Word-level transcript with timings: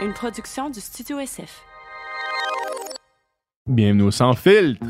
une 0.00 0.12
production 0.12 0.70
du 0.70 0.80
Studio 0.80 1.18
SF. 1.18 1.62
Bienvenue 3.66 4.04
au 4.04 4.10
Sans 4.10 4.32
Filtre, 4.32 4.84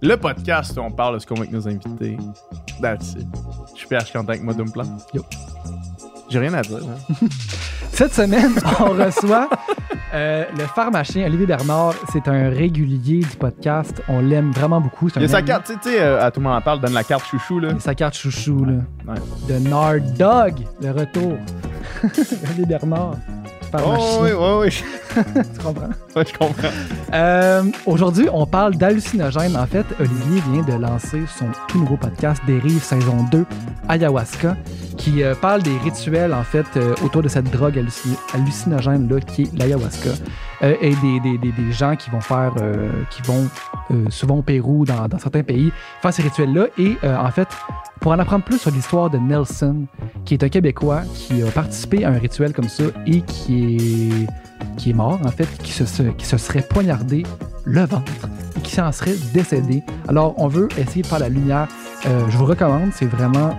le 0.00 0.16
podcast 0.16 0.76
où 0.76 0.80
on 0.80 0.90
parle 0.90 1.14
de 1.14 1.18
ce 1.18 1.26
qu'on 1.26 1.34
veut 1.34 1.40
avec 1.42 1.52
nos 1.52 1.66
invités. 1.68 2.16
That's 2.80 3.12
it. 3.14 3.26
Je 3.74 3.78
suis 3.80 3.88
PH 3.88 4.12
Quentin 4.12 4.30
avec 4.30 4.42
moi 4.42 4.54
Dumplan. 4.54 4.84
Yo. 5.12 5.22
J'ai 6.30 6.38
rien 6.38 6.54
à 6.54 6.62
dire. 6.62 6.78
hein. 6.78 7.26
Cette 7.92 8.14
semaine, 8.14 8.52
on 8.80 8.90
reçoit 8.90 9.48
euh, 10.14 10.44
le 10.56 10.64
pharmacien 10.66 11.26
Olivier 11.26 11.46
Bernard. 11.46 11.94
C'est 12.12 12.28
un 12.28 12.48
régulier 12.50 13.20
du 13.20 13.36
podcast. 13.36 14.02
On 14.08 14.20
l'aime 14.20 14.52
vraiment 14.52 14.80
beaucoup. 14.80 15.08
Il 15.16 15.22
y 15.22 15.24
a 15.24 15.28
sa 15.28 15.42
carte, 15.42 15.66
tu 15.82 15.90
sais, 15.90 16.00
euh, 16.00 16.22
à 16.24 16.30
tout 16.30 16.38
le 16.40 16.44
monde 16.44 16.54
en 16.56 16.60
parle, 16.60 16.80
donne 16.80 16.92
la 16.92 17.02
carte 17.02 17.26
chouchou, 17.26 17.58
là. 17.58 17.70
Il 17.72 17.76
a 17.76 17.80
sa 17.80 17.94
carte 17.94 18.14
chouchou, 18.14 18.64
là. 18.64 18.74
Ouais. 19.06 19.18
De 19.48 19.58
Nard 19.68 20.00
Dog, 20.16 20.64
le 20.80 20.90
retour. 20.92 21.36
Olivier 22.04 22.66
Bernard, 22.66 23.16
pharmacien. 23.70 24.06
Oh, 24.10 24.22
oui, 24.22 24.30
oui, 24.32 24.66
oui. 24.66 24.84
Tu 25.54 25.60
comprends? 25.64 25.88
Ouais, 26.16 26.24
je 26.26 26.38
comprends. 26.38 26.68
Euh, 27.14 27.62
Aujourd'hui, 27.86 28.28
on 28.32 28.46
parle 28.46 28.76
d'hallucinogènes. 28.76 29.56
En 29.56 29.66
fait, 29.66 29.84
Olivier 29.98 30.42
vient 30.52 30.62
de 30.62 30.80
lancer 30.80 31.22
son 31.38 31.46
tout 31.66 31.78
nouveau 31.80 31.96
podcast 31.96 32.40
Dérive 32.46 32.82
saison 32.82 33.24
2, 33.32 33.44
Ayahuasca, 33.88 34.56
qui 34.96 35.22
euh, 35.22 35.34
parle 35.34 35.62
des 35.62 35.76
rituels, 35.78 36.32
en 36.34 36.42
fait, 36.44 36.66
euh, 36.76 36.94
autour 37.04 37.22
de 37.22 37.28
cette 37.28 37.50
drogue 37.50 37.78
hallucin- 37.78 38.16
hallucinogène-là, 38.34 39.20
qui 39.20 39.42
est 39.42 39.52
l'ayahuasca. 39.58 40.10
Et 40.60 40.92
des, 40.96 41.20
des, 41.20 41.38
des, 41.38 41.52
des 41.52 41.72
gens 41.72 41.94
qui 41.94 42.10
vont 42.10 42.20
faire, 42.20 42.52
qui 43.10 43.22
vont 43.22 43.48
souvent 44.10 44.38
au 44.38 44.42
Pérou, 44.42 44.84
dans, 44.84 45.06
dans 45.06 45.18
certains 45.18 45.44
pays, 45.44 45.70
faire 46.02 46.12
ces 46.12 46.22
rituels-là. 46.22 46.66
Et 46.78 46.96
en 47.04 47.30
fait, 47.30 47.46
pour 48.00 48.12
en 48.12 48.18
apprendre 48.18 48.44
plus 48.44 48.58
sur 48.58 48.70
l'histoire 48.70 49.10
de 49.10 49.18
Nelson, 49.18 49.86
qui 50.24 50.34
est 50.34 50.42
un 50.44 50.48
Québécois 50.48 51.02
qui 51.14 51.42
a 51.42 51.46
participé 51.50 52.04
à 52.04 52.10
un 52.10 52.18
rituel 52.18 52.52
comme 52.52 52.68
ça 52.68 52.84
et 53.06 53.20
qui 53.22 53.76
est, 53.76 54.26
qui 54.76 54.90
est 54.90 54.94
mort, 54.94 55.18
en 55.24 55.30
fait, 55.30 55.48
qui 55.62 55.72
se, 55.72 55.84
qui 56.02 56.26
se 56.26 56.36
serait 56.36 56.62
poignardé 56.62 57.24
le 57.64 57.80
ventre 57.86 58.12
et 58.56 58.60
qui 58.60 58.74
s'en 58.74 58.90
serait 58.92 59.14
décédé. 59.34 59.82
Alors, 60.08 60.34
on 60.38 60.48
veut 60.48 60.68
essayer 60.78 61.02
de 61.02 61.06
faire 61.06 61.18
la 61.18 61.28
lumière. 61.28 61.68
Euh, 62.06 62.20
je 62.28 62.36
vous 62.38 62.44
recommande, 62.46 62.90
c'est 62.92 63.06
vraiment 63.06 63.58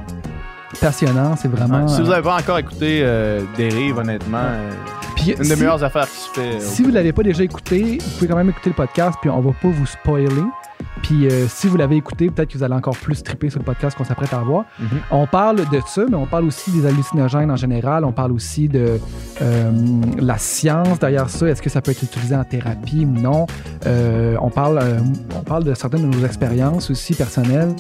passionnant, 0.80 1.36
c'est 1.36 1.48
vraiment... 1.48 1.88
Si 1.88 2.02
vous 2.02 2.08
euh, 2.08 2.12
n'avez 2.12 2.24
pas 2.24 2.38
encore 2.38 2.58
écouté 2.60 3.00
euh, 3.04 3.42
Dérive, 3.58 3.98
honnêtement, 3.98 4.38
euh, 4.42 4.72
puis 5.16 5.32
une 5.32 5.38
des 5.40 5.44
si- 5.44 5.56
meilleures 5.56 5.84
affaires 5.84 6.08
qui 6.10 6.18
se 6.20 6.30
fait. 6.30 6.56
euh, 6.56 6.60
Si 6.60 6.84
vous 6.84 6.90
ne 6.90 6.94
l'avez 6.96 7.12
pas 7.12 7.24
déjà 7.24 7.44
écouté, 7.44 7.98
vous 8.02 8.10
pouvez 8.18 8.28
quand 8.28 8.38
même 8.38 8.50
écouter 8.50 8.70
le 8.70 8.76
podcast, 8.76 9.18
puis 9.22 9.30
on 9.30 9.42
va 9.42 9.52
pas 9.52 9.68
vous 9.68 9.86
spoiler. 9.86 10.30
Puis 11.02 11.28
euh, 11.28 11.48
si 11.48 11.68
vous 11.68 11.78
l'avez 11.78 11.96
écouté, 11.96 12.30
peut-être 12.30 12.50
que 12.50 12.58
vous 12.58 12.64
allez 12.64 12.74
encore 12.74 12.98
plus 12.98 13.24
triper 13.24 13.50
sur 13.50 13.60
le 13.60 13.66
podcast 13.66 13.98
qu'on 13.98 14.04
s'apprête 14.04 14.34
à 14.34 14.40
avoir. 14.40 14.66
Mhm. 14.80 14.88
On 15.12 15.28
parle 15.28 15.58
de 15.58 15.82
ça, 15.86 16.04
mais 16.10 16.16
on 16.16 16.26
parle 16.26 16.46
aussi 16.46 16.72
des 16.72 16.86
hallucinogènes 16.86 17.52
en 17.52 17.56
général. 17.56 18.06
On 18.06 18.12
parle 18.12 18.32
aussi 18.32 18.68
de 18.68 19.00
euh, 19.42 19.72
la 20.20 20.38
science 20.38 21.00
derrière 21.00 21.30
ça. 21.30 21.48
Est-ce 21.48 21.62
que 21.62 21.70
ça 21.70 21.82
peut 21.82 21.92
être 21.92 22.04
utilisé 22.04 22.36
en 22.36 22.44
thérapie 22.44 23.06
ou 23.06 23.20
non? 23.20 23.48
Euh, 23.86 24.36
on, 24.42 24.50
parle, 24.50 24.80
on 25.36 25.42
parle 25.42 25.64
de 25.64 25.74
certaines 25.74 26.10
de 26.10 26.18
nos 26.18 26.26
expériences 26.26 26.90
aussi 26.90 27.14
personnelles. 27.16 27.76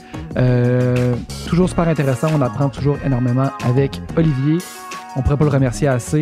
Toujours 1.47 1.69
super 1.69 1.87
intéressant. 1.87 2.27
On 2.35 2.41
apprend 2.41 2.69
toujours 2.69 2.97
énormément 3.05 3.49
avec 3.65 4.01
Olivier. 4.15 4.57
On 5.15 5.21
pourrait 5.21 5.37
pas 5.37 5.45
le 5.45 5.51
remercier 5.51 5.87
assez. 5.87 6.21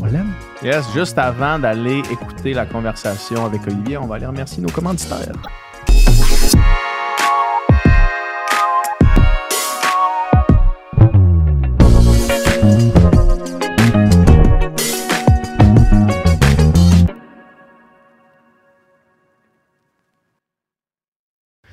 On 0.00 0.04
l'aime. 0.04 0.32
Yes, 0.62 0.84
juste 0.94 1.18
avant 1.18 1.58
d'aller 1.58 2.02
écouter 2.10 2.52
la 2.52 2.66
conversation 2.66 3.46
avec 3.46 3.66
Olivier, 3.66 3.96
on 3.96 4.06
va 4.06 4.16
aller 4.16 4.26
remercier 4.26 4.62
nos 4.62 4.70
commanditaires. 4.70 5.32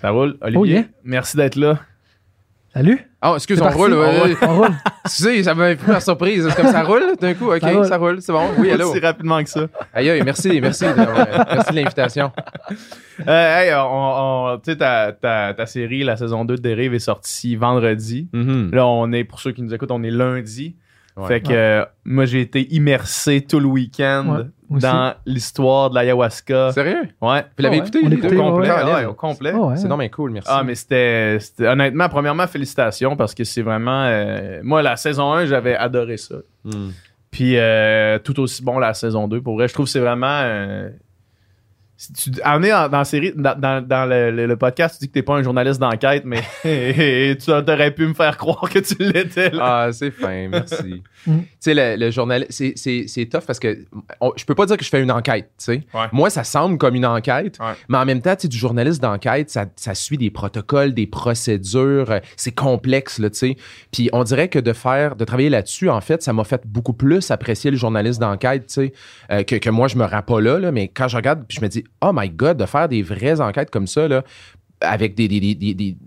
Ça 0.04 0.10
roule, 0.12 0.36
Olivier. 0.42 0.60
Oh 0.60 0.66
yeah. 0.66 0.84
Merci 1.04 1.38
d'être 1.38 1.56
là. 1.56 1.80
Salut. 2.74 3.00
Oh, 3.24 3.34
excuse, 3.36 3.62
on 3.62 3.66
parti? 3.66 3.78
roule. 3.78 3.94
On 3.94 4.56
roule. 4.58 4.70
Excusez, 5.06 5.44
ça 5.44 5.54
m'a 5.54 5.76
pris 5.76 5.86
par 5.86 6.02
surprise. 6.02 6.48
C'est 6.50 6.56
comme 6.62 6.72
ça 6.72 6.84
roule 6.84 7.16
d'un 7.22 7.34
coup. 7.36 7.52
OK, 7.54 7.62
Ça 7.62 7.98
roule. 7.98 8.20
C'est 8.22 8.32
bon. 8.34 8.42
Oui, 8.58 8.72
allô. 8.72 8.90
Aussi 8.90 9.00
rapidement 9.00 9.42
que 9.44 9.50
ça. 9.50 9.68
Aïe, 9.94 10.10
aïe, 10.10 10.22
merci, 10.26 10.60
merci. 10.60 10.84
d'avoir- 10.86 11.28
merci 11.54 11.72
de 11.72 11.76
l'invitation. 11.76 12.32
Euh, 13.28 13.60
hey, 13.62 13.74
on, 13.76 14.54
on- 14.56 14.58
tu 14.58 14.72
sais, 14.72 14.78
ta, 14.78 15.12
ta, 15.14 15.54
ta 15.54 15.66
série, 15.68 16.04
la 16.04 16.18
saison 16.18 16.46
2 16.46 16.56
de 16.56 16.62
Dérive 16.62 16.94
est 16.96 17.00
sortie 17.00 17.56
vendredi. 17.56 18.28
Là, 18.34 18.88
on 18.88 19.12
est, 19.12 19.24
pour 19.24 19.40
ceux 19.40 19.52
qui 19.52 19.62
nous 19.62 19.74
écoutent, 19.74 19.92
on 19.92 20.04
est 20.04 20.12
lundi. 20.12 20.76
Ouais. 21.16 21.28
Fait 21.28 21.42
que 21.42 21.52
euh, 21.54 21.86
moi, 22.06 22.26
j'ai 22.26 22.42
été 22.42 22.74
immersé 22.74 23.42
tout 23.42 23.60
le 23.60 23.68
week-end 23.68 24.26
Ouais, 24.36 24.46
aussi. 24.76 24.82
dans 24.84 25.14
l'histoire 25.26 25.90
de 25.90 25.96
l'ayahuasca. 25.96 26.72
Sérieux? 26.72 27.04
Ouais. 27.22 27.42
Vous 27.58 27.64
l'avez 27.64 27.68
Ah 27.68 27.70
ouais. 27.70 27.78
écouté? 27.78 28.00
On 28.04 28.10
les 28.10 28.16
écoutait, 28.18 28.36
deux? 28.36 28.42
Au 28.42 28.52
complet. 28.52 28.72
ouais. 28.72 29.06
Au 29.06 29.14
complet. 29.14 29.52
Ah 29.54 29.60
ouais. 29.60 29.78
C'est 29.78 29.88
non, 29.88 29.98
mais 29.98 30.10
cool, 30.10 30.32
merci. 30.32 30.50
Ah, 30.52 30.64
mais 30.64 30.76
c'était, 30.76 31.38
c'était- 31.40 31.68
Honnêtement, 31.68 32.10
premièrement, 32.10 32.48
félicitations 32.48 33.16
parce 33.16 33.34
que 33.34 33.44
c'est 33.44 33.62
vraiment. 33.62 34.04
euh, 34.06 34.60
moi, 34.64 34.82
la 34.82 34.96
saison 34.96 35.32
1, 35.34 35.46
j'avais 35.46 35.76
adoré 35.76 36.18
ça. 36.18 36.36
Hmm. 36.64 36.90
Puis 37.32 37.58
euh, 37.58 38.20
tout 38.20 38.40
aussi 38.40 38.64
bon 38.64 38.78
la 38.80 38.94
saison 38.94 39.28
2. 39.28 39.42
Pour 39.42 39.56
vrai, 39.56 39.68
je 39.68 39.74
trouve 39.74 39.86
que 39.86 39.92
c'est 39.92 40.00
vraiment. 40.00 40.28
euh, 40.44 40.90
si 42.14 42.32
tu, 42.32 42.42
on 42.46 42.64
est 42.64 42.70
dans, 42.70 42.90
dans 42.90 42.98
la 43.00 43.06
série, 43.06 43.34
dans, 43.36 43.58
dans- 43.60 43.86
dans 43.86 44.06
le, 44.10 44.32
le- 44.32 44.46
le 44.48 44.58
podcast, 44.58 44.96
tu 45.00 45.06
dis 45.06 45.08
que 45.10 45.14
t'es 45.14 45.22
pas 45.24 45.36
un 45.36 45.44
journaliste 45.44 45.80
d'enquête, 45.80 46.24
mais 46.26 46.42
tu 46.64 47.52
aurais 47.52 47.92
pu 47.92 48.08
me 48.08 48.14
faire 48.14 48.38
croire 48.38 48.70
que 48.70 48.80
tu 48.80 48.96
l'étais. 49.00 49.50
là. 49.52 49.86
Ah, 49.88 49.92
c'est 49.92 50.12
fin, 50.12 50.48
merci. 50.50 51.02
Mm. 51.26 51.38
Tu 51.40 51.48
sais, 51.62 51.74
le, 51.74 51.96
le 51.96 52.12
journal, 52.12 52.46
c'est, 52.50 52.74
c'est, 52.76 53.06
c'est 53.08 53.28
tough 53.28 53.44
parce 53.48 53.58
que 53.58 53.86
on- 54.20 54.34
je 54.36 54.44
peux 54.44 54.56
pas 54.56 54.66
dire 54.66 54.76
que 54.76 54.84
je 54.84 54.90
fais 54.90 55.02
une 55.02 55.10
enquête, 55.10 55.52
tu 55.58 55.64
sais. 55.64 55.72
Ouais. 55.94 56.08
Moi, 56.12 56.30
ça 56.30 56.44
semble 56.44 56.78
comme 56.78 56.96
une 56.96 57.06
enquête, 57.06 57.58
Ouais. 57.62 57.72
mais 57.88 57.98
en 57.98 58.04
même 58.04 58.22
temps, 58.22 58.36
tu 58.36 58.42
sais, 58.42 58.48
du 58.50 58.58
journaliste 58.58 59.02
d'enquête, 59.02 59.50
ça, 59.50 59.68
ça 59.78 59.96
suit 59.96 60.18
des 60.18 60.30
protocoles, 60.32 60.94
des 60.94 61.08
procédures, 61.08 62.12
euh, 62.12 62.20
c'est 62.36 62.52
complexe, 62.54 63.20
là, 63.20 63.30
tu 63.30 63.38
sais. 63.38 63.56
Puis 63.94 64.10
on 64.12 64.26
dirait 64.26 64.50
que 64.50 64.60
de 64.60 64.74
faire, 64.74 65.16
de 65.16 65.24
travailler 65.24 65.50
là-dessus, 65.50 65.90
en 65.90 66.02
fait, 66.02 66.22
ça 66.22 66.34
m'a 66.34 66.44
fait 66.44 66.62
beaucoup 66.66 66.92
plus 66.92 67.32
apprécier 67.32 67.72
le 67.72 67.78
journaliste 67.78 68.20
d'enquête, 68.20 68.68
tu 68.68 68.74
sais, 68.74 68.94
euh, 69.32 69.44
que, 69.44 69.56
que 69.56 69.70
moi, 69.70 69.88
je 69.88 69.96
me 69.98 70.04
rends 70.04 70.24
pas 70.24 70.42
là, 70.42 70.60
là, 70.60 70.74
mais 70.74 70.90
quand 70.90 71.08
je 71.08 71.16
regarde, 71.16 71.46
puis 71.48 71.58
je 71.58 71.64
me 71.64 71.70
dis, 71.70 71.86
oh 72.02 72.12
my 72.14 72.30
God, 72.30 72.58
de 72.58 72.66
faire 72.66 72.88
des 72.90 73.02
vraies 73.02 73.40
enquêtes 73.42 73.70
comme 73.70 73.88
ça, 73.88 74.08
là, 74.08 74.24
avec 74.82 75.16
des, 75.16 75.28
des, 75.28 75.40
des, 75.40 75.74
des- 75.74 75.98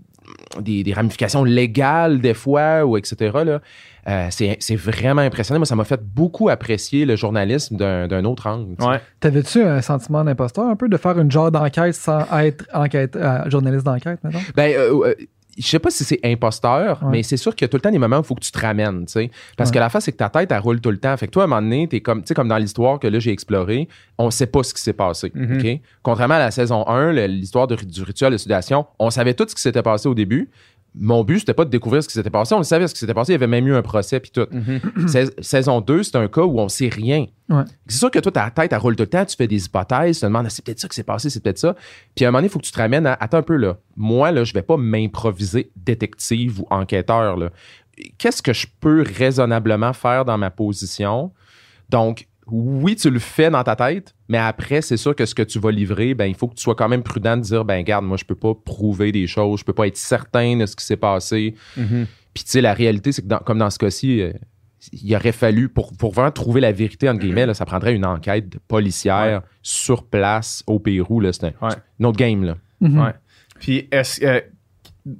des- 0.83 0.93
ramifications 0.93 1.43
légales 1.43 2.19
des 2.19 2.33
fois 2.33 2.85
ou 2.85 2.97
etc. 2.97 3.31
Là, 3.45 3.61
euh, 4.09 4.27
c'est, 4.29 4.57
c'est 4.59 4.75
vraiment 4.75 5.21
impressionnant. 5.21 5.59
Moi, 5.59 5.65
ça 5.65 5.75
m'a 5.75 5.83
fait 5.85 6.01
beaucoup 6.03 6.49
apprécier 6.49 7.05
le 7.05 7.15
journalisme 7.15 7.77
d'un, 7.77 8.07
d'un 8.07 8.23
autre 8.25 8.47
angle. 8.47 8.75
Ouais. 8.83 8.99
T'avais-tu 9.19 9.61
un 9.61 9.81
sentiment 9.81 10.23
d'imposteur 10.23 10.65
un 10.65 10.75
peu 10.75 10.89
de 10.89 10.97
faire 10.97 11.17
une 11.19 11.31
genre 11.31 11.51
d'enquête 11.51 11.95
sans 11.95 12.21
être 12.39 12.65
enquête, 12.73 13.15
euh, 13.15 13.49
journaliste 13.49 13.85
d'enquête, 13.85 14.19
maintenant? 14.23 14.39
Ben, 14.55 14.73
euh, 14.75 15.07
euh, 15.07 15.15
je 15.57 15.67
sais 15.67 15.79
pas 15.79 15.89
si 15.89 16.03
c'est 16.03 16.19
imposteur, 16.23 17.01
Ouais. 17.03 17.09
mais 17.11 17.23
c'est 17.23 17.37
sûr 17.37 17.55
qu'il 17.55 17.63
y 17.63 17.65
a 17.65 17.69
tout 17.69 17.77
le 17.77 17.81
temps 17.81 17.91
des 17.91 17.97
moments 17.97 18.17
où 18.17 18.21
il 18.21 18.25
faut 18.25 18.35
que 18.35 18.41
tu 18.43 18.51
te 18.51 18.59
ramènes, 18.59 19.05
tu 19.05 19.13
sais. 19.13 19.31
Parce 19.57 19.69
Ouais. 19.69 19.73
que 19.75 19.79
la 19.79 19.89
face, 19.89 20.05
c'est 20.05 20.11
que 20.11 20.17
ta 20.17 20.29
tête, 20.29 20.51
elle 20.51 20.59
roule 20.59 20.79
tout 20.81 20.91
le 20.91 20.97
temps. 20.97 21.15
Fait 21.17 21.27
que 21.27 21.31
toi, 21.31 21.43
à 21.43 21.45
un 21.45 21.47
moment 21.49 21.61
donné, 21.61 21.87
t'es 21.87 22.01
comme, 22.01 22.21
tu 22.21 22.27
sais, 22.27 22.33
comme 22.33 22.47
dans 22.47 22.57
l'histoire 22.57 22.99
que 22.99 23.07
là, 23.07 23.19
j'ai 23.19 23.31
explorée, 23.31 23.87
on 24.17 24.29
sait 24.31 24.47
pas 24.47 24.63
ce 24.63 24.73
qui 24.73 24.81
s'est 24.81 24.93
passé, 24.93 25.31
Mhm. 25.33 25.57
OK? 25.59 25.79
Contrairement 26.03 26.35
à 26.35 26.39
la 26.39 26.51
saison 26.51 26.87
1, 26.87 27.11
le- 27.11 27.25
l'histoire 27.27 27.67
du 27.67 27.75
rituel 28.03 28.31
de 28.33 28.37
sudation, 28.37 28.85
on 28.99 29.09
savait 29.09 29.33
tout 29.33 29.45
ce 29.47 29.55
qui 29.55 29.61
s'était 29.61 29.81
passé 29.83 30.07
au 30.07 30.13
début. 30.15 30.49
Mon 30.99 31.23
but, 31.23 31.39
c'était 31.39 31.53
pas 31.53 31.65
de 31.65 31.69
découvrir 31.69 32.01
ce 32.01 32.07
qui 32.07 32.13
s'était 32.13 32.29
passé. 32.29 32.55
On 32.55 32.59
le 32.59 32.63
savait 32.63 32.87
ce 32.87 32.93
qui 32.93 32.99
s'était 32.99 33.13
passé. 33.13 33.31
Il 33.31 33.35
y 33.35 33.35
avait 33.35 33.47
même 33.47 33.67
eu 33.67 33.75
un 33.75 33.81
procès 33.81 34.19
puis 34.19 34.31
tout. 34.31 34.47
Mhm. 34.51 35.07
Sais- 35.07 35.33
saison 35.41 35.79
2, 35.81 36.03
c'est 36.03 36.15
un 36.15 36.27
cas 36.27 36.41
où 36.41 36.59
on 36.59 36.69
sait 36.69 36.89
rien. 36.89 37.25
Ouais. 37.49 37.63
C'est 37.87 37.97
sûr 37.99 38.11
que 38.11 38.19
toi, 38.19 38.31
ta 38.31 38.49
tête, 38.49 38.73
elle 38.73 38.79
roule 38.79 38.95
tout 38.95 39.03
le 39.03 39.07
temps, 39.09 39.23
tu 39.25 39.35
fais 39.35 39.47
des 39.47 39.65
hypothèses, 39.65 40.17
tu 40.17 40.21
te 40.21 40.25
demandes, 40.25 40.45
Ah, 40.47 40.49
c'est 40.49 40.65
peut-être 40.65 40.79
ça 40.79 40.87
qui 40.87 40.95
s'est 40.95 41.03
passé, 41.03 41.29
c'est 41.29 41.41
peut-être 41.43 41.59
ça. 41.59 41.75
Puis 42.15 42.25
à 42.25 42.27
un 42.27 42.31
moment 42.31 42.39
donné, 42.39 42.47
il 42.47 42.51
faut 42.51 42.59
que 42.59 42.65
tu 42.65 42.71
te 42.71 42.77
ramènes 42.79 43.05
à, 43.05 43.13
attends 43.13 43.37
un 43.37 43.41
peu 43.43 43.55
là. 43.55 43.77
Moi, 43.95 44.31
là, 44.31 44.43
je 44.43 44.53
vais 44.53 44.61
pas 44.63 44.77
m'improviser 44.77 45.71
détective 45.75 46.61
ou 46.61 46.67
enquêteur, 46.69 47.37
là. 47.37 47.49
Qu'est-ce 48.17 48.41
que 48.41 48.53
je 48.53 48.67
peux 48.79 49.03
raisonnablement 49.03 49.93
faire 49.93 50.23
dans 50.25 50.37
ma 50.37 50.49
position? 50.51 51.31
Donc, 51.89 52.27
oui, 52.51 52.95
tu 52.95 53.09
le 53.09 53.19
fais 53.19 53.49
dans 53.49 53.63
ta 53.63 53.75
tête, 53.75 54.13
mais 54.29 54.37
après, 54.37 54.81
c'est 54.81 54.97
sûr 54.97 55.15
que 55.15 55.25
ce 55.25 55.35
que 55.35 55.43
tu 55.43 55.59
vas 55.59 55.71
livrer, 55.71 56.13
ben, 56.13 56.25
il 56.25 56.35
faut 56.35 56.47
que 56.47 56.55
tu 56.55 56.61
sois 56.63 56.75
quand 56.75 56.89
même 56.89 57.03
prudent 57.03 57.37
de 57.37 57.41
dire, 57.41 57.65
ben, 57.65 57.81
garde, 57.83 58.05
moi, 58.05 58.17
je 58.17 58.25
peux 58.25 58.35
pas 58.35 58.53
prouver 58.53 59.11
des 59.11 59.27
choses, 59.27 59.59
je 59.59 59.65
peux 59.65 59.73
pas 59.73 59.87
être 59.87 59.97
certain 59.97 60.57
de 60.57 60.65
ce 60.65 60.75
qui 60.75 60.85
s'est 60.85 60.97
passé. 60.97 61.55
Mhm. 61.75 62.05
Puis, 62.33 62.43
tu 62.43 62.51
sais, 62.51 62.61
la 62.61 62.73
réalité, 62.73 63.11
c'est 63.11 63.21
que 63.23 63.27
dans- 63.27 63.39
comme 63.39 63.57
dans 63.57 63.69
ce 63.69 63.79
cas-ci, 63.79 64.21
euh, 64.21 64.31
il 64.93 65.15
aurait 65.15 65.31
fallu, 65.31 65.69
pour, 65.69 65.91
pour 65.97 66.13
vraiment 66.13 66.31
trouver 66.31 66.61
la 66.61 66.71
vérité, 66.71 67.09
entre 67.09 67.19
guillemets, 67.19 67.45
là, 67.45 67.53
ça 67.53 67.65
prendrait 67.65 67.95
une 67.95 68.05
enquête 68.05 68.57
policière 68.67 69.41
sur 69.61 70.03
place 70.05 70.63
au 70.67 70.79
Pérou. 70.79 71.19
là. 71.19 71.33
C'est 71.33 71.45
un, 71.45 71.53
Ouais. 71.61 71.71
c'est 71.71 72.03
un 72.05 72.07
autre 72.07 72.17
game. 72.17 72.43
Là. 72.43 72.57
Mhm. 72.81 72.99
Ouais. 73.01 73.13
Puis, 73.59 73.87
est-ce, 73.91 74.23
euh, 74.23 74.39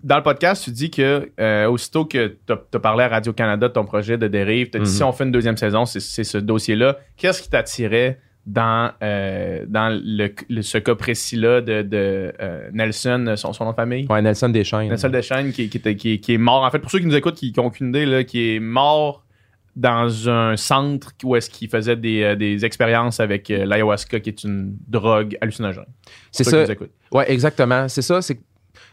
dans 0.04 0.18
le 0.18 0.24
podcast, 0.24 0.64
tu 0.66 0.72
dis 0.72 0.92
que 0.92 1.32
euh, 1.40 1.70
aussitôt 1.70 2.04
que 2.04 2.36
tu 2.46 2.54
as 2.54 2.80
parlé 2.80 3.04
à 3.06 3.08
Radio-Canada 3.08 3.70
de 3.70 3.74
ton 3.74 3.86
projet 3.86 4.18
de 4.18 4.28
dérive, 4.28 4.70
tu 4.70 4.78
as 4.78 4.82
dit 4.82 4.90
Mhm. 4.90 4.96
si 4.98 5.04
on 5.04 5.12
fait 5.14 5.24
une 5.24 5.32
deuxième 5.32 5.56
saison, 5.58 5.86
c'est, 5.86 6.00
ce 6.24 6.38
dossier-là. 6.38 6.98
Qu'est-ce 7.16 7.42
qui 7.42 7.50
t'attirait 7.50 8.20
dans, 8.46 8.92
euh, 9.02 9.66
dans 9.68 9.90
le, 9.90 10.30
le- 10.50 10.62
ce 10.62 10.78
cas 10.78 10.96
précis-là 10.96 11.62
de, 11.62 11.82
de, 11.84 12.34
euh, 12.42 12.70
Nelson, 12.74 13.34
son, 13.38 13.54
son 13.54 13.64
nom 13.66 13.72
de 13.72 13.76
famille? 13.76 14.06
Ouais, 14.10 14.22
Nelson 14.22 14.50
Deschênes. 14.50 14.90
Nelson 14.90 15.10
Deschênes 15.10 15.52
qui, 15.54 15.70
qui, 15.70 15.78
était- 15.78 15.96
qui- 15.96 16.20
qui 16.20 16.34
est 16.34 16.38
mort. 16.38 16.64
En 16.64 16.70
fait, 16.72 16.80
pour 16.80 16.92
ceux 16.92 17.00
qui 17.00 17.06
nous 17.06 17.16
écoutent, 17.16 17.36
qui 17.36 17.54
n'ont 17.56 17.66
aucune 17.68 17.90
idée, 17.90 18.06
là, 18.06 18.24
qui 18.26 18.56
est 18.56 18.60
mort 18.60 19.24
dans 19.76 20.28
un 20.28 20.58
centre 20.58 21.12
où 21.24 21.36
est-ce 21.36 21.50
qu'il 21.50 21.70
faisait 21.70 21.96
des, 21.96 22.36
des 22.36 22.66
expériences 22.66 23.20
avec 23.20 23.50
l'ayahuasca, 23.50 24.20
qui 24.20 24.30
est 24.30 24.44
une 24.44 24.76
drogue 24.88 25.38
hallucinogène. 25.40 25.86
C'est 26.32 26.44
ça. 26.44 26.58
qui 26.58 26.64
nous 26.64 26.72
écoutes. 26.72 26.92
Ouais, 27.12 27.32
exactement. 27.32 27.88
C'est 27.88 28.02
ça. 28.02 28.22
C'est 28.22 28.40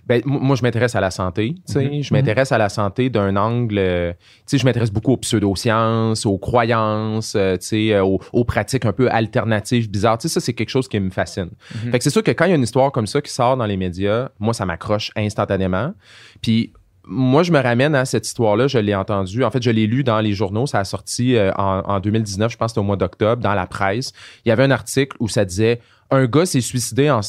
ben, 0.07 0.21
moi, 0.25 0.57
je 0.57 0.63
m'intéresse 0.63 0.95
à 0.95 1.01
la 1.01 1.11
santé. 1.11 1.55
tu 1.67 1.73
sais. 1.73 2.03
Je 2.03 2.13
m'intéresse 2.13 2.53
à 2.53 2.59
la 2.59 2.69
santé 2.69 3.11
d'un 3.11 3.37
angle. 3.37 3.79
euh, 3.79 4.13
tu 4.13 4.19
sais, 4.47 4.59
je 4.59 4.65
m'intéresse 4.65 4.91
beaucoup 4.91 5.13
aux 5.13 5.17
pseudosciences, 5.17 6.27
aux 6.27 6.39
croyances, 6.39 7.35
euh, 7.37 7.57
tu 7.57 7.67
sais, 7.67 7.93
euh, 7.95 8.05
aux, 8.05 8.21
aux 8.33 8.45
pratiques 8.45 8.85
un 8.85 8.93
peu 8.93 9.11
alternatives, 9.11 9.91
bizarres. 9.91 10.19
Tu 10.19 10.29
sais, 10.29 10.35
ça, 10.35 10.41
c'est 10.41 10.53
quelque 10.53 10.69
chose 10.71 10.89
qui 10.89 11.01
me 11.01 11.11
fascine. 11.11 11.51
Fait 11.91 11.99
que 11.99 12.05
c'est 12.05 12.11
sûr 12.11 12.23
que 12.23 12.31
quand 12.31 12.45
il 12.45 12.51
y 12.51 12.53
a 12.53 12.57
une 12.57 12.63
histoire 12.63 12.93
comme 12.93 13.07
ça 13.07 13.21
qui 13.23 13.33
sort 13.33 13.57
dans 13.57 13.67
les 13.67 13.77
médias, 13.77 14.29
moi, 14.39 14.53
ça 14.55 14.67
m'accroche 14.67 15.11
instantanément. 15.17 15.95
Puis 16.43 16.73
moi, 17.07 17.43
je 17.43 17.53
me 17.53 17.61
ramène 17.61 17.95
à 17.95 18.05
cette 18.07 18.27
histoire-là. 18.27 18.67
Je 18.67 18.79
l'ai 18.79 18.95
entendue. 18.95 19.45
En 19.45 19.51
fait, 19.51 19.63
je 19.63 19.71
l'ai 19.71 19.87
lu 19.87 20.05
dans 20.05 20.21
les 20.21 20.33
journaux. 20.33 20.67
Ça 20.67 20.79
a 20.79 20.85
sorti 20.85 21.37
euh, 21.37 21.53
en, 21.57 21.81
en 21.87 22.01
2019, 22.01 22.51
je 22.53 22.57
pense 22.57 22.67
que 22.67 22.71
c'était 22.71 22.81
au 22.81 22.85
mois 22.85 22.97
d'octobre, 22.97 23.43
dans 23.43 23.55
la 23.55 23.67
presse. 23.67 24.13
Il 24.45 24.49
y 24.49 24.53
avait 24.53 24.63
un 24.65 24.71
article 24.71 25.17
où 25.21 25.29
ça 25.29 25.45
disait 25.45 25.81
un 26.11 26.27
gars 26.27 26.47
s'est 26.47 26.61
suicidé 26.61 27.11
en, 27.11 27.21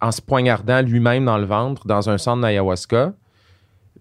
en 0.00 0.12
se 0.12 0.20
poignardant 0.22 0.82
lui-même 0.82 1.24
dans 1.24 1.38
le 1.38 1.44
ventre 1.46 1.86
dans 1.86 2.08
un 2.10 2.18
centre 2.18 2.42
d'ayahuasca. 2.42 2.96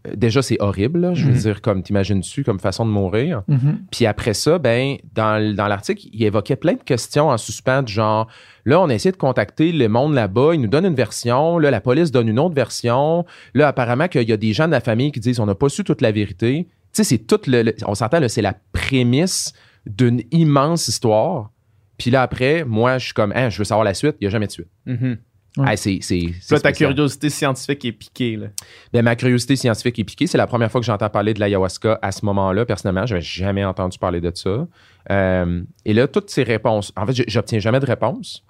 Euh, 0.08 0.16
Déjà, 0.16 0.42
c'est 0.42 0.56
horrible, 0.62 1.02
là. 1.02 1.14
je 1.14 1.26
veux 1.26 1.34
Mhm. 1.34 1.38
dire, 1.40 1.62
comme 1.62 1.84
t'imagines-tu, 1.84 2.46
comme 2.46 2.60
façon 2.60 2.86
de 2.86 2.90
mourir? 2.92 3.44
Mhm. 3.50 3.80
Puis 3.92 4.06
après 4.06 4.34
ça, 4.34 4.58
ben, 4.58 4.96
dans, 5.14 5.38
l'article, 5.68 6.08
il 6.14 6.24
évoquait 6.24 6.56
plein 6.56 6.74
de 6.74 6.84
questions 6.84 7.28
en 7.28 7.38
suspens, 7.38 7.84
du 7.84 7.92
genre, 7.92 8.28
là, 8.64 8.80
on 8.80 8.88
a 8.90 8.94
essayé 8.94 9.12
de 9.12 9.18
contacter 9.18 9.74
le 9.74 9.90
monde 9.90 10.14
là-bas, 10.14 10.52
ils 10.54 10.62
nous 10.62 10.70
donnent 10.70 10.86
une 10.86 10.96
version, 10.96 11.60
là, 11.60 11.70
la 11.70 11.82
police 11.82 12.12
donne 12.12 12.30
une 12.30 12.40
autre 12.40 12.56
version, 12.56 13.26
là, 13.54 13.68
apparemment 13.68 14.08
qu'il 14.08 14.28
y 14.30 14.32
a 14.32 14.38
des 14.38 14.54
gens 14.54 14.68
de 14.68 14.72
la 14.72 14.80
famille 14.80 15.12
qui 15.12 15.20
disent, 15.20 15.42
on 15.42 15.46
n'a 15.46 15.56
pas 15.56 15.68
su 15.68 15.84
toute 15.84 16.00
la 16.02 16.14
vérité. 16.14 16.68
Tu 16.70 16.70
sais, 16.94 17.04
c'est 17.04 17.18
tout 17.18 17.42
le, 17.48 17.62
le- 17.64 17.76
on 17.86 17.94
s'entend, 17.94 18.26
c'est 18.30 18.42
la 18.42 18.56
prémisse 18.72 19.52
d'une 19.86 20.22
immense 20.32 20.88
histoire. 20.88 21.52
Puis 21.98 22.10
là, 22.10 22.22
après, 22.22 22.64
moi, 22.64 23.00
je 23.00 23.06
suis 23.06 23.14
comme, 23.14 23.34
Hein, 23.36 23.50
je 23.50 23.58
veux 23.58 23.66
savoir 23.66 23.84
la 23.84 23.94
suite, 23.94 24.16
il 24.22 24.24
n'y 24.24 24.28
a 24.28 24.30
jamais 24.30 24.48
de 24.48 24.52
suite. 24.54 24.70
Mhm. 24.86 25.18
Ouais. 25.58 25.66
Ah, 25.70 25.76
c'est, 25.78 25.98
c'est, 26.02 26.22
c'est 26.42 26.56
Là, 26.56 26.62
ta 26.62 26.72
curiosité 26.72 27.30
scientifique 27.30 27.84
est 27.84 27.92
piquée. 27.92 28.36
Là. 28.38 28.48
Ben, 28.94 29.02
ma 29.04 29.16
curiosité 29.16 29.56
scientifique 29.56 29.98
est 30.00 30.04
piquée. 30.04 30.28
C'est 30.28 30.38
la 30.38 30.48
première 30.48 30.72
fois 30.72 30.80
que 30.80 30.86
j'entends 30.86 31.10
parler 31.10 31.34
de 31.34 31.40
l'ayahuasca 31.40 31.98
à 32.02 32.12
ce 32.12 32.24
moment-là. 32.26 32.66
Personnellement, 32.66 33.06
je 33.06 33.16
n'avais 33.16 33.26
jamais 33.26 33.66
entendu 33.66 33.98
parler 33.98 34.22
de 34.22 34.32
ça. 34.34 34.68
Euh, 35.12 35.62
et 35.86 35.94
là, 35.94 36.08
toutes 36.08 36.30
ces 36.30 36.44
réponses, 36.44 36.94
en 36.96 37.06
fait, 37.08 37.24
j'obtiens 37.28 37.60
jamais 37.60 37.80
de 37.80 37.86
réponse. 37.86 38.44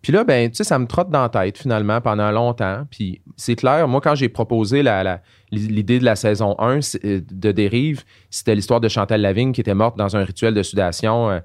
Puis 0.00 0.12
là, 0.12 0.22
ben, 0.24 0.48
tu 0.48 0.56
sais, 0.56 0.64
ça 0.64 0.78
me 0.78 0.86
trotte 0.86 1.10
dans 1.10 1.22
la 1.22 1.28
tête 1.28 1.58
finalement 1.58 2.00
pendant 2.00 2.30
longtemps. 2.30 2.86
Puis 2.90 3.20
c'est 3.36 3.56
clair, 3.56 3.86
moi, 3.88 4.00
quand 4.00 4.14
j'ai 4.14 4.28
proposé 4.28 4.82
la, 4.84 5.02
la- 5.02 5.20
l'idée 5.50 5.98
de 5.98 6.04
la 6.04 6.14
saison 6.14 6.54
1 6.60 6.80
c'est- 6.80 7.04
euh, 7.04 7.20
de 7.30 7.50
Dérive, 7.52 8.04
c'était 8.30 8.54
l'histoire 8.54 8.80
de 8.80 8.88
Chantal 8.88 9.20
Lavigne 9.20 9.52
qui 9.52 9.60
était 9.60 9.74
morte 9.74 9.98
dans 9.98 10.16
un 10.16 10.22
rituel 10.24 10.54
de 10.54 10.62
sudation. 10.62 11.30
Euh, 11.30 11.40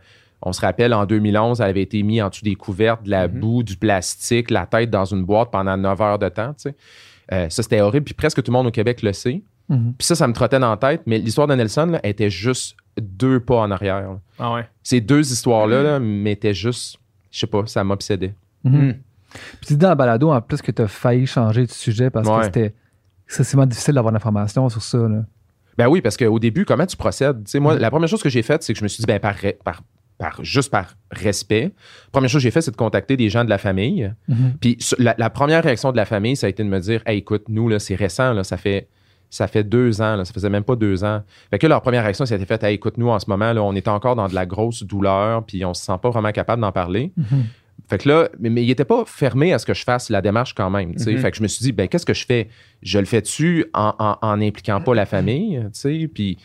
on 0.46 0.54
se 0.54 0.62
rappelle, 0.62 0.94
en 0.94 1.06
2011, 1.06 1.62
elle 1.62 1.70
avait 1.70 1.82
été 1.82 2.04
mise 2.04 2.22
en 2.22 2.30
dessous 2.30 2.44
des 2.44 2.56
couvertes, 2.56 3.04
de 3.04 3.10
la 3.10 3.28
Mhm. 3.28 3.40
boue, 3.40 3.64
du 3.64 3.76
plastique, 3.78 4.52
la 4.52 4.66
tête 4.66 4.90
dans 4.90 5.06
une 5.06 5.24
boîte 5.24 5.50
pendant 5.52 5.76
9 5.78 6.00
heures 6.02 6.20
de 6.20 6.30
temps. 6.30 6.54
tu 6.54 6.70
sais. 6.70 6.76
Euh, 7.32 7.50
ça, 7.50 7.64
c'était 7.64 7.80
horrible. 7.82 8.04
Puis 8.06 8.14
presque 8.14 8.44
tout 8.44 8.52
le 8.52 8.58
monde 8.58 8.68
au 8.68 8.72
Québec 8.72 9.02
le 9.02 9.14
sait. 9.14 9.42
Mhm. 9.70 9.94
Puis 9.98 10.06
ça, 10.06 10.16
ça 10.16 10.28
me 10.28 10.34
trottait 10.34 10.60
dans 10.60 10.70
la 10.72 10.78
tête. 10.78 11.02
Mais 11.06 11.18
l'histoire 11.18 11.48
de 11.48 11.56
Nelson 11.56 11.86
là, 11.86 12.00
était 12.04 12.30
juste 12.30 12.76
deux 13.02 13.40
pas 13.40 13.56
en 13.62 13.72
arrière. 13.72 14.02
là. 14.02 14.20
Ah 14.38 14.54
ouais. 14.54 14.68
Ces 14.84 15.00
deux 15.02 15.32
histoires-là 15.32 15.82
là, 15.84 16.00
m'étaient 16.00 16.54
juste, 16.54 16.98
je 17.32 17.40
sais 17.40 17.48
pas, 17.48 17.66
ça 17.66 17.84
m'obsédait. 17.84 18.34
Mhm. 18.66 18.74
Mhm. 18.88 18.94
Puis 19.32 19.68
tu 19.68 19.74
dis 19.74 19.78
dans 19.80 19.90
la 19.90 19.96
balado, 19.96 20.32
en 20.32 20.42
plus, 20.42 20.62
que 20.62 20.72
tu 20.72 20.82
as 20.82 20.88
failli 20.88 21.26
changer 21.26 21.66
de 21.66 21.72
sujet 21.72 22.10
parce 22.10 22.28
que 22.30 22.44
c'était 22.44 22.74
excessivement 23.26 23.66
difficile 23.66 23.94
d'avoir 23.96 24.14
l'information 24.14 24.68
sur 24.70 24.82
ça. 24.84 24.98
Là. 24.98 25.24
Ben 25.78 25.88
oui, 25.88 26.02
parce 26.02 26.18
qu'au 26.18 26.38
début, 26.38 26.66
comment 26.66 26.86
tu 26.86 26.98
procèdes? 26.98 27.46
Tu 27.46 27.52
sais, 27.52 27.60
moi, 27.60 27.80
la 27.80 27.90
première 27.90 28.08
chose 28.10 28.22
que 28.22 28.30
j'ai 28.30 28.44
faite, 28.44 28.62
c'est 28.62 28.74
que 28.74 28.80
je 28.80 28.84
me 28.84 28.88
suis 28.90 29.02
dit, 29.02 29.08
ben, 29.08 29.20
par, 29.20 29.34
par- 30.24 30.44
juste 30.44 30.72
par 30.72 30.96
respect, 31.12 31.72
première 32.12 32.30
chose 32.30 32.40
que 32.40 32.44
j'ai 32.44 32.52
fait, 32.52 32.62
c'est 32.62 32.72
de 32.72 32.76
contacter 32.78 33.18
des 33.18 33.30
gens 33.30 33.44
de 33.44 33.50
la 33.50 33.58
famille. 33.58 34.14
Mhm. 34.28 34.54
Puis 34.62 34.78
la, 34.98 35.16
la 35.18 35.30
première 35.30 35.64
réaction 35.64 35.92
de 35.92 35.98
la 35.98 36.06
famille, 36.06 36.36
ça 36.36 36.48
a 36.48 36.50
été 36.50 36.64
de 36.64 36.70
me 36.70 36.80
dire, 36.80 37.02
hey, 37.06 37.18
écoute, 37.20 37.44
nous, 37.50 37.68
là, 37.68 37.80
c'est 37.80 37.96
récent, 37.96 38.34
là, 38.34 38.44
ça 38.44 38.58
fait. 38.58 38.88
Ça 39.30 39.48
fait 39.48 39.64
deux 39.64 40.00
ans, 40.00 40.16
là, 40.16 40.26
ça 40.26 40.32
faisait 40.32 40.50
même 40.50 40.64
pas 40.64 40.76
deux 40.76 41.04
ans. 41.04 41.24
Fait 41.50 41.58
que 41.58 41.66
leur 41.66 41.82
première 41.82 42.04
réaction, 42.04 42.24
été 42.36 42.46
faite, 42.46 42.64
hey, 42.64 42.76
écoute, 42.76 43.00
nous, 43.00 43.10
en 43.10 43.18
ce 43.18 43.28
moment, 43.28 43.52
là, 43.52 43.64
on 43.64 43.74
est 43.74 43.88
encore 43.88 44.16
dans 44.16 44.28
de 44.28 44.36
la 44.36 44.46
grosse 44.46 44.84
douleur, 44.84 45.44
puis 45.44 45.66
on 45.66 45.74
se 45.74 45.84
sent 45.84 45.98
pas 46.00 46.12
vraiment 46.12 46.32
capable 46.32 46.62
d'en 46.62 46.72
parler. 46.72 47.12
Mhm. 47.18 47.46
Fait 47.90 47.98
que 47.98 48.08
là, 48.08 48.30
mais, 48.40 48.52
mais 48.52 48.64
il 48.64 48.68
pas 48.86 49.04
fermé 49.08 49.52
à 49.52 49.58
ce 49.58 49.66
que 49.66 49.74
je 49.74 49.84
fasse 49.84 50.12
la 50.12 50.22
démarche 50.22 50.54
quand 50.54 50.70
même. 50.70 50.90
Mhm. 50.90 51.18
Fait 51.18 51.32
que 51.32 51.38
je 51.38 51.42
me 51.42 51.48
suis 51.48 51.64
dit, 51.64 51.72
ben, 51.72 51.88
qu'est-ce 51.88 52.06
que 52.06 52.14
je 52.14 52.26
fais? 52.28 52.48
Je 52.84 53.00
le 53.00 53.06
fais-tu 53.06 53.66
en, 53.74 53.94
en, 53.98 54.18
en 54.22 54.82
pas 54.82 54.94
la 54.94 55.08
famille? 55.08 55.60
tu 55.74 55.80
sais? 55.80 56.10
Puis, 56.14 56.38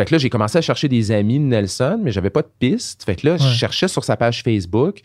fait 0.00 0.04
que 0.06 0.14
là, 0.14 0.18
j'ai 0.18 0.30
commencé 0.30 0.58
à 0.58 0.62
chercher 0.62 0.88
des 0.88 1.12
amis 1.12 1.38
de 1.38 1.44
Nelson, 1.44 2.00
mais 2.02 2.10
j'avais 2.12 2.30
pas 2.30 2.42
de 2.42 2.50
piste. 2.58 3.04
Fait 3.04 3.16
que 3.16 3.26
là, 3.26 3.36
je 3.36 3.48
cherchais 3.48 3.88
sur 3.88 4.04
sa 4.04 4.16
page 4.16 4.42
Facebook. 4.42 5.00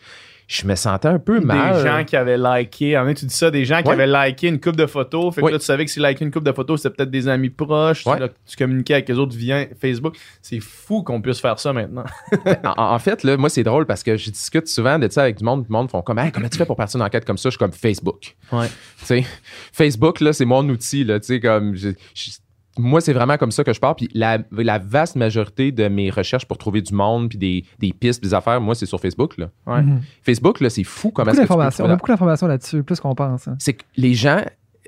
Je 0.48 0.64
me 0.64 0.76
sentais 0.76 1.08
un 1.08 1.18
peu 1.18 1.40
mal. 1.40 1.82
Des 1.82 1.88
gens 1.88 2.04
qui 2.04 2.14
avaient 2.14 2.38
liké, 2.38 2.96
en 2.96 3.12
tu 3.12 3.26
dis 3.26 3.34
ça, 3.34 3.50
des 3.50 3.64
gens 3.64 3.82
qui 3.82 3.88
Ouais. 3.88 4.00
avaient 4.00 4.28
liké 4.28 4.46
une 4.46 4.60
coupe 4.60 4.76
de 4.76 4.86
photos. 4.86 5.34
Fait 5.34 5.40
que 5.40 5.46
Ouais. 5.46 5.50
là, 5.50 5.58
tu 5.58 5.64
savais 5.64 5.84
que 5.84 5.90
si 5.90 5.98
liké 5.98 6.24
une 6.24 6.30
coupe 6.30 6.44
de 6.44 6.52
photos, 6.52 6.80
c'était 6.82 6.94
peut-être 6.94 7.10
des 7.10 7.26
amis 7.26 7.50
proches. 7.50 8.04
Tu- 8.04 8.08
Ouais. 8.10 8.20
là, 8.20 8.28
Tu, 8.48 8.56
communiquais 8.56 8.94
avec 8.94 9.08
les 9.08 9.18
autres 9.18 9.36
via 9.36 9.66
Facebook. 9.80 10.16
C'est 10.42 10.60
fou 10.60 11.02
qu'on 11.02 11.20
puisse 11.20 11.40
faire 11.40 11.58
ça 11.58 11.72
maintenant. 11.72 12.04
en, 12.64 12.94
en 12.94 12.98
fait, 13.00 13.24
là, 13.24 13.36
moi, 13.36 13.48
c'est 13.48 13.64
drôle 13.64 13.86
parce 13.86 14.04
que 14.04 14.16
je 14.16 14.30
discute 14.30 14.68
souvent 14.68 15.00
de 15.00 15.08
ça 15.10 15.22
avec 15.22 15.36
du 15.38 15.42
monde. 15.42 15.64
Du 15.64 15.72
monde 15.72 15.90
font 15.90 16.00
comme, 16.02 16.20
Hey, 16.20 16.30
comment 16.30 16.48
tu 16.48 16.58
fais 16.58 16.64
pour 16.64 16.76
partir 16.76 17.00
une 17.00 17.04
enquête 17.06 17.24
comme 17.24 17.38
ça? 17.38 17.48
Je 17.48 17.54
suis 17.54 17.58
comme 17.58 17.72
Facebook. 17.72 18.36
Ouais. 18.52 18.68
Tu 19.00 19.04
sais, 19.04 19.24
Facebook, 19.72 20.20
là, 20.20 20.32
c'est 20.32 20.44
mon 20.44 20.68
outil, 20.68 21.02
là, 21.02 21.18
tu 21.18 21.26
sais, 21.26 21.40
comme, 21.40 21.74
je- 21.74 21.88
je- 22.14 22.30
moi, 22.78 23.00
c'est 23.00 23.12
vraiment 23.12 23.36
comme 23.38 23.50
ça 23.52 23.64
que 23.64 23.72
je 23.72 23.80
pars. 23.80 23.96
Puis 23.96 24.08
la, 24.14 24.38
la 24.52 24.78
vaste 24.78 25.16
majorité 25.16 25.72
de 25.72 25.88
mes 25.88 26.10
recherches 26.10 26.46
pour 26.46 26.58
trouver 26.58 26.82
du 26.82 26.92
monde, 26.94 27.28
puis 27.30 27.38
des, 27.38 27.64
des 27.78 27.92
pistes, 27.92 28.22
des 28.22 28.34
affaires, 28.34 28.60
moi, 28.60 28.74
c'est 28.74 28.86
sur 28.86 29.00
Facebook, 29.00 29.38
là. 29.38 29.50
Ouais. 29.66 29.82
Mhm. 29.82 30.00
Facebook, 30.22 30.60
là, 30.60 30.68
c'est 30.70 30.84
fou 30.84 31.10
comment 31.10 31.30
peux 31.32 31.38
d'informations. 31.38 31.84
On 31.84 31.90
a 31.90 31.96
beaucoup 31.96 32.10
d'informations 32.10 32.46
là-dessus, 32.46 32.82
plus 32.82 33.00
qu'on 33.00 33.14
pense. 33.14 33.48
hein. 33.48 33.56
c'est 33.58 33.74
que 33.74 33.84
les 33.96 34.14
gens 34.14 34.42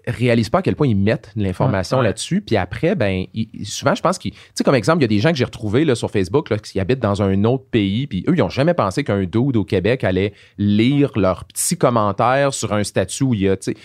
réalisent 0.06 0.48
pas 0.48 0.58
à 0.60 0.62
quel 0.62 0.74
point 0.74 0.86
ils 0.86 0.96
mettent 0.96 1.32
de 1.36 1.42
l'information 1.42 1.98
Ouais, 1.98 2.02
ouais. 2.02 2.08
là-dessus. 2.08 2.40
Puis 2.40 2.56
après, 2.56 2.94
ben, 2.94 3.24
ils- 3.34 3.66
souvent, 3.66 3.94
je 3.94 4.00
pense 4.00 4.16
qu'ils. 4.16 4.32
Tu 4.32 4.38
sais, 4.54 4.64
comme 4.64 4.74
exemple, 4.74 5.00
il 5.00 5.02
y 5.02 5.04
a 5.04 5.08
des 5.08 5.18
gens 5.18 5.30
que 5.30 5.36
j'ai 5.36 5.44
retrouvés 5.44 5.84
là, 5.84 5.94
sur 5.94 6.10
Facebook 6.10 6.48
là, 6.48 6.56
qui 6.58 6.80
habitent 6.80 7.00
dans 7.00 7.20
un 7.20 7.44
autre 7.44 7.64
pays. 7.70 8.06
Puis 8.06 8.24
eux, 8.26 8.34
ils 8.34 8.38
n'ont 8.38 8.48
jamais 8.48 8.72
pensé 8.74 9.04
qu'un 9.04 9.24
dude 9.24 9.56
au 9.56 9.64
Québec 9.64 10.04
allait 10.04 10.32
lire 10.56 11.12
leurs 11.16 11.44
petits 11.44 11.76
commentaires 11.76 12.54
sur 12.54 12.72
un 12.72 12.84
statut 12.84 13.24
où 13.24 13.34
il 13.34 13.40
y 13.40 13.48
a. 13.48 13.56
tu 13.58 13.72
sais, 13.72 13.76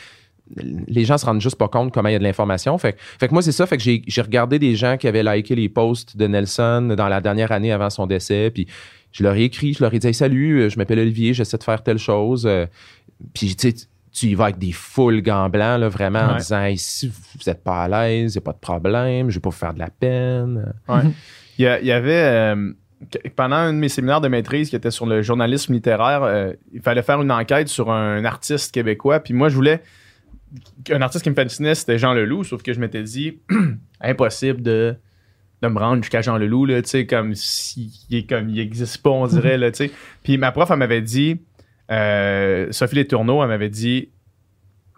les 0.58 1.06
gens 1.06 1.18
se 1.18 1.26
rendent 1.26 1.42
juste 1.42 1.56
pas 1.58 1.68
compte 1.68 1.94
comment 1.94 2.10
il 2.10 2.14
y 2.14 2.16
a 2.16 2.20
de 2.20 2.24
l'information. 2.24 2.78
Fait, 2.78 2.94
que- 2.94 3.00
fait 3.20 3.28
que 3.28 3.34
moi, 3.34 3.42
c'est 3.42 3.52
ça. 3.52 3.66
Fait 3.66 3.78
que 3.78 3.84
j'ai 3.84 4.22
regardé 4.22 4.60
des 4.60 4.76
gens 4.76 4.98
qui 4.98 5.08
avaient 5.08 5.24
liké 5.24 5.56
les 5.56 5.70
posts 5.70 6.16
de 6.18 6.28
Nelson 6.28 6.94
dans 6.98 7.08
la 7.08 7.22
dernière 7.22 7.52
année 7.52 7.72
avant 7.72 7.90
son 7.90 8.06
décès. 8.08 8.52
Puis 8.54 8.68
je 9.12 9.24
leur 9.24 9.36
ai 9.36 9.44
écrit, 9.44 9.74
je 9.74 9.84
leur 9.84 9.94
ai 9.94 10.00
dit 10.00 10.08
Hey, 10.08 10.14
Salut, 10.14 10.62
euh, 10.62 10.70
je 10.70 10.78
m'appelle 10.78 11.00
Olivier, 11.00 11.34
j'essaie 11.34 11.58
de 11.58 11.64
faire 11.64 11.82
telle 11.84 11.98
chose. 12.00 12.46
Euh, 12.46 12.66
Puis 13.34 13.56
tu 13.56 13.74
tu 14.16 14.28
y 14.28 14.36
vas 14.36 14.44
avec 14.46 14.60
des 14.60 14.72
full 14.72 15.24
gants 15.24 15.50
blancs, 15.50 15.80
là, 15.80 15.90
vraiment, 15.90 16.20
en 16.20 16.38
disant 16.38 16.62
Hey, 16.62 16.78
si 16.78 17.08
vous 17.08 17.14
n'êtes 17.48 17.64
pas 17.64 17.84
à 17.84 17.88
l'aise, 17.88 18.36
il 18.36 18.38
n'y 18.38 18.44
a 18.44 18.46
pas 18.46 18.54
de 18.54 18.60
problème, 18.60 19.30
je 19.32 19.36
vais 19.36 19.42
pas 19.42 19.50
vous 19.50 19.56
faire 19.56 19.74
de 19.74 19.80
la 19.80 19.90
peine. 19.90 20.72
Ouais. 20.88 21.02
Il 21.58 21.64
y, 21.64 21.68
a- 21.68 21.80
il 21.80 21.88
y 21.88 21.92
avait, 21.92 22.14
euh, 22.14 22.74
pendant 23.36 23.56
un 23.56 23.74
de 23.74 23.78
mes 23.80 23.90
séminaires 23.90 24.22
de 24.22 24.28
maîtrise 24.28 24.70
qui 24.70 24.76
était 24.76 24.92
sur 24.92 25.08
le 25.08 25.24
journalisme 25.24 25.74
littéraire, 25.74 26.22
euh, 26.24 26.54
il 26.74 26.82
fallait 26.82 27.02
faire 27.02 27.22
une 27.24 27.32
enquête 27.32 27.68
sur 27.70 27.92
un 27.92 28.24
artiste 28.24 28.72
québécois. 28.72 29.20
Puis 29.20 29.34
moi, 29.34 29.50
je 29.50 29.56
voulais. 29.56 29.82
Un 30.90 31.02
artiste 31.02 31.24
qui 31.24 31.30
me 31.30 31.36
fascinait, 31.36 31.76
c'était 31.76 31.98
Jean 31.98 32.14
Leloup, 32.14 32.44
sauf 32.44 32.62
que 32.62 32.74
je 32.74 32.80
m'étais 32.80 33.04
dit, 33.04 33.40
impossible 34.02 34.62
de, 34.62 34.96
de 35.62 35.68
me 35.68 35.80
rendre 35.80 36.04
jusqu'à 36.04 36.22
Jean 36.22 36.38
Leloup, 36.38 36.66
là, 36.66 36.82
comme 37.10 37.36
s'il 37.36 37.90
est 38.12 38.30
comme 38.30 38.50
il 38.50 38.60
existe 38.60 39.02
pas, 39.02 39.10
on 39.10 39.28
dirait, 39.28 39.58
là. 39.58 39.72
Puis 40.24 40.38
ma 40.38 40.52
prof, 40.52 40.70
elle 40.72 40.78
m'avait 40.78 41.02
dit, 41.02 41.42
euh, 41.92 42.68
Sophie 42.72 42.96
Les 42.96 43.08
Tourneaux, 43.08 43.42
elle 43.42 43.50
m'avait 43.50 43.70
dit, 43.70 44.10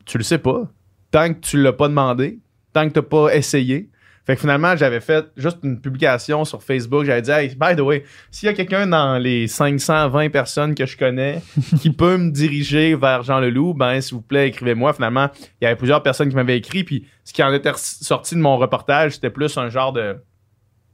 tu 0.05 0.17
le 0.17 0.23
sais 0.23 0.37
pas, 0.37 0.69
tant 1.11 1.33
que 1.33 1.39
tu 1.39 1.61
l'as 1.61 1.73
pas 1.73 1.87
demandé, 1.87 2.39
tant 2.73 2.87
que 2.87 2.93
t'as 2.93 3.01
pas 3.01 3.33
essayé. 3.35 3.89
Fait 4.25 4.33
que 4.35 4.41
finalement, 4.41 4.75
j'avais 4.75 5.01
fait 5.01 5.25
juste 5.37 5.59
une 5.63 5.79
publication 5.79 6.45
sur 6.45 6.63
Facebook. 6.63 7.05
J'avais 7.05 7.21
dit, 7.21 7.29
hey, 7.29 7.49
by 7.49 7.75
the 7.75 7.81
way, 7.81 8.03
s'il 8.31 8.47
y 8.47 8.49
a 8.49 8.53
quelqu'un 8.55 8.87
dans 8.87 9.17
les 9.19 9.47
520 9.47 10.29
personnes 10.31 10.73
que 10.73 10.85
je 10.87 10.97
connais 10.97 11.41
qui 11.79 11.91
peut 11.91 12.17
me 12.17 12.31
diriger 12.31 12.95
vers 12.95 13.21
Jean 13.21 13.39
Leloup, 13.39 13.75
ben, 13.75 14.01
s'il 14.01 14.15
vous 14.15 14.21
plaît, 14.23 14.47
écrivez-moi. 14.47 14.93
Finalement, 14.93 15.29
il 15.61 15.65
y 15.65 15.67
avait 15.67 15.75
plusieurs 15.75 16.01
personnes 16.01 16.29
qui 16.29 16.35
m'avaient 16.35 16.57
écrit. 16.57 16.83
Puis 16.83 17.05
ce 17.23 17.33
qui 17.33 17.43
en 17.43 17.53
était 17.53 17.71
sorti 17.75 18.33
de 18.35 18.39
mon 18.39 18.57
reportage, 18.57 19.11
c'était 19.13 19.29
plus 19.29 19.55
un 19.57 19.69
genre 19.69 19.93
de, 19.93 20.15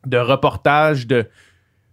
de 0.05 0.17
reportage 0.17 1.07
de 1.07 1.25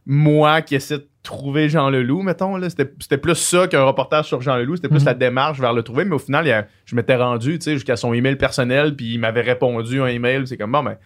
moi 0.06 0.62
qui 0.62 0.74
essaie 0.74 0.98
de 0.98 1.08
trouver 1.22 1.68
Jean 1.68 1.90
Leloup, 1.90 2.22
mettons. 2.22 2.56
Là. 2.56 2.70
C'était, 2.70 2.90
c'était 3.00 3.18
plus 3.18 3.34
ça 3.34 3.68
qu'un 3.68 3.82
reportage 3.82 4.24
sur 4.26 4.40
Jean 4.40 4.56
Leloup. 4.56 4.76
C'était 4.76 4.88
plus 4.88 5.00
Mhm. 5.00 5.06
la 5.06 5.14
démarche 5.14 5.60
vers 5.60 5.74
le 5.74 5.82
trouver. 5.82 6.04
Mais 6.06 6.14
au 6.14 6.18
final, 6.18 6.46
il 6.46 6.48
y 6.48 6.52
a- 6.52 6.66
je 6.86 6.96
m'étais 6.96 7.16
rendu 7.16 7.58
tu 7.58 7.64
sais, 7.64 7.72
jusqu'à 7.74 7.96
son 7.96 8.14
email 8.14 8.36
personnel, 8.36 8.96
puis 8.96 9.12
il 9.14 9.18
m'avait 9.18 9.42
répondu 9.42 10.00
un 10.00 10.06
email. 10.06 10.46
C'est 10.46 10.56
comme, 10.56 10.72
bon, 10.72 10.82
ben, 10.82 10.96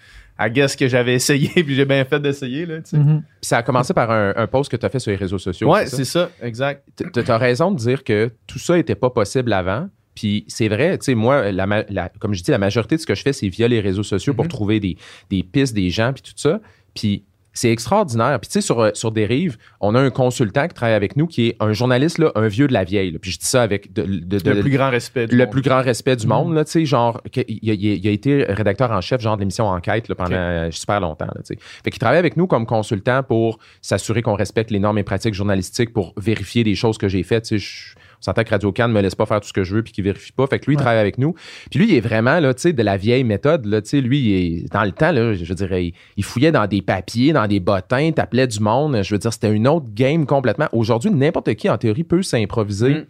I 0.40 0.50
guess 0.50 0.74
que 0.76 0.88
j'avais 0.88 1.14
essayé, 1.14 1.48
puis 1.64 1.74
j'ai 1.74 1.84
bien 1.84 2.04
fait 2.04 2.18
d'essayer. 2.20 2.66
Là, 2.66 2.78
tu 2.78 2.90
sais. 2.90 2.96
Mhm. 2.98 3.22
Puis 3.22 3.48
ça 3.48 3.58
a 3.58 3.62
commencé 3.62 3.92
par 3.94 4.10
un, 4.10 4.32
un 4.36 4.46
post 4.46 4.70
que 4.70 4.76
tu 4.76 4.84
as 4.86 4.88
fait 4.88 4.98
sur 4.98 5.10
les 5.10 5.16
réseaux 5.16 5.38
sociaux. 5.38 5.70
Ouais, 5.72 5.86
c'est 5.86 5.96
c'est 5.96 6.04
ça? 6.04 6.30
ça, 6.40 6.46
exact. 6.46 6.84
Tu 7.12 7.30
as 7.30 7.38
raison 7.38 7.70
de 7.70 7.76
dire 7.78 8.02
que 8.04 8.30
tout 8.46 8.58
ça 8.58 8.76
n'était 8.76 8.94
pas 8.94 9.10
possible 9.10 9.52
avant. 9.52 9.88
Puis 10.14 10.44
c'est 10.48 10.68
vrai, 10.68 10.98
tu 10.98 11.06
sais, 11.06 11.14
moi, 11.14 11.50
la, 11.52 12.10
comme 12.18 12.34
je 12.34 12.42
dis, 12.42 12.50
la 12.50 12.58
majorité 12.58 12.96
de 12.96 13.00
ce 13.00 13.06
que 13.06 13.14
je 13.14 13.22
fais, 13.22 13.32
c'est 13.32 13.48
via 13.48 13.66
les 13.68 13.80
réseaux 13.80 14.02
sociaux 14.02 14.34
pour 14.34 14.44
Mhm. 14.44 14.50
trouver 14.50 14.80
des, 14.80 14.96
des 15.30 15.42
pistes, 15.42 15.74
des 15.74 15.88
gens, 15.90 16.12
puis 16.12 16.22
tout 16.22 16.32
ça. 16.36 16.60
Puis 16.94 17.24
c'est 17.52 17.70
extraordinaire. 17.70 18.38
Puis 18.40 18.48
tu 18.48 18.52
sais, 18.54 18.60
sur, 18.60 18.80
euh, 18.80 18.90
sur 18.94 19.12
Dérive, 19.12 19.56
on 19.80 19.94
a 19.94 20.00
un 20.00 20.10
consultant 20.10 20.68
qui 20.68 20.74
travaille 20.74 20.94
avec 20.94 21.16
nous 21.16 21.26
qui 21.26 21.48
est 21.48 21.56
un 21.60 21.72
journaliste, 21.72 22.18
là, 22.18 22.32
un 22.34 22.48
vieux 22.48 22.66
de 22.66 22.72
la 22.72 22.84
vieille. 22.84 23.10
là. 23.12 23.18
Puis 23.20 23.30
je 23.32 23.38
dis 23.38 23.46
ça 23.46 23.62
avec 23.62 23.92
de, 23.92 24.02
de- 24.02 24.38
de- 24.38 24.50
le 24.50 24.60
plus 24.60 24.70
grand 24.70 24.90
respect. 24.90 25.26
du 25.26 25.36
le 25.36 25.44
monde. 25.44 25.52
plus 25.52 25.62
grand 25.62 25.82
respect 25.82 26.16
du 26.16 26.26
monde, 26.26 26.54
là, 26.54 26.64
tu 26.64 26.70
sais, 26.72 26.84
genre, 26.84 27.20
il, 27.34 27.40
a, 27.40 27.44
il 27.48 27.70
a- 27.70 27.94
il 27.94 28.08
a 28.08 28.10
été 28.10 28.44
rédacteur 28.44 28.90
en 28.90 29.00
chef, 29.00 29.20
genre, 29.20 29.36
de 29.36 29.40
l'émission 29.42 29.66
Enquête, 29.66 30.08
là, 30.08 30.14
pendant 30.14 30.30
euh, 30.36 30.70
super 30.70 31.00
longtemps, 31.00 31.26
là, 31.26 31.34
tu 31.44 31.54
sais. 31.54 31.58
Fait 31.84 31.90
qu'il 31.90 31.98
travaille 32.00 32.18
avec 32.18 32.36
nous 32.36 32.46
comme 32.46 32.66
consultant 32.66 33.22
pour 33.22 33.58
s'assurer 33.80 34.22
qu'on 34.22 34.34
respecte 34.34 34.70
les 34.70 34.78
normes 34.78 34.98
et 34.98 35.02
pratiques 35.02 35.34
journalistiques 35.34 35.92
pour 35.92 36.14
vérifier 36.16 36.64
des 36.64 36.74
choses 36.74 36.98
que 36.98 37.08
j'ai 37.08 37.22
faites, 37.22 37.44
tu 37.44 37.58
sais. 37.58 37.64
je- 37.64 37.94
On 37.94 38.01
s'entend 38.24 38.44
que 38.44 38.50
Radio 38.50 38.72
Cannes 38.72 38.90
ne 38.90 38.96
me 38.96 39.00
laisse 39.02 39.14
pas 39.14 39.26
faire 39.26 39.40
tout 39.40 39.48
ce 39.48 39.52
que 39.52 39.64
je 39.64 39.74
veux 39.74 39.82
puis 39.82 39.92
qu'il 39.92 40.04
vérifie 40.04 40.32
pas. 40.32 40.46
Fait 40.46 40.58
que 40.58 40.66
lui, 40.66 40.74
il 40.74 40.76
Ouais. 40.76 40.82
travaille 40.82 41.00
avec 41.00 41.18
nous. 41.18 41.34
Puis 41.70 41.78
lui, 41.80 41.88
il 41.90 41.94
est 41.96 42.00
vraiment, 42.00 42.40
là, 42.40 42.52
de 42.52 42.82
la 42.82 42.96
vieille 42.96 43.24
méthode, 43.24 43.66
là. 43.66 43.80
Lui, 43.92 44.18
il 44.20 44.32
est, 44.64 44.72
dans 44.72 44.84
le 44.84 44.92
temps, 44.92 45.12
là, 45.12 45.34
je 45.34 45.52
dirais, 45.54 45.86
il, 45.86 45.94
il 46.16 46.24
fouillait 46.24 46.52
dans 46.52 46.66
des 46.66 46.82
papiers, 46.82 47.32
dans 47.32 47.46
des 47.46 47.60
bottins, 47.60 48.10
t'appelait 48.12 48.46
du 48.46 48.60
monde. 48.60 49.02
Je 49.02 49.14
veux 49.14 49.18
dire, 49.18 49.32
c'était 49.32 49.52
une 49.52 49.66
autre 49.68 49.86
game 49.92 50.24
complètement. 50.26 50.68
Aujourd'hui, 50.72 51.10
n'importe 51.10 51.54
qui, 51.54 51.68
en 51.68 51.76
théorie, 51.78 52.04
peut 52.04 52.22
s'improviser. 52.22 52.94
Mm. 52.94 53.04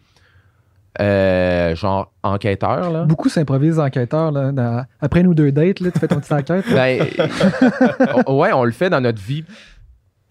Euh, 1.01 1.75
genre 1.75 2.13
enquêteur 2.23 2.91
là. 2.93 3.05
Beaucoup 3.05 3.31
s'improvisent 3.31 3.79
enquêteurs. 3.79 4.31
Là, 4.31 4.53
dans- 4.53 4.85
Après 5.01 5.23
nous 5.23 5.33
deux 5.33 5.51
dates, 5.51 5.81
là, 5.81 5.91
tu 5.91 5.99
fais 5.99 6.07
ton 6.07 6.21
petite 6.21 6.33
enquête. 6.33 6.67
Ben, 6.71 7.07
ouais, 8.29 8.53
on 8.53 8.65
le 8.65 8.73
fait 8.73 8.91
dans 8.91 9.01
notre 9.01 9.21
vie 9.23 9.43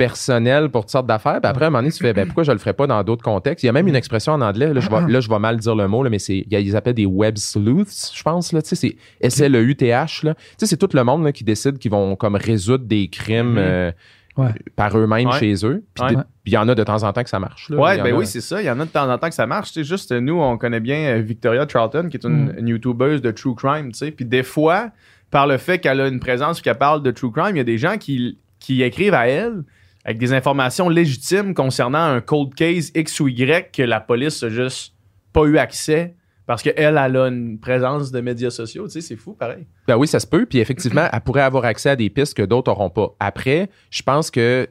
personnelle 0.05 0.69
pour 0.69 0.81
toutes 0.81 0.91
sortes 0.91 1.07
d'affaires. 1.07 1.39
Puis 1.41 1.49
après, 1.49 1.65
à 1.65 1.67
un 1.67 1.71
moment 1.71 1.81
donné, 1.83 1.91
tu 1.91 1.99
fais, 1.99 2.13
ben, 2.13 2.25
pourquoi 2.25 2.43
je 2.43 2.51
le 2.51 2.57
ferais 2.57 2.73
pas 2.73 2.87
dans 2.87 3.03
d'autres 3.03 3.23
contextes? 3.23 3.63
Il 3.63 3.67
y 3.67 3.69
a 3.69 3.71
même 3.71 3.87
une 3.87 3.95
expression 3.95 4.33
en 4.33 4.41
anglais, 4.41 4.73
là, 4.73 4.79
je 4.79 4.89
vais, 4.89 5.01
là, 5.11 5.19
je 5.19 5.29
vais 5.29 5.39
mal 5.39 5.57
dire 5.57 5.75
le 5.75 5.87
mot, 5.87 6.03
là, 6.03 6.09
mais 6.09 6.19
c'est, 6.19 6.45
ils 6.49 6.75
appellent 6.75 6.93
des 6.93 7.05
web 7.05 7.37
sleuths, 7.37 8.11
je 8.13 8.23
pense, 8.23 8.51
là, 8.53 8.61
tu 8.61 8.69
sais, 8.69 8.75
c'est 8.75 8.95
S-L-E-U-T-H, 9.21 10.25
là. 10.25 10.33
Tu 10.35 10.41
sais, 10.57 10.65
c'est 10.65 10.77
tout 10.77 10.89
le 10.93 11.03
monde, 11.03 11.23
là, 11.23 11.31
qui 11.31 11.43
décide 11.43 11.77
qu'ils 11.77 11.91
vont, 11.91 12.15
comme, 12.15 12.35
résoudre 12.35 12.85
des 12.85 13.07
crimes, 13.09 13.51
Mhm. 13.51 13.57
euh, 13.57 13.91
Ouais. 14.37 14.51
par 14.77 14.97
eux-mêmes 14.97 15.27
Ouais. 15.27 15.37
chez 15.39 15.53
eux. 15.65 15.83
Puis 15.93 16.03
Ouais. 16.05 16.23
il 16.45 16.53
y 16.53 16.57
en 16.57 16.67
a 16.69 16.73
de 16.73 16.83
temps 16.85 17.03
en 17.03 17.11
temps 17.11 17.21
que 17.23 17.29
ça 17.29 17.39
marche, 17.39 17.69
là. 17.69 17.77
Ouais, 17.77 17.97
ben 17.97 18.13
a- 18.13 18.17
oui, 18.17 18.25
c'est 18.25 18.39
ça. 18.41 18.61
Il 18.61 18.65
y 18.65 18.69
en 18.71 18.79
a 18.79 18.85
de 18.85 18.89
temps 18.89 19.09
en 19.11 19.17
temps 19.17 19.27
que 19.27 19.35
ça 19.35 19.45
marche. 19.45 19.71
C'est 19.73 19.83
juste, 19.83 20.11
nous, 20.13 20.39
on 20.39 20.57
connaît 20.57 20.79
bien 20.79 21.17
euh, 21.17 21.19
Victoria 21.19 21.67
Charlton, 21.67 22.07
qui 22.09 22.15
est 22.15 22.25
une, 22.25 22.45
Mm. 22.45 22.55
une 22.59 22.67
YouTubeuse 22.69 23.21
de 23.21 23.31
True 23.31 23.55
Crime, 23.55 23.91
tu 23.91 23.97
sais. 23.99 24.11
Puis 24.11 24.23
des 24.25 24.43
fois, 24.43 24.91
par 25.31 25.47
le 25.47 25.57
fait 25.57 25.79
qu'elle 25.79 25.99
a 25.99 26.07
une 26.07 26.19
présence 26.21 26.59
et 26.59 26.61
qu'elle 26.61 26.77
parle 26.77 27.03
de 27.03 27.11
True 27.11 27.31
Crime, 27.31 27.55
il 27.55 27.57
y 27.57 27.61
a 27.61 27.65
des 27.65 27.77
gens 27.77 27.97
qui, 27.97 28.37
qui 28.59 28.81
écrivent 28.83 29.13
à 29.13 29.27
elle 29.27 29.63
avec 30.05 30.17
des 30.17 30.33
informations 30.33 30.89
légitimes 30.89 31.53
concernant 31.53 32.03
un 32.03 32.21
cold 32.21 32.53
case 32.55 32.91
X 32.95 33.19
ou 33.19 33.27
Y 33.27 33.71
que 33.71 33.83
la 33.83 33.99
police 33.99 34.41
a 34.43 34.49
juste 34.49 34.95
pas 35.33 35.43
eu 35.43 35.57
accès 35.57 36.15
parce 36.47 36.63
qu'elle, 36.63 36.75
elle 36.77 36.97
a 36.97 37.27
une 37.27 37.59
présence 37.59 38.11
de 38.11 38.19
médias 38.19 38.49
sociaux. 38.49 38.85
Tu 38.87 38.93
sais, 38.93 39.01
c'est 39.01 39.15
fou, 39.15 39.33
pareil. 39.33 39.67
Ben 39.87 39.95
oui, 39.95 40.07
ça 40.07 40.19
se 40.19 40.27
peut. 40.27 40.45
Puis 40.45 40.59
effectivement, 40.59 41.07
elle 41.11 41.21
pourrait 41.21 41.43
avoir 41.43 41.65
accès 41.65 41.89
à 41.89 41.95
des 41.95 42.09
pistes 42.09 42.33
que 42.33 42.41
d'autres 42.41 42.71
n'auront 42.71 42.89
pas. 42.89 43.15
Après, 43.19 43.69
je 43.89 44.01
pense 44.01 44.31
que 44.31 44.67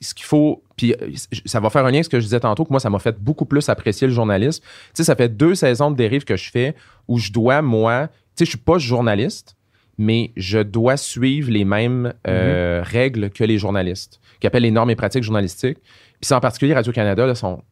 ce 0.00 0.14
qu'il 0.14 0.26
faut, 0.26 0.62
puis 0.76 0.92
euh, 0.92 1.10
ça 1.46 1.60
va 1.60 1.70
faire 1.70 1.84
un 1.84 1.90
lien 1.90 1.96
avec 1.96 2.04
ce 2.04 2.10
que 2.10 2.20
je 2.20 2.24
disais 2.24 2.40
tantôt, 2.40 2.64
que 2.64 2.70
moi, 2.70 2.80
ça 2.80 2.90
m'a 2.90 2.98
fait 2.98 3.18
beaucoup 3.18 3.44
plus 3.44 3.68
apprécier 3.68 4.06
le 4.06 4.12
journalisme. 4.12 4.62
Tu 4.62 4.70
sais, 4.94 5.04
ça 5.04 5.16
fait 5.16 5.28
deux 5.28 5.54
saisons 5.54 5.90
de 5.90 5.96
dérive 5.96 6.24
que 6.24 6.36
je 6.36 6.50
fais 6.50 6.74
où 7.06 7.18
je 7.18 7.32
dois, 7.32 7.62
moi, 7.62 8.08
tu 8.08 8.14
sais, 8.40 8.44
je 8.44 8.50
suis 8.50 8.58
pas 8.58 8.78
journaliste, 8.78 9.56
mais 9.98 10.30
je 10.36 10.60
dois 10.60 10.96
suivre 10.96 11.50
les 11.50 11.64
mêmes 11.64 12.14
euh, 12.26 12.82
règles 12.84 13.30
que 13.30 13.44
les 13.44 13.58
journalistes, 13.58 14.20
qui 14.40 14.46
appellent 14.46 14.62
les 14.62 14.70
normes 14.70 14.90
et 14.90 14.96
pratiques 14.96 15.24
journalistiques. 15.24 15.78
Puis 15.78 16.26
c'est 16.26 16.34
en 16.34 16.40
particulier 16.40 16.74
Radio-Canada, 16.74 17.26
là, 17.26 17.34
sont, 17.34 17.62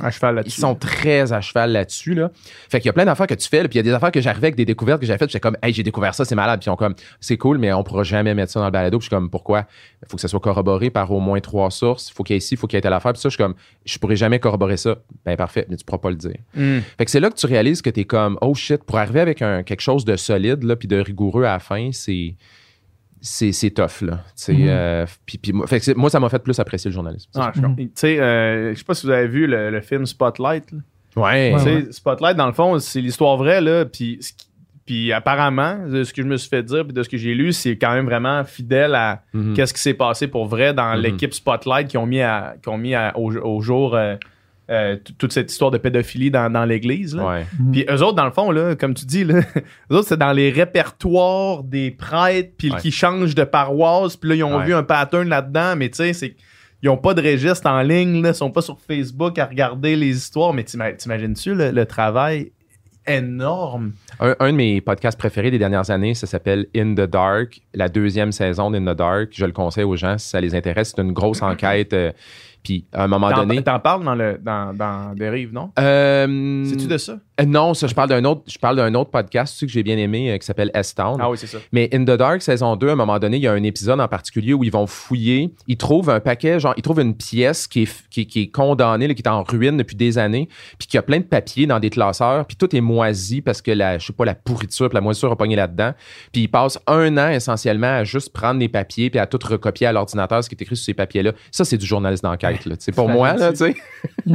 À 0.00 0.10
cheval 0.10 0.42
ils 0.44 0.50
sont 0.50 0.74
très 0.74 1.32
à 1.32 1.40
cheval 1.40 1.72
là-dessus. 1.72 2.14
Là. 2.14 2.30
Fait 2.68 2.80
qu'il 2.80 2.86
y 2.86 2.90
a 2.90 2.92
plein 2.92 3.04
d'affaires 3.04 3.26
que 3.26 3.34
tu 3.34 3.48
fais, 3.48 3.62
là, 3.62 3.68
puis 3.68 3.78
il 3.78 3.78
y 3.78 3.80
a 3.80 3.82
des 3.82 3.92
affaires 3.92 4.12
que 4.12 4.20
j'arrivais 4.20 4.48
avec 4.48 4.56
des 4.56 4.64
découvertes 4.64 5.00
que 5.00 5.06
j'ai 5.06 5.12
faites, 5.12 5.28
puis 5.28 5.32
j'étais 5.32 5.40
comme, 5.40 5.56
hey, 5.62 5.72
j'ai 5.72 5.82
découvert 5.82 6.14
ça, 6.14 6.24
c'est 6.24 6.34
malade. 6.34 6.60
Puis 6.60 6.68
ils 6.68 6.70
ont 6.70 6.76
comme, 6.76 6.94
c'est 7.20 7.36
cool, 7.36 7.58
mais 7.58 7.72
on 7.72 7.82
pourra 7.82 8.02
jamais 8.02 8.34
mettre 8.34 8.52
ça 8.52 8.60
dans 8.60 8.66
le 8.66 8.72
balado. 8.72 8.98
Puis 8.98 9.04
je 9.04 9.08
suis 9.08 9.16
comme, 9.16 9.30
pourquoi? 9.30 9.66
Il 10.02 10.08
faut 10.08 10.16
que 10.16 10.20
ça 10.20 10.28
soit 10.28 10.40
corroboré 10.40 10.90
par 10.90 11.10
au 11.10 11.20
moins 11.20 11.40
trois 11.40 11.70
sources. 11.70 12.10
Il 12.10 12.14
faut 12.14 12.22
qu'il 12.22 12.34
y 12.34 12.36
ait 12.36 12.38
ici, 12.38 12.54
il 12.54 12.56
faut 12.56 12.66
qu'il 12.66 12.76
y 12.76 12.78
ait 12.78 12.82
telle 12.82 12.92
affaire. 12.92 13.12
Puis 13.12 13.22
ça, 13.22 13.28
je 13.28 13.34
suis 13.34 13.42
comme, 13.42 13.54
je 13.84 13.98
pourrais 13.98 14.16
jamais 14.16 14.38
corroborer 14.38 14.76
ça. 14.76 14.96
Ben 15.24 15.36
parfait, 15.36 15.66
mais 15.68 15.76
tu 15.76 15.84
pourras 15.84 15.98
pas 15.98 16.10
le 16.10 16.16
dire. 16.16 16.36
Mm. 16.54 16.78
Fait 16.98 17.04
que 17.04 17.10
c'est 17.10 17.20
là 17.20 17.30
que 17.30 17.36
tu 17.36 17.46
réalises 17.46 17.82
que 17.82 17.90
tu 17.90 18.00
es 18.00 18.04
comme, 18.04 18.38
oh 18.40 18.54
shit, 18.54 18.82
pour 18.84 18.98
arriver 18.98 19.20
avec 19.20 19.42
un, 19.42 19.62
quelque 19.62 19.80
chose 19.80 20.04
de 20.04 20.16
solide, 20.16 20.62
là, 20.62 20.76
puis 20.76 20.88
de 20.88 20.98
rigoureux 20.98 21.44
à 21.44 21.52
la 21.52 21.58
fin, 21.58 21.90
c'est. 21.92 22.34
C'est, 23.26 23.52
c'est 23.52 23.70
tough, 23.70 24.02
là. 24.02 24.20
Mhm. 24.48 24.56
euh, 24.68 25.06
puis, 25.24 25.38
puis 25.38 25.52
moi, 25.54 25.66
fait 25.66 25.78
que 25.78 25.84
c'est- 25.86 25.94
moi, 25.96 26.10
ça 26.10 26.20
m'a 26.20 26.28
fait 26.28 26.40
plus 26.42 26.58
apprécier 26.60 26.90
le 26.90 26.94
journalisme. 26.94 27.30
Ah, 27.34 27.52
je. 27.54 27.60
Tu 27.62 27.90
sais, 27.94 28.20
euh, 28.20 28.74
je 28.74 28.78
sais 28.78 28.84
pas 28.84 28.92
si 28.94 29.06
vous 29.06 29.12
avez 29.12 29.26
vu 29.28 29.46
le, 29.46 29.70
le 29.70 29.80
film 29.80 30.04
Spotlight. 30.04 30.70
là. 30.72 30.78
Ouais. 31.16 31.54
Spotlight, 31.90 32.36
dans 32.36 32.46
le 32.46 32.52
fond, 32.52 32.78
c'est 32.80 33.00
l'histoire 33.00 33.36
vraie, 33.38 33.62
là. 33.62 33.86
Puis, 33.86 34.18
ce 34.20 34.32
apparemment, 35.12 35.78
de 35.88 36.04
ce 36.04 36.12
que 36.12 36.20
je 36.22 36.26
me 36.26 36.36
suis 36.36 36.50
fait 36.50 36.62
dire, 36.62 36.84
puis 36.84 36.92
de 36.92 37.02
ce 37.02 37.08
que 37.08 37.16
j'ai 37.16 37.34
lu, 37.34 37.52
c'est 37.54 37.78
quand 37.78 37.94
même 37.94 38.04
vraiment 38.04 38.44
fidèle 38.44 38.94
à 38.94 39.22
Mhm. 39.32 39.54
qu'est-ce 39.54 39.72
qui 39.72 39.80
s'est 39.80 39.94
passé 39.94 40.28
pour 40.28 40.44
vrai 40.46 40.74
dans 40.74 40.94
Mhm. 40.94 41.00
l'équipe 41.02 41.32
Spotlight 41.32 41.88
qui 41.88 41.96
ont 41.96 42.04
mis, 42.06 42.20
à, 42.20 42.56
qui 42.62 42.68
ont 42.68 42.76
mis 42.76 42.94
à- 42.94 43.16
au, 43.16 43.34
au 43.34 43.60
jour 43.62 43.94
euh, 43.94 44.16
euh, 44.70 44.96
toute 45.18 45.32
cette 45.32 45.50
histoire 45.50 45.70
de 45.70 45.78
pédophilie 45.78 46.30
dans, 46.30 46.50
dans 46.50 46.64
l'église. 46.64 47.14
là. 47.14 47.26
Ouais. 47.26 47.46
Mhm. 47.60 47.72
Puis 47.72 47.84
eux 47.90 48.02
autres, 48.02 48.14
dans 48.14 48.24
le 48.24 48.30
fond, 48.30 48.50
là, 48.50 48.74
comme 48.76 48.94
tu 48.94 49.04
dis, 49.04 49.24
là, 49.24 49.40
eux 49.92 49.96
autres, 49.96 50.08
c'est 50.08 50.16
dans 50.18 50.32
les 50.32 50.50
répertoires 50.50 51.62
des 51.62 51.90
prêtres, 51.90 52.52
puis 52.56 52.70
Ouais. 52.70 52.78
qui 52.80 52.90
changent 52.90 53.34
de 53.34 53.44
paroisse, 53.44 54.16
puis 54.16 54.30
là, 54.30 54.34
ils 54.36 54.44
ont 54.44 54.56
Ouais. 54.58 54.64
vu 54.64 54.74
un 54.74 54.82
pattern 54.82 55.28
là-dedans, 55.28 55.74
mais 55.76 55.88
tu 55.90 55.96
sais, 55.96 56.12
c'est. 56.12 56.36
Ils 56.82 56.88
ont 56.90 56.98
pas 56.98 57.14
de 57.14 57.22
registre 57.22 57.66
en 57.66 57.80
ligne, 57.80 58.22
là, 58.22 58.30
ils 58.30 58.34
sont 58.34 58.50
pas 58.50 58.60
sur 58.60 58.78
Facebook 58.78 59.38
à 59.38 59.46
regarder 59.46 59.96
les 59.96 60.14
histoires, 60.16 60.52
mais 60.52 60.64
t'ima- 60.64 60.92
t'imagines-tu 60.92 61.54
le, 61.54 61.70
le 61.70 61.86
travail 61.86 62.52
énorme? 63.06 63.92
Un, 64.20 64.34
un 64.38 64.50
de 64.52 64.56
mes 64.56 64.80
podcasts 64.80 65.18
préférés 65.18 65.50
des 65.50 65.58
dernières 65.58 65.90
années, 65.90 66.14
ça 66.14 66.26
s'appelle 66.26 66.66
In 66.76 66.94
the 66.94 67.08
Dark, 67.08 67.60
la 67.74 67.88
deuxième 67.88 68.32
saison 68.32 68.70
d'In 68.70 68.82
the 68.92 68.96
Dark. 68.96 69.28
Je 69.32 69.44
le 69.46 69.52
conseille 69.52 69.84
aux 69.84 69.96
gens 69.96 70.18
si 70.18 70.28
ça 70.28 70.40
les 70.40 70.54
intéresse. 70.54 70.92
C'est 70.94 71.02
une 71.02 71.12
grosse 71.12 71.42
enquête. 71.42 71.92
euh, 71.92 72.12
puis 72.64 72.86
à 72.92 73.04
un 73.04 73.06
moment 73.06 73.30
T'en, 73.30 73.46
donné. 73.46 73.62
t'en 73.62 73.78
parles 73.78 74.04
dans, 74.04 74.14
le, 74.16 74.40
dans, 74.42 74.74
dans 74.74 75.14
Dérive, 75.14 75.52
non? 75.52 75.70
Euh, 75.78 76.64
C'est-tu 76.64 76.86
de 76.88 76.98
ça? 76.98 77.18
Euh, 77.40 77.44
non, 77.44 77.74
ça, 77.74 77.86
je 77.86 77.94
parle 77.94 78.08
d'un 78.08 78.24
autre, 78.24 78.42
je 78.46 78.58
parle 78.58 78.76
d'un 78.76 78.94
autre 78.94 79.10
podcast 79.10 79.54
tu 79.54 79.60
sais, 79.60 79.66
que 79.66 79.72
j'ai 79.72 79.82
bien 79.82 79.96
aimé 79.98 80.30
euh, 80.30 80.38
qui 80.38 80.46
s'appelle 80.46 80.70
S-Town. 80.74 81.18
Ah 81.20 81.30
oui, 81.30 81.36
c'est 81.38 81.46
ça. 81.48 81.58
Mais 81.72 81.88
In 81.92 82.04
the 82.04 82.16
Dark, 82.16 82.42
saison 82.42 82.76
2, 82.76 82.88
à 82.88 82.92
un 82.92 82.96
moment 82.96 83.18
donné, 83.18 83.38
il 83.38 83.42
y 83.42 83.48
a 83.48 83.52
un 83.52 83.62
épisode 83.64 84.00
en 84.00 84.06
particulier 84.08 84.54
où 84.54 84.62
ils 84.62 84.70
vont 84.70 84.86
fouiller. 84.86 85.52
Ils 85.66 85.76
trouvent 85.76 86.10
un 86.10 86.20
paquet, 86.20 86.60
genre, 86.60 86.74
ils 86.76 86.82
trouvent 86.82 87.00
une 87.00 87.16
pièce 87.16 87.66
qui 87.66 87.82
est, 87.82 88.08
qui, 88.10 88.20
est- 88.20 88.26
qui 88.26 88.40
est 88.42 88.46
condamnée, 88.48 89.08
là, 89.08 89.14
qui 89.14 89.22
est 89.22 89.28
en 89.28 89.42
ruine 89.42 89.76
depuis 89.76 89.96
des 89.96 90.16
années, 90.18 90.48
puis 90.78 90.86
qui 90.86 90.96
a 90.96 91.02
plein 91.02 91.18
de 91.18 91.24
papiers 91.24 91.66
dans 91.66 91.80
des 91.80 91.90
classeurs, 91.90 92.46
puis 92.46 92.56
tout 92.56 92.74
est 92.76 92.80
moisi 92.80 93.40
parce 93.42 93.60
que 93.62 93.70
la, 93.72 93.98
je 93.98 94.06
sais 94.06 94.12
pas, 94.12 94.24
la 94.24 94.34
pourriture, 94.34 94.88
puis 94.88 94.94
la 94.94 95.00
moisissure 95.00 95.32
a 95.32 95.36
pogné 95.36 95.56
là-dedans. 95.56 95.92
Puis 96.32 96.42
ils 96.42 96.48
passent 96.48 96.78
un 96.86 97.16
an 97.18 97.30
essentiellement 97.30 97.98
à 97.98 98.04
juste 98.04 98.32
prendre 98.32 98.60
les 98.60 98.68
papiers, 98.68 99.10
puis 99.10 99.18
à 99.18 99.26
tout 99.26 99.38
recopier 99.44 99.86
à 99.88 99.92
l'ordinateur 99.92 100.42
ce 100.44 100.48
qui 100.48 100.54
est 100.54 100.62
écrit 100.62 100.76
sur 100.76 100.84
ces 100.84 100.94
papiers-là. 100.94 101.32
Ça, 101.50 101.64
c'est 101.64 101.78
du 101.78 101.86
journalisme 101.86 102.28
d'enquête, 102.28 102.64
là. 102.66 102.76
C'est 102.78 102.92
pour 102.94 103.08
moi, 103.08 103.34
là, 103.34 103.50
tu 103.50 103.58
sais. 103.58 103.74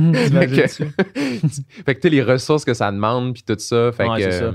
Fait 1.86 1.96
que 1.96 2.00
tu 2.00 2.01
sais, 2.01 2.10
les 2.10 2.22
ressources 2.24 2.65
que 2.65 2.74
ça 2.74 2.88
demande, 2.91 3.34
puis 3.34 3.43
tout 3.43 3.55
ça. 3.60 3.91
Fait 3.91 4.08
Ouais, 4.08 4.17
que, 4.17 4.24
c'est 4.24 4.39
ça. 4.39 4.43
euh, 4.46 4.51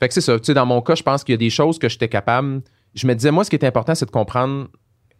fait 0.00 0.08
que 0.08 0.14
c'est 0.14 0.20
ça. 0.20 0.38
Tu 0.38 0.46
sais, 0.46 0.54
dans 0.54 0.66
mon 0.66 0.80
cas, 0.80 0.94
je 0.94 1.02
pense 1.02 1.22
qu'il 1.24 1.32
y 1.32 1.36
a 1.36 1.38
des 1.38 1.50
choses 1.50 1.78
que 1.78 1.88
j'étais 1.88 2.08
capable. 2.08 2.62
Je 2.94 3.06
me 3.06 3.14
disais, 3.14 3.30
moi, 3.30 3.44
ce 3.44 3.50
qui 3.50 3.56
est 3.56 3.64
important, 3.64 3.94
c'est 3.94 4.06
de 4.06 4.10
comprendre 4.10 4.68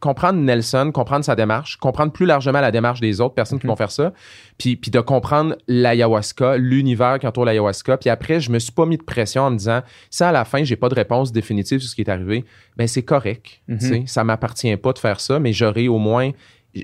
comprendre 0.01 0.39
Nelson, 0.39 0.91
comprendre 0.93 1.25
sa 1.25 1.35
démarche, 1.35 1.77
comprendre 1.79 2.13
plus 2.13 2.27
largement 2.27 2.61
la 2.61 2.71
démarche 2.71 3.01
des 3.01 3.23
autres 3.23 3.35
personnes 3.35 3.59
qui 3.59 3.65
Mhm. 3.67 3.71
vont 3.71 3.77
faire 3.77 3.91
ça, 3.91 4.13
puis, 4.59 4.77
puis 4.77 4.91
de 4.91 5.01
comprendre 5.01 5.57
l'ayahuasca, 5.67 6.59
l'univers 6.59 7.19
qui 7.19 7.27
entoure 7.27 7.47
l'ayahuasca. 7.47 7.97
Puis 7.97 8.11
après, 8.11 8.39
je 8.39 8.51
me 8.51 8.59
suis 8.59 8.73
pas 8.73 8.85
mis 8.85 8.99
de 8.99 9.03
pression 9.03 9.45
en 9.45 9.51
me 9.51 9.57
disant, 9.57 9.81
si 10.11 10.23
à 10.23 10.31
la 10.31 10.45
fin, 10.45 10.63
j'ai 10.63 10.77
pas 10.77 10.91
de 10.91 10.95
réponse 10.95 11.33
définitive 11.33 11.79
sur 11.81 11.89
ce 11.89 11.95
qui 11.95 12.03
est 12.03 12.11
arrivé, 12.11 12.45
ben 12.77 12.87
c'est 12.87 13.03
correct. 13.05 13.63
Sais. 13.79 14.03
Ça 14.07 14.25
m'appartient 14.25 14.77
pas 14.77 14.93
de 14.93 14.99
faire 14.99 15.21
ça, 15.21 15.39
mais 15.39 15.55
j'aurais 15.55 15.89
au 15.89 15.97
moins, 15.99 16.33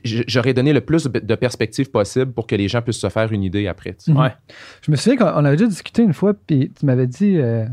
j'aurais 0.05 0.55
donné 0.55 0.73
le 0.73 0.81
plus 0.81 1.05
de 1.05 1.35
perspectives 1.35 1.91
possible 1.91 2.33
pour 2.33 2.47
que 2.47 2.55
les 2.55 2.69
gens 2.69 2.81
puissent 2.83 2.99
se 3.01 3.09
faire 3.09 3.33
une 3.33 3.43
idée 3.43 3.67
après. 3.67 3.91
tu 3.95 3.97
sais. 4.05 4.13
Ouais. 4.13 4.33
Je 4.83 4.91
me 4.91 4.97
souviens 4.97 5.17
qu'on 5.17 5.27
on 5.41 5.45
avait 5.45 5.57
déjà 5.57 5.69
discuté 5.69 6.03
une 6.03 6.13
fois, 6.13 6.35
puis 6.35 6.71
tu 6.79 6.87
m'avais 6.87 7.07
dit 7.07 7.39
euh, 7.39 7.65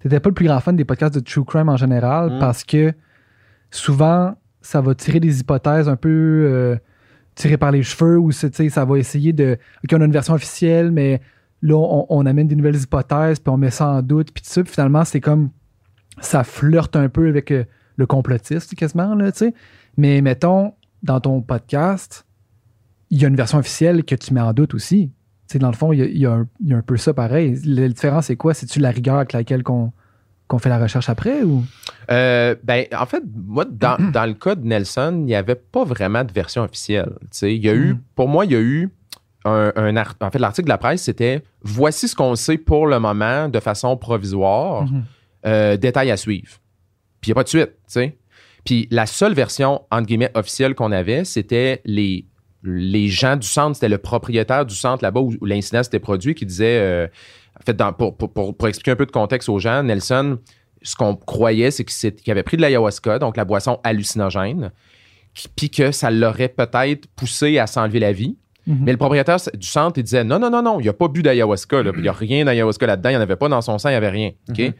t'étais 0.00 0.20
pas 0.20 0.30
le 0.30 0.34
plus 0.34 0.46
grand 0.46 0.60
fan 0.60 0.76
des 0.76 0.84
podcasts 0.84 1.14
de 1.14 1.20
true 1.20 1.44
crime 1.44 1.68
en 1.68 1.76
général 1.76 2.32
Mm. 2.36 2.38
parce 2.38 2.64
que 2.64 2.92
souvent 3.70 4.34
ça 4.60 4.80
va 4.80 4.94
tirer 4.94 5.20
des 5.20 5.40
hypothèses 5.40 5.88
un 5.88 5.96
peu 5.96 6.08
euh, 6.08 6.76
tirées 7.34 7.56
par 7.56 7.70
les 7.70 7.82
cheveux 7.82 8.18
ou 8.18 8.32
tu 8.32 8.70
ça 8.70 8.84
va 8.84 8.98
essayer 8.98 9.32
de 9.32 9.58
ok 9.84 9.90
on 9.94 10.00
a 10.00 10.04
une 10.04 10.12
version 10.12 10.34
officielle 10.34 10.90
mais 10.90 11.20
là 11.62 11.76
on, 11.76 12.06
on 12.08 12.26
amène 12.26 12.48
des 12.48 12.56
nouvelles 12.56 12.76
hypothèses 12.76 13.38
puis 13.38 13.50
on 13.50 13.56
met 13.56 13.70
ça 13.70 13.88
en 13.88 14.02
doute 14.02 14.32
puis 14.32 14.42
tout 14.42 14.50
ça 14.50 14.62
puis 14.62 14.72
finalement 14.72 15.04
c'est 15.04 15.20
comme 15.20 15.50
ça 16.20 16.44
flirte 16.44 16.96
un 16.96 17.08
peu 17.08 17.28
avec 17.28 17.50
euh, 17.50 17.64
le 17.96 18.06
complotiste 18.06 18.74
quasiment 18.74 19.14
là 19.14 19.30
tu 19.32 19.38
sais 19.38 19.54
mais 19.96 20.20
mettons 20.20 20.72
dans 21.06 21.20
ton 21.20 21.40
podcast 21.40 22.26
il 23.10 23.20
y 23.22 23.24
a 23.24 23.28
une 23.28 23.36
version 23.36 23.58
officielle 23.58 24.04
que 24.04 24.14
tu 24.16 24.34
mets 24.34 24.40
en 24.40 24.52
doute 24.52 24.74
aussi 24.74 25.10
tu 25.48 25.52
sais, 25.52 25.58
dans 25.60 25.70
le 25.70 25.76
fond, 25.76 25.92
il 25.92 26.00
y 26.00 26.02
a, 26.02 26.06
il 26.06 26.18
y 26.18 26.26
a 26.26 26.32
un, 26.32 26.48
il 26.60 26.70
y 26.70 26.74
a 26.74 26.76
un 26.78 26.82
peu 26.82 26.96
ça 26.96 27.14
pareil. 27.14 27.56
La 27.64 27.86
différence, 27.86 28.26
c'est 28.26 28.34
quoi? 28.34 28.52
C'est-tu 28.52 28.80
la 28.80 28.90
rigueur 28.90 29.14
avec 29.14 29.32
laquelle 29.32 29.62
qu'on 29.62 29.92
fait 30.58 30.68
la 30.68 30.80
recherche 30.80 31.08
après 31.08 31.44
ou? 31.44 31.62
Euh, 32.10 32.56
ben, 32.64 32.84
en 32.98 33.06
fait, 33.06 33.22
moi, 33.32 33.64
dans, 33.64 33.96
dans 34.10 34.26
le 34.26 34.34
cas 34.34 34.56
de 34.56 34.66
Nelson, 34.66 35.18
il 35.20 35.24
n'y 35.26 35.36
avait 35.36 35.54
pas 35.54 35.84
vraiment 35.84 36.24
de 36.24 36.32
version 36.32 36.64
officielle. 36.64 37.12
Il 37.42 37.64
y 37.64 37.68
a 37.68 37.74
eu, 37.74 37.92
Mm. 37.94 38.00
pour 38.16 38.26
moi, 38.26 38.44
il 38.44 38.50
y 38.50 38.56
a 38.56 38.60
eu 38.60 38.90
un, 39.44 39.70
un 39.76 39.96
en 39.96 40.30
fait, 40.32 40.40
l'article 40.40 40.66
de 40.66 40.70
la 40.70 40.78
presse, 40.78 41.02
c'était 41.02 41.44
voici 41.62 42.08
ce 42.08 42.16
qu'on 42.16 42.34
sait 42.34 42.58
pour 42.58 42.88
le 42.88 42.98
moment 42.98 43.48
de 43.48 43.60
façon 43.60 43.96
provisoire, 43.96 44.82
Mhm. 44.86 45.04
euh, 45.46 45.76
détail 45.76 46.10
à 46.10 46.16
suivre. 46.16 46.58
Puis 47.20 47.28
il 47.28 47.30
n'y 47.30 47.32
a 47.32 47.36
pas 47.36 47.44
de 47.44 47.48
suite, 47.50 47.70
tu 47.70 47.82
sais. 47.86 48.18
Puis 48.66 48.86
la 48.90 49.06
seule 49.06 49.32
version, 49.32 49.82
entre 49.90 50.06
guillemets, 50.06 50.30
officielle 50.34 50.74
qu'on 50.74 50.92
avait, 50.92 51.24
c'était 51.24 51.80
les, 51.86 52.26
les 52.62 53.08
gens 53.08 53.36
du 53.36 53.46
centre, 53.46 53.76
c'était 53.76 53.88
le 53.88 53.98
propriétaire 53.98 54.66
du 54.66 54.74
centre 54.74 55.02
là-bas 55.02 55.20
où, 55.20 55.32
où 55.40 55.46
l'incident 55.46 55.82
s'était 55.82 56.00
produit 56.00 56.34
qui 56.34 56.44
disait, 56.44 56.78
euh, 56.80 57.06
en 57.58 57.64
fait, 57.64 57.74
dans- 57.74 57.92
pour, 57.92 58.16
pour- 58.16 58.32
pour- 58.32 58.54
pour 58.56 58.68
expliquer 58.68 58.90
un 58.90 58.96
peu 58.96 59.06
de 59.06 59.12
contexte 59.12 59.48
aux 59.48 59.58
gens, 59.58 59.82
Nelson, 59.82 60.38
ce 60.82 60.94
qu'on 60.96 61.16
croyait, 61.16 61.70
c'est 61.70 61.84
qu'il 61.84 62.30
avait 62.30 62.42
pris 62.42 62.56
de 62.58 62.62
l'ayahuasca, 62.62 63.18
donc 63.18 63.36
la 63.36 63.44
boisson 63.44 63.80
hallucinogène, 63.82 64.72
puis 65.56 65.70
que 65.70 65.90
ça 65.92 66.10
l'aurait 66.10 66.48
peut-être 66.48 67.06
poussé 67.16 67.58
à 67.58 67.66
s'enlever 67.66 67.98
la 68.00 68.12
vie. 68.12 68.36
Mhm. 68.66 68.78
Mais 68.82 68.90
le 68.92 68.98
propriétaire 68.98 69.36
du 69.54 69.66
centre, 69.66 69.98
il 69.98 70.02
disait 70.02 70.24
non, 70.24 70.38
non, 70.40 70.50
non, 70.50 70.60
non, 70.62 70.80
il 70.80 70.84
n'y 70.84 70.88
a 70.88 70.92
pas 70.92 71.06
bu 71.08 71.22
d'ayahuasca. 71.22 71.82
Il 71.94 72.02
n'y 72.02 72.08
a 72.08 72.12
rien 72.12 72.44
d'ayahuasca 72.44 72.84
là-dedans. 72.86 73.10
Il 73.10 73.12
n'y 73.12 73.18
en 73.18 73.20
avait 73.20 73.36
pas 73.36 73.48
dans 73.48 73.62
son 73.62 73.78
sang, 73.78 73.90
il 73.90 73.92
n'y 73.92 73.96
avait 73.96 74.08
rien. 74.10 74.32
Mhm. 74.48 74.72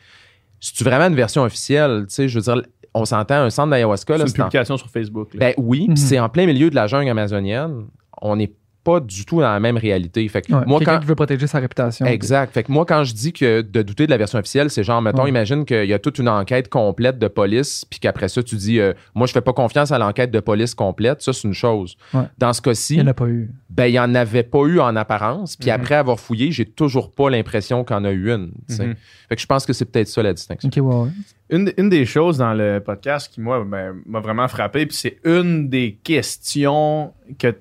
C'est-tu 0.59 0.83
vraiment 0.85 1.05
une 1.07 1.14
version 1.14 1.43
officielle? 1.43 2.07
Tu 2.09 2.14
sais, 2.14 2.28
je 2.28 2.38
veux 2.38 2.43
dire, 2.43 2.62
on 2.97 3.05
s'entend 3.05 3.37
un 3.37 3.50
centre 3.50 3.71
d'ayahuasca. 3.71 4.15
C'est 4.15 4.19
là, 4.19 4.25
une 4.25 4.31
c'est 4.31 4.41
en- 4.41 4.45
publication 4.47 4.76
sur 4.76 4.88
Facebook. 4.91 5.35
là. 5.35 5.41
Ben 5.41 5.55
oui, 5.59 5.81
puis 5.81 5.88
Mhm. 5.91 5.97
c'est 5.97 6.19
en 6.19 6.29
plein 6.29 6.47
milieu 6.47 6.71
de 6.71 6.75
la 6.75 6.87
jungle 6.87 7.09
amazonienne. 7.11 7.85
On 8.23 8.37
n'est 8.37 8.53
pas 8.83 9.00
du 9.00 9.25
tout 9.25 9.41
dans 9.41 9.50
la 9.53 9.59
même 9.59 9.76
réalité. 9.76 10.29
Fait 10.29 10.43
que 10.43 10.53
Ouais, 10.55 10.61
moi, 10.65 10.79
Quelqu'un 10.79 10.95
quand. 10.95 11.00
qui 11.00 11.07
veut 11.07 11.17
protéger 11.17 11.49
sa 11.49 11.59
réputation. 11.59 12.07
Exact. 12.07 12.55
Fait 12.55 12.62
que 12.62 12.71
moi, 12.71 12.87
quand 12.87 13.03
je 13.03 13.15
dis 13.15 13.33
que 13.33 13.61
de 13.61 13.83
douter 13.83 14.07
de 14.07 14.12
la 14.12 14.17
version 14.17 14.38
officielle, 14.38 14.71
c'est 14.71 14.85
genre, 14.85 15.03
mettons, 15.03 15.25
Ouais. 15.25 15.29
imagine 15.29 15.65
qu'il 15.65 15.87
y 15.87 15.93
a 15.93 15.99
toute 15.99 16.21
une 16.21 16.29
enquête 16.29 16.69
complète 16.69 17.19
de 17.19 17.26
police, 17.26 17.85
puis 17.85 17.99
qu'après 17.99 18.29
ça, 18.29 18.45
tu 18.45 18.55
dis, 18.55 18.79
euh, 18.79 18.93
moi, 19.17 19.26
je 19.26 19.33
fais 19.33 19.41
pas 19.41 19.53
confiance 19.53 19.91
à 19.91 19.99
l'enquête 19.99 20.31
de 20.31 20.38
police 20.38 20.76
complète. 20.76 21.21
Ça, 21.21 21.33
c'est 21.33 21.49
une 21.49 21.53
chose. 21.53 21.97
Ouais. 22.15 22.23
Dans 22.38 22.53
ce 22.53 22.62
cas-ci, 22.62 22.95
Il 22.95 23.00
n'y 23.03 23.09
en 23.09 23.11
a 23.11 23.15
pas 23.15 23.26
eu. 23.26 23.50
ben, 23.71 23.87
il 23.87 23.91
n'y 23.93 23.99
en 23.99 24.15
avait 24.15 24.45
pas 24.45 24.62
eu 24.67 24.79
en 24.79 24.95
apparence. 24.95 25.57
Puis 25.57 25.69
Mhm. 25.71 25.75
après 25.81 25.95
avoir 25.97 26.21
fouillé, 26.21 26.53
j'ai 26.53 26.65
toujours 26.65 27.11
pas 27.11 27.29
l'impression 27.29 27.83
qu'il 27.83 27.97
y 27.97 27.99
en 27.99 28.05
a 28.05 28.12
eu 28.12 28.31
une. 28.31 28.53
Mhm. 28.69 28.95
Fait 29.29 29.35
que 29.35 29.43
je 29.43 29.47
pense 29.47 29.67
que 29.67 29.73
c'est 29.73 29.87
peut-être 29.87 30.07
ça 30.07 30.23
la 30.23 30.33
distinction. 30.33 30.69
Ok, 30.69 30.76
ouais, 30.76 30.95
ouais. 31.07 31.11
Une, 31.49 31.73
une 31.76 31.88
des 31.88 32.05
choses 32.07 32.38
dans 32.38 32.55
le 32.55 32.81
podcast 32.81 33.33
qui, 33.33 33.41
moi, 33.41 33.65
ben, 33.65 33.95
m'a 34.05 34.19
vraiment 34.19 34.49
frappé, 34.49 34.85
puis 34.87 34.97
c'est 34.97 35.19
une 35.25 35.69
des 35.69 35.99
questions 36.03 37.12
que, 37.38 37.55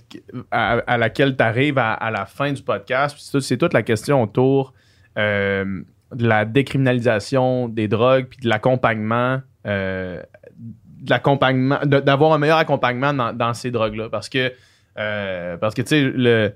à, 0.50 0.98
laquelle 0.98 1.38
tu 1.38 1.44
arrives 1.44 1.78
à, 1.78 2.10
la 2.12 2.26
fin 2.26 2.52
du 2.52 2.64
podcast, 2.64 3.16
c'est 3.20 3.32
tout- 3.32 3.42
c'est 3.42 3.58
toute 3.58 3.74
la 3.74 3.84
question 3.84 4.24
autour 4.24 4.74
euh, 5.20 5.82
de 6.14 6.28
la 6.28 6.46
décriminalisation 6.46 7.68
des 7.70 7.88
drogues, 7.88 8.26
puis 8.30 8.40
de 8.42 8.50
l'accompagnement, 8.50 9.42
euh, 9.68 10.22
de 10.58 11.10
l'accompagnement, 11.10 11.80
d'avoir 11.86 12.34
un 12.34 12.40
meilleur 12.40 12.58
accompagnement 12.58 13.14
dans, 13.14 13.34
dans 13.34 13.54
ces 13.54 13.70
drogues-là. 13.70 14.10
Parce 14.10 14.30
que, 14.30 14.52
euh, 14.98 15.58
parce 15.58 15.76
que 15.76 15.84
tu 15.84 15.90
sais, 15.90 16.02
le, 16.02 16.54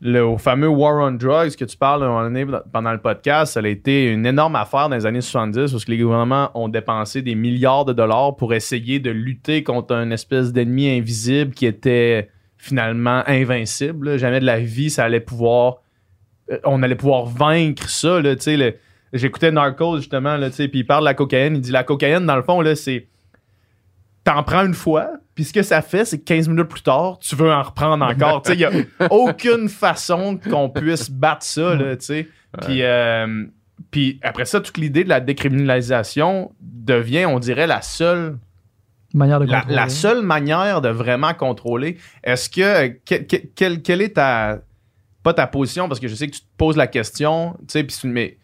le 0.00 0.24
au 0.24 0.38
fameux 0.38 0.68
War 0.68 1.02
on 1.02 1.12
Drugs 1.12 1.56
que 1.56 1.64
tu 1.64 1.76
parles 1.76 2.04
un 2.04 2.08
moment 2.08 2.22
donné 2.22 2.46
pendant 2.72 2.92
le 2.92 2.98
podcast, 3.00 3.54
ça 3.54 3.60
a 3.60 3.66
été 3.66 4.12
une 4.12 4.26
énorme 4.26 4.54
affaire 4.54 4.88
dans 4.88 4.94
les 4.94 5.06
années 5.06 5.20
70 5.20 5.72
parce 5.72 5.84
que 5.84 5.90
les 5.90 5.98
gouvernements 5.98 6.50
ont 6.54 6.68
dépensé 6.68 7.20
des 7.20 7.34
milliards 7.34 7.84
de 7.84 7.92
dollars 7.92 8.36
pour 8.36 8.54
essayer 8.54 9.00
de 9.00 9.10
lutter 9.10 9.64
contre 9.64 9.94
une 9.94 10.12
espèce 10.12 10.52
d'ennemi 10.52 10.88
invisible 10.88 11.52
qui 11.52 11.66
était 11.66 12.30
finalement 12.56 13.22
invincible. 13.26 14.18
Jamais 14.18 14.40
de 14.40 14.46
la 14.46 14.60
vie, 14.60 14.90
ça 14.90 15.04
allait 15.04 15.20
pouvoir. 15.20 15.78
euh, 16.50 16.58
On 16.64 16.82
allait 16.82 16.94
pouvoir 16.94 17.26
vaincre 17.26 17.88
ça. 17.88 18.20
J'écoutais 19.12 19.50
Narcos 19.50 19.96
justement, 19.96 20.38
puis 20.38 20.70
il 20.74 20.86
parle 20.86 21.02
de 21.02 21.06
la 21.06 21.14
cocaïne. 21.14 21.56
Il 21.56 21.60
dit 21.60 21.72
la 21.72 21.82
cocaïne, 21.82 22.26
dans 22.26 22.36
le 22.36 22.42
fond, 22.42 22.62
c'est. 22.74 23.08
T'en 24.34 24.42
prends 24.42 24.64
une 24.66 24.74
fois, 24.74 25.10
puis 25.34 25.44
ce 25.44 25.52
que 25.54 25.62
ça 25.62 25.80
fait, 25.80 26.04
c'est 26.04 26.18
que 26.18 26.24
15 26.24 26.48
minutes 26.48 26.68
plus 26.68 26.82
tard, 26.82 27.18
tu 27.18 27.34
veux 27.34 27.50
en 27.50 27.62
reprendre 27.62 28.04
encore. 28.04 28.42
tu 28.42 28.50
sais, 28.50 28.56
il 28.56 28.60
y 28.60 28.64
a 28.66 28.70
aucune 29.10 29.68
façon 29.70 30.38
qu'on 30.50 30.68
puisse 30.68 31.10
battre 31.10 31.44
ça, 31.44 31.74
là, 31.74 31.96
tu 31.96 32.04
sais. 32.04 32.28
Puis, 32.62 32.82
euh, 32.82 33.44
puis 33.90 34.18
après 34.22 34.44
ça, 34.44 34.60
toute 34.60 34.76
l'idée 34.76 35.04
de 35.04 35.08
la 35.08 35.20
décriminalisation 35.20 36.52
devient, 36.60 37.24
on 37.26 37.38
dirait, 37.38 37.66
la 37.66 37.80
seule 37.82 38.36
Manière 39.14 39.40
de 39.40 39.46
la, 39.46 39.88
seule 39.88 40.20
manière 40.20 40.82
de 40.82 40.90
vraiment 40.90 41.32
contrôler. 41.32 41.96
Est-ce 42.22 42.50
que, 42.50 42.88
que- 43.06 43.22
que- 43.24 43.46
quelle, 43.56 43.80
quelle 43.80 44.02
est 44.02 44.16
ta 44.16 44.58
pas 45.22 45.32
ta 45.32 45.46
position 45.46 45.88
parce 45.88 45.98
que 46.00 46.08
je 46.08 46.14
sais 46.14 46.26
que 46.26 46.34
tu 46.34 46.40
te 46.42 46.46
poses 46.58 46.76
la 46.76 46.86
question, 46.86 47.54
tu 47.60 47.64
sais, 47.68 47.84
puis 47.84 47.96
mais 48.04 48.36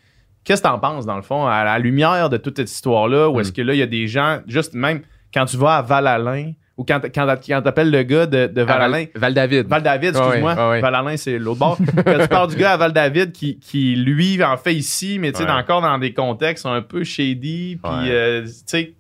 qu'est-ce 0.42 0.62
que 0.62 0.66
t'en 0.68 0.78
penses 0.78 1.04
dans 1.04 1.16
le 1.16 1.22
fond 1.22 1.46
à 1.46 1.64
la 1.64 1.78
lumière 1.78 2.30
de 2.30 2.38
toute 2.38 2.56
cette 2.56 2.70
histoire 2.70 3.08
là 3.08 3.28
ou 3.28 3.40
est-ce 3.40 3.50
Mm. 3.50 3.54
que 3.54 3.60
là 3.62 3.74
il 3.74 3.78
y 3.78 3.82
a 3.82 3.86
des 3.86 4.06
gens 4.08 4.40
juste 4.46 4.72
même 4.72 5.02
quand 5.34 5.44
tu 5.46 5.56
vas 5.56 5.76
à 5.78 5.82
Val-Alain 5.82 6.52
ou 6.76 6.84
quand 6.84 7.00
quand, 7.14 7.26
quand 7.46 7.62
t'appelles 7.62 7.90
le 7.90 8.02
gars 8.02 8.26
de, 8.26 8.46
de 8.46 8.62
Val-Alain 8.62 9.06
Val, 9.14 9.34
David. 9.34 9.66
Val-David, 9.68 10.16
ouais, 10.16 10.22
excuse-moi. 10.24 10.70
ouais. 10.70 10.80
Val-Alain, 10.80 11.16
c'est 11.16 11.38
l'autre 11.38 11.58
bord. 11.60 11.78
Quand 12.04 12.18
tu 12.20 12.28
parles 12.28 12.50
du 12.50 12.56
gars 12.56 12.72
à 12.72 12.76
Val-David 12.76 13.32
qui, 13.32 13.58
qui, 13.58 13.94
lui, 13.96 14.42
en 14.42 14.56
fait 14.56 14.74
ici, 14.74 15.18
mais 15.20 15.32
tu 15.32 15.38
sais, 15.38 15.44
Ouais. 15.44 15.50
encore 15.50 15.82
dans 15.82 15.98
des 15.98 16.12
contextes 16.14 16.66
un 16.66 16.82
peu 16.82 17.04
shady. 17.04 17.78
Puis, 17.82 17.92
Ouais. 17.92 18.10
euh, 18.10 18.42
tu 18.44 18.52
sais, 18.66 18.94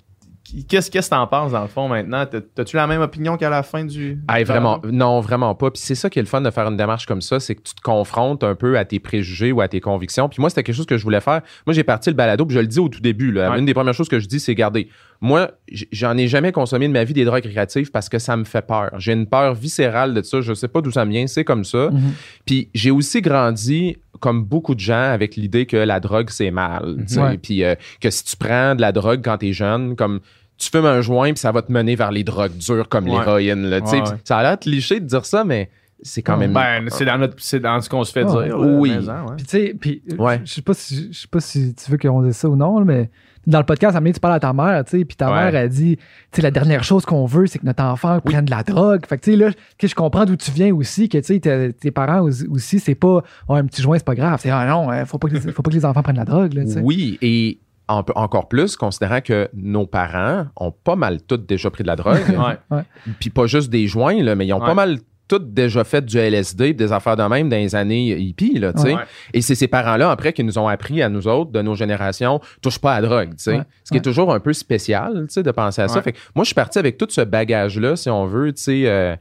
qu'est-ce 0.68 0.88
que 0.90 1.08
t'en 1.08 1.26
penses 1.26 1.50
dans 1.52 1.62
le 1.62 1.68
fond 1.68 1.88
maintenant? 1.88 2.26
T'as- 2.26 2.40
T'as-tu 2.42 2.76
la 2.76 2.86
même 2.86 3.00
opinion 3.00 3.36
qu'à 3.36 3.50
la 3.50 3.64
fin 3.64 3.84
du. 3.84 4.18
Hey, 4.28 4.44
vraiment, 4.44 4.80
non, 4.84 5.18
vraiment 5.20 5.54
pas. 5.56 5.70
Puis 5.72 5.82
c'est 5.82 5.94
ça 5.96 6.08
qui 6.10 6.20
est 6.20 6.22
le 6.22 6.28
fun 6.28 6.42
de 6.42 6.50
faire 6.50 6.68
une 6.68 6.76
démarche 6.76 7.06
comme 7.06 7.22
ça, 7.22 7.40
c'est 7.40 7.56
que 7.56 7.62
tu 7.62 7.74
te 7.74 7.80
confrontes 7.80 8.44
un 8.44 8.54
peu 8.54 8.78
à 8.78 8.84
tes 8.84 9.00
préjugés 9.00 9.50
ou 9.50 9.60
à 9.62 9.66
tes 9.68 9.80
convictions. 9.80 10.28
Puis 10.28 10.40
moi, 10.40 10.48
c'était 10.50 10.62
quelque 10.62 10.76
chose 10.76 10.86
que 10.86 10.96
je 10.98 11.02
voulais 11.02 11.20
faire. 11.20 11.40
Moi, 11.66 11.74
j'ai 11.74 11.82
parti 11.82 12.10
le 12.10 12.14
balado, 12.14 12.46
puis 12.46 12.54
je 12.54 12.60
le 12.60 12.66
dis 12.68 12.78
au 12.78 12.88
tout 12.88 13.00
début. 13.00 13.32
Là, 13.32 13.50
Ouais. 13.50 13.58
Une 13.58 13.64
des 13.66 13.74
premières 13.74 13.94
choses 13.94 14.08
que 14.08 14.20
je 14.20 14.28
dis, 14.28 14.38
c'est 14.38 14.54
garder. 14.54 14.88
Moi, 15.24 15.50
j'en 15.90 16.18
ai 16.18 16.28
jamais 16.28 16.52
consommé 16.52 16.86
de 16.86 16.92
ma 16.92 17.02
vie 17.02 17.14
des 17.14 17.24
drogues 17.24 17.44
récréatives 17.44 17.90
parce 17.90 18.10
que 18.10 18.18
ça 18.18 18.36
me 18.36 18.44
fait 18.44 18.60
peur. 18.60 18.90
J'ai 18.98 19.14
une 19.14 19.26
peur 19.26 19.54
viscérale 19.54 20.12
de 20.12 20.20
ça. 20.20 20.42
Je 20.42 20.52
sais 20.52 20.68
pas 20.68 20.82
d'où 20.82 20.90
ça 20.90 21.06
me 21.06 21.10
vient. 21.12 21.26
C'est 21.26 21.44
comme 21.44 21.64
ça. 21.64 21.88
Mhm. 21.90 22.12
Puis 22.44 22.68
j'ai 22.74 22.90
aussi 22.90 23.22
grandi, 23.22 23.96
comme 24.20 24.44
beaucoup 24.44 24.74
de 24.74 24.80
gens, 24.80 25.10
avec 25.12 25.36
l'idée 25.36 25.64
que 25.64 25.78
la 25.78 25.98
drogue, 25.98 26.28
c'est 26.28 26.50
mal. 26.50 27.04
tu. 27.08 27.18
Ouais. 27.18 27.38
Puis 27.38 27.64
euh, 27.64 27.74
que 28.02 28.10
si 28.10 28.22
tu 28.24 28.36
prends 28.36 28.74
de 28.74 28.82
la 28.82 28.92
drogue 28.92 29.22
quand 29.24 29.38
t'es 29.38 29.54
jeune, 29.54 29.96
comme 29.96 30.20
tu 30.58 30.68
fumes 30.70 30.84
un 30.84 31.00
joint, 31.00 31.32
puis 31.32 31.40
ça 31.40 31.52
va 31.52 31.62
te 31.62 31.72
mener 31.72 31.96
vers 31.96 32.12
les 32.12 32.22
drogues 32.22 32.56
dures 32.58 32.88
comme 32.90 33.08
Ouais. 33.08 33.18
l'héroïne. 33.18 33.62
là, 33.70 33.80
tu 33.80 33.86
sais. 33.88 33.96
Ouais, 33.96 34.02
Puis 34.02 34.12
ouais. 34.12 34.18
Ça 34.24 34.36
a 34.38 34.42
l'air 34.42 34.58
cliché 34.58 35.00
de 35.00 35.06
dire 35.06 35.24
ça, 35.24 35.42
mais 35.42 35.70
c'est 36.02 36.20
quand 36.22 36.36
même... 36.36 36.52
Ben, 36.52 36.84
c'est 36.90 37.06
dans, 37.06 37.16
notre- 37.16 37.36
c'est 37.38 37.60
dans 37.60 37.80
ce 37.80 37.88
qu'on 37.88 38.04
se 38.04 38.12
fait 38.12 38.24
Ouais. 38.24 38.46
dire. 38.48 38.58
Oui. 38.60 38.92
Puis 39.38 39.46
tu 39.46 39.48
sais, 39.48 39.74
puis 39.80 40.02
je 40.06 40.52
sais 40.52 40.60
pas 40.62 40.74
si 40.74 41.08
je 41.12 41.18
sais 41.18 41.28
pas 41.28 41.40
si 41.40 41.74
tu 41.74 41.90
veux 41.90 41.96
qu'on 41.96 42.20
dise 42.22 42.36
ça 42.36 42.48
ou 42.48 42.56
non, 42.56 42.84
mais 42.84 43.08
dans 43.46 43.58
le 43.58 43.64
podcast, 43.64 43.94
donné, 43.94 44.12
tu 44.12 44.20
parles 44.20 44.34
à 44.34 44.40
ta 44.40 44.52
mère, 44.52 44.84
tu 44.84 44.98
sais, 44.98 45.04
puis 45.04 45.16
ta 45.16 45.30
Ouais. 45.30 45.50
mère 45.50 45.62
a 45.62 45.68
dit, 45.68 45.96
tu 45.96 46.02
sais, 46.32 46.42
la 46.42 46.50
dernière 46.50 46.84
chose 46.84 47.04
qu'on 47.04 47.26
veut, 47.26 47.46
c'est 47.46 47.58
que 47.58 47.66
notre 47.66 47.82
enfant 47.84 48.20
prenne 48.20 48.44
de 48.44 48.50
la 48.50 48.62
drogue. 48.62 49.04
Fait 49.06 49.18
que 49.18 49.24
tu 49.24 49.30
sais 49.32 49.36
là, 49.36 49.50
que 49.78 49.86
je 49.88 49.94
comprends 49.94 50.24
d'où 50.24 50.36
tu 50.36 50.50
viens 50.50 50.74
aussi, 50.74 51.08
que 51.08 51.18
tu 51.18 51.24
sais, 51.24 51.40
tes, 51.40 51.72
tes 51.72 51.90
parents 51.90 52.20
aussi, 52.22 52.78
c'est 52.80 52.94
pas 52.94 53.22
oh, 53.48 53.54
un 53.54 53.64
petit 53.66 53.82
joint, 53.82 53.98
c'est 53.98 54.04
pas 54.04 54.14
grave, 54.14 54.38
c'est 54.42 54.50
ah 54.50 54.66
non, 54.66 54.90
euh, 54.90 55.04
faut 55.04 55.18
pas 55.18 55.28
que 55.28 55.34
les, 55.34 55.40
faut 55.40 55.62
pas 55.62 55.70
que 55.70 55.76
les 55.76 55.84
enfants 55.84 56.02
prennent 56.02 56.16
de 56.16 56.20
la 56.20 56.24
drogue, 56.26 56.52
là, 56.54 56.64
tu 56.64 56.70
sais. 56.72 56.80
Oui, 56.80 57.18
et 57.22 57.58
en- 57.88 58.02
encore 58.14 58.48
plus, 58.48 58.76
considérant 58.76 59.20
que 59.20 59.48
nos 59.54 59.86
parents 59.86 60.46
ont 60.56 60.70
pas 60.72 60.96
mal 60.96 61.20
tous 61.22 61.36
déjà 61.36 61.70
pris 61.70 61.82
de 61.82 61.88
la 61.88 61.96
drogue. 61.96 62.18
Puis 63.20 63.28
pas 63.30 63.46
juste 63.46 63.68
des 63.70 63.86
joints, 63.86 64.22
là, 64.22 64.34
mais 64.34 64.46
ils 64.46 64.52
ont 64.54 64.60
Ouais. 64.60 64.66
pas 64.66 64.74
mal 64.74 64.98
tous 65.28 65.38
déjà 65.38 65.84
fait 65.84 66.04
du 66.04 66.18
LSD, 66.18 66.74
des 66.74 66.92
affaires 66.92 67.16
de 67.16 67.22
même 67.22 67.48
dans 67.48 67.56
les 67.56 67.74
années 67.74 68.16
hippies, 68.16 68.58
là, 68.58 68.72
tu 68.72 68.82
sais. 68.82 68.94
Ouais. 68.94 69.02
Et 69.32 69.40
c'est 69.40 69.54
ces 69.54 69.68
parents-là, 69.68 70.10
après, 70.10 70.32
qui 70.32 70.44
nous 70.44 70.58
ont 70.58 70.68
appris 70.68 71.02
à 71.02 71.08
nous 71.08 71.26
autres, 71.26 71.50
de 71.50 71.62
nos 71.62 71.74
générations, 71.74 72.40
touche 72.60 72.78
pas 72.78 72.94
à 72.94 73.00
la 73.00 73.08
drogue, 73.08 73.30
tu 73.30 73.44
sais. 73.44 73.56
Ouais. 73.56 73.62
Ce 73.84 73.90
qui 73.90 73.96
est 73.96 74.02
toujours 74.02 74.32
un 74.32 74.40
peu 74.40 74.52
spécial, 74.52 75.24
tu 75.28 75.34
sais, 75.34 75.42
de 75.42 75.50
penser 75.50 75.82
à 75.82 75.88
ça. 75.88 76.02
Fait 76.02 76.12
que 76.12 76.18
moi, 76.34 76.44
je 76.44 76.48
suis 76.48 76.54
parti 76.54 76.78
avec 76.78 76.98
tout 76.98 77.08
ce 77.08 77.22
bagage-là, 77.22 77.96
si 77.96 78.10
on 78.10 78.26
veut, 78.26 78.52
tu 78.52 78.62
sais, 78.62 78.82
euh, 78.86 79.16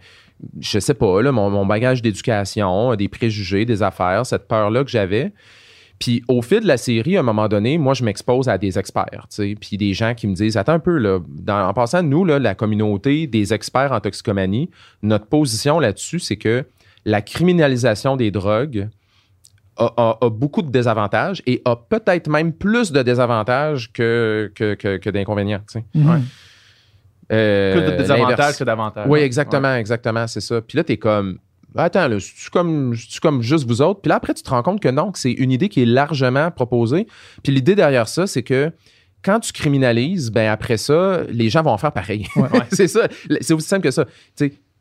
je 0.59 0.79
sais 0.79 0.93
pas, 0.93 1.21
là, 1.21 1.31
mon, 1.31 1.49
mon 1.49 1.65
bagage 1.65 2.01
d'éducation, 2.01 2.95
des 2.95 3.07
préjugés, 3.07 3.65
des 3.65 3.81
affaires, 3.81 4.25
cette 4.25 4.47
peur-là 4.47 4.83
que 4.83 4.89
j'avais. 4.89 5.31
Puis 6.03 6.21
au 6.27 6.41
fil 6.41 6.59
de 6.61 6.67
la 6.67 6.75
série, 6.77 7.15
à 7.15 7.21
un 7.21 7.23
moment 7.23 7.47
donné, 7.47 7.77
moi, 7.77 7.93
je 7.93 8.03
m'expose 8.03 8.49
à 8.49 8.57
des 8.57 8.77
experts, 8.77 9.27
tu 9.29 9.35
sais, 9.35 9.55
puis 9.59 9.77
des 9.77 9.93
gens 9.93 10.13
qui 10.15 10.27
me 10.27 10.33
disent, 10.35 10.57
attends 10.57 10.73
un 10.73 10.79
peu, 10.79 10.97
là, 10.97 11.19
dans- 11.29 11.67
en 11.69 11.73
passant, 11.73 12.03
nous, 12.03 12.25
là, 12.25 12.39
la 12.39 12.55
communauté 12.55 13.25
des 13.27 13.53
experts 13.53 13.91
en 13.93 13.99
toxicomanie, 14.01 14.69
notre 15.01 15.27
position 15.27 15.79
là-dessus, 15.79 16.19
c'est 16.19 16.35
que 16.35 16.65
la 17.05 17.21
criminalisation 17.21 18.17
des 18.17 18.31
drogues 18.31 18.89
a, 19.77 19.93
a- 19.97 20.17
a 20.25 20.29
beaucoup 20.29 20.61
de 20.61 20.69
désavantages 20.71 21.41
et 21.47 21.61
a 21.63 21.75
peut-être 21.77 22.27
même 22.29 22.51
plus 22.53 22.91
de 22.91 23.01
désavantages 23.01 23.91
que, 23.93 24.51
que, 24.55 24.73
que- 24.73 24.97
que 24.97 25.09
d'inconvénients, 25.09 25.61
tu 25.71 25.79
sais. 25.79 25.85
Mhm. 25.95 26.09
Ouais. 26.09 26.19
Euh, 27.31 27.73
Plus 27.73 27.91
de 27.91 27.97
désavantages 27.97 28.29
l'inverse. 28.37 28.57
que 28.59 28.63
d'avantages. 28.65 29.07
Oui, 29.09 29.19
exactement, 29.21 29.73
exactement, 29.75 30.27
c'est 30.27 30.41
ça. 30.41 30.61
Puis 30.61 30.77
là, 30.77 30.83
t'es 30.83 30.97
comme, 30.97 31.39
attends, 31.75 32.07
là, 32.07 32.19
c'est-tu 32.19 32.49
comme, 32.49 32.95
comme 33.21 33.41
juste 33.41 33.67
vous 33.67 33.81
autres? 33.81 34.01
Puis 34.01 34.09
là, 34.09 34.15
après, 34.15 34.33
tu 34.33 34.43
te 34.43 34.49
rends 34.49 34.63
compte 34.63 34.81
que 34.81 34.89
non, 34.89 35.11
que 35.11 35.19
c'est 35.19 35.31
une 35.31 35.51
idée 35.51 35.69
qui 35.69 35.81
est 35.81 35.85
largement 35.85 36.51
proposée. 36.51 37.07
Puis 37.43 37.53
l'idée 37.53 37.75
derrière 37.75 38.07
ça, 38.07 38.27
c'est 38.27 38.43
que 38.43 38.71
quand 39.23 39.39
tu 39.39 39.53
criminalises, 39.53 40.31
ben 40.31 40.51
après 40.51 40.77
ça, 40.77 41.21
les 41.29 41.49
gens 41.49 41.63
vont 41.63 41.71
en 41.71 41.77
faire 41.77 41.93
pareil. 41.93 42.27
Ouais. 42.35 42.49
c'est 42.71 42.87
ça. 42.87 43.07
C'est 43.41 43.53
aussi 43.53 43.67
simple 43.67 43.83
que 43.83 43.91
ça. 43.91 44.05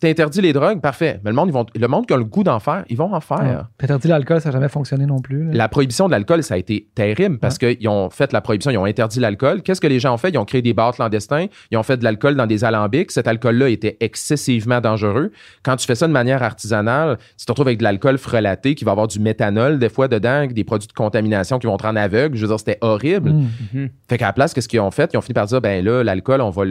T'interdis 0.02 0.40
les 0.40 0.52
drogues, 0.52 0.80
parfait. 0.80 1.20
Mais 1.22 1.30
le 1.30 1.36
monde, 1.36 1.48
ils 1.48 1.52
vont, 1.52 1.64
le 1.74 1.86
monde 1.86 2.06
qui 2.06 2.12
a 2.12 2.16
le 2.16 2.24
goût 2.24 2.42
d'en 2.42 2.58
faire, 2.58 2.84
ils 2.88 2.96
vont 2.96 3.14
en 3.14 3.20
faire. 3.20 3.38
Ouais. 3.38 3.56
T'interdis 3.78 4.08
l'alcool, 4.08 4.40
ça 4.40 4.48
n'a 4.48 4.54
jamais 4.54 4.68
fonctionné 4.68 5.06
non 5.06 5.20
plus. 5.20 5.44
là. 5.44 5.52
La 5.54 5.68
prohibition 5.68 6.06
de 6.06 6.10
l'alcool, 6.10 6.42
ça 6.42 6.54
a 6.54 6.56
été 6.56 6.88
terrible 6.96 7.38
parce 7.38 7.56
qu'ils 7.56 7.88
ont 7.88 8.10
fait 8.10 8.32
la 8.32 8.40
prohibition, 8.40 8.72
ils 8.72 8.78
ont 8.78 8.84
interdit 8.84 9.20
l'alcool. 9.20 9.62
Qu'est-ce 9.62 9.80
que 9.80 9.86
les 9.86 10.00
gens 10.00 10.12
ont 10.12 10.16
fait? 10.16 10.30
Ils 10.30 10.38
ont 10.38 10.44
créé 10.44 10.60
des 10.60 10.74
bars 10.74 10.92
clandestins, 10.92 11.46
ils 11.70 11.78
ont 11.78 11.84
fait 11.84 11.96
de 11.98 12.04
l'alcool 12.04 12.34
dans 12.34 12.46
des 12.46 12.64
alambics. 12.64 13.12
Cet 13.12 13.28
alcool-là 13.28 13.68
était 13.68 13.96
excessivement 14.00 14.80
dangereux. 14.80 15.30
Quand 15.62 15.76
tu 15.76 15.86
fais 15.86 15.94
ça 15.94 16.08
de 16.08 16.12
manière 16.12 16.42
artisanale, 16.42 17.18
tu 17.38 17.46
te 17.46 17.52
retrouves 17.52 17.68
avec 17.68 17.78
de 17.78 17.84
l'alcool 17.84 18.18
frelaté 18.18 18.74
qui 18.74 18.84
va 18.84 18.90
avoir 18.90 19.06
du 19.06 19.20
méthanol 19.20 19.78
des 19.78 19.88
fois 19.88 20.08
dedans, 20.08 20.46
des 20.48 20.64
produits 20.64 20.88
de 20.88 20.92
contamination 20.92 21.60
qui 21.60 21.68
vont 21.68 21.76
te 21.76 21.84
rendre 21.84 22.00
aveugle. 22.00 22.36
Je 22.36 22.42
veux 22.42 22.48
dire, 22.48 22.58
c'était 22.58 22.78
horrible. 22.80 23.30
Mhm. 23.30 23.90
Fait 24.08 24.18
qu'à 24.18 24.26
la 24.26 24.32
place, 24.32 24.52
qu'est-ce 24.52 24.68
qu'ils 24.68 24.80
ont 24.80 24.90
fait? 24.90 25.10
Ils 25.12 25.16
ont 25.16 25.20
fini 25.22 25.34
par 25.34 25.46
dire, 25.46 25.60
ben 25.60 25.84
là, 25.84 26.02
l'alcool, 26.02 26.40
on 26.40 26.50
va, 26.50 26.64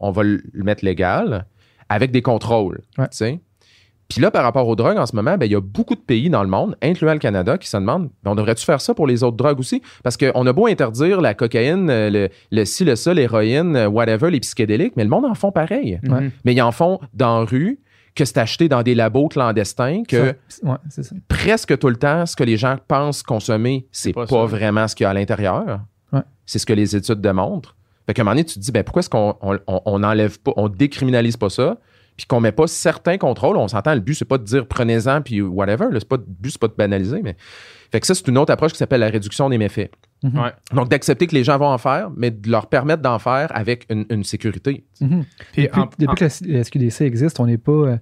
on 0.00 0.10
va 0.10 0.22
le 0.22 0.40
mettre 0.54 0.84
légal 0.86 1.44
avec 1.88 2.10
des 2.10 2.22
contrôles. 2.22 2.80
Ouais. 2.98 3.08
tu 3.10 3.16
sais. 3.18 3.40
Puis 4.08 4.22
là, 4.22 4.30
par 4.30 4.42
rapport 4.42 4.66
aux 4.66 4.74
drogues, 4.74 4.96
en 4.96 5.04
ce 5.04 5.14
moment, 5.14 5.36
ben, 5.36 5.44
il 5.44 5.52
y 5.52 5.54
a 5.54 5.60
beaucoup 5.60 5.94
de 5.94 6.00
pays 6.00 6.30
dans 6.30 6.42
le 6.42 6.48
monde, 6.48 6.76
incluant 6.80 7.12
le 7.12 7.18
Canada, 7.18 7.58
qui 7.58 7.68
se 7.68 7.76
demandent 7.76 8.08
ben, 8.22 8.30
on 8.30 8.34
devrait-tu 8.34 8.64
faire 8.64 8.80
ça 8.80 8.94
pour 8.94 9.06
les 9.06 9.22
autres 9.22 9.36
drogues 9.36 9.58
aussi? 9.58 9.82
Parce 10.02 10.16
qu'on 10.16 10.46
a 10.46 10.52
beau 10.54 10.66
interdire 10.66 11.20
la 11.20 11.34
cocaïne, 11.34 11.90
euh, 11.90 12.08
le, 12.08 12.28
le 12.50 12.64
ci, 12.64 12.86
le 12.86 12.96
ça, 12.96 13.12
l'héroïne, 13.12 13.76
euh, 13.76 13.86
whatever, 13.86 14.30
les 14.30 14.40
psychédéliques, 14.40 14.94
mais 14.96 15.04
le 15.04 15.10
monde 15.10 15.26
en 15.26 15.34
font 15.34 15.52
pareil. 15.52 16.00
Ouais. 16.04 16.20
Mhm. 16.22 16.30
Mais 16.46 16.54
ils 16.54 16.62
en 16.62 16.72
font 16.72 17.00
dans 17.12 17.40
la 17.40 17.44
rue, 17.44 17.80
que 18.14 18.24
c'est 18.24 18.38
acheté 18.38 18.68
dans 18.68 18.82
des 18.82 18.94
labos 18.94 19.28
clandestins, 19.28 20.02
que 20.08 20.34
Ça, 20.48 20.66
ouais, 20.70 20.76
c'est 20.88 21.02
ça. 21.02 21.14
presque 21.28 21.78
tout 21.78 21.88
le 21.90 21.96
temps, 21.96 22.24
ce 22.24 22.34
que 22.34 22.44
les 22.44 22.56
gens 22.56 22.76
pensent 22.88 23.22
consommer, 23.22 23.86
c'est 23.92 24.14
pas 24.14 24.46
vraiment 24.46 24.88
ce 24.88 24.96
qu'il 24.96 25.04
y 25.04 25.06
a 25.06 25.10
à 25.10 25.14
l'intérieur. 25.14 25.80
Ouais. 26.14 26.22
C'est 26.46 26.58
ce 26.58 26.64
que 26.64 26.72
les 26.72 26.96
études 26.96 27.20
démontrent. 27.20 27.76
Fait 28.08 28.14
qu'à 28.14 28.22
un 28.22 28.24
moment 28.24 28.32
donné, 28.34 28.44
tu 28.46 28.54
te 28.54 28.60
dis, 28.60 28.72
ben, 28.72 28.82
pourquoi 28.82 29.00
est-ce 29.00 29.10
qu'on 29.10 29.36
on, 29.42 29.58
on- 29.68 29.82
on 29.84 30.02
enlève 30.02 30.40
pas, 30.40 30.52
on 30.56 30.68
décriminalise 30.68 31.36
pas 31.36 31.50
ça, 31.50 31.76
puis 32.16 32.26
qu'on 32.26 32.40
met 32.40 32.50
pas 32.52 32.66
certains 32.66 33.18
contrôles? 33.18 33.56
On 33.58 33.68
s'entend, 33.68 33.94
le 33.94 34.00
but, 34.00 34.14
c'est 34.14 34.24
pas 34.24 34.38
de 34.38 34.44
dire 34.44 34.66
prenez-en, 34.66 35.20
puis 35.22 35.40
whatever. 35.42 35.84
là. 35.92 35.98
C'est 36.00 36.08
pas, 36.08 36.16
le 36.16 36.24
but, 36.26 36.50
c'est 36.50 36.60
pas 36.60 36.68
de 36.68 36.74
banaliser. 36.76 37.20
Mais... 37.22 37.36
Fait 37.92 38.00
que 38.00 38.06
ça, 38.06 38.14
c'est 38.14 38.26
une 38.26 38.38
autre 38.38 38.52
approche 38.52 38.72
qui 38.72 38.78
s'appelle 38.78 39.00
la 39.00 39.08
réduction 39.10 39.48
des 39.50 39.58
méfaits. 39.58 39.90
Mhm. 40.22 40.38
Ouais. 40.40 40.50
Donc, 40.74 40.88
d'accepter 40.88 41.26
que 41.26 41.34
les 41.34 41.44
gens 41.44 41.58
vont 41.58 41.68
en 41.68 41.78
faire, 41.78 42.10
mais 42.16 42.30
de 42.30 42.50
leur 42.50 42.66
permettre 42.68 43.02
d'en 43.02 43.18
faire 43.18 43.48
avec 43.54 43.86
une, 43.90 44.04
une 44.10 44.24
sécurité. 44.24 44.84
Mhm. 45.00 45.24
Puis 45.52 45.62
Depuis, 45.64 45.80
en- 45.80 45.84
depuis 45.98 46.08
en- 46.08 46.14
que 46.14 46.24
la, 46.24 46.64
SQDC 46.64 47.02
existe, 47.02 47.38
on 47.40 47.46
n'est 47.46 47.58
pas. 47.58 47.72
euh, 47.72 47.96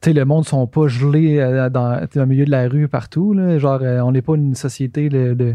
tu 0.00 0.10
sais, 0.10 0.12
le 0.14 0.24
monde 0.24 0.44
ne 0.44 0.48
sont 0.48 0.66
pas 0.66 0.88
gelés 0.88 1.38
euh, 1.38 1.70
dans, 1.70 2.00
au 2.16 2.26
milieu 2.26 2.44
de 2.46 2.50
la 2.50 2.68
rue 2.68 2.88
partout. 2.88 3.32
là. 3.32 3.58
Genre, 3.58 3.80
euh, 3.82 4.00
on 4.00 4.12
n'est 4.12 4.22
pas 4.22 4.34
une 4.34 4.54
société 4.54 5.08
de, 5.08 5.32
de, 5.34 5.54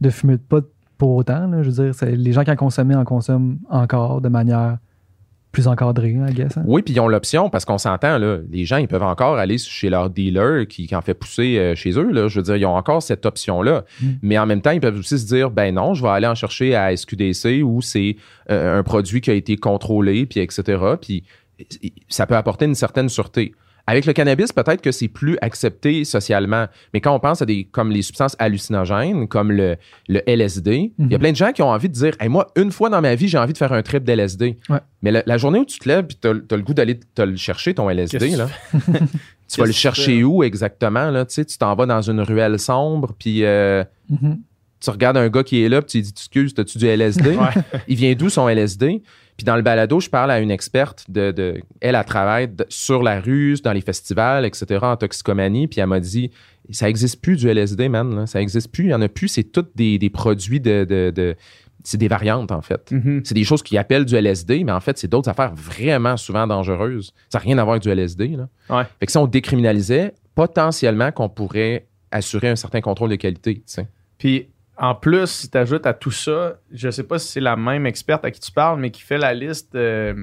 de 0.00 0.10
fumée 0.10 0.36
de 0.36 0.42
pot 0.42 0.64
pour 1.02 1.16
autant. 1.16 1.48
là. 1.48 1.64
Je 1.64 1.70
veux 1.70 1.90
dire, 1.90 2.08
les 2.16 2.30
gens 2.30 2.44
qui 2.44 2.52
en 2.52 2.54
consomment 2.54 2.94
en 2.94 3.04
consomment 3.04 3.58
encore 3.68 4.20
de 4.20 4.28
manière 4.28 4.78
plus 5.50 5.66
encadrée, 5.66 6.12
I 6.12 6.32
guess. 6.32 6.56
hein. 6.56 6.62
Oui, 6.64 6.82
puis 6.82 6.94
ils 6.94 7.00
ont 7.00 7.08
l'option 7.08 7.50
parce 7.50 7.64
qu'on 7.64 7.76
s'entend, 7.76 8.18
là, 8.18 8.38
les 8.48 8.64
gens, 8.64 8.76
ils 8.76 8.86
peuvent 8.86 9.02
encore 9.02 9.36
aller 9.36 9.58
chez 9.58 9.90
leur 9.90 10.10
dealer 10.10 10.68
qui, 10.68 10.86
qui 10.86 10.94
en 10.94 11.00
fait 11.00 11.14
pousser 11.14 11.58
euh, 11.58 11.74
chez 11.74 11.98
eux. 11.98 12.12
Là, 12.12 12.28
je 12.28 12.38
veux 12.38 12.44
dire, 12.44 12.54
ils 12.54 12.66
ont 12.66 12.76
encore 12.76 13.02
cette 13.02 13.26
option-là. 13.26 13.84
Mm. 14.00 14.06
Mais 14.22 14.38
en 14.38 14.46
même 14.46 14.62
temps, 14.62 14.70
ils 14.70 14.80
peuvent 14.80 14.96
aussi 14.96 15.18
se 15.18 15.26
dire, 15.26 15.50
ben 15.50 15.74
non, 15.74 15.92
je 15.92 16.04
vais 16.04 16.08
aller 16.10 16.28
en 16.28 16.36
chercher 16.36 16.76
à 16.76 16.96
SQDC 16.96 17.64
où 17.64 17.82
c'est 17.82 18.14
euh, 18.52 18.78
un 18.78 18.84
produit 18.84 19.20
qui 19.20 19.32
a 19.32 19.34
été 19.34 19.56
contrôlé, 19.56 20.24
puis 20.24 20.38
etc. 20.38 20.80
Puis 21.00 21.24
ça 22.08 22.28
peut 22.28 22.36
apporter 22.36 22.66
une 22.66 22.76
certaine 22.76 23.08
sûreté. 23.08 23.56
Avec 23.86 24.06
le 24.06 24.12
cannabis, 24.12 24.52
peut-être 24.52 24.80
que 24.80 24.92
c'est 24.92 25.08
plus 25.08 25.36
accepté 25.42 26.04
socialement. 26.04 26.66
Mais 26.94 27.00
quand 27.00 27.14
on 27.14 27.18
pense 27.18 27.42
à 27.42 27.46
des 27.46 27.64
comme 27.64 27.90
les 27.90 28.02
substances 28.02 28.36
hallucinogènes, 28.38 29.26
comme 29.26 29.50
le, 29.50 29.76
le 30.08 30.20
LSD, 30.26 30.92
il 30.98 31.06
y 31.10 31.14
a 31.14 31.16
Mhm. 31.16 31.18
plein 31.20 31.30
de 31.32 31.36
gens 31.36 31.52
qui 31.52 31.62
ont 31.62 31.68
envie 31.70 31.88
de 31.88 31.94
dire 31.94 32.12
hey, 32.20 32.28
moi, 32.28 32.46
une 32.56 32.70
fois 32.70 32.90
dans 32.90 33.00
ma 33.00 33.14
vie, 33.16 33.26
j'ai 33.28 33.38
envie 33.38 33.52
de 33.52 33.58
faire 33.58 33.72
un 33.72 33.82
trip 33.82 34.04
d'LSD. 34.04 34.56
Ouais. 34.68 34.78
Mais 35.02 35.10
la, 35.10 35.22
la 35.26 35.36
journée 35.36 35.58
où 35.58 35.64
tu 35.64 35.78
te 35.80 35.88
lèves 35.88 36.06
et 36.10 36.14
tu 36.20 36.28
as, 36.28 36.32
le 36.56 36.62
goût 36.62 36.74
d'aller 36.74 36.98
le 37.18 37.36
chercher, 37.36 37.74
ton 37.74 37.90
LSD, 37.90 38.36
là, 38.36 38.48
tu 39.48 39.60
vas 39.60 39.66
le 39.66 39.72
chercher 39.72 40.22
où 40.24 40.42
exactement? 40.44 41.10
Là, 41.10 41.24
tu 41.26 41.44
t'en 41.58 41.74
vas 41.74 41.86
dans 41.86 42.02
une 42.02 42.20
ruelle 42.20 42.58
sombre, 42.58 43.12
puis 43.18 43.44
euh, 43.44 43.82
Mhm. 44.08 44.38
tu 44.80 44.90
regardes 44.90 45.16
un 45.16 45.28
gars 45.28 45.42
qui 45.42 45.62
est 45.64 45.68
là, 45.68 45.82
puis 45.82 45.90
tu 45.90 46.00
dis 46.02 46.10
Excuse, 46.10 46.54
t'as-tu 46.54 46.78
du 46.78 46.86
LSD? 46.86 47.30
Ouais. 47.36 47.50
Il 47.88 47.96
vient 47.96 48.12
d'où 48.14 48.28
son 48.28 48.48
LSD? 48.48 49.02
Puis 49.42 49.46
dans 49.46 49.56
le 49.56 49.62
balado, 49.62 49.98
je 49.98 50.08
parle 50.08 50.30
à 50.30 50.38
une 50.38 50.52
experte 50.52 51.04
de. 51.10 51.32
de 51.32 51.60
elle, 51.80 51.96
elle 51.96 52.04
travaille 52.04 52.46
de- 52.46 52.64
sur 52.68 53.02
la 53.02 53.20
rue, 53.20 53.56
dans 53.64 53.72
les 53.72 53.80
festivals, 53.80 54.44
etc., 54.46 54.78
en 54.82 54.96
toxicomanie. 54.96 55.66
Puis 55.66 55.80
elle 55.80 55.88
m'a 55.88 55.98
dit 55.98 56.30
Ça 56.70 56.88
existe 56.88 57.20
plus 57.20 57.34
du 57.38 57.48
LSD, 57.48 57.88
man. 57.88 58.14
là. 58.14 58.26
Ça 58.26 58.40
existe 58.40 58.70
plus. 58.70 58.84
Il 58.84 58.90
y 58.90 58.94
en 58.94 59.02
a 59.02 59.08
plus. 59.08 59.26
C'est 59.26 59.42
tous 59.42 59.64
des, 59.74 59.98
des 59.98 60.10
produits 60.10 60.60
de. 60.60 61.34
c'est 61.82 61.98
des 61.98 62.06
variantes, 62.06 62.52
en 62.52 62.62
fait. 62.62 62.92
Mhm. 62.92 63.22
C'est 63.24 63.34
des 63.34 63.42
choses 63.42 63.64
qui 63.64 63.76
appellent 63.76 64.04
du 64.04 64.14
LSD, 64.14 64.62
mais 64.62 64.70
en 64.70 64.78
fait, 64.78 64.96
c'est 64.96 65.08
d'autres 65.08 65.28
affaires 65.28 65.52
vraiment 65.56 66.16
souvent 66.16 66.46
dangereuses. 66.46 67.12
Ça 67.28 67.38
n'a 67.38 67.42
rien 67.42 67.58
à 67.58 67.64
voir 67.64 67.72
avec 67.72 67.82
du 67.82 67.90
LSD. 67.90 68.28
Là. 68.36 68.48
Ouais. 68.70 68.84
Fait 69.00 69.06
que 69.06 69.10
si 69.10 69.18
on 69.18 69.26
décriminalisait, 69.26 70.14
potentiellement 70.36 71.10
qu'on 71.10 71.28
pourrait 71.28 71.88
assurer 72.12 72.48
un 72.48 72.54
certain 72.56 72.80
contrôle 72.80 73.10
de 73.10 73.16
qualité. 73.16 73.64
Puis 74.18 74.50
en 74.78 74.94
plus, 74.94 75.26
si 75.26 75.50
tu 75.50 75.58
ajoutes 75.58 75.86
à 75.86 75.92
tout 75.92 76.10
ça, 76.10 76.54
je 76.72 76.90
sais 76.90 77.02
pas 77.04 77.18
si 77.18 77.28
c'est 77.28 77.40
la 77.40 77.56
même 77.56 77.86
experte 77.86 78.24
à 78.24 78.30
qui 78.30 78.40
tu 78.40 78.50
parles, 78.52 78.80
mais 78.80 78.90
qui 78.90 79.02
fait 79.02 79.18
la 79.18 79.34
liste 79.34 79.74
euh, 79.74 80.14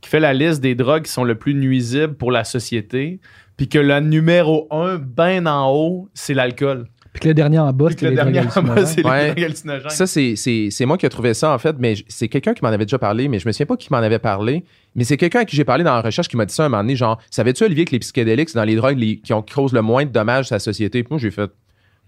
qui 0.00 0.08
fait 0.08 0.20
la 0.20 0.32
liste 0.34 0.60
des 0.60 0.74
drogues 0.74 1.02
qui 1.04 1.10
sont 1.12 1.24
le 1.24 1.34
plus 1.34 1.54
nuisibles 1.54 2.14
pour 2.14 2.30
la 2.30 2.44
société, 2.44 3.18
puis 3.56 3.68
que 3.68 3.78
le 3.78 3.98
numéro 4.00 4.68
un, 4.70 4.96
ben 4.96 5.46
en 5.48 5.70
haut, 5.72 6.08
c'est 6.14 6.34
l'alcool. 6.34 6.86
Puis 7.14 7.22
que 7.22 7.28
le 7.28 7.34
dernier 7.34 7.58
en 7.58 7.72
bas, 7.72 7.86
c'est 7.90 8.02
le 8.02 8.10
les 8.10 8.16
drogues 8.16 8.32
dernier 8.32 8.48
en 8.54 8.62
bas, 8.62 8.86
c'est 8.86 9.04
hallucinogènes. 9.04 9.06
Ouais. 9.10 9.22
les 9.22 9.30
drogues 9.34 9.44
hallucinogènes. 9.44 9.90
Ça, 9.90 10.06
c'est- 10.06 10.36
c'est 10.36 10.68
c'est 10.70 10.84
moi 10.86 10.98
qui 10.98 11.06
ai 11.06 11.08
trouvé 11.08 11.34
ça, 11.34 11.52
en 11.52 11.58
fait, 11.58 11.74
mais 11.78 11.94
c'est 12.06 12.28
quelqu'un 12.28 12.52
qui 12.54 12.62
m'en 12.62 12.68
avait 12.68 12.84
déjà 12.84 12.98
parlé, 12.98 13.26
mais 13.28 13.38
je 13.40 13.48
me 13.48 13.52
souviens 13.52 13.66
pas 13.66 13.76
qui 13.76 13.88
m'en 13.90 13.98
avait 13.98 14.18
parlé. 14.20 14.64
Mais 14.94 15.02
c'est 15.04 15.16
quelqu'un 15.16 15.40
à 15.40 15.44
qui 15.44 15.56
j'ai 15.56 15.64
parlé 15.64 15.82
dans 15.82 15.94
la 15.94 16.02
recherche 16.02 16.28
qui 16.28 16.36
m'a 16.36 16.44
dit 16.44 16.54
ça 16.54 16.66
un 16.66 16.68
moment 16.68 16.82
donné, 16.82 16.94
genre, 16.94 17.18
savais-tu, 17.30 17.64
Olivier, 17.64 17.86
que 17.86 17.92
les 17.92 17.98
psychédéliques, 17.98 18.50
c'est 18.50 18.58
dans 18.58 18.64
les 18.64 18.76
drogues 18.76 18.98
les- 18.98 19.18
qui, 19.18 19.32
ont, 19.32 19.42
qui 19.42 19.54
causent 19.54 19.72
le 19.72 19.82
moins 19.82 20.04
de 20.04 20.10
dommages 20.10 20.52
à 20.52 20.56
la 20.56 20.58
société? 20.60 21.02
Puis 21.02 21.10
moi, 21.10 21.18
j'ai 21.18 21.30
fait, 21.32 21.50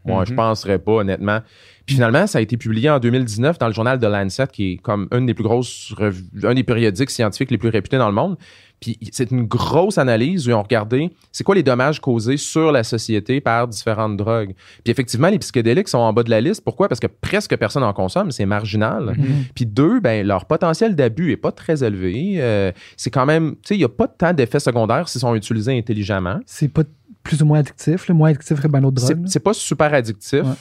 moi, 0.05 0.25
je 0.25 0.31
Mhm. 0.31 0.37
penserais 0.37 0.79
pas, 0.79 0.93
honnêtement. 0.93 1.41
Puis 1.87 1.97
finalement, 1.97 2.27
ça 2.27 2.39
a 2.39 2.41
été 2.41 2.57
publié 2.57 2.89
en 2.89 2.99
2019 3.01 3.59
dans 3.59 3.67
le 3.67 3.73
journal 3.75 3.99
de 3.99 4.07
Lancet, 4.07 4.47
qui 4.53 4.73
est 4.73 4.77
comme 4.77 5.09
une 5.13 5.27
des 5.27 5.35
plus 5.35 5.43
grosses, 5.45 5.93
revues- 5.97 6.25
un 6.45 6.55
des 6.55 6.63
périodiques 6.63 7.11
scientifiques 7.11 7.51
les 7.51 7.59
plus 7.59 7.69
réputés 7.71 7.99
dans 7.99 8.09
le 8.09 8.15
monde. 8.15 8.37
Puis 8.81 8.97
c'est 9.13 9.31
une 9.31 9.43
grosse 9.45 9.99
analyse 9.99 10.47
où 10.47 10.51
ils 10.51 10.55
ont 10.55 10.63
regardé 10.63 11.11
c'est 11.33 11.45
quoi 11.45 11.55
les 11.55 11.63
dommages 11.63 12.01
causés 12.01 12.39
sur 12.39 12.73
la 12.73 12.83
société 12.83 13.43
par 13.43 13.69
différentes 13.69 14.17
drogues. 14.17 14.55
Puis 14.85 14.91
effectivement, 14.91 15.29
les 15.29 15.39
psychédéliques 15.39 15.89
sont 15.89 15.99
en 15.99 16.15
bas 16.15 16.23
de 16.23 16.31
la 16.31 16.41
liste. 16.41 16.63
Pourquoi? 16.65 16.89
Parce 16.89 16.99
que 17.01 17.07
presque 17.09 17.55
personne 17.59 17.83
en 17.83 17.93
consomme, 17.93 18.31
c'est 18.31 18.47
marginal. 18.47 19.15
Mhm. 19.19 19.27
Puis 19.55 19.67
deux, 19.67 20.01
ben, 20.01 20.27
leur 20.27 20.47
potentiel 20.47 20.95
d'abus 20.97 21.31
est 21.33 21.37
pas 21.37 21.53
très 21.53 21.85
élevé. 21.85 22.37
Euh, 22.39 22.73
c'est 22.97 23.11
quand 23.11 23.27
même, 23.27 23.53
tu 23.57 23.59
sais, 23.65 23.75
il 23.75 23.79
n'y 23.79 23.85
a 23.85 23.89
pas 23.91 24.09
tant 24.09 24.33
d'effets 24.33 24.61
secondaires 24.61 25.11
s'ils 25.11 25.21
sont 25.21 25.35
utilisés 25.35 25.77
intelligemment. 25.77 26.41
C'est 26.47 26.73
pas 26.73 26.85
plus 27.23 27.43
ou 27.43 27.47
moins 27.47 27.59
addictif, 27.61 28.09
le 28.09 28.15
moins 28.15 28.31
addictif 28.31 28.61
que 28.61 28.69
ben 28.69 28.81
d'autres 28.81 29.05
drogues. 29.05 29.25
c'est 29.27 29.41
pas 29.41 29.53
super 29.55 29.93
addictif 29.95 30.43
Ouais. 30.43 30.55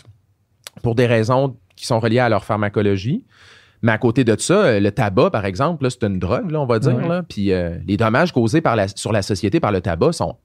pour 0.83 0.95
des 0.95 1.05
raisons 1.07 1.55
qui 1.75 1.85
sont 1.85 1.99
reliées 1.99 2.19
à 2.19 2.29
leur 2.29 2.43
pharmacologie. 2.43 3.25
Mais 3.81 3.93
à 3.93 3.97
côté 3.97 4.25
de 4.25 4.35
ça, 4.37 4.53
euh, 4.65 4.79
le 4.81 4.91
tabac, 4.91 5.29
par 5.29 5.45
exemple, 5.45 5.89
c'est 5.89 6.03
une 6.03 6.19
drogue, 6.19 6.51
là, 6.51 6.59
on 6.59 6.65
va 6.65 6.79
dire. 6.79 6.95
Ouais. 6.97 7.07
là. 7.07 7.23
Puis 7.23 7.53
euh, 7.53 7.77
les 7.87 7.95
dommages 7.95 8.33
causés 8.33 8.59
par 8.59 8.75
la, 8.75 8.89
sur 8.89 9.13
la 9.13 9.21
société 9.21 9.61
par 9.61 9.71
le 9.71 9.79
tabac 9.79 10.11
sont 10.11 10.35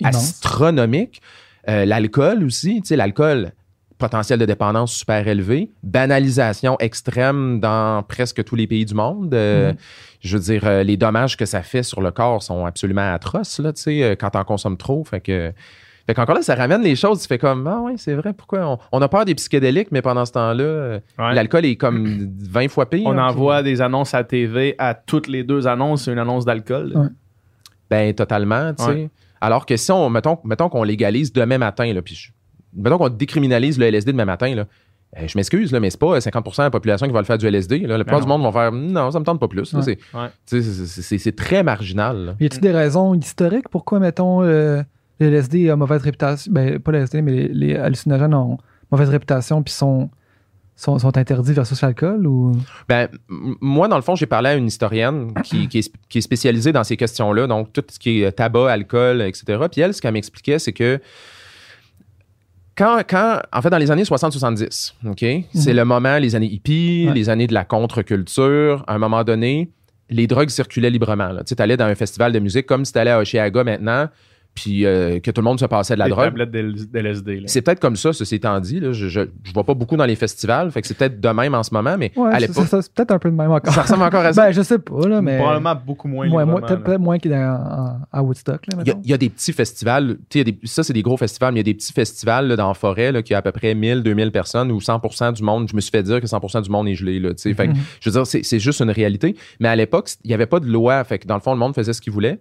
Immense. 0.00 0.16
astronomiques. 0.16 1.22
Euh, 1.68 1.84
l'alcool 1.84 2.42
aussi, 2.42 2.80
tu 2.82 2.88
sais, 2.88 2.96
l'alcool, 2.96 3.52
potentiel 4.00 4.38
de 4.40 4.44
dépendance 4.46 4.92
super 4.92 5.28
élevé, 5.28 5.70
banalisation 5.84 6.76
extrême 6.80 7.60
dans 7.60 8.02
presque 8.02 8.42
tous 8.42 8.56
les 8.56 8.66
pays 8.66 8.84
du 8.84 8.94
monde. 8.94 9.32
Euh, 9.34 9.70
Mhm. 9.70 9.76
Je 10.22 10.36
veux 10.36 10.42
dire, 10.42 10.62
euh, 10.66 10.82
les 10.82 10.96
dommages 10.98 11.36
que 11.36 11.46
ça 11.46 11.62
fait 11.62 11.82
sur 11.82 12.02
le 12.02 12.10
corps 12.10 12.42
sont 12.42 12.66
absolument 12.66 13.14
atroces, 13.14 13.58
là, 13.60 13.72
tu 13.72 13.82
sais, 13.82 14.02
euh, 14.02 14.14
quand 14.16 14.34
on 14.36 14.44
consomme 14.44 14.76
trop. 14.76 15.02
Fait 15.04 15.20
que. 15.20 15.52
Fait 16.06 16.14
qu'encore 16.14 16.34
là, 16.34 16.42
ça 16.42 16.54
ramène 16.56 16.82
les 16.82 16.96
choses. 16.96 17.20
Tu 17.22 17.28
fais 17.28 17.38
comme, 17.38 17.66
ah 17.68 17.78
oui, 17.82 17.92
c'est 17.96 18.14
vrai, 18.14 18.32
pourquoi 18.32 18.66
on, 18.66 18.78
on 18.90 19.00
a 19.02 19.08
peur 19.08 19.24
des 19.24 19.34
psychédéliques, 19.36 19.88
mais 19.92 20.02
pendant 20.02 20.24
ce 20.26 20.32
temps-là, 20.32 20.98
Ouais. 21.18 21.34
l'alcool 21.34 21.64
est 21.66 21.76
comme 21.76 22.28
20 22.40 22.68
fois 22.68 22.90
pire. 22.90 23.06
On 23.06 23.16
hein, 23.16 23.28
envoie 23.28 23.62
des 23.62 23.80
annonces 23.80 24.12
à 24.12 24.24
TV 24.24 24.74
à 24.78 24.94
toutes 24.94 25.28
les 25.28 25.44
deux 25.44 25.66
annonces, 25.68 26.04
c'est 26.04 26.12
une 26.12 26.18
annonce 26.18 26.44
d'alcool. 26.44 26.92
Ouais. 26.96 27.06
Ben, 27.90 28.12
totalement, 28.14 28.74
tu 28.74 28.84
sais. 28.84 28.90
Ouais. 28.90 29.10
Alors 29.40 29.64
que 29.66 29.76
si 29.76 29.90
on, 29.92 30.10
mettons, 30.10 30.38
mettons 30.44 30.68
qu'on 30.68 30.82
légalise 30.82 31.32
demain 31.32 31.58
matin, 31.58 31.90
là, 31.92 32.02
puis 32.02 32.14
je- 32.14 32.30
mettons 32.74 32.98
qu'on 32.98 33.08
décriminalise 33.08 33.78
le 33.78 33.86
LSD 33.86 34.12
demain 34.12 34.24
matin, 34.24 34.54
là, 34.54 34.66
euh, 35.18 35.26
je 35.26 35.36
m'excuse, 35.36 35.72
là, 35.72 35.80
mais 35.80 35.90
c'est 35.90 35.98
pas 35.98 36.18
50% 36.18 36.56
de 36.58 36.62
la 36.62 36.70
population 36.70 37.06
qui 37.06 37.12
va 37.12 37.18
le 37.18 37.24
faire 37.24 37.38
du 37.38 37.46
LSD. 37.46 37.80
Là. 37.80 37.98
La 37.98 38.04
plupart 38.04 38.20
non. 38.20 38.24
du 38.26 38.28
monde 38.28 38.42
vont 38.42 38.52
faire 38.52 38.70
non, 38.70 39.10
ça 39.10 39.18
me 39.18 39.24
tente 39.24 39.40
pas 39.40 39.48
plus. 39.48 39.72
là. 39.72 39.80
Ouais. 39.80 39.96
C'est, 40.46 41.26
Ouais. 41.26 41.32
très 41.32 41.62
marginal. 41.64 42.16
là. 42.26 42.34
Y 42.38 42.46
a-t-il 42.46 42.60
des 42.60 42.70
raisons 42.70 43.14
historiques 43.14 43.68
pourquoi, 43.70 43.98
mettons, 43.98 44.42
euh, 44.44 44.82
le 45.18 45.26
LSD 45.26 45.68
a 45.68 45.76
mauvaise 45.76 46.02
réputation 46.02 46.52
Ben, 46.52 46.78
pas 46.78 46.92
le 46.92 46.98
LSD, 46.98 47.22
mais 47.22 47.32
les, 47.32 47.48
les 47.48 47.76
hallucinogènes 47.76 48.34
ont 48.34 48.56
mauvaise 48.92 49.08
réputation 49.10 49.62
puis 49.64 49.74
sont, 49.74 50.10
sont, 50.76 50.98
sont 51.00 51.16
interdits 51.18 51.52
versus 51.54 51.82
l'alcool 51.82 52.26
ou? 52.26 52.52
Ben, 52.88 53.08
moi, 53.28 53.88
dans 53.88 53.96
le 53.96 54.02
fond, 54.02 54.14
j'ai 54.14 54.26
parlé 54.26 54.50
à 54.50 54.54
une 54.54 54.66
historienne 54.68 55.34
qui, 55.42 55.66
qui 55.68 55.78
est, 55.78 55.88
sp- 55.90 55.94
qui 56.08 56.18
est 56.18 56.22
spécialisée 56.22 56.70
dans 56.72 56.84
ces 56.84 56.96
questions-là, 56.96 57.46
donc 57.48 57.72
tout 57.72 57.82
ce 57.90 57.98
qui 57.98 58.22
est 58.22 58.30
tabac, 58.32 58.70
alcool, 58.70 59.22
etc. 59.22 59.58
Puis 59.70 59.80
elle, 59.80 59.92
ce 59.92 60.00
qu'elle 60.00 60.12
m'expliquait, 60.14 60.58
c'est 60.60 60.72
que 60.72 61.00
quand, 62.80 63.02
quand, 63.08 63.40
en 63.52 63.60
fait, 63.62 63.68
dans 63.70 63.78
les 63.78 63.90
années 63.90 64.04
60-70, 64.04 64.94
OK, 65.06 65.24
c'est 65.54 65.74
le 65.74 65.84
moment, 65.84 66.16
les 66.18 66.34
années 66.34 66.46
hippies, 66.50 67.04
Ouais. 67.08 67.14
les 67.14 67.28
années 67.28 67.46
de 67.46 67.52
la 67.54 67.64
contre-culture, 67.64 68.84
à 68.86 68.94
un 68.94 68.98
moment 68.98 69.22
donné, 69.24 69.70
les 70.08 70.26
drogues 70.26 70.48
circulaient 70.48 70.90
librement. 70.90 71.30
Tu 71.46 71.54
allais 71.58 71.76
dans 71.76 71.84
un 71.84 71.94
festival 71.94 72.32
de 72.32 72.38
musique 72.38 72.66
comme 72.66 72.84
si 72.84 72.92
tu 72.92 72.98
allais 72.98 73.10
à 73.10 73.18
Oshiaga 73.20 73.62
maintenant, 73.64 74.08
puis 74.54 74.84
euh, 74.84 75.20
que 75.20 75.30
tout 75.30 75.40
le 75.40 75.44
monde 75.44 75.60
se 75.60 75.64
passait 75.64 75.94
de 75.94 75.98
la 76.00 76.08
drogue. 76.08 76.24
tablettes 76.24 76.50
d'L- 76.50 76.74
d'LSD. 76.90 77.42
C'est 77.46 77.62
peut-être 77.62 77.80
comme 77.80 77.96
ça, 77.96 78.12
ceci 78.12 78.34
étant 78.34 78.58
dit. 78.60 78.80
Là. 78.80 78.92
Je, 78.92 79.08
je, 79.08 79.20
je 79.44 79.52
vois 79.52 79.64
pas 79.64 79.74
beaucoup 79.74 79.96
dans 79.96 80.04
les 80.04 80.16
festivals, 80.16 80.70
fait 80.70 80.82
que 80.82 80.88
c'est 80.88 80.96
peut-être 80.96 81.20
de 81.20 81.28
même 81.28 81.54
en 81.54 81.62
ce 81.62 81.72
moment, 81.72 81.96
mais 81.98 82.12
Ouais, 82.16 82.30
à 82.30 82.34
c'est- 82.40 82.48
l'époque, 82.48 82.66
c'est 82.68 82.92
peut-être 82.92 83.10
un 83.12 83.18
peu 83.18 83.30
de 83.30 83.36
même 83.36 83.50
encore. 83.50 83.72
ça 83.72 83.82
ressemble 83.82 84.02
encore 84.02 84.24
à 84.24 84.32
ça? 84.32 84.42
ben, 84.46 84.52
je 84.52 84.62
sais 84.62 84.78
pas, 84.78 85.06
là, 85.08 85.22
mais. 85.22 85.38
Probablement 85.38 85.74
beaucoup 85.86 86.08
moins. 86.08 86.28
peut-être 86.60 86.98
moins 87.00 87.18
qu'il 87.18 87.30
y 87.30 87.34
a 87.34 87.54
en- 87.54 88.00
à 88.18 88.22
Woodstock, 88.22 88.66
là, 88.66 88.78
Il 88.82 88.88
y, 88.88 88.90
a, 88.90 88.94
mettons. 88.94 89.00
il 89.04 89.10
y 89.10 89.14
a 89.14 89.18
des 89.18 89.28
petits 89.30 89.52
festivals, 89.52 90.18
y 90.34 90.40
a 90.40 90.44
des- 90.44 90.58
ça 90.64 90.82
c'est 90.82 90.92
des 90.92 91.02
gros 91.02 91.16
festivals, 91.16 91.54
mais 91.54 91.60
il 91.60 91.66
y 91.66 91.70
a 91.70 91.72
des 91.72 91.74
petits 91.74 91.92
festivals 91.92 92.48
là, 92.48 92.56
dans 92.56 92.68
la 92.68 92.74
forêt 92.74 93.12
là, 93.12 93.22
qui 93.22 93.34
a 93.34 93.38
à 93.38 93.42
peu 93.42 93.52
près 93.52 93.74
1000, 93.74 94.02
2000 94.02 94.32
personnes 94.32 94.70
où 94.72 94.80
100% 94.80 95.32
du 95.32 95.42
monde, 95.42 95.68
je 95.70 95.76
me 95.76 95.80
suis 95.80 95.90
fait 95.90 96.02
dire 96.02 96.20
que 96.20 96.26
100% 96.26 96.60
du 96.62 96.70
monde 96.70 96.88
est 96.88 96.94
gelé. 96.94 97.18
Là, 97.20 97.30
tu 97.30 97.42
sais. 97.42 97.54
Fait 97.54 97.66
que, 97.68 97.72
Mhm. 97.72 97.78
Je 98.00 98.10
veux 98.10 98.14
dire, 98.14 98.26
c'est, 98.26 98.42
c'est 98.42 98.58
juste 98.58 98.80
une 98.80 98.90
réalité. 98.90 99.36
Mais 99.60 99.68
à 99.68 99.76
l'époque, 99.76 100.10
il 100.24 100.28
n'y 100.28 100.34
avait 100.34 100.46
pas 100.46 100.60
de 100.60 100.66
loi. 100.66 101.02
Fait 101.04 101.18
que 101.18 101.26
dans 101.26 101.34
le 101.34 101.40
fond, 101.40 101.52
le 101.52 101.58
monde 101.58 101.74
faisait 101.74 101.92
ce 101.92 102.00
qu'il 102.00 102.12
voulait. 102.12 102.40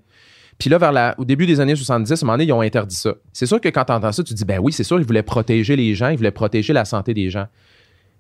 Puis 0.60 0.70
là, 0.70 0.78
vers 0.78 0.92
la, 0.92 1.16
au 1.18 1.26
début 1.26 1.46
des 1.48 1.60
années 1.62 1.76
70, 1.76 2.12
à 2.12 2.14
un 2.14 2.28
moment 2.28 2.34
donné, 2.34 2.44
ils 2.50 2.54
ont 2.54 2.62
interdit 2.62 2.96
ça. 2.96 3.16
C'est 3.34 3.46
sûr 3.46 3.60
que 3.62 3.70
quand 3.70 3.86
tu 3.86 3.94
entends 3.94 4.12
ça, 4.12 4.24
tu 4.24 4.34
te 4.34 4.38
dis, 4.38 4.46
ben 4.46 4.60
oui, 4.60 4.72
c'est 4.74 4.84
sûr, 4.84 5.00
ils 5.00 5.06
voulaient 5.06 5.24
protéger 5.24 5.76
les 5.78 5.96
gens, 5.96 6.10
ils 6.10 6.18
voulaient 6.18 6.32
protéger 6.32 6.74
la 6.74 6.84
santé 6.86 7.14
des 7.14 7.30
gens. 7.30 7.48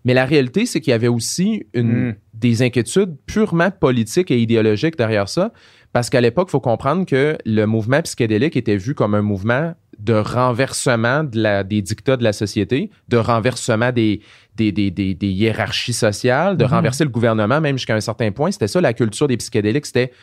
Mais 0.05 0.13
la 0.13 0.23
réalité, 0.23 0.65
c'est 0.65 0.79
qu'il 0.79 0.91
y 0.91 0.93
avait 0.93 1.09
aussi 1.09 1.65
une, 1.73 2.07
Mm. 2.11 2.15
des 2.33 2.61
inquiétudes 2.61 3.17
purement 3.25 3.69
politiques 3.69 4.31
et 4.31 4.39
idéologiques 4.39 4.97
derrière 4.97 5.27
ça. 5.27 5.51
Parce 5.91 6.09
qu'à 6.09 6.21
l'époque, 6.21 6.47
il 6.49 6.51
faut 6.51 6.61
comprendre 6.61 7.05
que 7.05 7.37
le 7.45 7.65
mouvement 7.65 8.01
psychédélique 8.01 8.55
était 8.55 8.77
vu 8.77 8.95
comme 8.95 9.13
un 9.15 9.21
mouvement 9.21 9.73
de 9.99 10.13
renversement 10.13 11.25
de 11.25 11.41
la- 11.41 11.65
des 11.65 11.81
dictats 11.81 12.15
de 12.15 12.23
la 12.23 12.31
société, 12.31 12.89
de 13.09 13.17
renversement 13.17 13.91
des, 13.91 14.21
des, 14.55 14.71
des- 14.71 14.91
des- 14.91 15.13
des 15.13 15.27
hiérarchies 15.27 15.91
sociales, 15.91 16.55
de 16.55 16.63
Mhm. 16.63 16.71
renverser 16.71 17.03
le 17.03 17.09
gouvernement 17.09 17.59
même 17.59 17.77
jusqu'à 17.77 17.95
un 17.95 17.99
certain 17.99 18.31
point. 18.31 18.51
C'était 18.51 18.69
ça 18.69 18.79
la 18.79 18.93
culture 18.93 19.27
des 19.27 19.35
psychédéliques. 19.35 19.85
C'était 19.85 20.13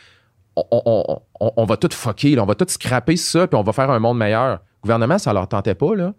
on, 0.71 0.81
on- 0.85 1.19
on- 1.39 1.51
on 1.57 1.65
va 1.65 1.77
tout 1.77 1.89
fucker, 1.91 2.35
là, 2.35 2.43
on 2.43 2.45
va 2.45 2.55
tout 2.55 2.65
scraper 2.67 3.15
ça, 3.17 3.47
puis 3.47 3.57
on 3.57 3.63
va 3.63 3.73
faire 3.73 3.89
un 3.89 3.99
monde 3.99 4.17
meilleur. 4.17 4.51
Le 4.53 4.57
gouvernement, 4.83 5.17
ça 5.17 5.33
leur 5.33 5.47
tentait 5.47 5.75
pas. 5.75 5.95
Là. 5.95 6.13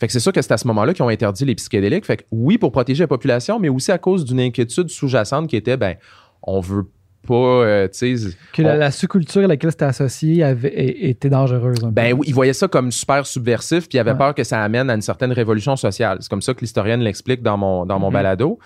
Fait 0.00 0.06
que 0.06 0.12
c'est 0.12 0.20
sûr 0.20 0.32
que 0.32 0.42
c'est 0.42 0.52
à 0.52 0.56
ce 0.58 0.66
moment-là 0.68 0.92
qu'ils 0.94 1.04
ont 1.04 1.08
interdit 1.08 1.44
les 1.44 1.54
psychédéliques. 1.54 2.04
Fait 2.06 2.16
que 2.18 2.22
oui, 2.30 2.58
pour 2.58 2.72
protéger 2.72 3.04
la 3.04 3.08
population, 3.08 3.58
mais 3.60 3.68
aussi 3.68 3.92
à 3.92 3.98
cause 3.98 4.24
d'une 4.24 4.40
inquiétude 4.40 4.88
sous-jacente 4.90 5.48
qui 5.48 5.56
était, 5.56 5.76
ben, 5.76 5.96
on 6.42 6.60
veut 6.60 6.86
pas, 7.26 7.34
euh, 7.34 7.88
tu 7.88 8.18
sais, 8.18 8.30
Que 8.52 8.60
la, 8.62 8.74
on- 8.74 8.76
la 8.76 8.90
sous-culture 8.90 9.44
à 9.44 9.46
laquelle 9.46 9.70
c'était 9.70 9.86
associé 9.86 10.42
avait, 10.44 10.74
était 11.08 11.30
dangereuse. 11.30 11.78
un 11.82 11.88
peu. 11.88 11.92
ben 11.92 12.12
oui, 12.12 12.26
ils 12.28 12.34
voyaient 12.34 12.52
ça 12.52 12.68
comme 12.68 12.92
super 12.92 13.24
subversif, 13.26 13.88
puis 13.88 13.96
ils 13.96 14.00
avaient 14.00 14.10
Ouais. 14.12 14.18
peur 14.18 14.34
que 14.34 14.44
ça 14.44 14.62
amène 14.62 14.90
à 14.90 14.94
une 14.94 15.00
certaine 15.00 15.32
révolution 15.32 15.74
sociale. 15.76 16.18
C'est 16.20 16.28
comme 16.28 16.42
ça 16.42 16.52
que 16.52 16.60
l'historienne 16.60 17.00
l'explique 17.00 17.42
dans 17.42 17.56
mon, 17.56 17.86
dans 17.86 17.98
mon 17.98 18.08
Mhm. 18.08 18.12
balado. 18.14 18.58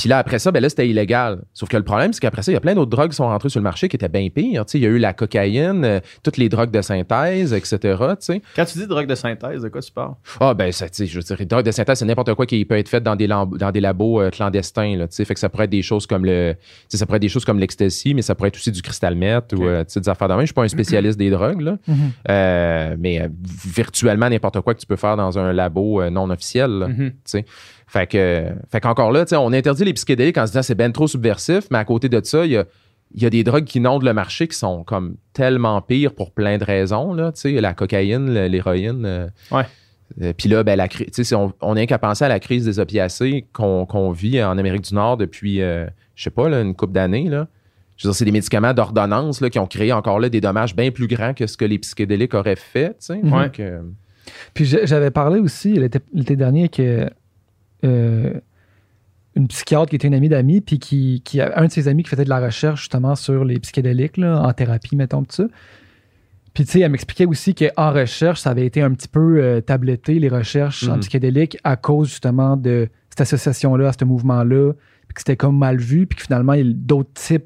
Puis 0.00 0.08
là, 0.08 0.16
après 0.16 0.38
ça, 0.38 0.50
ben 0.50 0.62
là, 0.62 0.68
c'était 0.70 0.88
illégal. 0.88 1.42
Sauf 1.52 1.68
que 1.68 1.76
le 1.76 1.82
problème, 1.82 2.14
c'est 2.14 2.20
qu'après 2.20 2.40
ça, 2.40 2.50
il 2.50 2.54
y 2.54 2.56
a 2.56 2.60
plein 2.60 2.74
d'autres 2.74 2.90
drogues 2.90 3.10
qui 3.10 3.16
sont 3.16 3.26
rentrées 3.26 3.50
sur 3.50 3.60
le 3.60 3.64
marché 3.64 3.86
qui 3.90 3.96
étaient 3.96 4.08
bien 4.08 4.30
pires. 4.30 4.64
Il 4.72 4.80
y 4.80 4.86
a 4.86 4.88
eu 4.88 4.98
la 4.98 5.12
cocaïne, 5.12 5.84
euh, 5.84 6.00
toutes 6.22 6.38
les 6.38 6.48
drogues 6.48 6.70
de 6.70 6.80
synthèse, 6.80 7.52
etc. 7.52 7.98
Quand 8.56 8.64
tu 8.64 8.78
dis 8.78 8.86
drogue 8.86 9.06
de 9.06 9.14
synthèse, 9.14 9.60
de 9.60 9.68
quoi 9.68 9.82
tu 9.82 9.92
parles? 9.92 10.14
Ah, 10.40 10.54
ben, 10.54 10.72
ça, 10.72 10.86
je 10.90 11.04
veux 11.04 11.22
dire, 11.22 11.36
les 11.38 11.44
drogues 11.44 11.66
de 11.66 11.70
synthèse, 11.70 11.98
c'est 11.98 12.06
n'importe 12.06 12.32
quoi 12.32 12.46
qui 12.46 12.64
peut 12.64 12.78
être 12.78 12.88
fait 12.88 13.02
dans 13.02 13.14
des, 13.14 13.26
dans 13.26 13.70
des 13.70 13.80
labos 13.80 14.22
euh, 14.22 14.30
clandestins, 14.30 14.96
là. 14.96 15.06
Fait 15.10 15.34
que 15.34 15.38
ça 15.38 15.50
pourrait 15.50 15.64
être 15.64 15.70
des 15.70 15.82
choses 15.82 16.06
comme 16.06 16.24
le, 16.24 16.56
ça 16.88 17.04
pourrait 17.04 17.16
être 17.16 17.22
des 17.22 17.28
choses 17.28 17.44
comme 17.44 17.58
l'ecstasy, 17.58 18.14
mais 18.14 18.22
ça 18.22 18.34
pourrait 18.34 18.48
être 18.48 18.56
aussi 18.56 18.72
du 18.72 18.80
cristal 18.80 19.14
meth 19.14 19.52
ou, 19.52 19.64
euh, 19.64 19.84
des 19.84 20.08
affaires 20.08 20.28
de 20.28 20.32
même. 20.32 20.40
Je 20.40 20.46
suis 20.46 20.54
pas 20.54 20.62
un 20.62 20.68
spécialiste 20.68 21.18
des 21.18 21.28
drogues, 21.28 21.60
là. 21.60 21.76
Mhm. 21.86 21.96
Euh, 22.30 22.96
mais 22.98 23.28
virtuellement 23.66 24.30
n'importe 24.30 24.62
quoi 24.62 24.72
que 24.72 24.80
tu 24.80 24.86
peux 24.86 24.96
faire 24.96 25.18
dans 25.18 25.38
un 25.38 25.52
labo 25.52 26.02
non 26.08 26.30
officiel. 26.30 26.70
là. 26.70 26.88
Fait 27.92 28.06
que, 28.06 28.44
fait 28.70 28.80
qu'encore 28.80 29.10
là, 29.10 29.24
tu 29.24 29.30
sais, 29.30 29.36
on 29.36 29.52
interdit 29.52 29.84
les 29.84 29.92
psychédéliques 29.94 30.38
en 30.38 30.46
se 30.46 30.52
disant 30.52 30.62
c'est 30.62 30.76
ben 30.76 30.92
trop 30.92 31.08
subversif, 31.08 31.64
mais 31.72 31.78
à 31.78 31.84
côté 31.84 32.08
de 32.08 32.20
ça, 32.22 32.46
il 32.46 32.52
y 32.52 32.56
a, 32.56 32.64
il 33.14 33.22
y 33.22 33.26
a 33.26 33.30
des 33.30 33.42
drogues 33.42 33.64
qui 33.64 33.78
inondent 33.78 34.04
le 34.04 34.12
marché 34.12 34.46
qui 34.46 34.56
sont 34.56 34.84
comme 34.84 35.16
tellement 35.32 35.82
pires 35.82 36.14
pour 36.14 36.30
plein 36.30 36.56
de 36.58 36.62
raisons. 36.64 37.12
Là, 37.14 37.32
tu 37.32 37.40
sais, 37.40 37.60
la 37.60 37.74
cocaïne, 37.74 38.32
l'héroïne. 38.32 39.04
euh, 39.04 39.26
Ouais. 39.50 39.64
euh, 40.22 40.32
Puis 40.36 40.48
là, 40.48 40.62
ben, 40.62 40.76
la, 40.76 40.86
on, 41.32 41.52
on 41.60 41.74
n'a 41.74 41.86
qu'à 41.86 41.98
penser 41.98 42.24
à 42.24 42.28
la 42.28 42.38
crise 42.38 42.64
des 42.64 42.78
opiacés 42.78 43.46
qu'on 43.52 43.86
qu'on 43.86 44.12
vit 44.12 44.40
en 44.40 44.56
Amérique 44.56 44.82
du 44.82 44.94
Nord 44.94 45.16
depuis, 45.16 45.60
euh, 45.60 45.86
je 46.14 46.22
sais 46.22 46.30
pas, 46.30 46.48
là, 46.48 46.60
une 46.60 46.76
couple 46.76 46.92
d'années. 46.92 47.28
Là. 47.28 47.48
Je 47.96 48.06
veux 48.06 48.12
dire, 48.12 48.16
c'est 48.16 48.24
des 48.24 48.30
médicaments 48.30 48.72
d'ordonnance 48.72 49.40
là, 49.40 49.50
qui 49.50 49.58
ont 49.58 49.66
créé 49.66 49.92
encore 49.92 50.20
là 50.20 50.28
des 50.28 50.40
dommages 50.40 50.76
bien 50.76 50.92
plus 50.92 51.08
grands 51.08 51.34
que 51.34 51.48
ce 51.48 51.56
que 51.56 51.64
les 51.64 51.80
psychédéliques 51.80 52.34
auraient 52.34 52.54
fait. 52.54 52.90
tu 52.90 52.94
sais. 53.00 53.20
Donc, 53.20 53.58
euh, 53.58 53.80
Puis 54.54 54.64
j'avais 54.64 55.10
parlé 55.10 55.40
aussi 55.40 55.72
l'été 55.72 55.98
l'été 56.14 56.36
dernier 56.36 56.68
que 56.68 57.10
une 57.82 59.46
psychiatre 59.48 59.90
qui 59.90 59.96
était 59.96 60.08
une 60.08 60.14
amie 60.14 60.28
d'amis, 60.28 60.60
puis 60.60 60.78
qui, 60.78 61.22
qui 61.24 61.40
a 61.40 61.58
un 61.58 61.66
de 61.66 61.70
ses 61.72 61.88
amis 61.88 62.02
qui 62.02 62.10
faisait 62.10 62.24
de 62.24 62.28
la 62.28 62.40
recherche 62.40 62.80
justement 62.80 63.14
sur 63.14 63.44
les 63.44 63.58
psychédéliques, 63.60 64.16
là, 64.16 64.42
en 64.42 64.52
thérapie, 64.52 64.96
mettons, 64.96 65.22
tout 65.22 65.32
ça. 65.34 65.44
Puis 66.52 66.64
tu 66.64 66.72
sais, 66.72 66.80
elle 66.80 66.90
m'expliquait 66.90 67.26
aussi 67.26 67.54
qu'en 67.54 67.92
recherche, 67.92 68.40
ça 68.40 68.50
avait 68.50 68.66
été 68.66 68.82
un 68.82 68.90
petit 68.92 69.06
peu 69.06 69.38
euh, 69.40 69.60
tabletté, 69.60 70.18
les 70.18 70.28
recherches 70.28 70.88
en 70.88 70.94
Mhm. 70.94 71.00
psychédéliques, 71.00 71.58
à 71.62 71.76
cause 71.76 72.08
justement 72.08 72.56
de 72.56 72.88
cette 73.08 73.20
association-là, 73.20 73.88
à 73.88 73.92
ce 73.92 74.04
mouvement-là, 74.04 74.72
puis 75.06 75.14
que 75.14 75.20
c'était 75.20 75.36
comme 75.36 75.56
mal 75.56 75.76
vu, 75.78 76.06
puis 76.06 76.16
que 76.16 76.24
finalement, 76.24 76.54
d'autres 76.64 77.12
types 77.14 77.44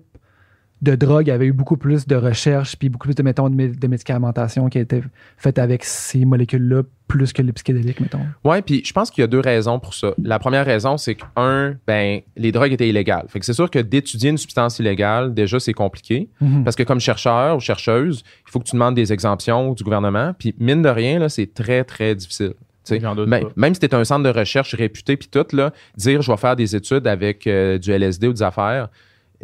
de 0.81 0.95
drogues 0.97 1.31
avaient 1.31 1.47
eu 1.47 1.53
beaucoup 1.53 1.77
plus 1.77 2.07
de 2.07 2.17
recherches, 2.17 2.77
puis 2.77 2.89
beaucoup 2.89 3.07
plus 3.09 3.15
de, 3.15 3.23
mettons, 3.23 3.49
de 3.51 3.87
médicamentation 3.87 4.69
qui 4.69 4.79
a 4.79 4.81
été 4.81 5.03
faite 5.37 5.59
avec 5.59 5.85
ces 5.85 6.25
molécules-là, 6.25 6.83
plus 7.07 7.33
que 7.33 7.43
les 7.43 7.53
psychédéliques, 7.53 8.01
mettons. 8.01 8.21
Ouais, 8.45 8.63
puis 8.63 8.83
je 8.85 8.93
pense 8.93 9.11
qu'il 9.11 9.23
y 9.23 9.25
a 9.25 9.27
deux 9.27 9.41
raisons 9.41 9.79
pour 9.79 9.93
ça. 9.95 10.15
La 10.23 10.39
première 10.39 10.65
raison, 10.65 10.97
c'est 10.97 11.15
que, 11.15 11.25
un, 11.37 11.75
ben, 11.87 12.21
les 12.37 12.51
drogues 12.53 12.73
étaient 12.73 12.89
illégales. 12.89 13.27
Fait 13.29 13.39
que 13.41 13.45
c'est 13.47 13.53
sûr 13.53 13.71
que 13.71 13.79
d'étudier 13.79 14.31
une 14.31 14.39
substance 14.39 14.79
illégale, 14.79 15.35
déjà, 15.35 15.61
c'est 15.61 15.75
compliqué. 15.75 16.29
Mhm. 16.41 16.65
Parce 16.65 16.77
que 16.77 16.83
comme 16.83 17.01
chercheur 17.01 17.57
ou 17.57 17.61
chercheuse, 17.61 18.23
il 18.47 18.51
faut 18.51 18.59
que 18.59 18.65
tu 18.65 18.73
demandes 18.77 18.95
des 18.95 19.13
exemptions 19.13 19.73
du 19.75 19.85
gouvernement. 19.85 20.33
Puis 20.39 20.55
mine 20.59 20.83
de 20.83 20.89
rien, 20.89 21.19
là, 21.19 21.29
c'est 21.29 21.53
très, 21.53 21.85
très 21.85 22.15
difficile. 22.15 22.55
Doute 22.89 23.29
même, 23.57 23.73
si 23.75 23.81
tu 23.81 23.87
es 23.87 23.95
un 23.95 24.05
centre 24.05 24.25
de 24.31 24.37
recherche 24.39 24.75
réputé, 24.75 25.17
puis 25.17 25.29
tout, 25.29 25.47
là, 25.57 25.73
dire 25.97 26.21
je 26.21 26.31
vais 26.31 26.37
faire 26.37 26.55
des 26.55 26.77
études 26.77 27.07
avec 27.07 27.47
euh, 27.47 27.79
du 27.79 27.91
LSD 27.93 28.29
ou 28.29 28.33
des 28.35 28.43
affaires, 28.43 28.89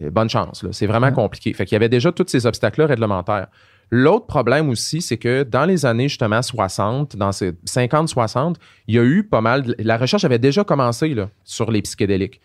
euh, 0.02 0.10
bonne 0.10 0.28
chance. 0.28 0.62
là. 0.62 0.68
C'est 0.72 0.86
vraiment 0.86 1.06
Ouais. 1.06 1.12
compliqué. 1.14 1.52
Fait 1.54 1.64
qu'il 1.64 1.74
y 1.74 1.76
avait 1.76 1.88
déjà 1.88 2.12
tous 2.12 2.26
ces 2.28 2.44
obstacles-là 2.44 2.86
réglementaires. 2.86 3.46
L'autre 3.90 4.26
problème 4.26 4.68
aussi, 4.68 5.00
c'est 5.02 5.16
que 5.16 5.42
dans 5.42 5.64
les 5.64 5.84
années 5.84 6.08
justement 6.08 6.42
60, 6.42 7.16
dans 7.16 7.32
ces 7.32 7.52
50-60, 7.66 8.54
il 8.86 8.94
y 8.94 8.98
a 8.98 9.02
eu 9.02 9.24
pas 9.24 9.40
mal. 9.40 9.62
de- 9.62 9.74
la 9.78 9.96
recherche 9.96 10.24
avait 10.24 10.38
déjà 10.38 10.62
commencé 10.64 11.12
là, 11.14 11.28
sur 11.44 11.70
les 11.70 11.82
psychédéliques. 11.82 12.40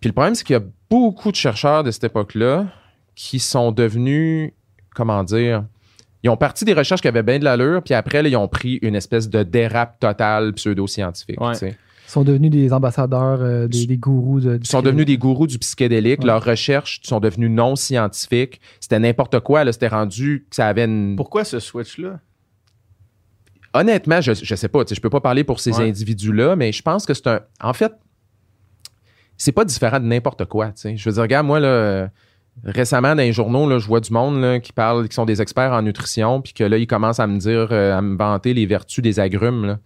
Puis 0.00 0.08
le 0.08 0.12
problème, 0.14 0.34
c'est 0.36 0.44
qu'il 0.44 0.54
y 0.54 0.58
a 0.58 0.62
beaucoup 0.88 1.30
de 1.32 1.36
chercheurs 1.36 1.82
de 1.82 1.90
cette 1.90 2.04
époque-là 2.04 2.66
qui 3.16 3.40
sont 3.40 3.72
devenus, 3.72 4.52
comment 4.94 5.24
dire, 5.24 5.64
ils 6.22 6.30
ont 6.30 6.36
parti 6.36 6.64
des 6.64 6.74
recherches 6.74 7.00
qui 7.00 7.08
avaient 7.08 7.22
bien 7.24 7.38
de 7.40 7.44
l'allure, 7.44 7.82
puis 7.82 7.94
après, 7.94 8.22
là, 8.22 8.28
ils 8.28 8.36
ont 8.36 8.46
pris 8.48 8.78
une 8.82 8.94
espèce 8.94 9.28
de 9.28 9.42
dérape 9.42 9.98
totale 9.98 10.52
pseudo-scientifique. 10.52 11.40
Ouais. 11.40 11.54
Sont 12.12 12.24
devenus 12.24 12.50
des 12.50 12.72
ambassadeurs, 12.72 13.40
euh, 13.42 13.68
des, 13.68 13.86
des 13.86 13.96
gourous. 13.98 14.40
De, 14.40 14.58
Ils 14.62 14.66
sont 14.66 14.82
devenus 14.82 15.06
des 15.06 15.18
gourous 15.18 15.46
du 15.46 15.58
psychédélique. 15.58 16.20
Ouais. 16.20 16.26
Leurs 16.26 16.44
recherches 16.44 17.00
sont 17.04 17.20
devenues 17.20 17.50
non 17.50 17.76
scientifiques. 17.76 18.60
C'était 18.80 18.98
n'importe 18.98 19.40
quoi. 19.40 19.64
là. 19.64 19.72
C'était 19.72 19.88
rendu 19.88 20.46
que 20.48 20.56
ça 20.56 20.66
avait 20.68 20.84
une. 20.84 21.16
Pourquoi 21.16 21.44
ce 21.44 21.58
switch-là? 21.60 22.20
Honnêtement, 23.74 24.20
je, 24.20 24.32
je 24.32 24.54
sais 24.54 24.68
pas. 24.68 24.84
tu 24.84 24.90
sais, 24.90 24.94
Je 24.94 25.00
peux 25.00 25.10
pas 25.10 25.20
parler 25.20 25.44
pour 25.44 25.60
ces 25.60 25.72
Ouais. 25.76 25.88
individus-là, 25.88 26.56
mais 26.56 26.72
je 26.72 26.82
pense 26.82 27.04
que 27.04 27.12
c'est 27.14 27.26
un. 27.26 27.40
En 27.60 27.72
fait, 27.74 27.92
c'est 29.36 29.52
pas 29.52 29.64
différent 29.64 30.00
de 30.00 30.06
n'importe 30.06 30.46
quoi. 30.46 30.68
tu 30.68 30.72
sais. 30.76 30.96
Je 30.96 31.08
veux 31.08 31.12
dire, 31.14 31.22
regarde, 31.22 31.46
moi, 31.46 31.60
là, 31.60 32.08
récemment, 32.64 33.10
dans 33.10 33.22
les 33.22 33.32
journaux, 33.32 33.68
là, 33.68 33.78
je 33.78 33.86
vois 33.86 34.00
du 34.00 34.12
monde 34.12 34.40
là, 34.40 34.58
qui 34.58 34.72
parle, 34.72 35.08
qui 35.08 35.14
sont 35.14 35.26
des 35.26 35.42
experts 35.42 35.72
en 35.72 35.82
nutrition, 35.82 36.40
puis 36.40 36.54
que 36.54 36.64
là, 36.64 36.78
ils 36.78 36.86
commencent 36.86 37.20
à 37.20 37.26
me 37.26 37.38
dire, 37.38 37.68
euh, 37.70 37.96
à 37.96 38.00
me 38.00 38.16
vanter 38.16 38.54
les 38.54 38.64
vertus 38.66 39.02
des 39.02 39.20
agrumes. 39.20 39.66
là. 39.66 39.78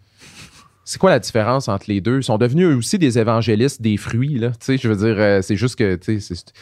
C'est 0.85 0.99
quoi 0.99 1.11
la 1.11 1.19
différence 1.19 1.69
entre 1.69 1.85
les 1.89 2.01
deux? 2.01 2.19
Ils 2.19 2.25
sont 2.25 2.39
devenus 2.39 2.67
eux 2.67 2.77
aussi 2.77 2.99
des 2.99 3.19
évangélistes 3.19 3.81
des 3.81 3.97
fruits. 3.97 4.39
Là. 4.39 4.51
Tu 4.51 4.57
sais, 4.61 4.79
Je 4.79 4.89
veux 4.89 4.97
dire, 4.97 5.15
euh, 5.19 5.41
c'est 5.43 5.57
juste 5.57 5.77
que 5.77 5.95
tu 5.97 6.21
sais, 6.21 6.35
c'est- 6.35 6.53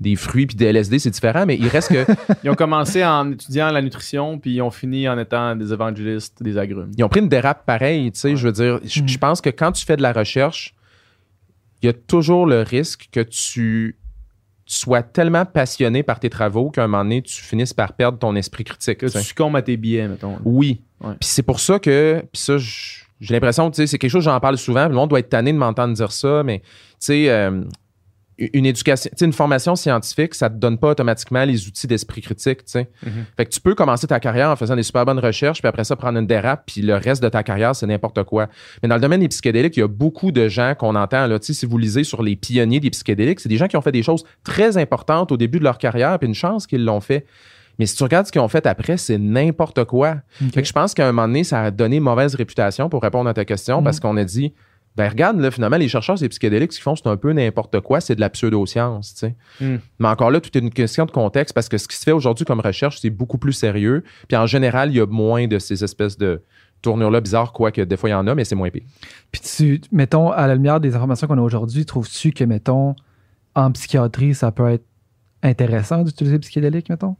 des 0.00 0.16
fruits 0.16 0.46
puis 0.46 0.56
des 0.56 0.64
LSD, 0.72 0.98
c'est 0.98 1.10
différent, 1.10 1.44
mais 1.46 1.56
il 1.56 1.68
reste 1.68 1.88
que. 1.90 2.06
Ils 2.44 2.48
ont 2.48 2.54
commencé 2.54 3.04
en 3.04 3.32
étudiant 3.32 3.70
la 3.70 3.82
nutrition, 3.82 4.38
puis 4.38 4.54
ils 4.54 4.62
ont 4.62 4.70
fini 4.70 5.06
en 5.06 5.18
étant 5.18 5.54
des 5.56 5.74
évangélistes 5.74 6.42
des 6.42 6.56
agrumes. 6.56 6.90
ils 6.96 7.04
ont 7.04 7.08
pris 7.10 7.20
une 7.20 7.28
dérape 7.28 7.66
pareille, 7.66 8.10
tu 8.10 8.18
sais, 8.18 8.34
je 8.34 8.46
veux 8.46 8.52
dire, 8.52 8.80
je, 8.82 9.02
je 9.06 9.18
pense 9.18 9.42
que 9.42 9.50
quand 9.50 9.72
tu 9.72 9.84
fais 9.84 9.96
de 9.98 10.02
la 10.02 10.14
recherche, 10.14 10.74
il 11.82 11.86
y 11.86 11.88
a 11.90 11.92
toujours 11.92 12.46
le 12.46 12.62
risque 12.62 13.08
que 13.12 13.20
tu 13.20 13.98
sois 14.64 15.02
tellement 15.02 15.44
passionné 15.44 16.02
par 16.02 16.18
tes 16.18 16.30
travaux 16.30 16.70
qu'à 16.70 16.84
un 16.84 16.86
moment 16.86 17.02
donné, 17.04 17.20
tu 17.20 17.42
finisses 17.42 17.74
par 17.74 17.92
perdre 17.92 18.18
ton 18.18 18.34
esprit 18.36 18.64
critique. 18.64 18.98
Que 18.98 19.06
tu 19.06 19.18
succombes 19.20 19.56
à 19.56 19.60
tes 19.62 19.76
billets, 19.76 20.08
mettons. 20.08 20.38
Oui. 20.46 20.80
Ouais. 21.02 21.10
Puis 21.20 21.28
c'est 21.28 21.42
pour 21.42 21.60
ça 21.60 21.78
que, 21.78 22.20
puis 22.32 22.40
ça, 22.40 22.56
je- 22.56 23.00
j'ai 23.20 23.34
l'impression, 23.34 23.70
tu 23.70 23.76
sais, 23.76 23.86
c'est 23.86 23.98
quelque 23.98 24.10
chose, 24.10 24.24
j'en 24.24 24.40
parle 24.40 24.56
souvent, 24.56 24.84
puis 24.84 24.90
le 24.90 24.96
monde 24.96 25.10
doit 25.10 25.18
être 25.18 25.28
tanné 25.28 25.52
de 25.52 25.58
m'entendre 25.58 25.94
dire 25.94 26.12
ça, 26.12 26.42
mais 26.42 26.60
tu 26.60 26.66
sais, 27.00 27.30
euh, 27.30 27.62
une 28.54 28.64
éducation, 28.64 29.10
tu 29.10 29.18
sais, 29.18 29.26
une 29.26 29.32
formation 29.32 29.76
scientifique, 29.76 30.34
ça 30.34 30.48
te 30.48 30.54
donne 30.54 30.78
pas 30.78 30.88
automatiquement 30.88 31.44
les 31.44 31.66
outils 31.66 31.86
d'esprit 31.86 32.22
critique, 32.22 32.64
tu 32.64 32.72
sais. 32.72 32.90
Mhm. 33.04 33.26
Fait 33.36 33.44
que 33.44 33.50
tu 33.50 33.60
peux 33.60 33.74
commencer 33.74 34.06
ta 34.06 34.18
carrière 34.18 34.48
en 34.48 34.56
faisant 34.56 34.74
des 34.74 34.82
super 34.82 35.04
bonnes 35.04 35.18
recherches, 35.18 35.60
puis 35.60 35.68
après 35.68 35.84
ça, 35.84 35.96
prendre 35.96 36.18
une 36.18 36.26
dérape, 36.26 36.64
puis 36.66 36.80
le 36.80 36.94
reste 36.94 37.22
de 37.22 37.28
ta 37.28 37.42
carrière, 37.42 37.76
c'est 37.76 37.86
n'importe 37.86 38.22
quoi. 38.24 38.48
Mais 38.82 38.88
dans 38.88 38.94
le 38.94 39.00
domaine 39.00 39.20
des 39.20 39.28
psychédéliques, 39.28 39.76
il 39.76 39.80
y 39.80 39.82
a 39.82 39.88
beaucoup 39.88 40.32
de 40.32 40.48
gens 40.48 40.74
qu'on 40.74 40.94
entend, 40.94 41.26
là, 41.26 41.38
tu 41.38 41.46
sais, 41.46 41.52
si 41.52 41.66
vous 41.66 41.76
lisez 41.76 42.04
sur 42.04 42.22
les 42.22 42.36
pionniers 42.36 42.80
des 42.80 42.90
psychédéliques, 42.90 43.40
c'est 43.40 43.50
des 43.50 43.58
gens 43.58 43.68
qui 43.68 43.76
ont 43.76 43.82
fait 43.82 43.92
des 43.92 44.02
choses 44.02 44.24
très 44.44 44.78
importantes 44.78 45.30
au 45.32 45.36
début 45.36 45.58
de 45.58 45.64
leur 45.64 45.76
carrière, 45.76 46.18
puis 46.18 46.26
une 46.26 46.34
chance 46.34 46.66
qu'ils 46.66 46.84
l'ont 46.84 47.00
fait. 47.00 47.26
Mais 47.80 47.86
si 47.86 47.96
tu 47.96 48.02
regardes 48.02 48.26
ce 48.26 48.32
qu'ils 48.32 48.42
ont 48.42 48.48
fait 48.48 48.66
après, 48.66 48.98
c'est 48.98 49.16
n'importe 49.16 49.84
quoi. 49.84 50.16
Fait 50.52 50.60
que 50.60 50.68
je 50.68 50.72
pense 50.74 50.92
qu'à 50.92 51.08
un 51.08 51.12
moment 51.12 51.26
donné, 51.26 51.44
ça 51.44 51.62
a 51.62 51.70
donné 51.70 51.98
mauvaise 51.98 52.34
réputation 52.34 52.90
pour 52.90 53.02
répondre 53.02 53.30
à 53.30 53.32
ta 53.32 53.46
question 53.46 53.78
Mhm. 53.78 53.84
parce 53.84 54.00
qu'on 54.00 54.18
a 54.18 54.24
dit, 54.24 54.52
ben 54.96 55.08
regarde, 55.08 55.40
là, 55.40 55.50
finalement, 55.50 55.78
les 55.78 55.88
chercheurs 55.88 56.16
des 56.16 56.28
psychédéliques, 56.28 56.72
ce 56.72 56.76
qu'ils 56.76 56.82
font, 56.82 56.94
c'est 56.94 57.06
un 57.06 57.16
peu 57.16 57.32
n'importe 57.32 57.80
quoi, 57.80 58.02
c'est 58.02 58.14
de 58.14 58.20
la 58.20 58.28
pseudo-science, 58.28 59.14
tu 59.14 59.20
sais. 59.20 59.36
Mm. 59.62 59.76
Mais 59.98 60.08
encore 60.08 60.30
là, 60.30 60.42
tout 60.42 60.50
est 60.58 60.60
une 60.60 60.68
question 60.68 61.06
de 61.06 61.10
contexte 61.10 61.54
parce 61.54 61.70
que 61.70 61.78
ce 61.78 61.88
qui 61.88 61.96
se 61.96 62.02
fait 62.02 62.12
aujourd'hui 62.12 62.44
comme 62.44 62.60
recherche, 62.60 63.00
c'est 63.00 63.08
beaucoup 63.08 63.38
plus 63.38 63.54
sérieux. 63.54 64.04
Puis 64.28 64.36
en 64.36 64.46
général, 64.46 64.90
il 64.90 64.96
y 64.96 65.00
a 65.00 65.06
moins 65.06 65.46
de 65.46 65.58
ces 65.58 65.82
espèces 65.82 66.18
de 66.18 66.42
tournures-là 66.82 67.22
bizarres, 67.22 67.54
quoique 67.54 67.80
des 67.80 67.96
fois 67.96 68.10
il 68.10 68.12
y 68.12 68.14
en 68.14 68.26
a, 68.26 68.34
mais 68.34 68.44
c'est 68.44 68.56
moins 68.56 68.68
pire. 68.68 68.82
Puis 69.32 69.40
tu, 69.40 69.80
mettons, 69.90 70.32
à 70.32 70.46
la 70.46 70.54
lumière 70.54 70.80
des 70.80 70.94
informations 70.94 71.26
qu'on 71.26 71.38
a 71.38 71.42
aujourd'hui, 71.42 71.86
trouves-tu 71.86 72.32
que, 72.32 72.44
mettons, 72.44 72.94
en 73.54 73.70
psychiatrie, 73.72 74.34
ça 74.34 74.52
peut 74.52 74.68
être 74.68 74.84
intéressant 75.42 76.02
d'utiliser 76.02 76.36
le 76.36 76.40
psychédélique, 76.40 76.90
mettons? 76.90 77.16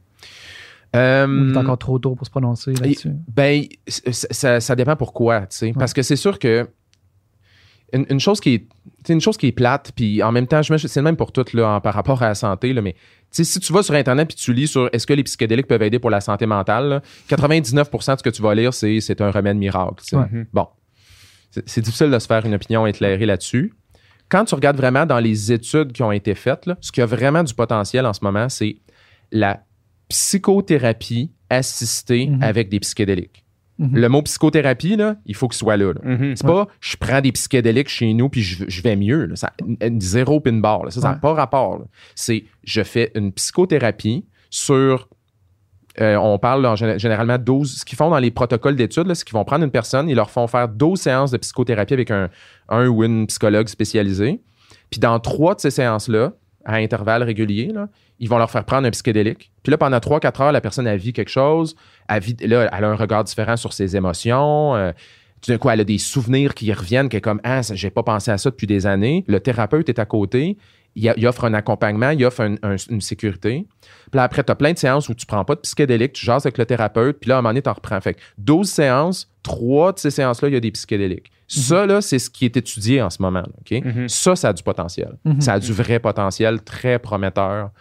Euh, 0.95 1.25
Ou 1.27 1.45
il 1.49 1.53
est 1.53 1.57
encore 1.57 1.77
trop 1.77 1.99
tôt 1.99 2.15
pour 2.15 2.25
se 2.25 2.31
prononcer 2.31 2.73
là-dessus? 2.73 3.11
Ben, 3.33 3.63
ça, 3.87 4.59
ça 4.59 4.75
dépend 4.75 4.95
pourquoi, 4.95 5.41
tu 5.41 5.57
sais. 5.57 5.73
Parce 5.77 5.93
que 5.93 6.01
c'est 6.01 6.15
sûr 6.17 6.37
que 6.39 6.67
une, 7.93 8.05
une 8.09 8.19
chose 8.19 8.39
qui 8.39 8.53
est 8.55 8.67
c'est 9.05 9.13
une 9.13 9.19
chose 9.21 9.35
qui 9.37 9.47
est 9.47 9.51
plate, 9.51 9.91
puis 9.95 10.21
en 10.23 10.31
même 10.31 10.47
temps, 10.47 10.61
je 10.61 10.75
c'est 10.77 10.99
le 10.99 11.03
même 11.03 11.15
pour 11.17 11.31
tout 11.31 11.45
là, 11.53 11.75
en- 11.75 11.81
par 11.81 11.93
rapport 11.93 12.21
à 12.23 12.27
la 12.29 12.35
santé, 12.35 12.71
là, 12.73 12.81
mais 12.81 12.95
si 13.31 13.59
tu 13.59 13.73
vas 13.73 13.83
sur 13.83 13.95
Internet 13.95 14.27
puis 14.27 14.37
tu 14.37 14.53
lis 14.53 14.67
sur 14.67 14.89
est-ce 14.93 15.07
que 15.07 15.13
les 15.13 15.23
psychédéliques 15.23 15.67
peuvent 15.67 15.81
aider 15.81 15.99
pour 15.99 16.09
la 16.09 16.21
santé 16.21 16.45
mentale, 16.45 16.87
là, 16.89 17.01
99% 17.29 18.13
de 18.13 18.17
ce 18.19 18.23
que 18.23 18.29
tu 18.29 18.41
vas 18.41 18.53
lire, 18.55 18.73
c'est 18.73 18.99
c'est 19.01 19.19
un 19.21 19.31
remède 19.31 19.57
miracle. 19.57 20.03
Ouais. 20.13 20.45
Bon. 20.53 20.67
C'est 21.51 21.67
c'est 21.67 21.81
difficile 21.81 22.11
de 22.11 22.19
se 22.19 22.27
faire 22.27 22.45
une 22.45 22.53
opinion 22.53 22.85
éclairée 22.87 23.25
là-dessus. 23.25 23.73
Quand 24.29 24.45
tu 24.45 24.55
regardes 24.55 24.77
vraiment 24.77 25.05
dans 25.05 25.19
les 25.19 25.51
études 25.51 25.91
qui 25.91 26.03
ont 26.03 26.11
été 26.13 26.35
faites, 26.35 26.65
là, 26.65 26.77
ce 26.79 26.91
qui 26.93 27.01
a 27.01 27.05
vraiment 27.05 27.43
du 27.43 27.53
potentiel 27.53 28.05
en 28.05 28.13
ce 28.13 28.23
moment, 28.23 28.47
c'est 28.47 28.77
la 29.33 29.61
psychothérapie 30.11 31.31
assistée 31.49 32.27
Mhm. 32.27 32.43
avec 32.43 32.69
des 32.69 32.79
psychédéliques. 32.79 33.43
Mhm. 33.79 33.95
Le 33.97 34.09
mot 34.09 34.21
psychothérapie, 34.21 34.95
là, 34.95 35.15
il 35.25 35.33
faut 35.35 35.47
qu'il 35.47 35.57
soit 35.57 35.77
là. 35.77 35.93
là. 35.93 36.01
Mhm. 36.03 36.35
C'est 36.35 36.45
pas 36.45 36.67
je 36.79 36.95
prends 36.97 37.21
des 37.21 37.31
psychédéliques 37.31 37.89
chez 37.89 38.13
nous 38.13 38.29
puis 38.29 38.41
je, 38.43 38.65
je 38.67 38.81
vais 38.83 38.95
mieux. 38.95 39.25
là. 39.25 39.35
Ça, 39.35 39.51
zéro 39.99 40.39
pin 40.39 40.53
bar. 40.53 40.85
là. 40.85 40.91
Ça, 40.91 40.99
n'a 41.01 41.11
Ouais. 41.13 41.19
pas 41.19 41.33
rapport. 41.33 41.79
là. 41.79 41.85
C'est 42.15 42.43
je 42.63 42.83
fais 42.83 43.11
une 43.15 43.31
psychothérapie 43.31 44.25
sur. 44.49 45.09
euh, 45.99 46.15
on 46.15 46.39
parle 46.39 46.65
en 46.65 46.75
gé- 46.75 46.97
généralement 46.99 47.37
12. 47.37 47.79
Ce 47.79 47.85
qu'ils 47.85 47.97
font 47.97 48.09
dans 48.09 48.17
les 48.19 48.31
protocoles 48.31 48.77
d'études, 48.77 49.07
là, 49.07 49.13
c'est 49.15 49.25
qu'ils 49.25 49.33
vont 49.33 49.43
prendre 49.43 49.65
une 49.65 49.71
personne, 49.71 50.07
ils 50.07 50.15
leur 50.15 50.29
font 50.31 50.47
faire 50.47 50.69
12 50.69 51.01
séances 51.01 51.31
de 51.31 51.37
psychothérapie 51.37 51.93
avec 51.93 52.11
un, 52.11 52.29
un 52.69 52.87
ou 52.87 53.03
une 53.03 53.27
psychologue 53.27 53.67
spécialisé. 53.67 54.41
Puis 54.89 54.99
dans 55.01 55.19
trois 55.19 55.53
de 55.55 55.59
ces 55.59 55.69
séances-là, 55.71 56.31
à 56.63 56.75
intervalles 56.75 57.23
réguliers, 57.23 57.71
là, 57.73 57.89
ils 58.21 58.29
vont 58.29 58.37
leur 58.37 58.49
faire 58.49 58.63
prendre 58.63 58.87
un 58.87 58.91
psychédélique. 58.91 59.51
Puis 59.63 59.71
là, 59.71 59.77
pendant 59.77 59.97
3-4 59.97 60.41
heures, 60.43 60.51
la 60.53 60.61
personne 60.61 60.87
a 60.87 60.95
vit 60.95 61.11
quelque 61.11 61.29
chose. 61.29 61.75
Elle, 62.07 62.21
vit- 62.21 62.37
là, 62.47 62.69
elle 62.71 62.83
a 62.85 62.87
un 62.87 62.95
regard 62.95 63.23
différent 63.25 63.57
sur 63.57 63.73
ses 63.73 63.95
émotions. 63.97 64.75
euh, 64.75 64.91
tout 65.41 65.51
d'un 65.51 65.57
coup, 65.57 65.69
elle 65.71 65.79
a 65.81 65.83
des 65.83 65.97
souvenirs 65.97 66.53
qui 66.53 66.71
reviennent, 66.71 67.09
qui 67.09 67.17
est 67.17 67.21
comme 67.21 67.41
Ah, 67.43 67.61
j'ai 67.63 67.89
pas 67.89 68.03
pensé 68.03 68.29
à 68.31 68.37
ça 68.37 68.51
depuis 68.51 68.67
des 68.67 68.85
années. 68.85 69.25
Le 69.27 69.39
thérapeute 69.39 69.89
est 69.89 69.97
à 69.99 70.05
côté. 70.05 70.55
Il, 70.95 71.07
a- 71.09 71.13
il 71.17 71.25
offre 71.25 71.45
un 71.45 71.53
accompagnement, 71.55 72.11
il 72.11 72.23
offre 72.25 72.41
un- 72.41 72.55
un- 72.61 72.75
une 72.89 73.01
sécurité. 73.01 73.65
Puis 73.81 74.17
là, 74.17 74.23
après, 74.23 74.43
tu 74.43 74.51
as 74.51 74.55
plein 74.55 74.73
de 74.73 74.77
séances 74.77 75.09
où 75.09 75.15
tu 75.15 75.25
prends 75.25 75.43
pas 75.43 75.55
de 75.55 75.61
psychédélique, 75.61 76.13
tu 76.13 76.25
jases 76.25 76.45
avec 76.45 76.57
le 76.59 76.65
thérapeute, 76.65 77.17
puis 77.19 77.29
là, 77.29 77.35
à 77.35 77.39
un 77.39 77.41
moment 77.41 77.49
donné, 77.51 77.61
tu 77.63 77.69
en 77.69 77.73
reprends. 77.73 77.99
Fait 78.01 78.13
que 78.15 78.19
12 78.37 78.69
séances, 78.69 79.31
3 79.41 79.93
de 79.93 79.99
ces 79.99 80.11
séances-là, 80.11 80.49
il 80.49 80.53
y 80.53 80.57
a 80.57 80.59
des 80.59 80.71
psychédéliques. 80.71 81.31
Ça, 81.47 81.85
là, 81.87 82.01
c'est 82.01 82.19
ce 82.19 82.29
qui 82.29 82.45
est 82.45 82.55
étudié 82.55 83.01
en 83.01 83.09
ce 83.09 83.21
moment. 83.21 83.41
là? 83.71 83.79
Mhm. 83.83 84.07
Ça, 84.09 84.35
ça 84.35 84.49
a 84.49 84.53
du 84.53 84.61
potentiel. 84.63 85.17
Mhm. 85.25 85.41
Ça 85.41 85.53
a 85.53 85.59
du 85.59 85.73
vrai 85.73 85.99
potentiel 85.99 86.61
très 86.61 86.99
prometteur 86.99 87.71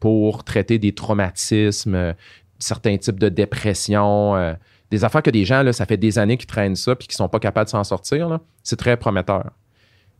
pour 0.00 0.42
traiter 0.44 0.78
des 0.78 0.92
traumatismes, 0.92 1.94
euh, 1.94 2.12
certains 2.58 2.96
types 2.96 3.18
de 3.20 3.28
dépression, 3.28 4.34
euh, 4.36 4.54
des 4.90 5.04
affaires 5.04 5.22
que 5.22 5.30
des 5.30 5.44
gens, 5.44 5.62
là, 5.62 5.72
ça 5.72 5.86
fait 5.86 5.96
des 5.98 6.18
années 6.18 6.36
qu'ils 6.36 6.46
traînent 6.48 6.74
ça 6.76 6.96
puis 6.96 7.06
qu'ils 7.06 7.16
sont 7.16 7.28
pas 7.28 7.38
capables 7.38 7.66
de 7.66 7.70
s'en 7.70 7.84
sortir. 7.84 8.40
C'est 8.62 8.76
très 8.76 8.96
prometteur. 8.96 9.50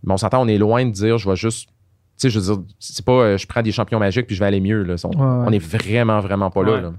Mais 0.05 0.12
on 0.12 0.16
s'entend, 0.16 0.43
on 0.43 0.49
est 0.49 0.59
loin 0.59 0.85
de 0.87 0.90
dire 0.93 1.19
je 1.19 1.29
vais 1.29 1.37
juste. 1.37 1.69
Tu 1.69 2.29
sais, 2.29 2.31
je 2.31 2.38
veux 2.38 2.55
dire, 2.55 2.62
c'est 2.79 3.05
pas 3.05 3.12
euh, 3.12 3.37
je 3.38 3.47
prends 3.47 3.62
des 3.62 3.73
champions 3.73 3.99
magiques 3.99 4.27
puis 4.27 4.37
je 4.37 4.40
vais 4.40 4.47
aller 4.47 4.61
mieux. 4.61 4.83
Là. 4.83 4.95
On, 5.05 5.09
Ouais, 5.09 5.16
ouais. 5.16 5.45
on 5.49 5.53
est 5.53 5.59
vraiment, 5.59 6.21
vraiment 6.21 6.51
pas 6.51 6.62
là. 6.62 6.73
Ouais. 6.73 6.81
là. 6.83 6.93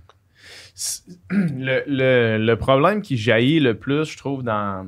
C'est- 0.74 1.04
Le, 1.32 1.84
le- 1.88 2.38
le 2.44 2.56
problème 2.58 3.02
qui 3.02 3.15
jaillit 3.17 3.60
le 3.60 3.76
plus, 3.78 4.06
je 4.06 4.17
trouve, 4.17 4.41
dans, 4.44 4.88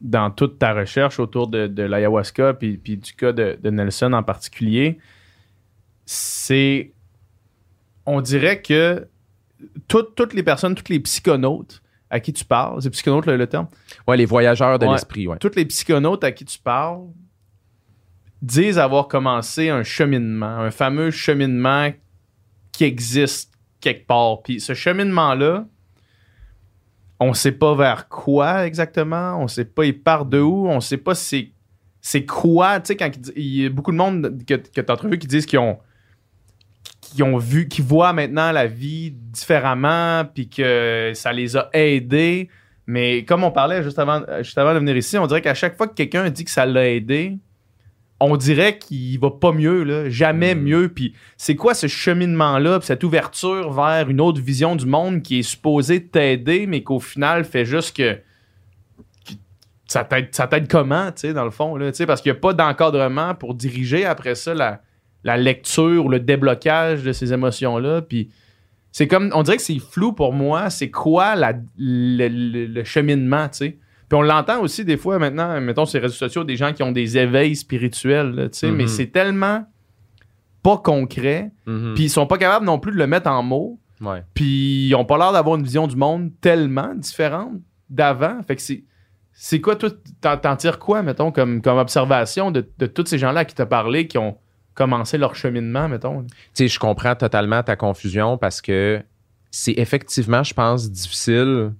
dans 0.00 0.30
toute 0.30 0.58
ta 0.58 0.72
recherche 0.74 1.18
autour 1.20 1.46
de, 1.48 1.66
de 1.68 1.82
l'ayahuasca 1.84 2.54
puis, 2.54 2.76
puis 2.78 2.96
du 2.96 3.12
cas 3.14 3.32
de, 3.32 3.58
de 3.62 3.70
Nelson 3.70 4.12
en 4.12 4.22
particulier, 4.22 4.98
c'est. 6.06 6.90
On 8.06 8.20
dirait 8.20 8.60
que 8.62 9.08
toutes- 9.88 10.14
toutes 10.14 10.34
les 10.34 10.42
personnes, 10.42 10.74
tous 10.74 10.90
les 10.92 11.00
psychonautes 11.00 11.82
à 12.10 12.20
qui 12.20 12.32
tu 12.32 12.44
parles, 12.44 12.80
c'est 12.82 12.90
psychonaute 12.90 13.26
le, 13.26 13.36
le 13.36 13.46
terme, 13.46 13.66
Ouais, 14.06 14.16
les 14.16 14.26
voyageurs 14.26 14.78
de 14.78 14.86
Ouais. 14.86 14.92
l'esprit. 14.92 15.26
Ouais. 15.26 15.38
tous 15.38 15.54
les 15.56 15.64
psychonautes 15.64 16.22
à 16.24 16.32
qui 16.32 16.44
tu 16.44 16.58
parles 16.58 17.00
disent 18.42 18.78
avoir 18.78 19.08
commencé 19.08 19.70
un 19.70 19.82
cheminement, 19.82 20.46
un 20.58 20.70
fameux 20.70 21.10
cheminement 21.10 21.90
qui 22.72 22.84
existe 22.84 23.52
quelque 23.80 24.06
part. 24.06 24.42
Puis 24.42 24.60
ce 24.60 24.74
cheminement-là, 24.74 25.66
on 27.20 27.32
sait 27.32 27.52
pas 27.52 27.74
vers 27.74 28.08
quoi 28.08 28.66
exactement, 28.66 29.38
on 29.40 29.48
sait 29.48 29.64
pas 29.64 29.84
il 29.86 29.98
part 29.98 30.26
de 30.26 30.40
où, 30.40 30.68
on 30.68 30.80
sait 30.80 30.98
pas 30.98 31.14
c'est 31.14 31.52
c'est 32.00 32.26
quoi, 32.26 32.80
tu 32.80 32.88
sais 32.88 32.96
quand 32.96 33.10
il 33.34 33.62
y 33.62 33.64
a 33.66 33.70
beaucoup 33.70 33.92
de 33.92 33.96
monde 33.96 34.42
que, 34.46 34.54
que 34.54 34.80
tu 34.82 34.92
entrevu 34.92 35.18
qui 35.18 35.26
disent 35.26 35.46
qu'ils 35.46 35.58
ont 35.58 35.78
qui 37.14 37.22
ont 37.22 37.38
vu 37.38 37.68
qui 37.68 37.82
voient 37.82 38.12
maintenant 38.12 38.52
la 38.52 38.66
vie 38.66 39.10
différemment 39.10 40.24
puis 40.24 40.48
que 40.48 41.12
ça 41.14 41.32
les 41.32 41.56
a 41.56 41.68
aidés 41.72 42.48
mais 42.86 43.24
comme 43.24 43.44
on 43.44 43.50
parlait 43.50 43.82
juste 43.82 43.98
avant, 43.98 44.22
juste 44.42 44.58
avant 44.58 44.74
de 44.74 44.78
venir 44.78 44.96
ici, 44.96 45.16
on 45.16 45.26
dirait 45.26 45.40
qu'à 45.40 45.54
chaque 45.54 45.76
fois 45.76 45.88
que 45.88 45.94
quelqu'un 45.94 46.28
dit 46.30 46.44
que 46.44 46.50
ça 46.50 46.66
l'a 46.66 46.88
aidé, 46.88 47.38
on 48.20 48.36
dirait 48.36 48.78
qu'il 48.78 49.18
va 49.18 49.30
pas 49.30 49.52
mieux, 49.52 49.82
là, 49.84 50.08
jamais 50.10 50.54
Mm. 50.54 50.62
mieux. 50.62 50.88
Puis 50.88 51.14
c'est 51.36 51.56
quoi 51.56 51.74
ce 51.74 51.86
cheminement-là, 51.86 52.78
puis 52.78 52.86
cette 52.86 53.02
ouverture 53.04 53.72
vers 53.72 54.08
une 54.08 54.20
autre 54.20 54.40
vision 54.40 54.76
du 54.76 54.86
monde 54.86 55.22
qui 55.22 55.40
est 55.40 55.42
supposée 55.42 56.06
t'aider, 56.06 56.66
mais 56.66 56.82
qu'au 56.82 57.00
final 57.00 57.44
fait 57.44 57.64
juste 57.64 57.96
que, 57.96 58.14
que 59.26 59.32
ça 59.86 60.04
t'aide 60.04 60.68
comment, 60.68 61.06
tu 61.06 61.20
sais, 61.22 61.32
dans 61.32 61.44
le 61.44 61.50
fond, 61.50 61.76
là, 61.76 61.90
parce 62.06 62.20
qu'il 62.20 62.32
n'y 62.32 62.38
a 62.38 62.40
pas 62.40 62.52
d'encadrement 62.52 63.34
pour 63.34 63.54
diriger 63.54 64.04
après 64.04 64.34
ça 64.34 64.52
la, 64.54 64.82
la 65.24 65.36
lecture 65.36 66.04
ou 66.04 66.08
le 66.08 66.20
déblocage 66.20 67.02
de 67.02 67.12
ces 67.12 67.32
émotions-là. 67.32 68.02
Puis 68.02 68.30
c'est 68.92 69.08
comme, 69.08 69.30
on 69.34 69.42
dirait 69.42 69.56
que 69.56 69.62
c'est 69.62 69.78
flou 69.80 70.12
pour 70.12 70.32
moi, 70.32 70.70
c'est 70.70 70.90
quoi 70.90 71.34
la, 71.34 71.52
le, 71.76 72.28
le- 72.28 72.66
le 72.66 72.84
cheminement, 72.84 73.48
tu 73.48 73.56
sais. 73.58 73.78
Puis 74.08 74.18
on 74.18 74.22
l'entend 74.22 74.60
aussi 74.60 74.84
des 74.84 74.96
fois 74.98 75.18
maintenant, 75.18 75.60
mettons 75.60 75.86
sur 75.86 75.98
les 75.98 76.02
réseaux 76.02 76.14
sociaux, 76.14 76.44
des 76.44 76.56
gens 76.56 76.72
qui 76.74 76.82
ont 76.82 76.92
des 76.92 77.16
éveils 77.18 77.56
spirituels, 77.56 78.30
là, 78.32 78.48
tu 78.50 78.58
sais, 78.58 78.70
mais 78.70 78.82
Mhm. 78.84 78.88
c'est 78.88 79.06
tellement 79.06 79.64
pas 80.62 80.78
concret, 80.78 81.50
Mhm. 81.66 81.94
puis 81.94 82.04
ils 82.04 82.10
sont 82.10 82.26
pas 82.26 82.38
capables 82.38 82.64
non 82.66 82.78
plus 82.78 82.92
de 82.92 82.96
le 82.98 83.06
mettre 83.06 83.28
en 83.30 83.42
mots, 83.42 83.78
Ouais. 84.00 84.22
puis 84.34 84.88
ils 84.88 84.94
ont 84.94 85.04
pas 85.04 85.18
l'air 85.18 85.32
d'avoir 85.32 85.56
une 85.56 85.62
vision 85.64 85.86
du 85.86 85.96
monde 85.96 86.30
tellement 86.40 86.94
différente 86.94 87.52
d'avant. 87.90 88.42
Fait 88.46 88.56
que 88.56 88.62
c'est. 88.62 88.84
C'est 89.36 89.60
quoi, 89.60 89.74
toi, 89.74 89.90
t'en, 90.20 90.36
t'en 90.36 90.54
tires 90.54 90.78
quoi, 90.78 91.02
mettons, 91.02 91.32
comme, 91.32 91.60
comme 91.60 91.78
observation 91.78 92.52
de, 92.52 92.64
de 92.78 92.86
tous 92.86 93.06
ces 93.06 93.18
gens-là 93.18 93.44
qui 93.44 93.54
t'ont 93.56 93.66
parlé, 93.66 94.06
qui 94.06 94.16
ont 94.16 94.38
commencé 94.74 95.18
leur 95.18 95.34
cheminement, 95.34 95.88
mettons? 95.88 96.22
Tu 96.22 96.28
sais, 96.54 96.68
je 96.68 96.78
comprends 96.78 97.14
totalement 97.14 97.62
ta 97.62 97.76
confusion 97.76 98.36
parce 98.38 98.60
que 98.60 99.02
c'est 99.50 99.74
effectivement, 99.76 100.42
je 100.42 100.52
pense, 100.54 100.90
difficile 100.90 101.72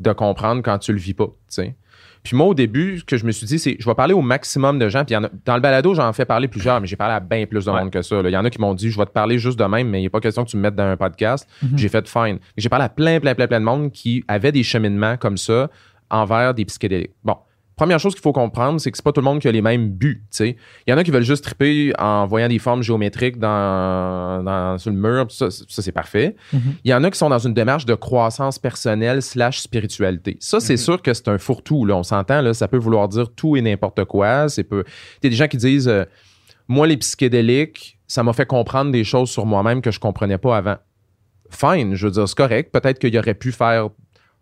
de 0.00 0.12
comprendre 0.12 0.62
quand 0.62 0.78
tu 0.78 0.92
le 0.92 0.98
vis 0.98 1.14
pas. 1.14 1.26
tu 1.26 1.32
sais. 1.48 1.74
Puis 2.22 2.36
moi, 2.36 2.46
au 2.48 2.54
début, 2.54 2.98
ce 2.98 3.04
que 3.04 3.16
je 3.16 3.24
me 3.24 3.32
suis 3.32 3.46
dit, 3.46 3.58
c'est 3.58 3.76
je 3.78 3.86
vais 3.86 3.94
parler 3.94 4.12
au 4.12 4.20
maximum 4.20 4.78
de 4.78 4.88
gens. 4.90 5.04
Puis 5.06 5.12
il 5.12 5.14
y 5.14 5.16
en 5.16 5.24
a- 5.24 5.30
dans 5.46 5.54
le 5.54 5.60
balado, 5.60 5.94
j'en 5.94 6.12
fais 6.12 6.26
parler 6.26 6.48
plusieurs, 6.48 6.78
mais 6.80 6.86
j'ai 6.86 6.96
parlé 6.96 7.14
à 7.14 7.20
bien 7.20 7.46
plus 7.46 7.64
de 7.64 7.70
Ouais. 7.70 7.80
monde 7.80 7.90
que 7.90 8.02
ça. 8.02 8.20
là. 8.20 8.28
Il 8.28 8.32
y 8.32 8.36
en 8.36 8.44
a 8.44 8.50
qui 8.50 8.60
m'ont 8.60 8.74
dit, 8.74 8.90
je 8.90 8.98
vais 8.98 9.06
te 9.06 9.10
parler 9.10 9.38
juste 9.38 9.58
de 9.58 9.64
même, 9.64 9.88
mais 9.88 9.98
il 9.98 10.02
n'y 10.02 10.06
a 10.06 10.10
pas 10.10 10.20
question 10.20 10.44
que 10.44 10.50
tu 10.50 10.56
me 10.58 10.62
mettes 10.62 10.74
dans 10.74 10.84
un 10.84 10.96
podcast. 10.98 11.48
Mhm. 11.62 11.78
J'ai 11.78 11.88
fait 11.88 12.06
fine. 12.08 12.38
J'ai 12.58 12.68
parlé 12.68 12.84
à 12.84 12.88
plein, 12.90 13.20
plein, 13.20 13.34
plein, 13.34 13.46
plein 13.46 13.60
de 13.60 13.64
monde 13.64 13.90
qui 13.92 14.22
avaient 14.28 14.52
des 14.52 14.62
cheminements 14.62 15.16
comme 15.16 15.38
ça 15.38 15.70
envers 16.10 16.52
des 16.52 16.64
psychédéliques. 16.66 17.12
Bon. 17.24 17.36
Première 17.80 17.98
chose 17.98 18.12
qu'il 18.12 18.20
faut 18.20 18.34
comprendre, 18.34 18.78
c'est 18.78 18.90
que 18.90 18.98
c'est 18.98 19.02
pas 19.02 19.10
tout 19.10 19.22
le 19.22 19.24
monde 19.24 19.38
qui 19.40 19.48
a 19.48 19.52
les 19.52 19.62
mêmes 19.62 19.88
buts. 19.88 20.22
Il 20.38 20.54
y 20.86 20.92
en 20.92 20.98
a 20.98 21.02
qui 21.02 21.10
veulent 21.10 21.22
juste 21.22 21.44
triper 21.44 21.94
en 21.98 22.26
voyant 22.26 22.46
des 22.46 22.58
formes 22.58 22.82
géométriques 22.82 23.38
dans, 23.38 24.42
dans- 24.44 24.76
sur 24.76 24.90
le 24.90 24.98
mur. 24.98 25.24
Ça, 25.30 25.50
ça, 25.50 25.80
c'est 25.80 25.90
parfait. 25.90 26.36
Mhm. 26.52 26.60
Il 26.84 26.90
y 26.90 26.92
en 26.94 27.02
a 27.04 27.10
qui 27.10 27.16
sont 27.16 27.30
dans 27.30 27.38
une 27.38 27.54
démarche 27.54 27.86
de 27.86 27.94
croissance 27.94 28.58
personnelle 28.58 29.22
slash 29.22 29.60
spiritualité. 29.60 30.36
Ça, 30.40 30.60
c'est 30.60 30.74
Mhm. 30.74 30.76
sûr 30.76 31.00
que 31.00 31.14
c'est 31.14 31.28
un 31.28 31.38
fourre-tout. 31.38 31.86
Là. 31.86 31.96
On 31.96 32.02
s'entend, 32.02 32.42
là, 32.42 32.52
ça 32.52 32.68
peut 32.68 32.76
vouloir 32.76 33.08
dire 33.08 33.32
tout 33.34 33.56
et 33.56 33.62
n'importe 33.62 34.04
quoi. 34.04 34.50
C'est 34.50 34.64
peu... 34.64 34.84
Il 35.22 35.24
y 35.24 35.26
a 35.28 35.30
des 35.30 35.36
gens 35.36 35.48
qui 35.48 35.56
disent 35.56 35.88
euh, 35.88 36.04
Moi, 36.68 36.86
les 36.86 36.98
psychédéliques, 36.98 37.98
ça 38.06 38.22
m'a 38.22 38.34
fait 38.34 38.44
comprendre 38.44 38.92
des 38.92 39.04
choses 39.04 39.30
sur 39.30 39.46
moi-même 39.46 39.80
que 39.80 39.90
je 39.90 39.98
comprenais 40.00 40.36
pas 40.36 40.54
avant. 40.58 40.76
Fine, 41.48 41.94
je 41.94 42.04
veux 42.06 42.12
dire, 42.12 42.28
c'est 42.28 42.36
correct. 42.36 42.72
Peut-être 42.72 42.98
qu'il 42.98 43.16
aurait 43.18 43.32
pu 43.34 43.52
faire 43.52 43.88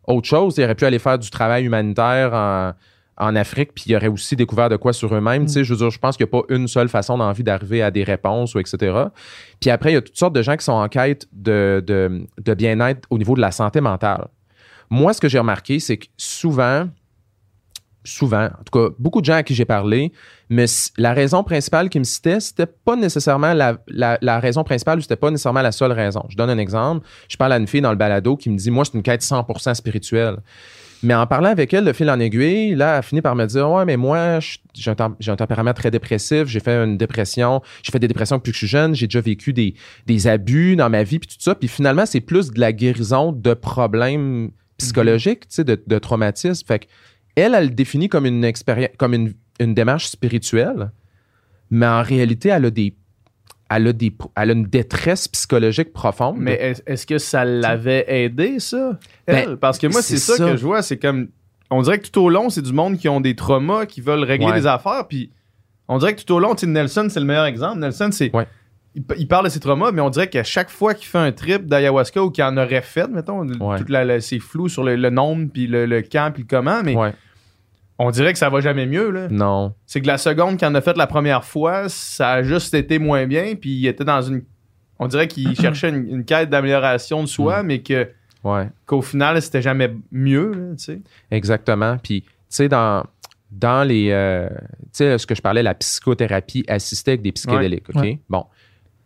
autre 0.09 0.27
chose. 0.27 0.57
Il 0.59 0.65
aurait 0.65 0.75
pu 0.75 0.87
aller 0.87 0.99
faire 0.99 1.21
du 1.21 1.31
travail 1.31 1.65
humanitaire 1.67 2.35
en, 2.35 2.73
en 3.19 3.35
Afrique, 3.37 3.75
puis 3.75 3.85
ils 3.89 3.97
auraient 3.97 4.09
aussi 4.09 4.37
découvert 4.37 4.69
de 4.69 4.77
quoi 4.77 4.93
sur 4.93 5.15
eux-mêmes. 5.15 5.47
Tu 5.47 5.53
sais, 5.53 5.65
je 5.65 5.73
veux 5.73 5.79
dire, 5.79 5.91
je 5.91 5.99
pense 5.99 6.17
qu'il 6.17 6.25
n'y 6.25 6.31
a 6.31 6.43
pas 6.43 6.55
une 6.55 6.69
seule 6.69 6.89
façon 6.89 7.19
d'envie 7.19 7.43
d'arriver 7.43 7.83
à 7.83 7.91
des 7.91 8.05
réponses 8.05 8.55
ou 8.55 8.61
etc. 8.61 9.05
Puis 9.61 9.71
après, 9.71 9.91
il 9.91 9.95
y 9.95 9.97
a 9.97 10.03
toutes 10.03 10.17
sortes 10.17 10.35
de 10.35 10.43
gens 10.43 10.57
qui 10.57 10.65
sont 10.65 10.73
en 10.73 10.89
quête 10.89 11.27
de, 11.33 11.83
de, 11.87 12.27
de 12.43 12.55
bien-être 12.55 13.07
au 13.11 13.19
niveau 13.19 13.35
de 13.35 13.41
la 13.41 13.51
santé 13.51 13.81
mentale. 13.81 14.29
Moi, 14.91 15.13
ce 15.13 15.21
que 15.21 15.29
j'ai 15.29 15.39
remarqué, 15.39 15.81
c'est 15.81 15.99
que 15.99 16.07
souvent, 16.17 16.89
souvent, 18.05 18.47
en 18.47 18.63
tout 18.65 18.79
cas, 18.79 18.95
beaucoup 18.99 19.21
de 19.21 19.27
gens 19.27 19.35
à 19.35 19.43
qui 19.43 19.55
j'ai 19.55 19.65
parlé, 19.65 20.13
mais 20.49 20.65
la 20.97 21.13
raison 21.13 21.45
principale 21.45 21.91
qui 21.91 21.99
me 21.99 22.05
citait, 22.05 22.41
c'était 22.41 22.67
pas 22.67 22.97
nécessairement 22.97 23.53
la, 23.53 23.79
la, 23.89 24.19
la 24.23 24.41
raison 24.41 24.65
principale 24.65 24.99
ou 24.99 25.03
c'était 25.03 25.17
pas 25.17 25.31
nécessairement 25.31 25.63
la 25.63 25.73
seule 25.73 25.93
raison. 25.93 26.25
Je 26.29 26.37
donne 26.37 26.51
un 26.51 26.59
exemple. 26.59 27.07
Je 27.29 27.37
parle 27.37 27.53
à 27.53 27.59
une 27.59 27.67
fille 27.67 27.83
dans 27.83 27.91
le 27.91 27.97
balado 27.97 28.37
qui 28.37 28.49
me 28.49 28.57
dit, 28.57 28.71
moi, 28.71 28.85
c'est 28.85 28.95
une 28.95 29.03
quête 29.03 29.23
100% 29.23 29.75
spirituelle. 29.75 30.39
Mais 31.03 31.15
en 31.15 31.27
parlant 31.27 31.51
avec 31.51 31.73
elle, 31.73 31.85
le 31.85 31.93
fil 31.93 32.11
en 32.11 32.19
aiguille, 32.19 32.75
là, 32.75 32.95
elle 32.95 32.99
a 32.99 33.03
fini 33.03 33.23
par 33.23 33.37
me 33.37 33.47
dire 33.47 33.71
Ouais, 33.71 33.85
mais 33.85 33.97
moi, 33.97 34.41
j'ai 34.75 34.91
un, 34.91 34.97
un 35.27 35.37
tempérament 35.37 35.73
très 35.73 35.91
dépressif, 35.91 36.47
j'ai 36.47 36.61
fait 36.61 36.83
une 36.85 36.97
dépression, 36.97 37.63
j'ai 37.83 37.93
fait 37.93 37.99
des 37.99 38.09
dépressions 38.09 38.37
depuis 38.37 38.51
que 38.51 38.57
je 38.57 38.67
suis 38.67 38.69
jeune, 38.69 38.95
j'ai 38.95 39.07
déjà 39.07 39.21
vécu 39.21 39.53
des, 39.53 39.75
des 40.07 40.27
abus 40.27 40.77
dans 40.77 40.91
ma 40.91 41.05
vie, 41.05 41.19
puis 41.19 41.29
tout 41.29 41.37
ça. 41.39 41.55
Puis 41.55 41.69
finalement, 41.69 42.07
c'est 42.07 42.21
plus 42.21 42.51
de 42.51 42.61
la 42.61 42.73
guérison 42.73 43.33
de 43.33 43.55
problèmes 43.55 44.51
psychologiques, 44.79 45.49
tu 45.49 45.57
sais, 45.57 45.65
de, 45.65 45.81
de 45.87 45.99
traumatismes. 45.99 46.67
Fait 46.67 46.89
elle, 47.37 47.55
elle 47.55 47.65
le 47.65 47.71
définit 47.71 48.09
comme 48.09 48.27
une 48.27 48.45
expérience, 48.45 48.91
comme 48.99 49.15
une, 49.15 49.35
une 49.61 49.75
démarche 49.75 50.07
spirituelle, 50.07 50.91
mais 51.71 51.87
en 51.87 52.03
réalité, 52.03 52.49
elle 52.49 52.65
a 52.65 52.71
des. 52.71 52.95
Elle 53.71 53.87
a, 53.89 53.93
des, 53.93 54.13
elle 54.37 54.51
a 54.51 54.53
une 54.55 54.65
détresse 54.65 55.29
psychologique 55.29 55.93
profonde. 55.93 56.37
Mais 56.39 56.55
est- 56.55 56.83
est-ce 56.87 57.07
que 57.07 57.19
ça 57.19 57.45
l'avait 57.45 58.05
aidé, 58.09 58.61
ça? 58.61 58.99
Ben, 59.27 59.45
Elle? 59.49 59.57
Parce 59.59 59.79
que 59.79 59.87
moi, 59.87 60.01
c'est 60.01 60.17
ça, 60.17 60.37
ça. 60.37 60.51
que 60.51 60.57
je 60.57 60.65
vois. 60.65 60.81
C'est 60.83 60.97
comme. 60.99 61.29
On 61.71 61.83
dirait 61.83 61.99
que 61.99 62.09
tout 62.09 62.23
au 62.23 62.31
long, 62.31 62.49
c'est 62.49 62.63
du 62.63 62.73
monde 62.73 62.97
qui 62.97 63.11
ont 63.11 63.21
des 63.21 63.35
traumas, 63.37 63.85
qui 63.85 64.01
veulent 64.01 64.25
régler 64.25 64.47
Ouais. 64.47 64.55
des 64.61 64.67
affaires. 64.67 65.07
Puis 65.07 65.33
on 65.87 65.99
dirait 65.99 66.15
que 66.15 66.23
tout 66.23 66.33
au 66.35 66.39
long, 66.39 66.55
Nelson, 66.63 67.09
c'est 67.11 67.21
le 67.21 67.27
meilleur 67.27 67.45
exemple. 67.45 67.79
Nelson, 67.81 68.09
c'est. 68.11 68.35
Ouais. 68.35 68.47
Il, 68.95 69.05
il 69.19 69.29
parle 69.29 69.45
de 69.45 69.51
ses 69.51 69.61
traumas, 69.61 69.93
mais 69.93 70.01
on 70.01 70.09
dirait 70.09 70.31
qu'à 70.31 70.45
chaque 70.45 70.71
fois 70.71 70.95
qu'il 70.95 71.07
fait 71.07 71.19
un 71.19 71.31
trip 71.31 71.67
d'ayahuasca 71.67 72.23
ou 72.25 72.31
qu'il 72.31 72.43
en 72.45 72.57
aurait 72.57 72.81
fait, 72.81 73.07
mettons, 73.09 73.47
Ouais. 73.47 73.77
toute 73.77 73.91
la- 73.91 74.03
la- 74.07 74.21
c'est 74.23 74.39
flou 74.39 74.71
sur 74.71 74.83
le, 74.83 74.97
le 74.97 75.11
nombre, 75.11 75.47
puis 75.53 75.67
le, 75.67 75.85
le 75.85 76.01
quand, 76.01 76.31
puis 76.33 76.45
le 76.45 76.49
comment, 76.49 76.81
mais. 76.83 76.95
On 77.99 78.11
dirait 78.11 78.33
que 78.33 78.39
ça 78.39 78.49
va 78.51 78.61
jamais 78.61 78.87
mieux. 78.87 79.11
Là. 79.11 79.29
Non. 79.29 79.75
C'est 79.87 80.01
que 80.01 80.07
la 80.07 80.19
seconde 80.19 80.57
qu'il 80.57 80.69
en 80.69 80.75
a 80.75 80.81
fait 80.81 80.97
la 80.97 81.07
première 81.07 81.45
fois, 81.45 81.89
ça 81.89 82.33
a 82.33 82.43
juste 82.43 82.75
été 82.75 82.99
moins 82.99 83.27
bien, 83.27 83.55
puis 83.55 83.71
il 83.71 83.87
était 83.87 84.05
dans 84.05 84.23
une. 84.23 84.43
On 84.99 85.07
dirait 85.09 85.29
qu'il 85.29 85.55
cherchait 85.61 85.89
une, 85.91 86.09
une 86.09 86.25
quête 86.25 86.51
d'amélioration 86.51 87.19
de 87.19 87.25
Mm. 87.25 87.27
soi, 87.29 87.63
mais 87.63 87.81
que 87.81 88.09
Ouais. 88.45 88.69
qu'au 88.87 89.03
final, 89.03 89.41
c'était 89.43 89.63
jamais 89.63 89.93
mieux, 90.13 90.53
là, 90.53 90.77
tu 90.77 90.85
sais. 90.85 91.01
Exactement. 91.33 91.99
Puis, 92.03 92.23
tu 92.23 92.29
sais, 92.51 92.69
dans, 92.69 93.05
dans 93.51 93.83
les. 93.87 94.11
euh, 94.13 94.49
tu 94.49 94.89
sais, 94.93 95.19
ce 95.19 95.27
que 95.27 95.35
je 95.35 95.43
parlais, 95.43 95.63
la 95.63 95.75
psychothérapie 95.75 96.65
assistée 96.69 97.13
avec 97.13 97.23
des 97.23 97.33
psychédéliques. 97.33 97.89
OK? 97.91 98.01
Ouais. 98.01 98.21
Bon. 98.29 98.45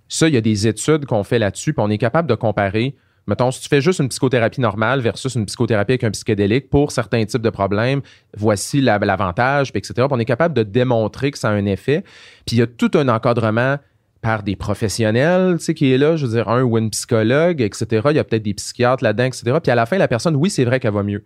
Ça, 0.09 0.29
il 0.29 0.35
y 0.35 0.37
a 0.37 0.43
des 0.43 0.67
études 0.69 1.07
qu'on 1.07 1.23
fait 1.25 1.39
là-dessus, 1.39 1.73
puis 1.73 1.83
on 1.83 1.89
est 1.89 1.97
capable 1.99 2.29
de 2.29 2.35
comparer. 2.35 2.95
Mettons, 3.27 3.51
si 3.53 3.61
tu 3.61 3.69
fais 3.69 3.81
juste 3.81 4.01
une 4.01 4.09
psychothérapie 4.09 4.61
normale 4.61 5.01
versus 5.01 5.35
une 5.37 5.47
psychothérapie 5.47 5.93
avec 5.93 6.05
un 6.05 6.11
psychédélique 6.11 6.71
pour 6.71 6.91
certains 6.91 7.25
types 7.25 7.43
de 7.43 7.51
problèmes, 7.51 8.01
voici 8.37 8.81
la- 8.81 8.99
l'avantage, 8.99 9.71
etc. 9.75 9.93
Puis 9.95 10.07
on 10.11 10.19
est 10.19 10.25
capable 10.25 10.55
de 10.55 10.65
démontrer 10.65 11.31
que 11.31 11.39
ça 11.39 11.49
a 11.51 11.53
un 11.53 11.67
effet. 11.67 12.03
Puis 12.47 12.57
il 12.57 12.59
y 12.59 12.63
a 12.63 12.67
tout 12.67 12.91
un 12.95 13.09
encadrement 13.09 13.77
par 14.23 14.43
des 14.43 14.57
professionnels, 14.57 15.57
tu 15.59 15.65
sais, 15.65 15.75
qui 15.75 15.93
est 15.93 15.99
là, 15.99 16.17
je 16.17 16.27
veux 16.27 16.33
dire, 16.33 16.49
un 16.49 16.63
ou 16.63 16.79
une 16.79 16.91
psychologue, 16.91 17.61
etc. 17.61 17.87
Il 18.11 18.17
y 18.17 18.19
a 18.19 18.25
peut-être 18.25 18.43
des 18.43 18.55
psychiatres 18.55 19.03
là-dedans, 19.03 19.25
etc. 19.25 19.59
Puis 19.63 19.73
à 19.73 19.75
la 19.75 19.87
fin, 19.87 19.99
la 19.99 20.09
personne, 20.09 20.37
oui, 20.37 20.49
c'est 20.51 20.65
vrai 20.65 20.79
qu'elle 20.81 20.95
va 20.95 21.03
mieux. 21.03 21.25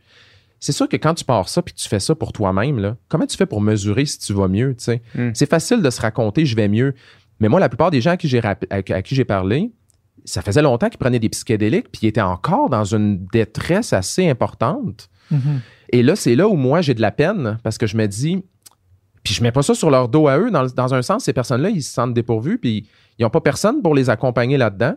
C'est 0.61 0.73
sûr 0.73 0.89
que 0.89 0.97
quand 0.97 1.13
tu 1.15 1.25
pars 1.25 1.49
ça 1.49 1.61
puis 1.61 1.75
que 1.75 1.79
tu 1.79 1.89
fais 1.89 2.01
ça 2.01 2.15
pour 2.15 2.33
toi-même, 2.33 2.79
là, 2.79 2.97
comment 3.09 3.27
tu 3.27 3.37
fais 3.37 3.45
pour 3.45 3.61
mesurer 3.61 4.07
si 4.07 4.19
tu 4.19 4.33
vas 4.33 4.49
mieux, 4.49 4.75
tu 4.77 4.85
sais? 4.85 5.03
Mm. 5.15 5.31
C'est 5.35 5.49
facile 5.49 5.83
de 5.83 5.91
se 5.91 6.01
raconter 6.01 6.47
je 6.47 6.57
vais 6.57 6.69
mieux. 6.69 6.95
Mais 7.41 7.49
moi, 7.49 7.61
la 7.61 7.69
plupart 7.69 7.91
des 7.91 8.01
gens 8.01 8.13
à 8.13 8.17
qui 8.17 8.29
j'ai 8.29 8.41
à 8.43 9.03
qui 9.03 9.15
j'ai 9.15 9.27
parlé, 9.27 9.71
ça 10.27 10.43
faisait 10.43 10.63
longtemps 10.63 10.89
qu'ils 10.89 10.99
prenaient 10.99 11.19
des 11.19 11.29
psychédéliques 11.29 11.91
puis 11.91 12.01
ils 12.03 12.09
étaient 12.09 12.21
encore 12.21 12.69
dans 12.69 12.85
une 12.85 13.25
détresse 13.33 13.93
assez 13.93 14.29
importante. 14.29 15.09
Mhm. 15.31 15.61
Et 15.91 16.03
là, 16.03 16.17
c'est 16.17 16.35
là 16.35 16.49
où 16.49 16.57
moi, 16.57 16.83
j'ai 16.83 16.95
de 16.95 17.01
la 17.01 17.13
peine 17.13 17.59
parce 17.63 17.79
que 17.79 17.87
je 17.87 17.97
me 17.97 18.07
dis, 18.07 18.43
puis 19.23 19.35
je 19.35 19.43
mets 19.43 19.53
pas 19.53 19.63
ça 19.63 19.75
sur 19.75 19.91
leur 19.91 20.09
dos 20.09 20.29
à 20.29 20.39
eux. 20.39 20.51
Dans, 20.51 20.95
un 20.95 21.03
sens, 21.03 21.25
ces 21.25 21.33
personnes-là, 21.33 21.71
ils 21.71 21.83
se 21.83 21.93
sentent 21.93 22.15
dépourvus 22.15 22.59
puis 22.59 22.89
ils 23.19 23.23
n'ont 23.23 23.31
pas 23.31 23.41
personne 23.41 23.83
pour 23.83 23.95
les 23.95 24.11
accompagner 24.11 24.57
là-dedans. 24.57 24.95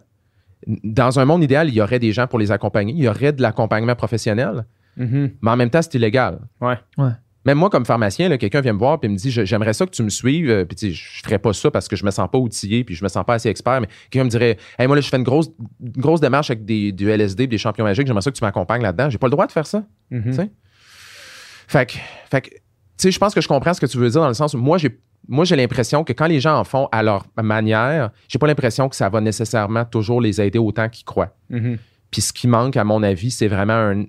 Dans 0.83 1.19
un 1.19 1.25
monde 1.25 1.43
idéal, 1.43 1.69
il 1.69 1.75
y 1.75 1.81
aurait 1.81 1.99
des 1.99 2.11
gens 2.11 2.27
pour 2.27 2.39
les 2.39 2.51
accompagner. 2.51 2.93
Il 2.93 3.03
y 3.03 3.07
aurait 3.07 3.31
de 3.31 3.41
l'accompagnement 3.41 3.95
professionnel, 3.95 4.65
mais 4.97 5.31
en 5.45 5.55
même 5.55 5.69
temps, 5.69 5.81
c'est 5.81 5.95
illégal. 5.95 6.39
Ouais. 6.59 6.77
Ouais. 6.97 7.11
Même 7.45 7.57
moi, 7.57 7.69
comme 7.69 7.85
pharmacien, 7.85 8.35
quelqu'un 8.37 8.59
vient 8.61 8.73
me 8.73 8.79
voir 8.79 8.99
et 9.01 9.07
me 9.07 9.15
dit 9.15 9.31
J'aimerais 9.31 9.73
ça 9.73 9.85
que 9.85 9.91
tu 9.91 10.03
me 10.03 10.09
suives. 10.09 10.49
euh, 10.49 10.65
Puis, 10.65 10.93
je 10.93 11.23
ferais 11.23 11.39
pas 11.39 11.53
ça 11.53 11.71
parce 11.71 11.87
que 11.87 11.95
je 11.95 12.03
me 12.03 12.11
sens 12.11 12.27
pas 12.29 12.37
outillé 12.37 12.83
puis 12.83 12.95
je 12.95 13.03
me 13.03 13.07
sens 13.09 13.23
pas 13.25 13.35
assez 13.35 13.47
expert. 13.49 13.79
Mais 13.79 13.87
quelqu'un 14.09 14.25
me 14.25 14.29
dirait 14.29 14.57
Hey, 14.77 14.87
moi, 14.87 14.95
là, 14.95 15.01
je 15.01 15.07
fais 15.09 15.17
une 15.17 15.23
grosse, 15.23 15.49
une 15.81 15.91
grosse 16.01 16.19
démarche 16.19 16.49
avec 16.51 16.65
des, 16.65 16.91
du 16.91 17.09
LSD 17.09 17.43
et 17.43 17.47
des 17.47 17.57
champions 17.57 17.85
magiques. 17.85 18.07
J'aimerais 18.07 18.21
ça 18.23 18.31
que 18.31 18.37
tu 18.37 18.43
m'accompagnes 18.43 18.81
là-dedans. 18.81 19.09
J'ai 19.09 19.17
pas 19.17 19.27
le 19.27 19.31
droit 19.31 19.47
de 19.47 19.51
faire 19.53 19.65
ça. 19.67 19.83
Mhm. 20.11 20.23
Tu 20.25 20.33
sais? 20.33 20.49
Fait 21.67 21.85
que, 21.85 21.93
fait 22.29 22.41
que, 22.41 22.49
tu 22.49 22.57
sais, 22.97 23.11
je 23.11 23.19
pense 23.19 23.33
que 23.33 23.41
je 23.41 23.47
comprends 23.47 23.73
ce 23.73 23.79
que 23.79 23.85
tu 23.85 23.97
veux 23.97 24.09
dire 24.09 24.21
dans 24.21 24.27
le 24.27 24.33
sens 24.33 24.53
où 24.53 24.57
moi, 24.57 24.77
j'ai, 24.77 24.99
moi, 25.27 25.45
j'ai 25.45 25.55
l'impression 25.55 26.03
que 26.03 26.13
quand 26.13 26.27
les 26.27 26.39
gens 26.39 26.57
en 26.57 26.63
font 26.63 26.89
à 26.91 27.03
leur 27.03 27.25
manière, 27.41 28.09
j'ai 28.27 28.39
pas 28.39 28.47
l'impression 28.47 28.89
que 28.89 28.95
ça 28.95 29.07
va 29.09 29.21
nécessairement 29.21 29.85
toujours 29.85 30.19
les 30.19 30.41
aider 30.41 30.59
autant 30.59 30.89
qu'ils 30.89 31.05
croient. 31.05 31.35
Mhm. 31.49 31.77
Puis 32.11 32.21
ce 32.21 32.33
qui 32.33 32.47
manque, 32.47 32.75
à 32.75 32.83
mon 32.83 33.03
avis, 33.03 33.29
c'est 33.29 33.47
vraiment 33.47 33.73
un. 33.73 34.05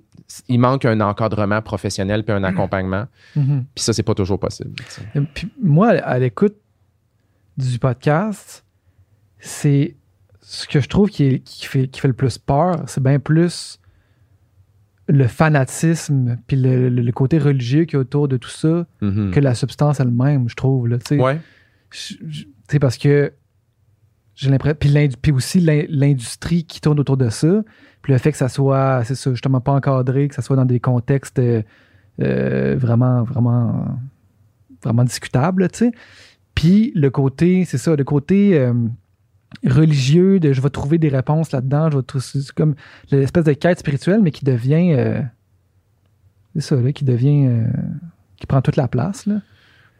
Il 0.47 0.59
manque 0.59 0.85
un 0.85 0.99
encadrement 1.01 1.61
professionnel 1.61 2.23
puis 2.23 2.33
un 2.33 2.43
accompagnement. 2.43 3.05
Mhm. 3.35 3.65
Puis 3.75 3.83
ça, 3.83 3.93
c'est 3.93 4.03
pas 4.03 4.13
toujours 4.15 4.39
possible. 4.39 4.71
Et 5.15 5.21
Puis 5.21 5.51
moi, 5.61 5.89
à 5.89 6.19
l'écoute 6.19 6.55
du 7.57 7.79
podcast, 7.79 8.63
c'est 9.39 9.95
ce 10.41 10.67
que 10.67 10.79
je 10.79 10.87
trouve 10.87 11.09
qui, 11.09 11.23
est- 11.25 11.39
qui 11.39 11.65
fait, 11.65 11.87
qui 11.87 11.99
fait 12.01 12.07
le 12.07 12.13
plus 12.13 12.37
peur, 12.37 12.83
c'est 12.87 13.03
bien 13.03 13.19
plus 13.19 13.79
le 15.07 15.27
fanatisme 15.27 16.37
puis 16.47 16.55
le, 16.57 16.89
le- 16.89 17.01
le 17.01 17.11
côté 17.11 17.37
religieux 17.37 17.83
qui 17.85 17.95
est 17.95 17.99
autour 17.99 18.27
de 18.27 18.37
tout 18.37 18.49
ça 18.49 18.85
Mhm. 19.01 19.31
que 19.31 19.39
la 19.39 19.55
substance 19.55 19.99
elle-même, 19.99 20.47
je 20.47 20.55
trouve. 20.55 20.87
Là, 20.87 20.97
tu 20.99 21.15
sais. 21.17 21.21
Ouais. 21.21 21.39
Parce 22.79 22.97
que 22.97 23.33
j'ai 24.35 24.49
l'impression. 24.49 24.77
Puis, 25.21 25.31
aussi 25.33 25.59
l'in- 25.59 25.83
l'industrie 25.89 26.63
qui 26.63 26.79
tourne 26.79 26.99
autour 26.99 27.17
de 27.17 27.29
ça. 27.29 27.61
Le 28.11 28.17
fait 28.17 28.33
que 28.33 28.37
ça 28.37 28.49
soit, 28.49 29.05
c'est 29.05 29.15
ça, 29.15 29.31
justement 29.31 29.61
pas 29.61 29.71
encadré, 29.71 30.27
que 30.27 30.35
ça 30.35 30.41
soit 30.41 30.57
dans 30.57 30.65
des 30.65 30.81
contextes 30.81 31.39
euh, 31.39 31.61
euh, 32.21 32.75
vraiment, 32.77 33.23
vraiment, 33.23 33.85
vraiment 34.83 35.05
discutables, 35.05 35.69
tu 35.69 35.77
sais. 35.77 35.91
Puis 36.53 36.91
le 36.93 37.09
côté, 37.09 37.63
c'est 37.63 37.77
ça, 37.77 37.95
le 37.95 38.03
côté 38.03 38.59
euh, 38.59 38.73
religieux 39.65 40.41
de 40.41 40.51
je 40.51 40.59
vais 40.59 40.69
trouver 40.69 40.97
des 40.97 41.07
réponses 41.07 41.53
là-dedans, 41.53 41.89
je 41.89 41.99
vais 41.99 42.03
trouver, 42.03 42.25
comme 42.53 42.75
l'espèce 43.11 43.45
de 43.45 43.53
quête 43.53 43.79
spirituelle, 43.79 44.19
mais 44.21 44.31
qui 44.31 44.43
devient, 44.43 45.21
c'est 46.53 46.61
ça, 46.61 46.75
là, 46.75 46.91
qui 46.91 47.05
devient, 47.05 47.63
qui 48.35 48.45
prend 48.45 48.61
toute 48.61 48.75
la 48.75 48.89
place, 48.89 49.25
là. 49.25 49.35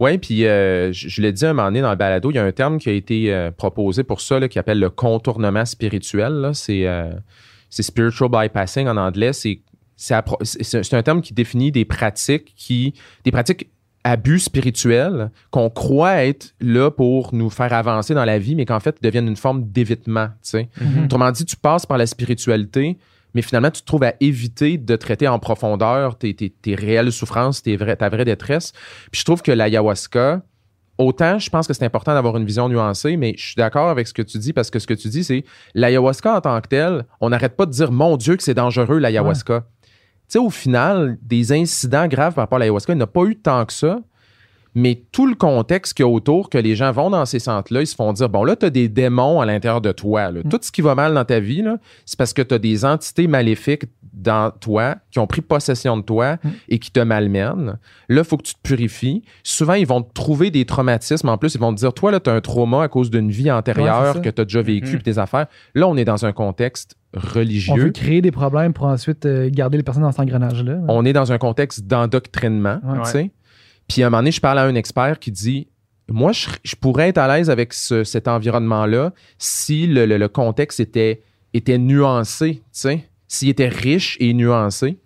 Oui, 0.02 0.18
puis 0.18 0.40
je, 0.40 1.22
l'ai 1.22 1.32
dit 1.32 1.46
un 1.46 1.54
moment 1.54 1.70
donné 1.70 1.80
dans 1.80 1.92
le 1.92 1.96
balado, 1.96 2.30
il 2.30 2.36
y 2.36 2.40
a 2.40 2.44
un 2.44 2.52
terme 2.52 2.78
qui 2.78 2.90
a 2.90 2.92
été 2.92 3.52
proposé 3.56 4.04
pour 4.04 4.20
ça, 4.20 4.38
là, 4.38 4.50
qui 4.50 4.60
appelle 4.60 4.82
le 4.82 4.90
contournement 4.90 5.64
spirituel. 5.64 6.34
là. 6.34 6.54
C'est 6.54 6.86
c'est 7.72 7.82
spiritual 7.82 8.30
bypassing 8.30 8.88
en 8.88 8.98
anglais. 8.98 9.34
C'est 9.34 9.62
c'est 9.96 10.94
un 10.96 11.04
terme 11.04 11.22
qui 11.22 11.34
définit 11.34 11.72
des 11.72 11.86
pratiques 11.86 12.54
qui 12.56 12.94
des 13.24 13.32
pratiques 13.32 13.70
abus 14.04 14.40
spirituels 14.40 15.30
qu'on 15.52 15.70
croit 15.70 16.24
être 16.26 16.56
là 16.60 16.90
pour 16.90 17.36
nous 17.36 17.52
faire 17.52 17.72
avancer 17.72 18.16
dans 18.16 18.26
la 18.26 18.40
vie, 18.40 18.56
mais 18.56 18.66
qu'en 18.66 18.80
fait 18.80 18.98
deviennent 19.04 19.28
une 19.28 19.36
forme 19.36 19.64
d'évitement. 19.72 20.30
Mhm. 20.54 21.04
Autrement 21.06 21.30
dit, 21.30 21.46
tu 21.46 21.56
passes 21.56 21.86
par 21.86 22.00
la 22.00 22.08
spiritualité, 22.08 22.98
mais 23.36 23.44
finalement, 23.44 23.70
tu 23.70 23.82
te 23.82 23.86
trouves 23.86 24.02
à 24.04 24.16
éviter 24.20 24.80
de 24.80 24.96
traiter 24.96 25.28
en 25.28 25.38
profondeur 25.38 26.18
tes, 26.18 26.34
tais- 26.34 26.50
tes 26.62 26.74
réelles 26.74 27.12
souffrances, 27.12 27.62
tes 27.62 27.78
vrais- 27.78 27.96
ta 27.96 28.10
vraie 28.10 28.26
détresse. 28.26 28.72
Puis 29.12 29.20
je 29.20 29.24
trouve 29.26 29.44
que 29.44 29.52
l'ayahuasca, 29.52 30.42
autant 30.98 31.40
je 31.40 31.50
pense 31.50 31.68
que 31.68 31.74
c'est 31.74 31.86
important 31.86 32.14
d'avoir 32.14 32.38
une 32.38 32.46
vision 32.46 32.70
nuancée, 32.70 33.18
mais 33.18 33.34
je 33.38 33.48
suis 33.48 33.56
d'accord 33.56 33.90
avec 33.90 34.08
ce 34.08 34.14
que 34.14 34.22
tu 34.22 34.38
dis 34.38 34.54
parce 34.54 34.70
que 34.70 34.80
ce 34.80 34.88
que 34.88 34.94
tu 34.94 35.10
dis, 35.10 35.24
c'est 35.24 35.44
l'ayahuasca 35.74 36.38
en 36.38 36.42
tant 36.42 36.60
que 36.62 36.68
tel, 36.68 37.06
on 37.20 37.30
n'arrête 37.30 37.56
pas 37.56 37.66
de 37.66 37.72
dire 37.72 37.92
mon 37.92 38.18
Dieu 38.18 38.36
que 38.36 38.44
c'est 38.44 38.54
dangereux 38.54 39.00
l'ayahuasca. 39.00 39.62
Tu 39.62 39.88
sais, 40.28 40.40
au 40.40 40.50
final, 40.50 41.18
des 41.22 41.52
incidents 41.52 42.08
graves 42.08 42.34
par 42.36 42.44
rapport 42.44 42.58
à 42.58 42.60
l'ayahuasca, 42.60 42.94
il 42.94 42.98
n'y 42.98 43.02
a 43.02 43.08
pas 43.08 43.24
eu 43.24 43.36
tant 43.36 43.66
que 43.66 43.74
ça. 43.74 44.00
Mais 44.74 45.04
tout 45.12 45.28
le 45.28 45.36
contexte 45.36 45.94
qu'il 45.96 46.06
y 46.06 46.08
a 46.08 46.12
autour, 46.12 46.50
que 46.50 46.58
les 46.58 46.76
gens 46.76 46.92
vont 46.94 47.10
dans 47.10 47.26
ces 47.26 47.40
centres-là, 47.40 47.82
ils 47.82 47.88
se 47.88 47.96
font 47.96 48.14
dire 48.14 48.30
bon, 48.30 48.44
là, 48.46 48.56
tu 48.56 48.66
as 48.66 48.70
des 48.70 48.88
démons 48.88 49.42
à 49.42 49.46
l'intérieur 49.46 49.82
de 49.82 49.92
toi. 49.92 50.32
là. 50.32 50.42
Tout 50.50 50.60
ce 50.62 50.72
qui 50.72 50.82
va 50.82 50.96
mal 50.96 51.14
dans 51.14 51.26
ta 51.26 51.40
vie, 51.42 51.64
c'est 52.06 52.18
parce 52.18 52.32
que 52.34 52.42
tu 52.42 52.54
as 52.56 52.60
des 52.60 52.86
entités 52.86 53.28
maléfiques 53.28 53.84
dans 54.14 54.52
toi 54.52 54.96
qui 55.10 55.20
ont 55.20 55.28
pris 55.28 55.42
possession 55.42 55.98
de 55.98 56.02
toi 56.04 56.38
et 56.70 56.80
qui 56.80 56.92
te 56.92 57.00
malmènent. 57.00 57.78
Là, 58.10 58.22
il 58.22 58.24
faut 58.24 58.38
que 58.38 58.44
tu 58.44 58.54
te 58.54 58.60
purifies. 58.62 59.24
Souvent, 59.44 59.74
ils 59.74 59.88
vont 59.88 60.02
te 60.02 60.14
trouver 60.14 60.52
des 60.52 60.66
traumatismes. 60.66 61.28
En 61.30 61.38
plus, 61.38 61.56
ils 61.56 61.60
vont 61.62 61.74
te 61.74 61.80
dire 61.80 61.94
toi, 61.94 62.12
là, 62.12 62.20
tu 62.20 62.30
as 62.30 62.34
un 62.34 62.42
trauma 62.42 62.84
à 62.84 62.88
cause 62.88 63.10
d'une 63.10 63.30
vie 63.32 63.50
antérieure 63.52 64.22
que 64.22 64.30
tu 64.30 64.42
as 64.42 64.46
déjà 64.46 64.62
vécu 64.62 64.88
Mhm. 64.88 64.94
puis 64.96 65.04
des 65.04 65.20
affaires. 65.20 65.48
Là, 65.76 65.88
on 65.88 65.98
est 65.98 66.06
dans 66.06 66.26
un 66.26 66.32
contexte 66.34 66.96
On 67.14 67.20
veut 67.20 67.40
religieux. 67.40 67.90
créer 67.92 68.22
des 68.22 68.32
problèmes 68.32 68.72
pour 68.74 68.86
ensuite 68.86 69.26
euh, 69.26 69.50
garder 69.52 69.78
les 69.78 69.84
personnes 69.84 70.04
dans 70.04 70.12
cet 70.12 70.22
engrenage-là. 70.22 70.78
On 70.88 71.04
est 71.06 71.14
dans 71.14 71.32
un 71.34 71.38
contexte 71.38 71.86
d'endoctrinement, 71.88 72.80
Ouais. 72.86 73.00
tu 73.04 73.10
sais. 73.10 73.32
Puis 73.92 74.04
à 74.04 74.08
un 74.08 74.10
moment 74.10 74.22
donné, 74.22 74.32
je 74.32 74.40
parle 74.40 74.60
à 74.60 74.64
un 74.64 74.76
expert 74.76 75.20
qui 75.20 75.32
dit 75.32 75.68
Moi, 76.08 76.32
je, 76.32 76.76
pourrais 76.80 77.10
être 77.10 77.18
à 77.18 77.28
l'aise 77.28 77.50
avec 77.50 77.74
ce- 77.74 78.06
cet 78.06 78.30
environnement-là 78.30 79.14
si 79.38 79.86
le, 79.86 80.28
contexte 80.28 80.80
était, 80.80 81.24
était 81.54 81.78
nuancé, 81.78 82.62
s'il 82.72 83.50
était 83.50 83.68
riche 83.68 84.16
et 84.22 84.34
nuancé. 84.34 84.98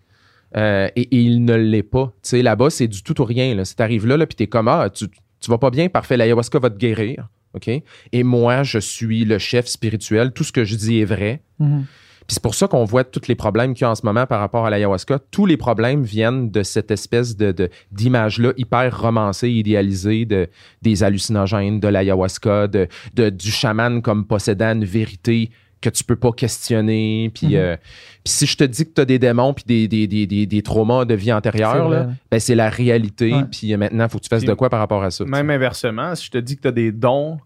Euh, 0.55 0.87
et, 0.95 1.07
il 1.17 1.43
ne 1.43 1.55
l'est 1.55 1.83
pas. 1.83 2.13
Là-bas, 2.31 2.69
c'est 2.69 2.87
du 2.87 3.01
tout 3.01 3.19
ou 3.19 3.25
rien. 3.25 3.55
Là. 3.55 3.65
Si 3.65 3.75
t'arrives 3.75 4.05
là, 4.05 4.17
là 4.17 4.27
puis 4.27 4.35
t'es 4.35 4.47
comme 4.47 4.67
Ah, 4.67 4.89
tu, 4.93 5.07
tu 5.09 5.49
vas 5.49 5.57
pas 5.57 5.71
bien, 5.71 5.89
parfait, 5.89 6.15
l'ayahuasca 6.15 6.59
va 6.59 6.69
te 6.69 6.77
guérir. 6.77 7.27
OK? 7.55 7.69
Et 8.11 8.23
moi, 8.23 8.61
je 8.61 8.77
suis 8.77 9.25
le 9.25 9.39
chef 9.39 9.65
spirituel. 9.65 10.31
Tout 10.31 10.43
ce 10.43 10.51
que 10.51 10.63
je 10.63 10.75
dis 10.75 10.99
est 10.99 11.05
vrai. 11.05 11.41
Mhm. 11.57 11.85
Puis 12.27 12.33
c'est 12.35 12.41
pour 12.43 12.55
ça 12.55 12.67
qu'on 12.67 12.85
voit 12.85 13.03
tous 13.03 13.27
les 13.27 13.35
problèmes 13.35 13.73
qu'il 13.75 13.83
y 13.83 13.85
a 13.87 13.91
en 13.91 13.95
ce 13.95 14.05
moment 14.05 14.25
par 14.25 14.39
rapport 14.39 14.65
à 14.65 14.69
l'ayahuasca. 14.69 15.19
Tous 15.31 15.45
les 15.45 15.57
problèmes 15.57 16.03
viennent 16.03 16.49
de 16.49 16.63
cette 16.63 16.89
espèce 16.89 17.37
de, 17.37 17.51
de- 17.51 17.69
d'image-là 17.91 18.51
hyper 18.57 18.99
romancée, 18.99 19.49
idéalisée 19.51 20.25
de, 20.25 20.47
des 20.81 21.03
hallucinogènes, 21.03 21.79
de 21.79 21.87
l'ayahuasca, 21.87 22.67
de, 22.67 22.87
de- 23.13 23.29
du 23.29 23.51
chaman 23.51 24.01
comme 24.01 24.25
possédant 24.25 24.73
une 24.73 24.85
vérité 24.85 25.51
que 25.81 25.89
tu 25.91 26.03
peux 26.03 26.15
pas 26.15 26.31
questionner. 26.31 27.29
Puis, 27.33 27.47
Mhm. 27.47 27.53
euh, 27.57 27.75
puis 28.23 28.33
si 28.33 28.45
je 28.47 28.57
te 28.57 28.63
dis 28.63 28.85
que 28.85 28.93
tu 28.95 29.01
as 29.01 29.05
des 29.05 29.19
démons 29.19 29.53
puis 29.53 29.65
des, 29.67 29.87
des, 29.87 30.07
des, 30.07 30.25
des, 30.25 30.45
des 30.47 30.61
traumas 30.63 31.05
de 31.05 31.13
vie 31.13 31.31
antérieure, 31.31 31.89
là, 31.89 32.07
ben 32.31 32.39
c'est 32.39 32.55
la 32.55 32.69
réalité. 32.69 33.33
Ouais. 33.33 33.43
Puis 33.51 33.75
maintenant, 33.77 34.05
il 34.05 34.09
faut 34.09 34.17
que 34.17 34.23
tu 34.23 34.29
fasses 34.29 34.41
Puis 34.41 34.47
de 34.49 34.53
quoi 34.55 34.69
par 34.71 34.79
rapport 34.79 35.03
à 35.03 35.11
ça. 35.11 35.25
Même 35.25 35.49
inversement, 35.51 36.15
si 36.15 36.25
je 36.25 36.31
te 36.31 36.37
dis 36.39 36.55
que 36.55 36.61
tu 36.63 36.67
as 36.69 36.71
des 36.71 36.91
dons, 36.91 37.37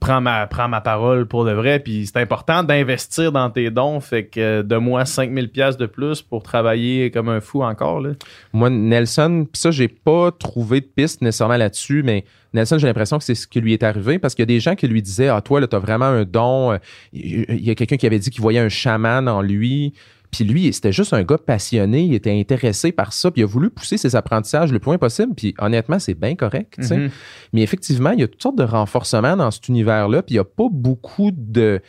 prends 0.00 0.20
ma, 0.20 0.46
prends 0.46 0.68
ma 0.68 0.80
parole 0.80 1.26
pour 1.26 1.44
de 1.44 1.52
vrai. 1.52 1.80
Puis 1.80 2.06
c'est 2.06 2.18
important 2.20 2.62
d'investir 2.62 3.32
dans 3.32 3.50
tes 3.50 3.70
dons. 3.70 4.00
Fait 4.00 4.26
que 4.26 4.62
de 4.62 4.76
moi 4.76 5.04
5000 5.04 5.50
pièces 5.50 5.76
de 5.76 5.86
plus 5.86 6.22
pour 6.22 6.42
travailler 6.42 7.10
comme 7.10 7.28
un 7.28 7.40
fou 7.40 7.62
encore. 7.62 8.00
Là. 8.00 8.10
Moi, 8.52 8.70
Nelson, 8.70 9.46
pis 9.50 9.60
ça, 9.60 9.70
j'ai 9.70 9.88
pas 9.88 10.30
trouvé 10.32 10.80
de 10.80 10.86
piste 10.86 11.22
nécessairement 11.22 11.56
là-dessus, 11.56 12.02
mais 12.02 12.24
Nelson, 12.54 12.78
j'ai 12.78 12.86
l'impression 12.86 13.18
que 13.18 13.24
c'est 13.24 13.34
ce 13.34 13.46
qui 13.46 13.60
lui 13.60 13.72
est 13.72 13.82
arrivé 13.82 14.18
parce 14.18 14.34
qu'il 14.34 14.42
y 14.42 14.44
a 14.44 14.46
des 14.46 14.60
gens 14.60 14.74
qui 14.74 14.86
lui 14.88 15.02
disaient 15.02 15.28
Ah, 15.28 15.40
toi, 15.40 15.60
là, 15.60 15.66
t'as 15.66 15.78
vraiment 15.78 16.06
un 16.06 16.24
don. 16.24 16.72
Euh, 16.72 16.78
Il 17.12 17.64
y 17.64 17.70
a 17.70 17.74
quelqu'un 17.74 17.96
qui 17.96 18.06
avait 18.06 18.18
dit 18.18 18.30
qu'il 18.30 18.42
voyait 18.42 18.60
un 18.60 18.68
chaman 18.68 19.28
en 19.28 19.42
lui. 19.42 19.94
Puis 20.32 20.44
lui, 20.44 20.72
c'était 20.72 20.92
juste 20.92 21.12
un 21.12 21.22
gars 21.22 21.36
passionné, 21.36 22.00
il 22.04 22.14
était 22.14 22.32
intéressé 22.32 22.90
par 22.90 23.12
ça, 23.12 23.30
puis 23.30 23.42
il 23.42 23.44
a 23.44 23.46
voulu 23.46 23.68
pousser 23.68 23.98
ses 23.98 24.16
apprentissages 24.16 24.72
le 24.72 24.78
plus 24.78 24.86
loin 24.88 24.98
possible. 24.98 25.34
Puis 25.34 25.54
honnêtement, 25.58 25.98
c'est 25.98 26.14
bien 26.14 26.34
correct. 26.34 26.78
Mhm. 26.78 27.10
Mais 27.52 27.62
effectivement, 27.62 28.10
il 28.12 28.20
y 28.20 28.22
a 28.22 28.28
toutes 28.28 28.42
sortes 28.42 28.56
de 28.56 28.64
renforcements 28.64 29.36
dans 29.36 29.50
cet 29.50 29.68
univers-là, 29.68 30.22
puis 30.22 30.34
il 30.34 30.38
n'y 30.38 30.40
a 30.40 30.44
pas 30.44 30.68
beaucoup 30.70 31.30
de. 31.32 31.80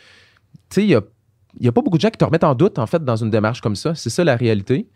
Tu 0.68 0.74
sais, 0.74 0.84
il 0.84 0.90
y 0.90 0.94
a, 1.68 1.72
pas 1.72 1.80
beaucoup 1.80 1.96
de 1.96 2.02
gens 2.02 2.10
qui 2.10 2.18
te 2.18 2.24
remettent 2.24 2.44
en 2.44 2.54
doute, 2.54 2.78
en 2.78 2.86
fait, 2.86 3.02
dans 3.02 3.16
une 3.16 3.30
démarche 3.30 3.62
comme 3.62 3.76
ça. 3.76 3.94
C'est 3.94 4.10
ça 4.10 4.22
la 4.24 4.36
réalité. 4.36 4.88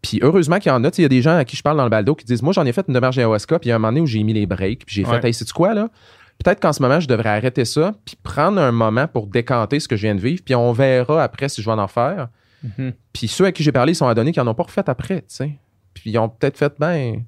Puis 0.00 0.18
heureusement 0.22 0.58
qu'il 0.58 0.70
y 0.70 0.74
en 0.74 0.82
a. 0.82 0.90
Tu 0.90 0.96
sais, 0.96 1.02
Il 1.02 1.04
y 1.04 1.06
a 1.06 1.10
des 1.10 1.20
gens 1.22 1.36
à 1.36 1.44
qui 1.44 1.54
je 1.54 1.62
parle 1.62 1.76
dans 1.76 1.84
le 1.84 1.90
baldo 1.90 2.14
qui 2.14 2.24
disent 2.24 2.42
Moi, 2.42 2.54
j'en 2.54 2.64
ai 2.64 2.72
fait 2.72 2.84
une 2.88 2.94
démarche 2.94 3.18
ayahuasca, 3.18 3.58
puis 3.58 3.68
il 3.68 3.70
y 3.70 3.72
a 3.72 3.76
un 3.76 3.78
moment 3.78 3.88
donné 3.92 4.00
où 4.00 4.06
j'ai 4.06 4.22
mis 4.22 4.32
les 4.32 4.46
breaks, 4.46 4.86
puis 4.86 4.94
j'ai 4.94 5.04
Ouais. 5.04 5.20
fait 5.20 5.28
Hey, 5.28 5.34
sais-tu 5.34 5.52
quoi, 5.52 5.74
là? 5.74 5.90
Peut-être 6.42 6.60
qu'en 6.60 6.72
ce 6.72 6.80
moment, 6.82 7.00
je 7.00 7.08
devrais 7.08 7.30
arrêter 7.30 7.64
ça, 7.66 7.94
puis 8.06 8.16
prendre 8.22 8.58
un 8.58 8.72
moment 8.72 9.06
pour 9.06 9.26
décanter 9.26 9.80
ce 9.80 9.88
que 9.88 9.96
je 9.96 10.02
viens 10.02 10.14
de 10.14 10.20
vivre, 10.20 10.42
puis 10.44 10.54
on 10.54 10.72
verra 10.72 11.22
après 11.22 11.50
si 11.50 11.60
je 11.60 11.66
vais 11.68 11.76
en 11.76 11.88
faire. 11.88 12.28
Mhm. 12.78 12.92
Puis 13.12 13.28
ceux 13.28 13.44
à 13.46 13.52
qui 13.52 13.62
j'ai 13.62 13.72
parlé, 13.72 13.92
ils 13.92 13.96
sont 13.96 14.06
adonnés 14.08 14.32
qu'ils 14.32 14.42
n'en 14.42 14.50
ont 14.50 14.54
pas 14.54 14.64
refait 14.64 14.88
après, 14.88 15.20
tu 15.20 15.26
sais. 15.28 15.52
Puis 15.94 16.10
ils 16.10 16.18
ont 16.18 16.28
peut-être 16.28 16.58
fait, 16.58 16.72
ben, 16.78 17.22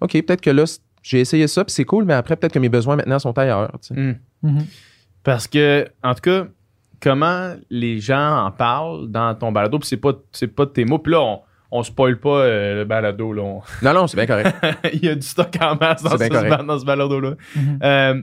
OK, 0.00 0.12
peut-être 0.12 0.40
que 0.40 0.50
là, 0.50 0.64
j'ai 1.02 1.20
essayé 1.20 1.46
ça, 1.48 1.64
puis 1.64 1.72
c'est 1.72 1.84
cool, 1.84 2.04
mais 2.04 2.14
après, 2.14 2.36
peut-être 2.36 2.52
que 2.52 2.58
mes 2.58 2.68
besoins 2.68 2.96
maintenant 2.96 3.18
sont 3.18 3.36
ailleurs, 3.38 3.72
tu 3.80 3.94
sais. 3.94 4.00
Mhm. 4.00 4.18
Mhm. 4.42 4.66
Parce 5.22 5.46
que, 5.46 5.86
en 6.02 6.14
tout 6.14 6.20
cas, 6.22 6.46
comment 7.00 7.54
les 7.70 7.98
gens 8.00 8.44
en 8.46 8.50
parlent 8.50 9.08
dans 9.10 9.34
ton 9.34 9.52
balado, 9.52 9.78
puis 9.78 9.88
c'est 9.88 9.96
pas, 9.96 10.12
c'est 10.32 10.48
pas 10.48 10.64
de 10.66 10.70
tes 10.70 10.84
mots. 10.84 10.98
Puis 10.98 11.12
là, 11.12 11.20
on, 11.20 11.40
on 11.70 11.82
spoil 11.82 12.18
pas 12.18 12.40
euh, 12.40 12.74
le 12.80 12.84
balado. 12.84 13.32
Là, 13.32 13.42
On- 13.42 13.62
Non, 13.82 13.94
non, 13.94 14.06
c'est 14.06 14.16
bien 14.16 14.26
correct. 14.26 14.54
Il 14.92 15.04
y 15.04 15.08
a 15.08 15.14
du 15.14 15.22
stock 15.26 15.54
en 15.60 15.76
masse 15.76 16.02
dans, 16.02 16.10
ce, 16.10 16.64
dans 16.66 16.78
ce 16.78 16.84
balado-là. 16.84 17.34
Mhm. 17.56 17.78
Euh, 17.82 18.22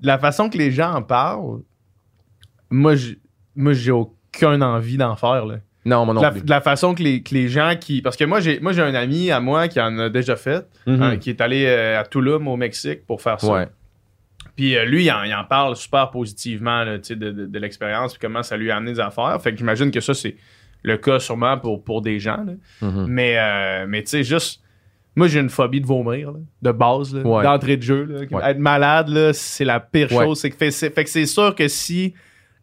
la 0.00 0.18
façon 0.18 0.48
que 0.50 0.58
les 0.58 0.70
gens 0.70 0.92
en 0.94 1.02
parlent, 1.02 1.60
moi, 2.70 2.94
j'ai, 2.94 3.18
moi, 3.56 3.72
j'ai 3.72 3.92
aucune 4.36 4.62
envie 4.62 4.96
d'en 4.96 5.16
faire. 5.16 5.46
Là. 5.46 5.56
Non, 5.84 6.04
moi 6.04 6.14
non 6.14 6.22
la, 6.22 6.30
plus. 6.30 6.42
de 6.42 6.50
la 6.50 6.60
façon 6.60 6.94
que 6.94 7.02
les, 7.02 7.22
que 7.22 7.34
les 7.34 7.48
gens 7.48 7.74
qui. 7.78 8.02
Parce 8.02 8.16
que 8.16 8.24
moi, 8.24 8.40
j'ai, 8.40 8.60
moi, 8.60 8.72
j'ai 8.72 8.82
un 8.82 8.94
ami 8.94 9.30
à 9.30 9.40
moi 9.40 9.66
qui 9.68 9.80
en 9.80 9.98
a 9.98 10.08
déjà 10.08 10.36
fait, 10.36 10.66
Mhm. 10.86 11.02
hein, 11.02 11.16
qui 11.16 11.30
est 11.30 11.40
allé 11.40 11.64
euh, 11.66 12.00
à 12.00 12.04
Tulum, 12.04 12.46
au 12.48 12.56
Mexique, 12.56 13.04
pour 13.06 13.20
faire 13.20 13.40
ça. 13.40 13.52
Ouais. 13.52 13.68
Puis 14.56 14.76
euh, 14.76 14.84
lui, 14.84 15.04
il 15.04 15.10
en, 15.10 15.24
il 15.24 15.34
en 15.34 15.44
parle 15.44 15.74
super 15.76 16.10
positivement 16.10 16.84
là, 16.84 16.98
de, 16.98 17.14
de, 17.14 17.46
de 17.46 17.58
l'expérience, 17.58 18.12
puis 18.12 18.20
comment 18.20 18.42
ça 18.42 18.56
lui 18.56 18.70
a 18.70 18.76
amené 18.76 18.92
des 18.92 19.00
affaires. 19.00 19.40
Fait 19.42 19.50
que 19.52 19.58
j'imagine 19.58 19.90
que 19.90 20.00
ça, 20.00 20.14
c'est 20.14 20.36
le 20.84 20.96
cas 20.98 21.18
sûrement 21.18 21.58
pour, 21.58 21.82
pour 21.82 22.02
des 22.02 22.18
gens. 22.20 22.44
là. 22.44 22.52
Mhm. 22.80 23.06
Mais, 23.08 23.34
euh, 23.38 23.86
mais 23.88 24.02
tu 24.02 24.10
sais, 24.10 24.24
juste. 24.24 24.60
Moi, 25.14 25.28
j'ai 25.28 25.40
une 25.40 25.50
phobie 25.50 25.80
de 25.82 25.86
vomir, 25.86 26.32
là, 26.32 26.38
de 26.62 26.72
base, 26.72 27.14
Ouais. 27.14 27.42
d'entrée 27.42 27.76
de 27.76 27.82
jeu. 27.82 28.26
Ouais. 28.30 28.40
Être 28.50 28.58
malade, 28.58 29.32
c'est 29.34 29.64
la 29.64 29.78
pire 29.78 30.08
chose. 30.08 30.40
Que, 30.42 30.70
fait 30.70 31.04
que 31.04 31.10
c'est 31.10 31.26
sûr 31.26 31.54
que 31.54 31.68
si 31.68 32.14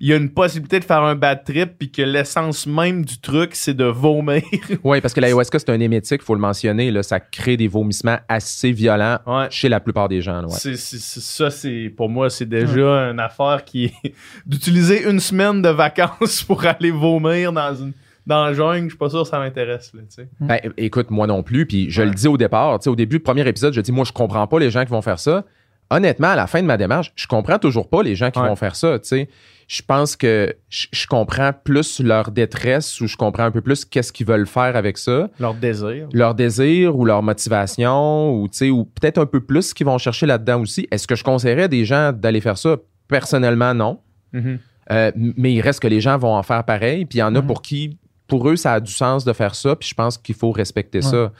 il 0.01 0.07
y 0.07 0.13
a 0.13 0.15
une 0.15 0.29
possibilité 0.29 0.79
de 0.79 0.85
faire 0.85 1.03
un 1.03 1.15
bad 1.15 1.43
trip, 1.43 1.77
puis 1.77 1.91
que 1.91 2.01
l'essence 2.01 2.65
même 2.65 3.03
du 3.03 3.19
truc, 3.19 3.51
c'est 3.53 3.73
de 3.73 3.83
vomir. 3.85 4.41
Oui, 4.83 5.01
parce 5.01 5.13
que 5.13 5.19
l'ayahuasca, 5.19 5.59
c'est 5.59 5.69
un 5.71 5.79
émétique, 5.79 6.21
il 6.21 6.25
faut 6.25 6.35
le 6.35 6.39
mentionner. 6.41 6.89
Là, 6.91 7.03
ça 7.03 7.19
crée 7.19 7.57
des 7.57 7.67
vomissements 7.67 8.17
assez 8.29 8.71
violents 8.71 9.19
ouais. 9.27 9.47
chez 9.49 9.67
la 9.67 9.79
plupart 9.79 10.07
des 10.07 10.21
gens. 10.21 10.43
ouais. 10.43 10.49
C'est, 10.51 10.77
c'est- 10.77 10.99
c'est- 10.99 11.19
ça, 11.19 11.49
c'est 11.51 11.93
pour 11.95 12.07
moi, 12.09 12.29
c'est 12.29 12.47
déjà 12.47 13.09
une 13.09 13.19
affaire 13.19 13.63
qui 13.65 13.85
est 13.85 14.13
d'utiliser 14.45 15.07
une 15.09 15.19
semaine 15.19 15.61
de 15.61 15.69
vacances 15.69 16.43
pour 16.47 16.65
aller 16.65 16.91
vomir 16.91 17.51
dans 17.51 17.75
une 17.75 17.93
dans 18.25 18.45
la 18.45 18.53
jungle. 18.53 18.83
Je 18.83 18.89
suis 18.89 18.97
pas 18.97 19.09
sûr 19.09 19.23
que 19.23 19.27
ça 19.27 19.39
m'intéresse. 19.39 19.91
Là. 19.93 20.23
Ben, 20.39 20.59
écoute, 20.77 21.09
moi 21.09 21.25
non 21.25 21.41
plus. 21.41 21.65
Puis 21.65 21.89
je 21.89 22.03
le 22.03 22.11
dis 22.11 22.27
au 22.27 22.37
départ, 22.37 22.79
au 22.85 22.95
début 22.95 23.17
du 23.17 23.23
premier 23.23 23.47
épisode, 23.47 23.73
je 23.73 23.81
dis, 23.81 23.91
moi, 23.91 24.05
je 24.05 24.11
comprends 24.11 24.45
pas 24.45 24.59
les 24.59 24.69
gens 24.69 24.83
qui 24.85 24.91
vont 24.91 25.01
faire 25.01 25.17
ça. 25.19 25.45
Honnêtement, 25.89 26.27
à 26.27 26.35
la 26.35 26.45
fin 26.45 26.61
de 26.61 26.67
ma 26.67 26.77
démarche, 26.77 27.11
je 27.15 27.25
comprends 27.25 27.57
toujours 27.57 27.89
pas 27.89 28.03
les 28.03 28.15
gens 28.15 28.29
qui 28.29 28.39
vont 28.39 28.55
faire 28.55 28.75
ça. 28.75 28.99
Tu 28.99 29.07
sais, 29.07 29.29
je 29.69 29.83
pense 29.83 30.15
que 30.15 30.55
je, 30.67 31.05
comprends 31.05 31.51
plus 31.53 31.99
leur 31.99 32.31
détresse 32.31 32.99
ou 33.01 33.07
je 33.07 33.15
comprends 33.15 33.43
un 33.43 33.51
peu 33.51 33.61
plus 33.61 33.85
qu'est-ce 33.85 34.11
qu'ils 34.11 34.25
veulent 34.25 34.47
faire 34.47 34.75
avec 34.75 34.97
ça, 34.97 35.29
Leur 35.39 35.53
désir. 35.53 36.09
leur 36.11 36.33
désir 36.33 36.97
ou 36.97 37.05
leur 37.05 37.21
motivation 37.21 38.33
ou 38.33 38.49
ou 38.63 38.85
peut-être 38.85 39.19
un 39.19 39.27
peu 39.27 39.41
plus 39.41 39.69
ce 39.69 39.73
qu'ils 39.75 39.85
vont 39.85 39.99
chercher 39.99 40.25
là-dedans 40.25 40.59
aussi. 40.61 40.87
Est-ce 40.89 41.05
que 41.07 41.13
je 41.15 41.23
conseillerais 41.23 41.69
des 41.69 41.85
gens 41.85 42.11
d'aller 42.11 42.41
faire 42.41 42.57
ça? 42.57 42.77
Personnellement, 43.07 43.75
non. 43.75 43.99
Mhm. 44.33 44.57
Euh, 44.91 45.11
mais 45.15 45.53
il 45.53 45.61
reste 45.61 45.81
que 45.81 45.87
les 45.87 46.01
gens 46.01 46.17
vont 46.17 46.33
en 46.33 46.41
faire 46.41 46.63
pareil. 46.63 47.05
Puis 47.05 47.19
il 47.19 47.21
y 47.21 47.23
en 47.23 47.35
a 47.35 47.41
Mhm. 47.41 47.45
pour 47.47 47.61
qui, 47.61 47.99
pour 48.25 48.49
eux, 48.49 48.55
ça 48.55 48.73
a 48.73 48.79
du 48.79 48.91
sens 48.91 49.23
de 49.23 49.33
faire 49.33 49.53
ça. 49.53 49.75
Puis 49.75 49.89
je 49.89 49.93
pense 49.93 50.17
qu'il 50.17 50.33
faut 50.33 50.51
respecter 50.51 51.03
ça. 51.03 51.31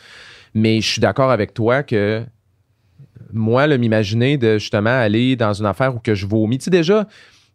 Mais 0.54 0.82
je 0.82 0.88
suis 0.88 1.02
d'accord 1.02 1.32
avec 1.32 1.56
toi 1.56 1.82
que 1.82 2.24
moi, 3.34 3.66
m'imaginer 3.78 4.38
de 4.38 4.60
justement 4.60 4.92
aller 4.92 5.36
dans 5.36 5.54
une 5.54 5.66
affaire 5.66 5.96
où 5.96 6.00
que 6.00 6.14
je 6.14 6.28
vomis. 6.28 6.60
Tu 6.60 6.66
sais, 6.66 6.70
déjà, 6.72 7.08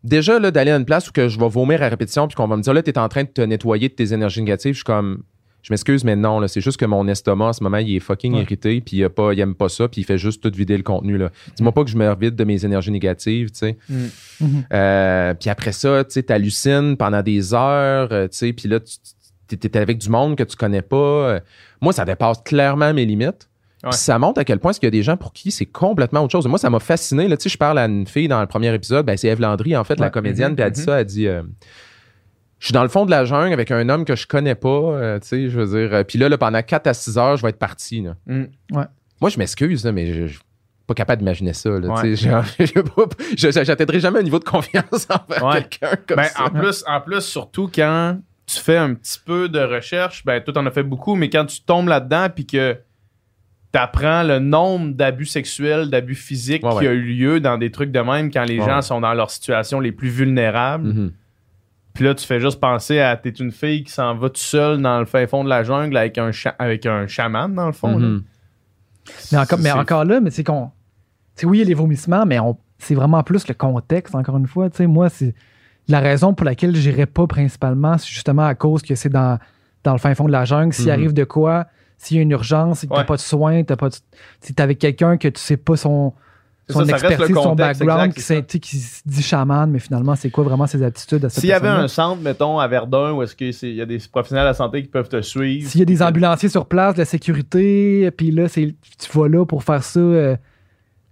déjà 0.05 0.39
là, 0.39 0.51
d'aller 0.53 0.71
à 0.71 0.77
une 0.77 0.85
place 0.85 1.09
où 1.09 1.13
que 1.13 1.29
je 1.29 1.39
vais 1.41 1.49
vomir 1.49 1.83
à 1.83 1.89
répétition, 1.89 2.29
puis 2.29 2.37
qu'on 2.37 2.47
va 2.47 2.57
me 2.57 2.63
dire 2.63 2.73
là, 2.73 2.83
tu 2.83 2.91
es 2.91 2.99
en 2.99 3.09
train 3.09 3.25
de 3.25 3.29
te 3.29 3.41
nettoyer 3.41 3.89
de 3.89 3.95
tes 3.95 4.13
énergies 4.13 4.41
négatives. 4.43 4.75
Je 4.75 4.79
suis 4.79 4.85
comme. 4.85 5.23
Je 5.63 5.73
m'excuse, 5.73 6.05
mais 6.05 6.15
non, 6.15 6.41
là, 6.41 6.47
c'est 6.49 6.61
juste 6.61 6.77
que 6.79 6.85
mon 6.85 7.09
estomac, 7.09 7.47
en 7.47 7.53
ce 7.55 7.63
moment, 7.63 7.79
il 7.79 7.97
est 7.97 8.01
fucking 8.01 8.35
Ouais. 8.35 8.43
irrité, 8.43 8.83
puis 8.83 8.99
il, 8.99 9.05
a 9.05 9.09
pas, 9.09 9.33
il 9.33 9.41
aime 9.41 9.55
pas 9.55 9.71
ça, 9.71 9.89
puis 9.89 10.03
il 10.03 10.05
fait 10.05 10.19
juste 10.19 10.43
tout 10.43 10.53
vider 10.55 10.77
le 10.77 10.83
contenu. 10.83 11.17
Là. 11.17 11.31
Dis-moi 11.57 11.73
pas 11.73 11.83
que 11.85 11.89
je 11.91 11.97
me 11.97 12.15
vide 12.17 12.37
de 12.37 12.45
mes 12.45 12.67
énergies 12.67 12.91
négatives, 12.91 13.51
tu 13.51 13.59
sais. 13.61 13.79
Mhm. 13.89 14.65
Euh, 14.75 15.33
puis 15.33 15.49
après 15.49 15.73
ça, 15.73 16.05
tu 16.05 16.11
sais, 16.11 16.23
t'hallucines 16.25 16.99
pendant 16.99 17.23
des 17.23 17.55
heures, 17.55 18.13
euh, 18.13 18.29
tu 18.29 18.37
sais, 18.37 18.53
puis 18.53 18.69
là, 18.69 18.79
tu 18.79 19.57
t'es 19.57 19.79
avec 19.79 19.97
du 19.97 20.11
monde 20.11 20.37
que 20.37 20.43
tu 20.43 20.55
connais 20.55 20.83
pas. 20.83 20.97
Euh, 20.97 21.41
Moi, 21.81 21.95
ça 21.95 22.05
dépasse 22.05 22.43
clairement 22.45 22.93
mes 22.93 23.07
limites. 23.07 23.49
Ouais. 23.85 23.93
Ça 23.93 24.19
montre 24.19 24.41
à 24.41 24.45
quel 24.45 24.59
point 24.59 24.73
il 24.73 24.85
y 24.85 24.87
a 24.87 24.91
des 24.91 25.03
gens 25.03 25.17
pour 25.17 25.33
qui 25.33 25.51
c'est 25.51 25.67
complètement 25.67 26.21
autre 26.23 26.33
chose. 26.33 26.47
Moi, 26.47 26.59
ça 26.59 26.71
m'a 26.71 26.81
fasciné. 26.81 27.29
Là, 27.29 27.37
tu 27.37 27.45
sais, 27.45 27.49
je 27.51 27.59
parle 27.59 27.79
à 27.79 27.85
une 27.87 28.07
fille 28.07 28.29
dans 28.29 28.41
le 28.41 28.47
premier 28.47 28.73
épisode, 28.75 29.05
ben, 29.07 29.17
c'est 29.17 29.29
Eve 29.29 29.41
Landry, 29.41 29.77
en 29.77 29.85
fait, 29.85 29.99
la 30.01 30.07
Ouais. 30.07 30.11
comédienne, 30.13 30.51
Mhm, 30.51 30.57
puis 30.57 30.65
elle 30.65 30.73
dit 30.73 30.81
ça, 30.83 31.01
elle 31.01 31.07
dit... 31.07 31.27
euh, 31.29 31.43
je 32.61 32.67
suis 32.69 32.73
dans 32.73 32.83
le 32.83 32.89
fond 32.89 33.05
de 33.05 33.11
la 33.11 33.25
jungle 33.27 33.53
avec 33.53 33.71
un 33.71 33.89
homme 33.91 34.05
que 34.07 34.17
je 34.17 34.27
connais 34.27 34.55
pas, 34.55 34.69
euh, 34.69 35.19
tu 35.21 35.27
sais, 35.29 35.49
je 35.51 35.61
veux 35.61 35.67
dire. 35.79 35.95
euh, 35.95 36.03
Puis 36.05 36.19
là, 36.19 36.29
là, 36.31 36.39
pendant 36.39 36.63
4 36.63 36.87
à 36.87 36.95
6 36.95 37.19
heures, 37.19 37.37
je 37.37 37.43
vais 37.43 37.51
être 37.51 37.59
parti. 37.59 38.01
là. 38.01 38.15
Mhm. 38.27 38.49
Moi, 38.71 39.31
je 39.31 39.39
m'excuse, 39.39 39.85
mais 39.87 40.13
je, 40.13 40.27
je 40.29 40.33
suis 40.35 40.41
pas 40.87 40.95
capable 40.95 41.19
d'imaginer 41.21 41.53
ça. 41.53 41.71
Ouais. 41.71 42.15
j'atteindrai 43.37 44.01
jamais 44.01 44.19
un 44.19 44.23
niveau 44.23 44.39
de 44.39 44.45
confiance 44.45 45.07
envers 45.11 45.45
Ouais. 45.45 45.63
quelqu'un 45.65 45.97
comme 46.07 46.17
Ben, 46.17 46.25
ça. 46.25 46.45
en 46.45 46.51
plus, 46.51 46.85
en 46.87 47.01
plus, 47.01 47.21
surtout 47.21 47.71
quand 47.75 48.19
tu 48.47 48.59
fais 48.61 48.77
un 48.77 48.95
petit 48.95 49.19
peu 49.25 49.49
de 49.49 49.61
recherche, 49.61 50.25
ben 50.25 50.43
toi 50.43 50.53
t'en 50.53 50.67
as 50.67 50.71
fait 50.71 50.83
beaucoup, 50.83 51.15
mais 51.15 51.31
quand 51.31 51.47
tu 51.47 51.63
tombes 51.63 51.89
là-dedans 51.89 52.29
puis 52.35 52.45
que 52.47 52.77
tu 53.75 53.81
apprends 53.81 54.23
le 54.23 54.39
nombre 54.39 54.93
d'abus 54.95 55.27
sexuels, 55.27 55.91
d'abus 55.91 56.15
physiques 56.15 56.63
Ouais, 56.65 56.71
qui 56.73 56.77
ouais. 56.79 56.87
a 56.89 56.93
eu 56.93 57.03
lieu 57.03 57.41
dans 57.41 57.59
des 57.59 57.73
trucs 57.73 57.91
de 57.91 57.99
même 57.99 58.31
quand 58.31 58.45
les 58.45 58.61
Ouais, 58.61 58.67
gens 58.67 58.83
sont 58.83 59.01
dans 59.01 59.15
leurs 59.15 59.31
situations 59.33 59.81
les 59.81 59.91
plus 59.91 60.11
vulnérables. 60.11 60.87
Mhm. 60.93 61.13
Puis 61.93 62.05
là, 62.05 62.15
tu 62.15 62.25
fais 62.27 62.39
juste 62.41 62.61
penser 62.61 63.01
à 63.01 63.17
t'es 63.17 63.31
une 63.31 63.51
fille 63.53 63.83
qui 63.85 63.93
s'en 63.93 64.15
va 64.17 64.29
tout 64.29 64.41
seul 64.41 64.81
dans 64.81 64.99
le 65.01 65.07
fin 65.07 65.27
fond 65.27 65.43
de 65.43 65.49
la 65.49 65.65
jungle 65.65 65.97
avec 65.97 66.19
un, 66.19 66.31
cha- 66.31 66.55
avec 66.59 66.87
un 66.87 67.07
chaman, 67.09 67.53
dans 67.53 67.67
le 67.67 67.73
fond. 67.73 67.99
là. 67.99 68.07
Mhm. 68.07 68.23
Mais, 69.33 69.39
encore, 69.39 69.59
mais 69.59 69.71
encore 69.73 70.05
là, 70.05 70.21
mais 70.21 70.31
c'est 70.31 70.45
qu'on. 70.45 70.71
Oui, 71.43 71.59
il 71.59 71.61
y 71.61 71.63
a 71.65 71.67
les 71.67 71.75
vomissements, 71.75 72.25
mais 72.27 72.39
on, 72.39 72.57
c'est 72.79 72.95
vraiment 72.95 73.23
plus 73.25 73.47
le 73.49 73.55
contexte, 73.55 74.15
encore 74.15 74.37
une 74.37 74.47
fois. 74.47 74.71
Tu 74.71 74.77
sais, 74.79 74.87
moi, 74.87 75.09
c'est 75.09 75.35
la 75.89 75.99
raison 76.01 76.33
pour 76.33 76.45
laquelle 76.47 76.75
j'irais 76.77 77.07
pas 77.07 77.27
principalement, 77.27 77.99
c'est 77.99 78.09
justement 78.09 78.45
à 78.47 78.55
cause 78.55 78.83
que 78.83 78.95
c'est 78.95 79.09
dans, 79.09 79.39
dans 79.83 79.93
le 79.93 79.99
fin 79.99 80.15
fond 80.15 80.27
de 80.27 80.33
la 80.33 80.45
jungle. 80.45 80.73
S'il 80.73 80.87
Mhm. 80.87 80.91
arrive 80.93 81.13
de 81.13 81.25
quoi, 81.25 81.67
s'il 81.97 82.17
y 82.17 82.21
a 82.21 82.23
une 82.23 82.31
urgence, 82.33 82.81
si 82.81 82.89
t'as 82.89 82.99
Ouais. 82.99 83.05
pas 83.05 83.17
de 83.17 83.21
soins, 83.21 83.63
t'as 83.65 83.77
pas 83.77 83.89
de- 83.89 83.95
si 84.41 84.55
t'es 84.55 84.63
avec 84.63 84.79
quelqu'un 84.79 85.17
que 85.17 85.29
tu 85.29 85.41
sais 85.41 85.57
pas 85.57 85.77
son, 85.77 86.13
C'est 86.67 86.73
son 86.75 86.81
ça, 86.81 86.87
ça 86.87 86.93
expertise, 87.09 87.35
son 87.37 87.55
background, 87.55 88.01
exact, 88.07 88.15
qui, 88.15 88.21
c'est 88.23 88.35
s'est- 88.37 88.43
tu 88.47 88.53
sais, 88.53 88.59
qui 88.59 88.77
se 88.79 89.03
dit 89.05 89.23
chaman, 89.23 89.71
mais 89.71 89.79
finalement, 89.79 90.15
c'est 90.17 90.31
quoi 90.31 90.45
vraiment 90.45 90.67
ses 90.67 90.83
aptitudes 90.83 91.25
à 91.25 91.29
cette 91.29 91.41
S'il 91.41 91.51
y 91.51 91.53
avait 91.53 91.69
un 91.69 91.89
centre, 91.89 92.23
mettons, 92.23 92.59
à 92.59 92.67
Verdun, 92.69 93.13
où 93.13 93.23
est-ce 93.23 93.37
qu'il 93.37 93.75
y 93.75 93.81
a 93.83 93.87
des 93.87 93.99
professionnels 94.11 94.45
de 94.45 94.49
la 94.49 94.55
santé 94.55 94.83
qui 94.83 94.89
peuvent 94.89 95.09
te 95.09 95.21
suivre. 95.21 95.69
S'il 95.69 95.81
y 95.81 95.83
a 95.83 95.87
des 95.87 96.03
ambulanciers 96.03 96.49
sur 96.49 96.65
place, 96.67 96.95
de 96.95 97.01
la 97.01 97.05
sécurité, 97.05 98.11
puis 98.17 98.31
là, 98.31 98.49
c'est, 98.49 98.75
tu 98.99 99.19
vas 99.19 99.29
là 99.29 99.45
pour 99.45 99.63
faire 99.63 99.83
ça 99.85 100.01
euh, 100.01 100.37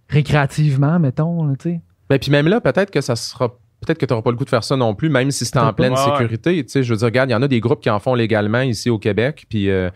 récréativement, 0.08 0.98
mettons, 0.98 1.52
tu 1.54 1.70
sais. 1.70 1.80
Ben, 2.08 2.18
puis 2.18 2.30
même 2.30 2.48
là, 2.48 2.60
peut-être 2.60 2.90
que 2.90 3.00
ça 3.00 3.16
sera. 3.16 3.48
Peut-être 3.84 3.98
que 3.98 4.06
tu 4.06 4.12
n'auras 4.12 4.22
pas 4.22 4.30
le 4.30 4.36
goût 4.36 4.44
de 4.44 4.48
faire 4.50 4.62
ça 4.62 4.76
non 4.76 4.94
plus, 4.94 5.08
même 5.10 5.32
si 5.32 5.44
c'était 5.44 5.58
en 5.58 5.72
pleine 5.72 5.92
Ouais, 5.94 5.98
sécurité. 6.04 6.62
Tu 6.64 6.70
sais, 6.70 6.82
je 6.84 6.90
veux 6.92 6.98
dire, 6.98 7.06
regarde, 7.06 7.30
il 7.30 7.32
y 7.32 7.34
en 7.34 7.42
a 7.42 7.48
des 7.48 7.58
groupes 7.58 7.80
qui 7.82 7.90
en 7.90 7.98
font 7.98 8.14
légalement 8.14 8.60
ici 8.60 8.90
au 8.90 8.98
Québec, 8.98 9.44
puis 9.48 9.70
euh, 9.70 9.90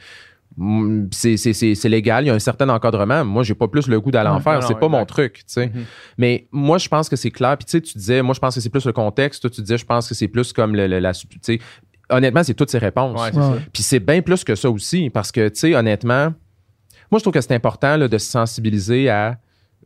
c'est- 1.11 1.37
c'est 1.37 1.53
c'est- 1.53 1.75
c'est 1.75 1.89
légal, 1.89 2.25
il 2.25 2.29
y 2.29 2.31
a 2.31 2.35
un 2.35 2.39
certain 2.39 2.69
encadrement. 2.69 3.25
Moi, 3.25 3.43
j'ai 3.43 3.55
pas 3.55 3.69
plus 3.69 3.89
le 3.89 4.01
goût 4.01 4.11
d'aller 4.11 4.31
en 4.31 4.41
faire. 4.41 4.63
C'est 4.63 4.75
pas 4.79 4.89
mon 4.89 5.05
truc, 5.07 5.35
tu 5.39 5.43
sais. 5.47 5.67
Mhm. 5.67 5.85
Mais 6.19 6.49
moi, 6.51 6.79
je 6.79 6.89
pense 6.89 7.09
que 7.09 7.17
c'est 7.17 7.31
clair. 7.31 7.57
Puis 7.59 7.67
tu 7.67 7.73
sais, 7.73 7.81
tu 7.81 7.99
disais, 7.99 8.23
moi, 8.23 8.35
je 8.35 8.41
pense 8.41 8.55
que 8.55 8.61
c'est 8.61 8.71
plus 8.71 8.87
le 8.87 8.93
contexte. 8.93 9.43
Toi, 9.43 9.51
tu 9.51 9.61
disais, 9.61 9.77
je 9.79 9.85
pense 9.85 10.09
que 10.09 10.15
c'est 10.15 10.29
plus 10.29 10.53
comme 10.53 10.75
le- 10.75 10.87
le- 10.87 10.99
la. 10.99 11.13
Tu 11.13 11.27
sais, 11.43 11.59
honnêtement, 12.09 12.43
c'est 12.43 12.55
toutes 12.55 12.71
ces 12.71 12.79
réponses. 12.79 13.21
Ouais, 13.21 13.37
ouais. 13.39 13.59
Puis 13.73 13.83
c'est 13.83 14.01
bien 14.01 14.23
plus 14.23 14.45
que 14.45 14.55
ça 14.55 14.71
aussi, 14.71 15.11
parce 15.11 15.31
que, 15.33 15.49
tu 15.49 15.59
sais, 15.61 15.75
honnêtement, 15.75 16.33
moi, 17.11 17.19
je 17.19 17.21
trouve 17.21 17.33
que 17.35 17.41
c'est 17.41 17.55
important 17.55 17.97
là, 17.97 18.09
de 18.09 18.19
se 18.19 18.31
sensibiliser 18.31 19.09
à. 19.11 19.39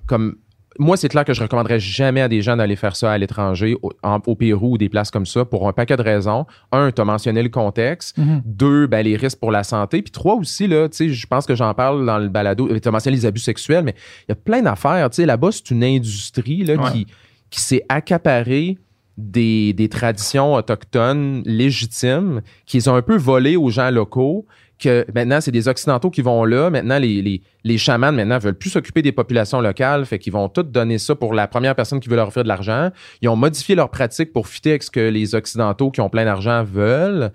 Comme. 0.07 0.37
Moi, 0.79 0.97
c'est 0.97 1.09
clair 1.09 1.25
que 1.25 1.35
je 1.35 1.43
recommanderais 1.43 1.81
jamais 1.81 2.21
à 2.21 2.29
des 2.29 2.43
gens 2.43 2.57
d'aller 2.57 2.77
faire 2.77 2.95
ça 2.95 3.11
à 3.13 3.19
l'étranger, 3.19 3.77
au, 3.83 4.35
Pérou 4.37 4.75
ou 4.75 4.79
des 4.79 4.89
places 4.89 5.11
comme 5.11 5.27
ça, 5.27 5.45
pour 5.45 5.69
un 5.69 5.73
paquet 5.73 5.97
de 5.97 6.03
raisons. 6.03 6.47
Un, 6.71 6.93
tu 6.93 7.03
as 7.03 7.05
mentionné 7.05 7.43
le 7.43 7.49
contexte. 7.49 8.17
Mhm. 8.17 8.43
Deux, 8.45 8.87
ben, 8.87 9.03
les 9.05 9.17
risques 9.17 9.41
pour 9.41 9.51
la 9.51 9.65
santé. 9.65 10.01
Puis 10.01 10.13
trois 10.13 10.37
aussi, 10.37 10.69
là, 10.69 10.89
je 10.93 11.27
pense 11.27 11.47
que 11.47 11.55
j'en 11.55 11.75
parle 11.75 12.07
dans 12.07 12.19
le 12.19 12.29
balado. 12.29 12.69
Tu 12.79 12.89
as 12.89 12.91
mentionné 12.93 13.17
les 13.17 13.27
abus 13.27 13.41
sexuels, 13.41 13.85
mais 13.85 13.95
il 14.29 14.31
y 14.31 14.33
a 14.33 14.37
plein 14.37 14.63
d'affaires. 14.63 15.09
Là-bas, 15.19 15.49
c'est 15.53 15.71
une 15.71 15.85
industrie 15.85 16.65
là, 16.65 16.75
Ouais. 16.77 16.91
qui, 16.93 17.07
qui 17.51 17.61
s'est 17.61 17.85
accaparée 17.89 18.79
des, 19.19 19.73
des 19.73 19.89
traditions 19.89 20.55
autochtones 20.55 21.43
légitimes, 21.45 22.43
qu'ils 22.65 22.89
ont 22.89 22.95
un 22.95 23.03
peu 23.03 23.17
volées 23.17 23.57
aux 23.57 23.69
gens 23.71 23.91
locaux, 23.91 24.47
que 24.81 25.07
maintenant, 25.15 25.41
c'est 25.41 25.51
des 25.51 25.69
Occidentaux 25.69 26.11
qui 26.11 26.23
vont 26.23 26.45
là. 26.45 26.71
Maintenant, 26.71 26.99
les, 26.99 27.23
les, 27.23 27.43
les 27.65 27.79
chamans, 27.79 28.13
maintenant, 28.13 28.39
veulent 28.39 28.59
plus 28.59 28.71
s'occuper 28.71 29.03
des 29.03 29.13
populations 29.13 29.61
locales, 29.61 30.05
fait 30.07 30.19
qu'ils 30.19 30.33
vont 30.33 30.49
tout 30.49 30.63
donner 30.63 30.99
ça 30.99 31.15
pour 31.15 31.35
la 31.35 31.47
première 31.47 31.75
personne 31.75 32.01
qui 32.01 32.09
veut 32.09 32.17
leur 32.17 32.29
offrir 32.29 32.43
de 32.43 32.49
l'argent. 32.49 32.91
Ils 33.23 33.29
ont 33.29 33.37
modifié 33.37 33.75
leurs 33.75 33.91
pratiques 33.91 34.33
pour 34.33 34.49
fitter 34.49 34.71
avec 34.71 34.83
ce 34.83 34.91
que 34.91 35.01
les 35.01 35.35
Occidentaux 35.35 35.91
qui 35.91 36.01
ont 36.01 36.09
plein 36.09 36.25
d'argent 36.25 36.65
veulent. 36.65 37.31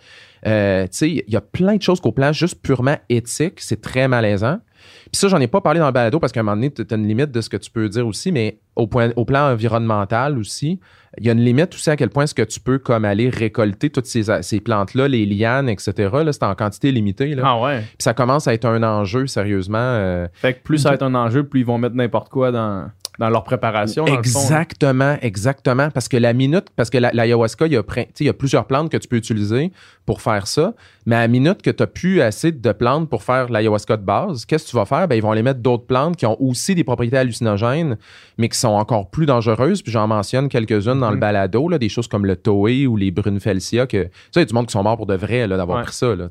Euh, 0.45 0.83
tu 0.83 0.89
sais, 0.91 1.09
il 1.09 1.33
y 1.33 1.37
a 1.37 1.41
plein 1.41 1.75
de 1.75 1.81
choses 1.81 1.99
qu'au 1.99 2.11
plan 2.11 2.31
juste 2.31 2.61
purement 2.61 2.97
éthique, 3.09 3.59
c'est 3.59 3.81
très 3.81 4.07
malaisant. 4.07 4.59
Puis 5.11 5.19
ça, 5.19 5.27
j'en 5.27 5.39
ai 5.39 5.47
pas 5.47 5.61
parlé 5.61 5.79
dans 5.79 5.87
le 5.87 5.91
balado 5.91 6.19
parce 6.19 6.31
qu'à 6.31 6.41
un 6.41 6.43
moment 6.43 6.55
donné, 6.55 6.71
tu 6.71 6.83
as 6.89 6.95
une 6.95 7.07
limite 7.07 7.31
de 7.31 7.41
ce 7.41 7.49
que 7.49 7.57
tu 7.57 7.71
peux 7.71 7.89
dire 7.89 8.05
aussi, 8.05 8.31
mais 8.31 8.59
au, 8.75 8.87
point, 8.87 9.11
au 9.15 9.25
plan 9.25 9.51
environnemental 9.51 10.37
aussi, 10.37 10.79
il 11.17 11.25
y 11.25 11.29
a 11.29 11.31
une 11.31 11.39
limite 11.43 11.73
aussi 11.73 11.89
à 11.89 11.95
quel 11.95 12.09
point 12.09 12.25
est-ce 12.25 12.35
que 12.35 12.41
tu 12.41 12.59
peux 12.59 12.77
comme 12.77 13.05
aller 13.05 13.29
récolter 13.29 13.89
toutes 13.89 14.05
ces, 14.05 14.23
ces 14.41 14.59
plantes-là, 14.59 15.07
les 15.07 15.25
lianes, 15.25 15.69
etc. 15.69 15.93
Là, 16.11 16.33
c'est 16.33 16.43
en 16.43 16.55
quantité 16.55 16.91
limitée. 16.91 17.35
Là. 17.35 17.43
Ah 17.45 17.61
ouais. 17.61 17.79
Puis 17.79 17.95
ça 17.99 18.13
commence 18.13 18.47
à 18.47 18.53
être 18.53 18.65
un 18.65 18.83
enjeu, 18.83 19.25
sérieusement. 19.27 19.77
euh, 19.79 20.27
Fait 20.33 20.53
que 20.55 20.61
plus 20.63 20.79
ça 20.79 20.89
va 20.89 20.95
être 20.95 21.03
un 21.03 21.15
enjeu, 21.15 21.43
plus 21.45 21.61
ils 21.61 21.65
vont 21.65 21.77
mettre 21.77 21.95
n'importe 21.95 22.29
quoi 22.29 22.51
dans, 22.51 22.89
dans 23.19 23.29
leur 23.29 23.43
préparation. 23.43 24.05
dans 24.05 24.13
là. 24.13 24.19
Exactement, 24.19 25.17
exactement. 25.21 25.89
Parce 25.89 26.07
que 26.07 26.17
la 26.17 26.33
minute, 26.33 26.65
parce 26.75 26.89
que 26.89 26.97
la- 26.97 27.11
l'ayahuasca, 27.11 27.65
il 27.67 27.73
y, 27.73 27.77
a, 27.77 27.83
prin- 27.83 28.03
tu 28.03 28.09
sais, 28.15 28.23
il 28.23 28.27
y 28.27 28.29
a 28.29 28.33
plusieurs 28.33 28.65
plantes 28.65 28.89
que 28.91 28.97
tu 28.97 29.07
peux 29.07 29.15
utiliser 29.15 29.71
pour 30.05 30.21
faire 30.21 30.47
ça. 30.47 30.73
Mais 31.05 31.15
à 31.15 31.19
la 31.21 31.27
minute 31.27 31.61
que 31.61 31.69
tu 31.69 31.81
n'as 31.83 31.87
plus 31.87 32.21
assez 32.21 32.51
de 32.51 32.71
plantes 32.71 33.09
pour 33.09 33.23
faire 33.23 33.49
l'ayahuasca 33.49 33.97
de 33.97 34.03
base, 34.03 34.45
qu'est-ce 34.45 34.65
que 34.65 34.69
tu 34.71 34.75
vas 34.75 34.85
faire? 34.85 35.07
Ben, 35.07 35.15
ils 35.15 35.21
vont 35.21 35.31
aller 35.31 35.43
mettre 35.43 35.59
d'autres 35.59 35.85
plantes 35.85 36.15
qui 36.17 36.25
ont 36.25 36.39
aussi 36.41 36.75
des 36.75 36.83
propriétés 36.83 37.17
hallucinogènes, 37.17 37.97
mais 38.37 38.49
qui 38.49 38.57
sont 38.57 38.69
encore 38.69 39.09
plus 39.09 39.25
dangereuses. 39.25 39.81
Puis 39.81 39.91
j'en 39.91 40.07
mentionne 40.07 40.49
quelques-unes 40.49 40.99
dans 40.99 41.09
le 41.09 41.15
Mhm. 41.15 41.19
balado, 41.21 41.69
là, 41.69 41.77
des 41.77 41.89
choses 41.89 42.07
comme 42.07 42.25
le 42.25 42.35
toé 42.35 42.87
ou 42.87 42.97
les 42.97 43.11
brunfelsia. 43.11 43.87
Que, 43.87 44.03
ça, 44.03 44.09
il 44.35 44.39
y 44.39 44.41
a 44.41 44.45
du 44.45 44.53
monde 44.53 44.67
qui 44.67 44.73
sont 44.73 44.83
morts 44.83 44.97
pour 44.97 45.05
de 45.05 45.15
vrai 45.15 45.47
d'avoir 45.47 45.77
Ouais. 45.79 45.83
pris 45.83 45.93
ça. 45.93 46.15
Là. 46.15 46.27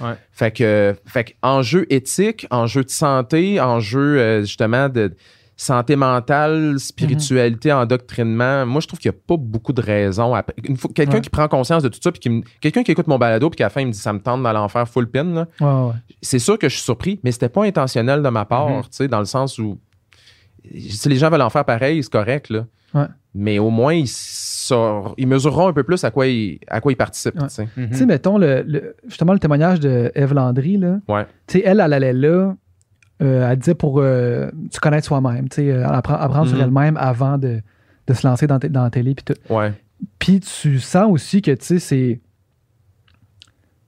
Ouais. 0.00 0.14
Fait 0.32 0.50
que, 0.50 0.96
fait 1.06 1.24
que 1.24 1.32
enjeu 1.42 1.86
éthique, 1.90 2.46
enjeu 2.50 2.82
de 2.82 2.90
santé, 2.90 3.60
enjeu 3.60 4.18
euh, 4.18 4.40
justement 4.40 4.88
de 4.88 5.12
santé 5.62 5.96
mentale, 5.96 6.78
spiritualité, 6.78 7.72
endoctrinement. 7.72 8.66
Moi, 8.66 8.80
je 8.80 8.86
trouve 8.88 8.98
qu'il 8.98 9.10
n'y 9.10 9.16
a 9.16 9.20
pas 9.26 9.36
beaucoup 9.36 9.72
de 9.72 9.80
raisons. 9.80 10.34
à- 10.34 10.42
Quelqu'un 10.94 11.14
Ouais. 11.14 11.20
qui 11.20 11.30
prend 11.30 11.48
conscience 11.48 11.82
de 11.82 11.88
tout 11.88 11.98
ça, 12.02 12.10
puis 12.12 12.20
qui 12.20 12.30
me- 12.30 12.42
quelqu'un 12.60 12.82
qui 12.82 12.90
écoute 12.92 13.06
mon 13.06 13.18
balado, 13.18 13.48
puis 13.50 13.56
qu'à 13.56 13.64
la 13.64 13.70
fin, 13.70 13.80
il 13.80 13.86
me 13.88 13.92
dit 13.92 13.98
ça 13.98 14.12
me 14.12 14.18
tente 14.20 14.42
d'aller 14.42 14.58
en 14.58 14.68
faire 14.68 14.88
full 14.88 15.08
pin, 15.10 15.24
là, 15.24 15.46
Ouais, 15.60 15.66
ouais. 15.66 15.92
c'est 16.20 16.38
sûr 16.38 16.58
que 16.58 16.68
je 16.68 16.74
suis 16.74 16.82
surpris, 16.84 17.20
mais 17.22 17.32
c'était 17.32 17.48
pas 17.48 17.64
intentionnel 17.64 18.22
de 18.22 18.28
ma 18.28 18.44
part, 18.44 18.68
Mhm. 18.68 18.82
tu 18.82 18.88
sais, 18.92 19.08
dans 19.08 19.18
le 19.20 19.24
sens 19.24 19.58
où 19.58 19.78
si 20.76 21.08
les 21.08 21.16
gens 21.16 21.30
veulent 21.30 21.42
en 21.42 21.50
faire 21.50 21.64
pareil, 21.64 22.02
c'est 22.02 22.12
correct, 22.12 22.50
là. 22.50 22.66
Ouais. 22.94 23.06
Mais 23.34 23.58
au 23.58 23.70
moins, 23.70 23.94
ils, 23.94 24.06
ils 25.16 25.26
mesureront 25.26 25.68
un 25.68 25.72
peu 25.72 25.82
plus 25.82 26.04
à 26.04 26.10
quoi 26.10 26.26
ils, 26.26 26.58
à 26.68 26.80
quoi 26.80 26.92
ils 26.92 26.96
participent, 26.96 27.40
Ouais. 27.40 27.48
tu 27.48 27.54
sais. 27.54 27.68
Mhm. 27.76 27.88
Tu 27.90 27.96
sais, 27.96 28.06
mettons, 28.06 28.36
le, 28.38 28.62
le- 28.66 28.94
justement, 29.08 29.32
le 29.32 29.38
témoignage 29.38 29.80
de 29.80 30.12
Eve 30.14 30.34
Landry, 30.34 30.76
là. 30.76 30.98
Ouais. 31.08 31.24
Tu 31.46 31.58
sais, 31.58 31.62
elle, 31.64 31.80
elle 31.80 31.92
allait 31.92 32.12
là, 32.12 32.54
euh, 33.22 33.48
elle 33.50 33.58
disait 33.58 33.74
pour 33.74 34.00
euh, 34.00 34.50
se 34.70 34.80
connaître 34.80 35.06
soi-même, 35.06 35.48
tu 35.48 35.56
sais, 35.56 35.70
euh, 35.70 35.86
apprendre, 35.86 36.20
apprendre 36.20 36.48
sur 36.48 36.56
Mhm. 36.58 36.64
elle-même 36.64 36.96
avant 36.96 37.38
de, 37.38 37.60
de 38.06 38.14
se 38.14 38.26
lancer 38.26 38.46
dans, 38.46 38.58
la 38.62 38.90
télé, 38.90 39.14
puis 39.14 39.24
tout. 39.24 39.52
Ouais. 39.54 39.72
Tu 40.18 40.78
sens 40.80 41.10
aussi 41.10 41.40
que, 41.42 41.52
tu 41.52 41.64
sais, 41.64 41.78
c'est. 41.78 42.20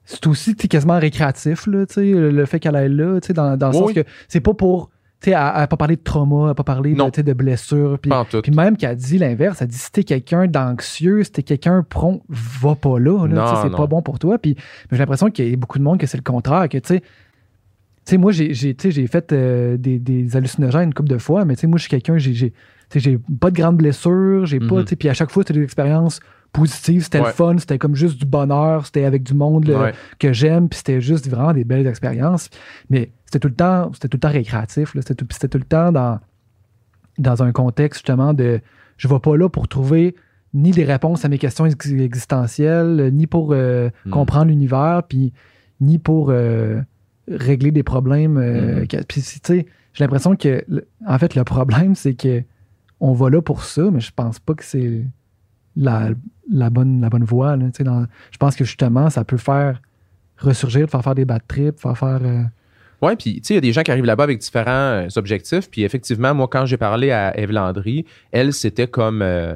C'est 0.07 0.27
aussi 0.27 0.55
quasiment 0.55 0.99
récréatif, 0.99 1.65
là, 1.65 1.85
tu 1.87 1.95
sais, 1.95 2.11
le, 2.11 2.45
fait 2.45 2.59
qu'elle 2.59 2.75
aille 2.75 2.93
là, 2.93 3.19
tu 3.19 3.27
sais, 3.27 3.33
dans, 3.33 3.57
dans 3.57 3.71
le 3.71 3.75
Oui, 3.77 3.81
sens 3.81 3.93
que 3.93 4.03
c'est 4.27 4.39
pas 4.39 4.53
pour. 4.53 4.91
Elle 5.25 5.31
n'a 5.31 5.65
pas 5.65 5.77
parlé 5.77 5.95
de 5.95 6.03
trauma, 6.03 6.41
elle 6.41 6.47
n'a 6.49 6.53
pas 6.53 6.63
parlé 6.63 6.93
de, 6.93 7.21
de 7.23 7.33
blessures. 7.33 7.97
Puis, 7.99 8.11
même 8.51 8.77
qu'elle 8.77 8.95
dit 8.95 9.17
l'inverse, 9.17 9.59
elle 9.59 9.69
dit 9.69 9.77
si 9.77 9.91
t'es 9.91 10.03
quelqu'un 10.03 10.45
d'anxieux, 10.45 11.23
si 11.23 11.31
t'es 11.31 11.41
quelqu'un 11.41 11.83
prompt, 11.89 12.21
va 12.29 12.75
pas 12.75 12.99
là, 12.99 13.25
là, 13.25 13.61
c'est 13.63 13.75
pas 13.75 13.87
bon 13.87 14.03
pour 14.03 14.19
toi. 14.19 14.37
Puis 14.37 14.55
j'ai 14.91 14.97
l'impression 14.99 15.31
qu'il 15.31 15.49
y 15.49 15.53
a 15.53 15.57
beaucoup 15.57 15.79
de 15.79 15.83
monde 15.83 15.97
que 15.99 16.05
c'est 16.05 16.17
le 16.17 16.23
contraire, 16.23 16.69
que 16.69 16.77
tu 16.77 16.95
sais. 16.95 17.03
Tu 18.05 18.11
sais, 18.11 18.17
moi, 18.17 18.31
j'ai, 18.31 18.53
fait 19.07 19.31
euh, 19.33 19.77
des, 19.77 19.97
des 19.99 20.35
hallucinogènes 20.35 20.83
une 20.89 20.93
couple 20.93 21.09
de 21.09 21.17
fois, 21.17 21.43
mais 21.43 21.55
tu 21.55 21.61
sais, 21.61 21.67
moi, 21.67 21.77
je 21.77 21.83
suis 21.83 21.89
quelqu'un, 21.89 22.17
j'ai, 22.17 22.53
pas 23.39 23.49
de 23.49 23.55
grandes 23.55 23.77
blessures, 23.77 24.45
j'ai 24.45 24.59
pas, 24.59 24.75
Mhm. 24.75 24.83
tu 24.83 24.89
sais, 24.89 24.95
puis 24.95 25.09
à 25.09 25.13
chaque 25.15 25.31
fois, 25.31 25.41
c'était 25.41 25.55
des 25.59 25.63
expériences 25.63 26.19
positives, 26.53 27.03
c'était 27.03 27.19
Ouais. 27.19 27.27
le 27.27 27.33
fun, 27.33 27.57
c'était 27.57 27.79
comme 27.79 27.95
juste 27.95 28.19
du 28.19 28.25
bonheur, 28.25 28.85
c'était 28.85 29.05
avec 29.05 29.23
du 29.23 29.33
monde 29.33 29.67
là, 29.67 29.79
Ouais. 29.81 29.93
que 30.19 30.31
j'aime, 30.33 30.69
puis 30.69 30.77
c'était 30.77 31.01
juste 31.01 31.27
vraiment 31.27 31.51
des 31.51 31.63
belles 31.63 31.87
expériences. 31.87 32.49
Mais 32.91 33.11
c'était 33.25 33.39
tout 33.39 33.47
le 33.47 33.55
temps, 33.55 33.89
c'était 33.93 34.07
tout 34.07 34.17
le 34.17 34.21
temps 34.21 34.29
récréatif, 34.31 34.93
là, 34.93 35.01
c'était, 35.01 35.15
tout, 35.15 35.25
puis 35.25 35.33
c'était 35.33 35.49
tout 35.49 35.57
le 35.57 35.63
temps 35.65 35.91
dans, 35.91 36.19
dans 37.17 37.41
un 37.43 37.51
contexte 37.51 38.01
justement 38.01 38.33
de 38.33 38.61
je 38.97 39.07
vais 39.07 39.19
pas 39.19 39.35
là 39.35 39.49
pour 39.49 39.67
trouver 39.67 40.15
ni 40.53 40.71
des 40.71 40.85
réponses 40.85 41.25
à 41.25 41.27
mes 41.29 41.37
questions 41.39 41.65
ex- 41.65 41.91
existentielles, 41.91 43.09
ni 43.13 43.25
pour 43.27 43.49
euh, 43.51 43.89
Mhm. 44.05 44.11
comprendre 44.11 44.45
l'univers, 44.45 45.01
puis 45.09 45.33
ni 45.81 45.97
pour 45.97 46.29
euh, 46.29 46.79
régler 47.27 47.71
des 47.71 47.83
problèmes. 47.83 48.37
euh, 48.37 48.81
Mhm. 48.81 48.87
puis, 49.07 49.21
tu 49.21 49.39
sais, 49.43 49.65
j'ai 49.93 50.03
l'impression 50.03 50.35
que, 50.35 50.63
en 51.07 51.17
fait, 51.19 51.35
le 51.35 51.43
problème, 51.43 51.95
c'est 51.95 52.13
que 52.13 52.43
on 52.99 53.13
va 53.13 53.29
là 53.29 53.41
pour 53.41 53.63
ça, 53.63 53.89
mais 53.91 53.99
je 53.99 54.11
pense 54.15 54.39
pas 54.39 54.53
que 54.53 54.63
c'est 54.63 55.03
la, 55.75 56.09
la, 56.49 56.69
bonne, 56.69 57.01
la 57.01 57.09
bonne 57.09 57.23
voie. 57.25 57.55
là, 57.57 57.65
dans- 57.81 58.05
je 58.31 58.37
pense 58.37 58.55
que 58.55 58.63
justement, 58.63 59.09
ça 59.09 59.23
peut 59.25 59.37
faire 59.37 59.81
ressurgir, 60.37 60.89
faire 60.89 61.01
faire 61.03 61.15
des 61.15 61.25
bad 61.25 61.41
trips, 61.47 61.79
faire 61.79 61.97
faire. 61.97 62.19
euh, 62.23 62.43
Oui, 63.01 63.15
puis 63.17 63.35
tu 63.35 63.47
sais, 63.47 63.53
il 63.53 63.55
y 63.55 63.57
a 63.57 63.61
des 63.61 63.73
gens 63.73 63.83
qui 63.83 63.91
arrivent 63.91 64.05
là-bas 64.05 64.23
avec 64.23 64.39
différents 64.39 65.03
euh, 65.03 65.07
objectifs. 65.17 65.69
Puis 65.69 65.83
effectivement, 65.83 66.33
moi, 66.33 66.47
quand 66.47 66.65
j'ai 66.65 66.77
parlé 66.77 67.11
à 67.11 67.37
Eve 67.37 67.51
Landry, 67.51 68.05
elle, 68.31 68.53
c'était 68.53 68.87
comme. 68.87 69.21
euh, 69.21 69.55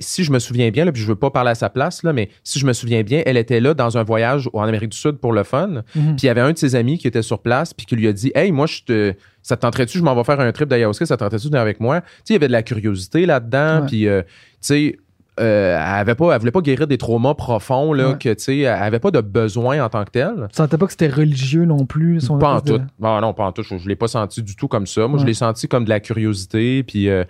si 0.00 0.24
je 0.24 0.32
me 0.32 0.38
souviens 0.38 0.70
bien, 0.70 0.84
là, 0.84 0.92
puis 0.92 1.00
je 1.02 1.06
veux 1.06 1.14
pas 1.16 1.30
parler 1.30 1.50
à 1.50 1.54
sa 1.54 1.70
place, 1.70 2.02
là, 2.02 2.12
mais 2.12 2.28
si 2.44 2.58
je 2.58 2.66
me 2.66 2.72
souviens 2.72 3.02
bien, 3.02 3.22
elle 3.26 3.36
était 3.36 3.60
là 3.60 3.74
dans 3.74 3.98
un 3.98 4.02
voyage 4.02 4.48
en 4.52 4.62
Amérique 4.62 4.90
du 4.90 4.98
Sud 4.98 5.16
pour 5.18 5.32
le 5.32 5.42
fun. 5.44 5.82
Puis 5.92 6.02
il 6.22 6.26
y 6.26 6.28
avait 6.28 6.40
un 6.40 6.52
de 6.52 6.58
ses 6.58 6.74
amis 6.74 6.98
qui 6.98 7.06
était 7.06 7.22
sur 7.22 7.40
place, 7.40 7.72
puis 7.74 7.86
qui 7.86 7.96
lui 7.96 8.08
a 8.08 8.12
dit 8.12 8.32
Hey, 8.34 8.52
moi, 8.52 8.66
je 8.66 8.82
te. 8.84 9.14
Ça 9.42 9.56
te 9.56 9.62
tenterait-tu, 9.62 9.98
je 9.98 10.02
m'en 10.02 10.14
vais 10.14 10.24
faire 10.24 10.38
un 10.40 10.52
trip 10.52 10.68
d'ayahuasca, 10.68 11.06
ça 11.06 11.16
te 11.16 11.20
tenterait-tu 11.24 11.46
de 11.46 11.50
venir 11.50 11.62
avec 11.62 11.80
moi? 11.80 12.00
Tu 12.02 12.06
sais, 12.06 12.22
il 12.30 12.32
y 12.34 12.36
avait 12.36 12.48
de 12.48 12.52
la 12.52 12.62
curiosité 12.62 13.24
là-dedans, 13.26 13.80
Ouais. 13.80 13.86
puis, 13.86 14.06
euh, 14.06 14.22
tu 14.22 14.28
sais, 14.60 14.98
euh, 15.38 15.76
elle 15.78 15.82
avait 16.00 16.14
pas, 16.14 16.34
elle 16.34 16.38
voulait 16.40 16.50
pas 16.50 16.60
guérir 16.60 16.86
des 16.86 16.98
traumas 16.98 17.32
profonds, 17.32 17.94
là, 17.94 18.10
Ouais. 18.10 18.18
que, 18.18 18.34
tu 18.34 18.42
sais, 18.42 18.58
elle 18.58 18.66
avait 18.82 18.98
pas 18.98 19.10
de 19.10 19.22
besoin 19.22 19.82
en 19.82 19.88
tant 19.88 20.04
que 20.04 20.10
tel. 20.10 20.34
Tu 20.50 20.56
sentais 20.56 20.76
pas 20.76 20.84
que 20.84 20.92
c'était 20.92 21.08
religieux 21.08 21.64
non 21.64 21.86
plus? 21.86 22.20
son 22.20 22.36
Pas 22.38 22.52
en 22.52 22.56
espèce 22.58 22.72
de- 22.74 22.78
tout. 22.78 22.84
Ah 23.02 23.18
non, 23.22 23.32
pas 23.32 23.44
en 23.44 23.52
tout. 23.52 23.62
Je, 23.62 23.78
je 23.78 23.88
l'ai 23.88 23.96
pas 23.96 24.08
senti 24.08 24.42
du 24.42 24.54
tout 24.56 24.68
comme 24.68 24.86
ça. 24.86 25.06
Moi, 25.08 25.18
je 25.18 25.24
l'ai 25.24 25.32
senti 25.32 25.66
comme 25.68 25.84
de 25.84 25.88
la 25.90 26.00
curiosité, 26.00 26.82
puis, 26.82 27.08
euh, 27.08 27.24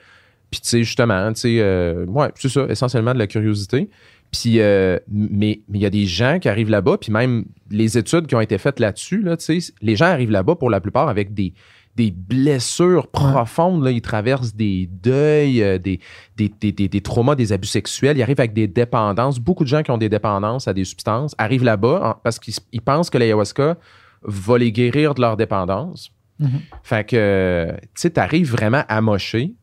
puis 0.50 0.60
tu 0.60 0.68
sais, 0.68 0.82
justement, 0.82 1.32
tu 1.32 1.40
sais, 1.40 1.56
euh, 1.60 2.04
ouais, 2.06 2.28
c'est 2.34 2.48
ça, 2.48 2.66
essentiellement 2.68 3.14
de 3.14 3.18
la 3.18 3.26
curiosité. 3.26 3.88
Puis, 4.32 4.60
euh, 4.60 4.98
mais 5.08 5.60
il 5.72 5.80
y 5.80 5.86
a 5.86 5.90
des 5.90 6.06
gens 6.06 6.38
qui 6.38 6.48
arrivent 6.48 6.70
là-bas, 6.70 6.98
puis 6.98 7.10
même 7.12 7.44
les 7.70 7.98
études 7.98 8.26
qui 8.28 8.34
ont 8.36 8.40
été 8.40 8.58
faites 8.58 8.78
là-dessus, 8.78 9.22
là, 9.22 9.36
tu 9.36 9.60
sais, 9.60 9.72
les 9.82 9.96
gens 9.96 10.06
arrivent 10.06 10.30
là-bas 10.30 10.54
pour 10.54 10.70
la 10.70 10.80
plupart 10.80 11.08
avec 11.08 11.34
des, 11.34 11.52
des 11.96 12.12
blessures 12.12 13.08
profondes. 13.08 13.82
Là, 13.84 13.90
ils 13.90 14.00
traversent 14.00 14.54
des 14.54 14.88
deuils, 15.02 15.62
euh, 15.64 15.78
des, 15.78 15.98
des, 16.36 16.48
des, 16.60 16.70
des- 16.70 16.88
des 16.88 17.00
traumas, 17.00 17.34
des 17.34 17.52
abus 17.52 17.66
sexuels. 17.66 18.16
Ils 18.18 18.22
arrivent 18.22 18.38
avec 18.38 18.52
des 18.52 18.68
dépendances. 18.68 19.40
Beaucoup 19.40 19.64
de 19.64 19.68
gens 19.68 19.82
qui 19.82 19.90
ont 19.90 19.98
des 19.98 20.08
dépendances 20.08 20.68
à 20.68 20.74
des 20.74 20.84
substances 20.84 21.34
arrivent 21.36 21.64
là-bas 21.64 22.20
parce 22.22 22.38
qu'ils 22.38 22.54
ils 22.72 22.80
pensent 22.82 23.10
que 23.10 23.18
l'ayahuasca 23.18 23.78
va 24.22 24.58
les 24.58 24.70
guérir 24.70 25.14
de 25.14 25.22
leur 25.22 25.36
dépendance. 25.36 26.12
Mhm. 26.38 26.60
Fait 26.84 27.04
que, 27.06 27.72
tu 27.82 27.88
sais, 27.96 28.10
t'arrives 28.10 28.50
vraiment 28.52 28.84
amoché. 28.88 29.54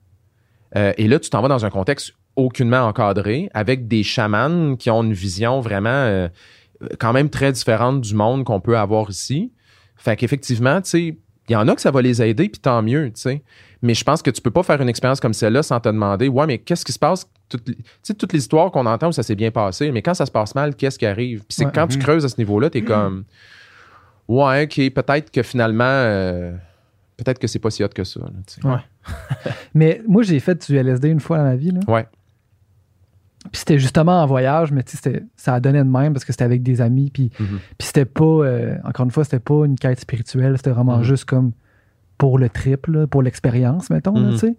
Euh, 0.75 0.93
et 0.97 1.07
là, 1.07 1.19
tu 1.19 1.29
t'en 1.29 1.41
vas 1.41 1.47
dans 1.47 1.65
un 1.65 1.69
contexte 1.69 2.13
aucunement 2.35 2.81
encadré 2.81 3.49
avec 3.53 3.87
des 3.87 4.03
chamans 4.03 4.75
qui 4.75 4.89
ont 4.89 5.03
une 5.03 5.13
vision 5.13 5.59
vraiment 5.61 5.89
euh, 5.89 6.27
quand 6.99 7.13
même 7.13 7.29
très 7.29 7.51
différente 7.51 8.01
du 8.01 8.13
monde 8.13 8.43
qu'on 8.43 8.59
peut 8.59 8.77
avoir 8.77 9.09
ici. 9.09 9.51
Fait 9.95 10.15
qu'effectivement, 10.15 10.81
tu 10.81 10.89
sais, 10.89 11.17
il 11.49 11.53
y 11.53 11.55
en 11.55 11.67
a 11.67 11.73
que 11.75 11.81
ça 11.81 11.91
va 11.91 12.01
les 12.01 12.21
aider, 12.21 12.49
puis 12.49 12.59
tant 12.59 12.81
mieux, 12.83 13.05
tu 13.07 13.21
sais. 13.21 13.41
Mais 13.81 13.93
je 13.93 14.03
pense 14.03 14.21
que 14.21 14.29
tu 14.29 14.41
peux 14.41 14.51
pas 14.51 14.63
faire 14.63 14.81
une 14.81 14.89
expérience 14.89 15.19
comme 15.19 15.33
celle-là 15.33 15.63
sans 15.63 15.79
te 15.79 15.87
demander, 15.87 16.27
ouais, 16.27 16.45
mais 16.45 16.57
qu'est-ce 16.57 16.83
qui 16.83 16.91
se 16.91 16.99
passe? 16.99 17.27
Toutes, 17.47 17.63
tu 18.03 18.15
toutes 18.15 18.33
les 18.33 18.39
histoires 18.39 18.69
qu'on 18.71 18.85
entend 18.85 19.07
où 19.07 19.11
ça 19.13 19.23
s'est 19.23 19.35
bien 19.35 19.49
passé, 19.51 19.91
mais 19.91 20.01
quand 20.01 20.13
ça 20.13 20.25
se 20.25 20.31
passe 20.31 20.53
mal, 20.55 20.75
qu'est-ce 20.75 20.99
qui 20.99 21.05
arrive? 21.05 21.39
Puis 21.39 21.55
c'est 21.55 21.65
Ouais. 21.65 21.71
que 21.71 21.75
quand 21.75 21.87
tu 21.87 21.97
Mhm. 21.97 22.03
creuses 22.03 22.25
à 22.25 22.29
ce 22.29 22.35
niveau-là, 22.37 22.69
t'es 22.69 22.81
comme, 22.83 23.23
ouais, 24.27 24.63
ok, 24.65 24.93
peut-être 24.93 25.31
que 25.31 25.41
finalement, 25.43 25.83
euh, 25.85 26.51
peut-être 27.17 27.39
que 27.39 27.47
c'est 27.47 27.59
pas 27.59 27.69
si 27.71 27.83
hot 27.83 27.89
que 27.89 28.03
ça. 28.03 28.19
là, 28.21 28.27
tu 28.47 28.61
sais. 28.61 28.67
Ouais. 28.67 28.79
Mais 29.73 30.01
moi, 30.07 30.23
j'ai 30.23 30.39
fait 30.39 30.69
du 30.69 30.77
LSD 30.77 31.09
une 31.09 31.19
fois 31.19 31.37
dans 31.37 31.43
ma 31.43 31.55
vie. 31.55 31.71
Là. 31.71 31.79
Ouais. 31.87 32.07
Puis 33.51 33.59
c'était 33.59 33.79
justement 33.79 34.21
en 34.21 34.25
voyage, 34.25 34.71
mais 34.73 34.83
tu 34.83 34.91
sais, 34.91 34.97
c'était- 35.01 35.23
ça 35.37 35.53
a 35.53 35.59
donné 35.61 35.79
de 35.79 35.83
même 35.83 36.11
parce 36.11 36.25
que 36.25 36.33
c'était 36.33 36.43
avec 36.43 36.63
des 36.63 36.81
amis. 36.81 37.09
Puis, 37.11 37.31
Mhm. 37.39 37.59
puis 37.77 37.87
c'était 37.87 38.03
pas, 38.05 38.23
euh, 38.25 38.75
encore 38.83 39.05
une 39.05 39.11
fois, 39.11 39.23
c'était 39.23 39.39
pas 39.39 39.63
une 39.65 39.77
quête 39.77 39.99
spirituelle. 40.01 40.57
C'était 40.57 40.71
vraiment 40.71 40.97
Mhm. 40.97 41.03
juste 41.03 41.25
comme 41.25 41.51
pour 42.17 42.39
le 42.39 42.49
trip, 42.49 42.87
là, 42.87 43.07
pour 43.07 43.21
l'expérience, 43.23 43.89
mettons. 43.89 44.17
Mhm. 44.19 44.31
tu 44.31 44.37
sais. 44.39 44.55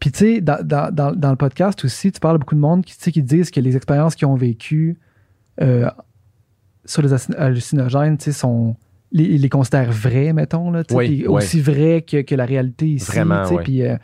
Puis 0.00 0.12
tu 0.12 0.18
sais, 0.18 0.40
dans, 0.42 0.58
dans- 0.66 1.30
le 1.30 1.36
podcast 1.36 1.82
aussi, 1.84 2.12
tu 2.12 2.20
parles 2.20 2.34
à 2.34 2.38
beaucoup 2.38 2.56
de 2.56 2.60
monde 2.60 2.84
qui, 2.84 3.10
qui 3.12 3.22
disent 3.22 3.50
que 3.50 3.60
les 3.60 3.74
expériences 3.76 4.14
qu'ils 4.16 4.26
ont 4.28 4.34
vécues 4.34 4.98
euh, 5.62 5.88
sur 6.84 7.00
les 7.00 7.12
hallucin- 7.14 7.34
hallucinogènes, 7.38 8.18
tu 8.18 8.24
sais, 8.24 8.32
sont. 8.32 8.76
Les, 9.16 9.38
les 9.38 9.48
considèrent 9.48 9.92
vraies, 9.92 10.32
mettons, 10.32 10.70
là, 10.72 10.82
Oui, 10.90 11.06
puis 11.06 11.20
oui. 11.28 11.28
aussi 11.28 11.60
vraies 11.60 12.02
que, 12.02 12.20
que 12.22 12.34
la 12.34 12.44
réalité 12.44 12.86
ici. 12.88 13.06
Vraiment, 13.06 13.44
oui. 13.48 13.62
Puis, 13.62 13.82
euh, 13.82 13.96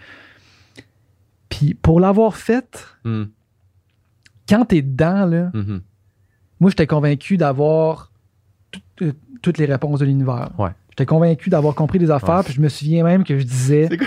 puis 1.48 1.74
pour 1.74 1.98
l'avoir 2.00 2.36
faite, 2.36 2.86
Mhm. 3.04 3.28
quand 4.48 4.64
t'es 4.66 4.82
dedans, 4.82 5.26
là, 5.26 5.50
Mhm. 5.52 5.80
moi, 6.61 6.70
j'étais 6.70 6.86
convaincu 6.86 7.36
d'avoir 7.36 8.12
tout- 8.70 8.80
euh, 9.02 9.12
toutes 9.42 9.58
les 9.58 9.64
réponses 9.66 9.98
de 10.00 10.04
l'univers. 10.04 10.50
Ouais. 10.58 10.70
J'étais 10.90 11.06
convaincu 11.06 11.50
d'avoir 11.50 11.74
compris 11.74 11.98
des 11.98 12.11
affaires, 12.11 12.36
Ouais. 12.38 12.42
puis 12.44 12.54
je 12.54 12.61
me 12.61 12.68
souviens 12.68 13.02
même 13.04 13.24
que 13.24 13.36
je 13.38 13.44
disais. 13.44 13.88
C'est 13.90 13.96
quoi? 13.98 14.06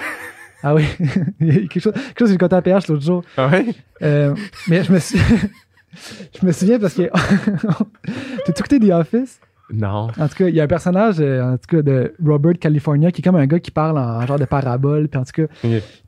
Ah 0.65 0.73
oui, 0.75 0.85
quelque 1.39 1.79
chose, 1.81 1.91
quelque 1.93 2.19
chose 2.19 2.27
que 2.29 2.33
j'ai 2.33 2.37
compté 2.37 2.55
à 2.55 2.61
PH 2.61 2.87
l'autre 2.87 3.03
jour. 3.03 3.23
Ah 3.35 3.49
ouais? 3.49 3.65
Euh, 4.01 4.33
mais 4.69 4.81
je 4.85 4.93
me, 4.93 4.99
suis... 4.99 5.19
je 6.39 6.45
me 6.45 6.53
souviens 6.53 6.79
parce 6.79 6.93
que. 6.93 7.09
T'as 8.45 8.53
écouté 8.57 8.79
The 8.79 8.91
Office? 8.91 9.41
Non. 9.73 10.09
En 10.17 10.27
tout 10.27 10.35
cas, 10.35 10.47
il 10.47 10.55
y 10.55 10.61
a 10.61 10.63
un 10.63 10.67
personnage, 10.67 11.15
euh, 11.19 11.41
en 11.53 11.57
tout 11.57 11.77
cas, 11.77 11.81
de 11.81 12.13
Robert 12.23 12.57
California, 12.59 13.11
qui 13.11 13.21
est 13.21 13.23
comme 13.23 13.35
un 13.35 13.47
gars 13.47 13.59
qui 13.59 13.71
parle 13.71 13.97
en 13.97 14.25
genre 14.25 14.39
de 14.39 14.45
parabole. 14.45 15.07
Puis 15.07 15.19
en 15.19 15.23
tout 15.23 15.31
cas, 15.47 15.53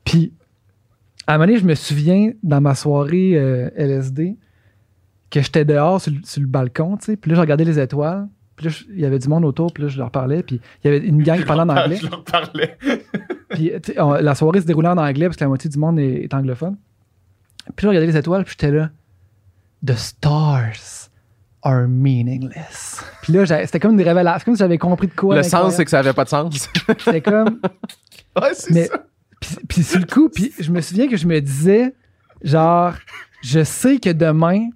puis 0.03 0.33
à 1.27 1.33
un 1.33 1.37
moment 1.37 1.47
donné, 1.47 1.59
je 1.59 1.65
me 1.65 1.73
souviens 1.75 2.31
dans 2.43 2.61
ma 2.61 2.75
soirée 2.75 3.31
euh, 3.35 3.69
LSD 3.75 4.37
que 5.31 5.41
j'étais 5.41 5.65
dehors 5.65 5.99
sur, 5.99 6.11
le- 6.13 6.19
sur 6.23 6.41
le 6.41 6.47
balcon, 6.47 6.97
tu 6.97 7.05
sais. 7.05 7.17
Puis 7.17 7.29
là, 7.31 7.35
je 7.35 7.41
regardais 7.41 7.63
les 7.65 7.79
étoiles. 7.79 8.27
Puis 8.55 8.67
là, 8.67 8.71
il 8.93 8.99
y 9.01 9.05
avait 9.05 9.19
du 9.19 9.27
monde 9.27 9.43
autour. 9.43 9.73
Puis 9.73 9.83
là, 9.83 9.89
je 9.89 9.97
leur 9.97 10.11
parlais. 10.11 10.43
Puis 10.43 10.61
il 10.83 10.91
y 10.91 10.95
avait 10.95 11.05
une 11.05 11.23
gang 11.23 11.37
qui 11.39 11.45
parlait 11.45 11.63
en 11.63 11.69
anglais. 11.69 11.97
Je 11.97 12.07
leur 12.09 12.23
parlais. 12.23 12.77
Puis 13.49 13.71
on- 13.97 14.13
la 14.13 14.35
soirée 14.35 14.61
se 14.61 14.65
déroulait 14.65 14.87
en 14.89 14.97
anglais 14.97 15.25
parce 15.25 15.37
que 15.37 15.43
la 15.43 15.47
moitié 15.49 15.69
du 15.69 15.77
monde 15.79 15.99
est, 15.99 16.23
est 16.23 16.33
anglophone. 16.33 16.77
Puis 17.75 17.85
là, 17.87 17.91
je 17.93 17.97
regardais 17.97 18.07
les 18.11 18.17
étoiles. 18.17 18.43
Puis 18.45 18.55
j'étais 18.59 18.71
là. 18.75 18.91
The 19.85 19.93
stars 19.95 21.04
are 21.65 21.87
meaningless. 21.87 23.03
Puis 23.21 23.33
là, 23.33 23.45
c'était 23.45 23.79
comme 23.81 23.99
une 23.99 24.05
révélation. 24.05 24.39
C'est 24.39 24.45
comme 24.45 24.55
si 24.55 24.59
j'avais 24.59 24.77
compris 24.77 25.07
de 25.07 25.13
quoi. 25.13 25.35
Le 25.35 25.43
sens, 25.43 25.75
c'est 25.75 25.83
que 25.83 25.91
ça 25.91 25.99
avait 25.99 26.13
pas 26.13 26.23
de 26.23 26.29
sens. 26.29 26.69
C'était 26.99 27.21
comme. 27.21 27.59
Ouais, 28.41 28.49
c'est 28.53 28.71
Mais- 28.71 28.85
ça. 28.87 29.05
Puis, 29.39 29.55
puis 29.67 29.83
sur 29.83 29.99
le 29.99 30.05
coup, 30.05 30.29
puis 30.29 30.51
je 30.59 30.69
me 30.71 30.81
souviens 30.81 31.07
que 31.07 31.15
je 31.17 31.25
me 31.27 31.39
disais, 31.39 31.93
genre, 32.43 32.93
je 33.41 33.63
sais 33.63 33.97
que 33.99 34.09
demain, 34.09 34.69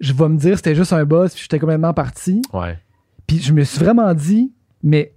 je 0.00 0.12
vais 0.12 0.28
me 0.28 0.36
dire 0.36 0.56
c'était 0.56 0.74
juste 0.74 0.92
un 0.92 1.04
boss, 1.04 1.32
puis 1.34 1.42
j'étais 1.42 1.58
complètement 1.58 1.92
parti. 1.94 2.42
ouais. 2.52 2.78
Puis 3.26 3.38
je 3.40 3.52
me 3.52 3.62
suis 3.64 3.78
vraiment 3.78 4.12
dit, 4.14 4.52
mais 4.82 5.12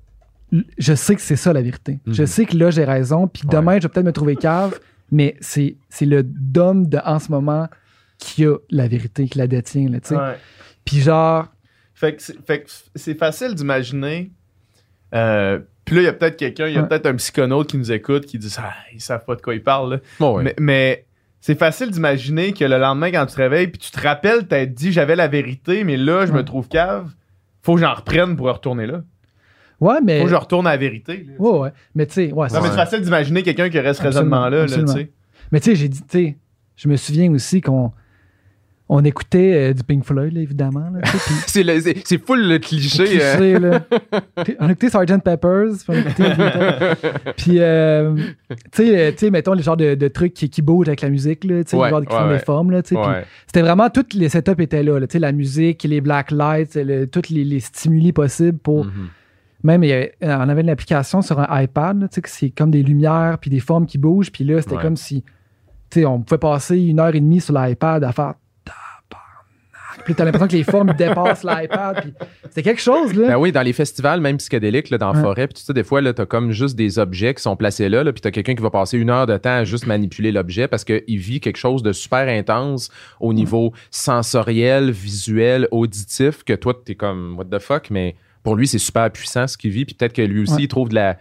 je 0.77 0.93
sais 0.93 1.15
que 1.15 1.21
c'est 1.21 1.36
ça 1.36 1.51
la 1.53 1.61
vérité. 1.61 1.99
Je 2.07 2.21
Mhm. 2.23 2.27
sais 2.27 2.45
que 2.45 2.55
là, 2.57 2.69
j'ai 2.71 2.84
raison, 2.86 3.27
puis 3.27 3.43
Ouais. 3.45 3.53
demain, 3.55 3.77
je 3.77 3.84
vais 3.84 3.89
peut-être 3.89 4.05
me 4.05 4.11
trouver 4.11 4.36
cave, 4.36 4.79
mais 5.11 5.36
c'est 5.41 5.77
c'est 5.89 6.05
le 6.05 6.23
dôme 6.23 6.88
de 6.88 6.99
en 7.05 7.19
ce 7.19 7.31
moment 7.31 7.67
qui 8.19 8.45
a 8.45 8.55
la 8.69 8.88
vérité, 8.88 9.27
qui 9.27 9.38
la 9.38 9.47
détient, 9.47 9.89
là, 9.89 9.99
tu 9.99 10.09
sais. 10.09 10.15
Ouais. 10.15 10.38
Puis 10.86 10.99
genre, 11.01 11.47
Fait 11.93 12.15
que 12.15 12.21
c'est- 12.95 13.15
facile 13.17 13.53
d'imaginer. 13.55 14.31
Euh, 15.13 15.59
puis 15.86 15.95
là, 15.95 16.01
il 16.01 16.05
y 16.05 16.07
a 16.07 16.13
peut-être 16.13 16.38
quelqu'un, 16.38 16.67
il 16.67 16.73
y 16.73 16.77
a 16.77 16.81
Ouais. 16.81 16.88
peut-être 16.88 17.05
un 17.05 17.15
psychonaute 17.15 17.69
qui 17.69 17.77
nous 17.77 17.91
écoute 17.91 18.25
qui 18.25 18.38
dit 18.39 18.53
Ah, 18.57 18.73
ils 18.93 18.99
savent 19.01 19.23
pas 19.25 19.36
de 19.36 19.41
quoi 19.41 19.53
ils 19.53 19.63
parlent. 19.63 19.91
là. 19.93 19.99
Bon, 20.19 20.38
ouais. 20.38 20.43
Mais, 20.43 20.55
mais 20.59 21.05
c'est 21.39 21.57
facile 21.57 21.91
d'imaginer 21.91 22.53
que 22.53 22.65
le 22.65 22.77
lendemain, 22.77 23.11
quand 23.11 23.25
tu 23.27 23.34
te 23.36 23.41
réveilles, 23.41 23.67
puis 23.67 23.77
tu 23.79 23.91
te 23.91 23.99
rappelles, 24.01 24.47
t'as 24.47 24.65
dit 24.65 24.91
j'avais 24.91 25.15
la 25.15 25.27
vérité, 25.27 25.84
mais 25.84 25.97
là, 25.97 26.25
je 26.25 26.31
me 26.34 26.43
trouve 26.43 26.67
cave. 26.67 27.11
Faut 27.61 27.75
que 27.75 27.81
j'en 27.81 27.93
reprenne 27.93 28.36
pour 28.36 28.47
retourner 28.47 28.88
là. 28.88 29.03
ouais, 29.79 29.99
mais. 30.03 30.17
Faut 30.19 30.25
que 30.25 30.31
je 30.31 30.36
retourne 30.36 30.65
à 30.67 30.71
la 30.71 30.77
vérité. 30.77 31.25
là. 31.27 31.34
Ouais, 31.38 31.59
ouais. 31.59 31.69
Mais 31.95 32.05
tu 32.07 32.13
sais, 32.13 32.31
ouais, 32.34 32.49
c'est 32.49 32.55
Non, 32.55 32.63
mais 32.63 32.69
c'est 32.69 32.75
facile 32.75 33.01
d'imaginer 33.01 33.43
quelqu'un 33.43 33.69
qui 33.69 33.77
aurait 33.79 33.93
ce 33.93 34.01
raisonnement-là. 34.01 34.49
là, 34.49 34.65
tu 34.65 34.73
absolument. 34.73 34.93
sais. 34.93 35.11
Mais 35.51 35.59
tu 35.59 35.69
sais, 35.69 35.75
j'ai 35.75 35.89
dit, 35.89 36.01
tu 36.01 36.07
sais, 36.09 36.38
je 36.75 36.88
me 36.89 36.95
souviens 36.95 37.31
aussi 37.31 37.61
qu'on 37.61 37.91
on 38.89 39.03
écoutait 39.03 39.69
euh, 39.69 39.73
du 39.73 39.84
Pink 39.84 40.03
Floyd, 40.03 40.34
là, 40.34 40.41
évidemment. 40.41 40.89
Là, 40.91 40.99
C'est 41.47 41.63
le- 41.63 41.79
c'est 41.79 41.97
c'est 42.05 42.17
full 42.23 42.47
le 42.47 42.59
cliché. 42.59 43.05
cliché, 43.05 43.57
là. 43.59 43.79
Puis 44.43 44.55
on 44.59 44.69
écoutait 44.69 44.89
Sgt. 44.89 45.19
Peppers. 45.23 45.71
Puis, 45.88 45.88
on 45.88 45.93
écoutait 45.93 46.23
les 46.29 46.36
Beatles. 46.36 47.34
Puis, 47.38 47.59
euh, 47.59 48.15
tu 48.15 48.25
sais, 48.73 48.97
euh, 48.99 49.11
tu 49.11 49.17
sais, 49.19 49.31
mettons, 49.31 49.53
les 49.53 49.63
genres 49.63 49.77
de, 49.77 49.95
de 49.95 50.07
trucs 50.09 50.34
qui, 50.34 50.49
qui 50.49 50.61
bougent 50.61 50.89
avec 50.89 51.01
la 51.01 51.09
musique, 51.09 51.43
là, 51.45 51.63
tu 51.63 51.71
sais, 51.71 51.77
Ouais, 51.77 51.88
les 51.88 51.91
genres 51.91 52.01
qui 52.05 52.13
ouais, 52.13 52.19
font 52.19 52.27
ouais. 52.27 52.34
des 52.38 52.43
formes, 52.43 52.71
là. 52.71 52.84
Puis. 52.84 52.97
C'était 53.47 53.61
vraiment, 53.61 53.89
tous 53.89 54.15
les 54.15 54.29
setups 54.29 54.61
étaient 54.61 54.84
là, 54.84 54.99
là, 54.99 55.07
tu 55.07 55.13
sais, 55.13 55.19
la 55.19 55.31
musique, 55.31 55.84
les 55.84 56.01
black 56.01 56.31
lights, 56.31 56.75
le- 56.75 57.05
tous 57.07 57.29
les, 57.29 57.43
les 57.45 57.59
stimuli 57.61 58.11
possibles 58.11 58.57
pour... 58.59 58.86
Mhm. 58.86 58.91
Même, 59.63 59.81
il 59.86 59.89
y 59.89 59.93
avait- 59.93 60.13
on 60.21 60.49
avait 60.49 60.59
une 60.61 60.69
application 60.69 61.21
sur 61.21 61.39
un 61.39 61.61
iPad, 61.61 62.01
là, 62.01 62.07
tu 62.09 62.15
sais, 62.15 62.21
que 62.21 62.29
c'est 62.29 62.49
comme 62.49 62.69
des 62.69 62.84
lumières 62.84 63.38
puis 63.39 63.49
des 63.49 63.61
formes 63.61 63.86
qui 63.86 63.97
bougent. 63.97 64.29
Puis 64.29 64.43
là, 64.43 64.61
c'était 64.61 64.75
comme 64.75 64.97
si, 64.97 65.23
tu 65.89 66.01
sais, 66.01 66.05
on 66.05 66.19
pouvait 66.21 66.38
passer 66.38 66.77
une 66.81 66.99
heure 66.99 67.15
et 67.15 67.19
demie 67.21 67.39
sur 67.39 67.57
l'iPad 67.57 68.03
à 68.03 68.11
faire. 68.11 68.34
Puis 70.06 70.16
t'as 70.16 70.26
l'impression 70.26 70.47
que 70.47 70.54
les 70.56 70.64
formes 70.64 70.93
dépassent 70.93 71.43
l'iPad. 71.43 72.01
Puis 72.01 72.14
c'était 72.49 72.64
quelque 72.64 72.82
chose, 72.82 73.14
là. 73.14 73.28
Ben 73.30 73.38
oui, 73.38 73.51
dans 73.51 73.62
les 73.62 73.74
festivals, 73.74 74.20
même 74.22 74.38
psychédéliques, 74.38 74.89
là, 74.89 74.97
dans 74.97 75.12
la 75.14 75.18
Ouais. 75.20 75.24
forêt, 75.24 75.47
puis 75.47 75.56
tu 75.56 75.62
sais, 75.64 75.74
des 75.74 75.84
fois, 75.84 76.01
là, 76.01 76.14
t'as 76.14 76.26
comme 76.26 76.51
juste 76.51 76.76
des 76.76 76.99
objets 76.99 77.34
qui 77.34 77.41
sont 77.41 77.56
placés 77.56 77.88
là, 77.89 78.04
là 78.04 78.12
puis 78.12 78.22
t'as 78.22 78.32
quelqu'un 78.32 78.56
qui 78.56 78.62
va 78.62 78.70
passer 78.70 78.97
une 78.97 79.10
heure 79.10 79.26
de 79.28 79.38
temps 79.38 79.58
à 79.58 79.64
juste 79.64 79.88
manipuler 79.88 80.32
l'objet 80.32 80.68
parce 80.68 80.84
qu'il 80.84 81.04
vit 81.20 81.39
quelque 81.39 81.58
chose 81.58 81.84
de 81.84 81.91
super 81.93 82.28
intense 82.28 82.89
au 83.20 83.34
niveau 83.34 83.72
sensoriel, 83.91 84.91
visuel, 84.91 85.68
auditif, 85.72 86.43
que 86.43 86.54
toi, 86.54 86.74
t'es 86.86 86.95
comme, 86.95 87.36
what 87.38 87.45
the 87.45 87.60
fuck, 87.60 87.89
mais 87.89 88.16
pour 88.43 88.56
lui, 88.56 88.68
c'est 88.68 88.78
super 88.80 89.10
puissant 89.12 89.47
ce 89.47 89.58
qu'il 89.58 89.72
vit, 89.72 89.86
puis 89.86 89.95
peut-être 89.95 90.14
que 90.14 90.22
lui 90.22 90.41
aussi, 90.41 90.54
Ouais. 90.56 90.64
il 90.64 90.68
trouve 90.68 90.89
de 90.89 90.95
la. 90.95 91.18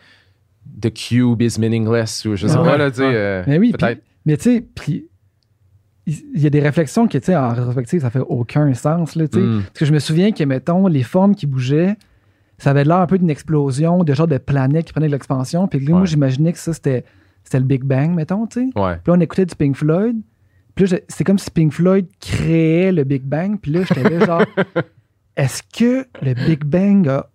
The 0.81 0.93
cube 0.93 1.43
is 1.43 1.57
meaningless, 1.59 2.25
ou 2.25 2.37
je 2.37 2.47
sais 2.47 2.57
Ouais. 2.57 2.65
pas, 2.65 2.77
là, 2.77 2.91
tu 2.91 2.99
sais. 2.99 3.03
Euh, 3.05 3.43
Mais 3.47 3.59
oui, 3.59 3.73
peut-être. 3.73 4.01
mais 4.27 4.37
tu 4.37 4.43
sais, 4.55 4.65
puis 4.75 5.07
il 6.07 6.41
y 6.41 6.47
a 6.47 6.51
des 6.51 6.61
réflexions 6.61 7.07
qui, 7.07 7.19
tu 7.21 7.27
sais, 7.27 7.37
en 7.37 7.51
rétrospective, 7.51 8.01
ça 8.01 8.11
fait 8.11 8.21
aucun 8.21 8.73
sens, 8.75 9.15
là, 9.15 9.29
tu 9.29 9.39
sais. 9.39 9.45
Mm. 9.45 9.63
Parce 9.63 9.79
que 9.79 9.85
je 9.87 9.93
me 9.93 9.99
souviens 9.99 10.33
que, 10.33 10.43
mettons, 10.45 10.87
les 10.89 11.03
formes 11.03 11.35
qui 11.35 11.47
bougeaient, 11.47 11.97
ça 12.59 12.71
avait 12.71 12.85
l'air 12.85 12.99
un 12.99 13.07
peu 13.07 13.19
d'une 13.19 13.31
explosion, 13.31 14.03
de 14.05 14.15
genre 14.15 14.27
de 14.29 14.39
planète 14.39 14.87
qui 14.87 14.93
prenait 14.93 15.07
de 15.07 15.13
l'expansion. 15.13 15.69
Puis 15.69 15.81
là, 15.81 15.95
moi, 15.95 16.05
j'imaginais 16.05 16.53
que 16.53 16.59
ça, 16.59 16.73
c'était 16.73 17.05
c'était 17.45 17.59
le 17.59 17.65
Big 17.67 17.83
Bang, 17.83 18.11
mettons, 18.15 18.47
tu 18.47 18.61
sais. 18.73 18.81
Ouais. 18.81 18.95
Puis 19.03 19.11
là, 19.11 19.15
on 19.17 19.21
écoutait 19.21 19.47
du 19.47 19.55
Pink 19.57 19.77
Floyd. 19.77 20.17
Puis 20.75 20.87
là, 20.87 20.99
c'est 21.09 21.25
comme 21.25 21.39
si 21.39 21.51
Pink 21.51 21.73
Floyd 21.73 22.07
créait 22.21 22.93
le 22.93 23.05
Big 23.05 23.23
Bang. 23.23 23.59
Puis 23.61 23.73
là, 23.73 23.81
j'étais 23.83 24.09
là, 24.09 24.25
genre, 24.25 24.45
est-ce 25.37 25.63
que 25.63 26.07
le 26.25 26.35
Big 26.47 26.65
Bang 26.65 27.09
a 27.09 27.29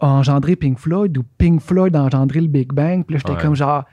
a 0.00 0.06
engendré 0.08 0.56
Pink 0.56 0.80
Floyd 0.80 1.16
ou 1.16 1.22
Pink 1.38 1.60
Floyd 1.60 1.94
a 1.94 2.02
engendré 2.02 2.40
le 2.40 2.48
Big 2.48 2.72
Bang? 2.72 3.04
Puis 3.04 3.14
là, 3.14 3.20
j'étais 3.20 3.36
Ouais. 3.36 3.42
comme 3.42 3.54
genre, 3.54 3.84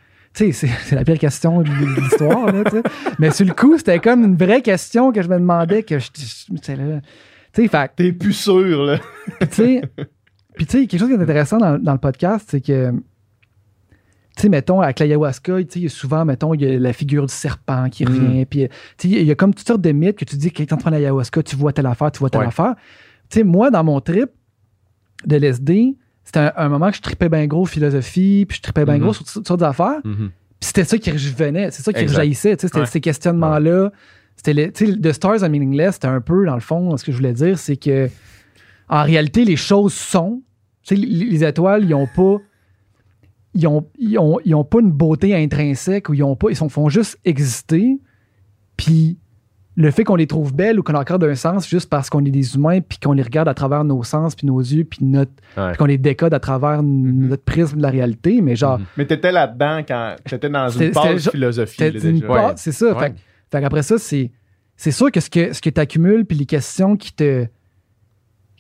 tu 0.48 0.54
sais, 0.54 0.68
c'est- 0.86 0.96
la 0.96 1.04
pire 1.04 1.18
question 1.20 1.62
de 1.62 1.70
l'histoire. 2.02 2.48
Mais 3.20 3.32
sur 3.32 3.46
le 3.46 3.54
coup, 3.54 3.78
c'était 3.78 4.00
comme 4.00 4.24
une 4.24 4.36
vraie 4.36 4.62
question 4.62 5.12
que 5.12 5.22
je 5.22 5.28
me 5.28 5.38
demandais, 5.38 5.84
que 5.84 6.00
je. 6.00 6.10
Tu 6.12 6.22
sais, 6.62 7.70
T'es 7.96 8.12
plus 8.14 8.34
sûr, 8.34 8.84
là. 8.84 9.00
puis 9.40 10.66
tu 10.66 10.66
sais, 10.68 10.88
quelque 10.88 10.98
chose 11.00 11.10
qui 11.10 11.16
est 11.16 11.20
intéressant 11.22 11.58
dans, 11.58 11.78
dans 11.78 11.94
le 11.94 11.98
podcast, 12.00 12.48
c'est 12.52 12.62
que, 12.62 12.92
tu 12.92 14.42
sais, 14.44 14.50
mettons, 14.50 14.82
avec 14.82 15.00
l'ayahuasca, 15.00 15.58
tu 15.58 15.68
sais, 15.70 15.80
il 15.80 15.84
y 15.84 15.86
a 15.88 15.90
souvent, 15.90 16.26
mettons, 16.26 16.54
il 16.54 16.62
y 16.62 16.66
a 16.76 16.80
la 16.80 16.94
figure 16.94 17.26
du 17.26 17.34
serpent 17.34 17.90
qui 17.90 18.06
Mm. 18.06 18.08
revient, 18.08 18.46
puis 18.46 18.68
tu 18.98 19.10
sais, 19.10 19.16
il 19.22 19.28
y 19.28 19.32
a 19.32 19.36
comme 19.36 19.54
toutes 19.54 19.68
sortes 19.68 19.82
de 19.82 19.92
mythes 19.92 20.18
que 20.18 20.26
tu 20.26 20.36
dis 20.38 20.52
quand 20.52 20.64
tu 20.66 20.76
prends 20.78 20.90
l'ayahuasca, 20.90 21.44
tu 21.44 21.56
vois 21.56 21.74
telle 21.74 21.88
affaire, 21.88 22.12
tu 22.12 22.20
vois 22.20 22.30
telle 22.30 22.42
Ouais. 22.42 22.48
affaire. 22.48 22.76
Tu 23.30 23.40
sais, 23.40 23.44
moi, 23.44 23.72
dans 23.72 23.84
mon 23.84 24.00
trip 24.00 24.30
de 25.26 25.36
LSD, 25.36 25.98
c'était 26.30 26.40
un, 26.42 26.54
un 26.56 26.70
moment 26.70 26.92
que 26.92 26.98
je 26.98 27.02
tripais 27.02 27.28
bien 27.30 27.48
gros 27.48 27.66
philosophie, 27.66 28.46
puis 28.48 28.58
je 28.58 28.62
tripais 28.62 28.86
bien 28.86 28.96
Mhm. 28.98 29.02
gros 29.02 29.14
sur 29.14 29.26
toutes 29.26 29.48
sortes 29.48 29.60
d'affaires. 29.60 30.00
Mhm. 30.04 30.30
Puis 30.60 30.68
c'était 30.68 30.84
ça 30.84 30.98
qui 31.00 31.10
revenait, 31.12 31.72
c'est 31.72 31.82
ça 31.82 31.92
qui 31.94 32.06
rejaillissait, 32.06 32.56
tu 32.58 32.62
sais, 32.62 32.68
c'était 32.68 32.80
Ouais. 32.82 32.86
ces 32.86 33.02
questionnements-là. 33.02 33.92
C'était 34.36 34.54
le, 34.54 34.72
tu 34.72 34.86
sais, 34.88 34.98
The 34.98 35.12
Stars 35.12 35.44
are 35.44 35.50
Meaningless, 35.50 35.96
c'était 35.96 36.08
un 36.08 36.22
peu, 36.22 36.46
dans 36.46 36.54
le 36.54 36.60
fond, 36.62 36.96
ce 36.98 37.04
que 37.04 37.12
je 37.12 37.18
voulais 37.18 37.34
dire, 37.34 37.58
c'est 37.58 37.78
que, 37.78 38.10
en 38.90 39.04
réalité, 39.04 39.44
les 39.46 39.56
choses 39.56 39.94
sont 39.94 40.42
Tu 40.84 40.96
sais, 40.96 41.02
les, 41.02 41.26
les 41.26 41.44
étoiles, 41.44 41.84
ils 41.86 41.94
ont 41.94 42.08
pas. 42.08 42.38
Ils 43.56 43.68
ont, 43.68 43.88
ils, 43.98 44.18
ont, 44.20 44.40
ils 44.46 44.54
ont 44.56 44.64
pas 44.64 44.80
une 44.80 44.92
beauté 44.92 45.36
intrinsèque 45.36 46.10
ou 46.10 46.14
ils 46.14 46.24
ont 46.24 46.36
pas. 46.36 46.50
Ils 46.52 46.56
sont, 46.56 46.70
font 46.70 46.88
juste 46.90 47.18
exister. 47.26 48.00
Puis 48.78 49.18
le 49.82 49.92
fait 49.92 50.04
qu'on 50.04 50.16
les 50.18 50.28
trouve 50.28 50.54
belles 50.54 50.78
ou 50.78 50.84
qu'on 50.84 50.92
leur 50.92 51.02
accorde 51.02 51.24
un 51.24 51.36
sens 51.36 51.66
juste 51.68 51.90
parce 51.90 52.10
qu'on 52.10 52.24
est 52.26 52.32
des 52.32 52.56
humains 52.56 52.82
puis 52.82 52.98
qu'on 53.00 53.14
les 53.14 53.24
regarde 53.24 53.48
à 53.48 53.54
travers 53.54 53.86
nos 53.86 54.04
sens 54.04 54.36
puis 54.36 54.46
nos 54.46 54.60
yeux 54.60 54.84
puis 54.84 55.00
notre 55.06 55.32
Ouais. 55.58 55.72
qu'on 55.78 55.86
les 55.86 55.98
décode 55.98 56.34
à 56.34 56.40
travers 56.40 56.80
n- 56.80 57.28
notre 57.30 57.44
prisme 57.44 57.78
de 57.78 57.82
la 57.82 57.90
réalité 57.90 58.42
mais 58.42 58.58
genre 58.58 58.78
Mhm. 58.80 58.86
Mais 58.98 59.06
t'étais 59.08 59.32
là-dedans 59.32 59.82
quand 59.88 60.16
t'étais 60.26 60.50
dans 60.50 60.68
une 60.68 60.94
genre- 60.94 61.32
philosophie. 61.32 61.78
T'as 61.78 61.92
là, 61.92 62.00
une 62.04 62.54
c'est 62.58 62.72
ça 62.74 62.94
Ouais. 62.94 63.00
fait, 63.00 63.16
fait 63.52 63.62
qu'après 63.62 63.84
ça 63.84 63.98
c'est 63.98 64.32
c'est 64.76 64.92
sûr 64.92 65.12
que 65.12 65.22
ce 65.22 65.30
que 65.30 65.54
ce 65.54 65.62
que 65.62 65.70
t'accumules 65.70 66.26
puis 66.26 66.38
les 66.38 66.46
questions 66.46 66.98
qui 66.98 67.14
te 67.14 67.46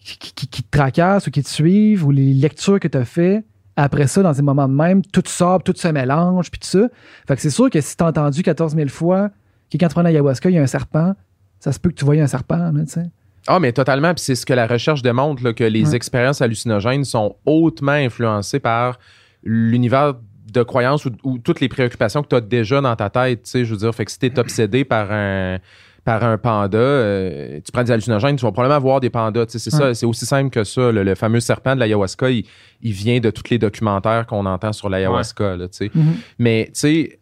qui, 0.01 0.17
qui- 0.17 0.47
qui 0.47 0.63
te 0.63 0.70
tracassent 0.78 1.28
ou 1.28 1.32
qui 1.32 1.43
te 1.43 1.49
suivent 1.49 2.05
ou 2.05 2.11
les 2.11 2.34
lectures 2.34 2.80
que 2.80 2.88
tu 2.88 2.97
as 2.97 3.03
fait 3.05 3.43
après 3.76 4.07
ça 4.07 4.22
dans 4.24 4.38
un 4.39 4.43
moment 4.43 4.67
de 4.70 4.74
même 4.74 5.01
tout 5.03 5.24
sort 5.26 5.61
tout 5.63 5.74
se 5.76 5.88
mélange 5.89 6.49
puis 6.49 6.59
tout 6.59 6.67
ça 6.67 6.88
fait 7.28 7.36
que 7.36 7.41
c'est 7.41 7.49
sûr 7.49 7.70
que 7.70 7.82
si 7.82 7.97
t'as 7.97 8.07
entendu 8.07 8.41
14 8.41 8.74
000 8.76 8.88
fois 8.89 9.30
que 9.72 9.78
quand 9.78 9.88
tu 9.88 9.93
prends 9.93 10.01
l'ayahuasca 10.01 10.49
il 10.49 10.55
y 10.55 10.57
a 10.57 10.61
un 10.61 10.67
serpent 10.67 11.13
ça 11.59 11.72
se 11.72 11.80
peut 11.80 11.89
que 11.89 11.95
tu 11.95 12.05
voyais 12.05 12.22
un 12.22 12.28
serpent 12.28 12.72
tu 12.74 12.88
sais 12.88 13.09
Ah, 13.47 13.59
mais 13.59 13.72
totalement. 13.74 14.13
Puis 14.13 14.24
c'est 14.24 14.36
ce 14.36 14.45
que 14.45 14.53
la 14.53 14.67
recherche 14.67 15.01
démontre, 15.01 15.43
là, 15.43 15.53
que 15.53 15.63
les 15.63 15.89
Ouais. 15.89 15.95
expériences 15.95 16.41
hallucinogènes 16.41 17.03
sont 17.05 17.36
hautement 17.45 17.91
influencées 17.93 18.59
par 18.59 18.99
l'univers 19.43 20.15
de 20.53 20.63
croyances 20.63 21.05
ou, 21.05 21.11
ou 21.24 21.38
toutes 21.38 21.59
les 21.59 21.70
préoccupations 21.70 22.22
que 22.24 22.28
tu 22.28 22.36
as 22.36 22.41
déjà 22.41 22.82
dans 22.82 22.95
ta 22.95 23.09
tête. 23.09 23.43
Tu 23.43 23.49
sais, 23.51 23.65
je 23.65 23.72
veux 23.72 23.78
dire, 23.80 23.93
fait 23.93 24.05
que 24.05 24.11
si 24.11 24.20
tu 24.20 24.26
es 24.28 24.39
obsédé 24.39 24.84
par 24.86 25.11
un 25.11 25.59
par 26.05 26.24
un 26.24 26.38
panda, 26.38 26.78
euh, 26.78 27.59
tu 27.63 27.72
prends 27.72 27.84
des 27.84 27.91
hallucinogènes, 27.91 28.36
tu 28.38 28.43
vas 28.45 28.51
probablement 28.51 28.80
voir 28.80 28.99
des 28.99 29.09
pandas. 29.09 29.45
Tu 29.45 29.53
sais, 29.53 29.59
c'est 29.59 29.70
ça, 29.78 29.93
c'est 29.93 30.05
aussi 30.05 30.26
simple 30.26 30.49
que 30.49 30.63
ça. 30.63 30.91
Le 30.91 31.13
fameux 31.13 31.39
serpent 31.41 31.76
de 31.76 31.80
l'ayahuasca, 31.82 32.30
il, 32.32 32.45
il 32.82 32.93
vient 32.93 33.20
de 33.20 33.30
tous 33.30 33.49
les 33.51 33.59
documentaires 33.59 34.26
qu'on 34.26 34.45
entend 34.45 34.72
sur 34.74 34.89
l'ayahuasca. 34.89 35.57
tu 35.57 35.67
sais. 35.72 35.91
Mhm. 35.93 36.13
Mais, 36.39 36.65
tu 36.74 36.80
sais, 36.80 37.20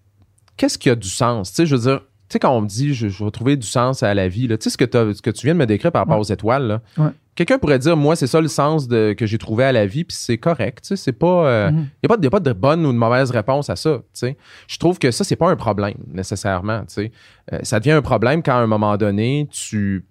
qu'est-ce 0.56 0.78
qui 0.78 0.90
a 0.90 0.96
du 0.96 1.10
sens? 1.10 1.50
Tu 1.50 1.56
sais, 1.56 1.66
je 1.66 1.76
veux 1.76 1.82
dire, 1.82 2.02
sais, 2.34 2.40
quand 2.40 2.52
on 2.56 2.62
me 2.62 2.68
dit, 2.68 2.94
je, 2.94 3.08
je 3.08 3.24
vais 3.24 3.32
trouver 3.32 3.56
du 3.56 3.66
sens 3.68 4.04
à 4.04 4.14
la 4.14 4.28
vie, 4.28 4.48
tu 4.48 4.56
sais, 4.60 4.70
ce 4.70 4.78
ce 5.14 5.22
que 5.22 5.30
tu 5.32 5.46
viens 5.48 5.54
de 5.54 5.60
me 5.60 5.66
décrire 5.66 5.92
par 5.92 6.02
rapport 6.02 6.16
Ouais. 6.18 6.22
aux 6.22 6.34
étoiles, 6.34 6.82
Ouais. 6.98 7.10
quelqu'un 7.36 7.58
pourrait 7.60 7.80
dire, 7.80 7.96
moi, 7.96 8.16
c'est 8.16 8.28
ça 8.28 8.42
le 8.42 8.48
sens 8.48 8.88
de, 8.88 9.14
que 9.14 9.26
j'ai 9.26 9.38
trouvé 9.38 9.64
à 9.64 9.72
la 9.72 9.86
vie, 9.86 10.04
puis 10.04 10.18
c'est 10.20 10.38
correct, 10.38 10.80
tu 10.82 10.88
sais, 10.90 10.96
c'est 10.96 11.12
pas... 11.14 11.70
Il 11.70 11.76
Mhm. 11.76 11.82
n'y 11.82 11.88
a, 12.06 12.08
pas 12.10 12.18
de- 12.18 12.24
y 12.24 12.28
a 12.28 12.32
pas 12.32 12.40
de 12.40 12.54
bonne 12.54 12.86
ou 12.86 12.92
de 12.92 12.98
mauvaise 12.98 13.32
réponse 13.32 13.70
à 13.70 13.76
ça, 13.76 13.98
tu 13.98 14.04
sais. 14.14 14.38
Je 14.68 14.78
trouve 14.78 15.00
que 15.00 15.12
ça, 15.12 15.24
c'est 15.24 15.36
pas 15.36 15.50
un 15.50 15.56
problème, 15.56 15.98
nécessairement, 16.12 16.80
tu 16.82 16.86
sais. 16.96 17.12
Euh, 17.54 17.60
ça 17.64 17.80
devient 17.80 17.92
un 17.92 18.02
problème 18.02 18.44
quand, 18.44 18.54
à 18.58 18.62
un 18.62 18.68
moment 18.68 18.98
donné, 18.98 19.48
tu 19.52 20.06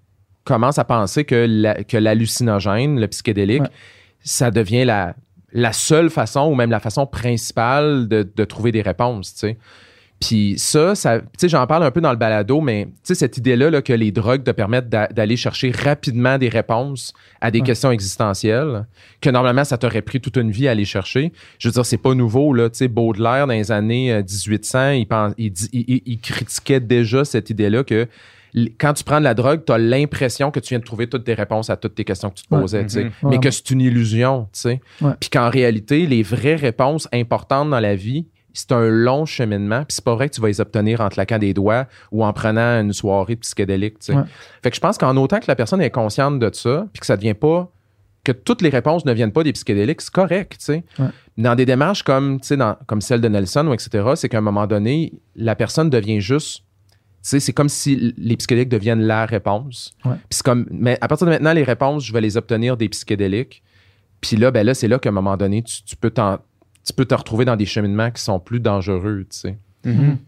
commences 0.45 0.79
à 0.79 0.85
penser 0.85 1.25
que 1.25 1.47
la- 1.49 1.83
que 1.83 1.97
l'hallucinogène, 1.97 3.01
le 3.01 3.09
psychédélique, 3.09 3.63
Ouais. 3.63 3.69
ça 4.21 4.51
devient 4.53 4.85
la, 4.85 5.15
la 5.53 5.73
seule 5.73 6.09
façon 6.11 6.43
ou 6.51 6.55
même 6.55 6.71
la 6.71 6.79
façon 6.81 7.07
principale 7.07 8.09
de, 8.09 8.23
de 8.35 8.45
trouver 8.45 8.73
des 8.73 8.83
réponses, 8.83 9.33
tu 9.35 9.41
sais. 9.41 9.59
Puis 10.19 10.55
ça, 10.57 10.95
ça 10.95 11.21
tu 11.21 11.27
sais, 11.37 11.49
j'en 11.51 11.67
parle 11.67 11.85
un 11.85 11.91
peu 11.91 12.01
dans 12.01 12.11
le 12.11 12.17
balado, 12.17 12.61
mais 12.63 12.87
tu 12.87 12.93
sais, 13.03 13.15
cette 13.15 13.37
idée-là 13.37 13.69
là, 13.71 13.83
que 13.83 13.93
les 13.93 14.13
drogues 14.13 14.43
te 14.45 14.51
permettent 14.51 14.89
d'a- 14.89 15.09
d'aller 15.09 15.37
chercher 15.37 15.71
rapidement 15.71 16.39
des 16.39 16.49
réponses 16.49 17.13
à 17.43 17.51
des 17.51 17.61
Ouais. 17.61 17.67
questions 17.67 17.91
existentielles 17.91 18.87
que 19.21 19.29
normalement, 19.29 19.65
ça 19.65 19.77
t'aurait 19.77 20.01
pris 20.03 20.21
toute 20.21 20.37
une 20.37 20.51
vie 20.51 20.69
à 20.69 20.71
aller 20.71 20.87
chercher. 20.87 21.33
Je 21.59 21.69
veux 21.69 21.73
dire, 21.73 21.85
c'est 21.85 21.99
pas 21.99 22.15
nouveau, 22.15 22.55
là. 22.55 22.71
Tu 22.71 22.79
sais, 22.79 22.89
Baudelaire, 22.89 23.47
dans 23.47 23.53
les 23.53 23.71
années 23.71 24.11
euh, 24.13 24.23
1800, 24.23 24.91
il, 24.93 25.07
pense, 25.07 25.35
il, 25.37 26.19
critiquait 26.23 26.81
déjà 26.81 27.25
cette 27.27 27.51
idée-là 27.51 27.85
que 27.85 28.09
quand 28.79 28.95
tu 28.95 29.05
prends 29.05 29.19
de 29.19 29.25
la 29.25 29.35
drogue, 29.35 29.65
tu 29.67 29.73
as 29.73 29.77
l'impression 29.77 30.51
que 30.51 30.61
tu 30.61 30.71
viens 30.71 30.79
de 30.79 30.85
trouver 30.85 31.09
toutes 31.09 31.25
tes 31.25 31.35
réponses 31.35 31.69
à 31.69 31.77
toutes 31.77 31.95
tes 31.95 32.05
questions 32.05 32.31
que 32.31 32.37
tu 32.37 32.45
te 32.45 32.49
posais. 32.49 32.85
Mhm. 32.85 33.11
mais 33.25 33.39
que 33.39 33.51
c'est 33.51 33.71
une 33.71 33.83
illusion, 33.83 34.49
tu 34.53 34.61
sais. 34.61 34.81
Ouais. 35.03 35.13
Puis 35.21 35.29
qu'en 35.29 35.51
réalité, 35.51 36.07
les 36.07 36.23
vraies 36.23 36.55
réponses 36.57 37.07
importantes 37.13 37.69
dans 37.69 37.81
la 37.81 37.95
vie, 37.95 38.25
c'est 38.59 38.73
un 38.73 38.89
long 38.89 39.27
cheminement, 39.27 39.81
puis 39.85 39.95
c'est 39.95 40.05
pas 40.05 40.15
vrai 40.15 40.29
que 40.29 40.35
tu 40.35 40.41
vas 40.41 40.49
les 40.49 40.61
obtenir 40.61 41.01
en 41.01 41.09
claquant 41.09 41.39
des 41.39 41.55
doigts 41.55 41.87
ou 42.13 42.25
en 42.25 42.33
prenant 42.33 42.81
une 42.81 42.93
soirée 42.93 43.37
psychédélique, 43.37 43.99
tu 43.99 44.07
sais. 44.07 44.15
Ouais. 44.15 44.23
Fait 44.63 44.71
que 44.71 44.77
je 44.77 44.81
pense 44.81 44.99
qu'en 44.99 45.17
autant 45.17 45.39
que 45.41 45.45
la 45.49 45.57
personne 45.57 45.81
est 45.81 45.91
consciente 45.91 46.39
de 46.39 46.51
ça, 46.53 46.87
puis 46.93 47.01
que 47.01 47.07
ça 47.07 47.17
devient 47.17 47.35
pas 47.35 47.71
que 48.25 48.33
toutes 48.33 48.61
les 48.63 48.71
réponses 48.71 49.05
ne 49.05 49.13
viennent 49.13 49.31
pas 49.33 49.45
des 49.45 49.53
psychédéliques, 49.53 50.01
c'est 50.01 50.13
correct, 50.13 50.57
tu 50.59 50.65
sais. 50.65 50.85
Ouais. 50.99 51.07
Dans 51.39 51.55
des 51.55 51.65
démarches 51.67 52.03
comme, 52.03 52.41
tu 52.41 52.49
sais, 52.49 52.57
dans- 52.57 52.77
comme 52.87 53.01
celle 53.01 53.21
de 53.21 53.29
Nelson 53.29 53.67
ou 53.69 53.75
etc., 53.75 54.05
c'est 54.17 54.29
qu'à 54.29 54.39
un 54.39 54.43
moment 54.43 54.67
donné, 54.67 55.13
la 55.37 55.55
personne 55.55 55.91
devient 55.91 56.21
juste 56.21 56.63
tu 57.23 57.31
sais, 57.31 57.41
c'est 57.41 57.53
comme 57.53 57.69
si 57.69 58.15
les 58.17 58.37
psychédéliques 58.37 58.69
deviennent 58.69 59.01
la 59.03 59.27
réponse. 59.27 59.97
Ouais. 60.05 60.13
Puis 60.15 60.27
c'est 60.37 60.45
comme, 60.45 60.65
mais 60.71 60.97
à 61.01 61.09
partir 61.09 61.27
de 61.27 61.33
maintenant, 61.33 61.53
les 61.53 61.65
réponses, 61.65 62.05
je 62.05 62.13
vais 62.13 62.21
les 62.21 62.37
obtenir 62.37 62.77
des 62.77 62.89
psychédéliques. 62.89 63.65
Puis 64.21 64.37
là, 64.37 64.53
ben 64.53 64.65
là, 64.65 64.75
c'est 64.75 64.87
là 64.87 65.01
qu'à 65.01 65.09
un 65.09 65.13
moment 65.13 65.37
donné, 65.37 65.65
tu, 65.65 65.83
tu 65.83 65.97
peux 65.97 66.11
t'en- 66.11 66.39
tu 66.87 66.93
peux 66.93 67.05
te 67.05 67.15
retrouver 67.15 67.45
dans 67.45 67.57
des 67.57 67.67
cheminements 67.67 68.11
qui 68.11 68.23
sont 68.23 68.39
plus 68.41 68.61
dangereux, 68.61 69.27
tu 69.31 69.37
sais. 69.39 69.59
Mhm. 69.85 70.19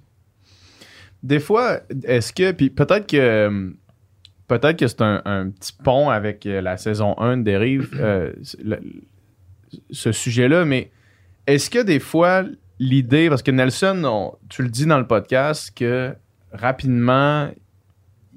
Des 1.22 1.40
fois, 1.40 1.80
est-ce 2.04 2.32
que. 2.32 2.52
Puis 2.52 2.70
peut-être 2.70 3.06
que. 3.06 3.72
Peut-être 4.46 4.78
que 4.78 4.86
c'est 4.86 5.02
un, 5.02 5.20
un 5.26 5.50
petit 5.50 5.72
pont 5.84 6.08
avec 6.08 6.46
euh, 6.46 6.60
la 6.62 6.76
saison 6.78 7.14
1 7.18 7.36
de 7.38 7.42
Dérive, 7.42 7.90
euh, 8.00 8.32
le- 8.64 8.80
ce 9.90 10.10
sujet-là, 10.10 10.64
mais 10.64 10.90
est-ce 11.46 11.68
que 11.68 11.82
des 11.82 11.98
fois, 12.00 12.44
l'idée. 12.78 13.28
Parce 13.28 13.42
que 13.42 13.50
Nelson, 13.50 14.02
on- 14.04 14.32
tu 14.48 14.62
le 14.62 14.68
dis 14.70 14.86
dans 14.86 14.98
le 14.98 15.06
podcast, 15.06 15.70
que 15.76 16.14
rapidement, 16.52 17.50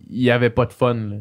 il 0.10 0.20
n'y 0.20 0.32
avait 0.32 0.50
pas 0.50 0.66
de 0.66 0.74
fun. 0.74 0.94
là. 0.96 1.16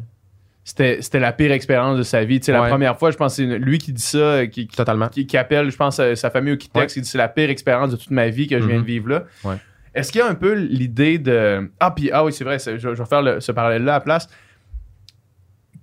C'était 0.71 1.01
c'était 1.01 1.19
la 1.19 1.33
pire 1.33 1.51
expérience 1.51 1.97
de 1.97 2.03
sa 2.03 2.23
vie. 2.23 2.39
Tu 2.39 2.45
sais, 2.45 2.51
La 2.53 2.61
première 2.69 2.97
fois, 2.97 3.11
je 3.11 3.17
pense 3.17 3.35
que 3.35 3.43
c'est 3.45 3.57
lui 3.59 3.77
qui 3.77 3.91
dit 3.91 4.01
ça, 4.01 4.17
euh, 4.17 4.45
qui, 4.45 4.67
qui- 4.67 4.77
Totalement. 4.77 5.09
qui, 5.09 5.27
qui 5.27 5.35
appelle, 5.35 5.69
je 5.69 5.75
pense, 5.75 5.99
euh, 5.99 6.15
sa 6.15 6.29
famille 6.29 6.53
ou 6.53 6.57
qui 6.57 6.69
texte, 6.69 6.95
il 6.95 7.01
dit 7.01 7.09
c'est 7.09 7.17
la 7.17 7.27
pire 7.27 7.49
expérience 7.49 7.91
de 7.91 7.97
toute 7.97 8.11
ma 8.11 8.29
vie 8.29 8.47
que 8.47 8.57
je 8.57 8.65
viens 8.65 8.77
Mhm. 8.77 8.81
de 8.83 8.87
vivre 8.87 9.09
là. 9.09 9.23
Ouais. 9.43 9.55
Est-ce 9.93 10.13
qu'il 10.13 10.19
y 10.19 10.23
a 10.23 10.27
un 10.29 10.33
peu 10.35 10.53
l'idée 10.53 11.17
de. 11.17 11.69
Ah, 11.81 11.91
puis, 11.91 12.09
ah 12.13 12.23
oui, 12.23 12.31
c'est 12.31 12.45
vrai, 12.45 12.57
je, 12.57 12.77
je 12.77 12.87
vais 12.89 13.05
faire 13.05 13.21
le- 13.21 13.41
ce 13.41 13.51
parallèle-là 13.51 13.95
à 13.95 13.97
la 13.97 13.99
place. 14.01 14.29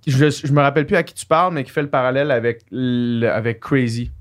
Je, 0.07 0.29
je 0.31 0.51
me 0.51 0.61
rappelle 0.61 0.87
plus 0.87 0.95
à 0.95 1.03
qui 1.03 1.13
tu 1.13 1.27
parles, 1.27 1.53
mais 1.53 1.63
qui 1.63 1.69
fait 1.71 1.83
le 1.83 1.89
parallèle 1.89 2.31
avec, 2.31 2.61
le- 2.71 3.27
avec 3.27 3.59
Crazy. 3.59 4.11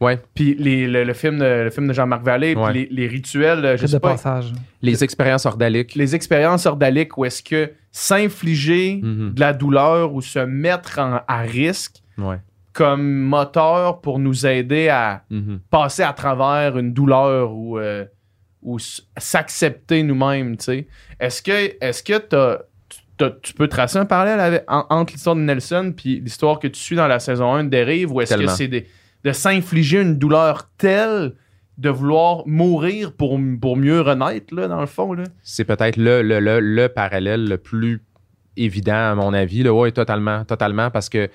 Ouais. 0.00 0.18
Puis 0.34 0.54
les- 0.58 0.86
le, 0.86 1.04
le 1.04 1.12
film 1.14 1.38
de, 1.38 1.44
le 1.64 1.70
film 1.70 1.88
de 1.88 1.92
Jean-Marc 1.94 2.22
Vallée, 2.22 2.54
puis 2.54 2.72
les, 2.74 2.88
les 2.90 3.06
rituels, 3.08 3.64
euh, 3.64 3.76
je 3.78 3.86
sais 3.86 3.94
de 3.96 3.98
pas, 4.00 4.10
passage. 4.10 4.52
Les 4.82 5.02
expériences 5.02 5.46
ordaliques. 5.46 5.94
les 5.94 6.14
expériences 6.14 6.66
ordaliques 6.66 7.16
où 7.16 7.24
est-ce 7.24 7.42
que 7.42 7.70
s'infliger 7.92 9.00
Mhm. 9.02 9.32
de 9.34 9.40
la 9.40 9.52
douleur 9.52 10.12
ou 10.14 10.20
se 10.20 10.38
mettre 10.38 10.98
en- 10.98 11.20
à 11.26 11.40
risque 11.40 11.96
Ouais. 12.18 12.38
comme 12.72 13.20
moteur 13.20 14.00
pour 14.02 14.18
nous 14.18 14.46
aider 14.46 14.88
à 14.88 15.22
Mhm. 15.30 15.60
passer 15.70 16.02
à 16.02 16.12
travers 16.12 16.76
une 16.76 16.92
douleur 16.92 17.52
ou, 17.54 17.78
euh, 17.78 18.04
ou 18.62 18.78
s'accepter 19.16 20.02
nous-mêmes, 20.02 20.56
tu 20.56 20.64
sais. 20.64 20.86
Est-ce 21.20 21.42
que, 21.42 21.72
est-ce 21.80 22.02
que 22.02 22.18
t'as- 22.18 22.60
t'as- 23.16 23.30
tu 23.42 23.54
peux 23.54 23.68
tracer 23.68 23.98
un 23.98 24.04
parallèle 24.06 24.40
avec- 24.40 24.64
en- 24.68 24.84
entre 24.90 25.12
l'histoire 25.14 25.36
de 25.36 25.40
Nelson 25.40 25.92
puis 25.96 26.20
l'histoire 26.20 26.58
que 26.58 26.68
tu 26.68 26.80
suis 26.80 26.96
dans 26.96 27.06
la 27.08 27.18
saison 27.18 27.54
1 27.54 27.64
de 27.64 27.70
Dérive 27.70 28.12
ou 28.12 28.20
est-ce 28.20 28.34
que 28.36 28.46
c'est 28.48 28.68
des- 28.68 28.86
de 29.26 29.32
s'infliger 29.32 30.02
une 30.02 30.18
douleur 30.18 30.70
telle 30.78 31.34
de 31.78 31.90
vouloir 31.90 32.46
mourir 32.46 33.12
pour, 33.12 33.38
mieux 33.38 34.00
renaître, 34.00 34.54
là, 34.54 34.68
dans 34.68 34.80
le 34.80 34.86
fond? 34.86 35.16
C'est 35.42 35.64
peut-être 35.64 35.96
le, 35.96 36.22
le, 36.22 36.38
le, 36.38 36.60
le 36.60 36.88
parallèle 36.88 37.48
le 37.48 37.58
plus 37.58 38.04
évident, 38.56 39.10
à 39.10 39.14
mon 39.16 39.34
avis. 39.34 39.64
Là. 39.64 39.74
Ouais, 39.74 39.90
totalement, 39.90 40.44
totalement, 40.44 40.92
parce 40.92 41.08
que 41.08 41.28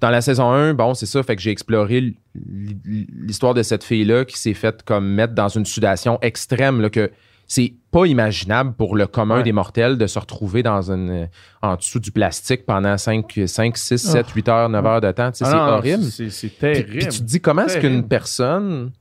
dans 0.00 0.08
la 0.08 0.22
saison 0.22 0.52
1, 0.52 0.72
bon, 0.72 0.94
c'est 0.94 1.04
ça, 1.04 1.22
fait 1.22 1.36
que 1.36 1.42
j'ai 1.42 1.50
exploré 1.50 2.14
l'histoire 2.34 3.52
de 3.52 3.62
cette 3.62 3.84
fille-là 3.84 4.24
qui 4.24 4.38
s'est 4.38 4.54
faite 4.54 4.82
comme 4.82 5.06
mettre 5.06 5.34
dans 5.34 5.48
une 5.48 5.66
sudation 5.66 6.18
extrême, 6.22 6.80
là, 6.80 6.88
que 6.88 7.10
c'est 7.46 7.74
pas 7.90 8.06
imaginable 8.06 8.72
pour 8.72 8.96
le 8.96 9.06
commun 9.06 9.36
Ouais. 9.38 9.42
des 9.42 9.52
mortels 9.52 9.98
de 9.98 10.06
se 10.06 10.18
retrouver 10.18 10.62
dans 10.62 10.90
une, 10.90 11.10
euh, 11.10 11.26
en 11.62 11.76
dessous 11.76 12.00
du 12.00 12.10
plastique 12.10 12.64
pendant 12.66 12.96
5, 12.98 13.40
5 13.46 13.76
6, 13.76 13.98
7, 13.98 14.30
8 14.30 14.48
heures, 14.48 14.68
9 14.68 14.84
heures 14.86 15.00
de 15.00 15.12
temps. 15.12 15.30
Tu 15.30 15.38
sais, 15.38 15.44
Ah 15.46 15.50
c'est 15.82 15.90
horrible. 15.90 16.04
C'est, 16.04 16.26
Puis, 16.48 16.56
terrible. 16.58 16.88
puis 16.90 17.08
tu 17.08 17.18
te 17.18 17.22
dis 17.24 17.40
comment 17.40 17.66
est-ce 17.66 17.78
qu'une 17.78 18.06
personne 18.08 18.92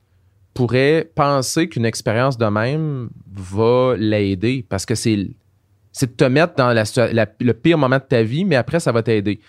pourrait 0.53 1.09
penser 1.15 1.67
qu'une 1.69 1.85
expérience 1.85 2.37
de 2.37 2.45
même 2.45 3.09
va 3.33 3.95
l'aider? 3.97 4.65
Parce 4.69 4.85
que 4.85 4.95
c'est 4.95 5.29
c'est 5.95 6.07
de 6.11 6.15
te 6.15 6.23
mettre 6.25 6.55
dans 6.55 6.73
la, 6.73 6.85
situa- 6.85 7.11
la- 7.11 7.27
le 7.39 7.53
pire 7.53 7.77
moment 7.77 7.97
de 7.97 8.03
ta 8.03 8.23
vie 8.23 8.45
mais 8.45 8.55
après 8.55 8.79
ça 8.79 8.91
va 8.91 9.03
t'aider. 9.03 9.39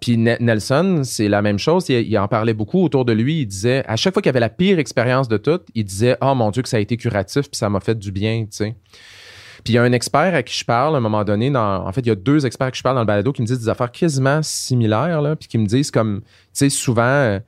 Puis 0.00 0.16
Ne- 0.16 0.36
Nelson, 0.40 1.02
c'est 1.04 1.28
la 1.28 1.42
même 1.42 1.58
chose, 1.58 1.88
il, 1.88 2.18
en 2.18 2.26
parlait 2.26 2.54
beaucoup 2.54 2.82
autour 2.82 3.04
de 3.04 3.12
lui, 3.12 3.42
il 3.42 3.46
disait 3.46 3.84
à 3.86 3.96
chaque 3.96 4.14
fois 4.14 4.22
qu'il 4.22 4.30
avait 4.30 4.40
la 4.40 4.48
pire 4.48 4.78
expérience 4.78 5.28
de 5.28 5.36
toutes, 5.36 5.66
il 5.74 5.84
disait 5.84 6.16
"Oh 6.22 6.34
mon 6.34 6.50
dieu 6.50 6.62
que 6.62 6.68
ça 6.68 6.78
a 6.78 6.80
été 6.80 6.96
curatif 6.96 7.42
puis 7.50 7.58
ça 7.58 7.68
m'a 7.68 7.80
fait 7.80 7.98
du 7.98 8.10
bien", 8.10 8.42
tu 8.42 8.56
sais. 8.56 8.76
Puis 9.62 9.74
il 9.74 9.76
y 9.76 9.78
a 9.78 9.82
un 9.82 9.92
expert 9.92 10.34
à 10.34 10.42
qui 10.42 10.58
je 10.58 10.64
parle 10.64 10.94
à 10.94 10.98
un 10.98 11.02
moment 11.02 11.22
donné, 11.22 11.54
en 11.54 11.92
fait, 11.92 12.00
il 12.00 12.06
y 12.06 12.10
a 12.10 12.14
deux 12.14 12.46
experts 12.46 12.68
à 12.68 12.70
qui 12.70 12.78
je 12.78 12.82
parle 12.82 12.96
dans 12.96 13.02
le 13.02 13.06
balado 13.06 13.30
qui 13.32 13.42
me 13.42 13.46
disent 13.46 13.60
des 13.60 13.68
affaires 13.68 13.92
quasiment 13.92 14.40
similaires, 14.42 15.36
puis 15.38 15.48
qui 15.48 15.58
me 15.58 15.66
disent 15.66 15.90
comme, 15.90 16.22
tu 16.22 16.26
sais, 16.54 16.70
souvent, 16.70 17.02
euh, 17.02 17.38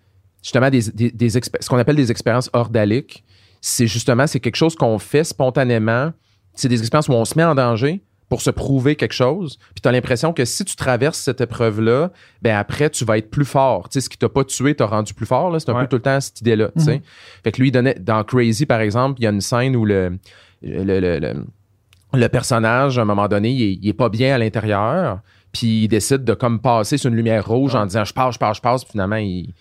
justement, 0.43 0.69
des, 0.69 0.83
des, 0.93 1.11
des 1.11 1.31
ce 1.31 1.69
qu'on 1.71 1.79
appelle 1.79 1.97
des 1.97 2.11
expériences 2.11 2.51
ordaliques, 2.53 3.25
c'est 3.63 3.87
justement, 3.87 4.27
c'est 4.27 4.41
quelque 4.41 4.57
chose 4.57 4.75
qu'on 4.75 4.99
fait 4.99 5.25
spontanément. 5.25 6.13
C'est 6.55 6.69
des 6.69 6.81
expériences 6.81 7.09
où 7.09 7.13
on 7.13 7.25
se 7.25 7.35
met 7.35 7.45
en 7.45 7.55
danger, 7.55 8.03
pour 8.33 8.41
se 8.41 8.49
prouver 8.49 8.97
quelque 8.97 9.13
chose. 9.13 9.59
Puis 9.75 9.83
tu 9.83 9.89
as 9.91 9.93
l'impression 9.93 10.33
que 10.33 10.47
si 10.47 10.65
tu 10.65 10.75
traverses 10.75 11.19
cette 11.19 11.43
épreuve-là, 11.43 12.11
ben 12.41 12.57
après, 12.57 12.89
tu 12.89 13.05
vas 13.05 13.19
être 13.19 13.31
plus 13.31 13.45
fort. 13.45 13.91
Tu 13.91 13.95
sais, 13.95 14.01
ce 14.01 14.09
qui 14.09 14.17
t'a 14.17 14.31
pas 14.31 14.43
tué 14.43 14.75
t'a 14.75 14.87
rendu 14.87 15.13
plus 15.13 15.27
fort. 15.27 15.51
là. 15.51 15.61
C'est 15.61 15.69
un 15.69 15.75
Ouais. 15.75 15.83
peu 15.83 15.89
tout 15.89 15.97
le 15.97 16.03
temps 16.03 16.19
cette 16.19 16.41
idée-là. 16.41 16.71
Mhm. 16.75 17.01
Fait 17.45 17.53
que 17.53 17.61
lui, 17.61 17.69
il 17.69 17.73
donnait, 17.73 17.95
dans 18.01 18.25
Crazy, 18.25 18.65
par 18.65 18.81
exemple, 18.81 19.21
il 19.21 19.25
y 19.25 19.27
a 19.27 19.31
une 19.31 19.43
scène 19.43 19.77
où 19.77 19.85
le, 19.85 20.19
le, 20.63 20.83
le, 20.83 21.19
le- 21.19 21.45
le 22.15 22.29
personnage, 22.29 22.99
à 22.99 23.03
un 23.03 23.05
moment 23.05 23.29
donné, 23.29 23.51
il 23.51 23.63
est, 23.63 23.79
il 23.83 23.89
est 23.91 23.93
pas 23.93 24.09
bien 24.09 24.35
à 24.35 24.39
l'intérieur. 24.39 25.21
Puis 25.53 25.83
il 25.85 25.89
décide 25.89 26.25
de 26.25 26.33
comme 26.33 26.59
passer 26.59 26.97
sur 26.97 27.11
une 27.11 27.17
lumière 27.17 27.47
rouge 27.47 27.75
en 27.75 27.85
disant 27.85 28.07
je 28.07 28.15
passe, 28.15 28.37
je 28.37 28.39
passe, 28.39 28.57
je 28.57 28.63
passe. 28.63 28.85
Puis 28.85 28.93
finalement, 28.93 29.17
il, 29.17 29.53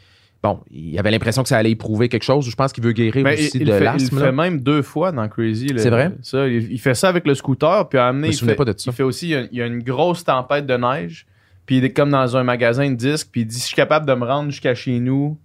bon, 0.44 0.60
il 0.72 0.98
avait 0.98 1.12
l'impression 1.12 1.44
que 1.44 1.50
ça 1.50 1.58
allait 1.58 1.72
éprouver 1.72 2.10
quelque 2.10 2.24
chose. 2.24 2.50
Je 2.50 2.56
pense 2.56 2.74
qu'il 2.74 2.84
veut 2.84 2.92
guérir 2.94 3.24
Ben, 3.24 3.34
aussi 3.34 3.52
il, 3.58 3.66
de 3.66 3.72
fait, 3.72 3.78
il 3.80 3.84
l'asthme. 3.84 4.20
fait 4.20 4.32
même 4.32 4.60
deux 4.60 4.82
fois 4.82 5.12
dans 5.12 5.28
Crazy. 5.28 5.70
C'est 5.78 5.90
vrai? 5.90 6.12
Ça, 6.22 6.48
il, 6.48 6.72
il 6.72 6.80
fait 6.80 6.96
ça 6.96 7.10
avec 7.10 7.26
le 7.28 7.36
scooter, 7.36 7.88
puis 7.90 8.00
à 8.00 8.08
amener. 8.08 8.32
Je 8.32 8.44
me 8.46 8.50
fait, 8.52 8.56
pas 8.56 8.66
de 8.66 8.74
ça. 8.78 8.92
Il 8.92 8.94
fait 8.94 9.04
aussi, 9.04 9.28
il 9.28 9.32
y, 9.32 9.36
a, 9.36 9.42
il 9.52 9.58
y 9.58 9.62
a 9.62 9.66
une 9.66 9.84
grosse 9.84 10.24
tempête 10.24 10.66
de 10.66 10.76
neige, 10.78 11.26
puis 11.66 11.78
il 11.78 11.86
est 11.86 11.94
comme 11.94 12.10
dans 12.10 12.36
un 12.38 12.44
magasin 12.44 12.90
de 12.90 12.96
disques, 12.96 13.30
puis 13.32 13.42
il 13.42 13.46
dit 13.46 13.56
si 13.56 13.62
je 13.62 13.68
suis 13.68 13.76
capable 13.76 14.06
de 14.06 14.14
me 14.14 14.26
rendre 14.26 14.50
jusqu'à 14.50 14.74
chez 14.76 15.00
nous, 15.00 15.38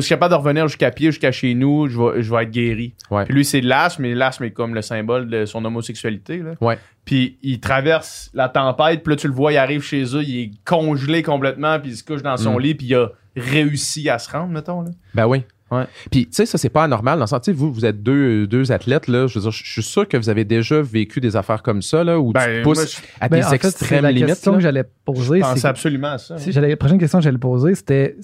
je 0.00 0.06
suis 0.06 0.14
capable 0.14 0.32
de 0.34 0.38
revenir 0.38 0.68
jusqu'à 0.68 0.90
pied, 0.90 1.10
jusqu'à 1.10 1.32
chez 1.32 1.54
nous, 1.54 1.88
je 1.88 1.98
vais, 2.00 2.22
je 2.22 2.30
vais 2.34 2.42
être 2.44 2.50
guéri. 2.50 2.94
Ouais. 3.10 3.24
Puis 3.24 3.34
lui, 3.34 3.44
c'est 3.44 3.60
l'asthme, 3.60 4.02
mais 4.02 4.14
l'asthme 4.14 4.44
est 4.44 4.50
comme 4.50 4.74
le 4.74 4.82
symbole 4.82 5.28
de 5.28 5.44
son 5.46 5.64
homosexualité. 5.64 6.38
Là. 6.38 6.52
Ouais. 6.60 6.78
Puis 7.04 7.38
il 7.42 7.60
traverse 7.60 8.30
la 8.34 8.48
tempête, 8.48 9.02
puis 9.02 9.12
là, 9.12 9.16
tu 9.16 9.28
le 9.28 9.34
vois, 9.34 9.52
il 9.52 9.56
arrive 9.58 9.82
chez 9.82 10.02
eux, 10.16 10.22
il 10.22 10.40
est 10.40 10.50
congelé 10.64 11.22
complètement, 11.22 11.78
puis 11.80 11.90
il 11.90 11.96
se 11.96 12.04
couche 12.04 12.22
dans 12.22 12.36
son 12.36 12.56
Mm. 12.56 12.60
lit, 12.60 12.74
puis 12.74 12.86
il 12.88 12.94
a 12.94 13.08
réussi 13.36 14.08
à 14.10 14.18
se 14.18 14.30
rendre, 14.30 14.48
mettons. 14.48 14.82
Là. 14.82 14.90
Ben 15.14 15.26
oui. 15.26 15.42
Ouais. 15.68 15.82
Puis, 16.12 16.26
tu 16.26 16.32
sais, 16.32 16.46
ça, 16.46 16.58
c'est 16.58 16.68
pas 16.68 16.84
anormal. 16.84 17.18
Dans 17.18 17.24
le 17.24 17.26
sens, 17.28 17.40
tu 17.40 17.50
sais, 17.50 17.52
vous, 17.52 17.72
vous 17.72 17.84
êtes 17.84 18.00
deux, 18.00 18.46
deux 18.46 18.70
athlètes, 18.70 19.08
là. 19.08 19.26
Je 19.26 19.34
veux 19.36 19.42
dire, 19.42 19.50
je 19.50 19.68
suis 19.72 19.82
sûr 19.82 20.06
que 20.06 20.16
vous 20.16 20.28
avez 20.28 20.44
déjà 20.44 20.80
vécu 20.80 21.20
des 21.20 21.34
affaires 21.34 21.60
comme 21.60 21.82
ça, 21.82 22.04
là, 22.04 22.20
où 22.20 22.28
tu 22.28 22.34
Ben, 22.34 22.60
te 22.60 22.62
pousses 22.62 22.78
moi, 22.78 22.86
je 22.86 22.96
à 23.20 23.28
Ben, 23.28 23.40
des 23.40 23.44
en 23.46 23.50
fait, 23.50 23.58
c'est 23.62 23.66
extrêmes 23.68 24.02
la 24.04 24.12
limites. 24.12 24.28
question 24.28 24.52
là. 24.52 24.58
que 24.58 24.62
j'allais 24.62 24.84
poser. 25.04 25.40
pense 25.40 25.58
c'est- 25.58 25.66
absolument 25.66 26.12
à 26.12 26.18
ça. 26.18 26.38
si 26.38 26.52
la 26.52 26.76
prochaine 26.76 26.98
question 26.98 27.18
que 27.18 27.24
j'allais 27.24 27.36
poser, 27.38 27.74
c'était 27.74 28.16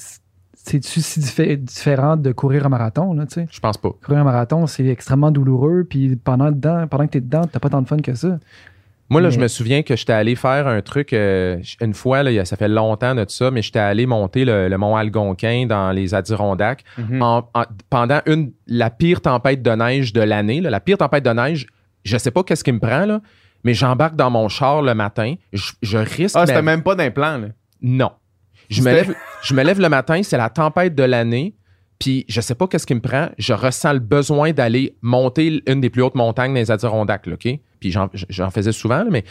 c'est-tu 0.65 1.01
si 1.01 1.21
diffé- 1.21 1.57
différent 1.57 2.17
de 2.17 2.33
courir 2.33 2.67
un 2.67 2.69
marathon? 2.69 3.13
Là, 3.15 3.27
tu 3.27 3.35
sais? 3.35 3.47
Je 3.51 3.61
pense 3.61 3.77
pas. 3.79 3.91
courir 4.05 4.21
un 4.21 4.25
marathon, 4.25 4.67
c'est 4.67 4.87
extrêmement 4.87 5.31
douloureux, 5.31 5.85
puis 5.89 6.17
pendant, 6.17 6.51
dedans, 6.51 6.87
pendant 6.89 7.07
que 7.07 7.13
tu 7.13 7.19
es 7.19 7.21
dedans, 7.21 7.43
tu 7.53 7.59
pas 7.59 7.69
tant 7.69 7.83
de 7.83 7.89
fun 7.89 7.99
que 7.99 8.15
ça. 8.15 8.39
Moi, 9.11 9.21
là, 9.21 9.29
Mais- 9.29 9.35
je 9.35 9.41
me 9.41 9.49
souviens 9.49 9.83
que 9.83 9.95
j'étais 9.95 10.15
allé 10.15 10.35
faire 10.37 10.67
un 10.67 10.81
truc 10.81 11.13
euh, 11.13 11.59
une 11.83 11.93
fois, 11.93 12.23
là, 12.23 12.45
ça 12.47 12.57
fait 12.57 12.69
longtemps 12.69 13.15
de 13.15 13.27
ça, 13.29 13.51
mais 13.51 13.61
j'étais 13.61 13.79
allé 13.79 14.07
monter 14.07 14.45
le, 14.47 14.69
le 14.69 14.79
mont 14.79 14.97
Algonquin 14.97 15.67
dans 15.69 15.91
les 15.93 16.15
Adirondacks 16.15 16.83
Mhm. 16.97 17.21
en- 17.23 17.49
en- 17.55 17.65
pendant 17.91 18.21
une, 18.27 18.53
la 18.67 18.89
pire 18.89 19.21
tempête 19.21 19.61
de 19.63 19.71
neige 19.73 20.15
de 20.15 20.23
l'année. 20.23 20.63
La 20.63 20.81
pire 20.81 20.97
tempête 20.97 21.25
de 21.25 21.31
neige, 21.31 21.67
je 22.05 22.17
sais 22.17 22.31
pas 22.31 22.43
qu'est-ce 22.43 22.65
qui 22.65 22.73
me 22.73 22.79
prend, 22.81 23.05
là, 23.05 23.21
mais 23.65 23.75
j'embarque 23.75 24.17
dans 24.17 24.31
mon 24.31 24.49
char 24.49 24.81
le 24.81 24.95
matin. 24.95 25.35
Je, 25.53 25.73
je 25.83 25.99
risque. 25.99 26.35
Ah, 26.37 26.41
ma- 26.41 26.47
c'était 26.47 26.63
même 26.63 26.83
pas 26.83 26.95
d'implant, 26.95 27.37
là. 27.37 27.49
Non. 27.83 28.13
Je 28.73 28.83
me, 28.83 28.93
lève, 28.93 29.15
je 29.43 29.55
me 29.55 29.63
lève 29.63 29.81
le 29.81 29.89
matin, 29.89 30.23
c'est 30.23 30.37
la 30.37 30.51
tempête 30.51 30.95
de 30.95 31.03
l'année, 31.03 31.55
puis 31.99 32.25
je 32.29 32.41
sais 32.41 32.55
pas 32.55 32.67
qu'est-ce 32.67 32.87
qui 32.87 32.95
me 32.95 33.01
prend. 33.01 33.29
Je 33.39 33.53
ressens 33.53 33.93
le 33.93 33.99
besoin 33.99 34.53
d'aller 34.53 34.97
monter 35.03 35.63
une 35.67 35.81
des 35.81 35.91
plus 35.91 36.03
hautes 36.03 36.15
montagnes 36.15 36.55
les 36.55 36.71
Adirondacks, 36.71 37.27
là, 37.27 37.35
OK? 37.35 37.49
Puis 37.81 37.91
j'en, 37.91 38.09
j'en 38.13 38.51
faisais 38.51 38.73
souvent, 38.73 39.05
là, 39.05 39.11
mais 39.11 39.25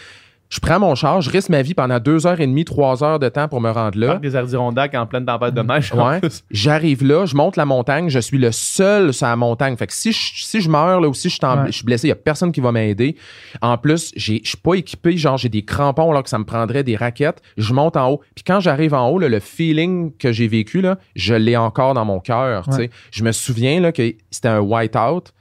je 0.52 0.60
prends 0.60 0.80
mon 0.80 0.94
char, 0.96 1.22
je 1.22 1.30
risque 1.30 1.48
ma 1.50 1.62
vie 1.62 1.74
pendant 1.74 1.98
deux 2.00 2.28
heures 2.28 2.40
et 2.42 2.46
demie, 2.46 2.66
trois 2.66 3.04
heures 3.04 3.20
de 3.20 3.30
temps 3.30 3.48
pour 3.48 3.62
me 3.62 3.72
rendre 3.72 3.98
là. 3.98 4.08
Parc 4.08 4.22
des 4.22 4.36
Adirondacks 4.36 4.94
en 4.94 5.08
pleine 5.08 5.26
tempête 5.26 5.54
de 5.54 5.62
neige. 5.62 5.94
Ouais. 5.94 6.20
J'arrive 6.52 7.04
là, 7.06 7.26
je 7.26 7.36
monte 7.36 7.56
la 7.56 7.64
montagne, 7.66 8.10
je 8.10 8.20
suis 8.20 8.38
le 8.38 8.52
seul 8.52 9.14
sur 9.14 9.28
la 9.28 9.36
montagne. 9.38 9.78
Fait 9.78 9.88
que 9.88 9.94
si 9.94 10.12
je, 10.12 10.46
si 10.46 10.60
je 10.60 10.70
meurs 10.70 11.00
là 11.00 11.08
ou 11.08 11.14
si 11.14 11.30
je, 11.30 11.36
suis 11.36 11.46
en- 11.46 11.58
Ouais. 11.64 11.68
je 11.68 11.72
suis 11.72 11.86
blessé, 11.86 12.08
il 12.08 12.10
n'y 12.10 12.14
a 12.14 12.16
personne 12.16 12.52
qui 12.52 12.60
va 12.60 12.72
m'aider. 12.74 13.16
En 13.62 13.78
plus, 13.78 14.12
j'ai- 14.18 14.42
je 14.44 14.50
suis 14.50 14.58
pas 14.58 14.74
équipé, 14.74 15.16
genre 15.16 15.38
j'ai 15.38 15.48
des 15.50 15.64
crampons 15.64 16.12
là 16.12 16.22
que 16.22 16.30
ça 16.30 16.38
me 16.38 16.44
prendrait 16.46 16.84
des 16.84 16.98
raquettes. 16.98 17.42
Je 17.58 17.74
monte 17.74 17.96
en 17.96 18.10
haut. 18.12 18.22
Puis 18.36 18.44
quand 18.46 18.60
j'arrive 18.60 18.94
en 18.94 19.08
haut, 19.10 19.20
là, 19.20 19.30
le 19.30 19.40
feeling 19.40 20.12
que 20.18 20.32
j'ai 20.34 20.48
vécu, 20.50 20.82
là, 20.82 20.98
je 21.16 21.34
l'ai 21.34 21.56
encore 21.56 21.94
dans 21.94 22.04
mon 22.06 22.20
cœur. 22.20 22.66
tu 22.66 22.72
sais. 22.74 22.78
Ouais. 22.82 22.90
Je 23.12 23.24
me 23.24 23.32
souviens 23.32 23.80
là, 23.80 23.92
que 23.94 24.04
c'était 24.30 24.50
un 24.50 24.60
white-out. 24.60 25.34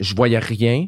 Je 0.00 0.14
voyais 0.14 0.38
rien. 0.38 0.86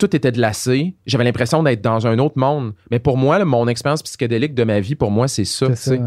Tout 0.00 0.16
était 0.16 0.32
glacé. 0.32 0.94
J'avais 1.06 1.24
l'impression 1.24 1.62
d'être 1.62 1.82
dans 1.82 2.06
un 2.06 2.18
autre 2.18 2.38
monde. 2.38 2.72
Mais 2.90 2.98
pour 2.98 3.16
moi, 3.16 3.38
là, 3.38 3.44
mon 3.44 3.68
expérience 3.68 4.02
psychédélique 4.02 4.54
de 4.54 4.64
ma 4.64 4.80
vie, 4.80 4.96
pour 4.96 5.10
moi, 5.10 5.28
c'est 5.28 5.44
ça. 5.44 5.66
Ouais. 5.68 6.00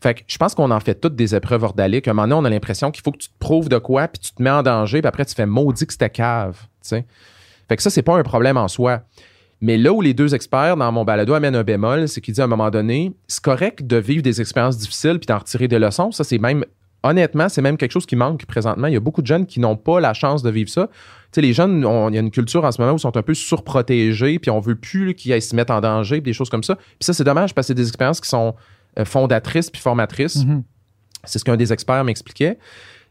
Fait 0.00 0.14
que 0.14 0.20
je 0.26 0.36
pense 0.38 0.54
qu'on 0.54 0.70
en 0.70 0.80
fait 0.80 0.94
toutes 0.94 1.16
des 1.16 1.34
épreuves 1.34 1.62
ordaliques. 1.62 2.06
À 2.08 2.10
un 2.10 2.14
moment 2.14 2.28
donné, 2.28 2.40
on 2.40 2.44
a 2.44 2.50
l'impression 2.50 2.90
qu'il 2.90 3.02
faut 3.02 3.12
que 3.12 3.18
tu 3.18 3.28
te 3.28 3.38
prouves 3.38 3.68
de 3.68 3.78
quoi, 3.78 4.08
puis 4.08 4.20
tu 4.20 4.32
te 4.32 4.42
mets 4.42 4.50
en 4.50 4.62
danger, 4.62 5.00
puis 5.00 5.08
après 5.08 5.24
tu 5.24 5.34
fais 5.34 5.46
maudit 5.46 5.86
que 5.86 5.92
c'était 5.92 6.10
cave. 6.10 6.58
tu 6.82 6.90
sais. 6.90 7.06
Fait 7.68 7.76
que 7.76 7.82
ça, 7.82 7.90
c'est 7.90 8.02
pas 8.02 8.16
un 8.16 8.22
problème 8.22 8.56
en 8.56 8.68
soi. 8.68 9.02
Mais 9.60 9.76
là 9.76 9.92
où 9.92 10.00
les 10.00 10.14
deux 10.14 10.34
experts 10.34 10.76
dans 10.76 10.92
mon 10.92 11.04
balado 11.04 11.34
amènent 11.34 11.56
un 11.56 11.64
bémol, 11.64 12.08
c'est 12.08 12.20
qu'ils 12.20 12.32
disent 12.32 12.40
à 12.40 12.44
un 12.44 12.48
moment 12.48 12.70
donné, 12.70 13.12
c'est 13.26 13.42
correct 13.42 13.84
de 13.84 13.96
vivre 13.96 14.22
des 14.22 14.40
expériences 14.40 14.78
difficiles 14.78 15.18
puis 15.18 15.26
d'en 15.26 15.38
retirer 15.38 15.66
des 15.66 15.80
leçons. 15.80 16.12
Ça, 16.12 16.22
c'est 16.22 16.38
même, 16.38 16.64
honnêtement, 17.08 17.48
c'est 17.48 17.62
même 17.62 17.76
quelque 17.76 17.92
chose 17.92 18.06
qui 18.06 18.16
manque 18.16 18.44
présentement. 18.46 18.86
Il 18.86 18.92
y 18.94 18.96
a 18.96 19.00
beaucoup 19.00 19.22
de 19.22 19.26
jeunes 19.26 19.46
qui 19.46 19.60
n'ont 19.60 19.76
pas 19.76 20.00
la 20.00 20.14
chance 20.14 20.42
de 20.42 20.50
vivre 20.50 20.70
ça. 20.70 20.88
Tu 20.88 20.94
sais, 21.32 21.40
les 21.40 21.52
jeunes, 21.52 21.84
on- 21.84 22.08
il 22.08 22.14
y 22.14 22.18
a 22.18 22.20
une 22.20 22.30
culture 22.30 22.64
en 22.64 22.72
ce 22.72 22.80
moment 22.80 22.92
où 22.94 22.96
ils 22.96 23.00
sont 23.00 23.16
un 23.16 23.22
peu 23.22 23.34
surprotégés, 23.34 24.38
puis 24.38 24.50
on 24.50 24.60
veut 24.60 24.76
plus 24.76 25.14
qu'ils 25.14 25.40
se 25.42 25.54
mettre 25.56 25.72
en 25.72 25.80
danger, 25.80 26.16
puis 26.16 26.30
des 26.30 26.32
choses 26.32 26.50
comme 26.50 26.62
ça. 26.64 26.76
Puis 26.76 26.84
ça, 27.00 27.12
c'est 27.12 27.24
dommage 27.24 27.54
parce 27.54 27.66
que 27.66 27.68
c'est 27.68 27.74
des 27.74 27.86
expériences 27.88 28.20
qui 28.20 28.28
sont 28.28 28.54
euh, 28.98 29.04
fondatrices 29.04 29.70
puis 29.70 29.80
formatrices. 29.80 30.44
Mhm. 30.44 30.62
C'est 31.24 31.38
ce 31.38 31.44
qu'un 31.44 31.56
des 31.56 31.72
experts 31.72 32.02
m'expliquait. 32.04 32.58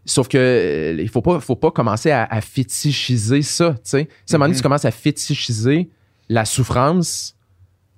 Sauf 0.05 0.27
que 0.27 0.37
euh, 0.37 1.01
il 1.01 1.09
faut 1.09 1.21
pas, 1.21 1.39
faut 1.39 1.55
pas 1.55 1.69
commencer 1.71 2.11
à, 2.11 2.23
à 2.25 2.41
fétichiser 2.41 3.41
ça. 3.41 3.71
Tu 3.73 3.79
sais, 3.83 4.09
Si 4.25 4.33
à 4.33 4.35
un 4.35 4.39
moment 4.39 4.45
donné, 4.45 4.53
Mhm. 4.53 4.57
tu 4.57 4.63
commences 4.63 4.85
à 4.85 4.91
fétichiser 4.91 5.89
la 6.29 6.45
souffrance, 6.45 7.35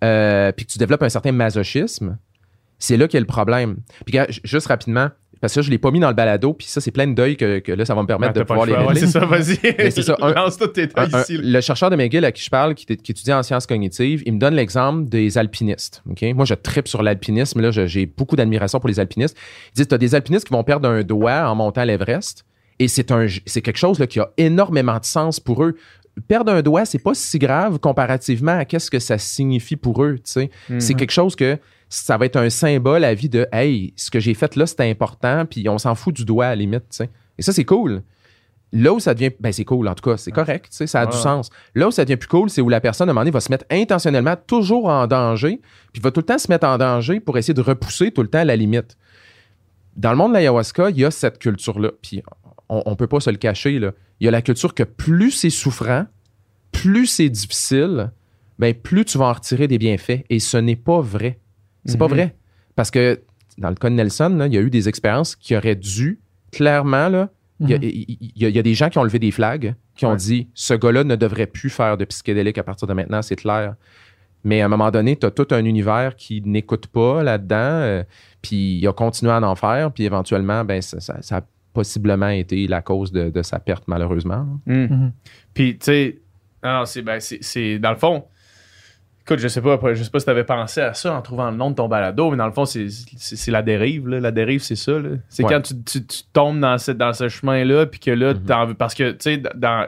euh, 0.03 0.51
puis 0.51 0.65
que 0.65 0.71
tu 0.71 0.77
développes 0.77 1.03
un 1.03 1.09
certain 1.09 1.31
masochisme, 1.31 2.17
c'est 2.77 2.97
là 2.97 3.07
qu'il 3.07 3.15
y 3.15 3.17
a 3.17 3.21
le 3.21 3.25
problème. 3.27 3.77
Puis 4.05 4.17
juste 4.43 4.67
rapidement, 4.67 5.09
parce 5.41 5.53
que 5.53 5.61
ça, 5.61 5.65
je 5.65 5.69
l'ai 5.71 5.77
pas 5.77 5.91
mis 5.91 5.99
dans 5.99 6.09
le 6.09 6.13
balado, 6.13 6.53
puis 6.53 6.67
ça, 6.67 6.81
c'est 6.81 6.91
plein 6.91 7.07
de 7.07 7.13
deuil 7.13 7.37
que, 7.37 7.59
que 7.59 7.71
là, 7.71 7.85
ça 7.85 7.95
va 7.95 8.01
me 8.01 8.07
permettre 8.07 8.33
Ouais, 8.33 8.39
de 8.39 8.43
pouvoir 8.45 8.65
le 8.65 8.73
les. 8.75 8.85
Ouais, 8.85 8.95
c'est 8.95 9.07
ça, 9.07 9.19
vas-y. 9.25 9.57
Mais 9.77 9.91
c'est 9.91 10.01
ça, 10.03 10.17
un- 10.21 10.33
Lance 10.33 10.57
tous 10.57 10.67
tes 10.67 10.81
Un- 10.83 10.85
détails 10.87 11.09
un- 11.13 11.21
ici. 11.21 11.37
le 11.41 11.61
chercheur 11.61 11.89
de 11.89 11.95
McGill 11.95 12.25
à 12.25 12.31
qui 12.31 12.43
je 12.43 12.49
parle, 12.49 12.75
qui, 12.75 12.85
qui 12.85 13.11
étudie 13.11 13.31
en 13.33 13.41
sciences 13.43 13.65
cognitives, 13.65 14.21
il 14.25 14.33
me 14.33 14.39
donne 14.39 14.55
l'exemple 14.55 15.07
des 15.09 15.37
alpinistes. 15.37 16.03
Moi, 16.35 16.45
je 16.45 16.53
tripe 16.53 16.87
sur 16.87 17.01
l'alpinisme. 17.03 17.61
Là, 17.61 17.71
j'ai 17.71 18.05
beaucoup 18.05 18.35
d'admiration 18.35 18.79
pour 18.79 18.89
les 18.89 18.99
alpinistes. 18.99 19.37
Ils 19.73 19.77
disent, 19.77 19.87
tu 19.87 19.95
as 19.95 19.97
des 19.97 20.15
alpinistes 20.15 20.45
qui 20.47 20.53
vont 20.53 20.63
perdre 20.63 20.89
un 20.89 21.03
doigt 21.03 21.49
en 21.49 21.55
montant 21.55 21.83
l'Everest. 21.83 22.45
Et 22.79 22.87
c'est 22.87 23.11
un, 23.11 23.27
c'est 23.45 23.61
quelque 23.61 23.77
chose 23.77 23.99
là, 23.99 24.07
qui 24.07 24.19
a 24.19 24.29
énormément 24.37 24.97
de 24.99 25.05
sens 25.05 25.39
pour 25.39 25.63
eux. 25.63 25.75
Perdre 26.27 26.51
un 26.51 26.61
doigt, 26.61 26.83
c'est 26.85 26.99
pas 26.99 27.13
si 27.13 27.39
grave 27.39 27.79
comparativement 27.79 28.57
à 28.57 28.65
qu'est-ce 28.65 28.91
que 28.91 28.99
ça 28.99 29.17
signifie 29.17 29.77
pour 29.77 30.03
eux. 30.03 30.17
sais? 30.25 30.49
C'est 30.79 30.93
quelque 30.93 31.11
chose 31.11 31.35
que 31.35 31.57
ça 31.89 32.17
va 32.17 32.25
être 32.25 32.35
un 32.35 32.49
symbole 32.49 33.03
à 33.03 33.13
vie 33.13 33.29
de 33.29 33.47
Hey, 33.51 33.93
ce 33.95 34.11
que 34.11 34.19
j'ai 34.19 34.35
fait 34.35 34.55
là, 34.55 34.65
c'était 34.65 34.89
important, 34.89 35.45
puis 35.45 35.67
on 35.67 35.77
s'en 35.77 35.95
fout 35.95 36.15
du 36.15 36.23
doigt 36.23 36.45
à 36.45 36.49
la 36.49 36.55
limite. 36.55 36.83
tu 36.89 36.97
sais. 36.97 37.09
Et 37.37 37.41
ça, 37.41 37.51
c'est 37.51 37.65
cool. 37.65 38.03
Là 38.71 38.93
où 38.93 38.99
ça 38.99 39.15
devient. 39.15 39.31
Ben, 39.39 39.51
c'est 39.51 39.65
cool, 39.65 39.87
en 39.87 39.95
tout 39.95 40.07
cas, 40.07 40.17
c'est 40.17 40.31
correct, 40.31 40.67
ça 40.69 41.01
a 41.01 41.05
du 41.07 41.17
sens. 41.17 41.49
Là 41.73 41.87
où 41.87 41.91
ça 41.91 42.05
devient 42.05 42.17
plus 42.17 42.27
cool, 42.27 42.51
c'est 42.51 42.61
où 42.61 42.69
la 42.69 42.79
personne, 42.79 43.09
à 43.09 43.11
un 43.11 43.13
moment 43.13 43.21
donné, 43.21 43.31
va 43.31 43.39
se 43.39 43.51
mettre 43.51 43.65
intentionnellement 43.71 44.35
toujours 44.35 44.85
en 44.85 45.07
danger, 45.07 45.59
puis 45.91 46.01
va 46.01 46.11
tout 46.11 46.19
le 46.19 46.25
temps 46.25 46.37
se 46.37 46.51
mettre 46.51 46.67
en 46.67 46.77
danger 46.77 47.19
pour 47.19 47.37
essayer 47.39 47.55
de 47.55 47.61
repousser 47.61 48.11
tout 48.11 48.21
le 48.21 48.27
temps 48.27 48.43
la 48.43 48.55
limite. 48.55 48.95
Dans 49.95 50.11
le 50.11 50.17
monde 50.17 50.31
de 50.31 50.37
l'ayahuasca, 50.37 50.91
il 50.91 50.99
y 50.99 51.05
a 51.05 51.09
cette 51.09 51.39
culture-là. 51.39 51.91
Puis 52.03 52.21
on, 52.69 52.83
on 52.85 52.95
peut 52.95 53.07
pas 53.07 53.19
se 53.19 53.31
le 53.31 53.37
cacher, 53.37 53.79
là. 53.79 53.93
Il 54.19 54.25
y 54.25 54.27
a 54.27 54.31
la 54.31 54.43
culture 54.43 54.75
que 54.75 54.83
plus 54.83 55.31
c'est 55.31 55.49
souffrant, 55.49 56.05
plus 56.71 57.07
c'est 57.07 57.29
difficile, 57.29 58.11
ben 58.59 58.75
plus 58.75 59.05
tu 59.05 59.17
vas 59.17 59.25
en 59.25 59.33
retirer 59.33 59.67
des 59.67 59.79
bienfaits. 59.79 60.25
Et 60.29 60.39
ce 60.39 60.57
n'est 60.57 60.75
pas 60.75 61.01
vrai. 61.01 61.39
C'est 61.85 61.97
pas 61.97 62.07
Mhm. 62.07 62.13
vrai. 62.13 62.35
Parce 62.75 62.91
que 62.91 63.21
dans 63.57 63.69
le 63.69 63.75
cas 63.75 63.89
de 63.89 63.95
Nelson, 63.95 64.29
là, 64.37 64.47
il 64.47 64.53
y 64.53 64.57
a 64.57 64.61
eu 64.61 64.69
des 64.69 64.87
expériences 64.89 65.35
qui 65.35 65.55
auraient 65.55 65.75
dû, 65.75 66.19
clairement, 66.51 67.09
là, 67.09 67.29
il 67.59 67.69
y, 67.69 67.73
a- 67.73 67.77
Mhm. 67.77 67.83
il- 67.83 68.17
il 68.35 68.41
y 68.41 68.45
a- 68.45 68.49
il 68.49 68.55
y 68.55 68.59
a 68.59 68.63
des 68.63 68.73
gens 68.73 68.89
qui 68.89 68.97
ont 68.99 69.03
levé 69.03 69.19
des 69.19 69.31
flags, 69.31 69.75
qui 69.95 70.05
ont 70.05 70.11
Ouais. 70.11 70.17
dit 70.17 70.49
ce 70.53 70.73
gars-là 70.73 71.03
ne 71.03 71.15
devrait 71.15 71.47
plus 71.47 71.69
faire 71.69 71.97
de 71.97 72.05
psychédélique 72.05 72.57
à 72.57 72.63
partir 72.63 72.87
de 72.87 72.93
maintenant, 72.93 73.21
c'est 73.21 73.35
clair. 73.35 73.75
Mais 74.45 74.61
à 74.61 74.65
un 74.65 74.69
moment 74.69 74.89
donné, 74.91 75.17
tu 75.17 75.25
as 75.25 75.31
tout 75.31 75.47
un 75.51 75.65
univers 75.65 76.15
qui 76.15 76.41
n'écoute 76.45 76.87
pas 76.87 77.21
là-dedans, 77.23 77.55
euh, 77.57 78.03
puis 78.41 78.77
il 78.79 78.87
a 78.87 78.93
continué 78.93 79.31
à 79.33 79.41
en 79.41 79.55
faire, 79.55 79.91
puis 79.91 80.05
éventuellement, 80.05 80.63
ben, 80.63 80.81
ça, 80.81 81.01
ça- 81.01 81.21
ça 81.21 81.37
a 81.37 81.41
possiblement 81.73 82.29
été 82.29 82.65
la 82.67 82.81
cause 82.81 83.11
de, 83.11 83.29
de 83.29 83.41
sa 83.41 83.59
perte, 83.59 83.83
malheureusement. 83.87 84.47
Mhm. 84.65 85.11
Puis, 85.53 85.73
tu 85.77 85.85
sais, 85.85 86.19
non, 86.63 86.79
non, 86.79 86.85
c'est, 86.85 87.01
ben, 87.01 87.19
c'est, 87.19 87.39
c'est- 87.41 87.79
dans 87.79 87.91
le 87.91 87.97
fond. 87.97 88.23
Écoute, 89.29 89.39
je 89.43 89.47
sais 89.47 89.61
pas, 89.61 89.79
je 89.93 90.01
sais 90.03 90.09
pas 90.09 90.19
si 90.19 90.25
t'avais 90.25 90.43
pensé 90.43 90.81
à 90.81 90.95
ça 90.95 91.13
en 91.13 91.21
trouvant 91.21 91.51
le 91.51 91.55
nom 91.57 91.69
de 91.69 91.75
ton 91.75 91.87
balado, 91.87 92.31
mais 92.31 92.37
dans 92.37 92.47
le 92.47 92.51
fond, 92.51 92.65
c'est, 92.65 92.87
c'est, 92.89 93.35
c'est 93.35 93.51
la 93.51 93.61
dérive. 93.61 94.07
Là. 94.07 94.19
La 94.19 94.31
dérive, 94.31 94.61
c'est 94.61 94.75
ça. 94.75 94.93
là. 94.93 95.09
C'est 95.29 95.43
Ouais. 95.43 95.49
quand 95.53 95.61
tu, 95.61 95.75
tu- 95.83 96.03
tu 96.03 96.23
tombes 96.33 96.59
dans 96.59 96.79
ce, 96.79 96.91
dans 96.91 97.13
ce 97.13 97.29
chemin-là, 97.29 97.85
puis 97.85 97.99
que 97.99 98.09
là, 98.09 98.33
Mhm. 98.33 98.73
parce 98.73 98.95
que, 98.95 99.11
tu 99.11 99.17
sais, 99.19 99.37
dans, 99.53 99.85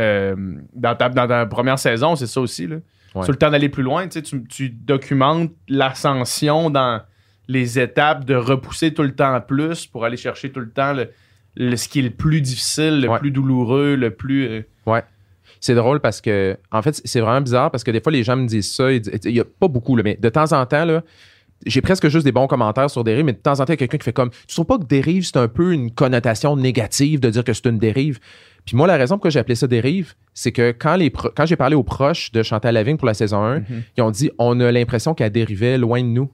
euh, 0.00 0.54
dans, 0.74 0.94
ta, 0.96 1.08
dans 1.08 1.28
ta 1.28 1.46
première 1.46 1.78
saison, 1.78 2.16
c'est 2.16 2.26
ça 2.26 2.40
aussi. 2.40 2.66
Là. 2.66 2.76
Ouais. 3.14 3.22
Sur 3.22 3.30
le 3.30 3.38
temps 3.38 3.50
d'aller 3.52 3.68
plus 3.68 3.84
loin, 3.84 4.08
tu 4.08 4.20
tu, 4.22 4.70
documentes 4.70 5.52
l'ascension 5.68 6.68
dans 6.70 7.00
les 7.46 7.78
étapes 7.78 8.24
de 8.24 8.34
repousser 8.34 8.92
tout 8.92 9.02
le 9.04 9.14
temps 9.14 9.40
plus 9.40 9.86
pour 9.86 10.04
aller 10.04 10.16
chercher 10.16 10.50
tout 10.50 10.60
le 10.60 10.70
temps 10.70 10.94
le, 10.94 11.10
le- 11.56 11.76
ce 11.76 11.88
qui 11.88 12.00
est 12.00 12.02
le 12.02 12.10
plus 12.10 12.40
difficile, 12.40 13.00
le 13.02 13.08
Ouais. 13.08 13.18
plus 13.20 13.30
douloureux, 13.30 13.94
le 13.94 14.10
plus. 14.10 14.48
euh, 14.48 14.62
c'est 15.60 15.74
drôle 15.74 16.00
parce 16.00 16.20
que, 16.20 16.56
en 16.72 16.82
fait, 16.82 17.00
c'est 17.04 17.20
vraiment 17.20 17.40
bizarre 17.40 17.70
parce 17.70 17.84
que 17.84 17.90
des 17.90 18.00
fois, 18.00 18.10
les 18.12 18.24
gens 18.24 18.36
me 18.36 18.46
disent 18.46 18.72
ça. 18.72 18.90
ils 18.90 19.00
disent- 19.00 19.20
Il 19.24 19.32
y 19.36 19.40
a 19.40 19.44
pas 19.44 19.68
beaucoup, 19.68 19.94
là, 19.96 20.02
mais 20.02 20.16
de 20.20 20.28
temps 20.28 20.52
en 20.52 20.64
temps, 20.66 20.84
là, 20.84 21.02
j'ai 21.66 21.82
presque 21.82 22.08
juste 22.08 22.24
des 22.24 22.32
bons 22.32 22.46
commentaires 22.46 22.88
sur 22.88 23.04
dérive, 23.04 23.24
mais 23.26 23.34
de 23.34 23.38
temps 23.38 23.52
en 23.60 23.64
temps, 23.64 23.64
il 23.66 23.70
y 23.70 23.74
a 23.74 23.76
quelqu'un 23.76 23.98
qui 23.98 24.04
fait 24.04 24.12
comme 24.14 24.30
Tu 24.46 24.54
trouves 24.54 24.64
pas 24.64 24.78
que 24.78 24.84
dérive, 24.84 25.24
c'est 25.24 25.36
un 25.36 25.48
peu 25.48 25.72
une 25.72 25.90
connotation 25.90 26.56
négative 26.56 27.20
de 27.20 27.28
dire 27.28 27.44
que 27.44 27.52
c'est 27.52 27.66
une 27.66 27.78
dérive? 27.78 28.18
Puis 28.64 28.76
moi, 28.76 28.86
la 28.86 28.96
raison 28.96 29.16
pourquoi 29.16 29.30
j'ai 29.30 29.38
appelé 29.38 29.54
ça 29.54 29.66
dérive, 29.66 30.14
c'est 30.34 30.52
que 30.52 30.72
quand, 30.72 30.96
les 30.96 31.10
quand 31.10 31.44
j'ai 31.46 31.56
parlé 31.56 31.74
aux 31.76 31.82
proches 31.82 32.32
de 32.32 32.42
Chantal 32.42 32.74
Lavigne 32.74 32.96
pour 32.96 33.06
la 33.06 33.14
saison 33.14 33.42
1, 33.42 33.58
Mhm. 33.60 33.64
ils 33.98 34.02
ont 34.02 34.10
dit 34.10 34.30
On 34.38 34.58
a 34.60 34.70
l'impression 34.72 35.12
qu'elle 35.14 35.32
dérivait 35.32 35.76
loin 35.76 36.00
de 36.02 36.08
nous. 36.08 36.30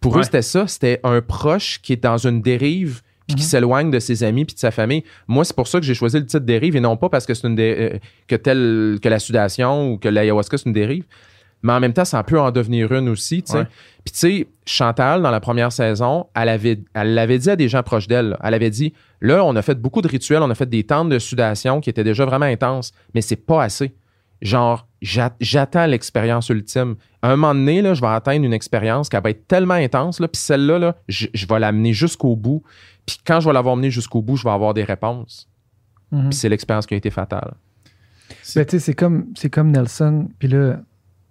Pour 0.00 0.18
eux, 0.18 0.22
c'était 0.22 0.42
ça. 0.42 0.66
C'était 0.66 1.00
un 1.04 1.20
proche 1.22 1.80
qui 1.82 1.92
est 1.94 2.02
dans 2.02 2.18
une 2.18 2.40
dérive 2.42 3.00
puis 3.26 3.36
qui 3.36 3.42
Mhm. 3.42 3.48
s'éloigne 3.48 3.90
de 3.90 3.98
ses 3.98 4.22
amis 4.22 4.44
puis 4.44 4.54
de 4.54 4.60
sa 4.60 4.70
famille. 4.70 5.04
Moi, 5.28 5.44
c'est 5.44 5.56
pour 5.56 5.68
ça 5.68 5.80
que 5.80 5.86
j'ai 5.86 5.94
choisi 5.94 6.18
le 6.18 6.26
titre 6.26 6.44
dérive 6.44 6.76
et 6.76 6.80
non 6.80 6.96
pas 6.96 7.08
parce 7.08 7.26
que 7.26 7.34
c'est 7.34 7.46
une 7.46 7.54
dé- 7.54 7.76
euh, 7.94 7.98
que 8.28 8.36
telle 8.36 8.98
que 9.02 9.08
la 9.08 9.18
sudation 9.18 9.92
ou 9.92 9.98
que 9.98 10.08
l'ayahuasca 10.08 10.56
c'est 10.58 10.66
une 10.66 10.72
dérive. 10.74 11.04
Mais 11.62 11.72
en 11.72 11.80
même 11.80 11.94
temps, 11.94 12.04
ça 12.04 12.22
peut 12.22 12.38
en 12.38 12.50
devenir 12.50 12.92
une 12.92 13.08
aussi. 13.08 13.42
Ouais. 13.54 13.64
Puis 14.04 14.12
tu 14.12 14.18
sais, 14.18 14.46
Chantal, 14.66 15.22
dans 15.22 15.30
la 15.30 15.40
première 15.40 15.72
saison, 15.72 16.26
elle 16.36 16.50
avait, 16.50 16.78
elle 16.92 17.14
l'avait 17.14 17.38
dit 17.38 17.48
à 17.48 17.56
des 17.56 17.68
gens 17.70 17.82
proches 17.82 18.06
d'elle. 18.06 18.36
Elle 18.44 18.52
avait 18.52 18.68
dit, 18.68 18.92
là, 19.22 19.42
on 19.44 19.56
a 19.56 19.62
fait 19.62 19.80
beaucoup 19.80 20.02
de 20.02 20.08
rituels, 20.08 20.42
on 20.42 20.50
a 20.50 20.54
fait 20.54 20.68
des 20.68 20.84
tentes 20.84 21.08
de 21.08 21.18
sudation 21.18 21.80
qui 21.80 21.88
étaient 21.88 22.04
déjà 22.04 22.26
vraiment 22.26 22.44
intenses, 22.44 22.92
mais 23.14 23.22
c'est 23.22 23.36
pas 23.36 23.62
assez. 23.62 23.94
Genre, 24.42 24.86
j'a- 25.00 25.34
j'attends 25.40 25.86
l'expérience 25.86 26.50
ultime. 26.50 26.96
À 27.22 27.28
un 27.28 27.36
moment 27.36 27.54
donné, 27.54 27.80
là, 27.80 27.94
je 27.94 28.02
vais 28.02 28.08
atteindre 28.08 28.44
une 28.44 28.52
expérience 28.52 29.08
qui 29.08 29.16
va 29.16 29.30
être 29.30 29.46
tellement 29.48 29.72
intense, 29.74 30.20
là, 30.20 30.28
puis 30.28 30.40
celle-là, 30.42 30.78
là, 30.78 30.96
je, 31.08 31.28
je 31.32 31.46
vais 31.46 31.58
l'amener 31.58 31.94
jusqu'au 31.94 32.36
bout. 32.36 32.62
Puis 33.06 33.18
quand 33.24 33.40
je 33.40 33.48
vais 33.48 33.52
l'avoir 33.52 33.76
menée 33.76 33.90
jusqu'au 33.90 34.22
bout, 34.22 34.36
je 34.36 34.44
vais 34.44 34.50
avoir 34.50 34.74
des 34.74 34.84
réponses. 34.84 35.48
Mhm. 36.10 36.30
Puis 36.30 36.38
c'est 36.38 36.48
l'expérience 36.48 36.86
qui 36.86 36.94
a 36.94 36.96
été 36.96 37.10
fatale. 37.10 37.54
Ben, 38.54 38.64
tu 38.64 38.70
sais, 38.70 38.78
c'est 38.78 38.94
comme, 38.94 39.26
c'est 39.34 39.50
comme 39.50 39.70
Nelson. 39.70 40.28
Puis 40.38 40.48
là, 40.48 40.80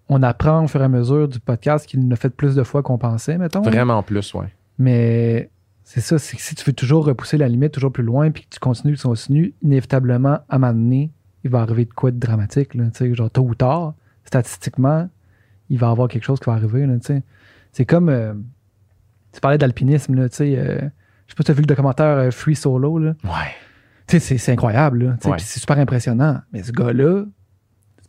on 0.10 0.22
apprend 0.22 0.64
au 0.64 0.68
fur 0.68 0.82
et 0.82 0.86
à 0.86 0.90
mesure 0.90 1.28
du 1.28 1.40
podcast 1.40 1.86
qu'il 1.88 2.08
l'a 2.08 2.16
fait 2.16 2.30
plus 2.30 2.56
de 2.56 2.64
fois 2.64 2.84
qu'on 2.84 2.98
pensait, 2.98 3.38
mettons. 3.38 3.62
Vraiment 3.62 4.04
plus, 4.04 4.34
ouais. 4.34 4.48
Mais 4.78 5.50
c'est 5.84 6.02
ça, 6.02 6.20
c'est 6.20 6.38
que 6.38 6.42
si 6.42 6.56
tu 6.56 6.64
veux 6.66 6.74
toujours 6.74 7.06
repousser 7.06 7.38
la 7.38 7.48
limite 7.48 7.74
toujours 7.74 7.92
plus 7.92 8.04
loin, 8.04 8.32
puis 8.32 8.44
que 8.44 8.50
tu 8.50 8.60
continues, 8.60 8.96
tu 8.96 9.04
continues, 9.04 9.54
inévitablement, 9.62 10.40
à 10.50 10.56
un 10.56 10.60
moment 10.60 10.74
donné, 10.74 11.12
il 11.44 11.50
va 11.50 11.62
arriver 11.62 11.86
de 11.86 11.94
quoi 11.94 12.12
de 12.12 12.20
dramatique, 12.20 12.74
là, 12.74 12.86
tu 12.86 13.00
sais, 13.00 13.16
genre 13.16 13.30
tôt 13.30 13.44
ou 13.44 13.56
tard, 13.56 13.94
statistiquement, 14.24 15.10
il 15.70 15.78
va 15.78 15.88
y 15.88 15.92
avoir 15.92 16.08
quelque 16.08 16.24
chose 16.24 16.40
qui 16.40 16.46
va 16.46 16.54
arriver, 16.54 16.86
là, 16.86 16.98
tu 16.98 17.08
sais. 17.08 17.24
C'est 17.72 17.86
comme, 17.86 18.10
euh, 18.10 18.34
tu 19.34 19.42
parlais 19.42 19.58
d'alpinisme, 19.58 20.16
là, 20.16 20.30
tu 20.30 20.38
sais, 20.38 20.56
euh, 20.58 20.80
sais 21.34 21.36
pas 21.36 21.44
si 21.44 21.46
tu 21.46 21.52
as 21.52 21.54
vu 21.56 21.62
le 21.62 21.68
documentaire 21.68 22.18
euh, 22.18 22.32
Free 22.32 22.56
Solo, 22.56 22.98
là? 23.00 23.14
Ouais. 23.24 23.30
Tu 24.08 24.20
sais, 24.20 24.38
c'est- 24.38 24.52
incroyable, 24.52 25.18
Ouais. 25.26 25.36
c'est 25.40 25.60
super 25.60 25.78
impressionnant. 25.80 26.40
Mais 26.52 26.62
ce 26.64 26.72
gars-là, 26.72 27.24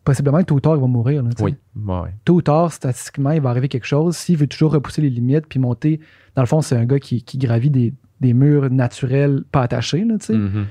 possiblement, 0.04 0.42
tôt 0.42 0.56
ou 0.56 0.60
tard, 0.60 0.74
il 0.76 0.80
va 0.80 0.86
mourir, 0.86 1.22
là, 1.22 1.30
Oui. 1.40 1.54
Ouais. 1.76 2.10
tôt 2.24 2.34
ou 2.34 2.42
tard, 2.42 2.72
statistiquement, 2.72 3.30
il 3.30 3.40
va 3.40 3.50
arriver 3.50 3.68
quelque 3.68 3.86
chose. 3.86 4.16
S'il 4.16 4.36
veut 4.36 4.46
toujours 4.46 4.72
repousser 4.72 5.00
les 5.02 5.10
limites 5.10 5.46
puis 5.48 5.58
monter, 5.58 6.00
dans 6.34 6.42
le 6.42 6.46
fond, 6.46 6.60
c'est 6.60 6.76
un 6.76 6.84
gars 6.84 6.98
qui, 6.98 7.22
qui 7.22 7.38
gravit 7.38 7.70
des, 7.70 7.94
des 8.20 8.34
murs 8.34 8.70
naturels 8.70 9.44
pas 9.50 9.62
attachés, 9.62 10.04
là. 10.04 10.16
Mhm. 10.28 10.66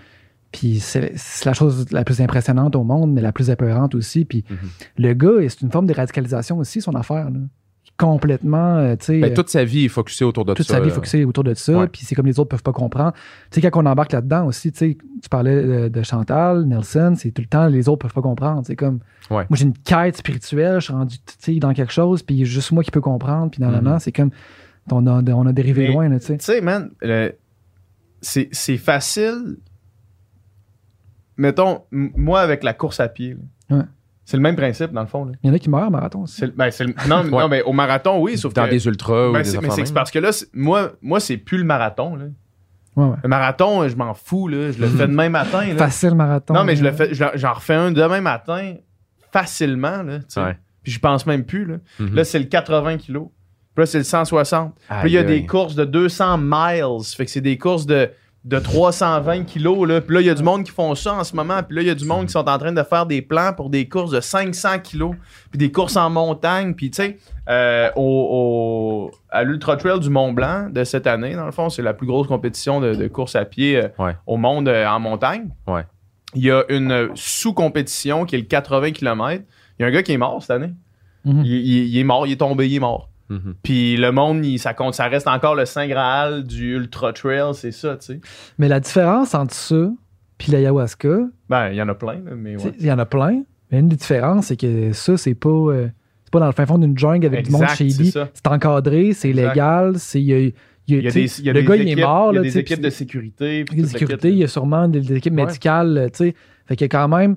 Puis 0.51 0.79
c'est 0.79 1.11
la 1.45 1.53
chose 1.53 1.87
la 1.91 2.03
plus 2.03 2.21
impressionnante 2.21 2.75
au 2.75 2.83
monde, 2.83 3.11
mais 3.11 3.21
la 3.21 3.31
plus 3.31 3.49
épeurante 3.49 3.95
aussi. 3.95 4.23
Puis 4.23 4.43
Mhm. 4.49 4.57
le 4.99 5.13
gars, 5.13 5.49
c'est 5.49 5.61
une 5.61 5.71
forme 5.71 5.87
de 5.87 5.93
radicalisation 5.93 6.59
aussi, 6.59 6.79
son 6.81 6.93
affaire, 6.93 7.31
là. 7.31 7.39
Complètement, 8.03 8.75
euh. 8.77 8.95
Ben, 9.07 9.23
euh, 9.23 9.33
toute 9.33 9.49
sa 9.49 9.63
vie 9.63 9.85
est 9.85 9.89
focusée 9.89 10.25
autour 10.25 10.43
de 10.45 10.53
toute 10.53 10.65
ça. 10.67 10.73
sa 10.75 10.79
vie 10.81 10.89
là. 10.89 10.93
focusée 10.95 11.23
autour 11.25 11.43
de 11.45 11.53
ça, 11.53 11.77
Ouais. 11.79 11.87
puis 11.87 12.01
c'est 12.03 12.15
comme 12.15 12.25
les 12.25 12.37
autres 12.39 12.49
peuvent 12.49 12.63
pas 12.63 12.73
comprendre. 12.73 13.13
Tu 13.49 13.61
sais, 13.61 13.69
quand 13.69 13.81
on 13.81 13.85
embarque 13.85 14.11
là-dedans 14.11 14.45
aussi, 14.45 14.71
tu 14.71 14.97
parlais 15.29 15.63
de, 15.63 15.87
de 15.87 16.03
Chantal, 16.03 16.65
Nelson, 16.65 17.13
c'est 17.17 17.31
tout 17.31 17.41
le 17.41 17.47
temps 17.47 17.67
les 17.67 17.87
autres 17.87 17.99
peuvent 17.99 18.13
pas 18.13 18.21
comprendre. 18.21 18.63
C'est 18.65 18.75
comme, 18.75 18.99
Ouais. 19.31 19.45
moi 19.49 19.55
j'ai 19.57 19.63
une 19.65 19.73
quête 19.77 20.17
spirituelle, 20.17 20.79
je 20.81 20.85
suis 20.85 20.93
rendu, 20.93 21.17
tu 21.19 21.33
sais, 21.39 21.55
dans 21.59 21.73
quelque 21.73 21.93
chose, 21.93 22.23
puis 22.23 22.35
il 22.35 22.39
y 22.39 22.41
a 22.41 22.45
juste 22.45 22.71
moi 22.73 22.83
qui 22.83 22.91
peux 22.91 22.99
comprendre, 23.01 23.51
puis 23.51 23.61
dans 23.61 23.69
Mhm. 23.71 23.99
c'est 23.99 24.11
comme, 24.11 24.31
on 24.91 25.07
a, 25.07 25.23
on 25.33 25.45
a 25.45 25.53
dérivé 25.53 25.87
Mais- 25.87 25.93
loin, 25.93 26.09
tu 26.19 26.25
sais. 26.25 26.37
Tu 26.37 26.43
sais, 26.43 26.59
man, 26.61 26.89
c'est 28.21 28.77
facile. 28.77 29.57
Mettons, 31.37 31.81
moi, 31.91 32.41
avec 32.41 32.63
la 32.63 32.73
course 32.73 32.99
à 32.99 33.07
pied, 33.07 33.37
là, 33.69 33.77
Ouais. 33.77 33.83
C'est 34.25 34.37
le 34.37 34.43
même 34.43 34.55
principe, 34.55 34.91
dans 34.91 35.01
le 35.01 35.07
fond. 35.07 35.25
là. 35.25 35.31
Il 35.43 35.47
y 35.47 35.51
en 35.51 35.53
a 35.55 35.59
qui 35.59 35.69
meurent 35.69 35.87
en 35.87 35.91
marathon 35.91 36.21
aussi. 36.21 36.35
C'est 36.37 36.45
le- 36.47 36.51
ben, 36.53 36.69
le- 36.79 37.09
non, 37.09 37.23
Ouais. 37.23 37.41
non, 37.41 37.47
mais 37.49 37.61
au 37.63 37.73
marathon, 37.73 38.19
oui, 38.21 38.37
sauf 38.37 38.53
Dans 38.53 38.65
que. 38.65 38.69
des 38.69 38.85
ultras 38.87 39.29
ou 39.29 39.33
Ben, 39.33 39.41
des 39.43 39.57
mais 39.59 39.69
c'est 39.69 39.93
parce 39.93 40.11
que 40.11 40.19
là, 40.19 40.29
moi, 40.53 40.91
moi 41.01 41.19
c'est 41.19 41.37
plus 41.37 41.57
le 41.57 41.63
marathon. 41.65 42.15
Là. 42.15 42.25
Ouais, 42.95 43.05
ouais. 43.05 43.15
Le 43.23 43.29
marathon, 43.29 43.87
je 43.87 43.95
m'en 43.95 44.13
fous. 44.13 44.47
Là. 44.47 44.71
Je 44.71 44.79
le 44.79 44.87
fais 44.87 45.07
demain 45.07 45.29
matin. 45.29 45.65
là. 45.65 45.75
Facile 45.77 46.13
marathon. 46.15 46.53
Non, 46.53 46.63
mais 46.63 46.75
je 46.75 46.83
le 46.83 46.91
fais, 46.91 47.13
je- 47.13 47.23
j'en 47.35 47.53
refais 47.53 47.73
un 47.73 47.91
demain 47.91 48.21
matin 48.21 48.75
facilement. 49.31 50.03
Là. 50.03 50.19
Puis 50.83 50.91
je 50.91 50.99
pense 50.99 51.25
même 51.25 51.45
plus. 51.45 51.65
Là, 51.65 51.75
Mhm. 51.99 52.13
là 52.15 52.23
c'est 52.23 52.39
le 52.39 52.45
80 52.45 52.97
kilos. 52.97 53.27
Puis 53.75 53.81
là, 53.81 53.85
c'est 53.87 53.97
le 53.97 54.03
160. 54.03 54.75
Puis 55.01 55.09
il 55.09 55.13
y 55.13 55.17
a 55.17 55.23
des 55.23 55.45
courses 55.47 55.73
de 55.75 55.85
200 55.85 56.37
miles. 56.37 57.03
Fait 57.17 57.25
que 57.25 57.31
c'est 57.31 57.41
des 57.41 57.57
courses 57.57 57.85
de, 57.87 58.09
de 58.45 58.59
320 58.59 59.43
kilos. 59.45 59.87
Là. 59.87 60.01
Puis 60.01 60.15
là, 60.15 60.21
il 60.21 60.27
y 60.27 60.29
a 60.29 60.33
du 60.35 60.43
monde 60.43 60.63
qui 60.65 60.71
font 60.71 60.93
ça 60.95 61.13
en 61.13 61.23
ce 61.23 61.33
moment. 61.35 61.63
Puis 61.63 61.75
là, 61.77 61.81
il 61.81 61.87
y 61.87 61.91
a 61.91 61.95
du 61.95 62.03
monde 62.05 62.25
qui 62.25 62.31
sont 62.33 62.47
en 62.49 62.57
train 62.57 62.73
de 62.73 62.83
faire 62.83 63.05
des 63.05 63.21
plans 63.21 63.53
pour 63.55 63.69
des 63.69 63.87
courses 63.87 64.11
de 64.11 64.19
500 64.19 64.79
kilos. 64.79 65.15
Puis 65.49 65.57
des 65.57 65.71
courses 65.71 65.95
en 65.95 66.09
montagne. 66.09 66.73
Puis 66.73 66.91
tu 66.91 66.97
sais, 67.03 67.17
euh, 67.49 67.89
au, 67.95 69.09
au- 69.09 69.17
à 69.29 69.43
l'Ultra 69.43 69.77
Trail 69.77 69.99
du 70.01 70.09
Mont 70.09 70.33
Blanc 70.33 70.67
de 70.69 70.83
cette 70.83 71.07
année, 71.07 71.35
dans 71.35 71.45
le 71.45 71.51
fond, 71.53 71.69
c'est 71.69 71.81
la 71.81 71.93
plus 71.93 72.05
grosse 72.07 72.27
compétition 72.27 72.81
de, 72.81 72.93
de 72.95 73.07
course 73.07 73.35
à 73.35 73.45
pied 73.45 73.77
euh, 73.77 73.87
Ouais. 73.97 74.15
au 74.27 74.35
monde 74.37 74.67
euh, 74.67 74.85
en 74.87 74.99
montagne. 74.99 75.49
Ouais. 75.67 75.83
Il 76.35 76.43
y 76.43 76.51
a 76.51 76.63
une 76.69 77.09
sous-compétition 77.15 78.25
qui 78.25 78.35
est 78.35 78.39
le 78.39 78.45
80 78.45 78.91
km. 78.91 79.43
Il 79.79 79.83
y 79.83 79.85
a 79.85 79.87
un 79.87 79.91
gars 79.91 80.03
qui 80.03 80.11
est 80.13 80.17
mort 80.17 80.41
cette 80.41 80.51
année. 80.51 80.73
Mhm. 81.25 81.43
Il, 81.45 81.51
il- 81.53 81.87
il 81.87 81.97
est 81.99 82.03
mort, 82.03 82.27
il 82.27 82.33
est 82.33 82.37
tombé, 82.37 82.67
il 82.67 82.75
est 82.75 82.79
mort. 82.79 83.09
Mhm. 83.29 83.55
Puis 83.63 83.95
le 83.97 84.11
monde, 84.11 84.45
il- 84.45 84.59
ça 84.59 84.73
compte, 84.73 84.93
ça 84.93 85.07
reste 85.07 85.27
encore 85.27 85.55
le 85.55 85.65
Saint 85.65 85.87
Graal 85.87 86.43
du 86.43 86.75
Ultra 86.75 87.13
Trail, 87.13 87.53
c'est 87.53 87.71
ça, 87.71 87.95
tu 87.97 88.05
sais. 88.05 88.21
Mais 88.59 88.67
la 88.67 88.79
différence 88.79 89.33
entre 89.33 89.53
ça 89.53 89.89
puis 90.37 90.51
l'ayahuasca, 90.51 91.19
Ben, 91.49 91.69
il 91.69 91.75
y 91.75 91.81
en 91.81 91.87
a 91.89 91.95
plein, 91.95 92.19
mais 92.35 92.55
ouais. 92.57 92.71
il 92.79 92.85
y 92.85 92.91
en 92.91 92.99
a 92.99 93.05
plein. 93.05 93.43
Mais 93.71 93.79
une 93.79 93.87
des 93.87 93.95
différences, 93.95 94.47
c'est 94.47 94.57
que 94.59 94.91
ça, 94.91 95.15
c'est 95.17 95.35
pas, 95.35 95.49
euh, 95.49 95.87
c'est 96.25 96.31
pas 96.31 96.39
dans 96.39 96.45
le 96.47 96.51
fin 96.51 96.65
fond 96.65 96.77
d'une 96.77 96.97
jungle 96.97 97.25
avec 97.25 97.45
du 97.45 97.51
monde 97.51 97.63
Exact, 97.63 97.75
shady. 97.77 98.11
c'est 98.11 98.47
encadré, 98.47 99.13
c'est 99.13 99.29
Exact. 99.29 99.49
légal, 99.49 99.93
c'est. 99.97 100.21
Il 100.21 100.25
y 100.27 100.33
a, 100.33 100.39
y 100.39 100.47
a- 100.47 100.51
Il 100.85 100.95
y 100.95 101.07
a 101.07 101.11
des, 101.11 101.39
il 101.39 101.45
y 101.45 101.49
a 101.49 101.53
le 101.53 101.61
des 101.61 101.65
gars, 101.67 101.75
équipes, 101.75 101.87
il 101.87 101.99
est 101.99 102.03
mort. 102.03 102.31
il 102.33 102.35
y 102.35 102.37
a 102.39 102.41
là, 102.41 102.47
des 102.47 102.57
équipes 102.57 102.81
de 102.81 102.89
sécurité. 102.89 103.65
il 103.71 104.35
y 104.35 104.39
là. 104.39 104.45
a 104.45 104.47
sûrement 104.47 104.87
des, 104.89 104.99
des 104.99 105.15
équipes 105.15 105.33
Ouais. 105.33 105.45
médicales, 105.45 105.97
euh, 105.97 106.05
tu 106.09 106.17
sais. 106.17 106.35
Fait 106.65 106.75
qu'il 106.75 106.85
y 106.85 106.89
a 106.89 106.89
quand 106.89 107.07
même. 107.07 107.35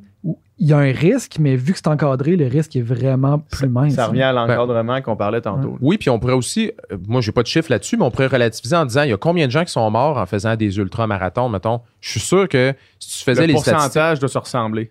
Il 0.58 0.68
y 0.68 0.72
a 0.72 0.78
un 0.78 0.90
risque, 0.90 1.36
mais 1.38 1.54
vu 1.54 1.72
que 1.72 1.78
c'est 1.78 1.86
encadré, 1.88 2.34
le 2.34 2.46
risque 2.46 2.74
est 2.76 2.80
vraiment 2.80 3.38
plus 3.38 3.68
mince. 3.68 3.92
Ça 3.94 4.06
revient 4.06 4.22
à 4.22 4.32
Ben, 4.32 4.46
l'encadrement 4.46 5.02
qu'on 5.02 5.14
parlait 5.14 5.42
tantôt. 5.42 5.76
Oui, 5.82 5.98
puis 5.98 6.08
on 6.08 6.18
pourrait 6.18 6.32
aussi, 6.32 6.72
euh, 6.90 6.96
moi 7.06 7.20
j'ai 7.20 7.30
pas 7.32 7.42
de 7.42 7.46
chiffre 7.46 7.70
là-dessus, 7.70 7.98
mais 7.98 8.04
on 8.04 8.10
pourrait 8.10 8.28
relativiser 8.28 8.74
en 8.74 8.86
disant 8.86 9.02
il 9.02 9.10
y 9.10 9.12
a 9.12 9.18
combien 9.18 9.46
de 9.46 9.52
gens 9.52 9.64
qui 9.64 9.72
sont 9.72 9.90
morts 9.90 10.16
en 10.16 10.24
faisant 10.24 10.56
des 10.56 10.78
ultramarathons, 10.78 11.50
mettons? 11.50 11.82
Je 12.00 12.08
suis 12.10 12.20
sûr 12.20 12.48
que 12.48 12.72
si 12.98 13.18
tu 13.18 13.24
faisais 13.24 13.42
Le 13.42 13.48
les 13.48 13.58
statistiques, 13.58 13.74
pourcentage 13.74 14.18
doit 14.18 14.28
se 14.30 14.38
ressembler. 14.38 14.90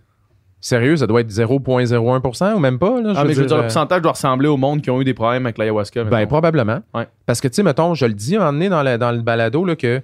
sérieux, 0.61 0.97
ça 0.97 1.07
doit 1.07 1.21
être 1.21 1.31
0,01% 1.31 2.53
ou 2.53 2.59
même 2.59 2.77
pas. 2.79 3.01
Là, 3.01 3.13
Ah, 3.15 3.23
mais 3.25 3.33
je 3.33 3.41
veux 3.41 3.47
dire, 3.47 3.55
le 3.55 3.61
euh, 3.61 3.65
pourcentage 3.65 4.01
doit 4.01 4.11
ressembler 4.11 4.47
au 4.47 4.57
monde 4.57 4.81
qui 4.81 4.89
ont 4.91 5.01
eu 5.01 5.03
des 5.03 5.13
problèmes 5.15 5.45
avec 5.47 5.57
l'ayahuasca. 5.57 6.03
Ben, 6.03 6.15
mettons. 6.15 6.27
probablement. 6.27 6.79
Ouais. 6.93 7.07
Parce 7.25 7.41
que, 7.41 7.47
tu 7.47 7.55
sais, 7.55 7.63
mettons, 7.63 7.93
je 7.95 8.05
le 8.05 8.13
dis 8.13 8.35
un 8.35 8.39
moment 8.39 8.53
donné 8.53 8.69
dans, 8.69 8.83
la- 8.83 8.97
dans 8.97 9.11
le 9.11 9.21
balado, 9.21 9.65
là, 9.65 9.75
que 9.75 10.01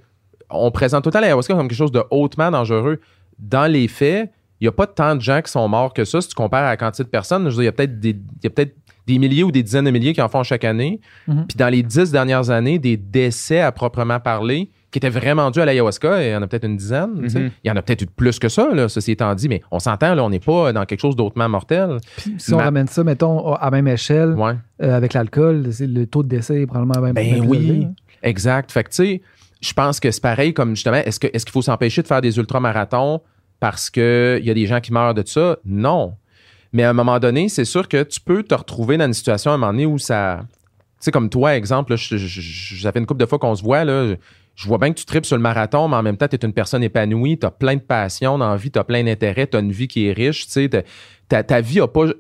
on 0.49 0.70
présente 0.72 1.03
tout 1.03 1.09
le 1.09 1.14
temps 1.14 1.20
l'ayahuasca 1.22 1.53
comme 1.53 1.68
quelque 1.68 1.78
chose 1.78 1.91
de 1.91 2.03
hautement 2.09 2.49
dangereux. 2.51 2.99
Dans 3.39 3.72
les 3.72 3.88
faits, 3.88 4.32
il 4.62 4.66
n'y 4.66 4.68
a 4.68 4.72
pas 4.72 4.86
tant 4.88 5.16
de 5.16 5.22
gens 5.22 5.41
qui 5.41 5.51
sont 5.51 5.68
morts 5.68 5.91
que 5.93 6.05
ça 6.05 6.22
si 6.22 6.30
tu 6.30 6.36
compares 6.36 6.64
à 6.66 6.70
la 6.70 6.78
quantité 6.78 7.03
de 7.03 7.09
personnes. 7.09 7.43
Je 7.49 7.55
veux 7.55 7.64
dire, 7.64 7.64
il 7.64 7.66
y 7.66 7.70
a 7.70 7.72
peut-être 7.72 7.99
des, 7.99 8.09
il 8.12 8.43
y 8.43 8.47
a 8.47 8.49
peut-être 8.51 8.76
des 9.07 9.18
milliers 9.18 9.43
ou 9.43 9.51
des 9.51 9.64
dizaines 9.64 9.86
de 9.86 9.91
milliers 9.91 10.14
qui 10.14 10.22
en 10.22 10.30
font 10.30 10.43
chaque 10.43 10.64
année. 10.64 11.01
Mhm. 11.28 11.45
Puis 11.47 11.57
dans 11.57 11.68
les 11.70 11.82
dix 11.82 12.12
dernières 12.12 12.51
années, 12.51 12.78
des 12.78 12.95
décès 12.95 13.59
à 13.59 13.72
proprement 13.72 14.20
parler 14.20 14.70
qui 14.91 14.99
étaient 14.99 15.09
vraiment 15.09 15.49
dus 15.49 15.59
à 15.62 15.66
l'ayahuasca, 15.66 16.22
il 16.24 16.32
y 16.32 16.36
en 16.36 16.41
a 16.43 16.47
peut-être 16.47 16.66
une 16.66 16.78
dizaine. 16.78 17.09
Mhm. 17.22 17.49
Il 17.64 17.68
y 17.68 17.72
en 17.72 17.76
a 17.76 17.82
peut-être 17.82 18.03
eu 18.03 18.05
plus 18.05 18.38
que 18.38 18.49
ça, 18.49 18.70
là, 18.74 18.88
ceci 18.88 19.12
étant 19.14 19.34
dit, 19.34 19.49
mais 19.49 19.62
on 19.72 19.80
s'entend, 19.80 20.14
là, 20.14 20.24
on 20.24 20.30
n'est 20.30 20.39
pas 20.39 20.72
dans 20.74 20.86
quelque 20.86 20.99
chose 20.99 21.16
d'autrement 21.16 21.49
mortel. 21.49 21.97
Si 22.38 22.53
on 22.53 22.57
ramène 22.57 22.88
ça, 22.88 23.03
mettons, 23.03 23.53
à 23.56 23.72
même 23.72 23.88
échelle, 23.88 24.34
Ouais. 24.34 24.53
euh, 24.84 24.95
avec 24.95 25.14
l'alcool, 25.14 25.64
le 25.80 26.06
taux 26.06 26.22
de 26.23 26.27
décès 26.27 26.61
est 26.61 26.68
probablement 26.68 27.02
même 27.02 27.14
Ben 27.14 27.31
même 27.31 27.40
plus 27.41 27.49
oui, 27.49 27.84
hein. 27.88 27.94
exact. 28.22 28.72
Fait 28.72 28.84
que, 28.84 28.90
tu 28.90 28.95
sais, 28.95 29.22
je 29.61 29.73
pense 29.73 29.99
que 29.99 30.11
c'est 30.11 30.22
pareil 30.22 30.53
comme 30.53 30.76
justement, 30.76 30.98
est-ce 30.98 31.19
que 31.19 31.27
est-ce 31.34 31.45
qu'il 31.45 31.53
faut 31.53 31.61
s'empêcher 31.61 32.02
de 32.02 32.07
faire 32.07 32.22
des 32.22 32.38
ultramarathons? 32.38 33.22
Parce 33.62 33.90
qu'il 33.90 34.42
y 34.44 34.50
a 34.50 34.54
des 34.54 34.66
gens 34.66 34.82
qui 34.82 34.92
meurent 34.92 35.14
de 35.14 35.24
ça? 35.26 35.58
Non. 35.64 36.16
Mais 36.74 36.84
à 36.84 36.90
un 36.90 36.94
moment 36.94 37.20
donné, 37.20 37.48
c'est 37.48 37.64
sûr 37.66 37.88
que 37.88 38.04
tu 38.04 38.20
peux 38.20 38.44
te 38.44 38.54
retrouver 38.56 38.98
dans 38.98 39.06
une 39.06 39.14
situation 39.14 39.52
à 39.52 39.54
un 39.54 39.58
moment 39.58 39.72
donné 39.72 39.86
où 39.86 39.98
ça. 39.98 40.42
Tu 40.50 41.06
sais, 41.06 41.12
comme 41.12 41.30
toi, 41.30 41.56
exemple, 41.56 41.96
fait 41.98 43.00
une 43.00 43.06
couple 43.06 43.22
de 43.22 43.26
fois 43.26 43.40
qu'on 43.40 43.56
se 43.56 43.64
voit, 43.64 43.84
là. 43.86 44.16
je- 44.56 44.68
vois 44.68 44.78
bien 44.78 44.92
que 44.92 45.00
tu 45.00 45.06
tripes 45.06 45.26
sur 45.26 45.36
le 45.38 45.42
marathon, 45.42 45.88
mais 45.88 45.96
en 45.96 46.04
même 46.04 46.18
temps, 46.18 46.28
tu 46.28 46.36
es 46.36 46.40
une 46.46 46.54
personne 46.54 46.84
épanouie, 46.84 47.38
tu 47.40 47.46
as 47.46 47.52
plein 47.52 47.76
de 47.76 47.82
passion 47.82 48.38
dans 48.38 48.50
la 48.50 48.58
vie, 48.58 48.70
tu 48.72 48.78
as 48.80 48.84
plein 48.84 49.04
d'intérêts, 49.04 49.48
tu 49.48 49.58
as 49.58 49.60
une 49.60 49.72
vie 49.72 49.88
qui 49.88 50.08
est 50.08 50.12
riche, 50.14 50.46
tu 50.46 50.52
sais, 50.52 50.70
ta, 51.28 51.44
ta 51.44 51.62
vie 51.62 51.80
a 51.82 51.88
pas. 51.88 52.08
tu 52.08 52.14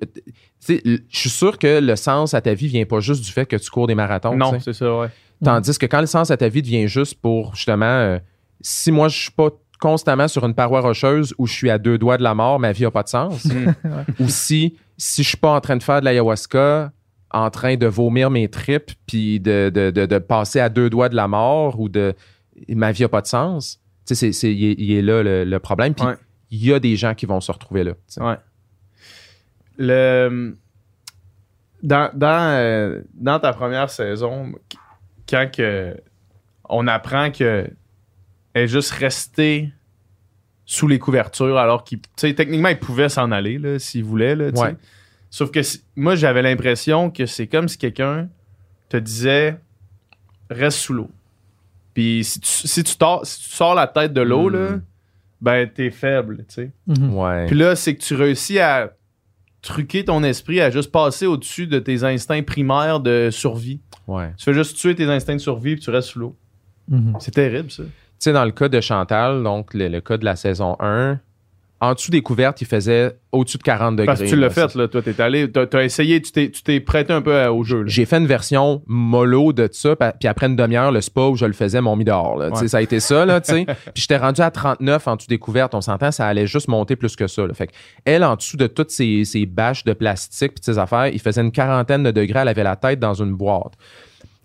sais, 0.59 0.81
Je 0.85 1.17
suis 1.19 1.29
sûr 1.29 1.57
que 1.59 1.79
le 1.79 1.95
sens 1.95 2.33
à 2.33 2.41
ta 2.41 2.53
vie 2.53 2.67
vient 2.67 2.85
pas 2.85 2.99
juste 2.99 3.23
du 3.23 3.31
fait 3.31 3.45
que 3.45 3.55
tu 3.57 3.69
cours 3.69 3.87
des 3.87 3.95
marathons. 3.95 4.35
Non, 4.35 4.59
c'est 4.59 4.73
ça, 4.73 4.95
ouais. 4.97 5.07
Tandis 5.43 5.77
que 5.77 5.85
quand 5.87 6.01
le 6.01 6.07
sens 6.07 6.29
à 6.31 6.37
ta 6.37 6.47
vie 6.49 6.61
devient 6.61 6.87
juste 6.87 7.15
pour 7.21 7.55
justement, 7.55 7.85
euh, 7.85 8.19
si 8.61 8.91
moi 8.91 9.07
je 9.07 9.17
suis 9.19 9.31
pas 9.31 9.49
constamment 9.81 10.27
sur 10.29 10.45
une 10.45 10.53
paroi 10.53 10.79
rocheuse 10.79 11.33
où 11.37 11.45
je 11.47 11.53
suis 11.53 11.69
à 11.69 11.77
deux 11.77 11.97
doigts 11.97 12.17
de 12.17 12.23
la 12.23 12.33
mort, 12.35 12.59
ma 12.59 12.71
vie 12.71 12.83
n'a 12.83 12.91
pas 12.91 13.03
de 13.03 13.09
sens. 13.09 13.45
Ou 14.19 14.29
si, 14.29 14.77
si 14.95 15.23
je 15.23 15.27
suis 15.29 15.37
pas 15.37 15.51
en 15.53 15.59
train 15.59 15.75
de 15.75 15.83
faire 15.83 15.99
de 15.99 16.05
l'ayahuasca, 16.05 16.91
en 17.31 17.49
train 17.49 17.75
de 17.75 17.87
vomir 17.87 18.29
mes 18.29 18.47
tripes, 18.47 18.91
puis 19.07 19.39
de, 19.39 19.71
de, 19.73 19.89
de, 19.91 20.05
de 20.05 20.17
passer 20.19 20.59
à 20.59 20.69
deux 20.69 20.89
doigts 20.89 21.09
de 21.09 21.15
la 21.15 21.27
mort, 21.27 21.79
ou 21.79 21.89
de 21.89 22.13
ma 22.69 22.91
vie 22.91 23.01
n'a 23.01 23.09
pas 23.09 23.21
de 23.21 23.27
sens. 23.27 23.79
Tu 24.05 24.13
sais, 24.13 24.15
c'est, 24.15 24.31
c'est- 24.33 24.53
il, 24.53 24.91
est, 24.93 25.01
là 25.01 25.23
le, 25.23 25.43
le 25.45 25.59
problème. 25.59 25.93
Puis 25.95 26.05
Ouais. 26.05 26.15
il 26.51 26.63
y 26.65 26.73
a 26.73 26.79
des 26.79 26.95
gens 26.95 27.13
qui 27.15 27.25
vont 27.25 27.41
se 27.41 27.51
retrouver 27.51 27.83
là. 27.83 27.93
tu 27.93 27.99
sais. 28.07 28.21
Ouais. 28.21 28.35
Le, 29.77 30.57
dans, 31.81 32.11
dans, 32.13 32.51
euh, 32.53 33.01
dans 33.15 33.39
ta 33.39 33.53
première 33.53 33.89
saison, 33.89 34.51
quand 35.27 35.49
que 35.51 35.95
on 36.69 36.87
apprend 36.87 37.31
que 37.31 37.67
est 38.53 38.67
juste 38.67 38.91
restée 38.91 39.71
sous 40.65 40.87
les 40.87 40.99
couvertures 40.99 41.57
alors 41.57 41.83
qu'il 41.83 41.99
techniquement 42.15 42.69
il 42.69 42.79
pouvait 42.79 43.09
s'en 43.09 43.31
aller 43.31 43.57
là, 43.57 43.77
s'il 43.79 44.03
voulait 44.03 44.35
là. 44.35 44.49
Ouais. 44.51 44.75
sauf 45.29 45.51
que 45.51 45.61
si- 45.63 45.81
moi 45.95 46.15
j'avais 46.15 46.41
l'impression 46.41 47.09
que 47.11 47.25
c'est 47.25 47.47
comme 47.47 47.67
si 47.67 47.77
quelqu'un 47.77 48.29
te 48.89 48.97
disait 48.97 49.57
reste 50.49 50.77
sous 50.77 50.93
l'eau 50.93 51.09
puis 51.93 52.23
si 52.23 52.39
tu, 52.39 52.47
si 52.49 52.83
tu, 52.83 52.91
si 52.91 53.39
tu 53.39 53.49
sors 53.55 53.75
la 53.75 53.87
tête 53.87 54.13
de 54.13 54.21
l'eau 54.21 54.49
Mm. 54.49 54.53
là 54.53 54.69
ben 55.41 55.69
t'es 55.69 55.89
faible 55.91 56.37
tu 56.47 56.53
sais 56.55 56.71
Mhm. 56.87 57.13
Ouais. 57.15 57.45
puis 57.47 57.55
là, 57.57 57.75
c'est 57.75 57.95
que 57.95 58.01
tu 58.01 58.13
réussis 58.15 58.59
à 58.59 58.93
truquer 59.61 60.05
ton 60.05 60.23
esprit 60.23 60.61
à 60.61 60.69
juste 60.69 60.91
passer 60.91 61.25
au-dessus 61.25 61.67
de 61.67 61.79
tes 61.79 62.03
instincts 62.03 62.43
primaires 62.43 62.99
de 62.99 63.29
survie. 63.31 63.79
ouais. 64.07 64.31
Tu 64.37 64.43
fais 64.45 64.53
juste 64.53 64.77
tuer 64.77 64.95
tes 64.95 65.05
instincts 65.05 65.35
de 65.35 65.41
survie 65.41 65.75
puis 65.75 65.83
tu 65.83 65.89
restes 65.89 66.09
sous 66.09 66.19
l'eau. 66.19 66.35
Mhm. 66.87 67.15
C'est 67.19 67.31
terrible, 67.31 67.69
ça. 67.71 67.83
Sais, 68.23 68.33
dans 68.33 68.45
le 68.45 68.51
cas 68.51 68.69
de 68.69 68.79
Chantal, 68.81 69.41
donc 69.43 69.73
le, 69.73 69.87
le 69.87 69.99
cas 70.01 70.17
de 70.17 70.25
la 70.25 70.35
saison 70.35 70.75
1, 70.79 71.19
en 71.83 71.95
dessous 71.95 72.11
des 72.11 72.21
couvertes, 72.21 72.61
il 72.61 72.67
faisait 72.67 73.17
au-dessus 73.31 73.57
de 73.57 73.63
40 73.63 73.95
degrés. 73.95 74.05
Parce 74.05 74.19
que 74.19 74.27
tu 74.27 74.35
l'as 74.35 74.51
fait, 74.51 74.75
là. 74.75 74.87
Toi, 74.87 75.01
t'es 75.01 75.19
allé, 75.19 75.51
t'as, 75.51 75.65
t'as 75.65 75.83
essayé, 75.83 76.21
tu 76.21 76.31
t'es, 76.31 76.79
prêté 76.79 77.11
un 77.11 77.23
peu 77.23 77.35
à- 77.35 77.51
au 77.51 77.63
jeu. 77.63 77.83
J'ai 77.87 78.05
fait 78.05 78.17
une 78.19 78.27
version 78.27 78.83
mollo 78.85 79.51
de 79.53 79.67
ça, 79.71 79.95
puis 79.95 80.27
après 80.27 80.45
une 80.45 80.55
demi-heure, 80.55 80.91
le 80.91 81.01
spa 81.01 81.21
où 81.21 81.35
je 81.35 81.47
le 81.47 81.53
faisais 81.53 81.81
m'ont 81.81 81.95
mis 81.95 82.03
dehors. 82.05 82.37
là. 82.37 82.49
Ouais. 82.49 82.67
Ça 82.67 82.77
a 82.77 82.81
été 82.83 82.99
ça, 82.99 83.25
là, 83.25 83.41
tu 83.41 83.51
sais. 83.53 83.65
Puis 83.95 84.03
j'étais 84.03 84.17
rendu 84.17 84.41
à 84.41 84.51
39 84.51 85.07
en 85.07 85.15
dessous 85.15 85.27
des 85.27 85.39
couvertes. 85.39 85.73
On 85.73 85.81
s'entend, 85.81 86.11
ça 86.11 86.27
allait 86.27 86.45
juste 86.45 86.67
monter 86.67 86.95
plus 86.95 87.15
que 87.15 87.25
ça. 87.25 87.47
là. 87.47 87.53
Fait 87.55 87.65
que 87.65 87.71
elle, 88.05 88.23
en 88.23 88.35
dessous 88.35 88.57
de 88.57 88.67
toutes 88.67 88.91
ces, 88.91 89.25
ces 89.25 89.47
bâches 89.47 89.83
de 89.83 89.93
plastique 89.93 90.53
puis 90.53 90.59
de 90.59 90.65
ses 90.65 90.77
affaires, 90.77 91.07
il 91.07 91.19
faisait 91.19 91.41
une 91.41 91.51
quarantaine 91.51 92.03
de 92.03 92.11
degrés. 92.11 92.41
Elle 92.41 92.49
avait 92.49 92.61
la 92.63 92.75
tête 92.75 92.99
dans 92.99 93.15
une 93.15 93.33
boîte. 93.33 93.73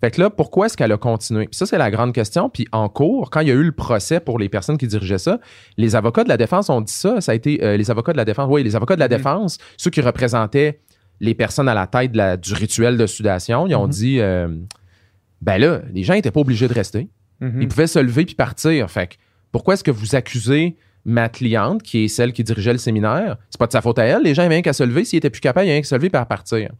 Fait 0.01 0.11
que 0.11 0.21
là, 0.21 0.29
pourquoi 0.31 0.67
est-ce 0.67 0.77
qu'elle 0.77 0.93
a 0.93 0.99
continué? 0.99 1.47
Puis 1.47 1.57
ça, 1.57 1.65
c'est 1.65 1.79
la 1.79 1.91
grande 1.91 2.13
question. 2.13 2.51
Puis 2.51 2.67
en 2.71 2.89
cours, 2.91 3.31
quand 3.31 3.41
il 3.41 3.49
y 3.49 3.51
a 3.51 3.55
eu 3.55 3.63
le 3.65 3.73
procès 3.73 4.21
pour 4.21 4.39
les 4.39 4.49
personnes 4.51 4.77
qui 4.77 4.87
dirigeaient 4.87 5.17
ça, 5.19 5.41
les 5.79 5.97
avocats 5.97 6.23
de 6.23 6.29
la 6.29 6.37
défense 6.37 6.69
ont 6.69 6.83
dit 6.83 6.93
ça. 6.93 7.21
Ça 7.23 7.33
a 7.33 7.35
été 7.35 7.65
euh, 7.65 7.77
les 7.79 7.91
avocats 7.91 8.13
de 8.13 8.19
la 8.19 8.27
défense. 8.27 8.47
Oui, 8.51 8.63
les 8.63 8.77
avocats 8.77 8.95
de 8.95 9.01
la 9.01 9.09
Mhm. 9.09 9.17
défense, 9.17 9.59
ceux 9.79 9.91
qui 9.91 10.03
représentaient 10.03 10.81
les 11.21 11.35
personnes 11.35 11.69
à 11.69 11.73
la 11.75 11.87
tête 11.87 12.13
de 12.13 12.19
la- 12.19 12.37
du 12.37 12.53
rituel 12.53 12.99
de 12.99 13.07
sudation, 13.07 13.67
ils 13.67 13.75
ont 13.75 13.85
Mhm. 13.87 13.91
dit 13.91 14.21
euh, 14.21 14.49
ben 15.41 15.57
là, 15.59 15.81
les 15.93 16.03
gens 16.03 16.13
n'étaient 16.15 16.31
pas 16.31 16.41
obligés 16.41 16.69
de 16.69 16.75
rester. 16.75 17.09
Mhm. 17.41 17.63
Ils 17.63 17.69
pouvaient 17.69 17.87
se 17.87 17.99
lever 17.99 18.27
puis 18.27 18.35
partir. 18.35 18.91
Fait 18.91 19.07
que 19.07 19.15
pourquoi 19.51 19.75
est-ce 19.75 19.85
que 19.85 19.91
vous 19.91 20.15
accusez 20.15 20.77
ma 21.07 21.31
cliente, 21.31 21.83
qui 21.83 22.05
est 22.05 22.09
celle 22.09 22.35
qui 22.35 22.45
dirigeait 22.45 22.73
le 22.73 22.79
séminaire? 22.79 23.39
C'est 23.49 23.59
pas 23.59 23.67
de 23.67 23.73
sa 23.73 23.81
faute 23.81 23.99
à 23.99 24.05
elle. 24.05 24.23
Les 24.25 24.35
gens 24.35 24.43
avaient 24.43 24.57
rien 24.57 24.63
qu'à 24.63 24.73
se 24.75 24.83
lever. 24.85 25.05
S'ils 25.07 25.17
étaient 25.17 25.31
plus 25.31 25.41
capables, 25.41 25.65
ils 25.67 25.71
avaient 25.71 25.75
rien 25.77 25.83
qu'à 25.83 25.89
se 25.89 25.95
lever 25.95 26.11
et 26.13 26.17
à 26.17 26.25
partir. 26.27 26.71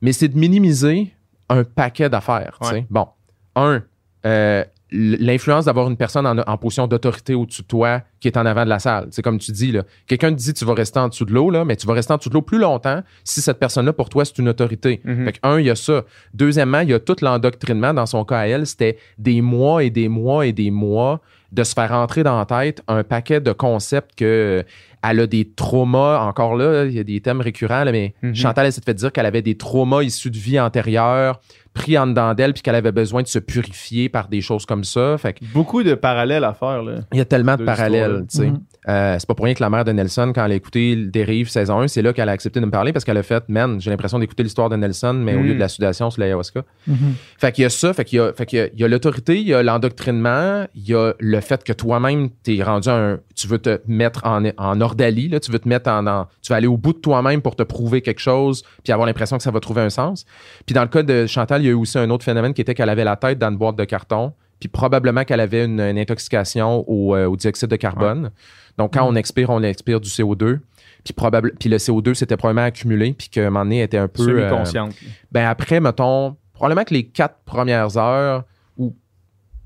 Mais 0.00 0.12
c'est 0.12 0.28
de 0.28 0.38
minimiser 0.38 1.12
un 1.48 1.64
paquet 1.64 2.08
d'affaires. 2.08 2.58
Ouais. 2.62 2.86
Bon, 2.90 3.08
un, 3.54 3.82
euh, 4.24 4.64
l'influence 4.92 5.64
d'avoir 5.64 5.88
une 5.88 5.96
personne 5.96 6.26
en, 6.26 6.38
en 6.38 6.58
position 6.58 6.86
d'autorité 6.86 7.34
au-dessus 7.34 7.62
de 7.62 7.66
toi 7.66 8.02
qui 8.20 8.28
est 8.28 8.36
en 8.36 8.46
avant 8.46 8.64
de 8.64 8.68
la 8.68 8.78
salle. 8.78 9.08
C'est 9.10 9.22
comme 9.22 9.38
tu 9.38 9.50
dis, 9.50 9.72
là, 9.72 9.82
quelqu'un 10.06 10.30
te 10.30 10.36
dit 10.36 10.54
tu 10.54 10.64
vas 10.64 10.74
rester 10.74 10.98
en 10.98 11.08
dessous 11.08 11.24
de 11.24 11.32
l'eau, 11.32 11.50
là, 11.50 11.64
mais 11.64 11.76
tu 11.76 11.86
vas 11.86 11.94
rester 11.94 12.12
en 12.12 12.16
dessous 12.18 12.28
de 12.28 12.34
l'eau 12.34 12.42
plus 12.42 12.58
longtemps 12.58 13.02
si 13.24 13.40
cette 13.40 13.58
personne-là, 13.58 13.92
pour 13.92 14.08
toi, 14.08 14.24
c'est 14.24 14.38
une 14.38 14.48
autorité. 14.48 15.00
Mhm. 15.04 15.24
Fait 15.24 15.32
que, 15.32 15.38
un, 15.42 15.58
il 15.58 15.66
y 15.66 15.70
a 15.70 15.76
ça. 15.76 16.04
Deuxièmement, 16.34 16.80
il 16.80 16.90
y 16.90 16.94
a 16.94 17.00
tout 17.00 17.16
l'endoctrinement. 17.20 17.92
Dans 17.94 18.06
son 18.06 18.24
cas 18.24 18.38
à 18.38 18.46
elle, 18.46 18.66
c'était 18.66 18.96
des 19.18 19.40
mois 19.40 19.82
et 19.82 19.90
des 19.90 20.08
mois 20.08 20.46
et 20.46 20.52
des 20.52 20.70
mois 20.70 21.20
de 21.56 21.64
se 21.64 21.72
faire 21.74 21.90
entrer 21.92 22.22
dans 22.22 22.38
la 22.38 22.44
tête 22.44 22.82
un 22.86 23.02
paquet 23.02 23.40
de 23.40 23.50
concepts 23.52 24.14
que 24.16 24.24
euh, 24.24 24.62
elle 25.02 25.20
a 25.20 25.26
des 25.26 25.44
traumas. 25.50 26.20
Encore 26.20 26.54
là, 26.56 26.84
il 26.84 26.92
y 26.92 26.98
a 27.00 27.04
des 27.04 27.20
thèmes 27.20 27.40
récurrents, 27.40 27.84
là, 27.84 27.92
mais 27.92 28.14
Mhm. 28.22 28.34
Chantal, 28.34 28.66
elle 28.66 28.72
s'est 28.72 28.82
fait 28.84 28.94
dire 28.94 29.10
qu'elle 29.12 29.26
avait 29.26 29.42
des 29.42 29.56
traumas 29.56 30.02
issus 30.02 30.30
de 30.30 30.36
vie 30.36 30.60
antérieure, 30.60 31.40
pris 31.76 31.96
en 31.98 32.06
dedans 32.06 32.32
d'elle, 32.34 32.52
puis 32.54 32.62
qu'elle 32.62 32.74
avait 32.74 32.90
besoin 32.92 33.22
de 33.22 33.28
se 33.28 33.38
purifier 33.38 34.08
par 34.08 34.28
des 34.28 34.40
choses 34.40 34.64
comme 34.66 34.82
ça. 34.84 35.16
Fait 35.18 35.34
que, 35.34 35.44
Beaucoup 35.52 35.82
de 35.82 35.94
parallèles 35.94 36.44
à 36.44 36.54
faire, 36.54 36.82
là. 36.82 36.94
il 37.12 37.18
y 37.18 37.20
a 37.20 37.24
tellement 37.24 37.56
de 37.56 37.64
parallèles, 37.64 38.24
tu 38.30 38.38
sais. 38.38 38.46
Mhm. 38.46 38.60
Euh, 38.88 39.16
c'est 39.18 39.26
pas 39.26 39.34
pour 39.34 39.44
rien 39.44 39.54
que 39.54 39.62
la 39.62 39.68
mère 39.68 39.84
de 39.84 39.90
Nelson, 39.92 40.30
quand 40.34 40.44
elle 40.44 40.52
a 40.52 40.54
écouté 40.54 40.94
Dérive 40.96 41.48
saison 41.48 41.80
1, 41.80 41.88
c'est 41.88 42.02
là 42.02 42.12
qu'elle 42.12 42.28
a 42.28 42.32
accepté 42.32 42.60
de 42.60 42.66
me 42.66 42.70
parler 42.70 42.92
parce 42.92 43.04
qu'elle 43.04 43.16
a 43.16 43.22
fait, 43.24 43.42
man, 43.48 43.80
j'ai 43.80 43.90
l'impression 43.90 44.18
d'écouter 44.20 44.42
l'histoire 44.44 44.68
de 44.68 44.76
Nelson, 44.76 45.12
mais 45.12 45.34
au 45.34 45.40
Mm. 45.40 45.46
lieu 45.46 45.54
de 45.54 45.58
la 45.60 45.68
sudation 45.68 46.08
sur 46.10 46.20
l'ayahuasca. 46.20 46.62
Mhm. 46.86 46.96
Fait 47.38 47.52
qu'il 47.52 47.62
y 47.62 47.64
a 47.66 47.70
ça, 47.70 47.92
fait 47.92 48.04
qu'il 48.04 48.18
y 48.18 48.20
a, 48.22 48.32
fait 48.32 48.46
qu'il 48.46 48.58
y 48.60 48.62
a- 48.62 48.68
il 48.72 48.80
y 48.80 48.84
a 48.84 48.88
l'autorité, 48.88 49.36
il 49.40 49.46
y 49.48 49.54
a 49.54 49.62
l'endoctrinement, 49.62 50.66
il 50.74 50.88
y 50.88 50.94
a 50.94 51.12
le 51.18 51.40
fait 51.40 51.64
que 51.64 51.72
toi-même, 51.72 52.30
t'es 52.42 52.62
rendu 52.62 52.88
un, 52.88 53.18
tu 53.34 53.48
veux 53.48 53.58
te 53.58 53.80
mettre 53.86 54.24
en, 54.24 54.42
en 54.56 54.80
ordalie, 54.80 55.28
là, 55.28 55.40
tu 55.40 55.50
veux 55.50 55.58
te 55.58 55.68
mettre 55.68 55.90
en, 55.90 56.06
en- 56.06 56.26
tu 56.42 56.50
vas 56.52 56.56
aller 56.56 56.66
au 56.66 56.76
bout 56.76 56.92
de 56.92 56.98
toi-même 56.98 57.42
pour 57.42 57.56
te 57.56 57.62
prouver 57.62 58.02
quelque 58.02 58.20
chose, 58.20 58.62
puis 58.84 58.92
avoir 58.92 59.06
l'impression 59.06 59.36
que 59.36 59.42
ça 59.42 59.50
va 59.50 59.60
trouver 59.60 59.82
un 59.82 59.90
sens. 59.90 60.24
Puis 60.64 60.74
dans 60.74 60.82
le 60.82 60.88
cas 60.88 61.02
de 61.02 61.26
Chantal, 61.26 61.64
il 61.66 61.70
y 61.70 61.70
a 61.70 61.72
eu 61.72 61.80
aussi 61.80 61.98
un 61.98 62.08
autre 62.10 62.24
phénomène 62.24 62.54
qui 62.54 62.60
était 62.60 62.74
qu'elle 62.74 62.88
avait 62.88 63.04
la 63.04 63.16
tête 63.16 63.38
dans 63.38 63.50
une 63.50 63.56
boîte 63.56 63.76
de 63.76 63.84
carton, 63.84 64.32
puis 64.60 64.68
probablement 64.68 65.24
qu'elle 65.24 65.40
avait 65.40 65.64
une, 65.64 65.80
une 65.80 65.98
intoxication 65.98 66.84
au, 66.88 67.14
euh, 67.14 67.26
au 67.26 67.36
dioxyde 67.36 67.68
de 67.68 67.76
carbone. 67.76 68.30
Donc 68.78 68.94
quand 68.94 69.04
Mm. 69.04 69.12
on 69.12 69.14
expire, 69.16 69.50
on 69.50 69.62
expire 69.62 70.00
du 70.00 70.08
CO2. 70.08 70.58
Puis, 71.04 71.12
probable, 71.14 71.52
puis 71.60 71.68
le 71.68 71.76
CO2 71.76 72.14
s'était 72.14 72.36
probablement 72.36 72.66
accumulé, 72.66 73.12
puis 73.12 73.28
qu'à 73.28 73.42
un 73.42 73.44
moment 73.50 73.64
donné, 73.64 73.78
elle 73.78 73.84
était 73.84 73.98
un 73.98 74.08
peu... 74.08 74.22
euh, 74.28 74.48
Semi-consciente. 74.48 74.92
ben 75.30 75.46
après, 75.46 75.78
mettons, 75.78 76.36
probablement 76.52 76.84
que 76.84 76.94
les 76.94 77.06
quatre 77.06 77.36
premières 77.44 77.96
heures, 77.96 78.42
ou 78.76 78.92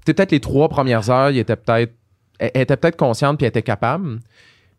peut-être 0.04 0.32
les 0.32 0.40
trois 0.40 0.68
premières 0.68 1.08
heures, 1.08 1.30
il 1.30 1.38
était 1.38 1.56
peut-être, 1.56 1.94
elle, 2.38 2.50
elle 2.54 2.62
était 2.62 2.76
peut-être 2.76 2.96
consciente 2.96 3.38
puis 3.38 3.46
elle 3.46 3.50
était 3.50 3.62
capable, 3.62 4.18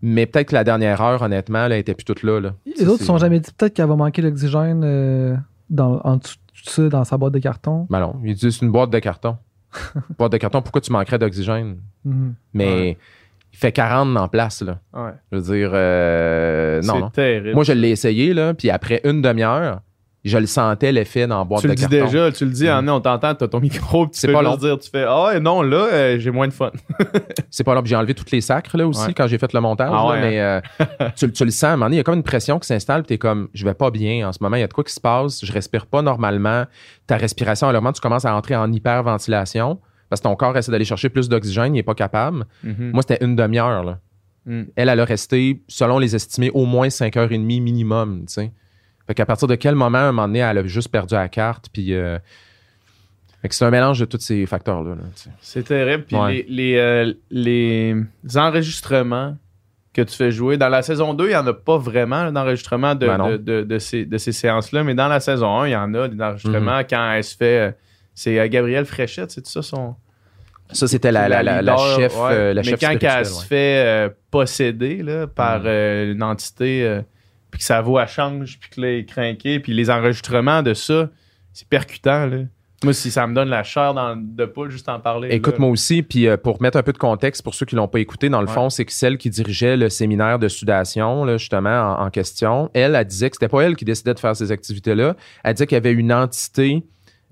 mais 0.03 0.27
peut-être 0.27 0.49
que 0.49 0.53
la 0.55 0.63
dernière 0.63 1.01
heure, 1.01 1.21
honnêtement, 1.23 1.67
là, 1.67 1.75
elle 1.75 1.81
était 1.81 1.95
plus 1.95 2.03
toute 2.05 2.21
là. 2.21 2.39
là. 2.39 2.53
Les 2.65 2.83
autres 2.87 2.97
C'est- 2.97 2.99
se 2.99 3.05
sont 3.05 3.17
jamais 3.17 3.39
dit 3.39 3.49
peut-être 3.57 3.73
qu'elle 3.73 3.87
va 3.87 3.95
manquer 3.95 4.21
d'oxygène 4.21 4.81
euh, 4.83 5.35
dans, 5.71 5.99
en 6.03 6.17
dessous 6.17 6.35
de 6.65 6.69
ça, 6.69 6.89
dans 6.89 7.03
sa 7.03 7.17
boîte 7.17 7.33
de 7.33 7.39
carton. 7.39 7.87
Ben 7.89 7.99
non, 7.99 8.15
ils 8.23 8.35
disent 8.35 8.57
c'est 8.59 8.65
une 8.65 8.71
boîte 8.71 8.91
de 8.91 8.99
carton. 8.99 9.37
Boîte 10.19 10.33
de 10.33 10.37
carton, 10.37 10.61
pourquoi 10.61 10.81
tu 10.81 10.91
manquerais 10.91 11.17
d'oxygène? 11.17 11.77
Mhm. 12.05 12.35
Mais 12.53 12.65
Ouais. 12.65 12.97
il 13.53 13.57
fait 13.57 13.71
40 13.71 14.17
en 14.17 14.27
place, 14.27 14.61
là. 14.61 14.79
Ouais. 14.93 15.11
Je 15.31 15.37
veux 15.37 15.55
dire, 15.55 15.71
euh, 15.73 16.81
non, 16.83 16.93
c'est 16.95 16.99
non. 16.99 17.09
terrible. 17.09 17.53
Moi, 17.55 17.63
je 17.63 17.71
l'ai 17.73 17.89
essayé, 17.91 18.33
là, 18.33 18.53
puis 18.53 18.69
après 18.69 18.99
une 19.05 19.21
demi-heure, 19.21 19.79
je 20.23 20.37
le 20.37 20.45
sentais, 20.45 20.91
l'effet 20.91 21.25
dans 21.25 21.39
la 21.39 21.43
boîte 21.45 21.61
tu 21.61 21.67
de 21.67 21.71
le 21.71 21.75
dis 21.75 21.81
carton. 21.87 22.05
déjà, 22.05 22.31
tu 22.31 22.45
le 22.45 22.51
dis, 22.51 22.69
en 22.69 22.87
on 22.87 22.99
t'entend, 23.01 23.33
t'as 23.33 23.47
ton 23.47 23.59
micro, 23.59 24.05
tu 24.05 24.11
C'est 24.13 24.27
fais 24.27 24.33
pas 24.33 24.41
long. 24.43 24.55
dire, 24.55 24.77
tu 24.77 24.89
fais, 24.89 25.03
ah 25.07 25.25
ouais, 25.25 25.39
non, 25.39 25.61
là, 25.63 25.87
euh, 25.91 26.19
j'ai 26.19 26.29
moins 26.29 26.47
de 26.47 26.53
fun. 26.53 26.71
C'est 27.49 27.63
pas. 27.63 27.79
Puis 27.81 27.89
J'ai 27.89 27.95
enlevé 27.95 28.13
toutes 28.13 28.29
les 28.31 28.41
sacres 28.41 28.77
là 28.77 28.87
aussi 28.87 29.07
Ouais. 29.07 29.13
quand 29.13 29.25
j'ai 29.27 29.37
fait 29.39 29.51
le 29.53 29.59
montage. 29.61 29.89
Ah 29.91 29.95
là, 29.95 30.09
ouais, 30.09 30.21
mais 30.21 30.39
euh, 30.39 30.61
tu, 31.15 31.31
tu 31.31 31.43
le 31.45 31.51
sens, 31.51 31.63
à 31.63 31.67
un 31.69 31.75
moment 31.75 31.85
donné, 31.87 31.95
il 31.95 31.97
y 31.97 32.01
a 32.01 32.03
comme 32.03 32.15
une 32.15 32.23
pression 32.23 32.59
qui 32.59 32.67
s'installe. 32.67 33.03
T'es 33.03 33.17
comme, 33.17 33.47
je 33.53 33.65
vais 33.65 33.73
pas 33.73 33.89
bien 33.91 34.27
en 34.27 34.31
ce 34.31 34.37
moment. 34.41 34.55
Il 34.57 34.59
y 34.59 34.63
a 34.63 34.67
de 34.67 34.73
quoi 34.73 34.83
qui 34.83 34.93
se 34.93 34.99
passe. 35.01 35.43
Je 35.43 35.51
respire 35.51 35.85
pas 35.87 36.01
normalement. 36.01 36.65
Ta 37.07 37.17
respiration, 37.17 37.67
à 37.67 37.71
un 37.71 37.73
moment, 37.73 37.91
tu 37.91 38.01
commences 38.01 38.25
à 38.25 38.35
entrer 38.35 38.55
en 38.55 38.71
hyperventilation 38.71 39.79
parce 40.09 40.21
que 40.21 40.27
ton 40.27 40.35
corps 40.35 40.55
essaie 40.57 40.71
d'aller 40.71 40.85
chercher 40.85 41.09
plus 41.09 41.29
d'oxygène. 41.29 41.75
Il 41.75 41.79
est 41.79 41.83
pas 41.83 41.95
capable. 41.95 42.45
Mhm. 42.63 42.91
Moi, 42.93 43.01
c'était 43.07 43.23
une 43.25 43.35
demi-heure. 43.35 43.83
là. 43.83 43.99
Mm. 44.45 44.63
Elle, 44.75 44.89
elle 44.89 44.99
a 44.99 45.05
resté, 45.05 45.61
selon 45.67 45.99
les 45.99 46.15
estimés, 46.15 46.49
au 46.53 46.65
moins 46.65 46.89
5 46.89 47.15
heures 47.17 47.31
et 47.31 47.37
demie 47.37 47.61
minimum. 47.61 48.25
Tu 48.27 48.33
sais. 48.33 48.51
Fait 49.11 49.15
qu'à 49.15 49.25
partir 49.25 49.45
de 49.49 49.55
quel 49.55 49.75
moment, 49.75 49.97
à 49.97 50.01
un 50.03 50.11
moment 50.13 50.25
donné, 50.29 50.39
elle 50.39 50.59
a 50.59 50.63
juste 50.65 50.87
perdu 50.89 51.15
la 51.15 51.27
carte. 51.27 51.65
Puis. 51.73 51.93
euh, 51.93 52.17
fait 53.41 53.49
que 53.49 53.55
c'est 53.55 53.65
un 53.65 53.71
mélange 53.71 53.99
de 53.99 54.05
tous 54.05 54.19
ces 54.21 54.45
facteurs-là. 54.45 54.91
là. 54.95 55.01
C'est 55.41 55.63
terrible. 55.63 56.03
Puis 56.05 56.15
Ouais. 56.15 56.45
les, 56.47 56.73
les, 56.73 56.77
euh, 56.77 57.13
les 57.31 57.95
enregistrements 58.37 59.35
que 59.93 60.01
tu 60.03 60.15
fais 60.15 60.31
jouer, 60.31 60.55
dans 60.57 60.69
la 60.69 60.81
saison 60.81 61.13
2, 61.13 61.25
il 61.25 61.29
n'y 61.29 61.35
en 61.35 61.45
a 61.45 61.53
pas 61.53 61.77
vraiment 61.77 62.23
là, 62.23 62.31
d'enregistrements 62.31 62.95
de, 62.95 63.07
Ben 63.07 63.31
de, 63.31 63.37
de- 63.37 63.63
de 63.63 63.79
ces, 63.79 64.05
de 64.05 64.17
ces 64.17 64.31
séances-là, 64.31 64.85
mais 64.85 64.93
dans 64.95 65.09
la 65.09 65.19
saison 65.19 65.59
1, 65.59 65.67
il 65.67 65.71
y 65.71 65.75
en 65.75 65.93
a 65.95 66.07
des 66.07 66.21
enregistrements 66.23 66.77
Mhm. 66.77 66.85
quand 66.89 67.11
elle 67.11 67.23
se 67.25 67.35
fait. 67.35 67.59
euh, 67.59 67.71
C'est 68.13 68.47
Gabrielle 68.49 68.85
Fréchette, 68.85 69.31
c'est 69.31 69.45
ça 69.45 69.61
son. 69.61 69.95
Ça, 70.71 70.87
c'était 70.87 71.11
la, 71.11 71.27
la, 71.27 71.43
la, 71.43 71.61
la 71.61 71.75
chef, 71.77 72.15
ouais. 72.15 72.29
euh, 72.31 72.53
la 72.53 72.61
Mais 72.61 72.69
chef 72.69 72.79
quand 72.79 72.91
elle 72.91 73.17
ouais. 73.17 73.23
se 73.25 73.45
fait 73.45 73.83
euh, 73.85 74.09
posséder 74.29 75.03
là, 75.03 75.27
par 75.27 75.61
Mhm. 75.63 76.11
une 76.11 76.23
entité, 76.23 77.01
puis 77.51 77.59
que 77.59 77.63
sa 77.65 77.81
voix 77.81 78.07
change, 78.07 78.57
puis 78.59 78.69
que 78.69 78.81
là, 78.81 78.87
elle 78.87 79.37
est 79.43 79.59
puis 79.59 79.73
les 79.73 79.89
enregistrements 79.89 80.63
de 80.63 80.73
ça, 80.73 81.09
c'est 81.53 81.67
percutant. 81.67 82.25
Là. 82.25 82.37
Moi, 82.83 82.93
si 82.93 83.11
ça 83.11 83.27
me 83.27 83.35
donne 83.35 83.49
la 83.49 83.61
chair 83.61 83.93
dans, 83.93 84.15
de 84.15 84.45
poule 84.45 84.71
juste 84.71 84.89
en 84.89 84.99
parler. 84.99 85.29
Écoute, 85.31 85.53
là. 85.53 85.59
moi 85.59 85.69
aussi, 85.69 86.01
puis 86.01 86.27
euh, 86.27 86.35
pour 86.35 86.59
mettre 86.63 86.77
un 86.79 86.83
peu 86.83 86.93
de 86.93 86.97
contexte 86.97 87.43
pour 87.43 87.53
ceux 87.53 87.67
qui 87.67 87.75
l'ont 87.75 87.87
pas 87.87 87.99
écouté, 87.99 88.27
dans 88.29 88.41
le 88.41 88.47
Ouais. 88.47 88.53
fond, 88.53 88.71
c'est 88.71 88.85
que 88.85 88.91
celle 88.91 89.19
qui 89.19 89.29
dirigeait 89.29 89.77
le 89.77 89.89
séminaire 89.89 90.39
de 90.39 90.47
sudation, 90.47 91.23
là, 91.23 91.37
justement, 91.37 91.97
en, 91.99 92.05
en 92.05 92.09
question, 92.09 92.71
elle, 92.73 92.95
elle 92.95 93.05
disait 93.05 93.29
que 93.29 93.35
c'était 93.35 93.49
pas 93.49 93.61
elle 93.61 93.75
qui 93.75 93.85
décidait 93.85 94.15
de 94.15 94.19
faire 94.19 94.35
ces 94.35 94.51
activités-là. 94.51 95.15
Elle 95.43 95.53
disait 95.53 95.67
qu'il 95.67 95.75
y 95.75 95.77
avait 95.77 95.91
une 95.91 96.11
entité, 96.11 96.83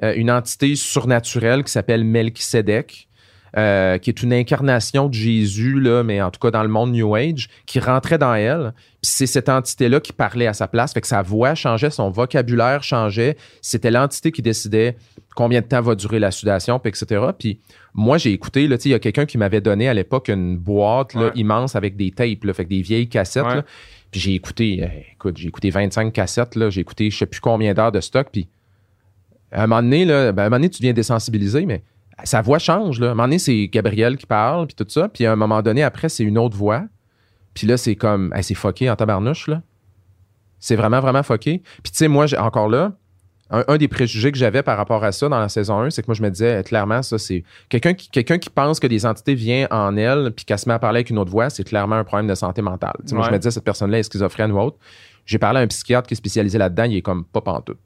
euh, 0.04 0.14
une 0.16 0.30
entité 0.30 0.76
surnaturelle 0.76 1.64
qui 1.64 1.72
s'appelle 1.72 2.04
Melchisedec, 2.04 3.09
euh, 3.58 3.98
qui 3.98 4.10
est 4.10 4.22
une 4.22 4.34
incarnation 4.34 5.08
de 5.10 5.14
Jésus, 5.14 5.80
là, 5.80 6.04
mais 6.04 6.22
en 6.22 6.30
tout 6.32 6.40
cas 6.40 6.52
dans 6.52 6.64
le 6.64 6.70
monde 6.70 6.92
New 6.92 7.16
Age, 7.16 7.50
qui 7.66 7.80
rentrait 7.80 8.18
dans 8.18 8.34
elle. 8.36 8.74
Puis 9.02 9.12
c'est 9.12 9.28
cette 9.28 9.50
entité-là 9.50 10.00
qui 10.00 10.14
parlait 10.14 10.48
à 10.48 10.54
sa 10.54 10.68
place. 10.68 10.94
Fait 10.94 11.02
que 11.02 11.08
sa 11.08 11.22
voix 11.22 11.56
changeait, 11.56 11.90
son 11.90 12.10
vocabulaire 12.10 12.84
changeait. 12.84 13.38
C'était 13.62 13.92
l'entité 13.92 14.32
qui 14.32 14.42
décidait 14.42 14.98
combien 15.36 15.62
de 15.62 15.66
temps 15.66 15.82
va 15.82 15.96
durer 15.96 16.20
la 16.20 16.32
sudation, 16.32 16.80
puis 16.80 16.90
etc. 16.90 17.22
Puis 17.38 17.60
moi, 17.94 18.18
j'ai 18.18 18.32
écouté, 18.34 18.68
là, 18.68 18.78
tu 18.78 18.84
sais, 18.84 18.90
il 18.90 18.92
y 18.92 18.96
a 18.96 19.00
quelqu'un 19.00 19.26
qui 19.26 19.38
m'avait 19.38 19.62
donné 19.62 19.88
à 19.90 19.94
l'époque 19.94 20.28
une 20.30 20.58
boîte 20.58 21.14
là, 21.14 21.28
Ouais. 21.28 21.32
immense 21.36 21.76
avec 21.76 21.96
des 21.96 22.12
tapes, 22.12 22.44
là, 22.44 22.54
fait 22.54 22.66
que 22.66 22.70
des 22.70 22.82
vieilles 22.82 23.10
cassettes. 23.10 23.46
Ouais. 23.46 23.56
là. 23.56 23.66
Puis 24.12 24.20
j'ai 24.20 24.34
écouté, 24.34 24.80
euh, 24.84 24.88
écoute, 25.14 25.38
j'ai 25.38 25.48
écouté 25.48 25.70
25 25.70 26.12
cassettes, 26.12 26.56
là, 26.56 26.70
j'ai 26.70 26.82
écouté 26.82 27.10
je 27.12 27.18
sais 27.18 27.26
plus 27.26 27.40
combien 27.42 27.74
d'heures 27.74 27.92
de 27.92 28.02
stock, 28.02 28.28
puis 28.32 28.48
à 29.52 29.64
un 29.64 29.68
moment 29.68 29.82
donné, 29.82 30.06
là, 30.06 30.32
ben, 30.32 30.44
à 30.44 30.46
un 30.46 30.50
moment 30.50 30.58
donné, 30.58 30.70
tu 30.70 30.80
deviens 30.80 30.94
désensibilisé, 30.94 31.66
mais 31.66 31.84
sa 32.24 32.42
voix 32.42 32.60
change. 32.60 33.00
Là. 33.00 33.08
À 33.08 33.12
un 33.12 33.14
moment 33.14 33.24
donné, 33.24 33.40
c'est 33.40 33.68
Gabriel 33.68 34.18
qui 34.18 34.26
parle, 34.26 34.68
puis 34.68 34.76
tout 34.76 34.86
ça. 34.90 35.10
Puis 35.10 35.26
à 35.26 35.32
un 35.32 35.36
moment 35.36 35.62
donné, 35.62 35.84
après, 35.84 36.10
c'est 36.10 36.24
une 36.24 36.38
autre 36.38 36.56
voix. 36.58 36.84
Puis 37.54 37.68
là, 37.68 37.78
c'est 37.78 37.96
comme, 37.96 38.32
hey, 38.36 38.44
c'est 38.44 38.54
fucké 38.56 38.90
en 38.90 38.96
tabarnouche, 38.96 39.48
là. 39.48 39.62
C'est 40.60 40.76
vraiment, 40.76 41.00
vraiment 41.00 41.24
fucké. 41.24 41.62
Puis 41.84 41.92
tu 41.92 41.98
sais, 41.98 42.08
moi, 42.08 42.26
j'ai- 42.26 42.38
encore 42.38 42.68
là, 42.70 42.94
un, 43.50 43.64
un 43.68 43.78
des 43.78 43.88
préjugés 43.88 44.32
que 44.32 44.38
j'avais 44.38 44.62
par 44.62 44.78
rapport 44.78 45.04
à 45.04 45.12
ça 45.12 45.28
dans 45.30 45.40
la 45.40 45.50
saison 45.50 45.80
1, 45.80 45.90
c'est 45.90 46.02
que 46.04 46.08
moi, 46.08 46.16
je 46.16 46.22
me 46.22 46.30
disais, 46.30 46.64
clairement, 46.64 47.02
ça, 47.02 47.18
c'est 47.18 47.44
quelqu'un 47.70 47.94
qui, 47.94 48.10
quelqu'un 48.10 48.38
qui 48.38 48.50
pense 48.50 48.80
que 48.80 48.86
des 48.88 49.06
entités 49.06 49.34
viennent 49.36 49.68
en 49.72 49.96
elle, 49.98 50.32
puis 50.36 50.46
qu'elle 50.46 50.60
se 50.60 50.68
met 50.70 50.76
à 50.76 50.80
parler 50.80 50.98
avec 50.98 51.10
une 51.10 51.18
autre 51.18 51.32
voix, 51.32 51.50
c'est 51.50 51.64
clairement 51.64 51.96
un 51.96 52.04
problème 52.04 52.28
de 52.28 52.36
santé 52.36 52.62
mentale. 52.62 52.94
Moi, 53.12 53.26
je 53.26 53.32
me 53.32 53.38
disais, 53.38 53.52
cette 53.52 53.64
personne-là 53.64 54.00
est 54.00 54.04
schizophrène 54.04 54.52
ou 54.52 54.60
autre. 54.60 54.78
J'ai 55.26 55.40
parlé 55.40 55.60
à 55.60 55.64
un 55.64 55.68
psychiatre 55.68 56.08
qui 56.08 56.14
est 56.14 56.18
spécialisé 56.18 56.58
là-dedans, 56.58 56.84
il 56.84 56.98
est 56.98 57.02
comme 57.02 57.24
pas 57.26 57.42
pantoute. 57.42 57.80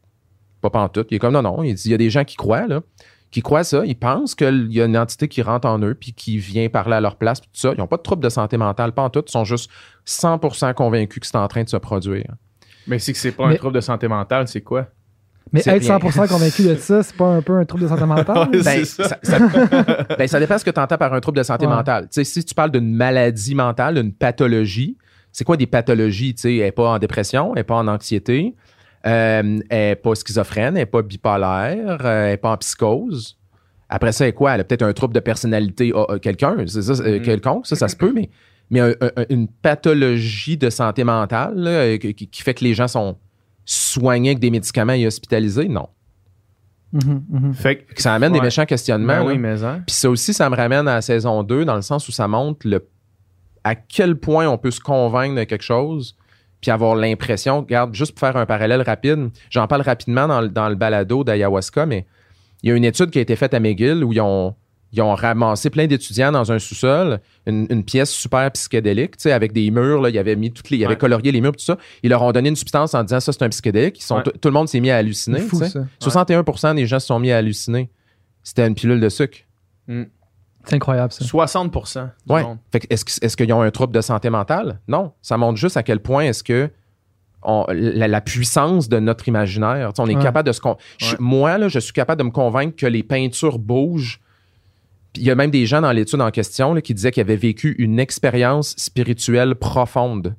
Pas 0.61 0.69
pantoute. 0.69 1.07
Il 1.11 1.15
est 1.15 1.19
comme 1.19 1.33
non, 1.33 1.41
non. 1.41 1.61
Il 1.63 1.75
dit, 1.75 1.83
il 1.85 1.91
y 1.91 1.93
a 1.93 1.97
des 1.97 2.09
gens 2.09 2.23
qui 2.23 2.35
croient, 2.35 2.67
là, 2.67 2.81
qui 3.33 3.41
croient 3.41 3.63
ça. 3.65 3.85
Ils 3.85 3.95
pensent 3.97 4.35
qu'il 4.35 4.67
y 4.71 4.81
a 4.81 4.85
une 4.85 4.97
entité 4.97 5.27
qui 5.27 5.41
rentre 5.41 5.67
en 5.67 5.79
eux 5.81 5.93
puis 5.95 6.13
qui 6.13 6.37
vient 6.37 6.69
parler 6.69 6.95
à 6.95 7.01
leur 7.01 7.17
place, 7.17 7.41
puis 7.41 7.49
tout 7.51 7.59
ça. 7.59 7.73
Ils 7.75 7.79
n'ont 7.79 7.87
pas 7.87 7.97
de 7.97 8.01
trouble 8.03 8.23
de 8.23 8.29
santé 8.29 8.55
mentale, 8.57 8.93
pas 8.93 9.01
en 9.01 9.09
tout. 9.09 9.23
Ils 9.27 9.31
sont 9.31 9.43
juste 9.43 9.69
100% 10.07 10.73
convaincus 10.73 11.19
que 11.19 11.27
c'est 11.27 11.35
en 11.37 11.47
train 11.47 11.63
de 11.63 11.69
se 11.69 11.77
produire. 11.77 12.33
Mais 12.87 12.99
c'est 12.99 13.11
que 13.13 13.19
c'est 13.19 13.31
pas 13.31 13.47
Mais- 13.47 13.55
un 13.55 13.57
trouble 13.57 13.75
de 13.75 13.81
santé 13.81 14.07
mentale, 14.07 14.47
c'est 14.47 14.61
quoi? 14.61 14.87
Mais 15.51 15.59
être 15.59 15.69
rien. 15.81 15.97
100% 15.99 16.27
convaincu 16.27 16.63
de 16.63 16.75
ça, 16.75 17.03
c'est 17.03 17.15
pas 17.15 17.27
un 17.27 17.41
peu 17.41 17.57
un 17.57 17.65
trouble 17.65 17.83
de 17.83 17.87
santé 17.89 18.05
mentale? 18.05 18.49
Ouais, 18.53 18.61
Ben, 18.63 18.85
ça. 18.85 19.07
ça, 19.07 19.17
ça- 19.21 19.39
ben, 20.17 20.27
ça 20.27 20.39
dépend 20.39 20.57
ce 20.57 20.65
que 20.65 20.71
tu 20.71 20.79
entends 20.79 20.97
par 20.97 21.13
un 21.13 21.19
trouble 21.19 21.37
de 21.37 21.43
santé 21.43 21.67
Ouais. 21.67 21.73
mentale. 21.75 22.03
Tu 22.05 22.09
sais, 22.11 22.23
si 22.23 22.43
tu 22.43 22.55
parles 22.55 22.71
d'une 22.71 22.93
maladie 22.95 23.53
mentale, 23.53 23.95
d'une 23.95 24.13
pathologie, 24.13 24.97
c'est 25.31 25.43
quoi 25.43 25.57
des 25.57 25.67
pathologies? 25.67 26.33
Tu 26.35 26.41
sais, 26.41 26.55
elle 26.57 26.63
n'est 26.65 26.71
pas 26.71 26.89
en 26.89 26.99
dépression, 26.99 27.49
elle 27.53 27.59
n'est 27.59 27.63
pas 27.63 27.75
en 27.75 27.87
anxiété, 27.87 28.55
euh, 29.05 29.59
elle 29.69 29.89
n'est 29.89 29.95
pas 29.95 30.15
schizophrène, 30.15 30.75
elle 30.77 30.81
n'est 30.81 30.85
pas 30.85 31.01
bipolaire, 31.01 31.97
euh, 32.05 32.23
elle 32.25 32.29
n'est 32.31 32.37
pas 32.37 32.51
en 32.51 32.57
psychose. 32.57 33.37
Après 33.89 34.11
ça, 34.11 34.25
elle 34.25 34.29
est 34.29 34.33
quoi? 34.33 34.53
Elle 34.55 34.61
a 34.61 34.63
peut-être 34.63 34.81
un 34.83 34.93
trouble 34.93 35.13
de 35.13 35.19
personnalité, 35.19 35.91
ah, 35.95 36.05
ah, 36.09 36.19
quelqu'un, 36.19 36.55
c'est 36.67 36.81
ça, 36.81 36.93
Mhm. 37.03 37.21
quelconque, 37.21 37.67
ça, 37.67 37.75
ça 37.75 37.87
se 37.87 37.95
peut, 37.95 38.11
mais, 38.13 38.29
mais 38.69 38.79
un- 38.79 38.93
un- 39.01 39.25
une 39.29 39.47
pathologie 39.47 40.57
de 40.57 40.69
santé 40.69 41.03
mentale 41.03 41.53
là, 41.55 41.69
euh, 41.69 41.97
qui, 41.97 42.13
qui 42.15 42.41
fait 42.41 42.53
que 42.53 42.63
les 42.63 42.73
gens 42.73 42.87
sont 42.87 43.17
soignés 43.65 44.29
avec 44.29 44.39
des 44.39 44.49
médicaments 44.51 44.93
et 44.93 45.05
hospitalisés, 45.05 45.67
non. 45.67 45.87
Mhm, 46.91 47.23
mhm. 47.29 47.53
Fait 47.53 47.77
que. 47.77 47.93
Que 47.93 48.01
ça 48.01 48.13
amène 48.13 48.33
des 48.33 48.41
méchants 48.41 48.65
questionnements. 48.65 49.07
Ben 49.07 49.19
là. 49.19 49.25
oui, 49.25 49.37
mais 49.37 49.63
hein. 49.63 49.81
Puis 49.85 49.95
ça 49.95 50.09
aussi, 50.09 50.33
ça 50.33 50.49
me 50.49 50.55
ramène 50.55 50.87
à 50.87 50.95
la 50.95 51.01
saison 51.01 51.41
2, 51.43 51.65
dans 51.65 51.75
le 51.75 51.81
sens 51.81 52.07
où 52.07 52.11
ça 52.11 52.27
montre 52.27 52.67
le, 52.67 52.87
à 53.63 53.73
quel 53.75 54.15
point 54.17 54.47
on 54.47 54.57
peut 54.57 54.69
se 54.71 54.79
convaincre 54.79 55.35
de 55.35 55.43
quelque 55.43 55.63
chose, 55.63 56.15
puis 56.63 56.71
avoir 56.71 56.95
l'impression, 56.95 57.59
regarde, 57.59 57.93
juste 57.93 58.13
pour 58.13 58.21
faire 58.21 58.37
un 58.37 58.47
parallèle 58.47 58.81
rapide, 58.81 59.29
j'en 59.51 59.67
parle 59.67 59.81
rapidement 59.83 60.27
dans, 60.27 60.41
le- 60.41 60.47
dans 60.47 60.69
le 60.69 60.75
balado 60.75 61.23
d'Ayahuasca, 61.23 61.85
mais 61.85 62.07
il 62.63 62.69
y 62.69 62.71
a 62.71 62.75
une 62.75 62.85
étude 62.85 63.11
qui 63.11 63.19
a 63.19 63.21
été 63.21 63.35
faite 63.35 63.53
à 63.53 63.59
McGill 63.59 64.03
où 64.03 64.13
ils 64.13 64.21
ont, 64.21 64.55
ils 64.93 65.01
ont 65.01 65.13
ramassé 65.13 65.69
plein 65.69 65.87
d'étudiants 65.87 66.31
dans 66.31 66.51
un 66.51 66.59
sous-sol, 66.59 67.19
une, 67.45 67.67
une 67.69 67.83
pièce 67.83 68.11
super 68.11 68.49
psychédélique, 68.51 69.17
tu 69.17 69.23
sais, 69.23 69.31
avec 69.33 69.51
des 69.51 69.69
murs, 69.71 70.01
là, 70.01 70.09
ils 70.09 70.17
avaient 70.17 70.35
mis 70.37 70.51
toutes 70.53 70.69
les, 70.69 70.77
ils 70.77 70.85
avaient 70.85 70.93
Ouais. 70.93 70.97
colorié 70.97 71.31
les 71.33 71.41
murs, 71.41 71.51
tout 71.51 71.65
ça. 71.65 71.77
Ils 72.03 72.09
leur 72.11 72.21
ont 72.21 72.31
donné 72.31 72.47
une 72.49 72.55
substance 72.55 72.93
en 72.93 73.03
disant 73.03 73.19
ça, 73.19 73.33
c'est 73.33 73.43
un 73.43 73.49
psychédélique. 73.49 73.99
Ils 73.99 74.03
sont, 74.03 74.17
Ouais. 74.17 74.23
tout 74.23 74.47
le 74.47 74.53
monde 74.53 74.69
s'est 74.69 74.79
mis 74.79 74.91
à 74.91 74.97
halluciner. 74.97 75.39
Fou, 75.41 75.59
ça. 75.63 75.81
61% 75.99 76.75
des 76.75 76.85
gens 76.87 76.99
se 76.99 77.07
sont 77.07 77.19
mis 77.19 77.31
à 77.31 77.37
halluciner. 77.37 77.89
C'était 78.43 78.65
une 78.67 78.75
pilule 78.75 78.99
de 79.01 79.09
sucre. 79.09 79.39
C'est 80.65 80.75
incroyable, 80.75 81.11
ça. 81.11 81.25
60% 81.25 82.09
du 82.25 82.33
Ouais. 82.33 82.43
monde. 82.43 82.57
Fait 82.71 82.79
que 82.79 82.87
est-ce, 82.89 83.03
est-ce 83.21 83.35
qu'ils 83.35 83.51
ont 83.53 83.61
un 83.61 83.71
trouble 83.71 83.93
de 83.93 84.01
santé 84.01 84.29
mentale? 84.29 84.79
Non. 84.87 85.11
Ça 85.21 85.37
montre 85.37 85.57
juste 85.57 85.75
à 85.77 85.83
quel 85.83 85.99
point 85.99 86.23
est-ce 86.25 86.43
que 86.43 86.69
on- 87.45 87.65
la, 87.69 88.07
la 88.07 88.21
puissance 88.21 88.87
de 88.87 88.99
notre 88.99 89.27
imaginaire, 89.27 89.91
tu 89.91 89.97
sais, 89.97 90.01
on 90.01 90.07
est 90.09 90.15
Ouais. 90.15 90.23
capable 90.23 90.47
de 90.47 90.53
se... 90.53 90.61
con- 90.61 90.77
je- 90.97 91.11
Ouais. 91.11 91.17
moi, 91.19 91.57
là, 91.57 91.67
je 91.67 91.79
suis 91.79 91.91
capable 91.91 92.19
de 92.19 92.25
me 92.25 92.31
convaincre 92.31 92.75
que 92.77 92.85
les 92.85 93.03
peintures 93.03 93.59
bougent. 93.59 94.21
Puis 95.11 95.23
il 95.23 95.27
y 95.27 95.31
a 95.31 95.35
même 95.35 95.51
des 95.51 95.65
gens 95.65 95.81
dans 95.81 95.91
l'étude 95.91 96.21
en 96.21 96.31
question 96.31 96.73
là, 96.73 96.81
qui 96.81 96.93
disaient 96.93 97.11
qu'ils 97.11 97.21
avaient 97.21 97.35
vécu 97.35 97.75
une 97.77 97.99
expérience 97.99 98.73
spirituelle 98.77 99.55
profonde. 99.55 100.35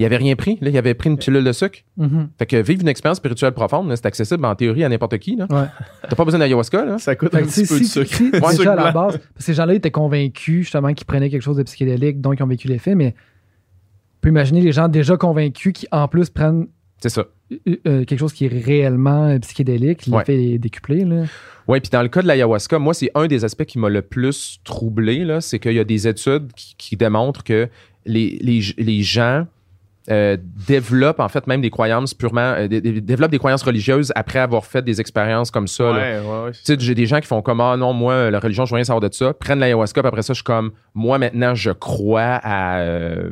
Ils 0.00 0.04
n'avaient 0.04 0.16
rien 0.16 0.34
pris. 0.34 0.56
Là, 0.62 0.70
ils 0.70 0.78
avaient 0.78 0.94
pris 0.94 1.10
une 1.10 1.18
pilule 1.18 1.44
de 1.44 1.52
sucre. 1.52 1.80
Mhm. 1.98 2.30
Fait 2.38 2.46
que 2.46 2.56
vivre 2.56 2.80
une 2.80 2.88
expérience 2.88 3.18
spirituelle 3.18 3.52
profonde, 3.52 3.88
là, 3.90 3.96
c'est 3.96 4.06
accessible 4.06 4.42
en 4.46 4.54
théorie 4.54 4.82
à 4.82 4.88
n'importe 4.88 5.18
qui. 5.18 5.36
Là. 5.36 5.46
Ouais. 5.50 5.66
T'as 6.08 6.16
pas 6.16 6.24
besoin 6.24 6.40
d'ayahuasca. 6.40 6.84
Là. 6.86 6.98
Ça 6.98 7.14
coûte 7.16 7.30
Fait 7.32 7.42
un 7.42 7.46
petit 7.46 7.66
peu 7.66 7.78
de 7.78 7.84
sucre. 7.84 8.14
si- 8.14 8.30
Ouais. 8.32 8.56
déjà 8.56 8.72
à 8.72 8.76
la 8.76 8.92
base, 8.92 9.18
parce 9.18 9.26
que 9.36 9.42
ces 9.42 9.52
gens-là 9.54 9.74
étaient 9.74 9.90
convaincus 9.90 10.62
justement 10.62 10.94
qu'ils 10.94 11.06
prenaient 11.06 11.28
quelque 11.28 11.42
chose 11.42 11.58
de 11.58 11.62
psychédélique, 11.64 12.20
donc 12.20 12.36
ils 12.38 12.42
ont 12.42 12.46
vécu 12.46 12.66
l'effet, 12.66 12.94
mais 12.94 13.14
on 13.14 14.20
peut 14.22 14.28
imaginer 14.30 14.60
les 14.62 14.72
gens 14.72 14.88
déjà 14.88 15.16
convaincus 15.18 15.72
qui 15.74 15.86
en 15.92 16.08
plus 16.08 16.30
prennent 16.30 16.66
C'est 17.02 17.08
ça. 17.10 17.26
euh, 17.52 17.76
euh, 17.86 18.04
quelque 18.04 18.18
chose 18.18 18.32
qui 18.32 18.46
est 18.46 18.48
réellement 18.48 19.26
euh, 19.26 19.38
psychédélique, 19.40 20.06
l'effet 20.06 20.42
est 20.54 20.58
décuplé. 20.58 21.04
Là. 21.04 21.24
Oui, 21.68 21.80
puis 21.80 21.90
dans 21.90 22.02
le 22.02 22.08
cas 22.08 22.22
de 22.22 22.26
l'ayahuasca, 22.26 22.78
moi, 22.78 22.94
c'est 22.94 23.10
un 23.14 23.26
des 23.26 23.44
aspects 23.44 23.64
qui 23.66 23.78
m'a 23.78 23.90
le 23.90 24.00
plus 24.02 24.60
troublé, 24.64 25.24
là, 25.26 25.40
c'est 25.42 25.58
qu'il 25.58 25.72
y 25.74 25.78
a 25.78 25.84
des 25.84 26.08
études 26.08 26.52
qui, 26.56 26.74
qui 26.78 26.96
démontrent 26.96 27.44
que 27.44 27.68
les, 28.06 28.38
les, 28.40 28.60
les 28.78 29.02
gens 29.02 29.46
euh, 30.10 30.36
développent 30.66 31.20
en 31.20 31.28
fait 31.28 31.46
même 31.46 31.60
des 31.60 31.70
croyances 31.70 32.14
purement, 32.14 32.54
euh, 32.56 32.66
dé- 32.68 32.80
dé- 32.80 33.00
développent 33.00 33.30
des 33.30 33.38
croyances 33.38 33.62
religieuses 33.62 34.12
après 34.16 34.38
avoir 34.40 34.64
fait 34.66 34.82
des 34.82 35.00
expériences 35.00 35.50
comme 35.50 35.68
ça. 35.68 35.84
là. 35.84 35.92
Ouais, 35.92 36.18
ouais, 36.18 36.44
ouais. 36.46 36.50
Tu 36.52 36.58
sais, 36.64 36.76
j'ai 36.78 36.94
des 36.94 37.06
gens 37.06 37.20
qui 37.20 37.26
font 37.26 37.42
comme 37.42 37.60
Ah 37.60 37.76
non, 37.76 37.92
moi, 37.92 38.30
la 38.30 38.40
religion, 38.40 38.64
je 38.64 38.70
veux 38.70 38.76
rien 38.76 38.84
savoir 38.84 39.08
de 39.08 39.14
ça. 39.14 39.32
Prennent 39.34 39.60
l'ayahuasca, 39.60 40.00
puis 40.02 40.08
après 40.08 40.22
ça, 40.22 40.32
je 40.32 40.38
suis 40.38 40.44
comme 40.44 40.72
Moi, 40.94 41.18
maintenant, 41.18 41.54
je 41.54 41.70
crois 41.70 42.40
à 42.42 42.78
euh, 42.80 43.30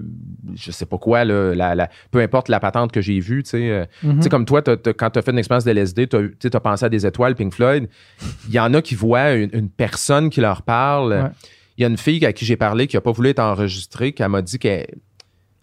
je 0.55 0.71
sais 0.71 0.87
pas 0.87 0.99
quoi, 0.99 1.25
là, 1.25 1.55
la, 1.55 1.75
la- 1.75 1.89
peu 2.11 2.21
importe 2.21 2.49
la 2.49 2.61
patente 2.61 2.93
que 2.93 3.01
j'ai 3.01 3.19
vue. 3.21 3.43
Tu 3.43 3.51
sais, 3.51 3.71
euh, 3.71 3.85
Mhm. 4.03 4.17
tu 4.17 4.23
sais, 4.23 4.29
comme 4.29 4.45
toi, 4.45 4.63
t'as- 4.63 4.77
t'as- 4.77 4.93
quand 4.93 5.11
tu 5.11 5.19
as 5.19 5.23
fait 5.23 5.33
une 5.33 5.39
expérience 5.39 5.65
de 5.65 5.71
LSD, 5.73 6.07
tu 6.07 6.17
as, 6.53 6.61
pensé 6.61 6.85
à 6.85 6.89
des 6.89 7.05
étoiles, 7.07 7.35
Pink 7.35 7.53
Floyd. 7.55 7.89
Il 8.49 8.55
y 8.55 8.61
en 8.61 8.73
a 8.75 8.81
qui 8.83 8.95
voient 8.95 9.33
une, 9.33 9.51
une 9.53 9.69
personne 9.69 10.31
qui 10.31 10.41
leur 10.41 10.63
parle. 10.63 11.13
Ouais. 11.13 11.31
Il 11.77 11.83
y 11.83 11.85
a 11.85 11.89
une 11.89 11.97
fille 11.99 12.25
à 12.27 12.33
qui 12.33 12.45
j'ai 12.45 12.57
parlé 12.57 12.87
qui 12.89 12.97
n'a 12.97 13.01
pas 13.01 13.13
voulu 13.13 13.29
être 13.29 13.39
enregistrée, 13.39 14.13
qui 14.13 14.23
m'a 14.25 14.43
dit 14.43 14.59
qu'elle 14.59 14.87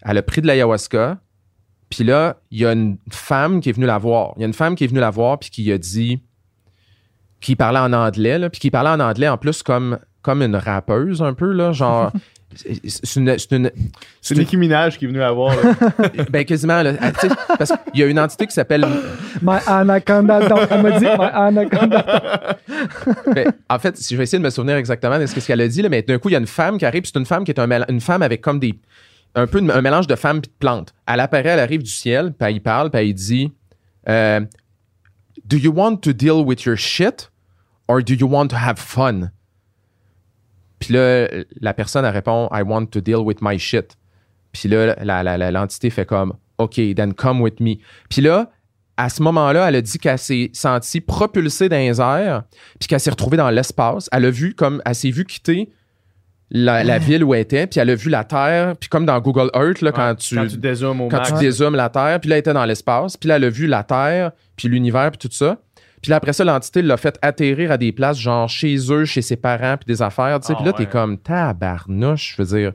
elle 0.06 0.18
a 0.18 0.22
pris 0.22 0.40
de 0.40 0.46
l'ayahuasca. 0.46 1.18
Puis 1.90 2.02
là, 2.04 2.36
il 2.50 2.58
y 2.58 2.66
a 2.66 2.72
une 2.72 2.96
femme 3.10 3.60
qui 3.60 3.68
est 3.68 3.72
venue 3.72 3.86
la 3.86 3.98
voir. 3.98 4.32
Il 4.36 4.40
y 4.40 4.44
a 4.44 4.46
une 4.46 4.52
femme 4.54 4.74
qui 4.74 4.84
est 4.84 4.88
venue 4.88 5.00
la 5.00 5.10
voir 5.10 5.38
puis 5.38 5.50
qui 5.50 5.70
a 5.72 5.78
dit. 5.78 6.20
qui 7.40 7.54
parlait 7.54 7.78
en 7.78 7.92
anglais, 7.92 8.38
là, 8.38 8.48
puis 8.50 8.58
qui 8.60 8.70
parlait 8.70 8.90
en 8.90 8.98
anglais 8.98 9.28
en 9.28 9.36
plus 9.36 9.62
comme, 9.62 9.98
comme 10.22 10.42
une 10.42 10.56
rappeuse 10.56 11.22
un 11.22 11.34
peu, 11.34 11.52
là, 11.52 11.70
genre. 11.72 12.10
c'est- 12.54 13.16
une, 13.16 13.38
c'est 13.38 13.52
une- 13.52 13.70
C'est 14.22 14.34
Nicki 14.36 14.56
Minaj 14.56 14.98
qui 14.98 15.04
est 15.04 15.08
venu 15.08 15.18
la 15.18 15.30
voir. 15.32 15.54
là. 15.54 15.74
ben 16.30 16.44
quasiment 16.44 16.82
là, 16.82 16.94
parce 17.58 17.72
qu'il 17.92 18.00
y 18.00 18.02
a 18.02 18.06
une 18.06 18.18
entité 18.18 18.46
qui 18.46 18.54
s'appelle 18.54 18.84
My 19.42 19.58
anaconda 19.66 20.48
dog. 20.48 20.66
Elle 20.70 20.82
m'a 20.82 20.98
dit 20.98 21.04
My 21.04 21.30
anaconda. 21.32 22.56
Ben, 23.34 23.52
en 23.68 23.78
fait, 23.78 23.96
si 23.98 24.14
je 24.14 24.16
vais 24.18 24.24
essayer 24.24 24.38
de 24.38 24.44
me 24.44 24.50
souvenir 24.50 24.76
exactement 24.76 25.18
de 25.18 25.26
ce 25.26 25.34
que- 25.34 25.40
ce 25.40 25.46
qu'elle 25.46 25.60
a 25.60 25.68
dit, 25.68 25.82
là, 25.82 25.88
mais 25.88 26.02
d'un 26.02 26.18
coup, 26.18 26.30
il 26.30 26.32
y 26.32 26.36
a 26.36 26.40
une 26.40 26.46
femme 26.46 26.78
qui 26.78 26.86
arrive, 26.86 27.02
puis 27.02 27.10
c'est 27.12 27.18
une 27.18 27.26
femme 27.26 27.44
qui 27.44 27.50
est 27.52 27.60
un 27.60 27.68
une 27.88 28.00
femme 28.00 28.22
avec 28.22 28.40
comme 28.40 28.58
des. 28.58 28.74
Un 29.36 29.46
peu 29.46 29.58
un 29.58 29.80
mélange 29.82 30.06
de 30.08 30.16
femmes 30.16 30.38
et 30.38 30.40
de 30.40 30.48
plantes. 30.58 30.92
Elle 31.06 31.20
apparaît, 31.20 31.50
elle 31.50 31.60
arrive 31.60 31.82
du 31.82 31.90
ciel, 31.90 32.32
puis 32.32 32.48
elle 32.50 32.60
parle, 32.60 32.90
puis 32.90 33.00
elle 33.00 33.14
dit 33.14 33.52
euh, 34.08 34.40
Do 35.44 35.56
you 35.56 35.72
want 35.72 35.98
to 35.98 36.12
deal 36.12 36.42
with 36.44 36.64
your 36.64 36.76
shit 36.76 37.30
or 37.86 38.02
do 38.02 38.14
you 38.14 38.26
want 38.28 38.48
to 38.48 38.56
have 38.56 38.78
fun? 38.78 39.30
Puis 40.78 40.92
là, 40.94 41.28
la 41.60 41.72
personne, 41.74 42.04
elle 42.04 42.12
répond 42.14 42.48
I 42.52 42.62
want 42.62 42.86
to 42.86 43.00
deal 43.00 43.18
with 43.18 43.38
my 43.40 43.58
shit. 43.58 43.96
Puis 44.52 44.68
là, 44.68 44.94
la- 45.02 45.22
la- 45.22 45.50
l'entité 45.50 45.90
fait 45.90 46.06
comme 46.06 46.34
OK, 46.58 46.80
then 46.94 47.12
come 47.14 47.40
with 47.40 47.60
me. 47.60 47.76
Puis 48.08 48.22
là, 48.22 48.50
à 48.96 49.10
ce 49.10 49.22
moment-là, 49.22 49.68
elle 49.68 49.76
a 49.76 49.82
dit 49.82 49.98
qu'elle 49.98 50.18
s'est 50.18 50.50
sentie 50.54 51.02
propulsée 51.02 51.68
dans 51.68 51.76
les 51.76 52.00
airs, 52.00 52.44
puis 52.78 52.88
qu'elle 52.88 53.00
s'est 53.00 53.10
retrouvée 53.10 53.36
dans 53.36 53.50
l'espace. 53.50 54.08
Elle 54.12 54.24
a 54.24 54.30
vu 54.30 54.54
comme, 54.54 54.80
elle 54.86 54.94
s'est 54.94 55.10
vue 55.10 55.24
quitter 55.26 55.70
la, 56.50 56.84
la 56.84 56.98
ville 56.98 57.24
où 57.24 57.34
elle 57.34 57.40
était, 57.40 57.66
puis 57.66 57.80
elle 57.80 57.90
a 57.90 57.94
vu 57.94 58.08
la 58.08 58.22
Terre, 58.24 58.76
puis 58.78 58.88
comme 58.88 59.04
dans 59.04 59.20
Google 59.20 59.50
Earth, 59.54 59.80
là, 59.80 59.90
quand 59.92 60.14
tu, 60.14 60.36
Quand 60.36 60.46
tu 60.46 60.56
dézoomes 60.58 61.00
au 61.00 61.08
quand 61.08 61.16
max. 61.18 61.32
tu 61.32 61.38
dézoomes 61.40 61.74
la 61.74 61.88
Terre, 61.88 62.20
puis 62.20 62.30
là, 62.30 62.36
elle 62.36 62.40
était 62.40 62.52
dans 62.52 62.64
l'espace, 62.64 63.16
puis 63.16 63.28
là, 63.28 63.36
elle 63.36 63.44
a 63.44 63.50
vu 63.50 63.66
la 63.66 63.82
Terre, 63.82 64.30
puis 64.56 64.68
l'univers, 64.68 65.10
puis 65.10 65.28
tout 65.28 65.34
ça. 65.34 65.58
Puis 66.02 66.10
là, 66.10 66.16
après 66.16 66.32
ça, 66.32 66.44
l'entité 66.44 66.82
l'a 66.82 66.96
fait 66.96 67.18
atterrir 67.20 67.72
à 67.72 67.78
des 67.78 67.90
places, 67.90 68.18
genre 68.20 68.48
chez 68.48 68.76
eux, 68.92 69.04
chez 69.06 69.22
ses 69.22 69.34
parents, 69.36 69.76
puis 69.76 69.86
des 69.92 70.02
affaires, 70.02 70.38
tu 70.38 70.46
sais. 70.46 70.52
Ah 70.52 70.56
puis 70.56 70.66
là, 70.66 70.72
t'es 70.72 70.86
comme, 70.86 71.18
tabarnouche, 71.18 72.34
je 72.36 72.42
veux 72.42 72.56
dire. 72.60 72.72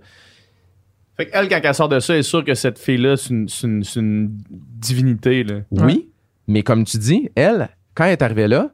Fait 1.17 1.27
qu'elle, 1.27 1.47
quand 1.47 1.59
elle 1.63 1.73
sort 1.75 1.89
de 1.89 1.99
ça, 1.99 2.13
elle 2.13 2.19
est 2.21 2.23
sûre 2.23 2.43
que 2.43 2.53
cette 2.55 2.79
fille-là, 2.79 3.15
c'est 3.15 3.29
une, 3.29 3.47
c'est 3.47 3.67
une- 3.67 3.83
c'est 3.83 3.99
une 3.99 4.37
divinité. 4.49 5.43
Là. 5.43 5.55
Oui, 5.71 6.09
mais 6.47 6.63
comme 6.63 6.83
tu 6.83 6.97
dis, 6.97 7.29
elle, 7.35 7.69
quand 7.95 8.05
elle 8.05 8.11
est 8.13 8.21
arrivée 8.21 8.47
là, 8.47 8.71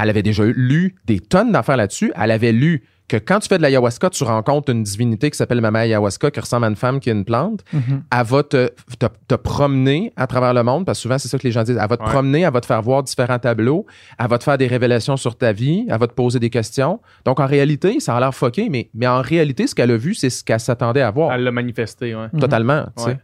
elle 0.00 0.08
avait 0.08 0.22
déjà 0.22 0.44
lu 0.44 0.94
des 1.06 1.18
tonnes 1.20 1.52
d'affaires 1.52 1.76
là-dessus. 1.76 2.12
Elle 2.20 2.30
avait 2.30 2.52
lu 2.52 2.84
que 3.10 3.16
quand 3.24 3.38
tu 3.40 3.48
fais 3.48 3.56
de 3.58 3.62
l'ayahuasca, 3.62 4.10
tu 4.10 4.24
rencontres 4.24 4.70
une 4.70 4.82
divinité 4.82 5.30
qui 5.30 5.36
s'appelle 5.36 5.60
Mama 5.60 5.80
Ayahuasca, 5.80 6.30
qui 6.30 6.40
ressemble 6.40 6.64
à 6.66 6.68
une 6.68 6.76
femme 6.76 7.00
qui 7.00 7.10
a 7.10 7.12
une 7.12 7.24
plante. 7.24 7.64
Mhm. 7.72 8.02
Elle 8.16 8.24
va 8.26 8.42
te, 8.42 8.70
te, 8.98 9.06
te 9.28 9.34
promener 9.34 10.12
à 10.16 10.26
travers 10.26 10.54
le 10.54 10.62
monde, 10.62 10.86
parce 10.86 10.98
que 10.98 11.02
souvent, 11.02 11.18
c'est 11.18 11.28
ça 11.28 11.38
que 11.38 11.42
les 11.44 11.52
gens 11.52 11.62
disent. 11.62 11.78
Elle 11.80 11.88
va 11.88 11.96
te 11.96 12.02
Ouais. 12.02 12.08
promener, 12.10 12.40
elle 12.42 12.52
va 12.52 12.60
te 12.60 12.66
faire 12.66 12.82
voir 12.82 13.02
différents 13.02 13.38
tableaux, 13.38 13.86
elle 14.18 14.28
va 14.28 14.38
te 14.38 14.44
faire 14.44 14.56
des 14.58 14.66
révélations 14.66 15.16
sur 15.16 15.36
ta 15.36 15.52
vie, 15.52 15.86
elle 15.88 15.98
va 15.98 16.06
te 16.06 16.14
poser 16.14 16.38
des 16.38 16.50
questions. 16.50 17.00
Donc, 17.24 17.40
en 17.40 17.46
réalité, 17.46 18.00
ça 18.00 18.16
a 18.16 18.20
l'air 18.20 18.34
fucké, 18.34 18.68
mais, 18.70 18.90
mais 18.94 19.06
en 19.06 19.20
réalité, 19.22 19.66
ce 19.66 19.74
qu'elle 19.74 19.90
a 19.90 19.96
vu, 19.96 20.14
c'est 20.14 20.30
ce 20.30 20.44
qu'elle 20.44 20.60
s'attendait 20.60 21.02
à 21.02 21.10
voir. 21.10 21.32
Elle 21.32 21.44
l'a 21.44 21.52
manifesté, 21.52 22.14
ouais. 22.14 22.28
Totalement. 22.38 22.84
tu 22.96 23.02
sais. 23.04 23.10
Ouais. 23.10 23.18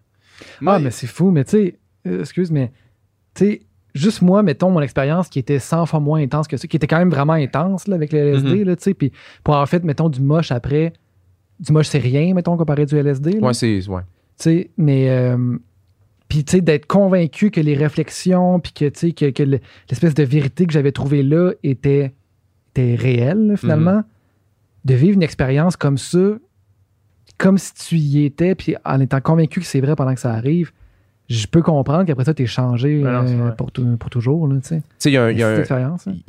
Ah, 0.67 0.79
mais 0.79 0.91
c'est 0.91 1.07
fou, 1.07 1.31
mais 1.31 1.45
tu 1.45 1.51
sais, 1.53 1.79
euh, 2.07 2.21
excuse, 2.21 2.51
mais 2.51 2.71
tu 3.35 3.45
sais, 3.47 3.61
juste 3.97 4.23
moi, 4.23 4.43
mettons, 4.43 4.71
mon 4.71 4.81
expérience 4.81 5.29
qui 5.29 5.39
était 5.39 5.59
100 5.59 5.87
fois 5.87 6.01
moins 6.01 6.21
intense 6.23 6.47
que 6.49 6.57
ça, 6.57 6.67
qui 6.69 6.77
était 6.77 6.87
quand 6.87 6.99
même 6.99 7.11
vraiment 7.11 7.33
intense 7.35 7.89
là, 7.89 7.95
avec 7.97 8.13
le 8.13 8.19
LSD, 8.21 8.65
Mhm. 8.65 8.77
tu 8.77 8.83
sais, 8.83 8.95
puis 8.95 9.13
pour 9.43 9.55
avoir 9.55 9.69
fait, 9.69 9.83
mettons, 9.85 10.09
du 10.09 10.21
moche 10.21 10.53
après, 10.53 10.93
du 11.59 11.73
moche, 11.73 11.89
c'est 11.89 11.99
rien, 11.99 12.35
mettons, 12.35 12.57
comparé 12.57 12.87
du 12.87 12.97
LSD. 12.97 13.33
là. 13.41 13.47
Ouais, 13.49 13.55
c'est. 13.55 13.87
Ouais. 13.89 14.03
Tu 14.03 14.43
sais, 14.45 14.71
mais. 14.77 15.09
euh, 15.11 15.57
puis, 16.29 16.43
tu 16.45 16.53
sais, 16.57 16.61
d'être 16.61 16.87
convaincu 16.87 17.51
que 17.53 17.61
les 17.61 17.75
réflexions, 17.75 18.59
puis 18.59 18.73
que, 18.73 18.85
tu 18.89 18.99
sais, 18.99 19.13
que, 19.13 19.31
que 19.31 19.43
le- 19.45 19.61
l'espèce 19.89 20.13
de 20.15 20.25
vérité 20.25 20.67
que 20.67 20.73
j'avais 20.73 20.91
trouvée 20.91 21.23
là 21.23 21.53
était, 21.63 22.15
était 22.71 22.97
réelle, 22.97 23.47
là, 23.47 23.57
finalement. 23.57 24.03
De 24.85 24.95
vivre 24.95 25.15
une 25.15 25.23
expérience 25.23 25.77
comme 25.77 25.99
ça, 25.99 26.37
comme 27.39 27.59
si 27.59 27.75
tu 27.75 27.97
y 27.97 28.25
étais, 28.25 28.55
puis 28.55 28.75
en 28.85 29.01
étant 29.01 29.21
convaincu 29.21 29.61
que 29.61 29.67
c'est 29.67 29.81
vrai 29.81 29.95
pendant 29.97 30.15
que 30.15 30.21
ça 30.21 30.33
arrive, 30.33 30.73
je 31.29 31.47
peux 31.47 31.63
comprendre 31.63 32.05
qu'après 32.05 32.25
ça, 32.25 32.35
t'es 32.35 32.47
changé 32.47 33.01
Ben 33.03 33.23
non, 33.23 33.47
euh, 33.49 33.51
pour, 33.53 33.73
tou- 33.73 33.97
pour 33.97 34.11
toujours, 34.11 34.47
là, 34.49 34.57
tu 34.63 34.69
sais. 34.69 34.83
Tu 35.01 35.09
il 35.09 35.13
y 35.15 35.17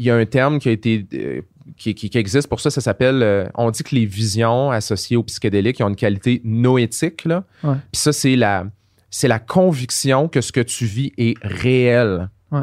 a 0.10 0.15
un- 0.15 0.26
terme 0.26 0.60
qui 0.60 0.69
a 0.69 0.72
été 0.72 1.06
euh, 1.14 1.41
qui, 1.76 1.94
qui- 1.94 2.10
qui 2.10 2.18
existe 2.18 2.48
pour 2.48 2.60
ça, 2.60 2.69
ça 2.69 2.82
s'appelle 2.82 3.22
euh, 3.22 3.45
on 3.56 3.69
dit 3.72 3.84
que 3.84 3.94
les 3.94 4.06
visions 4.06 4.72
associées 4.72 5.18
aux 5.18 5.24
psychédéliques 5.24 5.82
ont 5.82 5.90
une 5.90 5.95
qualité 5.95 6.41
noétique 6.44 7.26
là. 7.26 7.44
Ouais. 7.64 7.76
Puis 7.91 8.02
ça 8.02 8.14
c'est 8.14 8.36
la 8.36 8.65
c'est 9.10 9.28
la 9.28 9.40
conviction 9.40 10.28
que 10.28 10.41
ce 10.41 10.52
que 10.52 10.61
tu 10.61 10.86
vis 10.86 11.11
est 11.18 11.36
réel. 11.44 12.30
Ouais. 12.52 12.61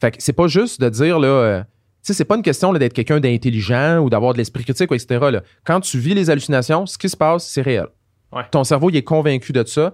Fait 0.00 0.10
que 0.12 0.16
c'est 0.20 0.32
pas 0.32 0.46
juste 0.48 0.80
de 0.80 0.88
dire 0.88 1.18
là 1.18 1.28
euh, 1.28 1.60
tu 1.62 1.66
sais, 2.02 2.14
c'est 2.14 2.24
pas 2.24 2.36
une 2.36 2.42
question 2.42 2.72
là, 2.72 2.78
d'être 2.78 2.94
quelqu'un 2.94 3.20
d'intelligent 3.20 3.98
ou 3.98 4.08
d'avoir 4.08 4.32
de 4.32 4.38
l'esprit 4.38 4.64
critique, 4.64 4.90
ou 4.90 4.94
etc. 4.94 5.20
là. 5.30 5.42
Quand 5.64 5.80
tu 5.80 5.98
vis 5.98 6.14
les 6.14 6.30
hallucinations, 6.30 6.86
ce 6.86 6.96
qui 6.96 7.10
se 7.10 7.16
passe, 7.16 7.46
c'est 7.46 7.60
réel. 7.60 7.88
Ouais. 8.32 8.42
Ton 8.50 8.64
cerveau, 8.64 8.88
il 8.88 8.96
est 8.96 9.02
convaincu 9.02 9.52
de 9.52 9.62
ça. 9.66 9.92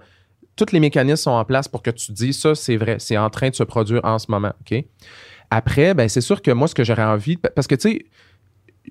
Tous 0.57 0.71
les 0.73 0.79
mécanismes 0.79 1.15
sont 1.23 1.31
en 1.31 1.45
place 1.45 1.67
pour 1.67 1.81
que 1.81 1.91
tu 1.91 2.07
te 2.07 2.11
dises 2.11 2.37
ça, 2.39 2.55
c'est 2.55 2.75
vrai, 2.77 2.97
c'est 2.99 3.17
en 3.17 3.29
train 3.29 3.49
de 3.49 3.55
se 3.55 3.63
produire 3.63 4.01
en 4.03 4.19
ce 4.19 4.29
moment. 4.29 4.51
OK? 4.61 4.83
Après, 5.49 5.93
ben, 5.93 6.09
c'est 6.09 6.19
sûr 6.21 6.41
que 6.41 6.51
moi, 6.51 6.67
ce 6.67 6.75
que 6.75 6.83
j'aurais 6.83 7.03
envie, 7.05 7.37
parce 7.37 7.67
que, 7.67 7.75
tu 7.75 7.89
sais, 7.89 8.05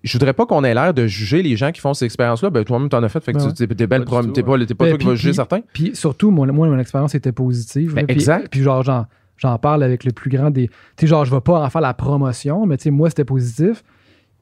je 0.04 0.12
voudrais 0.14 0.32
pas 0.32 0.46
qu'on 0.46 0.62
ait 0.64 0.74
l'air 0.74 0.94
de 0.94 1.06
juger 1.06 1.42
les 1.42 1.56
gens 1.56 1.72
qui 1.72 1.80
font 1.80 1.92
ces 1.94 2.04
expériences-là. 2.04 2.50
Ben, 2.50 2.64
toi-même, 2.64 2.88
t'en 2.88 3.02
as 3.02 3.08
fait. 3.08 3.20
Fait 3.20 3.32
que 3.32 3.38
Ben 3.38 3.48
tu- 3.52 3.66
t'es, 3.66 3.74
t'es 3.74 3.86
belle 3.86 4.04
Pas 4.04 4.22
t'es 4.22 4.42
pas, 4.42 4.58
t'es 4.58 4.74
pas 4.74 4.84
Ben, 4.84 4.90
toi 4.90 4.92
qui 4.92 4.96
puis- 4.98 5.06
vas 5.06 5.14
juger 5.14 5.32
certains. 5.32 5.60
Puis 5.72 5.96
surtout, 5.96 6.30
moi, 6.30 6.46
moi, 6.46 6.68
mon 6.68 6.78
expérience 6.78 7.14
était 7.14 7.32
positive. 7.32 7.94
Ben, 7.94 8.06
là. 8.06 8.12
Exact. 8.12 8.48
Puis 8.50 8.62
genre, 8.62 8.82
j'en, 8.82 9.06
j'en 9.38 9.58
parle 9.58 9.82
avec 9.82 10.04
le 10.04 10.12
plus 10.12 10.30
grand 10.30 10.50
des. 10.50 10.68
Tu 10.68 10.74
sais, 11.00 11.06
genre, 11.06 11.24
je 11.24 11.34
vais 11.34 11.40
pas 11.40 11.60
en 11.64 11.68
faire 11.70 11.80
la 11.80 11.94
promotion, 11.94 12.64
mais 12.66 12.76
tu 12.76 12.84
sais, 12.84 12.90
moi, 12.90 13.08
c'était 13.10 13.24
positif. 13.24 13.82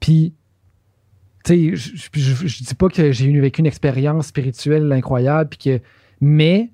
Puis, 0.01 0.35
tu 1.45 1.53
sais, 1.73 1.77
je, 1.77 1.97
je, 1.97 2.21
je- 2.21 2.47
je 2.49 2.65
dis 2.65 2.75
pas 2.75 2.89
que 2.89 3.13
j'ai 3.13 3.27
eu- 3.27 3.41
vécu 3.41 3.61
une 3.61 3.67
expérience 3.67 4.27
spirituelle 4.27 4.91
incroyable, 4.93 5.51
puis 5.51 5.59
que. 5.79 5.85
Mais, 6.21 6.71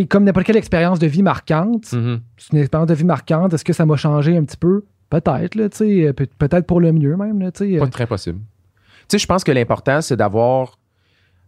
sais, 0.00 0.06
comme 0.06 0.24
n'importe 0.24 0.46
quelle 0.46 0.56
expérience 0.56 0.98
de 0.98 1.06
vie 1.06 1.22
marquante, 1.22 1.92
Mhm. 1.92 2.20
c'est 2.36 2.52
une 2.52 2.58
expérience 2.58 2.88
de 2.88 2.94
vie 2.94 3.04
marquante, 3.04 3.52
est-ce 3.54 3.64
que 3.64 3.72
ça 3.72 3.84
m'a 3.86 3.96
changé 3.96 4.36
un 4.36 4.44
petit 4.44 4.56
peu? 4.56 4.84
Peut-être, 5.10 5.54
là, 5.54 5.68
tu 5.68 5.76
sais, 5.78 6.12
peut- 6.12 6.26
peut-être 6.38 6.66
pour 6.66 6.80
le 6.80 6.92
mieux 6.92 7.16
même, 7.16 7.40
là, 7.40 7.52
tu 7.52 7.72
sais. 7.72 7.78
Pas 7.78 7.86
très 7.88 8.06
possible. 8.06 8.38
Tu 8.38 9.04
sais, 9.10 9.18
je 9.18 9.26
pense 9.26 9.44
que 9.44 9.52
l'important, 9.52 10.00
c'est 10.00 10.16
d'avoir. 10.16 10.78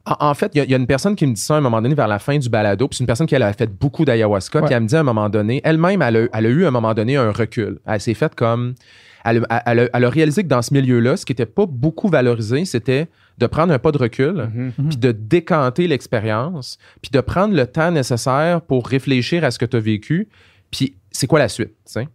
En, 0.05 0.29
en 0.29 0.35
fait, 0.35 0.53
il 0.55 0.59
y, 0.59 0.61
a- 0.61 0.65
il 0.65 0.71
y 0.71 0.75
a 0.75 0.77
une 0.77 0.87
personne 0.87 1.17
qui 1.17 1.27
me 1.27 1.33
dit 1.33 1.41
ça 1.41 1.55
à 1.55 1.59
un 1.59 1.61
moment 1.61 1.83
donné 1.83 1.95
vers 1.97 2.07
la 2.07 2.19
fin 2.21 2.39
du 2.39 2.49
balado, 2.49 2.87
puis 2.87 2.97
c'est 2.99 3.03
une 3.03 3.07
personne 3.09 3.27
qui 3.27 3.35
elle, 3.35 3.43
a 3.43 3.53
fait 3.53 3.67
beaucoup 3.67 4.05
d'ayahuasca, 4.05 4.63
puis 4.63 4.73
elle 4.75 4.83
me 4.85 4.87
dit 4.89 4.95
à 4.95 5.01
un 5.01 5.03
moment 5.03 5.29
donné, 5.29 5.61
elle-même, 5.65 6.01
elle 6.03 6.17
a, 6.17 6.27
elle 6.33 6.47
a 6.47 6.49
eu 6.49 6.65
à 6.65 6.69
un 6.69 6.71
moment 6.71 6.95
donné 6.95 7.17
un 7.17 7.33
recul. 7.33 7.81
Elle 7.87 8.01
s'est 8.01 8.15
faite 8.15 8.35
comme. 8.37 8.75
Elle, 9.25 9.45
elle 9.67 10.05
a 10.05 10.09
réalisé 10.11 10.45
que 10.45 10.49
dans 10.49 10.63
ce 10.63 10.73
milieu-là, 10.73 11.17
ce 11.17 11.27
qui 11.27 11.33
n'était 11.33 11.47
pas 11.47 11.67
beaucoup 11.67 12.07
valorisé, 12.09 12.65
c'était 12.65 13.09
de 13.39 13.47
prendre 13.47 13.73
un 13.73 13.79
pas 13.79 13.93
de 13.93 13.99
recul, 13.99 14.49
Mhm. 14.53 14.73
puis 14.89 14.97
de 14.97 15.13
décanter 15.13 15.87
l'expérience, 15.89 16.79
puis 17.03 17.11
de 17.11 17.21
prendre 17.21 17.55
le 17.55 17.67
temps 17.67 17.91
nécessaire 17.91 18.61
pour 18.63 18.89
réfléchir 18.89 19.45
à 19.45 19.51
ce 19.51 19.59
que 19.59 19.65
tu 19.67 19.77
as 19.77 19.81
vécu, 19.81 20.29
puis 20.71 20.97
c'est 21.11 21.27
quoi 21.27 21.39
la 21.39 21.49
suite, 21.49 21.75
tu 21.87 21.93
sais? 21.93 22.09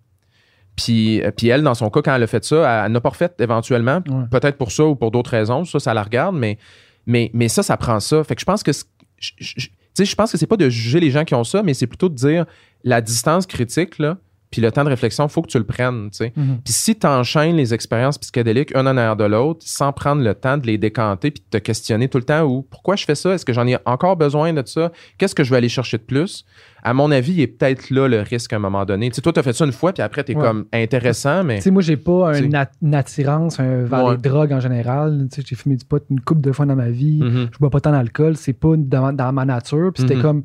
Puis, 0.75 1.21
euh, 1.21 1.31
puis 1.31 1.47
elle, 1.49 1.63
dans 1.63 1.75
son 1.75 1.89
cas, 1.89 2.01
quand 2.01 2.15
elle 2.15 2.23
a 2.23 2.27
fait 2.27 2.43
ça, 2.43 2.85
elle, 2.85 2.91
n'a 2.91 3.01
pas 3.01 3.09
refait 3.09 3.29
éventuellement, 3.39 4.01
Ouais. 4.07 4.23
peut-être 4.31 4.57
pour 4.57 4.71
ça 4.71 4.85
ou 4.85 4.95
pour 4.95 5.11
d'autres 5.11 5.31
raisons, 5.31 5.65
ça, 5.65 5.79
ça 5.79 5.93
la 5.93 6.01
regarde, 6.03 6.35
mais, 6.35 6.57
mais, 7.05 7.29
mais 7.33 7.49
ça, 7.49 7.61
ça 7.61 7.77
prend 7.77 7.99
ça. 7.99 8.23
Fait 8.23 8.35
que 8.35 8.41
je 8.41 8.45
pense 8.45 8.63
que, 8.63 8.71
je, 8.71 9.31
je- 9.37 9.53
je- 9.57 9.67
tu 9.67 9.73
sais, 9.93 10.05
je 10.05 10.15
pense 10.15 10.31
que 10.31 10.37
c'est 10.37 10.47
pas 10.47 10.55
de 10.57 10.69
juger 10.69 10.99
les 11.01 11.11
gens 11.11 11.25
qui 11.25 11.35
ont 11.35 11.43
ça, 11.43 11.61
mais 11.61 11.73
c'est 11.73 11.87
plutôt 11.87 12.07
de 12.09 12.15
dire 12.15 12.45
la 12.83 13.01
distance 13.01 13.45
critique, 13.45 13.99
là, 13.99 14.17
puis 14.51 14.61
le 14.61 14.71
temps 14.71 14.83
de 14.83 14.89
réflexion, 14.89 15.25
il 15.25 15.29
faut 15.31 15.41
que 15.41 15.47
tu 15.47 15.57
le 15.57 15.63
prennes, 15.63 16.09
tu 16.11 16.17
sais. 16.17 16.33
Mhm. 16.35 16.59
Puis 16.63 16.73
si 16.73 16.95
tu 16.95 17.07
enchaînes 17.07 17.55
les 17.55 17.73
expériences 17.73 18.17
psychédéliques 18.17 18.75
un 18.75 18.81
en 18.85 18.97
arrière 18.97 19.15
de 19.15 19.23
l'autre, 19.23 19.61
sans 19.65 19.91
prendre 19.93 20.21
le 20.21 20.35
temps 20.35 20.57
de 20.57 20.67
les 20.67 20.77
décanter 20.77 21.31
puis 21.31 21.41
de 21.49 21.57
te 21.57 21.63
questionner 21.63 22.09
tout 22.09 22.17
le 22.17 22.25
temps 22.25 22.43
ou 22.43 22.61
pourquoi 22.61 22.95
je 22.95 23.05
fais 23.05 23.15
ça? 23.15 23.33
Est-ce 23.33 23.45
que 23.45 23.53
j'en 23.53 23.65
ai 23.65 23.77
encore 23.85 24.17
besoin 24.17 24.53
de 24.53 24.61
ça? 24.65 24.91
Qu'est-ce 25.17 25.33
que 25.33 25.43
je 25.43 25.49
vais 25.49 25.57
aller 25.57 25.69
chercher 25.69 25.97
de 25.97 26.03
plus? 26.03 26.45
À 26.83 26.93
mon 26.93 27.11
avis, 27.11 27.33
il 27.33 27.41
est 27.41 27.47
peut-être 27.47 27.89
là 27.91 28.07
le 28.07 28.21
risque 28.21 28.51
à 28.53 28.55
un 28.55 28.59
moment 28.59 28.83
donné. 28.85 29.09
Tu 29.09 29.15
sais, 29.15 29.21
toi, 29.21 29.31
tu 29.31 29.39
as 29.39 29.43
fait 29.43 29.53
ça 29.53 29.65
une 29.65 29.71
fois 29.71 29.93
puis 29.93 30.01
après, 30.03 30.23
tu 30.23 30.31
es 30.31 30.35
Ouais. 30.35 30.41
comme 30.43 30.65
intéressant, 30.73 31.43
mais. 31.43 31.57
Tu 31.57 31.61
sais, 31.63 31.71
moi, 31.71 31.81
j'ai 31.83 31.95
pas 31.97 32.33
C'est- 32.33 32.43
une, 32.43 32.55
at- 32.55 32.71
une 32.81 32.95
attirance 32.95 33.59
un- 33.59 33.83
vers 33.83 34.03
Ouais. 34.03 34.11
les 34.15 34.17
drogues 34.17 34.51
en 34.51 34.59
général. 34.59 35.27
Tu 35.31 35.41
sais, 35.41 35.47
j'ai 35.47 35.55
fumé 35.55 35.75
du 35.75 35.85
pot 35.85 36.03
une 36.09 36.19
couple 36.19 36.41
de 36.41 36.51
fois 36.51 36.65
dans 36.65 36.75
ma 36.75 36.89
vie. 36.89 37.19
Mhm. 37.21 37.49
Je 37.53 37.57
bois 37.59 37.69
pas 37.69 37.79
tant 37.81 37.91
d'alcool. 37.91 38.35
C'est 38.35 38.53
pas 38.53 38.73
dans, 38.75 39.13
dans 39.13 39.31
ma 39.31 39.45
nature. 39.45 39.91
Puis 39.93 40.01
c'était 40.03 40.15
Mhm. 40.15 40.21
comme. 40.21 40.43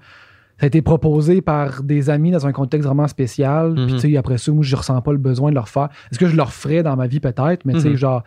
Ça 0.59 0.65
a 0.65 0.67
été 0.69 0.81
proposé 0.81 1.43
par 1.43 1.83
des 1.83 2.09
amis 2.09 2.31
dans 2.31 2.47
un 2.47 2.53
contexte 2.53 2.87
vraiment 2.87 3.07
spécial. 3.09 3.75
Puis, 3.75 3.83
Mhm. 3.85 3.89
tu 3.91 3.99
sais, 3.99 4.17
après 4.17 4.39
ça, 4.39 4.53
moi, 4.53 4.63
je 4.65 4.75
ressens 4.75 5.01
pas 5.03 5.13
le 5.13 5.19
besoin 5.19 5.51
de 5.51 5.55
leur 5.55 5.69
faire. 5.69 5.89
Est-ce 6.11 6.19
que 6.19 6.27
je 6.29 6.37
leur 6.37 6.53
ferais 6.53 6.83
dans 6.83 6.97
ma 6.97 7.07
vie, 7.07 7.21
peut-être? 7.21 7.65
Mais, 7.67 7.75
tu 7.75 7.81
sais, 7.81 7.91
Mhm. 7.91 7.97
genre. 7.97 8.23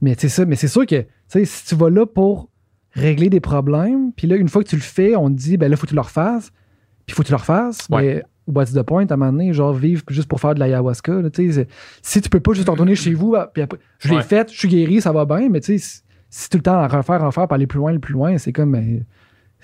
Mais, 0.00 0.14
c'est 0.18 0.28
ça. 0.30 0.44
Mais 0.46 0.56
c'est 0.56 0.68
sûr 0.68 0.86
que, 0.86 1.04
si 1.28 1.66
tu 1.66 1.74
vas 1.74 1.90
là 1.90 2.06
pour 2.06 2.48
régler 2.92 3.28
des 3.28 3.40
problèmes, 3.40 4.12
puis 4.16 4.26
là, 4.26 4.36
une 4.36 4.48
fois 4.48 4.62
que 4.62 4.68
tu 4.68 4.76
le 4.76 4.82
fais, 4.82 5.16
on 5.16 5.28
te 5.28 5.34
dit, 5.36 5.56
ben 5.56 5.70
là, 5.70 5.76
faut 5.76 5.82
que 5.82 5.88
tu 5.90 5.94
le 5.94 6.00
refasses. 6.00 6.50
Puis, 7.06 7.14
faut 7.14 7.22
que 7.22 7.26
tu 7.28 7.32
le 7.32 7.38
refasses. 7.38 7.86
Ouais. 7.90 8.22
Mais, 8.46 8.54
what's 8.54 8.72
the 8.72 8.82
point, 8.82 9.06
à 9.06 9.14
un 9.14 9.16
moment 9.16 9.32
donné, 9.32 9.52
genre, 9.52 9.74
vivre 9.74 10.02
juste 10.08 10.28
pour 10.28 10.40
faire 10.40 10.54
de 10.54 10.60
l'ayahuasca, 10.60 11.12
Si 12.02 12.20
tu 12.22 12.28
peux 12.30 12.40
pas 12.40 12.52
juste 12.54 12.68
retourner 12.70 12.94
chez 12.94 13.12
vous, 13.14 13.34
ah, 13.36 13.50
puis 13.52 13.62
après, 13.62 13.78
je 13.98 14.08
l'ai 14.08 14.16
Ouais. 14.16 14.22
fait, 14.22 14.50
je 14.52 14.56
suis 14.58 14.68
guéri, 14.68 15.00
ça 15.02 15.12
va 15.12 15.24
bien, 15.26 15.48
mais 15.50 15.60
tu 15.60 15.78
sais, 15.78 16.00
si, 16.30 16.48
tout 16.48 16.56
le 16.58 16.62
temps 16.62 16.74
à 16.78 16.88
refaire, 16.88 17.22
à 17.22 17.26
refaire, 17.26 17.46
pour 17.48 17.54
aller 17.54 17.66
plus 17.66 17.78
loin, 17.78 17.92
le 17.92 17.98
plus 17.98 18.14
loin, 18.14 18.38
c'est 18.38 18.52
comme. 18.52 18.72
ben, 18.72 19.04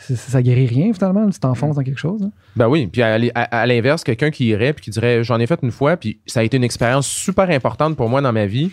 ça 0.01 0.43
guérit 0.43 0.67
rien 0.67 0.93
finalement, 0.93 1.29
tu 1.29 1.39
t'enfonces 1.39 1.77
dans 1.77 1.83
quelque 1.83 1.99
chose. 2.01 2.23
hein? 2.23 2.31
Ben 2.57 2.69
oui, 2.69 2.87
puis 2.87 3.03
à, 3.03 3.15
à- 3.35 3.61
à 3.61 3.67
l'inverse, 3.67 4.03
quelqu'un 4.05 4.31
qui 4.31 4.47
irait 4.47 4.73
puis 4.73 4.85
qui 4.85 4.91
dirait 4.91 5.23
j'en 5.25 5.39
ai 5.39 5.47
fait 5.47 5.59
une 5.63 5.71
fois, 5.71 5.97
puis 5.97 6.21
ça 6.27 6.41
a 6.41 6.43
été 6.43 6.57
une 6.57 6.65
expérience 6.65 7.07
super 7.07 7.51
importante 7.51 7.97
pour 7.97 8.09
moi 8.09 8.21
dans 8.21 8.33
ma 8.33 8.47
vie, 8.47 8.71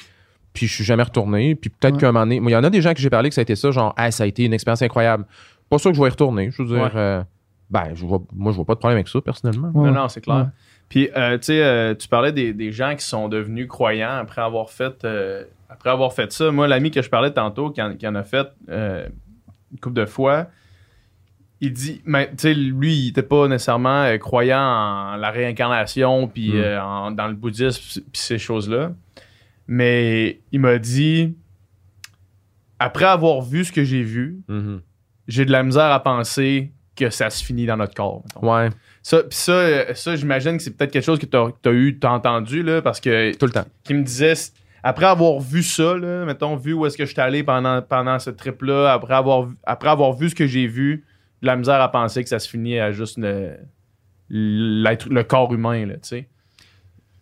puis 0.53 0.67
je 0.67 0.73
suis 0.73 0.83
jamais 0.83 1.03
retourné, 1.03 1.55
puis 1.55 1.69
peut-être 1.69 1.95
Ouais. 1.95 1.99
qu'un 2.01 2.11
moment 2.11 2.25
donné, 2.25 2.41
il 2.43 2.49
y 2.49 2.55
en 2.55 2.63
a 2.63 2.69
des 2.69 2.81
gens 2.81 2.93
que 2.93 2.99
j'ai 2.99 3.09
parlé 3.09 3.29
que 3.29 3.35
ça 3.35 3.41
a 3.41 3.43
été 3.43 3.55
ça, 3.55 3.71
genre 3.71 3.93
ah, 3.97 4.09
ça 4.11 4.23
a 4.23 4.27
été 4.27 4.45
une 4.45 4.53
expérience 4.53 4.81
incroyable. 4.81 5.25
Pas 5.69 5.77
sûr 5.77 5.91
que 5.91 5.97
je 5.97 6.01
vais 6.01 6.07
y 6.07 6.11
retourner, 6.11 6.49
je 6.51 6.61
veux 6.63 6.67
dire, 6.69 6.83
Ouais. 6.85 6.91
euh, 6.95 7.23
ben 7.69 7.89
je 7.93 8.05
vois, 8.05 8.21
moi 8.33 8.51
je 8.53 8.55
vois 8.55 8.65
pas 8.65 8.75
de 8.75 8.79
problème 8.79 8.97
avec 8.97 9.09
ça 9.09 9.19
personnellement. 9.21 9.71
Ouais. 9.73 9.87
Non, 9.89 9.93
non, 9.93 10.07
c'est 10.09 10.21
clair. 10.21 10.35
Ouais. 10.37 10.43
Puis, 10.89 11.09
euh, 11.17 11.37
tu 11.37 11.47
sais, 11.47 11.61
euh, 11.61 11.93
tu 11.95 12.07
parlais 12.07 12.31
des, 12.31 12.53
des 12.53 12.71
gens 12.71 12.95
qui 12.95 13.05
sont 13.05 13.27
devenus 13.27 13.67
croyants 13.67 14.15
après 14.21 14.41
avoir 14.41 14.69
fait, 14.69 15.03
euh, 15.03 15.43
après 15.69 15.89
avoir 15.89 16.13
fait 16.13 16.31
ça. 16.31 16.49
Moi, 16.49 16.65
l'ami 16.69 16.91
que 16.91 17.01
je 17.01 17.09
parlais 17.09 17.31
tantôt, 17.31 17.69
qui 17.71 17.81
en, 17.81 17.93
qui 17.95 18.07
en 18.07 18.15
a 18.15 18.23
fait 18.23 18.47
euh, 18.69 19.05
une 19.73 19.79
couple 19.81 19.95
de 19.99 20.05
fois, 20.05 20.47
il 21.61 21.73
dit, 21.73 22.01
mais, 22.05 22.27
tu 22.29 22.33
sais, 22.37 22.53
lui, 22.53 22.93
il 22.95 23.07
était 23.09 23.23
pas 23.23 23.47
nécessairement 23.47 24.03
euh, 24.03 24.17
croyant 24.17 24.59
en 24.61 25.15
la 25.15 25.31
réincarnation, 25.31 26.27
puis 26.27 26.51
Mm. 26.53 26.55
euh, 26.57 26.81
en- 26.83 27.11
dans 27.11 27.27
le 27.27 27.33
bouddhisme, 27.33 28.01
puis 28.11 28.21
ces 28.21 28.37
choses-là. 28.37 28.91
Mais 29.67 30.39
il 30.51 30.59
m'a 30.59 30.77
dit, 30.77 31.35
après 32.79 33.05
avoir 33.05 33.41
vu 33.41 33.65
ce 33.65 33.71
que 33.71 33.83
j'ai 33.83 34.03
vu, 34.03 34.39
Mhm. 34.47 34.81
j'ai 35.27 35.45
de 35.45 35.51
la 35.51 35.63
misère 35.63 35.91
à 35.91 36.01
penser 36.01 36.71
que 36.95 37.09
ça 37.09 37.29
se 37.29 37.43
finit 37.43 37.65
dans 37.65 37.77
notre 37.77 37.93
corps. 37.93 38.23
mettons. 38.35 38.53
Ouais, 38.53 38.69
Ça, 39.03 39.23
pis 39.23 39.35
ça, 39.37 39.51
euh, 39.53 39.93
ça 39.93 40.15
j'imagine 40.15 40.57
que 40.57 40.63
c'est 40.63 40.75
peut-être 40.75 40.91
quelque 40.91 41.03
chose 41.05 41.19
que 41.19 41.25
tu 41.25 41.37
as, 41.37 41.71
eu, 41.71 41.97
t'as 41.99 42.09
entendu, 42.11 42.61
là, 42.63 42.81
parce 42.81 42.99
que 42.99 43.33
tout 43.37 43.45
le 43.45 43.51
temps. 43.51 43.65
qui 43.83 43.93
me 43.93 44.03
disait, 44.03 44.35
c- 44.35 44.51
après 44.83 45.05
avoir 45.05 45.39
vu 45.39 45.63
ça, 45.63 45.95
là, 45.97 46.25
mettons, 46.25 46.55
vu 46.55 46.73
où 46.73 46.85
est-ce 46.85 46.97
que 46.97 47.05
je 47.05 47.11
suis 47.11 47.21
allé 47.21 47.41
pendant, 47.43 47.81
pendant 47.81 48.19
ce 48.19 48.29
trip-là, 48.31 48.91
après 48.93 49.13
avoir, 49.13 49.43
vu- 49.43 49.55
après 49.63 49.89
avoir 49.89 50.11
vu 50.13 50.29
ce 50.29 50.35
que 50.35 50.45
j'ai 50.47 50.67
vu, 50.67 51.05
de 51.41 51.47
la 51.47 51.55
misère 51.55 51.81
à 51.81 51.91
penser 51.91 52.23
que 52.23 52.29
ça 52.29 52.39
se 52.39 52.49
finit 52.49 52.79
à 52.79 52.91
juste 52.91 53.17
le, 54.29 55.21
corps 55.23 55.53
humain, 55.53 55.85
là, 55.85 55.93
tu 55.95 55.99
sais. 56.03 56.27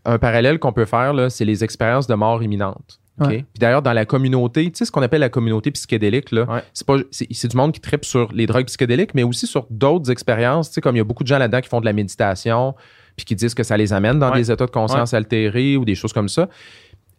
Un 0.05 0.19
parallèle 0.19 0.59
qu'on 0.59 0.71
peut 0.73 0.85
faire 0.85 1.13
là, 1.13 1.29
c'est 1.29 1.45
les 1.45 1.63
expériences 1.63 2.05
de 2.07 2.13
mort 2.13 2.43
imminente. 2.43 2.99
Ouais. 3.17 3.39
Puis 3.53 3.59
d'ailleurs, 3.59 3.81
dans 3.81 3.93
la 3.93 4.05
communauté, 4.05 4.65
tu 4.71 4.77
sais 4.77 4.85
ce 4.85 4.91
qu'on 4.91 5.01
appelle 5.01 5.21
la 5.21 5.29
communauté 5.29 5.71
psychédélique, 5.71 6.31
là, 6.31 6.43
Ouais. 6.43 6.61
c'est, 6.73 6.85
pas, 6.85 6.97
c'est, 7.11 7.27
c'est 7.31 7.47
du 7.47 7.55
monde 7.57 7.71
qui 7.71 7.79
tripe 7.79 8.03
sur 8.05 8.31
les 8.33 8.45
drogues 8.45 8.65
psychédéliques, 8.65 9.13
mais 9.15 9.23
aussi 9.23 9.47
sur 9.47 9.65
d'autres 9.69 10.11
expériences. 10.11 10.69
Tu 10.69 10.75
sais, 10.75 10.81
comme 10.81 10.95
il 10.95 10.99
y 10.99 11.01
a 11.01 11.05
beaucoup 11.05 11.23
de 11.23 11.27
gens 11.29 11.37
là-dedans 11.37 11.61
qui 11.61 11.69
font 11.69 11.79
de 11.79 11.85
la 11.85 11.93
méditation, 11.93 12.75
puis 13.15 13.25
qui 13.25 13.35
disent 13.35 13.53
que 13.55 13.63
ça 13.63 13.77
les 13.77 13.93
amène 13.93 14.19
dans 14.19 14.31
Ouais. 14.31 14.37
des 14.39 14.51
états 14.51 14.65
de 14.65 14.71
conscience 14.71 15.13
altérés 15.13 15.77
ou 15.77 15.85
des 15.85 15.95
choses 15.95 16.11
comme 16.11 16.27
ça. 16.27 16.49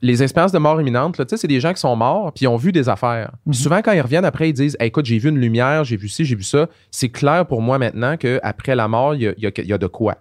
Les 0.02 0.22
expériences 0.22 0.52
de 0.52 0.58
mort 0.58 0.80
imminente, 0.80 1.16
là, 1.18 1.24
tu 1.24 1.30
sais, 1.30 1.36
c'est 1.40 1.48
des 1.48 1.60
gens 1.60 1.72
qui 1.72 1.80
sont 1.80 1.96
morts 1.96 2.32
puis 2.32 2.44
ils 2.44 2.48
ont 2.48 2.56
vu 2.56 2.70
des 2.72 2.88
affaires. 2.88 3.32
Mhm. 3.46 3.52
Souvent, 3.54 3.80
quand 3.82 3.92
ils 3.92 4.00
reviennent 4.00 4.24
après, 4.26 4.50
ils 4.50 4.52
disent 4.52 4.76
Hey, 4.78 4.88
Écoute, 4.88 5.06
j'ai 5.06 5.18
vu 5.18 5.28
une 5.30 5.38
lumière, 5.38 5.84
j'ai 5.84 5.96
vu 5.96 6.08
ci, 6.08 6.24
j'ai 6.24 6.36
vu 6.36 6.42
ça. 6.42 6.68
C'est 6.90 7.08
clair 7.08 7.46
pour 7.46 7.62
moi 7.62 7.78
maintenant 7.78 8.16
qu'après 8.16 8.74
la 8.74 8.88
mort, 8.88 9.14
il 9.14 9.22
y 9.22 9.28
a, 9.28 9.32
il 9.38 9.42
y 9.44 9.46
a- 9.46 9.52
il 9.56 9.66
y 9.66 9.72
a 9.72 9.78
de 9.78 9.86
quoi. 9.86 10.16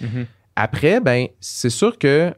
Mhm. 0.00 0.26
Après, 0.56 1.00
ben, 1.00 1.26
c'est 1.40 1.70
sûr 1.70 1.98
que 1.98 2.34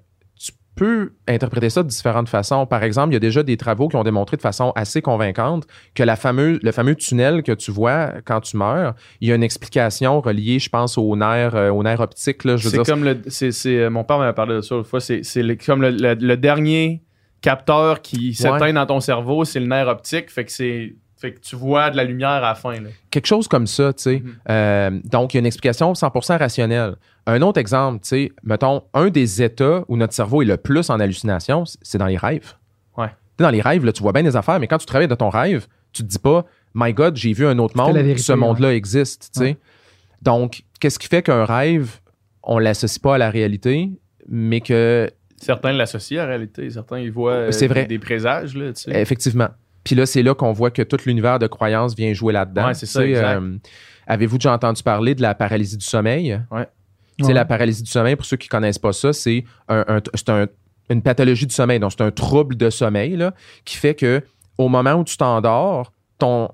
tu 0.76 0.84
peux 0.84 1.12
interpréter 1.28 1.70
ça 1.70 1.82
de 1.84 1.88
différentes 1.88 2.28
façons. 2.28 2.66
Par 2.66 2.82
exemple, 2.82 3.10
il 3.10 3.14
y 3.14 3.16
a 3.16 3.20
déjà 3.20 3.42
des 3.44 3.56
travaux 3.56 3.88
qui 3.88 3.96
ont 3.96 4.02
démontré 4.02 4.36
de 4.36 4.42
façon 4.42 4.72
assez 4.74 5.02
convaincante 5.02 5.66
que 5.94 6.02
la 6.02 6.16
fameuse, 6.16 6.58
le 6.62 6.72
fameux 6.72 6.96
tunnel 6.96 7.42
que 7.44 7.52
tu 7.52 7.70
vois 7.70 8.14
quand 8.24 8.40
tu 8.40 8.56
meurs, 8.56 8.94
il 9.20 9.28
y 9.28 9.32
a 9.32 9.36
une 9.36 9.42
explication 9.44 10.20
reliée, 10.20 10.58
je 10.58 10.68
pense, 10.70 10.98
au 10.98 11.14
nerf, 11.16 11.54
euh, 11.54 11.70
au 11.70 11.82
nerf 11.82 12.00
optique. 12.00 12.42
C'est 12.58 12.84
comme 12.84 13.04
le. 13.04 13.20
euh, 13.66 13.90
mon 13.90 14.02
père 14.04 14.18
m'avait 14.18 14.32
parlé 14.32 14.56
de 14.56 14.60
ça 14.62 14.74
l'autre 14.74 14.88
fois. 14.88 15.00
C'est 15.00 15.22
comme 15.64 15.82
le, 15.82 15.90
le- 15.90 16.14
le 16.14 16.36
dernier 16.36 17.02
capteur 17.40 18.00
qui 18.02 18.34
s'éteint 18.34 18.58
Ouais. 18.58 18.72
dans 18.72 18.86
ton 18.86 19.00
cerveau, 19.00 19.44
c'est 19.44 19.60
le 19.60 19.66
nerf 19.66 19.86
optique. 19.88 20.30
Fait 20.30 20.44
que 20.44 20.50
c'est. 20.52 20.96
Fait 21.24 21.32
que 21.32 21.40
tu 21.40 21.56
vois 21.56 21.90
de 21.90 21.96
la 21.96 22.04
lumière 22.04 22.28
à 22.28 22.40
la 22.40 22.54
fin. 22.54 22.78
Là. 22.78 22.90
quelque 23.10 23.24
chose 23.24 23.48
comme 23.48 23.66
ça, 23.66 23.94
tu 23.94 24.02
sais. 24.02 24.22
Mhm. 24.22 24.34
Euh, 24.50 24.90
donc, 25.04 25.32
il 25.32 25.38
y 25.38 25.38
a 25.38 25.40
une 25.40 25.46
explication 25.46 25.94
100% 25.94 26.36
rationnelle. 26.36 26.96
Un 27.26 27.40
autre 27.40 27.58
exemple, 27.58 28.00
tu 28.02 28.08
sais, 28.08 28.32
mettons, 28.42 28.82
un 28.92 29.08
des 29.08 29.42
états 29.42 29.84
où 29.88 29.96
notre 29.96 30.12
cerveau 30.12 30.42
est 30.42 30.44
le 30.44 30.58
plus 30.58 30.90
en 30.90 31.00
hallucination, 31.00 31.64
c'est 31.80 31.96
dans 31.96 32.04
les 32.04 32.18
rêves. 32.18 32.52
Ouais. 32.98 33.08
Dans 33.38 33.48
les 33.48 33.62
rêves, 33.62 33.86
là, 33.86 33.92
tu 33.92 34.02
vois 34.02 34.12
bien 34.12 34.22
des 34.22 34.36
affaires, 34.36 34.60
mais 34.60 34.66
quand 34.66 34.76
tu 34.76 34.84
travailles 34.84 35.08
dans 35.08 35.16
ton 35.16 35.30
rêve, 35.30 35.66
tu 35.94 36.02
te 36.02 36.08
dis 36.08 36.18
pas, 36.18 36.44
My 36.74 36.92
God, 36.92 37.16
j'ai 37.16 37.32
vu 37.32 37.46
un 37.46 37.58
autre 37.58 37.74
monde, 37.74 37.94
vérité, 37.94 38.18
ce 38.18 38.34
monde-là 38.34 38.74
existe, 38.74 39.30
tu 39.32 39.40
sais. 39.40 39.44
Ouais. 39.46 39.56
Donc, 40.20 40.64
qu'est-ce 40.78 40.98
qui 40.98 41.08
fait 41.08 41.22
qu'un 41.22 41.46
rêve, 41.46 42.00
on 42.42 42.58
l'associe 42.58 42.98
pas 42.98 43.14
à 43.14 43.18
la 43.18 43.30
réalité, 43.30 43.92
mais 44.28 44.60
que 44.60 45.10
Certains 45.38 45.72
l'associent 45.72 46.20
à 46.20 46.24
la 46.24 46.28
réalité. 46.32 46.68
Certains 46.68 46.98
ils 46.98 47.10
voient 47.10 47.32
euh, 47.32 47.50
C'est 47.50 47.66
vrai. 47.66 47.82
Des, 47.82 47.96
des 47.96 47.98
présages. 47.98 48.54
Là, 48.54 48.74
tu 48.74 48.82
sais. 48.82 49.00
Effectivement. 49.00 49.48
Puis 49.84 49.94
là, 49.94 50.06
c'est 50.06 50.22
là 50.22 50.34
qu'on 50.34 50.52
voit 50.52 50.70
que 50.70 50.82
tout 50.82 50.96
l'univers 51.06 51.38
de 51.38 51.46
croyances 51.46 51.94
vient 51.94 52.12
jouer 52.14 52.32
là-dedans. 52.32 52.66
Ouais, 52.68 52.74
c'est 52.74 52.86
ça, 52.86 53.00
euh, 53.00 53.58
Avez-vous 54.06 54.38
déjà 54.38 54.52
entendu 54.52 54.82
parler 54.82 55.14
de 55.14 55.22
la 55.22 55.34
paralysie 55.34 55.76
du 55.76 55.84
sommeil? 55.84 56.40
Ouais. 56.50 56.66
Tu 57.18 57.24
sais, 57.24 57.28
Ouais. 57.28 57.34
la 57.34 57.44
paralysie 57.44 57.82
du 57.82 57.90
sommeil, 57.90 58.16
pour 58.16 58.26
ceux 58.26 58.36
qui 58.36 58.48
connaissent 58.48 58.78
pas 58.78 58.92
ça, 58.92 59.12
c'est 59.12 59.44
un, 59.68 59.84
un- 59.88 60.00
c'est 60.14 60.28
un- 60.30 60.46
une 60.90 61.00
pathologie 61.02 61.46
du 61.46 61.54
sommeil. 61.54 61.78
Donc, 61.78 61.92
c'est 61.92 62.02
un 62.02 62.10
trouble 62.10 62.56
de 62.56 62.68
sommeil 62.70 63.16
là, 63.16 63.32
qui 63.64 63.76
fait 63.76 63.94
que 63.94 64.22
au 64.58 64.68
moment 64.68 64.94
où 64.94 65.04
tu 65.04 65.16
t'endors, 65.16 65.92
ton, 66.18 66.48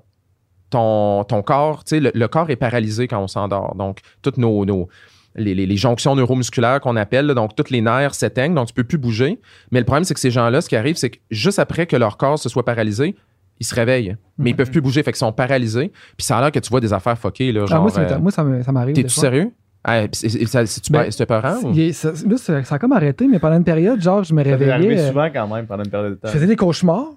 ton, 0.69 1.23
ton 1.25 1.41
corps, 1.41 1.83
tu 1.83 1.89
sais, 1.95 1.99
le, 1.99 2.11
le 2.13 2.27
corps 2.27 2.49
est 2.49 2.55
paralysé 2.55 3.07
quand 3.07 3.19
on 3.21 3.27
s'endort. 3.27 3.75
Donc, 3.75 3.99
toutes 4.21 4.37
nos, 4.37 4.65
nos- 4.65 4.87
les, 5.35 5.53
les- 5.55 5.65
les 5.65 5.77
jonctions 5.77 6.15
neuromusculaires 6.15 6.79
qu'on 6.81 6.95
appelle, 6.95 7.25
là, 7.25 7.33
donc 7.33 7.55
toutes 7.55 7.69
les 7.69 7.81
nerfs 7.81 8.13
s'éteignent, 8.15 8.53
donc 8.53 8.67
tu 8.67 8.73
peux 8.73 8.83
plus 8.83 8.97
bouger. 8.97 9.39
Mais 9.71 9.79
le 9.79 9.85
problème, 9.85 10.03
c'est 10.03 10.13
que 10.13 10.19
ces 10.19 10.31
gens-là, 10.31 10.61
ce 10.61 10.69
qui 10.69 10.75
arrive, 10.75 10.95
c'est 10.97 11.09
que 11.11 11.19
juste 11.29 11.59
après 11.59 11.85
que 11.87 11.95
leur 11.95 12.17
corps 12.17 12.37
se 12.39 12.49
soit 12.49 12.65
paralysé, 12.65 13.15
ils 13.59 13.65
se 13.65 13.75
réveillent. 13.75 14.17
Mais 14.37 14.49
ils 14.49 14.55
peuvent 14.55 14.71
plus 14.71 14.81
bouger, 14.81 15.03
fait 15.03 15.11
qu'ils 15.11 15.19
sont 15.19 15.31
paralysés. 15.31 15.91
Puis 16.17 16.25
ça 16.25 16.37
a 16.37 16.41
l'air 16.41 16.51
que 16.51 16.59
tu 16.59 16.69
vois 16.69 16.79
des 16.81 16.93
affaires 16.93 17.17
fuckées, 17.17 17.51
là, 17.51 17.61
Ah, 17.63 17.67
genre... 17.67 17.81
moi, 17.83 17.91
ça, 17.91 18.01
euh, 18.01 18.19
moi, 18.19 18.31
ça 18.31 18.45
ça 18.63 18.71
m'arrive. 18.71 18.95
T'es-tu 18.95 19.09
sérieux? 19.09 19.51
Ah, 19.83 20.03
ça- 20.11 20.65
C'est-tu 20.65 20.91
Ben, 20.91 21.09
peurant? 21.27 21.57
ou- 21.63 21.77
est- 21.79 21.93
ça, 21.93 22.11
là, 22.27 22.37
ça, 22.37 22.63
ça 22.63 22.75
a 22.75 22.79
comme 22.79 22.91
arrêté, 22.91 23.27
mais 23.27 23.39
pendant 23.39 23.57
une 23.57 23.63
période, 23.63 24.01
genre, 24.01 24.23
je 24.23 24.33
me 24.33 24.43
Ça 24.43 24.49
réveillais. 24.51 24.71
arriver 24.71 24.99
euh, 24.99 25.07
souvent 25.09 25.29
quand 25.33 25.47
même 25.47 25.65
pendant 25.65 25.83
une 25.83 25.89
période 25.89 26.11
de 26.11 26.15
temps. 26.15 26.27
je 26.27 26.33
faisais 26.33 26.47
des 26.47 26.55
cauchemars. 26.55 27.07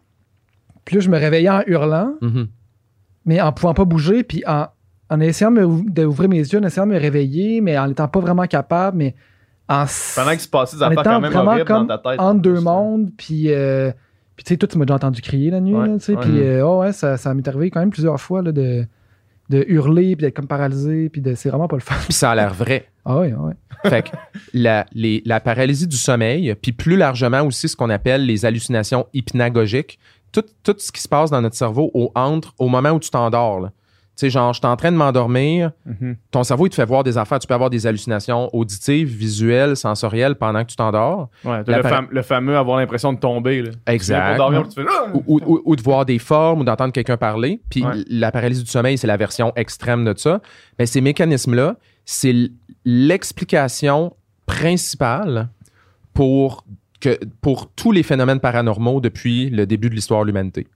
Puis 0.84 0.96
là, 0.96 1.00
je 1.00 1.08
me 1.10 1.18
réveillais 1.18 1.48
en 1.50 1.62
hurlant, 1.66 2.14
Mhm. 2.20 2.46
mais 3.26 3.40
en 3.40 3.52
pouvant 3.52 3.74
pas 3.74 3.84
bouger, 3.84 4.22
puis 4.22 4.42
en, 4.46 4.66
en 5.10 5.20
essayant 5.20 5.50
d'ouvrir 5.50 6.28
mes 6.28 6.38
yeux, 6.38 6.58
en 6.58 6.62
essayant 6.62 6.86
de 6.86 6.92
me 6.92 6.98
réveiller, 6.98 7.60
mais 7.60 7.78
en 7.78 7.88
n'étant 7.88 8.08
pas 8.08 8.20
vraiment 8.20 8.46
capable, 8.46 8.96
mais 8.98 9.14
en, 9.68 9.84
Pendant 10.14 10.30
qu'il 10.32 10.40
se 10.40 10.48
passait 10.48 10.76
des 10.76 10.82
en 10.82 10.86
affaires 10.86 11.00
étant 11.00 11.10
quand 11.12 11.20
même 11.20 11.32
vraiment 11.32 11.50
horribles 11.52 11.66
comme 11.66 11.86
dans 11.86 11.98
ta 11.98 12.10
tête. 12.12 12.20
entre 12.20 12.40
deux 12.40 12.52
en 12.52 12.54
plus, 12.56 12.64
mondes, 12.64 13.10
puis... 13.16 13.44
euh, 13.52 13.92
puis 14.36 14.42
tu 14.44 14.48
sais, 14.52 14.56
toi, 14.56 14.68
tu 14.68 14.78
m'as 14.78 14.84
déjà 14.84 14.96
entendu 14.96 15.22
crier 15.22 15.50
la 15.50 15.60
nuit, 15.60 15.74
Ouais, 15.74 15.92
tu 15.94 16.00
sais, 16.00 16.14
ouais. 16.16 16.20
puis 16.20 16.40
euh, 16.42 16.66
oh, 16.66 16.80
ouais, 16.80 16.92
ça, 16.92 17.16
ça 17.16 17.32
m'est 17.34 17.46
arrivé 17.46 17.70
quand 17.70 17.80
même 17.80 17.90
plusieurs 17.90 18.20
fois, 18.20 18.42
là, 18.42 18.50
de, 18.50 18.84
de 19.50 19.64
hurler, 19.68 20.16
puis 20.16 20.24
d'être 20.26 20.34
comme 20.34 20.48
paralysé, 20.48 21.08
puis 21.08 21.20
de... 21.20 21.34
c'est 21.34 21.50
vraiment 21.50 21.68
pas 21.68 21.76
le 21.76 21.82
fun. 21.82 21.94
Puis 22.04 22.12
ça 22.14 22.32
a 22.32 22.34
l'air 22.34 22.52
vrai. 22.52 22.88
Ah 23.04 23.18
ouais, 23.18 23.32
ouais. 23.32 23.52
Fait 23.88 24.02
que 24.02 24.08
la, 24.52 24.86
les- 24.92 25.22
la 25.24 25.38
paralysie 25.40 25.86
du 25.86 25.96
sommeil, 25.96 26.52
puis 26.60 26.72
plus 26.72 26.96
largement 26.96 27.42
aussi 27.42 27.68
ce 27.68 27.76
qu'on 27.76 27.90
appelle 27.90 28.26
les 28.26 28.44
hallucinations 28.44 29.06
hypnagogiques, 29.14 29.98
tout, 30.32 30.42
tout 30.64 30.74
ce 30.78 30.90
qui 30.90 31.00
se 31.00 31.08
passe 31.08 31.30
dans 31.30 31.40
notre 31.40 31.54
cerveau 31.56 31.90
au, 31.94 32.10
entre, 32.16 32.54
au 32.58 32.68
moment 32.68 32.90
où 32.90 32.98
tu 32.98 33.10
t'endors. 33.10 33.68
Tu 34.16 34.20
sais, 34.26 34.30
genre, 34.30 34.52
je 34.52 34.60
suis 34.60 34.66
en 34.68 34.76
train 34.76 34.92
de 34.92 34.96
m'endormir, 34.96 35.72
Mhm. 35.86 36.16
ton 36.30 36.44
cerveau, 36.44 36.66
il 36.66 36.70
te 36.70 36.76
fait 36.76 36.84
voir 36.84 37.02
des 37.02 37.18
affaires. 37.18 37.40
Tu 37.40 37.48
peux 37.48 37.54
avoir 37.54 37.68
des 37.68 37.84
hallucinations 37.86 38.48
auditives, 38.54 39.08
visuelles, 39.08 39.76
sensorielles 39.76 40.36
pendant 40.36 40.62
que 40.62 40.70
tu 40.70 40.76
t'endors. 40.76 41.30
Ouais, 41.44 41.64
le, 41.66 41.82
fam- 41.82 42.06
le 42.10 42.22
fameux 42.22 42.56
avoir 42.56 42.78
l'impression 42.78 43.12
de 43.12 43.18
tomber. 43.18 43.62
Là. 43.62 43.70
Exact. 43.88 44.36
dormir, 44.36 44.62
puis 44.62 44.68
tu 44.74 44.82
fais 44.82 44.86
Ah! 44.88 45.08
Ou, 45.14 45.22
ou- 45.26 45.40
ou- 45.44 45.62
ou 45.64 45.74
de 45.76 45.82
voir 45.82 46.04
des 46.06 46.20
formes 46.20 46.60
ou 46.60 46.64
d'entendre 46.64 46.92
quelqu'un 46.92 47.16
parler. 47.16 47.60
Puis 47.70 47.84
Ouais. 47.84 48.04
la 48.08 48.30
paralysie 48.30 48.62
du 48.62 48.70
sommeil, 48.70 48.96
c'est 48.98 49.08
la 49.08 49.16
version 49.16 49.52
extrême 49.56 50.04
de 50.04 50.14
ça. 50.16 50.40
Mais 50.78 50.86
ces 50.86 51.00
mécanismes-là, 51.00 51.74
c'est 52.04 52.34
l'explication 52.84 54.14
principale 54.46 55.48
pour, 56.12 56.64
que, 57.00 57.18
pour 57.40 57.70
tous 57.72 57.92
les 57.92 58.02
phénomènes 58.02 58.40
paranormaux 58.40 59.00
depuis 59.00 59.50
le 59.50 59.66
début 59.66 59.90
de 59.90 59.94
l'histoire 59.94 60.22
de 60.22 60.26
l'humanité. 60.28 60.66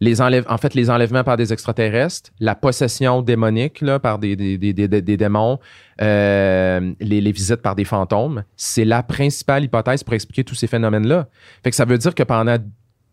Les 0.00 0.20
enlève, 0.20 0.44
en 0.48 0.58
fait, 0.58 0.74
les 0.74 0.90
enlèvements 0.90 1.24
par 1.24 1.36
des 1.38 1.52
extraterrestres, 1.54 2.30
la 2.38 2.54
possession 2.54 3.22
démonique 3.22 3.80
là, 3.80 3.98
par 3.98 4.18
des, 4.18 4.36
des, 4.36 4.58
des, 4.58 4.72
des- 4.74 4.88
des 5.02 5.16
démons, 5.16 5.58
euh, 6.02 6.92
les, 7.00 7.20
les 7.22 7.32
visites 7.32 7.62
par 7.62 7.74
des 7.74 7.84
fantômes, 7.84 8.44
c'est 8.56 8.84
la 8.84 9.02
principale 9.02 9.64
hypothèse 9.64 10.04
pour 10.04 10.12
expliquer 10.12 10.44
tous 10.44 10.54
ces 10.54 10.66
phénomènes-là. 10.66 11.28
Fait 11.64 11.70
que 11.70 11.76
ça 11.76 11.86
veut 11.86 11.96
dire 11.96 12.14
que 12.14 12.22
pendant 12.22 12.58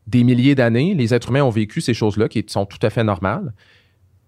des 0.07 0.23
milliers 0.25 0.55
d'années, 0.55 0.93
les 0.93 1.13
êtres 1.13 1.29
humains 1.29 1.43
ont 1.43 1.49
vécu 1.49 1.79
ces 1.79 1.93
choses-là 1.93 2.27
qui 2.27 2.43
sont 2.47 2.65
tout 2.65 2.79
à 2.85 2.89
fait 2.89 3.05
normales. 3.05 3.53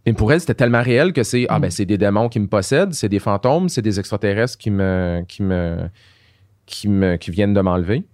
Mais 0.06 0.14
pour 0.14 0.32
elles, 0.32 0.40
c'était 0.40 0.54
tellement 0.54 0.82
réel 0.84 1.12
que 1.14 1.24
c'est 1.24 1.48
ah 1.50 1.60
ben 1.60 1.70
c'est 1.72 1.86
des 1.86 1.98
démons 1.98 2.30
qui 2.30 2.40
me 2.40 2.48
possèdent, 2.48 2.94
c'est 2.94 3.10
des 3.10 3.20
fantômes, 3.20 3.68
c'est 3.70 3.82
des 3.82 4.00
extraterrestres 4.00 4.58
qui 4.58 4.70
me 4.72 5.26
qui 5.28 5.42
me 5.44 5.90
qui 6.68 6.88
me 6.88 7.18
qui 7.18 7.32
viennent 7.32 7.56
de 7.56 7.62
m'enlever. 7.62 8.06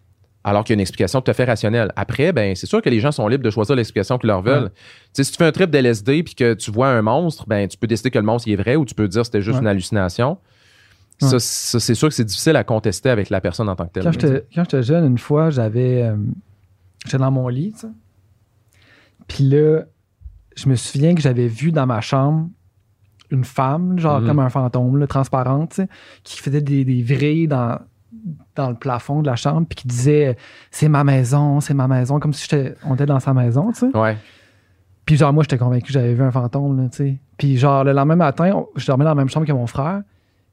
Alors 0.43 0.63
qu'il 0.63 0.73
y 0.73 0.76
a 0.76 0.77
une 0.77 0.81
explication 0.81 1.22
tout 1.22 1.30
à 1.30 1.34
fait 1.35 1.45
rationnelle. 1.45 1.91
Après, 1.95 2.31
ben 2.31 2.55
c'est 2.55 2.65
sûr 2.65 2.81
que 2.81 2.89
les 2.89 2.99
gens 2.99 3.11
sont 3.11 3.27
libres 3.27 3.43
de 3.43 3.49
choisir 3.51 3.76
l'explication 3.76 4.18
qu'ils 4.18 4.27
leur 4.30 4.41
veulent. 4.41 4.63
Ouais. 4.63 4.69
Si 5.23 5.31
tu 5.31 5.38
fais 5.38 5.45
un 5.45 5.51
trip 5.51 5.69
d'LSD 5.69 6.23
puis 6.23 6.34
que 6.34 6.55
tu 6.55 6.72
vois 6.72 6.88
un 6.89 7.01
monstre, 7.03 7.45
ben 7.47 7.68
tu 7.68 7.77
peux 7.77 7.85
décider 7.88 8.09
que 8.09 8.18
le 8.18 8.26
monstre 8.26 8.47
il 8.47 8.53
est 8.53 8.55
vrai 8.55 8.76
ou 8.76 8.84
tu 8.85 8.95
peux 8.95 9.07
dire 9.07 9.22
que 9.22 9.26
c'était 9.27 9.41
juste 9.41 9.57
Ouais. 9.57 9.61
une 9.61 9.68
hallucination. 9.68 10.39
Ouais. 11.22 11.27
Ça, 11.27 11.38
ça, 11.39 11.80
c'est 11.80 11.93
sûr 11.93 12.07
que 12.09 12.15
c'est 12.15 12.23
difficile 12.26 12.55
à 12.55 12.63
contester 12.63 13.09
avec 13.11 13.30
la 13.30 13.39
personne 13.39 13.69
en 13.69 13.76
tant 13.76 13.85
que 13.85 13.91
telle. 13.91 14.03
Quand 14.03 14.11
j'étais, 14.11 14.81
jeune, 14.81 15.05
une 15.05 15.19
fois, 15.19 15.51
j'avais. 15.51 16.01
euh, 16.03 16.15
j'étais 17.05 17.19
dans 17.19 17.30
mon 17.30 17.47
lit. 17.47 17.76
Puis 19.27 19.43
là, 19.43 19.84
je 20.55 20.68
me 20.68 20.76
souviens 20.76 21.13
que 21.15 21.22
j'avais 21.22 21.47
vu 21.47 21.72
dans 21.72 21.85
ma 21.85 22.01
chambre 22.01 22.49
une 23.30 23.45
femme, 23.45 23.97
genre 23.97 24.19
Mhm. 24.22 24.27
comme 24.27 24.39
un 24.39 24.49
fantôme, 24.49 24.97
là, 24.97 25.07
transparente, 25.07 25.80
qui 26.23 26.38
faisait 26.39 26.61
des, 26.61 26.84
des 26.84 27.01
vrilles 27.01 27.47
dans, 27.47 27.80
dans 28.56 28.69
le 28.69 28.76
plafond 28.76 29.22
de 29.22 29.27
la 29.27 29.35
chambre, 29.35 29.65
puis 29.68 29.76
qui 29.77 29.88
disait 29.88 30.38
C'est 30.72 30.88
ma 30.89 31.03
maison, 31.03 31.60
c'est 31.61 31.73
ma 31.73 31.88
maison, 31.88 32.19
comme 32.19 32.34
si 32.34 32.48
on 32.85 32.95
était 32.95 33.06
dans 33.06 33.19
sa 33.19 33.34
maison, 33.34 33.72
tu 33.72 33.80
sais. 33.91 33.98
Ouais. 33.98 34.18
Puis 35.06 35.18
genre, 35.18 35.34
moi, 35.34 35.43
j'étais 35.43 35.57
convaincu 35.57 35.88
que 35.88 35.93
j'avais 35.93 36.14
vu 36.14 36.22
un 36.23 36.31
fantôme, 36.31 36.77
là, 36.81 36.89
tu 36.89 36.98
sais. 36.98 37.18
Puis 37.38 37.57
genre, 37.57 37.84
le 37.84 37.91
lendemain 37.91 38.15
matin, 38.15 38.52
on- 38.56 38.68
je 38.76 38.85
dormais 38.85 39.03
dans 39.03 39.11
la 39.11 39.15
même 39.15 39.30
chambre 39.30 39.45
que 39.48 39.52
mon 39.52 39.68
frère. 39.68 40.02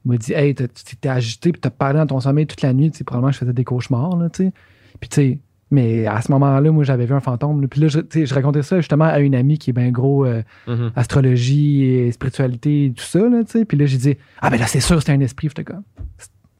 Il 0.05 0.11
m'a 0.11 0.17
dit, 0.17 0.33
hey, 0.33 0.55
tu 0.55 0.67
t'es 0.99 1.09
agité, 1.09 1.51
puis 1.51 1.59
t'as 1.61 1.69
parlé 1.69 1.99
dans 1.99 2.07
ton 2.07 2.19
sommeil 2.21 2.47
toute 2.47 2.61
la 2.61 2.73
nuit, 2.73 2.89
tu 2.89 2.97
sais, 2.99 3.03
probablement 3.03 3.29
que 3.29 3.33
je 3.35 3.39
faisais 3.39 3.53
des 3.53 3.63
cauchemars, 3.65 4.15
là, 4.15 4.29
tu 4.29 4.45
sais. 4.45 4.53
Puis 4.99 5.09
tu 5.09 5.15
sais, 5.15 5.39
mais 5.71 6.07
à 6.07 6.19
ce 6.21 6.31
moment-là, 6.31 6.71
moi, 6.71 6.83
j'avais 6.83 7.05
vu 7.05 7.13
un 7.13 7.19
fantôme. 7.19 7.61
là. 7.61 7.67
Puis 7.67 7.79
là, 7.81 7.87
je, 7.89 8.33
racontais 8.33 8.63
ça 8.63 8.77
justement 8.77 9.05
à 9.05 9.19
une 9.19 9.35
amie 9.35 9.59
qui 9.59 9.69
est 9.69 9.73
bien 9.73 9.91
gros 9.91 10.25
euh, 10.25 10.41
Mhm. 10.67 10.91
astrologie 10.95 11.83
et 11.83 12.11
spiritualité 12.11 12.85
et 12.85 12.91
tout 12.93 13.03
ça, 13.03 13.19
là, 13.19 13.43
tu 13.43 13.51
sais. 13.51 13.65
Puis 13.65 13.77
là, 13.77 13.85
j'ai 13.85 13.97
dit, 13.97 14.17
ah 14.41 14.49
ben 14.49 14.57
là, 14.59 14.65
c'est 14.65 14.79
sûr, 14.79 14.99
c'était 14.99 15.11
un 15.11 15.19
esprit. 15.19 15.47
J'étais 15.49 15.63
comme, 15.65 15.83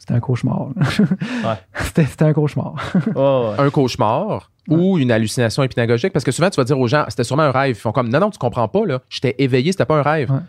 c'était 0.10 0.18
un 0.18 0.20
cauchemar. 0.22 0.70
c'était, 1.84 2.06
c'était 2.06 2.26
un 2.26 2.34
cauchemar. 2.34 2.74
Oh, 3.16 3.52
ouais. 3.58 3.64
un 3.66 3.70
cauchemar 3.70 4.52
ou 4.68 4.98
une 4.98 5.12
hallucination 5.12 5.64
hypnagogique 5.64 6.14
parce 6.14 6.26
que 6.26 6.32
souvent 6.32 6.50
tu 6.50 6.58
vas 6.58 6.64
dire 6.64 6.80
aux 6.80 6.88
gens 6.88 7.06
c'était 7.10 7.24
sûrement 7.24 7.44
un 7.44 7.52
rêve 7.52 7.72
ils 7.72 7.80
font 7.80 7.92
comme 7.92 8.10
non 8.10 8.20
non 8.20 8.30
tu 8.30 8.38
comprends 8.38 8.68
pas 8.68 8.86
là 8.86 9.02
j'étais 9.10 9.34
éveillé 9.40 9.72
c'était 9.72 9.86
pas 9.86 9.98
un 9.98 10.04
rêve 10.04 10.30
Ouais. 10.32 10.40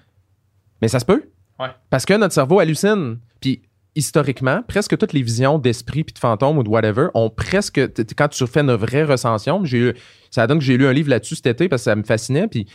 mais 0.83 0.89
ça 0.89 0.99
se 0.99 1.05
peut 1.07 1.25
Ouais. 1.59 1.69
parce 1.89 2.05
que 2.05 2.13
notre 2.15 2.35
cerveau 2.35 2.59
hallucine 2.59 3.19
puis 3.41 3.63
historiquement 3.95 4.63
presque 4.67 4.97
toutes 4.99 5.13
les 5.15 5.23
visions 5.23 5.59
d'esprit 5.59 6.05
puis 6.05 6.13
de 6.13 6.19
fantômes 6.19 6.59
ou 6.59 6.63
de 6.63 6.69
whatever 6.69 7.07
ont 7.15 7.31
presque 7.31 7.81
quand 8.17 8.29
tu 8.29 8.47
fais 8.47 8.61
une 8.61 8.73
vraie 8.75 9.05
recension 9.05 9.65
j'ai 9.65 9.79
eu 9.79 9.95
ça 10.31 10.47
donne 10.47 10.59
que 10.59 10.65
j'ai 10.65 10.77
lu 10.77 10.87
un 10.87 10.93
livre 10.93 11.11
là-dessus 11.11 11.35
cet 11.37 11.47
été 11.47 11.69
parce 11.69 11.83
que 11.83 11.85
ça 11.91 11.97
me 11.97 12.03
fascinait 12.05 12.47
puis 12.49 12.67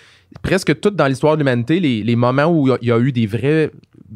presque 0.41 0.79
tout 0.79 0.89
dans 0.91 1.07
l'histoire 1.07 1.35
de 1.35 1.39
l'humanité 1.39 1.79
les, 1.79 2.03
les 2.03 2.15
moments 2.15 2.45
où 2.45 2.67
il 2.67 2.71
y 2.71 2.73
a- 2.73 2.77
il 2.81 2.87
y 2.89 2.91
a 2.91 2.99
eu 2.99 3.11
des 3.11 3.25
vrais 3.27 3.71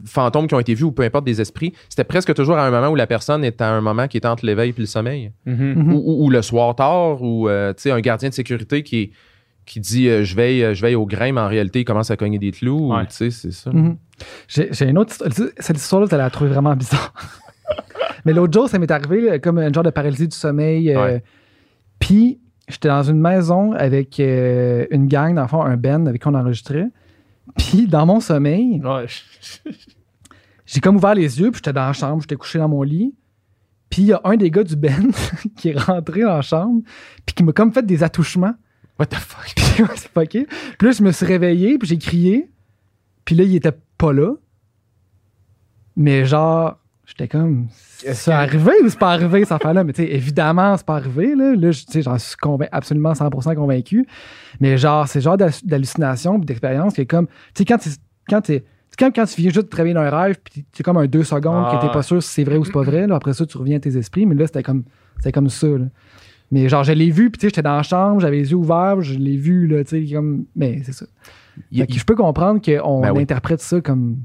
fantômes 0.06 0.48
qui 0.48 0.54
ont 0.56 0.60
été 0.60 0.74
vus 0.74 0.84
ou 0.84 0.92
peu 0.92 1.04
importe 1.04 1.26
des 1.26 1.40
esprits 1.42 1.74
c'était 1.90 2.04
presque 2.04 2.34
toujours 2.34 2.58
à 2.58 2.66
un 2.68 2.72
moment 2.72 2.90
où 2.90 2.96
la 2.96 3.08
personne 3.08 3.44
est 3.44 3.62
à 3.62 3.70
un 3.70 3.82
moment 3.82 4.08
qui 4.08 4.18
est 4.18 4.26
entre 4.26 4.46
l'éveil 4.46 4.74
puis 4.74 4.84
le 4.84 4.88
sommeil 4.88 5.32
Mhm. 5.46 5.74
Mhm. 5.76 5.94
ou, 5.94 5.98
ou- 5.98 6.26
ou 6.26 6.30
le 6.30 6.42
soir 6.42 6.76
tard, 6.76 7.22
ou 7.22 7.48
euh, 7.50 7.74
tu 7.74 7.84
sais, 7.84 7.92
un 7.92 8.00
gardien 8.02 8.30
de 8.30 8.34
sécurité 8.34 8.84
qui, 8.84 9.12
qui 9.66 9.80
dit 9.80 10.08
euh, 10.10 10.24
je, 10.24 10.36
veille, 10.36 10.64
euh, 10.64 10.74
je 10.74 10.82
veille 10.82 10.96
au 10.96 11.06
grain, 11.06 11.32
mais 11.32 11.42
en 11.42 11.48
réalité, 11.48 11.80
il 11.82 11.86
commence 11.86 12.10
à 12.12 12.18
cogner 12.18 12.40
des 12.40 12.52
clous. 12.52 12.94
Ouais. 12.94 13.06
tu 13.08 13.14
sais, 13.16 13.30
c'est 13.32 13.52
ça. 13.52 13.72
Mhm. 13.72 13.98
J'ai, 14.48 14.70
j'ai 14.72 14.86
une 14.90 14.98
autre 14.98 15.12
histoire. 15.12 15.32
Cette 15.60 15.78
histoire-là, 15.78 16.08
tu 16.08 16.18
la 16.18 16.30
trouver 16.30 16.50
vraiment 16.50 16.76
bizarre. 16.76 17.14
Mais 18.26 18.34
l'autre 18.34 18.52
jour, 18.54 18.68
ça 18.70 18.80
m'est 18.80 18.92
arrivé 18.92 19.22
là, 19.22 19.40
comme 19.40 19.58
un 19.60 19.72
genre 19.72 19.84
de 19.84 19.92
paralysie 19.92 20.28
du 20.28 20.36
sommeil. 20.36 20.92
euh, 20.92 21.02
Ouais. 21.04 21.24
Puis, 22.00 22.40
j'étais 22.70 22.88
dans 22.88 23.04
une 23.04 23.20
maison 23.20 23.74
avec 23.74 24.20
euh, 24.20 24.86
une 24.92 25.08
gang, 25.08 25.36
dans 25.36 25.42
le 25.42 25.48
fond, 25.48 25.62
un 25.62 25.76
band 25.78 26.06
avec 26.06 26.22
qui 26.22 26.28
on 26.28 26.34
enregistrait. 26.36 26.90
Puis, 27.58 27.88
dans 27.88 28.06
mon 28.06 28.20
sommeil, 28.20 28.82
Ouais. 28.84 29.06
j'ai 30.66 30.80
comme 30.80 30.96
ouvert 30.98 31.16
les 31.16 31.40
yeux, 31.40 31.52
puis 31.52 31.58
j'étais 31.58 31.74
dans 31.74 31.88
la 31.88 31.94
chambre, 31.94 32.22
j'étais 32.22 32.36
couché 32.36 32.60
dans 32.60 32.70
mon 32.70 32.84
lit. 32.84 33.14
Puis, 33.90 34.04
il 34.04 34.08
y 34.10 34.14
a 34.14 34.22
un 34.24 34.38
des 34.38 34.52
gars 34.52 34.64
du 34.64 34.76
band 34.76 35.10
qui 35.58 35.70
est 35.70 35.78
rentré 35.80 36.22
dans 36.22 36.36
la 36.36 36.42
chambre, 36.42 36.82
puis 37.26 37.34
qui 37.36 37.44
m'a 37.44 37.52
comme 37.54 37.74
fait 37.74 37.86
des 37.86 38.04
attouchements. 38.04 38.54
What 39.00 39.08
the 39.08 39.16
fuck? 39.16 39.54
Puis, 39.56 39.84
ouais, 39.84 39.90
c'est 39.96 40.12
fucké. 40.12 40.46
Puis 40.78 40.88
là, 40.88 40.92
je 40.92 41.02
me 41.04 41.12
suis 41.12 41.26
réveillé, 41.26 41.78
puis 41.80 41.88
j'ai 41.88 41.98
crié. 41.98 42.52
Puis 43.26 43.34
là, 43.36 43.44
il 43.46 43.56
était 43.56 43.72
pas 43.98 44.12
là. 44.14 44.34
Mais 45.96 46.26
genre, 46.26 46.78
j'étais 47.06 47.28
comme. 47.28 47.68
C'est 48.02 48.32
arrivé 48.32 48.72
ou 48.84 48.90
c'est 48.90 48.98
pas 49.00 49.12
arrivé, 49.12 49.42
cette 49.42 49.52
affaire-là? 49.52 49.84
Mais 49.84 49.94
tu 49.94 50.04
sais, 50.04 50.10
évidemment, 50.12 50.78
c'est 50.78 50.86
pas 50.86 50.96
arrivé. 50.96 51.36
Là, 51.36 51.54
là 51.56 51.70
tu 51.72 52.02
j'en 52.02 52.18
suis 52.18 52.38
convain- 52.38 52.68
absolument 52.72 53.14
100% 53.14 53.56
convaincu. 53.56 54.08
Mais 54.62 54.78
genre, 54.78 55.08
c'est 55.08 55.20
genre 55.22 55.36
d'hallu- 55.38 55.66
d'hallucination 55.66 56.40
d'expérience 56.40 56.94
qui 56.94 57.02
est 57.02 57.06
comme. 57.06 57.28
Tu 57.28 57.34
sais, 57.56 57.66
quand 57.66 57.78
tu 57.78 57.90
quand 58.30 58.42
t'es- 58.42 58.64
quand 58.98 59.12
tu 59.26 59.42
viens 59.42 59.50
juste 59.50 59.66
de 59.66 59.70
travailler 59.70 59.94
dans 59.94 60.02
un 60.02 60.10
rêve, 60.10 60.38
puis 60.44 60.66
c'est 60.74 60.84
comme 60.84 60.98
un 60.98 61.08
deux 61.08 61.24
secondes 61.24 61.66
Ah, 61.68 61.78
que 61.78 61.86
t'es 61.86 61.92
pas 61.92 62.04
sûr 62.04 62.22
si 62.24 62.30
c'est 62.30 62.44
vrai 62.44 62.58
ou 62.58 62.66
c'est 62.66 62.72
pas 62.72 62.84
vrai. 62.84 63.08
Là, 63.08 63.16
après 63.16 63.34
ça, 63.34 63.46
tu 63.46 63.58
reviens 63.58 63.78
à 63.78 63.80
tes 63.80 63.96
esprits. 63.98 64.26
Mais 64.26 64.36
là, 64.36 64.46
c'était 64.48 64.64
comme, 64.64 64.84
c'était 65.18 65.32
comme 65.32 65.50
ça. 65.50 65.68
là. 65.68 65.86
Mais 66.52 66.68
genre, 66.70 66.84
je 66.84 66.94
l'ai 66.94 67.12
vu, 67.12 67.30
puis 67.30 67.38
tu 67.40 67.46
sais, 67.46 67.50
j'étais 67.50 67.62
dans 67.62 67.76
la 67.78 67.84
chambre, 67.84 68.22
j'avais 68.22 68.38
les 68.38 68.50
yeux 68.52 68.58
ouverts, 68.58 69.02
je 69.02 69.14
l'ai 69.20 69.38
vu, 69.38 69.68
là, 69.68 69.84
tu 69.84 70.08
sais, 70.08 70.14
comme. 70.14 70.46
Mais 70.56 70.82
c'est 70.84 70.94
ça. 70.94 71.06
Il, 71.72 71.86
que 71.86 71.94
je 71.94 72.04
peux 72.06 72.16
comprendre 72.16 72.62
qu'on 72.62 73.02
Ben 73.02 73.12
oui. 73.14 73.22
interprète 73.24 73.60
ça 73.62 73.82
comme. 73.82 74.18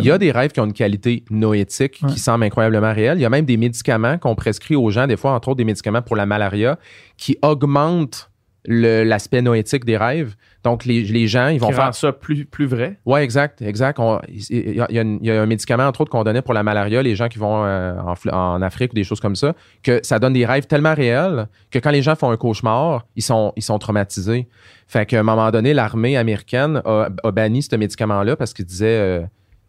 Il 0.00 0.08
y 0.08 0.10
a 0.10 0.18
des 0.18 0.30
rêves 0.32 0.50
qui 0.52 0.60
ont 0.60 0.64
une 0.66 0.72
qualité 0.72 1.24
noétique 1.30 2.00
Ouais. 2.02 2.10
qui 2.12 2.18
semble 2.18 2.44
incroyablement 2.44 2.92
réelle. 2.92 3.18
Il 3.18 3.22
y 3.22 3.24
a 3.26 3.30
même 3.30 3.44
des 3.44 3.56
médicaments 3.56 4.18
qu'on 4.18 4.34
prescrit 4.34 4.76
aux 4.76 4.90
gens, 4.90 5.06
des 5.06 5.16
fois, 5.16 5.32
entre 5.32 5.48
autres 5.48 5.58
des 5.58 5.64
médicaments 5.64 6.02
pour 6.02 6.16
la 6.16 6.26
malaria, 6.26 6.78
qui 7.16 7.36
augmentent 7.42 8.26
l'aspect 8.66 9.40
noétique 9.40 9.86
des 9.86 9.96
rêves. 9.96 10.34
Donc, 10.64 10.84
les, 10.84 11.02
les 11.02 11.26
gens, 11.26 11.48
ils 11.48 11.58
vont 11.58 11.68
Qui 11.68 11.72
faire 11.72 11.84
rend 11.86 11.92
ça 11.92 12.12
plus, 12.12 12.44
plus 12.44 12.66
vrai. 12.66 12.98
Ouais, 13.06 13.24
exact, 13.24 13.62
exact. 13.62 13.98
On- 13.98 14.20
Il 14.28 14.74
y, 14.76 14.80
a, 14.80 14.86
il 14.90 15.18
y 15.22 15.30
un 15.30 15.46
médicament, 15.46 15.84
entre 15.84 16.02
autres, 16.02 16.10
qu'on 16.10 16.22
donnait 16.24 16.42
pour 16.42 16.52
la 16.52 16.62
malaria, 16.62 17.02
les 17.02 17.16
gens 17.16 17.28
qui 17.28 17.38
vont 17.38 17.64
euh, 17.64 17.94
en, 18.30 18.60
Afrique 18.60 18.92
ou 18.92 18.94
des 18.94 19.02
choses 19.04 19.20
comme 19.20 19.34
ça, 19.34 19.54
que 19.82 20.00
ça 20.02 20.18
donne 20.18 20.34
des 20.34 20.44
rêves 20.44 20.66
tellement 20.66 20.92
réels 20.94 21.48
que 21.70 21.78
quand 21.78 21.90
les 21.90 22.02
gens 22.02 22.14
font 22.16 22.30
un 22.30 22.36
cauchemar, 22.36 23.06
ils 23.16 23.22
sont, 23.22 23.54
ils 23.56 23.62
sont 23.62 23.78
traumatisés. 23.78 24.46
Fait 24.86 25.06
qu'à 25.06 25.20
un 25.20 25.22
moment 25.22 25.50
donné, 25.50 25.72
l'armée 25.72 26.18
américaine 26.18 26.82
a, 26.84 27.08
a 27.24 27.30
banni 27.30 27.62
ce 27.62 27.74
médicament-là 27.76 28.36
parce 28.36 28.52
qu'il 28.52 28.66
disait 28.66 28.86
euh, 28.98 29.20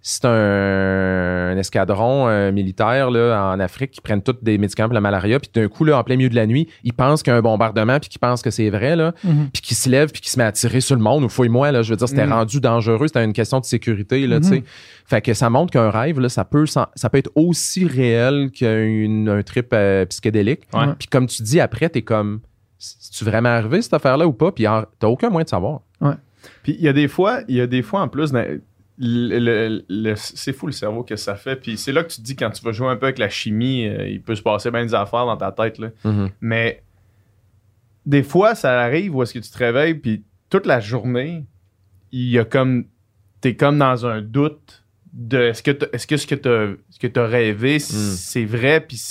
c'est 0.03 0.25
un, 0.25 1.51
un 1.51 1.57
escadron 1.57 2.27
euh, 2.27 2.51
militaire 2.51 3.11
là, 3.11 3.51
en 3.53 3.59
Afrique 3.59 3.91
qui 3.91 4.01
prennent 4.01 4.21
tous 4.23 4.35
des 4.41 4.57
médicaments 4.57 4.89
pour 4.89 4.95
la 4.95 5.01
malaria, 5.01 5.39
puis 5.39 5.49
d'un 5.53 5.67
coup, 5.67 5.83
là, 5.83 5.97
en 5.99 6.03
plein 6.03 6.15
milieu 6.15 6.29
de 6.29 6.35
la 6.35 6.47
nuit, 6.47 6.67
ils 6.83 6.93
pensent 6.93 7.21
qu'il 7.23 7.31
y 7.31 7.35
a 7.35 7.37
un 7.37 7.41
bombardement, 7.41 7.99
puis 7.99 8.09
qu'ils 8.09 8.19
pensent 8.19 8.41
que 8.41 8.49
c'est 8.49 8.69
vrai, 8.69 8.95
là 8.95 9.13
puis 9.53 9.61
qui 9.61 9.75
se 9.75 9.89
lève 9.89 10.11
puis 10.11 10.21
qui 10.21 10.29
se 10.29 10.37
met 10.39 10.43
à 10.45 10.51
tirer 10.51 10.81
sur 10.81 10.95
le 10.95 11.01
monde 11.01 11.23
ou 11.23 11.29
fouille-moi 11.29 11.71
là. 11.71 11.81
Je 11.81 11.91
veux 11.91 11.97
dire 11.97 12.07
c'était 12.07 12.25
Mm. 12.25 12.33
rendu 12.33 12.59
dangereux 12.61 13.07
c'était 13.07 13.23
une 13.23 13.33
question 13.33 13.59
de 13.59 13.65
sécurité 13.65 14.25
là 14.27 14.37
Mhm. 14.37 14.41
tu 14.43 14.47
sais. 14.49 14.63
Fait 15.05 15.21
que 15.21 15.33
ça 15.33 15.49
montre 15.49 15.71
qu'un 15.71 15.89
rêve 15.89 16.19
là 16.19 16.29
ça 16.29 16.45
peut 16.45 16.65
s'en- 16.65 16.87
ça 16.95 17.09
peut 17.09 17.17
être 17.17 17.31
aussi 17.35 17.85
réel 17.85 18.51
qu'un 18.51 19.41
trip 19.45 19.67
euh, 19.73 20.05
psychédélique. 20.05 20.61
Ouais. 20.73 20.85
puis 20.97 21.07
comme 21.07 21.27
tu 21.27 21.43
dis 21.43 21.59
après 21.59 21.89
t'es 21.89 22.01
comme 22.01 22.39
c'est-tu 22.77 23.23
vraiment 23.25 23.49
arrivé 23.49 23.81
cette 23.81 23.93
affaire 23.93 24.17
là 24.17 24.25
ou 24.25 24.33
pas? 24.33 24.51
Puis 24.51 24.67
en- 24.67 24.85
t'as 24.99 25.07
aucun 25.07 25.29
moyen 25.29 25.43
de 25.43 25.49
savoir. 25.49 25.81
Puis 26.63 26.75
il 26.79 26.83
y 26.83 26.87
a 26.87 26.93
des 26.93 27.07
fois, 27.07 27.41
il 27.47 27.55
y 27.55 27.61
a 27.61 27.67
des 27.67 27.83
fois 27.83 28.01
en 28.01 28.07
plus, 28.07 28.31
c'est 30.15 30.53
fou 30.53 30.67
le 30.67 30.71
cerveau 30.73 31.03
que 31.03 31.15
ça 31.15 31.35
fait. 31.35 31.55
Puis 31.55 31.77
c'est 31.77 31.91
là 31.91 32.03
que 32.03 32.09
tu 32.09 32.17
te 32.17 32.21
dis 32.21 32.35
quand 32.35 32.49
tu 32.51 32.63
vas 32.63 32.71
jouer 32.71 32.87
un 32.87 32.95
peu 32.95 33.07
avec 33.07 33.17
la 33.19 33.29
chimie, 33.29 33.87
euh, 33.87 34.07
il 34.07 34.21
peut 34.21 34.35
se 34.35 34.41
passer 34.41 34.69
bien 34.71 34.83
des 34.85 34.93
affaires 34.93 35.25
dans 35.25 35.37
ta 35.37 35.51
tête. 35.51 35.79
Là. 35.79 35.89
Mhm. 36.03 36.29
Mais 36.41 36.83
des 38.05 38.23
fois, 38.23 38.55
ça 38.55 38.79
arrive 38.81 39.15
où 39.15 39.23
est-ce 39.23 39.33
que 39.33 39.39
tu 39.39 39.49
te 39.49 39.57
réveilles, 39.57 39.95
puis 39.95 40.23
toute 40.49 40.65
la 40.65 40.79
journée, 40.79 41.45
il 42.11 42.29
y 42.29 42.39
a 42.39 42.45
comme. 42.45 42.85
T'es 43.41 43.55
comme 43.55 43.79
dans 43.79 44.05
un 44.05 44.21
doute 44.21 44.83
de 45.13 45.39
est-ce 45.39 45.63
que, 45.63 45.71
t'as- 45.71 45.87
est-ce 45.93 46.05
que 46.05 46.15
ce 46.17 46.27
que 46.27 46.35
ce 46.89 46.99
que 46.99 47.19
as 47.19 47.25
rêvé, 47.25 47.77
Mm. 47.77 47.79
c'est 47.79 48.45
vrai, 48.45 48.81
puis 48.81 49.01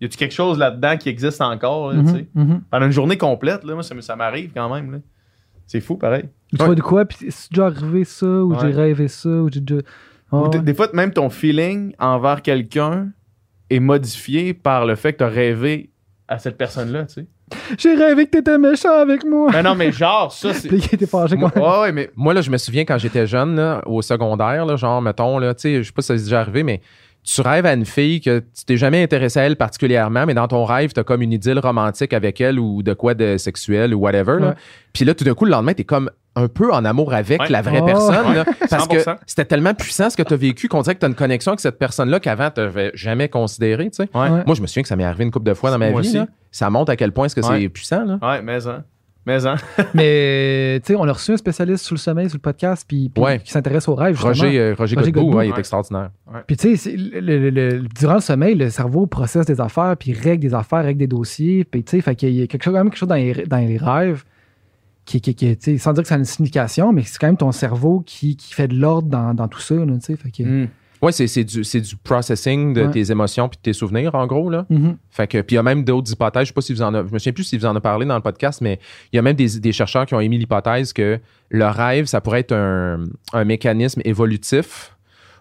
y 0.00 0.06
a-tu 0.06 0.16
quelque 0.16 0.32
chose 0.34 0.58
là-dedans 0.58 0.96
qui 0.96 1.10
existe 1.10 1.42
encore, 1.42 1.92
là, 1.92 2.02
tu 2.02 2.08
sais? 2.08 2.26
Mhm, 2.34 2.44
mhm. 2.48 2.62
Pendant 2.70 2.86
une 2.86 2.92
journée 2.92 3.18
complète, 3.18 3.62
là, 3.64 3.74
moi, 3.74 3.82
ça, 3.82 4.16
m'arrive 4.16 4.52
quand 4.54 4.72
même. 4.74 4.90
là. 4.92 4.98
C'est 5.68 5.80
fou, 5.80 5.96
pareil. 5.96 6.24
Ou 6.52 6.56
Tu 6.56 6.62
Ouais. 6.62 6.66
vois 6.66 6.74
de 6.74 6.80
quoi, 6.80 7.04
puis 7.04 7.26
c'est 7.30 7.52
déjà 7.52 7.66
arrivé 7.66 8.02
ça, 8.04 8.26
ou 8.26 8.52
Ouais. 8.54 8.58
j'ai 8.62 8.72
rêvé 8.72 9.06
ça, 9.06 9.28
ou 9.28 9.48
j'ai 9.52 9.60
déjà. 9.60 9.82
Ah 10.32 10.36
Ou 10.38 10.48
des- 10.48 10.58
ouais. 10.58 10.64
Des 10.64 10.74
fois, 10.74 10.88
même 10.94 11.12
ton 11.12 11.30
feeling 11.30 11.94
envers 12.00 12.42
quelqu'un 12.42 13.08
est 13.70 13.78
modifié 13.80 14.52
par 14.54 14.84
le 14.86 14.96
fait 14.96 15.12
que 15.12 15.18
tu 15.18 15.24
as 15.24 15.28
rêvé 15.28 15.90
à 16.26 16.38
cette 16.38 16.56
personne-là, 16.58 17.04
tu 17.04 17.14
sais. 17.14 17.26
J'ai 17.78 17.94
rêvé 17.94 18.26
que 18.26 18.30
t'étais 18.32 18.58
méchant 18.58 18.92
avec 19.00 19.24
moi. 19.24 19.50
Mais 19.52 19.62
non, 19.62 19.74
mais 19.74 19.90
genre, 19.92 20.30
ça, 20.32 20.52
c'est. 20.54 20.68
Puis 20.68 20.78
il 20.78 20.94
était 20.94 21.06
fâché 21.06 21.36
Moi- 21.36 21.50
Ouais, 21.56 21.80
ouais, 21.82 21.92
mais. 21.92 22.10
moi 22.16 22.34
là 22.34 22.42
je 22.42 22.50
me 22.50 22.58
souviens 22.58 22.84
quand 22.84 22.98
j'étais 22.98 23.26
jeune 23.26 23.56
là, 23.56 23.82
au 23.86 24.02
secondaire 24.02 24.66
là, 24.66 24.76
genre 24.76 25.00
mettons 25.00 25.38
là 25.38 25.54
tu 25.54 25.62
sais 25.62 25.82
je 25.82 25.86
sais 25.86 25.92
pas 25.92 26.02
si 26.02 26.08
ça 26.08 26.18
s'est 26.18 26.24
déjà 26.24 26.40
arrivé 26.40 26.62
mais 26.62 26.82
tu 27.34 27.40
rêves 27.42 27.66
à 27.66 27.72
une 27.74 27.84
fille 27.84 28.20
que 28.20 28.38
tu 28.40 28.64
t'es 28.64 28.76
jamais 28.76 29.02
intéressé 29.02 29.38
à 29.38 29.42
elle 29.44 29.56
particulièrement, 29.56 30.24
mais 30.26 30.34
dans 30.34 30.48
ton 30.48 30.64
rêve, 30.64 30.92
tu 30.92 31.00
as 31.00 31.04
comme 31.04 31.20
une 31.22 31.32
idylle 31.32 31.58
romantique 31.58 32.12
avec 32.12 32.40
elle 32.40 32.58
ou 32.58 32.82
de 32.82 32.94
quoi 32.94 33.14
de 33.14 33.36
sexuel 33.36 33.94
ou 33.94 33.98
whatever. 34.00 34.38
là. 34.40 34.46
Ouais. 34.48 34.54
Puis 34.92 35.04
là, 35.04 35.14
tout 35.14 35.24
d'un 35.24 35.34
coup, 35.34 35.44
le 35.44 35.50
lendemain, 35.50 35.74
tu 35.74 35.82
es 35.82 35.84
comme 35.84 36.10
un 36.36 36.48
peu 36.48 36.72
en 36.72 36.84
amour 36.84 37.12
avec 37.12 37.40
Ouais. 37.42 37.48
la 37.50 37.62
vraie 37.62 37.80
Oh. 37.82 37.86
personne. 37.86 38.34
là, 38.34 38.44
parce 38.70 38.86
que 38.88 38.98
100%. 39.00 39.16
c'était 39.26 39.44
tellement 39.44 39.74
puissant 39.74 40.08
ce 40.08 40.16
que 40.16 40.22
tu 40.22 40.32
as 40.32 40.36
vécu 40.36 40.68
qu'on 40.68 40.82
dirait 40.82 40.94
que 40.94 41.00
tu 41.00 41.06
as 41.06 41.08
une 41.08 41.14
connexion 41.14 41.50
avec 41.52 41.60
cette 41.60 41.78
personne-là 41.78 42.20
qu'avant, 42.20 42.50
tu 42.50 42.60
n'avais 42.60 42.92
jamais 42.94 43.28
considéré. 43.28 43.90
Ouais. 43.98 44.08
Moi, 44.14 44.54
je 44.54 44.62
me 44.62 44.66
souviens 44.66 44.82
que 44.82 44.88
ça 44.88 44.96
m'est 44.96 45.04
arrivé 45.04 45.24
une 45.24 45.30
couple 45.30 45.46
de 45.48 45.54
fois 45.54 45.70
dans 45.70 45.78
ma 45.78 45.90
Moi 45.90 46.00
vie. 46.02 46.12
là. 46.14 46.26
Ça 46.50 46.70
montre 46.70 46.90
à 46.92 46.96
quel 46.96 47.12
point 47.12 47.26
est-ce 47.26 47.34
que 47.34 47.40
Ouais. 47.46 47.60
c'est 47.60 47.68
puissant. 47.68 48.04
Là. 48.04 48.18
Ouais, 48.22 48.40
mais 48.42 48.66
hein. 48.66 48.84
Mais 49.28 49.46
hein. 49.46 49.56
Mais, 49.94 50.80
tu 50.80 50.92
sais, 50.92 50.96
on 50.98 51.04
a 51.06 51.12
reçu 51.12 51.32
un 51.32 51.36
spécialiste 51.36 51.84
sur 51.84 51.94
le 51.94 51.98
sommeil, 52.00 52.28
sur 52.28 52.36
le 52.38 52.40
podcast, 52.42 52.84
puis, 52.88 53.08
puis 53.08 53.22
Ouais. 53.22 53.38
qui 53.38 53.50
s'intéresse 53.52 53.86
aux 53.88 53.94
rêves, 53.94 54.14
justement. 54.14 54.28
Roger, 54.30 54.58
euh, 54.58 54.74
Roger, 54.76 54.96
Roger 54.96 55.12
Godbout, 55.12 55.20
Godbout. 55.26 55.36
ouais, 55.38 55.46
il 55.46 55.50
est 55.50 55.52
Ouais. 55.52 55.58
extraordinaire. 55.60 56.10
Puis, 56.46 56.56
tu 56.56 56.76
sais, 56.76 56.76
c'est 56.76 56.96
le- 56.96 57.20
le- 57.20 57.50
le- 57.50 57.82
durant 57.96 58.14
le 58.14 58.20
sommeil, 58.20 58.54
le 58.54 58.70
cerveau 58.70 59.06
processe 59.06 59.46
des 59.46 59.60
affaires, 59.60 59.96
puis 59.98 60.12
règle 60.12 60.42
des 60.42 60.54
affaires, 60.54 60.82
règle 60.82 60.98
des 61.00 61.06
dossiers. 61.06 61.64
Puis, 61.64 61.84
tu 61.84 61.90
sais, 61.92 62.00
fait 62.00 62.14
qu'il 62.16 62.30
y 62.30 62.42
a 62.42 62.46
quelque 62.46 62.62
chose, 62.64 62.72
quand 62.72 62.78
même 62.80 62.88
quelque 62.90 62.98
chose 62.98 63.08
dans 63.08 63.14
les, 63.14 63.34
dans 63.46 63.58
les 63.58 63.76
rêves 63.76 64.24
qui, 65.04 65.20
qui, 65.20 65.34
qui- 65.34 65.56
tu 65.56 65.72
sais, 65.72 65.78
sans 65.78 65.92
dire 65.92 66.02
que 66.02 66.08
ça 66.08 66.14
a 66.16 66.18
une 66.18 66.24
signification, 66.24 66.92
mais 66.92 67.02
c'est 67.02 67.18
quand 67.18 67.26
même 67.28 67.36
ton 67.36 67.52
cerveau 67.52 68.02
qui, 68.04 68.36
qui 68.36 68.52
fait 68.54 68.68
de 68.68 68.74
l'ordre 68.76 69.08
dans, 69.08 69.34
dans 69.34 69.48
tout 69.48 69.60
ça, 69.60 69.74
là, 69.74 69.84
tu 69.94 70.00
sais. 70.00 70.16
Fait 70.16 70.30
que. 70.30 70.42
Mm. 70.42 70.68
Ouais, 71.02 71.12
c'est, 71.12 71.26
c'est 71.26 71.44
du, 71.44 71.62
c'est 71.64 71.80
du 71.80 71.96
processing 71.96 72.72
de 72.74 72.82
Ouais. 72.82 72.90
tes 72.90 73.10
émotions 73.10 73.48
puis 73.48 73.56
de 73.58 73.62
tes 73.62 73.72
souvenirs, 73.72 74.14
en 74.14 74.26
gros. 74.26 74.50
Là. 74.50 74.66
Mhm. 74.70 74.96
Fait 75.10 75.26
que, 75.26 75.40
puis 75.42 75.54
il 75.54 75.56
y 75.56 75.58
a 75.58 75.62
même 75.62 75.84
d'autres 75.84 76.10
hypothèses. 76.12 76.42
Je 76.42 76.48
sais 76.48 76.52
pas 76.54 76.60
si 76.60 76.72
vous 76.72 76.82
en 76.82 76.92
avez, 76.94 77.08
je 77.08 77.12
me 77.14 77.18
souviens 77.18 77.32
plus 77.32 77.44
si 77.44 77.56
vous 77.58 77.66
en 77.66 77.70
avez 77.70 77.80
parlé 77.80 78.04
dans 78.06 78.16
le 78.16 78.22
podcast, 78.22 78.60
mais 78.60 78.78
il 79.12 79.16
y 79.16 79.18
a 79.18 79.22
même 79.22 79.36
des, 79.36 79.60
des 79.60 79.72
chercheurs 79.72 80.06
qui 80.06 80.14
ont 80.14 80.20
émis 80.20 80.38
l'hypothèse 80.38 80.92
que 80.92 81.20
le 81.50 81.66
rêve, 81.66 82.06
ça 82.06 82.20
pourrait 82.20 82.40
être 82.40 82.52
un, 82.52 83.04
un 83.32 83.44
mécanisme 83.44 84.00
évolutif 84.04 84.94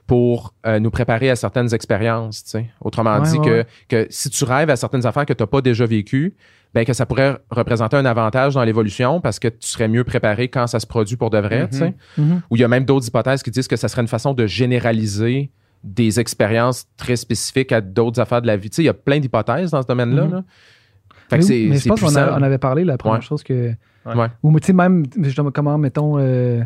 pour 0.06 0.54
euh, 0.66 0.80
nous 0.80 0.90
préparer 0.90 1.30
à 1.30 1.36
certaines 1.36 1.74
expériences. 1.74 2.56
Autrement 2.80 3.18
Ouais, 3.20 3.30
dit, 3.30 3.38
ouais, 3.40 3.66
que, 3.90 4.06
que 4.06 4.08
si 4.10 4.30
tu 4.30 4.44
rêves 4.46 4.70
à 4.70 4.76
certaines 4.78 5.06
affaires 5.06 5.26
que 5.26 5.34
tu 5.34 5.44
n'as 5.44 5.48
pas 5.48 5.60
déjà 5.62 5.86
vécues, 5.86 6.34
ben 6.78 6.86
que 6.86 6.94
ça 6.94 7.08
pourrait 7.08 7.40
représenter 7.50 7.98
un 7.98 8.06
avantage 8.06 8.54
dans 8.54 8.64
l'évolution 8.64 9.20
parce 9.20 9.40
que 9.40 9.48
tu 9.48 9.68
serais 9.68 9.88
mieux 9.88 10.04
préparé 10.04 10.48
quand 10.48 10.68
ça 10.68 10.80
se 10.80 10.86
produit 10.86 11.16
pour 11.16 11.32
de 11.32 11.40
vrai. 11.40 11.68
Mhm. 12.18 12.42
Ou 12.52 12.56
il 12.56 12.60
y 12.60 12.64
a 12.64 12.68
même 12.68 12.86
d'autres 12.86 13.08
hypothèses 13.08 13.42
qui 13.42 13.50
disent 13.50 13.68
que 13.68 13.76
ça 13.76 13.88
serait 13.88 14.04
une 14.04 14.08
façon 14.08 14.36
de 14.36 14.46
généraliser 14.46 15.50
des 15.84 16.20
expériences 16.20 16.86
très 16.96 17.16
spécifiques 17.16 17.72
à 17.72 17.82
d'autres 17.82 18.20
affaires 18.22 18.44
de 18.44 18.48
la 18.48 18.58
vie. 18.58 18.70
Tu 18.70 18.76
sais, 18.76 18.84
il 18.84 18.86
y 18.86 18.90
a 18.90 18.94
plein 18.94 19.20
d'hypothèses 19.20 19.72
dans 19.72 19.82
ce 19.82 19.88
domaine-là. 19.88 20.26
Mhm. 20.26 20.44
Fait 21.30 21.40
que 21.40 21.46
Mais, 21.70 21.78
je 21.78 21.88
pense 21.90 22.00
qu'on 22.00 22.16
on 22.16 22.42
avait 22.44 22.58
parlé 22.60 22.84
la 22.84 22.98
première 22.98 23.20
Ouais. 23.20 23.26
chose 23.26 23.42
que. 23.44 23.74
Ouais. 24.06 24.28
Ou 24.44 24.60
tu 24.60 24.68
sais, 24.68 24.74
même, 24.74 25.04
justement, 25.22 25.50
comment, 25.52 25.78
mettons, 25.80 26.18
euh, 26.20 26.62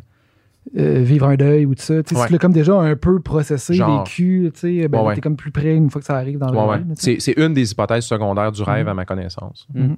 euh, 0.77 0.99
vivre 0.99 1.27
un 1.27 1.35
deuil 1.35 1.65
ou 1.65 1.75
tout 1.75 1.81
ça. 1.81 2.01
Tu 2.03 2.09
sais, 2.09 2.15
Ouais. 2.15 2.21
Si 2.21 2.27
tu 2.27 2.33
l'as 2.33 2.39
comme 2.39 2.53
déjà 2.53 2.73
un 2.75 2.95
peu 2.95 3.19
processé, 3.19 3.73
Genre. 3.73 4.03
vécu, 4.03 4.49
tu 4.53 4.59
sais, 4.81 4.87
ben, 4.87 4.99
Ouais, 5.01 5.07
ouais. 5.07 5.15
t'es 5.15 5.21
comme 5.21 5.35
plus 5.35 5.51
près 5.51 5.75
une 5.75 5.89
fois 5.89 5.99
que 6.01 6.05
ça 6.07 6.15
arrive 6.17 6.37
dans 6.39 6.51
le 6.51 6.57
Ouais. 6.57 6.81
C'est 6.95 7.19
c'est 7.19 7.33
une 7.37 7.53
des 7.53 7.71
hypothèses 7.71 8.05
secondaires 8.05 8.51
du 8.51 8.61
rêve, 8.63 8.85
Mhm. 8.85 8.91
à 8.91 8.93
ma 8.93 9.05
connaissance. 9.05 9.67
Mhm. 9.73 9.97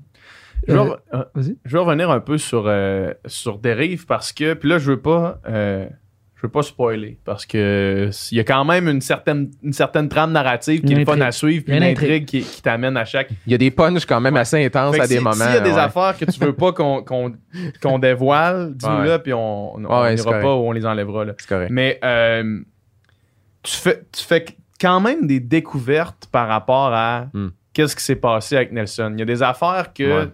Je 0.68 0.74
veux, 0.74 0.80
Euh, 0.80 0.96
euh, 1.14 1.44
je 1.66 1.76
veux 1.76 1.82
revenir 1.82 2.10
un 2.10 2.22
peu 2.22 2.38
sur, 2.38 2.64
euh, 2.68 3.14
sur 3.26 3.58
Dérive 3.60 4.06
parce 4.06 4.32
que. 4.32 4.54
Puis 4.54 4.70
là, 4.70 4.78
je 4.80 4.92
veux 4.92 5.02
pas. 5.02 5.42
Je 6.44 6.48
veux 6.48 6.52
pas 6.52 6.62
spoiler 6.62 7.18
parce 7.24 7.46
que 7.46 8.10
il 8.32 8.38
y 8.38 8.42
a 8.42 8.44
quand 8.44 8.66
même 8.66 8.90
une 8.90 9.00
certaine, 9.00 9.50
une 9.64 9.72
certaine 9.72 10.10
trame 10.10 10.34
narrative 10.34 10.82
qui 10.82 10.92
est 10.92 11.06
fun 11.06 11.22
à 11.22 11.32
suivre, 11.32 11.64
puis 11.64 11.78
une 11.78 11.84
intrigue 11.84 12.26
qui, 12.26 12.42
qui 12.42 12.62
t'amène 12.62 12.98
à 12.98 13.06
chaque. 13.06 13.30
Il 13.48 13.54
y 13.54 13.56
a 13.56 13.58
des 13.58 13.72
punches 13.72 14.06
quand 14.06 14.20
même 14.20 14.36
assez 14.36 14.62
intenses 14.66 15.00
à 15.00 15.08
des 15.08 15.18
si- 15.20 15.24
moments. 15.24 15.36
S'il 15.36 15.54
y 15.54 15.58
a 15.58 15.62
des 15.62 15.72
ouais. 15.72 15.78
affaires 15.80 16.18
que 16.20 16.26
tu 16.26 16.38
veux 16.42 16.52
pas 16.52 16.74
qu'on 16.74 17.02
qu'on 17.02 17.32
qu'on 17.82 17.98
dévoile, 17.98 18.74
dis-nous 18.76 19.08
Ouais. 19.08 19.20
puis 19.20 19.32
on 19.34 19.76
on 19.78 19.84
Ouais, 19.86 19.88
on 19.90 20.04
c'est 20.08 20.16
ira 20.16 20.24
correct. 20.32 20.42
pas 20.44 20.54
ou 20.56 20.60
on 20.68 20.72
les 20.74 20.86
enlèvera. 20.86 21.24
Là. 21.24 21.34
C'est 21.38 21.48
correct. 21.48 21.70
Mais 21.72 21.98
euh, 22.04 22.60
tu, 23.64 23.78
fais, 23.78 24.04
tu 24.12 24.22
fais 24.24 24.44
quand 24.82 25.00
même 25.00 25.26
des 25.26 25.40
découvertes 25.40 26.28
par 26.30 26.50
rapport 26.50 26.92
à 26.94 27.28
Hmm. 27.34 27.52
qu'est-ce 27.72 27.96
qui 27.96 28.04
s'est 28.04 28.18
passé 28.18 28.58
avec 28.58 28.74
Nelson. 28.74 29.12
Il 29.16 29.20
y 29.20 29.22
a 29.22 29.26
des 29.26 29.42
affaires 29.42 29.94
que 29.94 30.24
Ouais. 30.24 30.28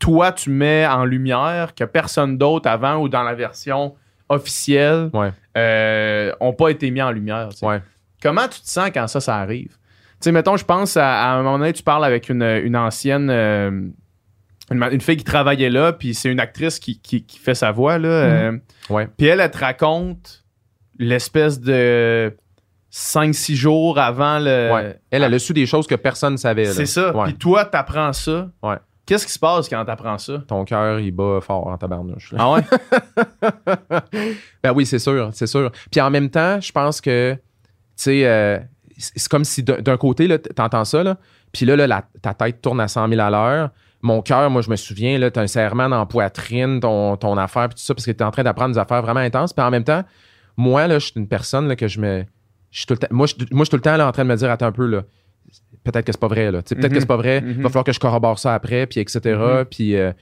toi, 0.00 0.32
tu 0.32 0.50
mets 0.50 0.84
en 0.84 1.04
lumière 1.04 1.76
que 1.76 1.84
personne 1.84 2.36
d'autre 2.36 2.68
avant 2.68 2.96
ou 2.96 3.08
dans 3.08 3.22
la 3.22 3.34
version 3.34 3.94
officielle 4.28 5.10
Ouais. 5.12 5.30
euh, 5.56 6.32
ont 6.40 6.52
pas 6.52 6.68
été 6.70 6.90
mis 6.90 7.02
en 7.02 7.10
lumière. 7.10 7.48
tu 7.50 7.58
sais. 7.58 7.66
Ouais. 7.66 7.82
Comment 8.22 8.48
tu 8.48 8.60
te 8.60 8.68
sens 8.68 8.90
quand 8.92 9.06
ça, 9.06 9.20
ça 9.20 9.36
arrive? 9.36 9.70
Tu 9.70 10.24
sais, 10.24 10.32
mettons, 10.32 10.56
je 10.56 10.64
pense 10.64 10.96
à, 10.96 11.22
à 11.22 11.34
un 11.34 11.42
moment 11.42 11.58
donné, 11.58 11.72
tu 11.72 11.82
parles 11.82 12.04
avec 12.04 12.28
une, 12.28 12.42
une 12.42 12.76
ancienne, 12.76 13.30
euh, 13.30 13.70
une, 14.70 15.00
fille 15.00 15.16
qui 15.16 15.24
travaillait 15.24 15.70
là, 15.70 15.92
puis 15.92 16.14
c'est 16.14 16.28
une 16.30 16.40
actrice 16.40 16.78
qui, 16.80 17.00
qui, 17.00 17.24
qui 17.24 17.38
fait 17.38 17.54
sa 17.54 17.70
voix, 17.70 17.98
là. 17.98 18.08
euh, 18.08 18.58
Ouais. 18.90 19.08
puis 19.16 19.26
elle, 19.28 19.40
elle 19.40 19.50
te 19.50 19.58
raconte 19.58 20.44
l'espèce 20.98 21.60
de 21.60 22.36
5-6 22.92 23.54
jours 23.54 23.98
avant 23.98 24.38
le. 24.40 24.72
Ouais. 24.72 24.98
Elle, 25.10 25.22
elle 25.22 25.34
a 25.34 25.38
su 25.38 25.52
des 25.52 25.66
choses 25.66 25.86
que 25.86 25.94
personne 25.94 26.32
ne 26.32 26.38
savait. 26.38 26.68
Euh, 26.68 26.72
C'est 26.72 26.86
ça. 26.86 27.12
Puis 27.24 27.34
toi, 27.34 27.64
t'apprends 27.64 28.12
ça. 28.12 28.50
Ouais. 28.62 28.76
Qu'est-ce 29.08 29.24
qui 29.26 29.32
se 29.32 29.38
passe 29.38 29.70
quand 29.70 29.82
t'apprends 29.86 30.18
ça? 30.18 30.42
Ton 30.46 30.66
cœur, 30.66 31.00
il 31.00 31.12
bat 31.12 31.38
fort 31.40 31.66
en 31.66 31.78
tabarnouche. 31.78 32.30
là. 32.32 32.38
Ah 32.42 32.52
ouais? 32.52 32.62
ben 34.62 34.72
oui, 34.74 34.84
c'est 34.84 34.98
sûr, 34.98 35.30
c'est 35.32 35.46
sûr. 35.46 35.72
Puis 35.90 35.98
en 36.02 36.10
même 36.10 36.28
temps, 36.28 36.60
je 36.60 36.70
pense 36.70 37.00
que, 37.00 37.32
tu 37.34 37.40
sais, 37.96 38.26
euh, 38.26 38.58
c'est 38.98 39.28
comme 39.30 39.44
si 39.44 39.62
d'un 39.62 39.96
côté, 39.96 40.28
t'entends 40.38 40.84
ça, 40.84 41.02
là, 41.02 41.16
puis 41.52 41.64
là, 41.64 41.74
là, 41.74 41.86
la- 41.86 42.04
ta 42.20 42.34
tête 42.34 42.60
tourne 42.60 42.80
à 42.82 42.88
100 42.88 43.08
000 43.08 43.18
à 43.18 43.30
l'heure. 43.30 43.70
Mon 44.02 44.20
cœur, 44.20 44.50
moi, 44.50 44.60
je 44.60 44.68
me 44.68 44.76
souviens, 44.76 45.16
là, 45.18 45.30
t'as 45.30 45.40
un 45.40 45.46
serrement 45.46 45.88
dans 45.88 46.00
la 46.00 46.04
poitrine, 46.04 46.78
ton, 46.78 47.16
ton 47.16 47.38
affaire, 47.38 47.68
puis 47.70 47.76
tout 47.76 47.82
ça, 47.84 47.94
parce 47.94 48.04
que 48.04 48.10
t'es 48.10 48.22
en 48.24 48.30
train 48.30 48.42
d'apprendre 48.42 48.74
des 48.74 48.78
affaires 48.78 49.00
vraiment 49.00 49.20
intenses. 49.20 49.54
Puis 49.54 49.64
en 49.64 49.70
même 49.70 49.84
temps, 49.84 50.04
moi, 50.58 50.86
là, 50.86 50.98
je 50.98 51.06
suis 51.06 51.14
une 51.18 51.28
personne 51.28 51.66
là, 51.66 51.76
que 51.76 51.88
je 51.88 51.98
me. 51.98 52.24
Je 52.70 52.80
suis 52.80 52.86
tout 52.86 52.92
le 52.92 52.98
temps, 52.98 53.06
moi, 53.10 53.26
je, 53.26 53.34
moi, 53.52 53.60
je 53.60 53.64
suis 53.64 53.70
tout 53.70 53.76
le 53.76 53.82
temps 53.82 53.96
là, 53.96 54.06
en 54.06 54.12
train 54.12 54.24
de 54.24 54.28
me 54.28 54.36
dire, 54.36 54.50
attends 54.50 54.66
un 54.66 54.72
peu, 54.72 54.84
là. 54.84 55.04
Peut-être 55.84 56.04
que 56.04 56.12
c'est 56.12 56.20
pas 56.20 56.28
vrai, 56.28 56.50
là. 56.50 56.62
Tu 56.62 56.74
Peut-être 56.74 56.90
Mhm. 56.90 56.94
que 56.94 57.00
c'est 57.00 57.06
pas 57.06 57.16
vrai. 57.16 57.40
Mhm. 57.40 57.50
Il 57.56 57.62
va 57.62 57.68
falloir 57.68 57.84
que 57.84 57.92
je 57.92 58.00
corrobore 58.00 58.38
ça 58.38 58.54
après, 58.54 58.86
puis 58.86 59.00
etc. 59.00 59.20
Mhm. 59.24 59.64
Puis. 59.70 59.96
euh, 59.96 60.12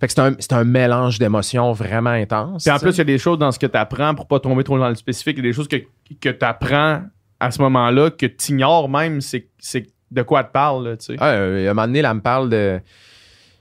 fait 0.00 0.06
que 0.06 0.12
c'est 0.14 0.20
un, 0.20 0.34
c'est 0.38 0.52
un 0.54 0.64
mélange 0.64 1.18
d'émotions 1.18 1.72
vraiment 1.72 2.08
intense. 2.10 2.62
Puis 2.64 2.72
en 2.72 2.76
tu 2.78 2.84
plus, 2.84 2.94
il 2.94 2.98
y 2.98 3.00
a 3.02 3.04
des 3.04 3.18
choses 3.18 3.36
dans 3.38 3.52
ce 3.52 3.58
que 3.58 3.66
t'apprends, 3.66 4.14
pour 4.14 4.26
pas 4.26 4.40
tomber 4.40 4.64
trop 4.64 4.78
dans 4.78 4.88
le 4.88 4.94
spécifique, 4.94 5.36
il 5.36 5.44
y 5.44 5.48
a 5.48 5.50
des 5.50 5.52
choses 5.54 5.68
que, 5.68 5.76
que 6.20 6.30
t'apprends 6.30 7.02
à 7.38 7.50
ce 7.50 7.60
moment-là 7.60 8.10
que 8.10 8.24
t'ignores 8.26 8.88
même, 8.88 9.20
c'est 9.20 9.46
c'est 9.58 9.86
de 10.10 10.22
quoi 10.22 10.42
te 10.44 10.52
parle, 10.52 10.88
là, 10.88 10.96
tu 10.96 11.04
sais. 11.06 11.16
Ah, 11.18 11.32
euh, 11.32 11.70
un 11.70 11.74
moment 11.74 11.86
donné, 11.86 12.00
là, 12.02 12.10
elle 12.10 12.16
me 12.16 12.20
parle 12.22 12.48
de. 12.48 12.80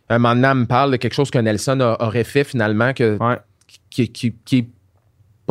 Un 0.09 0.17
moment 0.17 0.33
donné, 0.33 0.47
elle 0.47 0.53
me 0.59 0.65
parle 0.65 0.91
de 0.91 0.95
quelque 0.97 1.13
chose 1.13 1.29
que 1.29 1.37
Nelson 1.39 1.79
a- 1.81 2.01
aurait 2.01 2.23
fait 2.23 2.43
finalement, 2.45 2.93
que, 2.93 3.17
Ouais. 3.19 3.37
qui, 3.89 4.09
qui- 4.09 4.33
qui 4.45 4.57
est 4.59 4.67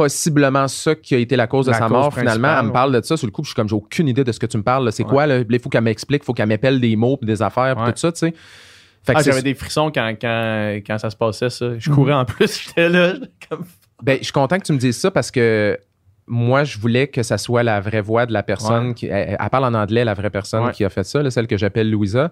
possiblement 0.03 0.69
ça 0.69 0.95
qui 0.95 1.17
a 1.17 1.19
été 1.19 1.35
la 1.35 1.49
cause 1.49 1.67
de 1.67 1.73
La 1.73 1.79
sa 1.79 1.85
cause 1.85 1.93
mort 1.93 2.15
finalement. 2.15 2.57
Elle 2.61 2.67
me 2.67 2.73
parle 2.73 2.93
de 2.95 3.05
ça 3.05 3.17
sur 3.17 3.27
le 3.27 3.33
coup, 3.33 3.43
je 3.43 3.49
suis 3.49 3.55
comme, 3.57 3.69
j'ai 3.69 3.75
aucune 3.75 4.07
idée 4.07 4.23
de 4.23 4.31
ce 4.31 4.39
que 4.39 4.47
tu 4.47 4.57
me 4.57 4.63
parles. 4.63 4.93
C'est 4.93 5.03
Ouais. 5.03 5.09
quoi, 5.11 5.27
là? 5.27 5.41
Il 5.51 5.59
faut 5.59 5.69
qu'elle 5.69 5.83
m'explique, 5.83 6.23
il 6.23 6.25
faut 6.25 6.35
qu'elle 6.35 6.49
m'appelle 6.49 6.81
des 6.81 6.95
mots, 6.95 7.17
puis 7.17 7.27
des 7.27 7.43
affaires, 7.43 7.75
puis 7.75 7.85
Ouais. 7.87 7.93
tout 7.93 7.99
ça, 7.99 8.13
tu 8.13 8.19
sais. 8.21 8.35
Ah, 9.09 9.23
j'avais 9.23 9.43
des 9.43 9.55
frissons 9.55 9.91
quand, 9.93 10.15
quand, 10.21 10.79
quand 10.87 10.99
ça 10.99 11.11
se 11.11 11.17
passait, 11.17 11.51
ça. 11.51 11.77
Je 11.79 11.91
Mhm. 11.91 11.97
courais 11.97 12.13
en 12.13 12.25
plus, 12.25 12.63
j'étais 12.69 12.89
là. 12.89 13.15
comme... 13.49 13.65
Ben, 14.01 14.19
je 14.21 14.25
suis 14.25 14.33
content 14.33 14.57
que 14.59 14.65
tu 14.65 14.73
me 14.73 14.79
dises 14.79 14.97
ça 14.99 15.11
parce 15.11 15.33
que 15.33 15.77
moi, 16.29 16.65
je 16.65 16.79
voulais 16.79 17.09
que 17.09 17.23
ça 17.23 17.39
soit 17.39 17.63
la 17.63 17.81
vraie 17.81 18.01
voix 18.01 18.27
de 18.27 18.33
la 18.33 18.43
personne. 18.43 18.89
Ouais. 18.89 18.95
Qui, 18.95 19.07
elle, 19.07 19.37
elle 19.41 19.51
parle 19.51 19.65
en 19.65 19.75
anglais, 19.75 20.05
la 20.05 20.15
vraie 20.15 20.31
personne 20.31 20.65
Ouais. 20.67 20.73
qui 20.73 20.85
a 20.85 20.89
fait 20.91 21.05
ça, 21.05 21.23
là, 21.23 21.31
celle 21.31 21.47
que 21.47 21.57
j'appelle 21.57 21.91
Louisa. 21.91 22.31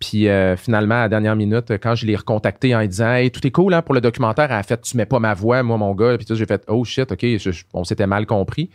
Puis 0.00 0.28
euh, 0.28 0.56
finalement, 0.56 0.94
à 0.94 1.00
la 1.00 1.08
dernière 1.08 1.34
minute, 1.34 1.72
quand 1.82 1.96
je 1.96 2.06
l'ai 2.06 2.14
recontacté 2.14 2.72
en 2.72 2.80
lui 2.80 2.88
disant 2.88 3.10
Hey, 3.14 3.32
tout 3.32 3.44
est 3.44 3.50
cool 3.50 3.74
hein, 3.74 3.82
pour 3.82 3.94
le 3.96 4.00
documentaire, 4.00 4.44
elle 4.52 4.58
a 4.58 4.62
fait 4.62 4.80
Tu 4.80 4.96
mets 4.96 5.06
pas 5.06 5.18
ma 5.18 5.34
voix, 5.34 5.62
moi, 5.64 5.76
mon 5.76 5.92
gars. 5.92 6.16
Puis 6.16 6.24
tout, 6.24 6.36
j'ai 6.36 6.46
fait 6.46 6.62
Oh 6.68 6.84
shit, 6.84 7.10
OK, 7.10 7.18
je- 7.20 7.50
je- 7.50 7.64
on 7.74 7.82
s'était 7.82 8.06
mal 8.06 8.24
compris. 8.24 8.70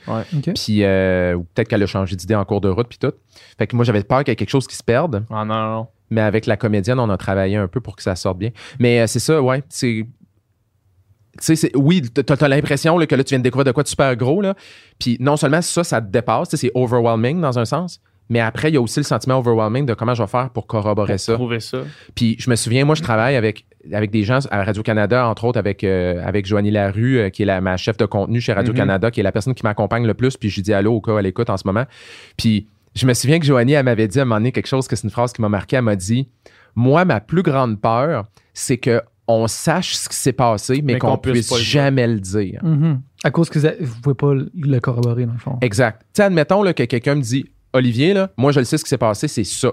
Puis 0.53 0.83
euh, 0.83 1.35
ou 1.35 1.43
peut-être 1.53 1.69
qu'elle 1.69 1.81
a 1.83 1.85
changé 1.85 2.17
d'idée 2.17 2.35
en 2.35 2.43
cours 2.43 2.59
de 2.59 2.67
route, 2.67 2.87
puis 2.89 2.97
tout. 2.97 3.13
Fait 3.57 3.67
que 3.67 3.75
moi, 3.77 3.85
j'avais 3.85 4.03
peur 4.03 4.19
qu'il 4.25 4.29
y 4.29 4.33
ait 4.33 4.35
quelque 4.35 4.49
chose 4.49 4.67
qui 4.67 4.75
se 4.75 4.83
perde. 4.83 5.23
Ah 5.29 5.45
non, 5.45 5.55
non, 5.55 5.69
non. 5.75 5.87
Mais 6.09 6.19
avec 6.21 6.45
la 6.45 6.57
comédienne, 6.57 6.99
on 6.99 7.09
a 7.09 7.15
travaillé 7.17 7.55
un 7.55 7.69
peu 7.69 7.79
pour 7.79 7.95
que 7.95 8.03
ça 8.03 8.15
sorte 8.17 8.37
bien. 8.37 8.49
Mais 8.79 8.99
euh, 8.99 9.07
c'est 9.07 9.19
ça, 9.19 9.41
ouais. 9.41 9.63
C'est. 9.69 10.05
Tu 11.41 11.55
sais, 11.55 11.71
oui, 11.75 12.01
t'as 12.01 12.35
as, 12.39 12.47
l'impression 12.47 12.97
que 12.97 13.15
là, 13.15 13.23
tu 13.23 13.29
viens 13.29 13.39
de 13.39 13.43
découvrir 13.43 13.65
de 13.65 13.71
quoi 13.71 13.83
de 13.83 13.87
super 13.87 14.15
gros. 14.15 14.41
Là. 14.41 14.53
Puis 14.99 15.17
non 15.19 15.35
seulement 15.35 15.61
ça, 15.61 15.83
ça 15.83 15.99
te 15.99 16.11
dépasse, 16.11 16.55
c'est 16.55 16.71
overwhelming 16.75 17.41
dans 17.41 17.57
un 17.57 17.65
sens, 17.65 17.99
mais 18.29 18.39
après, 18.39 18.69
il 18.69 18.75
y 18.75 18.77
a 18.77 18.81
aussi 18.81 18.99
le 18.99 19.03
sentiment 19.03 19.39
overwhelming 19.39 19.85
de 19.85 19.93
comment 19.93 20.13
je 20.13 20.23
vais 20.23 20.27
faire 20.27 20.49
pour 20.49 20.67
corroborer 20.67 21.17
ça. 21.17 21.33
Trouver 21.33 21.59
ça. 21.59 21.79
Puis 22.15 22.35
je 22.39 22.49
me 22.49 22.55
souviens, 22.55 22.85
moi, 22.85 22.95
je 22.95 23.01
travaille 23.01 23.35
avec, 23.35 23.65
avec 23.91 24.11
des 24.11 24.23
gens 24.23 24.39
à 24.49 24.63
Radio-Canada, 24.63 25.27
entre 25.27 25.45
autres 25.45 25.59
avec, 25.59 25.83
euh, 25.83 26.25
avec 26.25 26.45
Joanie 26.45 26.71
Larue, 26.71 27.17
euh, 27.17 27.29
qui 27.29 27.43
est 27.43 27.45
la, 27.45 27.61
ma 27.61 27.77
chef 27.77 27.97
de 27.97 28.05
contenu 28.05 28.39
chez 28.39 28.53
Radio-Canada, 28.53 29.11
qui 29.11 29.19
est 29.19 29.23
la 29.23 29.31
personne 29.31 29.53
qui 29.53 29.63
m'accompagne 29.63 30.05
le 30.05 30.13
plus. 30.13 30.37
Puis 30.37 30.49
je 30.49 30.55
lui 30.55 30.61
dis 30.61 30.73
allô 30.73 30.93
au 30.93 31.01
cas 31.01 31.13
où 31.13 31.19
elle 31.19 31.25
écoute 31.25 31.49
en 31.49 31.57
ce 31.57 31.67
moment. 31.67 31.85
Puis 32.37 32.67
je 32.95 33.05
me 33.05 33.13
souviens 33.13 33.39
que 33.39 33.45
Joanie, 33.45 33.73
elle 33.73 33.85
m'avait 33.85 34.07
dit 34.07 34.19
à 34.19 34.21
un 34.21 34.25
moment 34.25 34.39
donné 34.39 34.51
quelque 34.51 34.67
chose, 34.67 34.87
que 34.87 34.95
c'est 34.95 35.03
une 35.03 35.11
phrase 35.11 35.33
qui 35.33 35.41
m'a 35.41 35.49
marqué. 35.49 35.75
Elle 35.75 35.83
m'a 35.83 35.95
dit 35.95 36.29
Moi, 36.75 37.05
ma 37.05 37.19
plus 37.19 37.43
grande 37.43 37.81
peur, 37.81 38.25
c'est 38.53 38.77
que 38.77 39.01
on 39.27 39.47
sache 39.47 39.93
ce 39.95 40.09
qui 40.09 40.15
s'est 40.15 40.33
passé, 40.33 40.81
mais, 40.83 40.93
Mais 40.93 40.99
qu'on 40.99 41.11
qu'on 41.11 41.17
puisse 41.17 41.33
puisse 41.33 41.49
pas 41.49 41.55
le 41.55 41.61
dire. 41.61 41.69
jamais 41.71 42.07
le 42.07 42.19
dire. 42.19 42.59
Mhm. 42.63 43.01
À 43.23 43.31
cause 43.31 43.49
que 43.49 43.57
vous 43.59 43.67
vous 43.93 44.01
pouvez 44.01 44.15
pas 44.15 44.33
le 44.33 44.79
corroborer, 44.79 45.25
dans 45.25 45.33
le 45.33 45.39
fond. 45.39 45.57
Exact. 45.61 46.01
Admettons 46.19 46.61
là, 46.61 46.73
que 46.73 46.83
quelqu'un 46.83 47.15
me 47.15 47.21
dit 47.21 47.45
Olivier, 47.71 48.13
là, 48.13 48.29
moi, 48.37 48.51
je 48.51 48.59
le 48.59 48.65
sais 48.65 48.77
ce 48.77 48.83
qui 48.83 48.89
s'est 48.89 48.97
passé, 48.97 49.27
c'est 49.27 49.43
ça. 49.45 49.71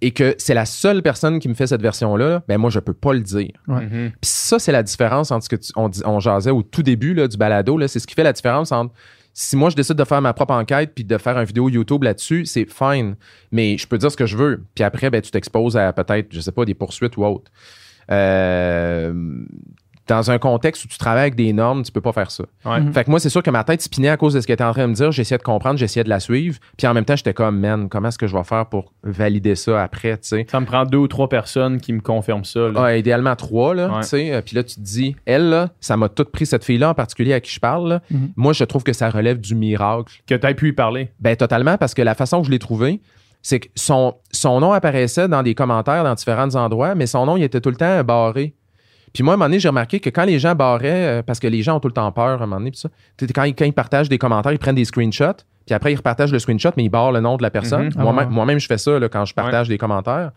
Et 0.00 0.12
que 0.12 0.36
c'est 0.38 0.54
la 0.54 0.64
seule 0.64 1.02
personne 1.02 1.40
qui 1.40 1.48
me 1.48 1.54
fait 1.54 1.66
cette 1.66 1.82
version-là, 1.82 2.44
ben 2.46 2.56
moi, 2.56 2.70
je 2.70 2.78
peux 2.78 2.94
pas 2.94 3.12
le 3.12 3.20
dire. 3.20 3.50
Ouais. 3.66 3.84
Mhm. 3.84 4.10
Puis 4.12 4.30
ça, 4.30 4.60
c'est 4.60 4.70
la 4.70 4.84
différence 4.84 5.32
entre 5.32 5.44
ce 5.44 5.48
que 5.48 5.56
tu- 5.56 5.72
on, 5.74 5.88
dit- 5.88 6.02
on 6.04 6.20
jasait 6.20 6.52
au 6.52 6.62
tout 6.62 6.84
début 6.84 7.14
là, 7.14 7.26
du 7.26 7.36
balado. 7.36 7.76
là. 7.76 7.88
C'est 7.88 7.98
ce 7.98 8.06
qui 8.06 8.14
fait 8.14 8.22
la 8.22 8.32
différence 8.32 8.70
entre 8.70 8.94
si 9.34 9.56
moi 9.56 9.70
je 9.70 9.76
décide 9.76 9.96
de 9.96 10.04
faire 10.04 10.20
ma 10.22 10.32
propre 10.32 10.54
enquête 10.54 10.92
puis 10.94 11.04
de 11.04 11.18
faire 11.18 11.36
une 11.36 11.44
vidéo 11.44 11.68
YouTube 11.68 12.04
là-dessus, 12.04 12.46
c'est 12.46 12.66
fine. 12.70 13.16
Mais 13.50 13.76
je 13.76 13.88
peux 13.88 13.98
dire 13.98 14.10
ce 14.12 14.16
que 14.16 14.26
je 14.26 14.36
veux. 14.36 14.62
Puis 14.76 14.84
après, 14.84 15.10
ben, 15.10 15.20
tu 15.20 15.32
t'exposes 15.32 15.76
à 15.76 15.92
peut-être, 15.92 16.28
je 16.30 16.40
sais 16.40 16.52
pas, 16.52 16.64
des 16.64 16.74
poursuites 16.74 17.16
ou 17.16 17.24
autre. 17.24 17.50
Euh, 18.10 19.12
dans 20.06 20.30
un 20.30 20.38
contexte 20.38 20.86
où 20.86 20.88
tu 20.88 20.96
travailles 20.96 21.20
avec 21.20 21.34
des 21.34 21.52
normes, 21.52 21.82
tu 21.82 21.92
peux 21.92 22.00
pas 22.00 22.14
faire 22.14 22.30
ça. 22.30 22.44
Ouais. 22.64 22.80
Mhm. 22.80 22.94
Fait 22.94 23.04
que 23.04 23.10
moi, 23.10 23.20
c'est 23.20 23.28
sûr 23.28 23.42
que 23.42 23.50
ma 23.50 23.62
tête 23.62 23.82
spinait 23.82 24.08
à 24.08 24.16
cause 24.16 24.32
de 24.32 24.40
ce 24.40 24.46
qu'elle 24.46 24.54
était 24.54 24.64
en 24.64 24.72
train 24.72 24.84
de 24.84 24.88
me 24.88 24.94
dire. 24.94 25.12
J'essayais 25.12 25.36
de 25.36 25.42
comprendre, 25.42 25.78
j'essayais 25.78 26.02
de 26.02 26.08
la 26.08 26.18
suivre. 26.18 26.58
Puis 26.78 26.86
en 26.86 26.94
même 26.94 27.04
temps, 27.04 27.14
j'étais 27.14 27.34
comme, 27.34 27.60
man, 27.60 27.90
comment 27.90 28.08
est-ce 28.08 28.16
que 28.16 28.26
je 28.26 28.34
vais 28.34 28.42
faire 28.44 28.64
pour 28.64 28.94
valider 29.02 29.54
ça 29.54 29.82
après, 29.82 30.12
tu 30.16 30.28
sais? 30.28 30.46
Ça 30.50 30.60
me 30.60 30.64
prend 30.64 30.84
deux 30.86 30.96
ou 30.96 31.08
trois 31.08 31.28
personnes 31.28 31.78
qui 31.78 31.92
me 31.92 32.00
confirment 32.00 32.44
ça. 32.46 32.68
là. 32.70 32.82
Ouais, 32.84 33.00
idéalement 33.00 33.36
trois, 33.36 33.74
là, 33.74 33.88
Ouais. 33.96 34.00
tu 34.00 34.08
sais. 34.08 34.42
Puis 34.46 34.56
là, 34.56 34.64
tu 34.64 34.76
te 34.76 34.80
dis, 34.80 35.14
elle, 35.26 35.50
là, 35.50 35.68
ça 35.78 35.98
m'a 35.98 36.08
tout 36.08 36.24
pris, 36.24 36.46
cette 36.46 36.64
fille-là 36.64 36.88
en 36.88 36.94
particulier 36.94 37.34
à 37.34 37.40
qui 37.40 37.52
je 37.52 37.60
parle. 37.60 37.86
là. 37.90 38.00
Mhm. 38.10 38.30
Moi, 38.34 38.54
je 38.54 38.64
trouve 38.64 38.84
que 38.84 38.94
ça 38.94 39.10
relève 39.10 39.38
du 39.38 39.54
miracle. 39.54 40.22
Que 40.26 40.36
tu 40.36 40.46
aies 40.46 40.54
pu 40.54 40.68
y 40.68 40.72
parler. 40.72 41.10
Ben, 41.20 41.36
totalement, 41.36 41.76
parce 41.76 41.92
que 41.92 42.00
la 42.00 42.14
façon 42.14 42.40
que 42.40 42.46
je 42.46 42.50
l'ai 42.50 42.58
trouvé, 42.58 43.00
c'est 43.48 43.60
que 43.60 43.68
son, 43.76 44.14
son 44.30 44.60
nom 44.60 44.72
apparaissait 44.72 45.26
dans 45.26 45.42
des 45.42 45.54
commentaires 45.54 46.04
dans 46.04 46.12
différents 46.12 46.54
endroits, 46.54 46.94
mais 46.94 47.06
son 47.06 47.24
nom, 47.24 47.38
il 47.38 47.42
était 47.42 47.62
tout 47.62 47.70
le 47.70 47.76
temps 47.76 48.04
barré. 48.04 48.52
Puis 49.14 49.22
moi, 49.22 49.32
à 49.32 49.34
un 49.34 49.36
moment 49.38 49.46
donné, 49.46 49.58
j'ai 49.58 49.68
remarqué 49.68 50.00
que 50.00 50.10
quand 50.10 50.26
les 50.26 50.38
gens 50.38 50.54
barraient, 50.54 51.20
euh, 51.20 51.22
parce 51.22 51.40
que 51.40 51.46
les 51.46 51.62
gens 51.62 51.76
ont 51.76 51.80
tout 51.80 51.88
le 51.88 51.94
temps 51.94 52.12
peur 52.12 52.26
à 52.26 52.34
un 52.34 52.36
moment 52.40 52.58
donné, 52.58 52.72
puis 52.72 52.80
ça, 52.80 52.90
quand, 53.34 53.44
ils, 53.44 53.54
quand 53.54 53.64
ils 53.64 53.72
partagent 53.72 54.10
des 54.10 54.18
commentaires, 54.18 54.52
ils 54.52 54.58
prennent 54.58 54.74
des 54.74 54.84
screenshots, 54.84 55.44
puis 55.64 55.74
après, 55.74 55.92
ils 55.92 55.96
repartagent 55.96 56.30
le 56.30 56.38
screenshot, 56.38 56.72
mais 56.76 56.84
ils 56.84 56.90
barrent 56.90 57.12
le 57.12 57.20
nom 57.20 57.38
de 57.38 57.42
la 57.42 57.50
personne. 57.50 57.86
Mhm. 57.86 57.92
Ah 57.96 58.02
Moi-même, 58.02 58.56
ouais. 58.56 58.60
je 58.60 58.66
fais 58.66 58.76
ça 58.76 58.98
là, 58.98 59.08
quand 59.08 59.24
je 59.24 59.32
partage 59.32 59.66
des 59.66 59.78
commentaires. 59.78 60.32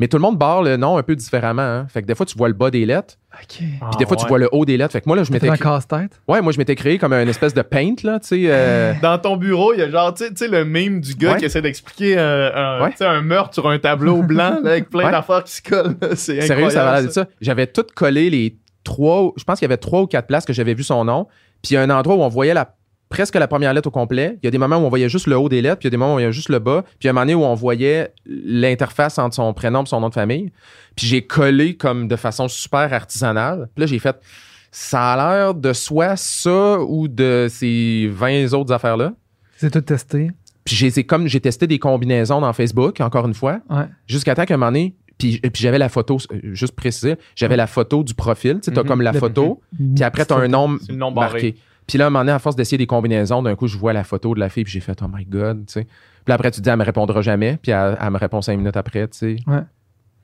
Mais 0.00 0.08
tout 0.08 0.16
le 0.16 0.22
monde 0.22 0.38
barre 0.38 0.62
le 0.62 0.76
nom 0.78 0.96
un 0.96 1.02
peu 1.04 1.14
différemment. 1.14 1.62
hein. 1.62 1.86
Fait 1.88 2.00
que 2.02 2.06
des 2.06 2.14
fois, 2.14 2.24
tu 2.26 2.36
vois 2.36 2.48
le 2.48 2.54
bas 2.54 2.70
des 2.70 2.86
lettres, 2.86 3.14
OK. 3.34 3.58
puis 3.58 3.68
des 3.98 4.06
fois, 4.06 4.16
tu 4.16 4.26
vois 4.26 4.38
le 4.38 4.48
haut 4.50 4.64
des 4.64 4.76
lettres. 4.76 4.92
Fait 4.92 5.00
que 5.02 5.08
moi, 5.08 5.14
là, 5.14 5.22
je 5.22 5.30
C'était 5.32 5.50
m'étais 5.50 5.62
un 5.62 5.72
casse-tête? 5.72 6.20
Ouais, 6.26 6.40
moi, 6.40 6.52
je 6.52 6.58
m'étais 6.58 6.74
créé 6.74 6.96
comme 6.98 7.12
une 7.12 7.28
espèce 7.28 7.52
de 7.54 7.60
paint, 7.62 7.94
là, 8.02 8.18
tu 8.18 8.26
sais. 8.28 8.42
euh, 8.46 8.94
Dans 9.02 9.18
ton 9.18 9.36
bureau, 9.36 9.74
il 9.74 9.80
y 9.80 9.82
a 9.82 9.90
genre, 9.90 10.12
tu 10.14 10.24
sais- 10.24 10.30
tu 10.30 10.36
sais, 10.38 10.48
le 10.48 10.64
meme 10.64 11.00
du 11.00 11.14
gars 11.14 11.32
Ouais. 11.34 11.38
qui 11.38 11.44
essaie 11.44 11.60
d'expliquer 11.62 12.16
euh, 12.18 12.50
un, 12.54 12.82
Ouais. 12.82 12.90
tu 12.92 12.96
sais, 12.96 13.04
un 13.06 13.20
meurtre 13.20 13.52
sur 13.54 13.68
un 13.68 13.78
tableau 13.78 14.22
blanc 14.22 14.58
là, 14.64 14.70
avec 14.70 14.88
plein 14.90 15.04
Ouais. 15.04 15.10
d'affaires 15.12 15.44
qui 15.44 15.52
se 15.52 15.62
collent. 15.62 15.96
là. 16.00 16.08
C'est 16.16 16.40
incroyable. 16.40 16.46
Sérieux, 16.46 16.70
ça 16.70 16.84
va 16.84 16.92
l'air 16.94 17.02
de 17.02 17.12
ça. 17.12 17.22
ça. 17.24 17.28
J'avais 17.42 17.66
tout 17.66 17.84
collé 17.94 18.30
les 18.30 18.56
trois, 18.84 19.32
je 19.36 19.44
pense 19.44 19.58
qu'il 19.58 19.66
y 19.66 19.70
avait 19.70 19.76
trois 19.76 20.00
ou 20.00 20.06
quatre 20.06 20.26
places 20.26 20.46
que 20.46 20.54
j'avais 20.54 20.72
vu 20.74 20.82
son 20.82 21.04
nom. 21.04 21.26
Puis 21.62 21.72
il 21.72 21.74
y 21.74 21.76
a 21.76 21.82
un 21.82 21.90
endroit 21.90 22.14
où 22.16 22.22
on 22.22 22.28
voyait 22.28 22.54
la, 22.54 22.74
presque 23.10 23.34
la 23.34 23.46
première 23.48 23.74
lettre 23.74 23.88
au 23.88 23.90
complet. 23.90 24.38
Il 24.42 24.46
y 24.46 24.48
a 24.48 24.50
des 24.50 24.56
moments 24.58 24.76
où 24.78 24.86
on 24.86 24.88
voyait 24.88 25.08
juste 25.10 25.26
le 25.26 25.36
haut 25.36 25.48
des 25.50 25.60
lettres, 25.60 25.80
puis 25.80 25.86
il 25.86 25.88
y 25.88 25.90
a 25.90 25.90
des 25.90 25.96
moments 25.98 26.12
où 26.12 26.14
on 26.14 26.20
voyait 26.20 26.32
juste 26.32 26.48
le 26.48 26.58
bas. 26.60 26.82
Puis 26.82 26.94
il 27.02 27.06
y 27.06 27.08
a 27.08 27.10
un 27.10 27.12
moment 27.12 27.22
donné 27.26 27.34
où 27.34 27.42
on 27.44 27.54
voyait 27.54 28.14
l'interface 28.26 29.18
entre 29.18 29.34
son 29.34 29.52
prénom 29.52 29.82
et 29.82 29.86
son 29.86 30.00
nom 30.00 30.08
de 30.08 30.14
famille. 30.14 30.50
Puis 30.96 31.06
j'ai 31.06 31.22
collé 31.26 31.76
comme 31.76 32.08
de 32.08 32.16
façon 32.16 32.48
super 32.48 32.92
artisanale. 32.92 33.68
Puis 33.74 33.82
là, 33.82 33.86
j'ai 33.86 33.98
fait, 33.98 34.16
ça 34.70 35.12
a 35.12 35.16
l'air 35.16 35.54
de 35.54 35.72
soit 35.72 36.16
ça 36.16 36.80
ou 36.80 37.08
de 37.08 37.48
ces 37.50 38.08
20 38.12 38.52
autres 38.54 38.72
affaires-là. 38.72 39.12
C'est 39.56 39.70
tout 39.70 39.80
testé. 39.80 40.30
Puis 40.64 40.76
j'ai 40.76 41.04
comme 41.04 41.26
j'ai 41.26 41.40
testé 41.40 41.66
des 41.66 41.78
combinaisons 41.78 42.40
dans 42.40 42.52
Facebook, 42.52 43.00
encore 43.00 43.26
une 43.26 43.34
fois. 43.34 43.60
Ouais. 43.68 43.84
Jusqu'à 44.06 44.34
temps 44.34 44.44
qu'à 44.44 44.54
un 44.54 44.56
moment 44.56 44.70
donné, 44.70 44.94
puis, 45.18 45.38
puis 45.38 45.62
j'avais 45.62 45.78
la 45.78 45.88
photo, 45.90 46.16
euh, 46.32 46.54
juste 46.54 46.74
préciser, 46.74 47.16
j'avais 47.34 47.56
la 47.56 47.66
photo 47.66 48.02
du 48.02 48.14
profil. 48.14 48.54
Tu 48.54 48.66
sais, 48.66 48.70
t'as 48.70 48.82
Mhm. 48.82 48.88
comme 48.88 49.02
la 49.02 49.12
photo, 49.12 49.60
puis 49.94 50.02
après, 50.04 50.24
t'as 50.24 50.36
un 50.36 50.48
nom 50.48 50.78
C'est 50.80 50.92
le 50.92 50.98
nom 50.98 51.12
barré. 51.12 51.56
Puis 51.90 51.98
là, 51.98 52.04
à 52.04 52.06
un 52.06 52.10
moment 52.10 52.20
donné, 52.20 52.32
à 52.32 52.38
force 52.38 52.56
d'essayer 52.56 52.78
des 52.78 52.86
combinaisons, 52.86 53.42
d'un 53.42 53.54
coup, 53.56 53.66
je 53.66 53.76
vois 53.76 53.92
la 53.92 54.04
photo 54.04 54.34
de 54.34 54.40
la 54.40 54.48
fille, 54.48 54.64
puis 54.64 54.72
j'ai 54.72 54.80
fait, 54.80 54.98
oh 55.02 55.06
my 55.12 55.24
God, 55.24 55.66
tu 55.66 55.72
sais. 55.74 55.86
Puis 56.24 56.32
après, 56.32 56.50
tu 56.50 56.58
te 56.60 56.62
dis, 56.64 56.70
elle 56.70 56.76
me 56.78 56.84
répondra 56.84 57.20
jamais, 57.22 57.58
puis 57.60 57.72
elle, 57.72 57.98
elle 58.00 58.10
me 58.10 58.18
répond 58.18 58.40
cinq 58.42 58.56
minutes 58.56 58.76
après, 58.76 59.08
tu 59.08 59.18
sais. 59.18 59.36
Ouais. 59.46 59.60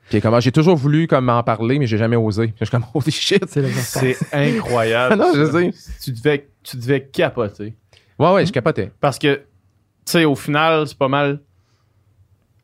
Puis 0.08 0.20
comment, 0.20 0.38
j'ai 0.38 0.52
toujours 0.52 0.76
voulu 0.76 1.08
comme 1.08 1.28
en 1.28 1.42
parler, 1.42 1.78
mais 1.80 1.86
j'ai 1.88 1.98
jamais 1.98 2.14
osé. 2.16 2.46
Puis 2.48 2.54
je 2.60 2.64
suis 2.66 2.70
comme, 2.70 2.84
holy 2.94 3.10
shit. 3.10 3.44
C'est 3.48 4.16
incroyable. 4.32 5.16
Non, 5.18 5.32
je 5.34 5.44
sais. 5.50 5.70
Tu 6.04 6.12
devais, 6.12 6.48
tu 6.62 6.76
devais 6.76 7.02
capoter. 7.02 7.74
Ouais, 8.18 8.32
ouais, 8.32 8.46
je 8.46 8.52
capotais. 8.52 8.92
Parce 9.00 9.18
que, 9.18 9.34
tu 9.34 9.42
sais, 10.04 10.24
au 10.24 10.36
final, 10.36 10.86
c'est 10.86 10.96
pas 10.96 11.08
mal. 11.08 11.40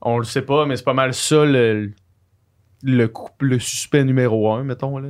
On 0.00 0.18
le 0.18 0.24
sait 0.24 0.42
pas, 0.42 0.66
mais 0.66 0.76
c'est 0.76 0.84
pas 0.84 0.94
mal 0.94 1.12
ça 1.14 1.44
le, 1.44 1.90
le, 2.84 3.08
coup- 3.08 3.30
le 3.40 3.58
suspect 3.58 4.04
numéro 4.04 4.52
un, 4.52 4.62
mettons. 4.64 4.98
Là. 4.98 5.08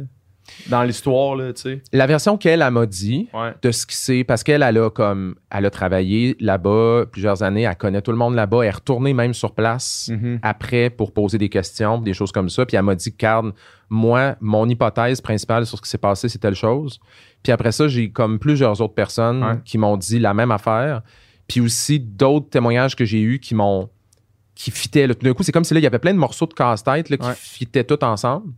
Dans 0.69 0.83
l'histoire, 0.83 1.35
là, 1.37 1.53
tu 1.53 1.63
sais. 1.63 1.83
La 1.93 2.07
version 2.07 2.37
qu'elle 2.37 2.63
elle 2.63 2.71
m'a 2.71 2.87
dit, 2.87 3.29
Ouais. 3.33 3.53
de 3.63 3.71
ce 3.71 3.85
qui 3.87 3.97
c'est 3.97 4.25
parce 4.25 4.43
qu'elle 4.43 4.63
elle 4.63 4.79
a 4.79 4.91
comme 4.91 5.35
elle 5.51 5.67
a 5.67 5.71
travaillé 5.71 6.37
là-bas 6.41 7.05
plusieurs 7.11 7.43
années, 7.43 7.63
elle 7.63 7.77
connaît 7.77 8.03
tout 8.03 8.13
le 8.13 8.17
monde 8.19 8.35
là-bas, 8.35 8.63
elle 8.63 8.69
est 8.69 8.71
retournée 8.71 9.13
même 9.15 9.35
sur 9.35 9.55
place 9.55 10.09
Mhm. 10.13 10.39
après 10.43 10.91
pour 10.91 11.13
poser 11.13 11.39
des 11.39 11.49
questions, 11.49 11.99
des 11.99 12.15
choses 12.15 12.33
comme 12.33 12.49
ça, 12.49 12.65
puis 12.67 12.77
elle 12.77 12.83
m'a 12.85 12.95
dit 12.95 13.15
Carl, 13.15 13.53
moi 13.91 14.37
mon 14.41 14.69
hypothèse 14.69 15.21
principale 15.21 15.67
sur 15.67 15.77
ce 15.79 15.83
qui 15.83 15.89
s'est 15.91 15.99
passé 15.99 16.29
c'est 16.29 16.39
telle 16.39 16.55
chose. 16.55 17.01
Puis 17.43 17.53
après 17.53 17.73
ça, 17.73 17.89
j'ai 17.89 18.11
comme 18.11 18.39
plusieurs 18.39 18.81
autres 18.81 18.95
personnes 18.95 19.43
Ouais. 19.43 19.59
qui 19.65 19.79
m'ont 19.79 19.97
dit 19.97 20.19
la 20.19 20.33
même 20.35 20.51
affaire, 20.53 21.03
puis 21.49 21.61
aussi 21.61 21.99
d'autres 21.99 22.49
témoignages 22.51 22.95
que 22.97 23.05
j'ai 23.05 23.21
eus 23.21 23.41
qui 23.41 23.55
m'ont 23.55 23.89
qui 24.55 24.71
fitaient 24.71 25.09
tout 25.09 25.25
d'un 25.25 25.33
coup, 25.33 25.43
c'est 25.43 25.51
comme 25.51 25.65
si 25.65 25.73
là 25.75 25.81
il 25.81 25.83
y 25.83 25.87
avait 25.87 25.99
plein 25.99 26.13
de 26.13 26.19
morceaux 26.19 26.47
de 26.47 26.53
casse-tête 26.53 27.09
là, 27.11 27.17
qui 27.17 27.27
Ouais. 27.27 27.35
fitaient 27.37 27.85
tout 27.85 28.03
ensemble. 28.05 28.53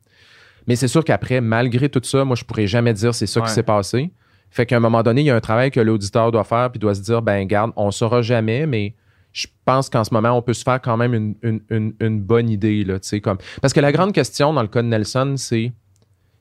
Mais 0.67 0.77
c'est 0.77 0.89
sûr 0.89 1.05
qu'après, 1.05 1.41
malgré 1.41 1.89
tout 1.89 2.01
ça, 2.05 2.25
moi, 2.25 2.37
je 2.37 2.45
pourrais 2.45 2.67
jamais 2.67 2.93
dire 2.95 3.15
c'est 3.15 3.27
ça 3.27 3.41
Ouais. 3.41 3.47
qui 3.47 3.53
s'est 3.53 3.63
passé. 3.63 4.11
Fait 4.51 4.67
qu'à 4.67 4.77
un 4.77 4.81
moment 4.81 5.03
donné, 5.03 5.23
il 5.23 5.25
y 5.27 5.31
a 5.31 5.37
un 5.37 5.41
travail 5.41 5.71
que 5.71 5.81
l'auditeur 5.81 6.31
doit 6.31 6.45
faire 6.45 6.71
puis 6.71 6.79
doit 6.79 6.95
se 6.95 7.01
dire, 7.03 7.23
ben 7.23 7.45
garde, 7.47 7.73
on 7.77 7.91
saura 7.91 8.23
jamais, 8.23 8.67
mais 8.67 8.95
je 9.33 9.47
pense 9.65 9.91
qu'en 9.91 10.05
ce 10.05 10.15
moment, 10.15 10.31
on 10.31 10.43
peut 10.43 10.55
se 10.55 10.63
faire 10.63 10.81
quand 10.81 10.97
même 10.97 11.13
une, 11.13 11.35
une- 11.43 11.61
une- 11.71 11.95
une 11.99 12.21
bonne 12.21 12.49
idée. 12.49 12.85
Là, 12.85 12.99
comme... 13.23 13.39
Parce 13.61 13.73
que 13.75 13.81
la 13.81 13.91
grande 13.91 14.13
question 14.13 14.53
dans 14.53 14.63
le 14.63 14.69
cas 14.69 14.81
de 14.83 14.87
Nelson, 14.87 15.35
c'est 15.37 15.73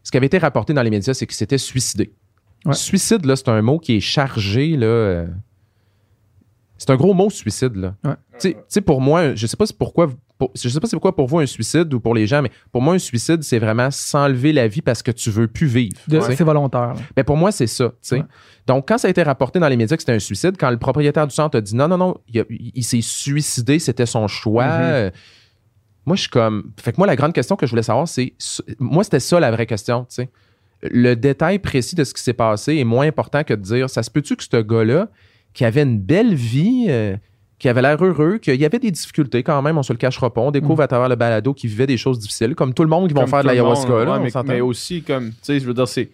ce 0.04 0.12
qui 0.12 0.18
avait 0.18 0.28
été 0.28 0.38
rapporté 0.38 0.74
dans 0.74 0.84
les 0.84 0.92
médias, 0.92 1.14
c'est 1.16 1.26
qu'il 1.26 1.36
s'était 1.36 1.58
suicidé. 1.58 2.14
Ouais. 2.66 2.74
Suicide, 2.76 3.26
là, 3.26 3.36
c'est 3.36 3.50
un 3.50 3.62
mot 3.64 3.80
qui 3.80 3.96
est 3.96 4.00
chargé. 4.00 4.78
Là, 4.78 4.86
euh, 4.86 5.28
c'est 6.78 6.90
un 6.92 6.96
gros 6.96 7.14
mot, 7.14 7.30
suicide. 7.30 7.76
Là. 7.76 7.96
Ouais. 8.04 8.14
Tu 8.34 8.40
sais- 8.40 8.54
tu 8.54 8.60
sais, 8.68 8.82
pour 8.82 9.02
moi, 9.02 9.34
je 9.36 9.48
sais 9.48 9.58
pas 9.58 9.66
pourquoi. 9.78 10.10
Pour- 10.48 10.52
je 10.56 10.70
sais 10.70 10.80
pas 10.80 10.88
c'est 10.88 10.96
pourquoi 10.96 11.16
pour 11.16 11.28
vous 11.28 11.40
un 11.40 11.46
suicide 11.46 11.94
ou 11.94 12.00
pour 12.00 12.14
les 12.14 12.28
gens, 12.28 12.42
mais 12.42 12.52
pour 12.72 12.82
moi, 12.82 12.96
un 12.96 13.00
suicide, 13.00 13.44
c'est 13.44 13.60
vraiment 13.60 13.90
s'enlever 13.92 14.52
la 14.54 14.68
vie 14.68 14.82
parce 14.82 15.02
que 15.02 15.12
tu 15.12 15.30
veux 15.30 15.48
plus 15.48 15.68
vivre. 15.68 15.98
C'est 16.10 16.44
volontaire. 16.44 16.94
Mais 17.16 17.24
pour 17.24 17.38
moi, 17.38 17.52
c'est 17.52 17.68
ça. 17.68 17.92
Ouais. 18.12 18.24
Donc, 18.68 18.88
quand 18.88 18.98
ça 18.98 19.08
a 19.08 19.12
été 19.12 19.24
rapporté 19.24 19.60
dans 19.60 19.68
les 19.68 19.78
médias 19.78 19.96
que 19.96 20.04
c'était 20.04 20.14
un 20.14 20.20
suicide, 20.20 20.56
quand 20.60 20.70
le 20.70 20.78
propriétaire 20.78 21.28
du 21.28 21.34
centre 21.34 21.58
a 21.58 21.62
dit 21.62 21.76
non, 21.76 21.88
non, 21.88 21.98
non, 21.98 22.18
il, 22.28 22.84
s'est 22.84 23.02
suicidé, 23.02 23.80
c'était 23.80 24.06
son 24.06 24.28
choix. 24.28 24.66
Mhm. 24.66 24.82
euh, 24.84 25.12
moi, 26.06 26.16
je 26.16 26.22
suis 26.22 26.30
comme. 26.30 26.72
Fait 26.82 26.92
que 26.92 26.98
moi, 26.98 27.08
la 27.08 27.16
grande 27.16 27.34
question 27.34 27.56
que 27.56 27.66
je 27.66 27.72
voulais 27.72 27.84
savoir, 27.84 28.08
c'est. 28.08 28.34
Moi, 28.80 29.04
c'était 29.04 29.22
ça 29.22 29.40
la 29.40 29.52
vraie 29.52 29.66
question. 29.66 30.06
tu 30.06 30.16
sais. 30.16 30.30
Le 30.82 31.16
détail 31.16 31.60
précis 31.60 31.96
de 31.96 32.04
ce 32.04 32.14
qui 32.14 32.22
s'est 32.22 32.34
passé 32.34 32.76
est 32.76 32.84
moins 32.84 33.08
important 33.08 33.44
que 33.46 33.54
de 33.54 33.62
dire 33.62 33.90
ça 33.90 34.04
se 34.04 34.12
peut-tu 34.12 34.36
que 34.36 34.44
ce 34.44 34.62
gars-là, 34.62 35.08
qui 35.54 35.64
avait 35.64 35.84
une 35.84 36.00
belle 36.00 36.36
vie, 36.36 36.88
euh, 36.90 37.16
qui 37.64 37.70
avait 37.70 37.82
l'air 37.82 38.04
heureux, 38.04 38.40
qu'il 38.40 38.60
y 38.60 38.66
avait 38.66 38.78
des 38.78 38.92
difficultés 38.92 39.42
quand 39.42 39.62
même, 39.62 39.78
on 39.78 39.84
se 39.84 39.94
le 39.94 39.98
cachera 39.98 40.34
pas. 40.34 40.42
On 40.42 40.52
découvre 40.52 40.82
à 40.84 40.88
travers 40.90 41.08
le 41.08 41.16
balado 41.16 41.54
qu'il 41.54 41.70
vivait 41.70 41.88
des 41.88 41.96
choses 41.96 42.20
difficiles, 42.20 42.56
comme 42.56 42.74
tout 42.74 42.84
le 42.84 42.90
monde 42.90 43.08
qui 43.08 43.14
vont 43.14 43.26
faire 43.26 43.42
de 43.42 43.48
le 43.48 43.54
l'ayahuasca. 43.54 44.04
là, 44.04 44.20
ouais, 44.20 44.44
mais, 44.46 44.60
aussi, 44.60 45.02
comme, 45.02 45.30
tu 45.30 45.36
sais, 45.44 45.62
je 45.62 45.66
veux 45.66 45.74
dire, 45.74 45.88
c'est. 45.88 46.10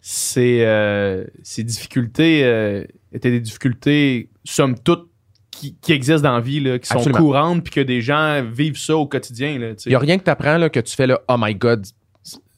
c'est, 0.00 0.64
euh, 0.64 1.24
ces 1.42 1.64
difficultés 1.64 2.42
euh, 2.44 2.84
étaient 3.12 3.32
des 3.32 3.40
difficultés, 3.40 4.28
somme 4.44 4.78
toute, 4.78 5.08
qui, 5.50 5.74
qui 5.82 5.92
existent 5.92 6.28
dans 6.28 6.36
la 6.36 6.40
vie, 6.40 6.60
là, 6.60 6.78
qui 6.78 6.86
sont 6.86 6.94
Absolument. 6.98 7.18
courantes, 7.18 7.64
puis 7.64 7.72
que 7.72 7.80
des 7.80 8.00
gens 8.00 8.44
vivent 8.48 8.78
ça 8.78 8.96
au 8.96 9.08
quotidien. 9.08 9.58
Là. 9.58 9.72
Il 9.86 9.88
n'y 9.88 9.94
a 9.96 9.98
rien 9.98 10.16
que 10.16 10.22
tu 10.22 10.30
apprends 10.30 10.68
que 10.68 10.78
tu 10.78 10.94
fais 10.94 11.08
là, 11.08 11.20
oh 11.26 11.34
my 11.36 11.56
God, 11.56 11.84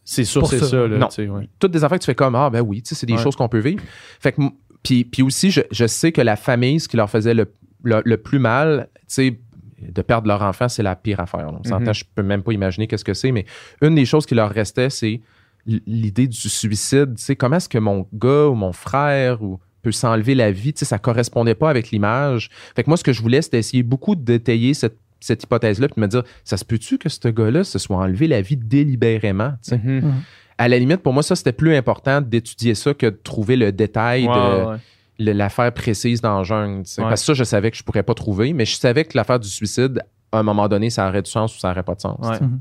C'est 0.05 0.25
sûr, 0.25 0.47
c'est 0.47 0.59
ça. 0.59 0.67
ça. 0.67 0.87
là, 0.87 0.99
Non. 0.99 1.09
ouais. 1.37 1.49
toutes 1.59 1.73
des 1.73 1.85
affaires 1.85 1.97
que 1.99 2.05
tu 2.05 2.11
fais 2.11 2.15
comme 2.15 2.35
ah 2.35 2.51
ben 2.51 2.61
oui, 2.61 2.83
c'est 2.85 3.07
des 3.07 3.15
Ouais. 3.15 3.23
choses 3.23 3.35
qu'on 3.35 3.49
peut 3.49 3.61
vivre. 3.61 3.83
Fait 4.21 4.33
que 4.33 4.43
puis, 4.83 5.05
puis 5.07 5.23
aussi 5.23 5.51
je, 5.51 5.63
je 5.71 5.87
sais 5.87 6.13
que 6.13 6.21
la 6.21 6.37
famille 6.37 6.79
ce 6.81 6.87
qui 6.87 6.97
leur 6.99 7.09
faisait 7.11 7.33
le, 7.35 7.51
le, 7.83 8.03
le 8.05 8.17
plus 8.17 8.39
mal, 8.39 8.89
tu 9.01 9.05
sais 9.09 9.39
de 9.81 10.01
perdre 10.03 10.27
leur 10.27 10.41
enfant, 10.43 10.69
c'est 10.69 10.83
la 10.83 10.97
pire 10.97 11.21
affaire. 11.21 11.53
là. 11.53 11.59
On 11.61 11.63
s'entend, 11.63 11.81
Mhm. 11.89 11.95
je 11.95 12.05
peux 12.15 12.23
même 12.23 12.43
pas 12.43 12.53
imaginer 12.53 12.87
qu'est-ce 12.87 13.05
que 13.05 13.13
c'est, 13.15 13.31
mais 13.31 13.45
une 13.83 13.95
des 13.95 14.07
choses 14.07 14.25
qui 14.25 14.35
leur 14.35 14.51
restait, 14.51 14.89
c'est 14.89 15.21
l'idée 15.67 16.27
du 16.29 16.49
suicide. 16.49 17.15
Tu 17.17 17.23
sais, 17.23 17.37
comment 17.37 17.57
est-ce 17.57 17.69
que 17.69 17.79
mon 17.79 18.07
gars 18.15 18.47
ou 18.47 18.55
mon 18.55 18.73
frère 18.73 19.43
ou 19.43 19.59
peut 19.83 19.93
s'enlever 19.93 20.35
la 20.35 20.51
vie, 20.51 20.73
tu 20.73 20.81
sais, 20.81 20.85
ça 20.85 20.99
correspondait 20.99 21.55
pas 21.55 21.71
avec 21.71 21.91
l'image. 21.91 22.51
Fait 22.75 22.83
que 22.85 22.91
moi, 22.91 22.97
ce 22.97 23.05
que 23.05 23.13
je 23.13 23.21
voulais, 23.23 23.43
c'était 23.43 23.59
essayer 23.59 23.83
beaucoup 23.83 24.17
de 24.17 24.23
détailler 24.25 24.75
cette, 24.75 24.97
cette 25.21 25.43
hypothèse-là, 25.45 25.89
puis 25.89 25.97
de 25.97 26.01
me 26.01 26.09
dire, 26.09 26.23
ça 26.45 26.57
se 26.57 26.65
peut-tu 26.65 26.99
que 26.99 27.09
ce 27.09 27.29
gars-là 27.29 27.63
se 27.63 27.79
soit 27.79 27.97
enlevé 27.97 28.27
la 28.29 28.41
vie 28.41 28.57
délibérément? 28.57 29.53
tu 29.63 29.71
sais? 29.71 29.79
Mhm. 29.79 30.15
à 30.59 30.69
la 30.69 30.79
limite, 30.79 31.03
pour 31.03 31.13
moi, 31.13 31.23
ça, 31.23 31.37
c'était 31.37 31.53
plus 31.53 31.75
important 31.77 32.21
d'étudier 32.23 32.75
ça 32.75 32.95
que 32.95 33.07
de 33.07 33.21
trouver 33.23 33.57
le 33.57 33.73
détail 33.73 34.27
Ouais, 34.27 34.35
de 34.35 34.65
ouais. 34.71 34.77
L'affaire 35.19 35.73
précise 35.73 36.21
dans 36.21 36.39
le 36.39 36.45
jungle. 36.45 36.81
Ouais. 36.99 37.05
Parce 37.05 37.23
que 37.23 37.27
ça, 37.27 37.35
je 37.35 37.45
savais 37.45 37.71
que 37.71 37.77
je 37.77 37.83
pourrais 37.83 38.03
pas 38.03 38.15
trouver, 38.15 38.53
mais 38.53 38.65
je 38.65 38.77
savais 38.77 39.05
que 39.05 39.17
l'affaire 39.17 39.41
du 39.41 39.49
suicide, 39.49 40.03
à 40.33 40.39
un 40.39 40.43
moment 40.43 40.69
donné, 40.69 40.91
ça 40.91 41.09
aurait 41.09 41.23
du 41.23 41.31
sens 41.31 41.57
ou 41.57 41.59
ça 41.59 41.71
aurait 41.71 41.83
pas 41.83 41.95
de 41.95 42.01
sens. 42.01 42.19
Ouais. 42.27 42.41
Mhm. 42.41 42.61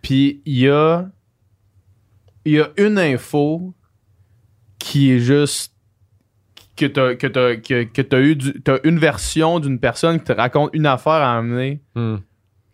Puis 0.00 0.40
il 0.46 0.58
y 0.58 0.68
a, 0.68 1.08
il 2.44 2.52
y 2.54 2.60
a 2.60 2.70
une 2.76 2.98
info 2.98 3.74
qui 4.78 5.12
est 5.12 5.18
juste 5.20 5.72
que 6.76 6.86
t'as 6.86 7.14
que 7.14 7.26
t'as 7.26 7.56
que, 7.56 7.84
que 7.84 8.02
t'as 8.02 8.20
eu 8.20 8.34
du- 8.34 8.60
t'as 8.62 8.78
une 8.84 8.98
version 8.98 9.60
d'une 9.60 9.78
personne 9.78 10.18
qui 10.18 10.24
te 10.24 10.32
raconte 10.32 10.70
une 10.72 10.86
affaire 10.86 11.12
à 11.12 11.36
amener 11.38 11.80
Hum, 11.94 12.20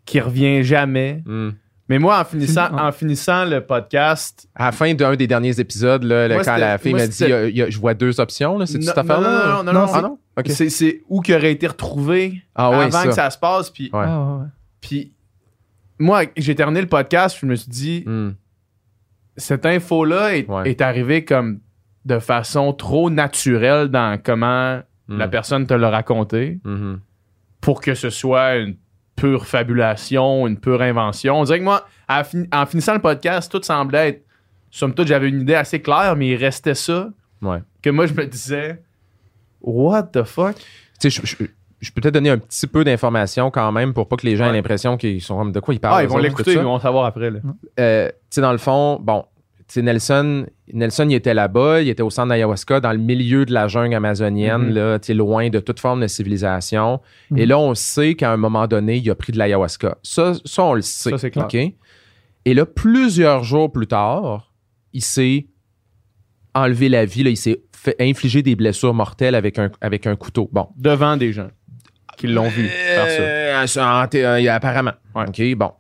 qui 0.07 0.20
revient 0.20 0.62
jamais. 0.62 1.23
hum. 1.27 1.55
Mais 1.89 1.98
moi 1.98 2.20
en 2.20 2.24
finissant 2.24 2.69
en 2.78 2.93
finissant 2.93 3.44
le 3.47 3.60
podcast, 3.62 4.48
À 4.55 4.66
la 4.66 4.73
fin 4.73 4.93
d'un 4.94 5.16
des 5.16 5.27
derniers 5.27 5.59
épisodes, 5.59 6.02
là, 6.05 6.28
Moi, 6.28 6.44
quand 6.44 6.56
la 6.56 6.77
fille 6.78 6.93
m'a 6.93 7.06
dit 7.06 7.12
c'était- 7.12 7.31
il 7.31 7.32
y 7.32 7.35
a- 7.35 7.48
il 7.48 7.56
y 7.56 7.62
a- 7.62 7.70
je 7.70 7.78
vois 7.78 7.94
deux 7.94 8.20
options, 8.20 8.59
là, 8.59 8.66
c'est 8.66 8.81
cette 8.82 8.98
affaire-là? 8.98 9.31
non, 9.31 9.65
non, 9.65 9.73
non, 9.73 9.86
Non, 9.86 10.02
non, 10.02 10.19
Ah 10.36 10.43
c'est 10.47 11.02
où 11.09 11.20
qui 11.23 11.35
aurait 11.35 11.52
été 11.52 11.66
retrouvé 11.66 12.43
Ah 12.55 12.66
avant 12.69 12.90
ça. 12.90 13.05
que 13.06 13.12
ça 13.12 13.31
se 13.31 13.39
passe 13.39 13.70
puis 13.70 13.90
Ouais. 13.93 14.05
Ah, 14.06 14.19
ouais, 14.36 14.40
ouais. 14.43 14.47
puis 14.81 15.12
moi 15.98 16.23
j'ai 16.36 16.55
terminé 16.55 16.81
le 16.82 16.86
podcast, 16.89 17.39
je 17.40 17.47
me 17.47 17.55
suis 17.56 17.70
dit 17.70 18.05
Hum, 18.06 18.35
cette 19.36 19.65
info-là 19.66 20.36
est, 20.36 20.48
Ouais. 20.48 20.70
est 20.70 20.81
arrivée 20.81 21.24
comme 21.24 21.60
de 22.05 22.19
façon 22.19 22.73
trop 22.73 23.10
naturelle 23.10 23.89
dans 23.89 24.19
comment 24.23 24.81
hum, 25.09 25.19
la 25.19 25.27
personne 25.28 25.66
te 25.66 25.74
l'a 25.74 25.90
raconté 25.90 26.60
hum, 26.65 27.01
pour 27.60 27.81
que 27.81 27.94
ce 27.94 28.10
soit 28.10 28.56
une 28.56 28.77
pure 29.19 29.47
fabulation, 29.47 30.47
une 30.47 30.59
pure 30.59 30.81
invention. 30.82 31.40
On 31.40 31.45
dirait 31.45 31.59
que 31.59 31.65
moi, 31.65 31.86
en 32.09 32.66
finissant 32.66 32.95
le 32.95 33.01
podcast, 33.01 33.51
tout 33.51 33.61
semblait 33.62 34.09
être. 34.09 34.24
Somme 34.70 34.95
toute, 34.95 35.09
j'avais 35.09 35.28
une 35.28 35.40
idée 35.43 35.55
assez 35.55 35.81
claire, 35.81 36.15
mais 36.16 36.28
il 36.28 36.36
restait 36.36 36.74
ça. 36.74 37.09
Ouais. 37.43 37.59
que 37.82 37.90
moi, 37.90 38.07
je 38.07 38.12
me 38.15 38.27
disais. 38.27 38.82
What 39.61 40.05
the 40.12 40.23
fuck? 40.24 40.57
Tu 41.01 41.11
sais, 41.11 41.11
je, 41.11 41.27
je- 41.27 41.45
je 41.81 41.93
peux 41.93 42.01
peut-être 42.01 42.15
donner 42.15 42.31
un 42.31 42.39
petit 42.39 42.66
peu 42.66 42.82
d'informations 42.85 43.51
quand 43.51 43.70
même 43.73 43.95
pour 43.95 44.09
pas 44.09 44.16
que 44.16 44.27
les 44.27 44.36
gens 44.36 44.47
aient 44.47 44.53
l'impression 44.53 44.97
qu'ils 44.97 45.23
sont 45.23 45.39
comme 45.39 45.53
de 45.53 45.61
quoi 45.61 45.74
ils 45.74 45.78
parlent. 45.81 45.95
Ah, 45.99 46.03
ils 46.03 46.09
vont 46.09 46.19
l'écouter, 46.19 46.53
ils 46.55 46.59
vont 46.59 46.78
savoir 46.81 47.05
après. 47.07 47.31
Là. 47.31 47.39
euh, 47.78 48.09
tu 48.09 48.15
sais, 48.31 48.40
dans 48.40 48.53
le 48.53 48.59
fond, 48.59 48.99
bon, 49.01 49.24
tu 49.69 49.74
sais, 49.74 49.82
Nelson, 49.82 50.47
Nelson, 50.73 51.07
il 51.11 51.15
était 51.15 51.35
là-bas, 51.35 51.82
il 51.82 51.89
était 51.90 52.03
au 52.03 52.09
centre 52.09 52.28
d'ayahuasca, 52.31 52.81
dans 52.81 52.93
le 52.93 52.99
milieu 52.99 53.45
de 53.45 53.53
la 53.53 53.69
jungle 53.69 53.95
amazonienne, 53.95 54.69
Mhm. 54.69 54.74
là, 54.74 54.99
loin 55.11 55.51
de 55.51 55.61
toute 55.61 55.78
forme 55.78 56.01
de 56.01 56.07
civilisation. 56.07 57.01
Mhm. 57.31 57.39
Et 57.39 57.47
là, 57.47 57.59
on 57.59 57.74
sait 57.74 58.15
qu'à 58.15 58.32
un 58.32 58.39
moment 58.39 58.66
donné, 58.66 58.97
il 58.97 59.11
a 59.11 59.15
pris 59.15 59.32
de 59.32 59.39
l'ayahuasca. 59.39 59.99
Ça, 60.03 60.32
ça, 60.45 60.65
on 60.65 60.73
le 60.74 60.81
sait. 60.82 61.11
Ça, 61.11 61.19
c'est 61.19 61.31
clair. 61.31 61.49
Et 62.45 62.55
là, 62.55 62.65
plusieurs 62.65 63.45
jours 63.45 63.70
plus 63.70 63.86
tard, 63.86 64.53
il 64.95 65.03
s'est 65.03 65.47
enlevé 66.55 66.89
la 66.89 67.05
vie, 67.05 67.23
là, 67.23 67.31
il 67.31 67.36
s'est 67.36 67.61
fait 67.77 67.97
infliger 68.01 68.43
des 68.43 68.57
blessures 68.57 68.95
mortelles 68.95 69.35
avec 69.35 69.59
un, 69.59 69.70
avec 69.81 70.07
un 70.07 70.16
couteau. 70.16 70.49
Bon. 70.51 70.69
Devant 70.77 71.16
des 71.16 71.32
gens 71.32 71.49
qui 72.16 72.27
l'ont 72.27 72.49
vu 72.49 72.66
faire 72.69 73.09
ça. 73.09 73.23
Euh, 73.23 74.07
euh, 74.15 74.51
apparemment. 74.51 74.93
Ouais. 75.15 75.24
OK, 75.28 75.55
bon. 75.57 75.73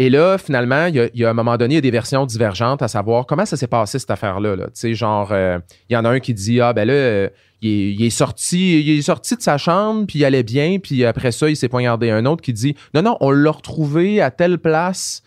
Et 0.00 0.08
là, 0.08 0.38
finalement, 0.38 0.86
il 0.86 0.94
y, 0.94 1.00
a, 1.00 1.10
il 1.12 1.20
y 1.20 1.26
a 1.26 1.28
à 1.28 1.30
un 1.32 1.34
moment 1.34 1.58
donné, 1.58 1.74
il 1.74 1.76
y 1.76 1.78
a 1.78 1.82
des 1.82 1.90
versions 1.90 2.24
divergentes 2.24 2.80
à 2.80 2.88
savoir 2.88 3.26
comment 3.26 3.44
ça 3.44 3.58
s'est 3.58 3.66
passé, 3.66 3.98
cette 3.98 4.10
affaire-là. 4.10 4.56
là. 4.56 4.64
Tu 4.68 4.70
sais, 4.72 4.94
genre, 4.94 5.28
euh, 5.30 5.58
il 5.90 5.92
y 5.92 5.96
en 5.98 6.06
a 6.06 6.08
un 6.08 6.20
qui 6.20 6.32
dit 6.32 6.58
Ah, 6.58 6.72
ben 6.72 6.86
là, 6.88 6.94
euh, 6.94 7.28
il, 7.60 7.68
est, 7.70 7.92
il 7.92 8.02
est 8.06 8.08
sorti, 8.08 8.80
il 8.80 8.98
est 8.98 9.02
sorti 9.02 9.36
de 9.36 9.42
sa 9.42 9.58
chambre, 9.58 10.06
puis 10.06 10.20
il 10.20 10.24
allait 10.24 10.42
bien, 10.42 10.78
puis 10.78 11.04
après 11.04 11.32
ça, 11.32 11.50
il 11.50 11.56
s'est 11.56 11.68
poignardé. 11.68 12.08
Un 12.10 12.24
autre 12.24 12.40
qui 12.40 12.54
dit 12.54 12.74
Non, 12.94 13.02
non, 13.02 13.18
on 13.20 13.30
l'a 13.30 13.50
retrouvé 13.50 14.22
à 14.22 14.30
telle 14.30 14.56
place, 14.56 15.22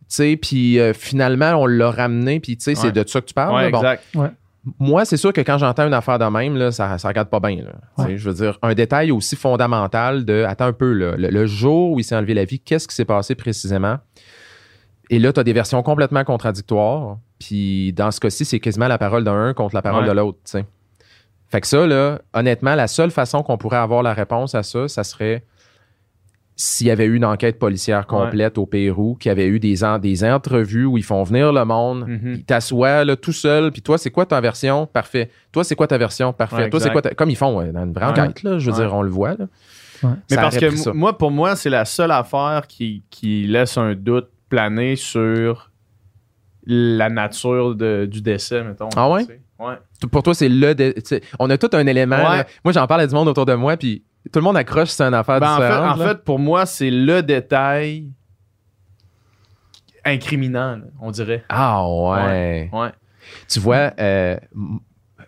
tu 0.00 0.04
sais, 0.08 0.36
puis 0.36 0.80
euh, 0.80 0.92
finalement, 0.92 1.52
on 1.62 1.66
l'a 1.66 1.92
ramené, 1.92 2.40
puis 2.40 2.56
tu 2.56 2.64
sais, 2.64 2.74
c'est 2.74 2.90
de 2.90 3.08
ça 3.08 3.20
que 3.20 3.26
tu 3.26 3.34
parles. 3.34 3.54
Ouais, 3.54 3.70
là. 3.70 3.70
Bon, 3.70 3.78
exact. 3.78 4.02
moi, 4.80 5.04
c'est 5.04 5.16
sûr 5.16 5.32
que 5.32 5.40
quand 5.40 5.58
j'entends 5.58 5.86
une 5.86 5.94
affaire 5.94 6.18
de 6.18 6.24
même, 6.24 6.56
là, 6.56 6.72
ça, 6.72 6.98
ça 6.98 7.06
regarde 7.06 7.28
pas 7.28 7.38
bien. 7.38 7.58
là. 7.62 8.08
Je 8.16 8.28
veux 8.28 8.34
dire, 8.34 8.58
un 8.62 8.74
détail 8.74 9.12
aussi 9.12 9.36
fondamental 9.36 10.24
de 10.24 10.42
attends 10.48 10.64
un 10.64 10.72
peu, 10.72 10.92
là, 10.94 11.14
le, 11.16 11.28
le 11.28 11.46
jour 11.46 11.92
où 11.92 12.00
il 12.00 12.02
s'est 12.02 12.16
enlevé 12.16 12.34
la 12.34 12.44
vie, 12.44 12.58
qu'est-ce 12.58 12.88
qui 12.88 12.94
s'est 12.96 13.04
passé 13.04 13.36
précisément? 13.36 13.98
Et 15.10 15.18
là, 15.18 15.32
tu 15.32 15.40
as 15.40 15.44
des 15.44 15.52
versions 15.52 15.82
complètement 15.82 16.24
contradictoires. 16.24 17.18
Puis 17.38 17.92
dans 17.92 18.10
ce 18.10 18.18
cas-ci, 18.20 18.44
c'est 18.44 18.60
quasiment 18.60 18.88
la 18.88 18.98
parole 18.98 19.22
d'un 19.24 19.54
contre 19.54 19.74
la 19.74 19.82
parole 19.82 20.02
Ouais. 20.04 20.08
de 20.10 20.14
l'autre. 20.14 20.38
Fait 21.48 21.60
que 21.60 21.66
ça, 21.66 21.86
là, 21.86 22.20
honnêtement, 22.34 22.74
la 22.74 22.88
seule 22.88 23.10
façon 23.12 23.42
qu'on 23.42 23.56
pourrait 23.56 23.76
avoir 23.76 24.02
la 24.02 24.14
réponse 24.14 24.54
à 24.54 24.62
ça, 24.62 24.88
ça 24.88 25.04
serait 25.04 25.44
s'il 26.58 26.86
y 26.86 26.90
avait 26.90 27.04
eu 27.04 27.14
une 27.16 27.24
enquête 27.26 27.58
policière 27.58 28.06
complète 28.06 28.56
au 28.56 28.64
Pérou, 28.64 29.14
qu'il 29.20 29.28
y 29.28 29.32
avait 29.32 29.46
eu 29.46 29.60
des, 29.60 29.84
en- 29.84 29.98
des 29.98 30.24
entrevues 30.24 30.86
où 30.86 30.96
ils 30.96 31.04
font 31.04 31.22
venir 31.22 31.52
le 31.52 31.64
monde, 31.66 32.06
Mhm. 32.08 32.34
ils 32.36 32.44
t'assoient 32.44 33.04
là, 33.04 33.14
tout 33.14 33.32
seul, 33.32 33.70
puis 33.70 33.82
toi, 33.82 33.98
c'est 33.98 34.10
quoi 34.10 34.24
ta 34.24 34.40
version? 34.40 34.86
Parfait. 34.86 35.30
Toi, 35.52 35.64
c'est 35.64 35.76
quoi 35.76 35.86
ta 35.86 35.98
version? 35.98 36.32
Parfait. 36.32 36.56
Ouais, 36.56 36.70
toi, 36.70 36.80
c'est 36.80 36.90
quoi 36.90 37.02
ta... 37.02 37.10
Comme 37.14 37.28
ils 37.28 37.36
font 37.36 37.58
ouais, 37.58 37.72
dans 37.72 37.84
une 37.84 37.92
vraie 37.92 38.06
Ouais. 38.06 38.20
enquête, 38.20 38.42
là, 38.42 38.58
je 38.58 38.70
veux 38.70 38.76
Ouais. 38.78 38.82
dire, 38.86 38.94
on 38.94 39.02
le 39.02 39.10
voit. 39.10 39.34
Là. 39.34 39.46
Ouais. 40.02 40.10
Mais 40.30 40.36
parce 40.36 40.56
que 40.56 40.74
ça. 40.76 40.94
moi, 40.94 41.18
pour 41.18 41.30
moi, 41.30 41.56
c'est 41.56 41.68
la 41.68 41.84
seule 41.84 42.10
affaire 42.10 42.62
qui, 42.66 43.02
qui 43.10 43.46
laisse 43.46 43.76
un 43.76 43.94
doute 43.94 44.28
planer 44.48 44.96
sur 44.96 45.70
la 46.66 47.08
nature 47.08 47.74
de- 47.74 48.06
du 48.10 48.20
décès, 48.22 48.62
mettons. 48.64 48.88
Ah 48.96 49.08
ouais? 49.10 49.24
Ouais. 49.58 49.74
Pour 50.10 50.22
toi, 50.22 50.34
c'est 50.34 50.48
le. 50.48 50.74
on 51.38 51.48
a 51.48 51.56
tout 51.58 51.70
un 51.72 51.86
élément. 51.86 52.16
Ouais. 52.16 52.44
Moi, 52.64 52.72
j'en 52.72 52.86
parle 52.86 53.02
à 53.02 53.06
du 53.06 53.14
monde 53.14 53.28
autour 53.28 53.46
de 53.46 53.54
moi, 53.54 53.76
puis 53.76 54.04
tout 54.32 54.38
le 54.40 54.44
monde 54.44 54.56
accroche 54.56 54.90
sur 54.90 55.06
une 55.06 55.14
affaire 55.14 55.40
Ben, 55.40 55.54
en 55.54 55.56
fait, 55.58 55.62
différente. 55.68 56.00
en 56.00 56.04
fait, 56.08 56.24
pour 56.24 56.38
moi, 56.38 56.66
c'est 56.66 56.90
le 56.90 57.22
détail 57.22 58.10
incriminant, 60.04 60.80
on 61.00 61.10
dirait. 61.10 61.44
Ah 61.48 61.86
ouais. 61.88 62.70
Ouais. 62.72 62.90
Tu 63.48 63.58
vois, 63.60 63.92
euh, 63.98 64.36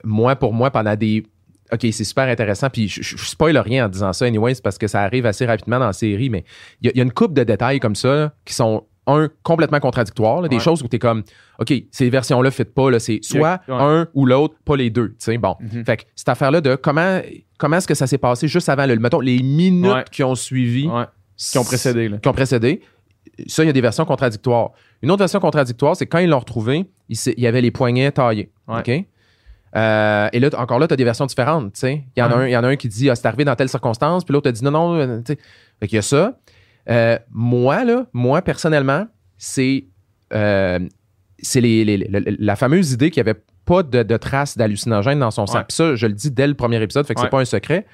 moi, 0.04 0.36
pour 0.36 0.52
moi, 0.52 0.70
pendant 0.70 0.94
des. 0.94 1.24
OK, 1.72 1.80
c'est 1.92 2.04
super 2.04 2.28
intéressant. 2.28 2.70
Puis 2.70 2.88
je, 2.88 3.02
je 3.02 3.16
spoil 3.16 3.56
rien 3.58 3.86
en 3.86 3.88
disant 3.88 4.12
ça, 4.12 4.24
anyways, 4.24 4.54
parce 4.62 4.78
que 4.78 4.86
ça 4.86 5.02
arrive 5.02 5.26
assez 5.26 5.44
rapidement 5.44 5.78
dans 5.78 5.86
la 5.86 5.92
série, 5.92 6.30
mais 6.30 6.44
il 6.80 6.90
y, 6.90 6.96
y 6.96 7.00
a 7.00 7.04
une 7.04 7.12
coupe 7.12 7.34
de 7.34 7.44
détails 7.44 7.78
comme 7.80 7.96
ça 7.96 8.32
qui 8.44 8.54
sont, 8.54 8.86
un, 9.08 9.28
complètement 9.42 9.80
contradictoires. 9.80 10.40
là, 10.42 10.48
des 10.48 10.56
Ouais. 10.56 10.62
choses 10.62 10.82
où 10.82 10.88
tu 10.88 10.96
es 10.96 10.98
comme, 10.98 11.22
OK, 11.58 11.72
ces 11.90 12.08
versions-là 12.10 12.48
ne 12.48 12.52
fit 12.54 12.64
pas. 12.64 12.90
là, 12.90 12.98
C'est 13.00 13.18
soit 13.22 13.60
Ouais. 13.68 13.74
un 13.78 14.08
ou 14.14 14.26
l'autre, 14.26 14.54
pas 14.64 14.76
les 14.76 14.90
deux. 14.90 15.14
Bon. 15.40 15.56
Mhm. 15.60 15.84
Fait 15.84 15.96
que 15.98 16.02
cette 16.14 16.28
affaire-là 16.28 16.60
de 16.60 16.76
comment, 16.76 17.20
comment 17.58 17.76
est-ce 17.78 17.88
que 17.88 17.94
ça 17.94 18.06
s'est 18.06 18.18
passé 18.18 18.46
juste 18.48 18.68
avant, 18.68 18.86
le, 18.86 18.96
mettons, 18.96 19.20
les 19.20 19.42
minutes 19.42 19.90
Ouais. 19.92 20.04
qui 20.12 20.22
ont 20.22 20.34
suivi. 20.34 20.88
Qui 21.36 21.58
ont 21.58 21.64
précédé, 21.64 22.08
là. 22.08 22.18
qui 22.18 22.28
ont 22.28 22.32
précédé. 22.32 22.80
Ça, 23.46 23.62
il 23.62 23.66
y 23.66 23.70
a 23.70 23.72
des 23.72 23.80
versions 23.80 24.04
contradictoires. 24.04 24.70
Une 25.02 25.10
autre 25.10 25.20
version 25.20 25.38
contradictoire, 25.38 25.94
c'est 25.94 26.06
quand 26.06 26.18
ils 26.18 26.28
l'ont 26.28 26.38
retrouvé, 26.40 26.90
il, 27.08 27.16
y 27.36 27.46
avait 27.46 27.60
les 27.60 27.70
poignets 27.70 28.10
taillés. 28.10 28.50
OK? 28.66 28.90
Euh, 29.76 30.28
et 30.32 30.40
là, 30.40 30.48
encore 30.56 30.78
là, 30.78 30.88
tu 30.88 30.94
as 30.94 30.96
des 30.96 31.04
versions 31.04 31.26
différentes. 31.26 31.74
Il 31.82 32.02
y, 32.16 32.22
en 32.22 32.30
a 32.30 32.34
un- 32.36 32.46
il 32.46 32.52
y 32.52 32.56
en 32.56 32.64
a 32.64 32.68
un 32.68 32.76
qui 32.76 32.88
dit 32.88 33.10
ah, 33.10 33.14
c'est 33.14 33.26
arrivé 33.26 33.44
dans 33.44 33.54
telle 33.54 33.68
circonstance, 33.68 34.24
puis 34.24 34.32
l'autre 34.32 34.48
a 34.48 34.52
dit 34.52 34.64
non, 34.64 34.70
non. 34.70 34.94
euh, 34.94 35.18
tu 35.18 35.34
sais. 35.34 35.38
Fait 35.78 35.86
qu'il 35.86 35.96
y 35.96 35.98
a 35.98 36.02
ça. 36.02 36.38
Euh, 36.90 37.18
moi, 37.30 37.84
là, 37.84 38.06
moi, 38.12 38.42
personnellement, 38.42 39.06
c'est 39.36 39.86
euh, 40.34 40.78
c'est 41.40 41.60
les- 41.60 41.84
les- 41.84 41.96
les- 41.96 42.36
la 42.38 42.56
fameuse 42.56 42.92
idée 42.92 43.10
qu'il 43.10 43.22
n'y 43.22 43.30
avait 43.30 43.40
pas 43.64 43.82
de, 43.82 44.02
de 44.02 44.16
traces 44.16 44.56
d'hallucinogènes 44.58 45.20
dans 45.20 45.30
son 45.30 45.46
sang. 45.46 45.58
Ouais. 45.58 45.64
Puis 45.68 45.76
ça, 45.76 45.94
je 45.94 46.06
le 46.06 46.12
dis 46.14 46.30
dès 46.30 46.46
le 46.46 46.54
premier 46.54 46.82
épisode, 46.82 47.06
fait 47.06 47.14
que 47.14 47.20
Ouais. 47.20 47.26
c'est 47.26 47.30
pas 47.30 47.40
un 47.40 47.44
secret. 47.44 47.86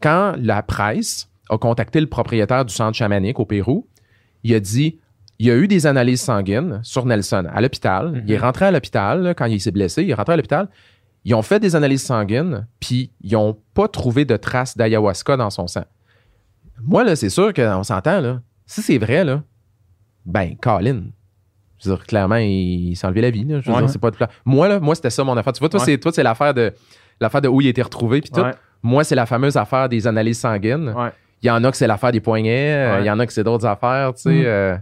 Quand 0.00 0.34
la 0.38 0.62
presse 0.62 1.28
a 1.48 1.58
contacté 1.58 2.00
le 2.00 2.06
propriétaire 2.08 2.64
du 2.64 2.74
centre 2.74 2.96
chamanique 2.96 3.38
au 3.40 3.46
Pérou, 3.46 3.88
il 4.44 4.54
a 4.54 4.60
dit 4.60 4.98
il 5.38 5.46
y 5.46 5.50
a 5.50 5.56
eu 5.56 5.66
des 5.66 5.86
analyses 5.86 6.20
sanguines 6.20 6.78
sur 6.84 7.04
Nelson 7.06 7.46
à 7.52 7.60
l'hôpital. 7.60 8.12
Mhm. 8.12 8.22
Il 8.26 8.32
est 8.32 8.38
rentré 8.38 8.66
à 8.66 8.70
l'hôpital 8.70 9.22
là, 9.22 9.34
quand 9.34 9.46
il 9.46 9.60
s'est 9.60 9.70
blessé. 9.72 10.02
Il 10.04 10.10
est 10.10 10.14
rentré 10.14 10.34
à 10.34 10.36
l'hôpital. 10.36 10.68
Ils 11.24 11.34
ont 11.34 11.42
fait 11.42 11.58
des 11.60 11.74
analyses 11.76 12.02
sanguines, 12.04 12.66
puis 12.80 13.10
ils 13.22 13.32
n'ont 13.32 13.56
pas 13.74 13.88
trouvé 13.88 14.24
de 14.24 14.36
traces 14.36 14.76
d'ayahuasca 14.76 15.36
dans 15.36 15.50
son 15.50 15.66
sang. 15.68 15.84
Moi, 16.84 17.04
là, 17.04 17.16
c'est 17.16 17.30
sûr 17.30 17.52
qu'on 17.52 17.82
s'entend, 17.82 18.20
là. 18.20 18.40
Si 18.66 18.82
c'est 18.82 18.98
vrai, 18.98 19.24
là, 19.24 19.42
ben, 20.24 20.54
Colin. 20.60 21.04
Je 21.82 21.88
veux 21.90 21.96
dire, 21.96 22.06
clairement, 22.06 22.36
il, 22.36 22.90
il 22.90 22.96
s'est 22.96 23.06
enlevé 23.06 23.20
la 23.22 23.30
vie, 23.30 23.44
là. 23.44 23.60
Je 23.60 23.68
veux 23.68 23.74
Ouais. 23.74 23.82
dire, 23.82 23.90
c'est 23.90 23.98
pas 24.00 24.10
de 24.10 24.16
Moi, 24.44 24.68
là, 24.68 24.78
moi, 24.80 24.94
c'était 24.94 25.10
ça 25.10 25.24
mon 25.24 25.36
affaire. 25.36 25.52
Tu 25.52 25.60
vois, 25.60 25.68
toi, 25.68 25.80
Ouais. 25.80 25.86
c'est, 25.86 25.98
toi, 25.98 26.12
c'est 26.12 26.22
l'affaire 26.22 26.54
de, 26.54 26.72
l'affaire 27.20 27.40
de 27.40 27.48
où 27.48 27.60
il 27.60 27.66
a 27.66 27.70
été 27.70 27.82
retrouvé, 27.82 28.20
puis 28.20 28.30
tout. 28.30 28.40
Ouais. 28.40 28.52
Moi, 28.82 29.04
c'est 29.04 29.14
la 29.14 29.26
fameuse 29.26 29.56
affaire 29.56 29.88
des 29.88 30.06
analyses 30.06 30.38
sanguines. 30.40 30.90
Ouais. 30.96 31.10
Il 31.42 31.46
y 31.48 31.50
en 31.50 31.62
a 31.64 31.70
que 31.70 31.76
c'est 31.76 31.86
l'affaire 31.88 32.12
des 32.12 32.20
poignets, 32.20 32.72
euh, 32.74 33.00
il 33.00 33.06
y 33.06 33.10
en 33.10 33.18
a 33.18 33.26
que 33.26 33.32
c'est 33.32 33.42
d'autres 33.44 33.66
affaires, 33.66 34.14
tu 34.14 34.22
sais. 34.22 34.30
Mm. 34.30 34.42
euh, 34.46 34.76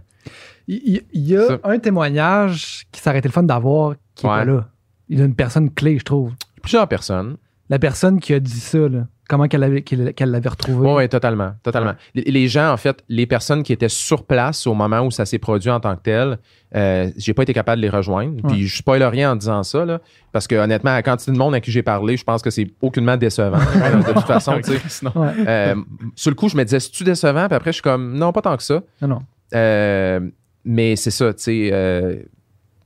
Il, 0.67 1.01
y 1.13 1.35
a 1.35 1.47
Ça. 1.47 1.59
un 1.63 1.79
témoignage 1.79 2.85
qui 2.91 3.01
s'arrêtait 3.01 3.27
le 3.27 3.33
fun 3.33 3.43
d'avoir 3.43 3.95
qui 4.15 4.25
est 4.25 4.29
pas 4.29 4.45
là. 4.45 4.67
Il 5.09 5.17
y 5.19 5.21
a 5.21 5.25
une 5.25 5.35
personne 5.35 5.71
clé, 5.73 5.97
je 5.97 6.03
trouve. 6.05 6.33
plusieurs 6.61 6.87
personnes. 6.87 7.37
La 7.69 7.79
personne 7.79 8.19
qui 8.19 8.33
a 8.33 8.39
dit 8.39 8.59
ça, 8.59 8.77
là, 8.87 9.07
comment 9.31 9.47
qu'elle 9.47 9.63
avait- 9.63 9.81
qu'elle 9.81 10.13
qu'elle 10.13 10.29
l'avait 10.29 10.49
retrouvé. 10.49 10.87
Oui, 10.87 11.07
totalement. 11.09 11.53
totalement. 11.63 11.93
Les, 12.13 12.23
les 12.23 12.47
gens, 12.47 12.71
en 12.71 12.77
fait, 12.77 13.03
les 13.09 13.25
personnes 13.25 13.63
qui 13.63 13.71
étaient 13.73 13.89
sur 13.89 14.25
place 14.25 14.67
au 14.67 14.73
moment 14.73 14.99
où 15.01 15.09
ça 15.11 15.25
s'est 15.25 15.39
produit 15.39 15.69
en 15.71 15.79
tant 15.79 15.95
que 15.95 16.01
tel, 16.01 16.37
euh, 16.75 17.09
j'ai 17.17 17.33
pas 17.33 17.43
été 17.43 17.53
capable 17.53 17.81
de 17.81 17.87
les 17.87 17.89
rejoindre. 17.89 18.41
Puis 18.49 18.67
je 18.67 18.77
spoil 18.77 19.01
rien 19.03 19.31
en 19.31 19.35
disant 19.35 19.63
ça, 19.63 19.85
là, 19.85 19.99
parce 20.33 20.47
que 20.47 20.55
honnêtement, 20.55 20.91
la 20.91 21.01
quantité 21.01 21.31
de 21.31 21.37
monde 21.37 21.55
à 21.55 21.61
qui 21.61 21.71
j'ai 21.71 21.81
parlé, 21.83 22.17
je 22.17 22.23
pense 22.23 22.41
que 22.41 22.49
c'est 22.49 22.67
aucunement 22.81 23.17
décevant. 23.17 23.57
de 24.07 24.13
toute 24.13 24.25
façon, 24.25 24.57
tu 24.57 24.73
sais. 24.73 24.79
Sinon- 24.87 25.11
Ouais. 25.15 25.31
Euh, 25.47 25.75
sur 26.15 26.29
le 26.31 26.35
coup, 26.35 26.49
je 26.49 26.57
me 26.57 26.63
disais, 26.63 26.79
c'est-tu 26.79 27.03
décevant? 27.03 27.47
Puis 27.47 27.55
après, 27.55 27.71
je 27.71 27.75
suis 27.75 27.81
comme, 27.83 28.17
non, 28.17 28.31
pas 28.33 28.41
tant 28.41 28.57
que 28.57 28.63
ça. 28.63 28.81
Non, 29.01 29.07
non. 29.07 29.19
Euh, 29.55 30.19
mais 30.65 30.95
c'est 30.95 31.11
ça, 31.11 31.33
tu 31.33 31.41
sais. 31.43 31.69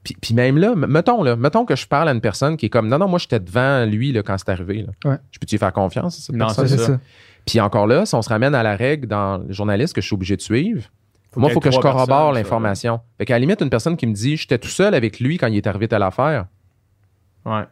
Puis, 0.06 0.16
puis 0.22 0.34
même 0.34 0.58
là, 0.58 0.74
mettons, 0.76 1.22
là, 1.24 1.36
mettons 1.36 1.66
que 1.66 1.76
je 1.76 1.86
parle 1.86 2.08
à 2.08 2.14
une 2.14 2.22
personne 2.22 2.56
qui 2.56 2.68
est 2.68 2.70
comme, 2.70 2.88
non, 2.88 2.98
non, 2.98 3.08
moi, 3.10 3.20
j'étais 3.20 3.40
devant 3.42 3.84
lui 3.86 4.12
là, 4.14 4.24
quand 4.24 4.38
c'est 4.38 4.50
arrivé. 4.50 4.84
Là. 4.84 5.10
Ouais. 5.12 5.18
Je 5.32 5.40
peux-tu 5.40 5.56
lui 5.56 5.60
faire 5.60 5.74
confiance? 5.74 6.18
à 6.18 6.22
cette 6.22 6.36
Non, 6.36 6.46
personne? 6.46 6.68
Ça. 6.68 6.78
ça. 6.78 7.00
Puis 7.46 7.60
encore 7.60 7.88
là, 7.88 8.06
si 8.06 8.16
on 8.16 8.22
se 8.22 8.30
ramène 8.30 8.56
à 8.56 8.64
la 8.64 8.76
règle 8.78 9.08
dans 9.08 9.40
le 9.40 9.52
journaliste 9.52 9.94
que 9.94 10.02
je 10.02 10.06
suis 10.08 10.14
obligé 10.14 10.36
de 10.38 10.42
suivre, 10.42 10.84
moi, 11.36 11.50
il 11.50 11.54
faut 11.54 11.60
que 11.60 11.70
je 11.72 11.80
corrobore 11.80 12.32
l'information. 12.32 13.02
Fait 13.18 13.26
qu'à 13.26 13.34
la 13.34 13.40
limite, 13.40 13.60
une 13.62 13.70
personne 13.70 13.98
qui 13.98 14.08
me 14.08 14.14
dit 14.14 14.38
j'étais 14.38 14.58
tout 14.58 14.70
seul 14.70 14.94
avec 14.94 15.20
lui 15.20 15.38
quand 15.38 15.48
il 15.48 15.58
est 15.58 15.68
arrivé 15.68 15.88
à 15.92 16.00
l'affaire, 16.00 16.46
Ouais. 17.46 17.64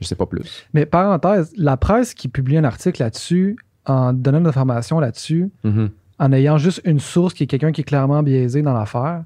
je 0.00 0.06
sais 0.06 0.14
pas 0.14 0.26
plus. 0.26 0.66
Mais 0.72 0.86
parenthèse, 0.86 1.52
la 1.56 1.76
presse 1.76 2.14
qui 2.14 2.28
publie 2.28 2.56
un 2.58 2.64
article 2.64 3.02
là-dessus, 3.02 3.56
en 3.86 4.12
donnant 4.12 4.40
de 4.40 4.44
l'information 4.46 5.00
là-dessus, 5.00 5.50
Mhm. 5.64 5.90
en 6.20 6.32
ayant 6.32 6.58
juste 6.58 6.80
une 6.84 7.00
source 7.00 7.34
qui 7.34 7.42
est 7.42 7.46
quelqu'un 7.48 7.72
qui 7.72 7.80
est 7.80 7.84
clairement 7.84 8.22
biaisé 8.22 8.62
dans 8.62 8.72
l'affaire, 8.72 9.24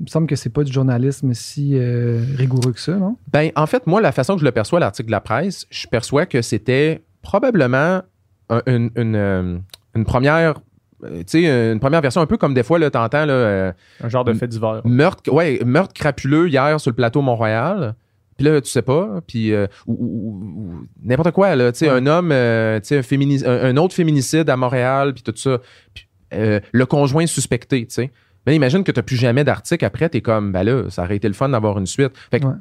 il 0.00 0.04
me 0.04 0.08
semble 0.08 0.26
que 0.26 0.34
c'est 0.36 0.50
pas 0.50 0.64
du 0.64 0.72
journalisme 0.72 1.34
si 1.34 1.72
euh, 1.74 2.22
rigoureux 2.36 2.72
que 2.72 2.80
ça, 2.80 2.96
non? 2.96 3.16
Ben, 3.32 3.50
en 3.54 3.66
fait, 3.66 3.86
moi, 3.86 4.00
la 4.00 4.12
façon 4.12 4.34
que 4.34 4.40
je 4.40 4.44
le 4.46 4.50
perçois, 4.52 4.80
l'article 4.80 5.06
de 5.08 5.12
la 5.12 5.20
presse, 5.20 5.66
je 5.70 5.86
perçois 5.86 6.24
que 6.26 6.40
c'était 6.42 7.02
probablement 7.22 8.02
un- 8.48 8.62
une, 8.66 8.90
une, 8.96 9.14
euh, 9.14 9.58
une 9.94 10.04
première. 10.04 10.60
euh, 11.04 11.18
Tu 11.26 11.42
sais, 11.44 11.72
une 11.72 11.80
première 11.80 12.00
version, 12.00 12.20
un 12.22 12.26
peu 12.26 12.36
comme 12.38 12.54
des 12.54 12.62
fois, 12.62 12.78
là, 12.78 12.90
t'entends, 12.90 13.24
là, 13.26 13.32
euh, 13.32 13.72
Un 14.02 14.08
genre 14.08 14.24
de 14.24 14.32
fait 14.34 14.48
divers. 14.48 14.80
meurtre, 14.84 15.30
ouais, 15.32 15.60
meurtre 15.64 15.92
crapuleux 15.94 16.48
hier 16.48 16.80
sur 16.80 16.90
le 16.90 16.96
plateau 16.96 17.20
Mont-Royal. 17.22 17.94
Puis 18.38 18.46
là, 18.46 18.58
tu 18.62 18.70
sais 18.70 18.80
pas. 18.82 19.20
Puis, 19.26 19.52
euh, 19.52 19.66
ou, 19.86 19.92
ou- 19.94 20.44
ou- 20.72 20.86
n'importe 21.04 21.30
quoi, 21.32 21.54
là. 21.56 21.72
Tu 21.72 21.78
sais, 21.80 21.90
Ouais. 21.90 21.96
un 21.98 22.06
homme, 22.06 22.30
euh, 22.32 22.80
tu 22.80 22.98
sais, 23.02 23.46
un, 23.46 23.50
un, 23.50 23.64
un 23.70 23.76
autre 23.76 23.94
féminicide 23.94 24.48
à 24.48 24.56
Montréal, 24.56 25.12
puis 25.12 25.22
tout 25.22 25.34
ça. 25.36 25.58
Euh, 26.32 26.60
le 26.72 26.86
conjoint 26.86 27.26
suspecté, 27.26 27.86
tu 27.86 27.94
sais. 27.94 28.10
Mais 28.46 28.56
imagine 28.56 28.82
que 28.84 28.92
tu 28.92 28.98
n'as 28.98 29.02
plus 29.02 29.16
jamais 29.16 29.44
d'article 29.44 29.84
après, 29.84 30.08
tu 30.08 30.18
es 30.18 30.20
comme, 30.20 30.52
ben 30.52 30.62
là, 30.62 30.88
ça 30.90 31.02
aurait 31.04 31.16
été 31.16 31.28
le 31.28 31.34
fun 31.34 31.48
d'avoir 31.50 31.78
une 31.78 31.86
suite. 31.86 32.12
Fait 32.30 32.40
que, 32.40 32.46
Ouais. 32.46 32.54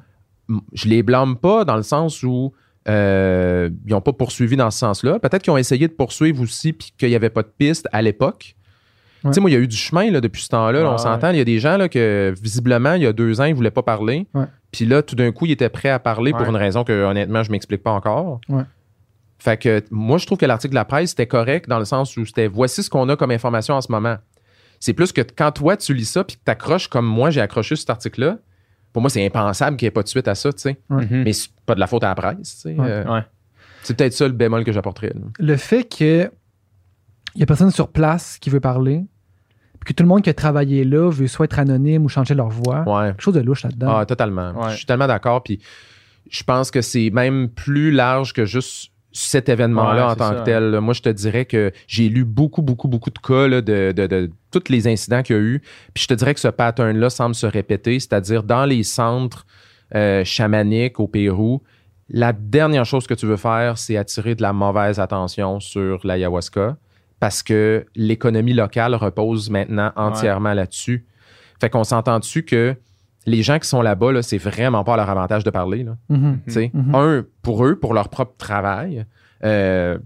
je 0.73 0.88
les 0.89 1.03
blâme 1.03 1.35
pas 1.38 1.64
dans 1.65 1.76
le 1.77 1.84
sens 1.84 2.23
où 2.23 2.53
euh, 2.88 3.69
ils 3.85 3.91
n'ont 3.91 4.01
pas 4.01 4.14
poursuivi 4.14 4.56
dans 4.56 4.72
ce 4.72 4.80
sens-là. 4.80 5.19
Peut-être 5.19 5.43
qu'ils 5.43 5.51
ont 5.53 5.57
essayé 5.57 5.88
de 5.88 5.93
poursuivre 5.93 6.41
aussi, 6.41 6.73
puis 6.73 6.91
qu'il 6.97 7.10
n'y 7.10 7.15
avait 7.15 7.30
pas 7.30 7.43
de 7.43 7.51
piste 7.56 7.88
à 7.91 8.01
l'époque. 8.01 8.56
Ouais. 9.23 9.31
Tu 9.31 9.35
sais, 9.35 9.41
moi, 9.41 9.49
il 9.49 9.53
y 9.53 9.57
a 9.57 9.60
eu 9.60 9.68
du 9.68 9.76
chemin 9.76 10.10
là, 10.11 10.22
depuis 10.22 10.41
ce 10.41 10.49
temps-là. 10.49 10.81
là, 10.81 10.89
on 10.89 10.91
Ouais, 10.93 10.97
s'entend. 10.97 11.30
Il 11.31 11.38
y 11.38 11.41
a 11.41 11.45
des 11.45 11.60
gens 11.60 11.77
là, 11.77 11.89
que, 11.89 12.34
visiblement, 12.41 12.93
il 12.93 13.03
y 13.03 13.06
a 13.06 13.14
deux 13.14 13.41
ans, 13.41 13.45
ils 13.45 13.51
ne 13.51 13.56
voulaient 13.56 13.69
pas 13.69 13.84
parler. 13.84 14.27
Ouais. 14.34 14.45
Puis 14.72 14.85
là, 14.85 15.01
tout 15.03 15.15
d'un 15.15 15.31
coup, 15.31 15.45
ils 15.45 15.51
étaient 15.51 15.69
prêts 15.69 15.89
à 15.89 15.99
parler 15.99 16.31
pour 16.31 16.43
une 16.47 16.56
raison 16.56 16.84
que, 16.84 17.03
honnêtement, 17.03 17.43
je 17.43 17.49
ne 17.49 17.53
m'explique 17.53 17.84
pas 17.84 17.91
encore. 17.91 18.39
Ouais. 18.49 18.64
Fait 19.38 19.57
que 19.57 19.84
moi, 19.91 20.18
je 20.18 20.26
trouve 20.26 20.38
que 20.38 20.45
l'article 20.45 20.72
de 20.72 20.76
la 20.76 20.85
presse, 20.85 21.11
c'était 21.11 21.27
correct 21.27 21.68
dans 21.69 21.80
le 21.80 21.85
sens 21.85 22.15
où 22.18 22.26
c'était 22.26 22.47
voici 22.47 22.81
ce 22.84 22.89
qu'on 22.89 23.07
a 23.10 23.15
comme 23.15 23.31
information 23.31 23.76
en 23.76 23.81
ce 23.81 23.91
moment. 23.91 24.18
C'est 24.80 24.93
plus 24.93 25.11
que 25.11 25.22
quand 25.22 25.51
toi, 25.51 25.76
tu 25.77 25.93
lis 25.93 26.06
ça 26.06 26.23
puis 26.23 26.38
que 26.38 26.41
tu 26.45 26.51
accroches 26.51 26.88
comme 26.88 27.06
moi, 27.06 27.30
j'ai 27.30 27.41
accroché 27.41 27.76
cet 27.76 27.89
article-là. 27.89 28.38
Pour 28.93 29.01
moi, 29.01 29.10
c'est 29.10 29.26
impensable 29.26 29.77
qu'il 29.77 29.85
n'y 29.85 29.89
ait 29.89 29.91
pas 29.91 30.03
de 30.03 30.07
suite 30.07 30.27
à 30.27 30.35
ça, 30.35 30.51
tu 30.53 30.60
sais. 30.61 30.77
Mhm. 30.89 31.23
Mais 31.23 31.34
c'est 31.34 31.49
pas 31.65 31.76
de 31.76 31.80
la 31.80 31.88
faute 31.88 32.03
à 32.03 32.07
la 32.07 32.15
presse, 32.15 32.56
tu 32.56 32.61
sais. 32.61 32.76
Ouais. 32.76 32.88
Euh, 32.89 33.03
Ouais. 33.14 33.22
C'est 33.84 33.95
peut-être 33.95 34.14
ça 34.14 34.27
le 34.27 34.34
bémol 34.34 34.64
que 34.64 34.72
j'apporterais. 34.72 35.11
là. 35.15 35.22
Le 35.39 35.56
fait 35.57 35.84
que 35.84 36.30
il 37.35 37.39
y 37.39 37.43
a 37.43 37.45
personne 37.45 37.72
sur 37.72 37.89
place 37.89 38.38
qui 38.39 38.49
veut 38.49 38.60
parler, 38.60 39.06
puis 39.80 39.93
que 39.93 39.97
tout 39.97 40.03
le 40.03 40.10
monde 40.10 40.22
qui 40.23 40.30
a 40.30 40.34
travaillé 40.34 40.84
là 40.84 41.10
veut 41.10 41.27
soit 41.27 41.45
être 41.45 41.60
anonyme 41.60 42.03
ou 42.03 42.10
changer 42.10 42.34
leur 42.34 42.49
voix, 42.49 42.84
Ouais. 42.88 43.10
quelque 43.11 43.22
chose 43.22 43.35
de 43.35 43.39
louche 43.41 43.64
là-dedans. 43.64 43.97
Ah, 43.97 44.06
totalement. 44.06 44.51
Ouais. 44.53 44.72
Je 44.72 44.77
suis 44.77 44.85
tellement 44.85 45.07
d'accord. 45.07 45.43
Puis 45.43 45.61
je 46.30 46.43
pense 46.43 46.72
que 46.72 46.81
c'est 46.81 47.10
même 47.11 47.49
plus 47.49 47.91
large 47.91 48.34
que 48.34 48.45
juste 48.45 48.91
cet 49.11 49.49
événement-là 49.49 50.06
Ouais, 50.06 50.11
en 50.11 50.15
tant 50.15 50.30
ça, 50.30 50.36
que 50.36 50.44
tel. 50.45 50.72
là. 50.72 50.81
Moi, 50.81 50.94
je 50.94 51.02
te 51.02 51.10
dirais 51.10 51.45
que 51.45 51.72
j'ai 51.88 52.10
lu 52.10 52.26
beaucoup, 52.26 52.61
beaucoup, 52.61 52.88
beaucoup 52.88 53.10
de 53.10 53.19
cas 53.19 53.48
là, 53.48 53.61
de, 53.61 53.91
de, 53.95 54.07
de 54.07 54.31
tous 54.52 54.69
les 54.69 54.88
incidents 54.88 55.23
qu'il 55.23 55.36
y 55.36 55.40
a 55.40 55.41
eu. 55.41 55.61
Puis 55.94 56.03
je 56.03 56.07
te 56.07 56.14
dirais 56.14 56.34
que 56.34 56.40
ce 56.40 56.48
pattern-là 56.48 57.10
semble 57.10 57.36
se 57.36 57.45
répéter, 57.48 57.99
c'est-à-dire 57.99 58.44
dans 58.44 58.65
les 58.65 58.84
centres 58.84 59.45
euh, 59.95 60.23
chamaniques 60.23 60.99
au 60.99 61.07
Pérou, 61.07 61.61
la 62.10 62.34
dernière 62.34 62.86
chose 62.86 63.06
que 63.07 63.14
tu 63.14 63.26
veux 63.26 63.38
faire, 63.38 63.77
c'est 63.77 63.98
attirer 63.98 64.36
de 64.36 64.41
la 64.41 64.53
mauvaise 64.53 64.99
attention 64.99 65.60
sur 65.60 65.99
l'ayahuasca 66.06 66.77
parce 67.19 67.44
que 67.44 67.86
l'économie 67.95 68.53
locale 68.53 68.95
repose 68.95 69.49
maintenant 69.49 69.91
entièrement 69.95 70.53
là-dessus. 70.53 71.06
Fait 71.60 71.69
qu'on 71.69 71.84
s'entend 71.84 72.19
dessus 72.19 72.44
que 72.45 72.76
les 73.26 73.44
gens 73.44 73.60
qui 73.60 73.68
sont 73.68 73.82
là-bas, 73.82 74.12
là, 74.12 74.22
c'est 74.24 74.38
vraiment 74.38 74.84
pas 74.84 74.94
à 74.94 74.98
leur 74.98 75.10
avantage 75.10 75.44
de 75.44 75.50
parler. 75.50 75.84
Là, 75.84 75.98
Mhm. 76.10 76.40
Sais. 76.48 76.72
Mhm. 76.74 76.96
Un, 76.96 77.26
pour 77.41 77.66
eux, 77.66 77.76
pour 77.78 77.94
leur 77.94 78.10
propre 78.10 78.34
travail, 78.38 79.06
euh, 79.44 79.98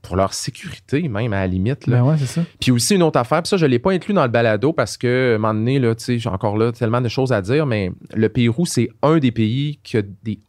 pour 0.00 0.16
leur 0.16 0.34
sécurité 0.34 1.06
même, 1.08 1.32
à 1.32 1.40
la 1.40 1.46
limite. 1.46 1.86
Là. 1.86 1.98
Ben 1.98 2.04
ouais, 2.04 2.16
c'est 2.18 2.26
ça. 2.26 2.42
Puis 2.60 2.72
aussi 2.72 2.96
une 2.96 3.02
autre 3.04 3.18
affaire, 3.20 3.40
puis 3.42 3.48
ça, 3.50 3.56
je 3.56 3.66
ne 3.66 3.70
l'ai 3.70 3.78
pas 3.78 3.92
inclus 3.92 4.14
dans 4.14 4.24
le 4.24 4.30
balado 4.30 4.72
parce 4.72 4.96
que, 4.96 5.32
à 5.32 5.34
un 5.36 5.38
moment 5.38 5.54
donné, 5.54 5.78
là, 5.78 5.94
tu 5.94 6.02
sais, 6.04 6.18
j'ai 6.18 6.28
encore 6.28 6.56
là 6.56 6.72
tellement 6.72 7.00
de 7.00 7.08
choses 7.08 7.32
à 7.32 7.40
dire, 7.40 7.66
mais 7.66 7.92
le 8.14 8.28
Pérou, 8.28 8.66
c'est 8.66 8.88
un 9.02 9.18
des 9.18 9.30
pays 9.30 9.78
qui 9.84 9.98
a 9.98 10.02
des 10.24 10.40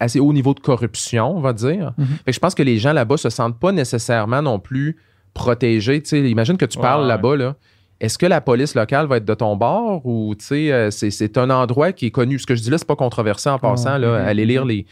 assez 0.00 0.18
hauts 0.18 0.32
niveaux 0.32 0.54
de 0.54 0.60
corruption, 0.60 1.36
on 1.36 1.40
va 1.40 1.52
dire. 1.52 1.92
Mhm. 1.98 2.06
Fait 2.06 2.24
que 2.26 2.32
je 2.32 2.40
pense 2.40 2.54
que 2.56 2.62
les 2.64 2.78
gens 2.78 2.92
là-bas 2.92 3.16
se 3.16 3.30
sentent 3.30 3.58
pas 3.60 3.70
nécessairement 3.72 4.42
non 4.42 4.58
plus 4.58 4.96
protégés. 5.34 6.02
Imagine 6.12 6.56
que 6.56 6.64
tu 6.66 6.78
Ouais, 6.78 6.82
parles 6.82 7.02
ouais. 7.02 7.08
là-bas, 7.08 7.36
là. 7.36 7.56
Est-ce 8.00 8.18
que 8.18 8.26
la 8.26 8.40
police 8.40 8.74
locale 8.74 9.06
va 9.06 9.16
être 9.18 9.24
de 9.24 9.34
ton 9.34 9.56
bord 9.56 10.04
ou 10.04 10.34
tu 10.38 10.44
sais, 10.44 10.72
euh, 10.72 10.90
c'est, 10.90 11.10
c'est 11.10 11.38
un 11.38 11.48
endroit 11.50 11.92
qui 11.92 12.06
est 12.06 12.10
connu? 12.10 12.38
Ce 12.38 12.46
que 12.46 12.54
je 12.54 12.62
dis 12.62 12.70
là, 12.70 12.78
c'est 12.78 12.86
pas 12.86 12.96
controversé 12.96 13.48
en 13.48 13.58
passant. 13.58 13.96
Là, 13.98 14.16
allez 14.24 14.44
lire 14.44 14.64
les. 14.64 14.86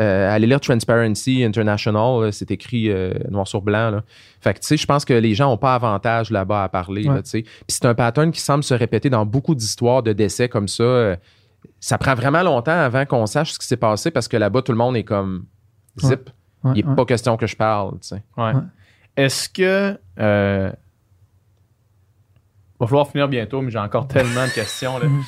euh, 0.00 0.34
allez 0.34 0.46
lire 0.46 0.60
Transparency 0.60 1.44
International, 1.44 2.32
c'est 2.32 2.50
écrit 2.50 2.90
euh, 2.90 3.12
noir 3.30 3.46
sur 3.48 3.62
blanc. 3.62 3.90
Là. 3.90 4.02
Fait 4.40 4.54
que, 4.54 4.60
tu 4.60 4.66
sais, 4.66 4.76
je 4.76 4.86
pense 4.86 5.04
que 5.04 5.14
les 5.14 5.34
gens 5.34 5.48
n'ont 5.50 5.56
pas 5.56 5.74
avantage 5.74 6.30
là-bas 6.30 6.64
à 6.64 6.68
parler. 6.68 7.08
Ouais. 7.08 7.14
là, 7.16 7.22
tu 7.22 7.30
sais. 7.30 7.42
Puis 7.42 7.64
c'est 7.68 7.86
un 7.86 7.94
pattern 7.94 8.30
qui 8.32 8.40
semble 8.40 8.64
se 8.64 8.74
répéter 8.74 9.08
dans 9.10 9.24
beaucoup 9.26 9.54
d'histoires 9.54 10.02
de 10.02 10.12
décès 10.12 10.48
comme 10.48 10.68
ça. 10.68 11.16
Ça 11.80 11.96
prend 11.98 12.14
vraiment 12.14 12.42
longtemps 12.42 12.72
avant 12.78 13.06
qu'on 13.06 13.26
sache 13.26 13.52
ce 13.52 13.58
qui 13.58 13.66
s'est 13.66 13.76
passé 13.76 14.10
parce 14.10 14.28
que 14.28 14.36
là-bas, 14.36 14.62
tout 14.62 14.72
le 14.72 14.78
monde 14.78 14.96
est 14.96 15.04
comme 15.04 15.44
zip. 16.00 16.30
Ouais, 16.64 16.72
Il 16.76 16.84
n'est 16.84 16.90
ouais. 16.90 16.96
pas 16.96 17.04
question 17.04 17.36
que 17.36 17.46
je 17.46 17.56
parle. 17.56 17.92
tu 18.00 18.08
sais. 18.08 18.22
Ouais. 18.36 18.52
Ouais. 18.54 18.60
Est-ce 19.16 19.48
que. 19.48 19.98
Euh, 20.18 20.70
va 22.84 22.88
falloir 22.88 23.08
finir 23.08 23.28
bientôt, 23.28 23.62
mais 23.62 23.70
j'ai 23.70 23.78
encore 23.78 24.06
tellement 24.08 24.46
de 24.46 24.52
questions. 24.52 24.98
là. 24.98 25.06
Mhm. 25.06 25.22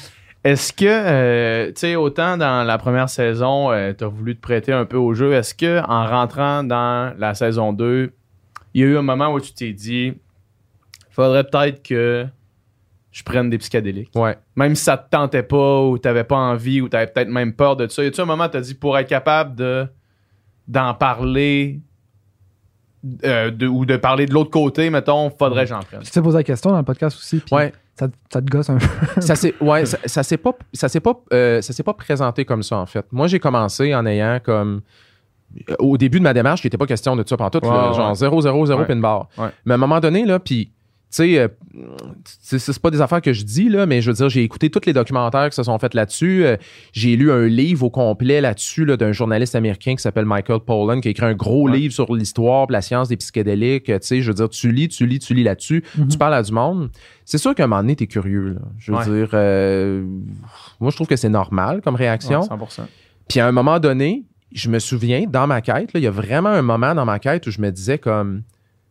Est-ce 0.45 0.75
que, 0.75 0.85
euh, 0.87 1.67
tu 1.69 1.73
sais, 1.77 1.97
autant 1.97 2.37
dans 2.37 2.65
la 2.67 2.77
première 2.77 3.09
saison, 3.09 3.71
tu 3.97 4.05
as 4.05 4.09
voulu 4.09 4.37
te 4.37 4.41
prêter 4.43 4.73
un 4.73 4.85
peu 4.85 4.99
au 4.99 5.15
jeu, 5.15 5.33
est-ce 5.33 5.55
que 5.55 5.81
en 5.89 6.07
rentrant 6.07 6.63
dans 6.63 7.15
la 7.19 7.33
saison 7.35 7.73
2, 7.73 8.13
il 8.75 8.81
y 8.81 8.85
a 8.85 8.89
eu 8.89 8.99
un 8.99 9.03
moment 9.03 9.33
où 9.33 9.41
tu 9.41 9.55
t'es 9.55 9.73
dit, 9.73 10.13
faudrait 11.11 11.45
peut-être 11.45 11.83
que 11.83 12.27
je 13.11 13.23
prenne 13.23 13.49
des 13.49 13.57
psychédéliques? 13.57 14.11
Ouais. 14.15 14.37
Même 14.57 14.75
si 14.75 14.85
ça 14.85 14.99
te 14.99 15.09
tentait 15.09 15.45
pas, 15.45 15.81
ou 15.83 15.97
t'avais 15.97 16.25
pas 16.25 16.37
envie, 16.37 16.83
ou 16.83 16.89
t'avais 16.91 17.07
peut-être 17.07 17.29
même 17.29 17.55
peur 17.55 17.77
de 17.77 17.87
ça. 17.89 18.05
Y 18.05 18.09
a-tu 18.09 18.21
un 18.21 18.27
moment 18.27 18.45
où 18.45 18.49
t'as 18.49 18.61
dit, 18.61 18.75
pour 18.75 18.99
être 18.99 19.09
capable 19.09 19.55
de 19.55 19.87
d'en 20.67 20.93
parler, 20.95 21.81
euh, 23.25 23.51
de- 23.51 23.67
ou 23.67 23.85
de 23.87 23.97
parler 23.97 24.27
de 24.27 24.33
l'autre 24.35 24.51
côté, 24.51 24.91
mettons, 24.91 25.31
faudrait 25.31 25.65
que 25.65 25.71
j'en 25.71 25.81
prenne? 25.81 26.01
Tu 26.03 26.11
t'es 26.11 26.23
posé 26.23 26.39
la 26.39 26.43
question 26.45 26.71
dans 26.71 26.79
le 26.79 26.85
podcast 26.85 27.17
aussi, 27.17 27.39
puis 27.39 27.55
Ouais. 27.55 27.73
ça, 27.99 28.09
ça 28.33 28.41
te 28.43 28.47
gosse 28.51 28.71
un 28.71 28.79
peu. 28.79 29.21
ça 29.21 29.37
s'est 29.37 29.55
ouais, 29.61 29.85
ça, 29.87 29.99
ça 30.07 30.23
s'est 30.23 30.37
pas 30.39 30.53
ça 30.73 30.89
s'est 30.89 31.01
pas 31.01 31.15
euh, 31.33 31.61
ça 31.63 31.73
s'est 31.73 31.83
pas 31.83 31.95
présenté 31.95 32.45
comme 32.45 32.63
ça 32.63 32.77
en 32.79 32.87
fait. 32.87 33.07
Moi 33.13 33.27
j'ai 33.27 33.39
commencé 33.39 33.95
en 33.95 34.05
ayant 34.07 34.39
comme 34.43 34.81
euh, 35.71 35.75
au 35.79 35.97
début 35.97 36.19
de 36.19 36.25
ma 36.25 36.33
démarche, 36.33 36.63
il 36.65 36.67
n'était 36.67 36.79
pas 36.79 36.87
question 36.87 37.15
de 37.15 37.23
ça 37.27 37.37
pendant 37.37 37.51
tout, 37.51 37.59
Ouais, 37.65 37.69
là, 37.71 37.91
ouais. 37.91 37.95
genre 37.95 38.15
0 38.15 38.41
0 38.41 38.67
0 38.67 38.81
Ouais. 38.81 38.87
pin 38.87 38.97
bar. 38.97 39.29
Ouais. 39.39 39.49
Mais 39.65 39.73
à 39.73 39.77
un 39.77 39.79
moment 39.79 40.01
donné 40.01 40.25
là 40.25 40.39
puis 40.41 40.73
tu 41.15 41.23
sais 41.23 41.39
euh, 41.39 41.49
c'est 42.41 42.59
c'est 42.59 42.79
pas 42.81 42.91
des 42.91 43.01
affaires 43.01 43.21
que 43.23 43.33
je 43.33 43.45
dis 43.45 43.69
là, 43.69 43.87
mais 43.87 44.01
je 44.01 44.11
veux 44.11 44.17
dire 44.17 44.29
j'ai 44.29 44.43
écouté 44.43 44.71
tous 44.71 44.81
les 44.87 44.93
documentaires 44.93 45.49
qui 45.49 45.55
se 45.57 45.63
sont 45.63 45.79
faits 45.79 45.95
là-dessus, 45.95 46.45
Euh, 46.45 46.57
j'ai 46.93 47.15
lu 47.17 47.31
un 47.31 47.47
livre 47.47 47.85
au 47.87 47.91
complet 47.91 48.41
là-dessus 48.41 48.85
là, 48.85 48.97
d'un 48.97 49.13
journaliste 49.13 49.55
américain 49.55 49.95
qui 49.95 50.03
s'appelle 50.03 50.25
Michael 50.25 50.61
Pollan 50.61 51.01
qui 51.01 51.09
a 51.09 51.11
écrit 51.13 51.27
un 51.27 51.35
gros 51.35 51.69
Ouais. 51.69 51.77
livre 51.79 51.95
sur 51.95 52.13
l'histoire, 52.15 52.67
la 52.71 52.83
science 52.83 53.09
des 53.09 53.17
psychédéliques, 53.17 53.89
euh, 53.91 53.99
tu 53.99 54.07
sais, 54.09 54.21
je 54.23 54.29
veux 54.31 54.35
dire 54.35 54.49
tu 54.49 54.73
lis, 54.73 54.89
tu 54.89 55.07
lis, 55.07 55.19
tu 55.21 55.35
lis 55.35 55.45
là-dessus, 55.45 55.85
Mhm. 55.97 56.09
tu 56.09 56.19
parles 56.19 56.35
à 56.35 56.43
du 56.43 56.53
monde. 56.53 56.91
C'est 57.25 57.39
sûr 57.39 57.55
qu'à 57.55 57.65
un 57.65 57.67
moment 57.69 57.83
donné, 57.83 57.97
t'es 57.97 58.07
curieux. 58.07 58.55
Là. 58.55 58.61
Je 58.79 58.91
veux 58.93 58.99
Ouais. 58.99 59.05
dire, 59.05 59.29
euh, 59.35 60.05
moi, 60.81 60.91
je 60.91 60.97
trouve 60.97 61.07
que 61.07 61.17
c'est 61.17 61.29
normal 61.29 61.81
comme 61.83 61.95
réaction. 61.95 62.41
Ouais, 62.41 62.47
100%. 62.49 62.87
Puis 63.29 63.41
à 63.41 63.47
un 63.47 63.53
moment 63.53 63.79
donné, 63.81 64.25
je 64.53 64.69
me 64.69 64.79
souviens, 64.79 65.25
dans 65.29 65.47
ma 65.47 65.61
quête, 65.61 65.93
là, 65.95 66.01
il 66.01 66.03
y 66.03 66.07
a 66.07 66.11
vraiment 66.11 66.51
un 66.51 66.63
moment 66.63 66.95
dans 66.95 67.05
ma 67.05 67.19
quête 67.19 67.47
où 67.47 67.51
je 67.51 67.61
me 67.61 67.71
disais 67.71 67.99
comme, 67.99 68.43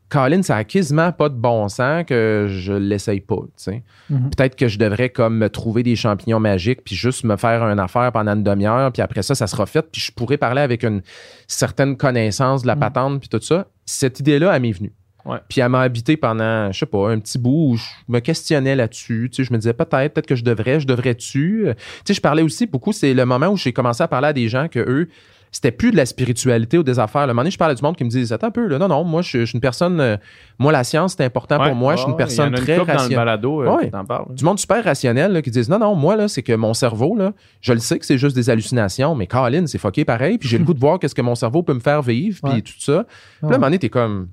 Colin, 0.10 0.44
ça 0.44 0.58
a 0.58 0.64
quasiment 0.64 1.12
pas 1.12 1.30
de 1.30 1.34
bon 1.36 1.68
sens 1.70 2.04
que 2.06 2.46
je 2.50 2.74
l'essaye 2.74 3.20
pas. 3.22 3.38
tu 3.38 3.52
sais. 3.56 3.84
Mhm. 4.10 4.30
Peut-être 4.30 4.56
que 4.56 4.68
je 4.68 4.78
devrais 4.78 5.10
comme 5.10 5.38
me 5.38 5.50
trouver 5.50 5.82
des 5.84 5.96
champignons 5.96 6.40
magiques 6.40 6.84
puis 6.84 6.96
juste 6.96 7.24
me 7.24 7.36
faire 7.36 7.64
une 7.64 7.80
affaire 7.80 8.12
pendant 8.12 8.34
une 8.36 8.44
demi-heure 8.44 8.92
puis 8.92 9.02
après 9.02 9.24
ça, 9.24 9.34
ça 9.34 9.48
sera 9.48 9.66
fait 9.66 9.82
puis 9.92 10.00
je 10.02 10.12
pourrais 10.12 10.38
parler 10.38 10.62
avec 10.62 10.84
une 10.84 11.02
certaine 11.48 11.98
connaissance 11.98 12.62
de 12.62 12.68
la 12.68 12.76
Mhm. 12.76 12.80
patente 12.80 13.20
puis 13.22 13.30
tout 13.30 13.42
ça. 13.42 13.68
Cette 13.86 14.20
idée-là, 14.20 14.56
elle 14.56 14.62
m'est 14.62 14.72
venue. 14.72 14.94
Ouais. 15.26 15.38
Puis 15.48 15.62
elle 15.62 15.70
m'a 15.70 15.80
habité 15.82 16.18
pendant, 16.18 16.70
je 16.74 16.80
sais 16.80 16.86
pas, 16.86 17.10
un 17.10 17.18
petit 17.18 17.38
bout 17.40 17.72
où 17.72 17.78
je 17.78 17.84
me 18.10 18.20
questionnais 18.20 18.76
là-dessus. 18.76 19.30
Tu 19.32 19.38
sais, 19.38 19.48
je 19.48 19.54
me 19.54 19.58
disais 19.58 19.74
peut-être, 19.74 20.14
peut-être 20.14 20.28
que 20.28 20.36
je 20.36 20.44
devrais, 20.44 20.82
je 20.82 20.86
devrais-tu? 20.88 21.64
Tu 21.68 21.74
sais, 22.06 22.14
je 22.14 22.20
parlais 22.20 22.42
aussi 22.44 22.66
beaucoup, 22.68 22.92
c'est 22.92 23.14
le 23.14 23.26
moment 23.26 23.48
où 23.48 23.56
j'ai 23.56 23.72
commencé 23.72 24.04
à 24.04 24.10
parler 24.10 24.28
à 24.28 24.34
des 24.34 24.50
gens 24.50 24.68
que 24.68 24.80
eux, 24.80 25.08
c'était 25.56 25.72
plus 25.72 25.92
de 25.92 25.96
la 25.96 26.06
spiritualité 26.06 26.78
ou 26.78 26.84
des 26.84 27.00
affaires. 27.00 27.22
Le 27.28 27.28
moment 27.34 27.44
donné, 27.44 27.52
je 27.52 27.58
parlais 27.58 27.76
du 27.76 27.82
monde 27.82 27.96
qui 27.96 28.04
me 28.04 28.10
disait, 28.10 28.34
attends 28.34 28.48
un 28.48 28.52
peu, 28.52 28.68
là, 28.68 28.78
non, 28.80 28.88
non, 28.90 29.04
moi, 29.06 29.22
je, 29.22 29.40
je 29.40 29.46
suis 29.46 29.54
une 29.56 29.62
personne, 29.62 30.02
euh, 30.02 30.18
moi, 30.60 30.72
la 30.74 30.84
science, 30.84 31.14
c'est 31.16 31.24
important 31.24 31.60
Ouais. 31.62 31.68
pour 31.68 31.76
moi, 31.76 31.94
je 31.96 32.00
suis 32.00 32.08
une 32.08 32.14
Ouais, 32.14 32.18
personne 32.18 32.48
y 32.48 32.50
en 32.50 32.54
a 32.54 32.58
très 32.58 32.78
rationnelle. 32.80 33.40
euh, 33.46 33.76
Ouais. 33.78 33.92
Du 34.36 34.44
monde 34.44 34.60
super 34.60 34.84
rationnel 34.84 35.32
là, 35.32 35.42
qui 35.42 35.52
disent 35.52 35.70
non, 35.70 35.80
non, 35.80 35.96
moi, 35.96 36.16
là, 36.16 36.28
c'est 36.28 36.42
que 36.44 36.54
mon 36.54 36.74
cerveau, 36.74 37.16
là, 37.16 37.32
je 37.62 37.72
le 37.72 37.80
sais 37.80 37.98
que 38.00 38.06
c'est 38.06 38.18
juste 38.18 38.36
des 38.36 38.50
hallucinations, 38.50 39.16
mais 39.16 39.28
Colin, 39.28 39.68
c'est 39.68 39.78
fucké 39.78 40.04
pareil, 40.06 40.38
puis 40.40 40.50
j'ai 40.50 40.58
le 40.58 40.64
goût 40.66 40.74
de 40.74 40.80
voir 40.80 40.98
qu'est-ce 41.00 41.16
que 41.16 41.22
mon 41.22 41.36
cerveau 41.36 41.62
peut 41.64 41.74
me 41.76 41.80
faire 41.80 42.02
vivre, 42.02 42.40
puis 42.44 42.54
Ouais. 42.54 42.62
tout 42.62 42.74
ça. 42.80 43.06
Puis 43.06 43.14
là, 43.44 43.48
à 43.50 43.52
un 43.54 43.58
moment 43.58 43.68
donné, 43.68 43.80
t'es 43.80 43.90
comme 43.90 44.30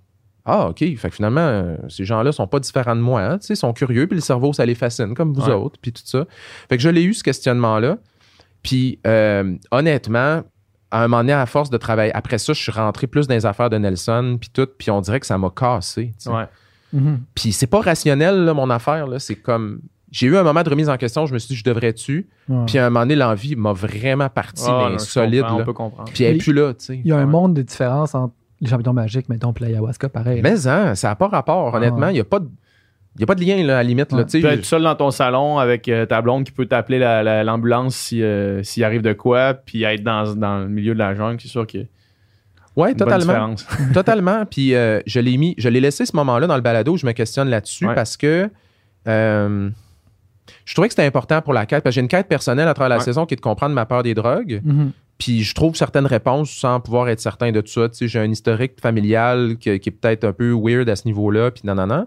Ah, 0.47 0.69
OK. 0.71 0.79
Fait 0.79 1.11
que 1.11 1.15
finalement, 1.15 1.43
euh, 1.43 1.77
ces 1.91 2.07
gens-là 2.07 2.33
sont 2.33 2.47
pas 2.47 2.61
différents 2.61 2.97
de 2.97 3.03
moi. 3.03 3.21
hein, 3.21 3.39
tu 3.39 3.47
sais, 3.49 3.53
ils 3.55 3.57
sont 3.59 3.75
curieux, 3.75 4.07
puis 4.07 4.17
le 4.17 4.23
cerveau, 4.23 4.55
ça 4.55 4.65
les 4.65 4.75
fascine, 4.75 5.15
comme 5.15 5.35
vous 5.35 5.49
autres, 5.51 5.79
puis 5.83 5.93
tout 5.93 6.01
ça. 6.05 6.25
Fait 6.71 6.79
que 6.79 6.83
je 6.83 6.89
l'ai 6.89 7.03
eu, 7.03 7.13
ce 7.13 7.23
questionnement-là. 7.23 7.99
Puis, 8.63 8.99
euh, 9.07 9.55
honnêtement, 9.71 10.43
à 10.91 10.99
un 11.05 11.09
moment 11.09 11.19
donné, 11.23 11.33
à 11.33 11.47
force 11.47 11.71
de 11.71 11.77
travailler, 11.77 12.13
après 12.15 12.39
ça, 12.39 12.53
je 12.53 12.61
suis 12.61 12.73
rentré 12.73 13.07
plus 13.07 13.27
dans 13.29 13.35
les 13.35 13.47
affaires 13.47 13.71
de 13.71 13.79
Nelson, 13.79 14.37
puis 14.41 14.51
tout, 14.53 14.67
puis 14.79 14.91
on 14.91 15.01
dirait 15.01 15.21
que 15.21 15.27
ça 15.27 15.39
m'a 15.39 15.51
cassé. 15.51 16.07
tu 16.19 16.25
sais. 16.25 16.31
Ouais. 16.31 16.47
Mhm. 16.93 17.21
Puis 17.35 17.53
c'est 17.53 17.67
pas 17.69 17.81
rationnel, 17.81 18.45
là, 18.45 18.53
mon 18.55 18.69
affaire. 18.71 19.07
Là. 19.07 19.19
C'est 19.19 19.37
comme. 19.37 19.81
J'ai 20.11 20.27
eu 20.27 20.37
un 20.37 20.43
moment 20.43 20.65
de 20.65 20.69
remise 20.71 20.89
en 20.89 20.97
question, 20.97 21.25
je 21.27 21.33
me 21.35 21.39
suis 21.39 21.49
dit, 21.49 21.55
je 21.55 21.63
devrais-tu? 21.63 22.29
Ouais. 22.49 22.65
Puis 22.67 22.79
à 22.79 22.87
un 22.87 22.91
moment 22.91 23.05
donné, 23.05 23.15
l'envie 23.15 23.55
m'a 23.55 23.73
vraiment 23.73 24.29
parti, 24.29 24.65
Ah, 24.67 24.87
mais 24.87 24.93
non, 24.95 24.99
solide. 24.99 25.43
là. 25.43 25.55
On 25.55 25.65
peut 25.65 25.73
comprendre. 25.73 26.11
Puis 26.13 26.25
elle 26.25 26.33
est 26.33 26.39
Il- 26.39 26.43
plus 26.43 26.53
là, 26.53 26.75
tu 26.75 26.85
sais. 26.85 26.97
Il 26.99 27.07
y 27.07 27.13
a 27.13 27.17
un 27.17 27.21
Ouais. 27.21 27.27
monde 27.27 27.55
de 27.55 27.63
différence 27.63 28.17
entre 28.17 28.35
les 28.61 28.69
champignons 28.69 28.93
magiques, 28.93 29.29
mettons, 29.29 29.53
puis 29.53 29.65
l'ayahuasca, 29.67 30.09
pareil. 30.09 30.41
Mais 30.43 30.67
hein, 30.67 30.97
ça 30.97 31.09
n'a 31.09 31.15
pas 31.15 31.29
rapport, 31.29 31.71
Ah, 31.73 31.77
honnêtement. 31.79 32.07
ouais. 32.07 32.11
Il 32.11 32.15
n'y 32.15 32.21
a 32.21 32.25
pas 32.25 32.41
de. 32.41 32.49
Il 33.17 33.21
y 33.21 33.25
a 33.25 33.27
pas 33.27 33.35
de 33.35 33.45
lien, 33.45 33.57
là, 33.65 33.75
à 33.79 33.83
la 33.83 33.89
limite. 33.89 34.13
Là, 34.13 34.25
tu 34.25 34.41
peux 34.41 34.47
être 34.49 34.65
seul 34.65 34.83
dans 34.83 34.95
ton 34.95 35.11
salon 35.11 35.59
avec 35.59 35.89
euh, 35.89 36.07
ta 36.07 36.23
blonde 36.23 36.45
qui 36.45 36.53
peut 36.53 36.67
t'appeler 36.67 36.99
la- 37.01 37.23
la- 37.23 37.43
l'ambulance 37.45 38.11
euh, 38.23 38.63
s'il 38.63 38.85
arrive 38.85 39.03
de 39.03 39.13
quoi, 39.13 39.55
puis 39.55 39.83
être 39.83 40.03
dans, 40.05 40.35
dans 40.35 40.59
le 40.61 40.69
milieu 40.69 40.95
de 40.95 40.99
la 40.99 41.15
jungle, 41.15 41.39
c'est 41.41 41.49
sûr 41.49 41.67
une 42.93 42.97
bonne 42.97 43.09
totalement. 43.11 43.55
totalement. 43.93 44.47
Puis 44.47 44.75
euh, 44.75 45.01
je 45.07 45.19
l'ai 45.19 45.37
mis, 45.37 45.55
je 45.59 45.69
l'ai 45.69 45.81
laissé 45.81 46.07
ce 46.07 46.15
moment-là 46.17 46.47
dans 46.47 46.55
le 46.55 46.63
balado 46.63 46.93
où 46.93 46.97
je 46.97 47.05
me 47.05 47.13
questionne 47.13 47.49
là-dessus 47.51 47.87
Ouais. 47.87 47.95
parce 47.97 48.17
que 48.17 48.49
je 50.65 50.75
trouvais 50.75 50.89
que 50.89 50.95
c'était 50.95 51.07
important 51.07 51.43
pour 51.43 51.53
la 51.53 51.67
quête. 51.67 51.83
Parce 51.83 51.93
que 51.95 51.97
j'ai 51.97 52.01
une 52.03 52.09
quête 52.09 52.29
personnelle 52.29 52.69
à 52.69 52.75
travers 52.75 52.89
la 52.91 52.99
Ouais. 52.99 53.05
saison 53.05 53.27
qui 53.27 53.35
est 53.35 53.37
de 53.37 53.41
comprendre 53.41 53.75
ma 53.75 53.87
peur 53.87 54.03
des 54.03 54.15
drogues. 54.15 54.61
Mhm. 54.65 54.93
Puis 55.19 55.43
je 55.43 55.55
trouve 55.55 55.75
certaines 55.77 56.07
réponses 56.07 56.51
sans 56.51 56.81
pouvoir 56.81 57.09
être 57.09 57.21
certain 57.21 57.51
de 57.53 57.61
tout 57.61 57.69
ça. 57.73 57.89
Tu 57.89 57.97
sais, 57.97 58.09
j'ai 58.09 58.19
un 58.21 58.31
historique 58.31 58.81
familial 58.81 59.57
qui, 59.59 59.79
qui 59.81 59.89
est 59.89 59.93
peut-être 59.93 60.25
un 60.25 60.33
peu 60.33 60.53
weird 60.53 60.89
à 60.89 60.97
ce 60.97 61.07
niveau-là, 61.07 61.51
puis 61.51 61.63
non. 61.87 62.07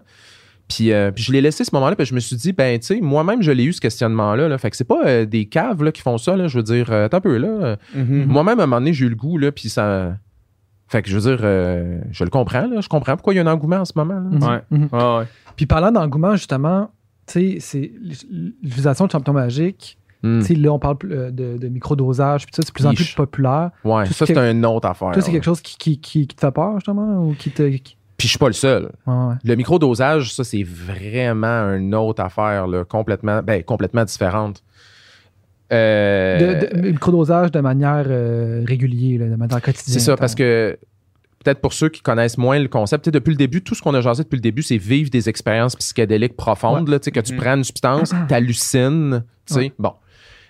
Puis, 0.68 0.92
euh, 0.92 1.10
puis 1.10 1.22
je 1.22 1.32
l'ai 1.32 1.40
laissé 1.42 1.62
ce 1.64 1.70
moment-là, 1.74 1.94
puis 1.94 2.06
je 2.06 2.14
me 2.14 2.20
suis 2.20 2.36
dit, 2.36 2.52
ben, 2.52 2.78
tu 2.78 2.86
sais, 2.86 3.00
moi-même, 3.00 3.42
je 3.42 3.50
l'ai 3.52 3.64
eu 3.64 3.72
ce 3.74 3.80
questionnement-là. 3.82 4.48
Là. 4.48 4.56
Fait 4.58 4.70
que 4.70 4.76
c'est 4.76 4.84
pas 4.84 5.06
euh, 5.06 5.26
des 5.26 5.44
caves 5.46 5.82
là, 5.84 5.92
qui 5.92 6.00
font 6.00 6.16
ça, 6.18 6.36
là. 6.36 6.48
Je 6.48 6.56
veux 6.56 6.62
dire, 6.62 6.90
euh, 6.90 7.04
attends 7.04 7.18
un 7.18 7.20
peu, 7.20 7.36
là. 7.36 7.76
Mhm. 7.94 8.24
Moi-même, 8.26 8.60
à 8.60 8.62
un 8.62 8.66
moment 8.66 8.80
donné, 8.80 8.92
j'ai 8.94 9.04
eu 9.04 9.10
le 9.10 9.16
goût, 9.16 9.36
là, 9.38 9.52
puis 9.52 9.68
ça. 9.68 10.16
Fait 10.88 11.02
que 11.02 11.08
je 11.10 11.18
veux 11.18 11.30
dire, 11.36 11.40
euh, 11.44 12.00
je 12.12 12.24
le 12.24 12.30
comprends, 12.30 12.66
là. 12.66 12.80
Je 12.80 12.88
comprends 12.88 13.14
pourquoi 13.16 13.34
il 13.34 13.36
y 13.36 13.40
a 13.40 13.42
un 13.42 13.46
engouement 13.46 13.76
en 13.76 13.84
ce 13.84 13.92
moment, 13.96 14.22
là. 14.30 14.48
Ouais. 14.70 14.78
Mhm. 14.78 14.88
Ouais, 14.92 15.18
ouais. 15.18 15.24
Puis 15.56 15.66
parlant 15.66 15.92
d'engouement, 15.92 16.36
justement, 16.36 16.90
tu 17.26 17.32
sais, 17.32 17.56
c'est 17.60 17.92
l'utilisation 18.62 19.06
de 19.06 19.10
champignons 19.10 19.34
magiques. 19.38 19.98
Hmm. 20.22 20.40
Tu 20.40 20.46
sais, 20.46 20.54
là, 20.54 20.72
on 20.72 20.78
parle 20.78 20.96
euh, 21.10 21.30
de, 21.30 21.58
de 21.58 21.68
microdosage, 21.68 22.46
puis 22.46 22.54
ça, 22.54 22.62
c'est 22.62 22.68
de 22.68 22.72
plus 22.72 22.86
en 22.86 22.94
plus 22.94 23.14
populaire. 23.14 23.70
Ouais, 23.84 24.04
Tout 24.06 24.14
ça, 24.14 24.20
ce 24.24 24.32
c'est 24.32 24.34
que- 24.34 24.52
une 24.52 24.64
autre 24.64 24.88
affaire. 24.88 25.10
Toi, 25.12 25.20
c'est 25.20 25.30
quelque 25.30 25.44
chose 25.44 25.60
qui, 25.60 25.76
qui, 25.76 26.00
qui, 26.00 26.26
qui 26.26 26.34
te 26.34 26.40
fait 26.40 26.50
peur, 26.50 26.74
justement, 26.76 27.26
ou 27.26 27.34
qui 27.34 27.50
te. 27.50 27.62
qui- 27.76 27.96
Puis 28.16 28.28
je 28.28 28.30
suis 28.32 28.38
pas 28.38 28.46
le 28.46 28.52
seul. 28.52 28.90
Ouais, 29.06 29.12
ouais. 29.14 29.34
Le 29.44 29.54
microdosage, 29.56 30.32
ça, 30.34 30.44
c'est 30.44 30.62
vraiment 30.62 31.72
une 31.74 31.94
autre 31.94 32.22
affaire, 32.22 32.66
là, 32.66 32.84
complètement, 32.84 33.42
ben, 33.42 33.62
complètement 33.62 34.04
différente. 34.04 34.62
Euh, 35.72 36.60
De, 36.60 36.76
de- 36.76 36.88
microdosage 36.90 37.50
de 37.50 37.60
manière 37.60 38.04
euh, 38.06 38.62
régulière, 38.66 39.28
de 39.28 39.34
manière 39.34 39.60
quotidienne. 39.62 39.92
C'est 39.94 39.98
ça, 40.00 40.16
parce 40.16 40.34
que 40.34 40.78
peut-être 41.42 41.60
pour 41.60 41.72
ceux 41.72 41.88
qui 41.88 42.02
connaissent 42.02 42.38
moins 42.38 42.58
le 42.58 42.68
concept, 42.68 43.08
depuis 43.08 43.30
le 43.30 43.36
début, 43.36 43.62
tout 43.62 43.74
ce 43.74 43.82
qu'on 43.82 43.94
a 43.94 44.00
jasé 44.00 44.22
depuis 44.22 44.36
le 44.36 44.42
début, 44.42 44.62
c'est 44.62 44.76
vivre 44.76 45.10
des 45.10 45.28
expériences 45.28 45.74
psychédéliques 45.76 46.36
profondes, 46.36 46.88
là, 46.88 46.98
que 46.98 47.20
tu 47.20 47.32
Mhm. 47.34 47.38
prends 47.40 47.54
une 47.56 47.64
substance, 47.64 48.12
t'hallucines, 48.28 49.24
tu 49.46 49.54
sais. 49.54 49.60
Ouais. 49.60 49.72
Bon. 49.78 49.92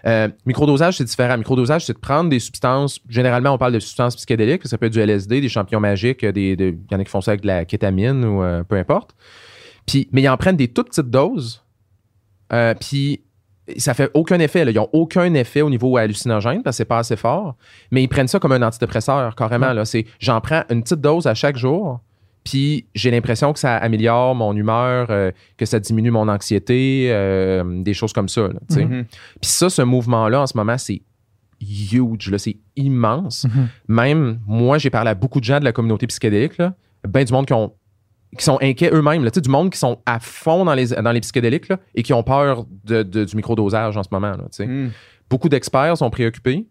Euh, 0.07 0.29
microdosage, 0.45 0.99
c'est 0.99 1.05
différent. 1.05 1.39
Microdosage, 1.39 1.87
c'est 1.87 1.95
de 1.95 1.99
prendre 1.99 2.29
des 2.29 2.39
substances. 2.39 3.01
Généralement, 3.09 3.53
on 3.53 3.59
parle 3.59 3.73
de 3.73 3.79
substances 3.81 4.17
psychédéliques. 4.17 4.67
Ça 4.67 4.77
peut 4.77 4.87
être 4.87 4.93
du 4.93 5.01
LSD, 5.01 5.41
des 5.41 5.49
champignons 5.49 5.81
magiques. 5.81 6.25
Des, 6.25 6.57
des- 6.57 6.69
il 6.79 6.93
y 6.93 6.95
en 6.95 7.01
a 7.01 7.05
qui 7.05 7.11
font 7.11 7.21
ça 7.23 7.31
avec 7.31 7.41
de 7.41 7.47
la 7.47 7.65
kétamine 7.65 8.25
ou 8.25 8.43
euh, 8.43 8.63
peu 8.65 8.77
importe. 8.77 9.15
Puis, 9.87 10.09
mais 10.13 10.23
ils 10.23 10.29
en 10.29 10.37
prennent 10.37 10.57
des 10.57 10.69
toutes 10.69 10.89
petites 10.89 11.11
doses. 11.11 11.63
Euh, 12.53 12.75
puis, 12.79 13.23
ça 13.79 13.95
fait 13.95 14.11
aucun 14.13 14.39
effet. 14.41 14.65
là. 14.67 14.71
Ils 14.73 14.77
n'ont 14.77 14.91
aucun 14.93 15.33
effet 15.35 15.63
au 15.63 15.71
niveau 15.71 15.97
hallucinogène 15.97 16.63
parce 16.63 16.75
que 16.75 16.79
c'est 16.79 16.85
pas 16.85 16.99
assez 16.99 17.17
fort. 17.17 17.57
Mais 17.91 18.03
ils 18.03 18.09
prennent 18.09 18.29
ça 18.29 18.39
comme 18.39 18.53
un 18.53 18.61
antidépresseur, 18.63 19.35
carrément. 19.35 19.85
C'est, 19.87 20.05
j'en 20.21 20.41
prends 20.43 20.65
une 20.71 20.83
petite 20.83 21.01
dose 21.01 21.27
à 21.27 21.33
chaque 21.35 21.57
jour. 21.57 22.01
Puis 22.45 22.87
j'ai 22.95 23.11
l'impression 23.11 23.53
que 23.55 23.59
ça 23.59 23.77
améliore 23.77 24.35
mon 24.35 24.55
humeur, 24.55 25.07
euh, 25.11 25.31
que 25.57 25.65
ça 25.65 25.81
diminue 25.81 26.11
mon 26.11 26.29
anxiété, 26.29 27.09
euh, 27.11 27.83
des 27.83 27.95
choses 27.95 28.13
comme 28.13 28.29
ça. 28.29 28.43
là. 28.49 28.61
Mhm. 28.71 29.05
Puis 29.41 29.51
ça, 29.51 29.71
ce 29.71 29.81
mouvement-là, 29.83 30.43
en 30.43 30.47
ce 30.47 30.57
moment, 30.57 30.77
c'est 30.77 31.01
huge, 31.61 32.31
là, 32.31 32.39
c'est 32.39 32.57
immense. 32.77 33.45
Mhm. 33.47 33.69
Même 33.89 34.41
moi, 34.47 34.77
j'ai 34.79 34.91
parlé 34.91 35.11
à 35.11 35.15
beaucoup 35.15 35.41
de 35.41 35.45
gens 35.45 35.59
de 35.61 35.65
la 35.65 35.73
communauté 35.73 36.07
psychédélique, 36.07 36.59
là, 36.59 36.75
ben 37.09 37.25
du 37.25 37.33
monde 37.33 37.47
qui 37.47 37.53
ont 37.55 37.73
qui 38.37 38.45
sont 38.45 38.59
inquiets 38.61 38.91
eux-mêmes, 38.93 39.23
là, 39.23 39.31
du 39.31 39.49
monde 39.49 39.71
qui 39.71 39.79
sont 39.79 40.03
à 40.07 40.19
fond 40.19 40.65
dans 40.65 40.75
les, 40.75 40.89
dans 40.89 41.13
les 41.13 41.21
psychédéliques 41.21 41.69
là, 41.69 41.79
et 41.95 42.03
qui 42.03 42.13
ont 42.13 42.25
peur 42.25 42.65
de, 42.83 43.05
de- 43.05 43.25
du 43.25 43.37
microdosage 43.37 43.97
en 43.97 44.03
ce 44.03 44.09
moment. 44.11 44.33
Là. 44.33 44.67
Hmm. 44.67 44.89
Beaucoup 45.31 45.49
d'experts 45.49 45.97
sont 45.99 46.11
préoccupés, 46.11 46.67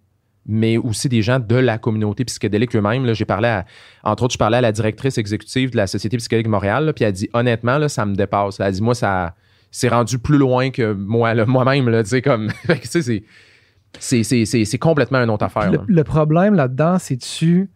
mais 0.46 0.78
aussi 0.78 1.10
des 1.10 1.22
gens 1.22 1.40
de 1.40 1.56
la 1.56 1.78
communauté 1.78 2.26
psychédélique 2.26 2.76
eux-mêmes. 2.76 3.14
J'ai 3.14 3.26
parlé 3.26 3.48
à, 3.48 3.66
entre 4.04 4.24
autres, 4.24 4.34
je 4.34 4.38
parlais 4.38 4.58
à 4.58 4.62
la 4.62 4.72
directrice 4.72 5.18
exécutive 5.18 5.72
de 5.72 5.78
la 5.78 5.88
Société 5.88 6.18
psychédélique 6.18 6.48
Montréal, 6.48 6.86
là, 6.86 6.94
puis 6.94 7.04
elle 7.04 7.10
a 7.10 7.14
dit 7.14 7.30
honnêtement, 7.34 7.78
là, 7.78 7.90
ça 7.90 8.06
me 8.06 8.16
dépasse. 8.16 8.60
Elle 8.60 8.66
a 8.66 8.72
dit 8.72 8.82
moi, 8.82 8.96
ça 8.96 9.36
c'est 9.74 9.90
rendu 9.90 10.20
plus 10.20 10.38
loin 10.38 10.70
que 10.70 10.94
moi, 10.94 11.34
moi-même, 11.46 12.04
tu 12.04 12.10
sais, 12.10 12.22
comme. 12.22 12.50
C'est. 14.00 14.78
Complètement 14.80 15.20
une 15.20 15.30
autre 15.30 15.46
affaire. 15.46 15.72
Le, 15.72 15.78
là. 15.78 15.84
le 15.88 16.04
problème 16.04 16.56
là-dedans, 16.56 16.98
c'est-tu 17.00 17.70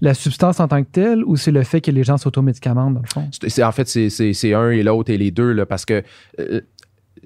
la 0.00 0.14
substance 0.14 0.60
en 0.60 0.68
tant 0.68 0.82
que 0.82 0.88
telle 0.90 1.24
ou 1.24 1.36
c'est 1.36 1.50
le 1.50 1.62
fait 1.62 1.80
que 1.80 1.90
les 1.90 2.04
gens 2.04 2.16
s'automédicamentent, 2.16 2.94
dans 2.94 3.00
le 3.00 3.06
fond? 3.06 3.28
En 3.62 3.72
fait, 3.72 3.86
c'est 3.86 4.54
un 4.54 4.70
et 4.70 4.82
l'autre 4.82 5.10
et 5.10 5.18
les 5.18 5.30
deux, 5.30 5.52
là, 5.52 5.66
parce 5.66 5.84
que 5.84 6.02
euh, 6.38 6.60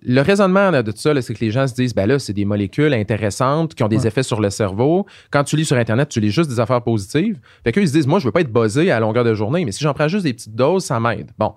le 0.05 0.21
raisonnement 0.21 0.71
là, 0.71 0.83
de 0.83 0.91
tout 0.93 0.99
ça, 0.99 1.21
c'est 1.23 1.35
que 1.35 1.45
les 1.45 1.51
gens 1.51 1.67
se 1.67 1.75
disent, 1.75 1.95
ben 1.95 2.07
là, 2.07 2.19
c'est 2.19 2.33
des 2.33 2.45
molécules 2.45 2.93
intéressantes 2.93 3.75
qui 3.75 3.83
ont 3.83 3.89
des 3.89 4.01
Ouais. 4.03 4.07
effets 4.09 4.23
sur 4.23 4.41
le 4.41 4.51
cerveau. 4.51 5.07
Quand 5.31 5.45
tu 5.45 5.57
lis 5.57 5.65
sur 5.65 5.77
Internet, 5.77 6.09
tu 6.11 6.21
lis 6.21 6.31
juste 6.31 6.51
des 6.51 6.61
affaires 6.61 6.83
positives. 6.83 7.39
Fait 7.65 7.73
qu'eux, 7.73 7.81
ils 7.83 7.89
se 7.89 7.93
disent, 7.95 8.07
moi, 8.07 8.19
je 8.19 8.27
veux 8.27 8.33
pas 8.33 8.43
être 8.43 8.53
buzzé 8.53 8.91
à 8.91 9.01
longueur 9.01 9.25
de 9.25 9.35
journée, 9.35 9.65
mais 9.65 9.73
si 9.73 9.83
j'en 9.83 9.95
prends 9.95 10.09
juste 10.09 10.25
des 10.25 10.35
petites 10.35 10.55
doses, 10.55 10.85
ça 10.85 11.01
m'aide. 11.01 11.31
Bon. 11.39 11.55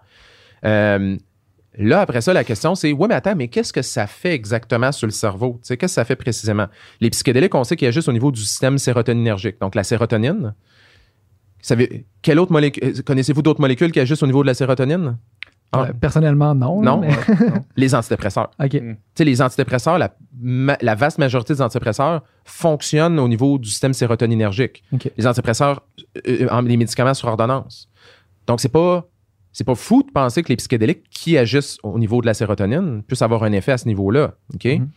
Euh, 0.65 1.17
Là, 1.79 2.01
après 2.01 2.21
ça, 2.21 2.33
la 2.33 2.43
question, 2.43 2.73
c'est 2.73 2.91
ouais, 2.91 3.07
mais 3.07 3.13
attends, 3.13 3.35
mais 3.35 3.49
qu'est-ce 3.49 3.71
que 3.71 3.83
ça 3.83 4.07
fait 4.07 4.33
exactement 4.33 4.91
sur 4.91 5.05
le 5.05 5.11
cerveau? 5.11 5.59
Tu 5.61 5.67
sais, 5.67 5.77
qu'est-ce 5.77 5.91
que 5.91 5.95
ça 5.95 6.05
fait 6.05 6.15
précisément? 6.15 6.65
Les 7.01 7.11
psychédéliques, 7.11 7.53
on 7.53 7.63
sait 7.63 7.75
qu'il 7.75 7.85
y 7.85 7.89
a 7.89 7.91
juste 7.91 8.09
au 8.09 8.11
niveau 8.13 8.31
du 8.31 8.41
système 8.41 8.79
sérotoninergique. 8.79 9.61
Donc, 9.61 9.75
la 9.75 9.83
sérotonine. 9.83 10.55
Savez, 11.61 12.07
quelle 12.23 12.39
autre 12.39 12.51
molécule, 12.51 13.03
connaissez-vous 13.03 13.43
d'autres 13.43 13.61
molécules 13.61 13.91
qui 13.91 13.99
agissent 13.99 14.23
au 14.23 14.25
niveau 14.25 14.41
de 14.41 14.47
la 14.47 14.55
sérotonine? 14.55 15.17
Ah. 15.73 15.87
Euh, 15.89 15.93
personnellement, 15.93 16.55
non. 16.55 16.81
Non. 16.81 16.99
mais- 17.01 17.09
Les 17.75 17.93
antidépresseurs. 17.93 18.49
OK. 18.59 18.69
Tu 18.69 18.95
sais, 19.15 19.23
les 19.25 19.41
antidépresseurs, 19.41 19.97
la, 19.97 20.15
ma- 20.39 20.77
la 20.81 20.95
vaste 20.95 21.17
majorité 21.17 21.53
des 21.53 21.61
antidépresseurs 21.61 22.23
fonctionnent 22.45 23.19
au 23.19 23.27
niveau 23.27 23.57
du 23.57 23.69
système 23.69 23.93
sérotoninergique. 23.93 24.83
OK. 24.93 25.11
Les 25.17 25.27
antidépresseurs, 25.27 25.81
euh, 26.27 26.47
en- 26.49 26.61
les 26.61 26.77
médicaments 26.77 27.13
sur 27.13 27.27
ordonnance. 27.27 27.89
Donc, 28.47 28.61
c'est 28.61 28.69
pas, 28.69 29.07
c'est 29.51 29.65
pas 29.65 29.75
fou 29.75 30.03
de 30.03 30.11
penser 30.11 30.41
que 30.41 30.47
les 30.49 30.55
psychédéliques 30.55 31.03
qui 31.09 31.37
agissent 31.37 31.77
au 31.83 31.99
niveau 31.99 32.21
de 32.21 32.27
la 32.27 32.33
sérotonine 32.33 33.03
puissent 33.03 33.21
avoir 33.21 33.43
un 33.43 33.51
effet 33.51 33.73
à 33.73 33.77
ce 33.77 33.87
niveau-là. 33.87 34.35
OK? 34.53 34.65
Mhm. 34.65 34.89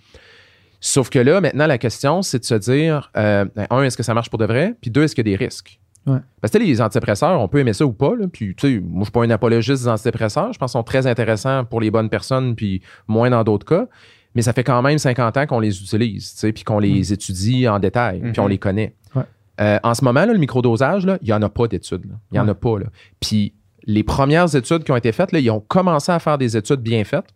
Sauf 0.83 1.11
que 1.11 1.19
là, 1.19 1.41
maintenant, 1.41 1.67
la 1.67 1.79
question, 1.79 2.23
c'est 2.23 2.39
de 2.39 2.45
se 2.45 2.55
dire, 2.55 3.11
euh, 3.17 3.45
un, 3.71 3.83
est-ce 3.83 3.97
que 3.97 4.03
ça 4.03 4.15
marche 4.15 4.31
pour 4.31 4.39
de 4.39 4.47
vrai? 4.47 4.77
Puis 4.81 4.91
deux, 4.91 5.03
est-ce 5.03 5.15
qu'il 5.17 5.27
y 5.29 5.35
a 5.35 5.37
des 5.37 5.45
risques? 5.45 5.80
Ouais. 6.07 6.19
Parce 6.41 6.53
que 6.53 6.59
les 6.59 6.81
antidépresseurs, 6.81 7.41
on 7.41 7.49
peut 7.49 7.59
aimer 7.59 7.73
ça 7.75 7.85
ou 7.85 7.93
pas. 7.93 8.15
Là, 8.19 8.27
puis, 8.33 8.55
tu 8.55 8.75
sais, 8.77 8.81
moi, 8.81 9.01
je 9.01 9.05
suis 9.05 9.13
pas 9.13 9.23
un 9.25 9.31
apologiste 9.31 9.83
des 9.85 9.89
antidépresseurs. 9.89 10.53
Je 10.53 10.59
pense 10.59 10.73
qu'ils 10.73 10.79
sont 10.79 10.83
très 10.83 11.07
intéressants 11.07 11.65
pour 11.65 11.81
les 11.81 11.91
bonnes 11.91 12.09
personnes, 12.09 12.55
puis 12.55 12.81
moins 13.07 13.29
dans 13.31 13.45
d'autres 13.45 13.67
cas. 13.67 13.87
Mais 14.35 14.43
ça 14.43 14.53
fait 14.53 14.65
quand 14.65 14.81
même 14.81 14.97
50 14.99 15.37
ans 15.37 15.47
qu'on 15.47 15.61
les 15.61 15.83
utilise, 15.83 16.33
tu 16.33 16.39
sais, 16.39 16.53
puis 16.53 16.65
qu'on 16.65 16.79
les 16.79 17.13
étudie 17.13 17.69
en 17.69 17.79
détail, 17.79 18.21
puis 18.21 18.41
on 18.41 18.45
Mhm. 18.45 18.51
les 18.51 18.59
connaît. 18.59 18.95
Ouais. 19.15 19.25
Euh, 19.61 19.79
en 19.83 19.93
ce 19.95 20.05
moment, 20.05 20.25
là, 20.25 20.33
le 20.33 20.39
microdosage, 20.39 21.03
il 21.21 21.27
n'y 21.27 21.33
en 21.33 21.43
a 21.43 21.49
pas 21.49 21.67
d'études. 21.69 22.07
Il 22.31 22.35
n'y 22.35 22.39
en 22.39 22.49
a 22.49 22.55
pas. 22.55 22.79
Là. 22.79 22.87
Puis 23.21 23.53
les 23.85 24.03
premières 24.05 24.55
études 24.55 24.85
qui 24.85 24.93
ont 24.93 24.97
été 24.97 25.11
faites, 25.13 25.33
là, 25.33 25.39
ils 25.41 25.51
ont 25.51 25.61
commencé 25.61 26.13
à 26.13 26.19
faire 26.19 26.39
des 26.39 26.57
études 26.57 26.81
bien 26.81 27.03
faites. 27.05 27.27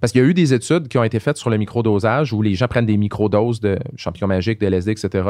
Parce 0.00 0.12
qu'il 0.12 0.20
y 0.22 0.24
a 0.24 0.26
eu 0.26 0.34
des 0.34 0.52
études 0.54 0.88
qui 0.88 0.98
ont 0.98 1.04
été 1.04 1.20
faites 1.20 1.36
sur 1.36 1.50
le 1.50 1.56
microdosage 1.58 2.32
où 2.32 2.42
les 2.42 2.54
gens 2.54 2.66
prennent 2.68 2.86
des 2.86 2.96
microdoses 2.96 3.60
de 3.60 3.78
champignons 3.96 4.28
magiques, 4.28 4.60
de 4.60 4.66
LSD, 4.66 4.92
etc. 4.92 5.24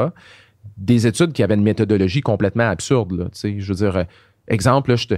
Des 0.77 1.05
études 1.07 1.33
qui 1.33 1.43
avaient 1.43 1.55
une 1.55 1.63
méthodologie 1.63 2.21
complètement 2.21 2.67
absurde. 2.69 3.11
Là, 3.11 3.25
je 3.43 3.67
veux 3.67 3.75
dire, 3.75 3.95
euh, 3.97 4.03
exemple, 4.47 4.91
là, 4.91 4.95
je 4.95 5.07
te. 5.07 5.15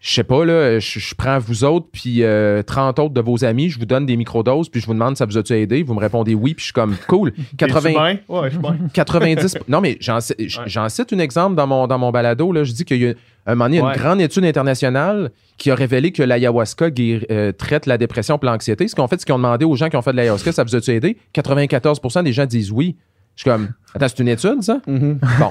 Je 0.00 0.12
sais 0.12 0.24
pas, 0.24 0.44
là, 0.44 0.78
je, 0.80 0.98
je 0.98 1.14
prends 1.14 1.38
vous 1.38 1.64
autres, 1.64 1.86
puis 1.90 2.24
euh, 2.24 2.62
30 2.62 2.98
autres 2.98 3.14
de 3.14 3.22
vos 3.22 3.42
amis, 3.42 3.70
je 3.70 3.78
vous 3.78 3.86
donne 3.86 4.04
des 4.04 4.18
microdoses, 4.18 4.68
puis 4.68 4.78
je 4.78 4.86
vous 4.86 4.92
demande 4.92 5.16
ça 5.16 5.24
vous 5.24 5.38
a-tu 5.38 5.54
aidé? 5.54 5.82
Vous 5.82 5.94
me 5.94 6.00
répondez 6.00 6.34
oui, 6.34 6.52
puis 6.52 6.60
je 6.60 6.64
suis 6.66 6.72
comme 6.74 6.94
cool. 7.08 7.32
80, 7.56 7.78
Es-tu 7.88 7.98
bien? 7.98 8.18
Ouais, 8.28 8.48
je 8.50 8.54
suis 8.54 8.58
bien. 8.58 8.76
90. 8.92 9.56
non, 9.66 9.80
mais 9.80 9.96
j'en 10.00 10.20
ci- 10.20 10.34
j'en 10.66 10.90
cite 10.90 11.10
un 11.14 11.18
exemple 11.20 11.54
dans 11.56 11.66
mon, 11.66 11.86
dans 11.86 11.98
mon 11.98 12.10
balado. 12.10 12.52
Là. 12.52 12.64
Je 12.64 12.72
dis 12.72 12.84
qu'il 12.84 13.02
y 13.02 13.06
a 13.08 13.14
un 13.46 13.54
moment 13.54 13.64
donné, 13.64 13.80
Ouais. 13.80 13.94
une 13.94 13.98
grande 14.02 14.20
étude 14.20 14.44
internationale 14.44 15.30
qui 15.56 15.70
a 15.70 15.74
révélé 15.74 16.12
que 16.12 16.22
l'ayahuasca 16.22 16.88
euh, 17.30 17.52
traite 17.52 17.86
la 17.86 17.96
dépression 17.96 18.36
et 18.42 18.44
l'anxiété. 18.44 18.86
Ce 18.88 18.94
qu'on 18.94 19.08
fait, 19.08 19.18
c'est 19.18 19.24
qu'ils 19.24 19.34
ont 19.34 19.38
demandé 19.38 19.64
aux 19.64 19.74
gens 19.76 19.88
qui 19.88 19.96
ont 19.96 20.02
fait 20.02 20.12
de 20.12 20.16
l'ayahuasca, 20.16 20.52
ça 20.52 20.64
vous 20.64 20.76
a-tu 20.76 20.90
aidé? 20.90 21.16
94% 21.34 22.22
des 22.24 22.32
gens 22.34 22.44
disent 22.44 22.70
oui. 22.72 22.96
Je 23.36 23.42
suis 23.42 23.50
comme, 23.50 23.68
attends, 23.94 24.08
c'est 24.08 24.18
une 24.20 24.28
étude, 24.28 24.62
ça? 24.62 24.80
Mhm. 24.86 25.18
Bon. 25.38 25.50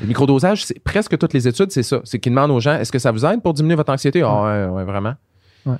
Le 0.00 0.06
microdosage, 0.06 0.64
c'est 0.64 0.78
presque 0.82 1.16
toutes 1.18 1.32
les 1.34 1.46
études, 1.46 1.70
c'est 1.70 1.82
ça. 1.82 2.00
C'est 2.04 2.18
qu'ils 2.18 2.32
demandent 2.32 2.50
aux 2.50 2.60
gens, 2.60 2.74
est-ce 2.74 2.90
que 2.90 2.98
ça 2.98 3.12
vous 3.12 3.24
aide 3.24 3.42
pour 3.42 3.52
diminuer 3.54 3.76
votre 3.76 3.92
anxiété? 3.92 4.22
Ah, 4.22 4.42
ouais, 4.42 4.66
ouais, 4.76 4.84
vraiment. 4.84 5.14
Ouais. 5.66 5.76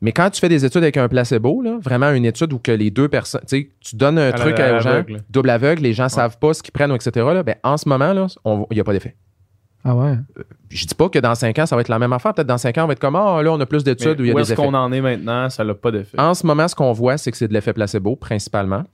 Mais 0.00 0.12
quand 0.12 0.30
tu 0.30 0.40
fais 0.40 0.48
des 0.48 0.64
études 0.64 0.82
avec 0.82 0.96
un 0.96 1.08
placebo, 1.08 1.60
là, 1.60 1.76
vraiment 1.82 2.10
une 2.12 2.24
étude 2.24 2.52
où 2.52 2.58
que 2.58 2.70
les 2.72 2.90
deux 2.90 3.08
personnes, 3.08 3.42
tu 3.48 3.58
sais, 3.58 3.70
tu 3.80 3.96
donnes 3.96 4.18
un 4.18 4.28
À 4.28 4.32
truc 4.32 4.56
la- 4.58 4.76
à 4.76 4.78
aux 4.78 4.80
gens, 4.80 5.02
double 5.28 5.50
aveugle, 5.50 5.82
les 5.82 5.92
gens 5.92 6.08
savent 6.08 6.38
pas 6.38 6.54
ce 6.54 6.62
qu'ils 6.62 6.72
prennent, 6.72 6.92
etc. 6.92 7.10
Là, 7.34 7.42
ben, 7.42 7.56
en 7.62 7.76
ce 7.76 7.88
moment, 7.88 8.12
il 8.70 8.74
n'y 8.74 8.80
a 8.80 8.84
pas 8.84 8.92
d'effet. 8.92 9.16
Ah 9.84 9.94
ouais. 9.94 10.14
Je 10.70 10.86
dis 10.86 10.94
pas 10.94 11.08
que 11.08 11.18
dans 11.18 11.34
cinq 11.34 11.58
ans, 11.58 11.66
ça 11.66 11.74
va 11.76 11.80
être 11.82 11.88
la 11.88 11.98
même 11.98 12.12
affaire. 12.12 12.34
Peut-être 12.34 12.46
dans 12.48 12.58
cinq 12.58 12.78
ans, 12.78 12.84
on 12.84 12.86
va 12.86 12.92
être 12.94 13.00
comme, 13.00 13.16
ah, 13.16 13.42
là, 13.42 13.52
on 13.52 13.60
a 13.60 13.66
plus 13.66 13.78
Mais 13.84 13.94
d'études 13.94 14.20
où 14.20 14.24
il 14.24 14.28
y 14.28 14.30
a 14.30 14.34
où 14.34 14.36
des 14.36 14.42
est-ce 14.42 14.52
effets. 14.52 14.62
qu'on 14.62 14.74
en 14.74 14.92
est 14.92 15.00
maintenant? 15.00 15.48
Ça 15.50 15.64
n'a 15.64 15.74
pas 15.74 15.90
d'effet. 15.90 16.18
En 16.18 16.34
ce 16.34 16.46
moment, 16.46 16.66
ce 16.68 16.74
qu'on 16.74 16.92
voit, 16.92 17.16
c'est 17.18 17.30
que 17.30 17.36
c'est 17.36 17.48
de 17.48 17.52
l'effet 17.54 17.72
placebo, 17.72 18.16
principalement. 18.16 18.84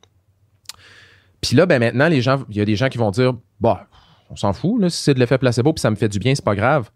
Puis 1.47 1.57
là, 1.57 1.67
ben 1.67 1.79
maintenant, 1.79 2.09
les 2.09 2.21
gens, 2.23 2.43
il 2.51 2.57
y 2.57 2.61
a 2.61 2.65
des 2.65 2.77
gens 2.77 2.89
qui 2.89 2.99
vont 2.99 3.11
dire, 3.11 3.35
bah, 3.61 3.87
on 4.31 4.37
s'en 4.37 4.53
fout, 4.53 4.81
là, 4.81 4.89
si 4.89 5.03
c'est 5.03 5.15
de 5.15 5.19
l'effet 5.21 5.39
placebo, 5.39 5.73
puis 5.73 5.81
ça 5.81 5.91
me 5.91 5.97
fait 5.97 6.09
du 6.09 6.19
bien, 6.19 6.35
c'est 6.35 6.45
pas 6.45 6.55
grave. 6.55 6.91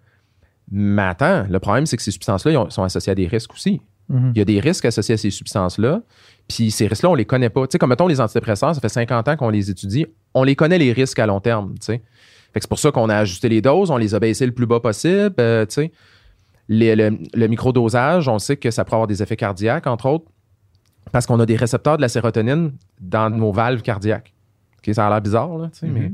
Mais 0.70 1.02
attends, 1.02 1.46
le 1.48 1.58
problème, 1.58 1.86
c'est 1.86 1.96
que 1.96 2.02
ces 2.02 2.10
substances-là, 2.10 2.66
sont 2.70 2.82
associées 2.82 3.12
à 3.12 3.14
des 3.14 3.26
risques 3.26 3.52
aussi. 3.52 3.80
Mhm. 4.08 4.32
Il 4.34 4.38
y 4.38 4.42
a 4.42 4.44
des 4.44 4.60
risques 4.60 4.84
associés 4.86 5.14
à 5.14 5.18
ces 5.18 5.30
substances-là. 5.30 6.00
Puis 6.48 6.70
ces 6.70 6.86
risques-là, 6.86 7.10
on 7.10 7.14
les 7.14 7.26
connaît 7.26 7.50
pas. 7.50 7.66
Tu 7.66 7.72
sais, 7.72 7.78
comme 7.78 7.90
mettons 7.90 8.06
les 8.06 8.20
antidépresseurs, 8.20 8.74
ça 8.74 8.80
fait 8.80 8.88
50 8.88 9.28
ans 9.28 9.36
qu'on 9.36 9.50
les 9.50 9.70
étudie. 9.70 10.06
On 10.34 10.44
les 10.44 10.56
connaît, 10.56 10.78
les 10.78 10.92
risques 10.92 11.18
à 11.18 11.26
long 11.26 11.40
terme. 11.40 11.74
Tu 11.78 11.86
sais. 11.86 12.02
Fait 12.52 12.60
que 12.60 12.64
c'est 12.64 12.68
pour 12.68 12.78
ça 12.78 12.90
qu'on 12.90 13.10
a 13.10 13.16
ajusté 13.16 13.50
les 13.50 13.60
doses, 13.60 13.90
on 13.90 13.98
les 13.98 14.14
a 14.14 14.18
baissées 14.18 14.46
le 14.46 14.52
plus 14.52 14.66
bas 14.66 14.80
possible. 14.80 15.34
euh, 15.40 15.66
tu 15.66 15.74
sais. 15.74 15.92
Les- 16.70 16.96
le, 16.96 17.18
le 17.34 17.46
microdosage, 17.48 18.28
on 18.28 18.38
sait 18.38 18.56
que 18.56 18.70
ça 18.70 18.84
pourrait 18.84 18.96
avoir 18.96 19.06
des 19.06 19.22
effets 19.22 19.36
cardiaques, 19.36 19.86
entre 19.86 20.06
autres, 20.06 20.24
parce 21.12 21.26
qu'on 21.26 21.38
a 21.40 21.46
des 21.46 21.56
récepteurs 21.56 21.96
de 21.96 22.02
la 22.02 22.08
sérotonine 22.08 22.72
dans 23.00 23.28
nos 23.30 23.52
valves 23.52 23.82
cardiaques. 23.82 24.32
Ça 24.92 25.06
a 25.06 25.10
l'air 25.10 25.20
bizarre, 25.20 25.56
là, 25.58 25.68
tu 25.72 25.80
sais, 25.80 25.86
mais. 25.86 26.12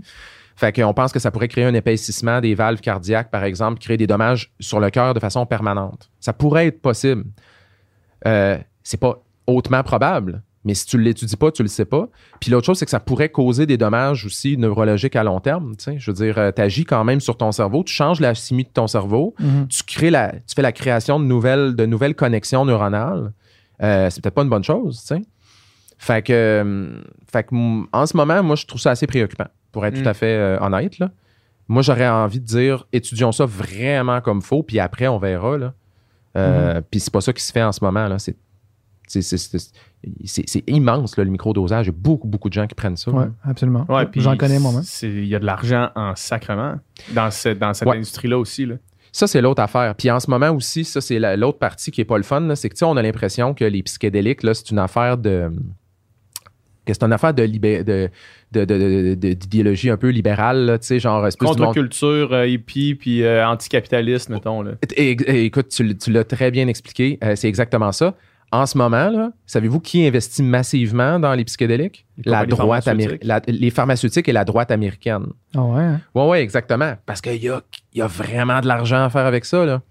Fait 0.57 0.73
qu'on 0.73 0.95
pense 0.95 1.13
que 1.13 1.19
ça 1.19 1.33
pourrait 1.33 1.49
créer 1.49 1.65
un 1.65 1.75
épaississement 1.75 2.41
des 2.41 2.55
valves 2.55 2.81
cardiaques, 2.81 3.29
par 3.31 3.43
exemple, 3.43 3.81
créer 3.81 3.97
des 3.97 4.07
dommages 4.07 4.53
sur 4.61 4.79
le 4.79 4.89
cœur 4.91 5.13
de 5.13 5.19
façon 5.19 5.47
permanente. 5.47 6.11
Ça 6.21 6.33
pourrait 6.33 6.69
être 6.69 6.81
possible. 6.81 7.25
Euh, 8.27 8.57
c'est 8.83 9.01
pas 9.01 9.23
hautement 9.47 9.83
probable, 9.83 10.43
mais 10.65 10.75
si 10.75 10.87
tu 10.87 10.97
ne 10.97 11.03
l'étudies 11.03 11.37
pas, 11.37 11.51
tu 11.51 11.63
le 11.63 11.69
sais 11.69 11.85
pas. 11.85 12.09
Puis 12.41 12.51
l'autre 12.53 12.67
chose, 12.67 12.79
c'est 12.79 12.85
que 12.85 12.91
ça 12.93 13.01
pourrait 13.01 13.29
causer 13.31 13.67
des 13.67 13.77
dommages 13.77 14.25
aussi 14.27 14.57
neurologiques 14.57 15.17
à 15.17 15.25
long 15.25 15.41
terme. 15.41 15.75
Je 15.97 16.11
veux 16.11 16.15
dire, 16.17 16.53
tu 16.55 16.63
agis 16.63 16.85
quand 16.85 17.03
même 17.05 17.21
sur 17.21 17.37
ton 17.37 17.51
cerveau, 17.53 17.83
tu 17.83 17.93
changes 17.93 18.21
la 18.21 18.33
chimie 18.35 18.65
de 18.65 18.69
ton 18.71 18.87
cerveau, 18.87 19.35
Mhm. 19.41 19.67
tu 19.69 19.83
crées 19.83 20.11
la, 20.11 20.33
tu 20.33 20.55
fais 20.55 20.63
la 20.63 20.73
création 20.73 21.19
de 21.19 21.25
nouvelles, 21.25 21.75
de 21.75 21.85
nouvelles 21.85 22.15
connexions 22.15 22.65
neuronales. 22.65 23.33
Euh, 23.83 24.09
c'est 24.09 24.23
peut-être 24.23 24.35
pas 24.37 24.43
une 24.43 24.49
bonne 24.51 24.63
chose, 24.65 25.01
tu 25.01 25.17
sais. 25.17 25.23
Fait 26.05 26.23
que, 26.23 26.33
euh, 26.33 27.01
fait 27.33 27.45
que, 27.45 27.55
en 27.97 28.05
ce 28.07 28.15
moment, 28.17 28.43
moi, 28.43 28.57
je 28.57 28.67
trouve 28.67 28.81
ça 28.81 28.91
assez 28.91 29.07
préoccupant, 29.07 29.47
pour 29.73 29.87
être 29.87 29.99
Mm. 29.99 30.03
tout 30.03 30.09
à 30.09 30.15
fait 30.15 30.37
euh, 30.37 30.59
honnête. 30.61 30.99
Là. 30.99 31.11
Moi, 31.69 31.81
j'aurais 31.81 32.09
envie 32.09 32.41
de 32.41 32.45
dire, 32.45 32.87
étudions 32.93 33.33
ça 33.33 33.47
vraiment 33.47 34.21
comme 34.21 34.43
faut, 34.43 34.63
puis 34.63 34.79
après, 34.81 35.09
on 35.09 35.19
verra. 35.19 35.57
Là. 35.57 35.73
Euh, 36.37 36.83
Puis 36.91 37.01
c'est 37.01 37.13
pas 37.13 37.21
ça 37.23 37.33
qui 37.33 37.43
se 37.43 37.53
fait 37.53 37.63
en 37.63 37.73
ce 37.73 37.83
moment. 37.83 38.07
Là. 38.09 38.19
C'est, 38.19 38.37
c'est, 39.07 40.63
immense, 40.67 41.17
là, 41.17 41.25
le 41.25 41.31
microdosage. 41.31 41.87
Il 41.87 41.89
y 41.89 41.95
a 41.95 41.97
beaucoup, 41.97 42.27
beaucoup 42.29 42.49
de 42.49 42.55
gens 42.55 42.67
qui 42.67 42.75
prennent 42.75 42.97
ça. 42.97 43.11
Là. 43.11 43.29
absolument. 43.45 43.87
Ouais, 43.89 44.07
J'en 44.17 44.37
connais 44.37 44.59
moi-même. 44.59 44.83
Il 45.03 45.25
y 45.27 45.35
a 45.35 45.39
de 45.39 45.47
l'argent 45.47 45.91
en 45.95 46.15
sacrement 46.17 46.75
dans, 47.15 47.31
ce- 47.31 47.51
dans 47.51 47.73
cette 47.75 47.89
Ouais. 47.89 47.97
industrie-là 47.97 48.39
aussi. 48.39 48.67
Là. 48.67 48.75
Ça, 49.13 49.27
c'est 49.27 49.41
l'autre 49.41 49.63
affaire. 49.63 49.95
Puis 49.95 50.11
en 50.11 50.21
ce 50.21 50.29
moment 50.29 50.51
aussi, 50.51 50.85
ça, 50.85 51.01
c'est 51.01 51.19
la- 51.19 51.37
l'autre 51.37 51.59
partie 51.59 51.91
qui 51.91 52.01
est 52.01 52.05
pas 52.05 52.17
le 52.17 52.25
fun. 52.25 52.41
là, 52.41 52.57
C'est 52.57 52.69
que, 52.69 52.75
tu 52.75 52.81
sais, 52.81 52.85
on 52.85 52.97
a 52.97 53.03
l'impression 53.03 53.55
que 53.55 53.65
les 53.65 53.83
psychédéliques, 53.83 54.43
là, 54.43 54.53
c'est 54.55 54.71
une 54.71 54.79
affaire 54.81 55.17
de. 55.17 55.51
Que 56.87 56.93
c'est 56.93 57.03
une 57.03 57.13
affaire 57.13 57.33
de, 57.35 57.43
libé- 57.43 57.83
de, 57.85 58.09
de- 58.53 58.65
de- 58.65 58.79
de- 58.79 59.15
de- 59.15 59.33
d'idéologie 59.33 59.91
un 59.91 59.97
peu 59.97 60.09
libérale, 60.11 60.67
là, 60.67 60.79
tu 60.79 60.87
sais, 60.87 60.99
genre. 61.01 61.23
monde- 61.23 61.33
Contre-culture, 61.39 62.33
euh, 62.33 62.47
hippie, 62.47 62.95
puis 62.95 63.23
euh, 63.23 63.47
anticapitaliste, 63.47 64.29
mettons. 64.31 64.63
Là. 64.63 64.73
Et- 64.97 65.11
et- 65.13 65.45
écoute, 65.45 65.69
tu, 65.69 66.11
l'as 66.13 66.25
très 66.25 66.51
bien 66.51 66.69
expliqué. 66.69 67.19
Euh, 67.25 67.37
c'est 67.37 67.49
exactement 67.49 67.93
ça. 67.93 68.15
En 68.53 68.67
ce 68.67 68.79
moment, 68.79 69.09
là, 69.11 69.33
savez-vous 69.47 69.81
qui 69.81 70.07
investit 70.07 70.43
massivement 70.43 71.19
dans 71.19 71.35
les 71.35 71.43
psychédéliques? 71.45 72.07
Les 72.25 72.31
La 72.31 72.47
droite 72.47 72.85
pharmaceutiques. 72.85 73.25
américaine. 73.25 73.57
Les 73.61 73.71
pharmaceutiques 73.71 74.29
et 74.29 74.33
la 74.33 74.45
droite 74.45 74.71
américaine. 74.71 75.25
Ah 75.57 75.63
ouais. 75.65 75.83
hein? 75.83 76.01
Oui, 76.15 76.23
oui, 76.29 76.39
exactement. 76.39 76.95
Parce 77.05 77.21
qu'il 77.21 77.43
y 77.43 77.49
a, 77.49 77.63
il 77.93 77.99
y 77.99 78.03
a 78.03 78.07
vraiment 78.07 78.61
de 78.61 78.69
l'argent 78.69 79.03
à 79.03 79.11
faire 79.11 79.27
avec 79.27 79.45
ça. 79.45 79.65
Là. 79.67 79.83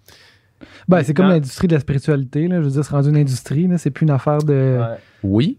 Ben, 0.87 1.03
c'est 1.03 1.13
comme 1.13 1.27
l'industrie 1.27 1.67
de 1.67 1.73
la 1.73 1.81
spiritualité. 1.81 2.47
Là. 2.47 2.59
Je 2.59 2.65
veux 2.65 2.71
dire, 2.71 2.85
c'est 2.85 2.93
rendu 2.93 3.09
une 3.09 3.17
industrie. 3.17 3.67
Là. 3.67 3.77
C'est 3.77 3.91
plus 3.91 4.05
une 4.05 4.11
affaire 4.11 4.37
de. 4.37 4.79
Oui. 5.23 5.57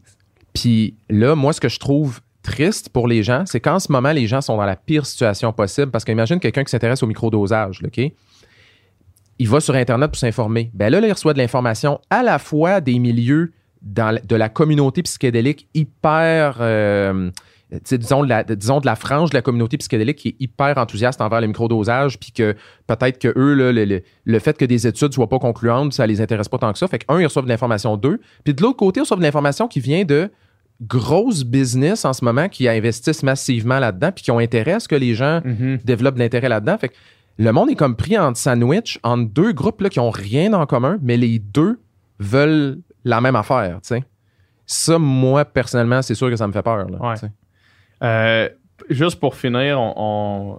Puis 0.54 0.96
là, 1.10 1.34
moi, 1.34 1.52
ce 1.52 1.60
que 1.60 1.68
je 1.68 1.78
trouve 1.78 2.20
triste 2.42 2.88
pour 2.90 3.08
les 3.08 3.22
gens, 3.22 3.44
c'est 3.46 3.60
qu'en 3.60 3.78
ce 3.78 3.90
moment, 3.90 4.12
les 4.12 4.26
gens 4.26 4.40
sont 4.40 4.56
dans 4.56 4.64
la 4.66 4.76
pire 4.76 5.04
situation 5.06 5.52
possible. 5.52 5.90
Parce 5.90 6.04
qu'imagine 6.04 6.38
quelqu'un 6.40 6.64
qui 6.64 6.70
s'intéresse 6.70 7.02
au 7.02 7.06
microdosage, 7.06 7.80
OK? 7.84 8.00
il 9.40 9.48
va 9.48 9.58
sur 9.60 9.74
Internet 9.74 10.10
pour 10.10 10.16
s'informer. 10.18 10.70
Ben 10.74 10.90
là, 10.90 11.00
là, 11.00 11.08
il 11.08 11.12
reçoit 11.12 11.32
de 11.32 11.38
l'information 11.38 12.00
à 12.08 12.22
la 12.22 12.38
fois 12.38 12.80
des 12.80 12.98
milieux 13.00 13.52
de 13.82 14.36
la 14.36 14.48
communauté 14.48 15.02
psychédélique 15.02 15.68
hyper. 15.74 16.58
euh, 16.60 17.30
disons, 17.90 18.22
de 18.22 18.28
la, 18.28 18.44
disons 18.44 18.78
de 18.80 18.86
la 18.86 18.94
frange 18.94 19.30
de 19.30 19.34
la 19.34 19.42
communauté 19.42 19.76
psychédélique 19.76 20.18
qui 20.18 20.28
est 20.28 20.36
hyper 20.38 20.78
enthousiaste 20.78 21.20
envers 21.20 21.40
le 21.40 21.48
microdosage, 21.48 22.18
puis 22.20 22.30
que 22.30 22.54
peut-être 22.86 23.18
que 23.18 23.32
eux, 23.36 23.54
là, 23.54 23.72
le, 23.72 23.84
le- 23.84 24.02
le 24.24 24.38
fait 24.38 24.56
que 24.56 24.64
des 24.64 24.86
études 24.86 25.12
soient 25.12 25.28
pas 25.28 25.40
concluantes, 25.40 25.92
ça 25.92 26.06
les 26.06 26.20
intéresse 26.20 26.48
pas 26.48 26.58
tant 26.58 26.72
que 26.72 26.78
ça. 26.78 26.86
Fait 26.86 27.00
qu'un, 27.00 27.18
ils 27.20 27.24
reçoivent 27.26 27.44
de 27.46 27.50
l'information 27.50 27.96
d'eux. 27.96 28.20
Puis 28.44 28.54
de 28.54 28.62
l'autre 28.62 28.76
côté, 28.76 29.00
ils 29.00 29.02
reçoivent 29.02 29.18
de 29.18 29.24
l'information 29.24 29.66
qui 29.66 29.80
vient 29.80 30.04
de 30.04 30.30
grosses 30.82 31.44
business 31.44 32.04
en 32.04 32.12
ce 32.12 32.24
moment 32.24 32.48
qui 32.48 32.68
investissent 32.68 33.22
massivement 33.22 33.78
là-dedans, 33.78 34.10
puis 34.12 34.24
qui 34.24 34.30
ont 34.30 34.38
intérêt 34.38 34.72
à 34.72 34.80
ce 34.80 34.88
que 34.88 34.96
les 34.96 35.14
gens 35.14 35.40
Mhm. 35.44 35.78
développent 35.84 36.14
de 36.16 36.20
l'intérêt 36.20 36.48
là-dedans. 36.48 36.76
Fait 36.78 36.88
que 36.88 36.94
le 37.38 37.50
monde 37.52 37.70
est 37.70 37.74
comme 37.76 37.96
pris 37.96 38.18
en 38.18 38.34
sandwich 38.34 38.98
entre 39.02 39.30
deux 39.32 39.52
groupes 39.52 39.80
là, 39.80 39.88
qui 39.88 40.00
ont 40.00 40.10
rien 40.10 40.52
en 40.52 40.66
commun, 40.66 40.98
mais 41.02 41.16
les 41.16 41.38
deux 41.38 41.80
veulent 42.18 42.78
la 43.04 43.20
même 43.20 43.36
affaire. 43.36 43.80
tu 43.82 43.88
sais. 43.88 44.04
Ça, 44.66 44.98
moi, 44.98 45.44
personnellement, 45.44 46.00
c'est 46.02 46.14
sûr 46.14 46.30
que 46.30 46.36
ça 46.36 46.46
me 46.46 46.52
fait 46.52 46.62
peur. 46.62 46.88
là, 46.88 46.98
Ouais. 47.00 47.14
Euh, 48.02 48.48
juste 48.90 49.20
pour 49.20 49.34
finir, 49.36 49.78
on, 49.80 50.58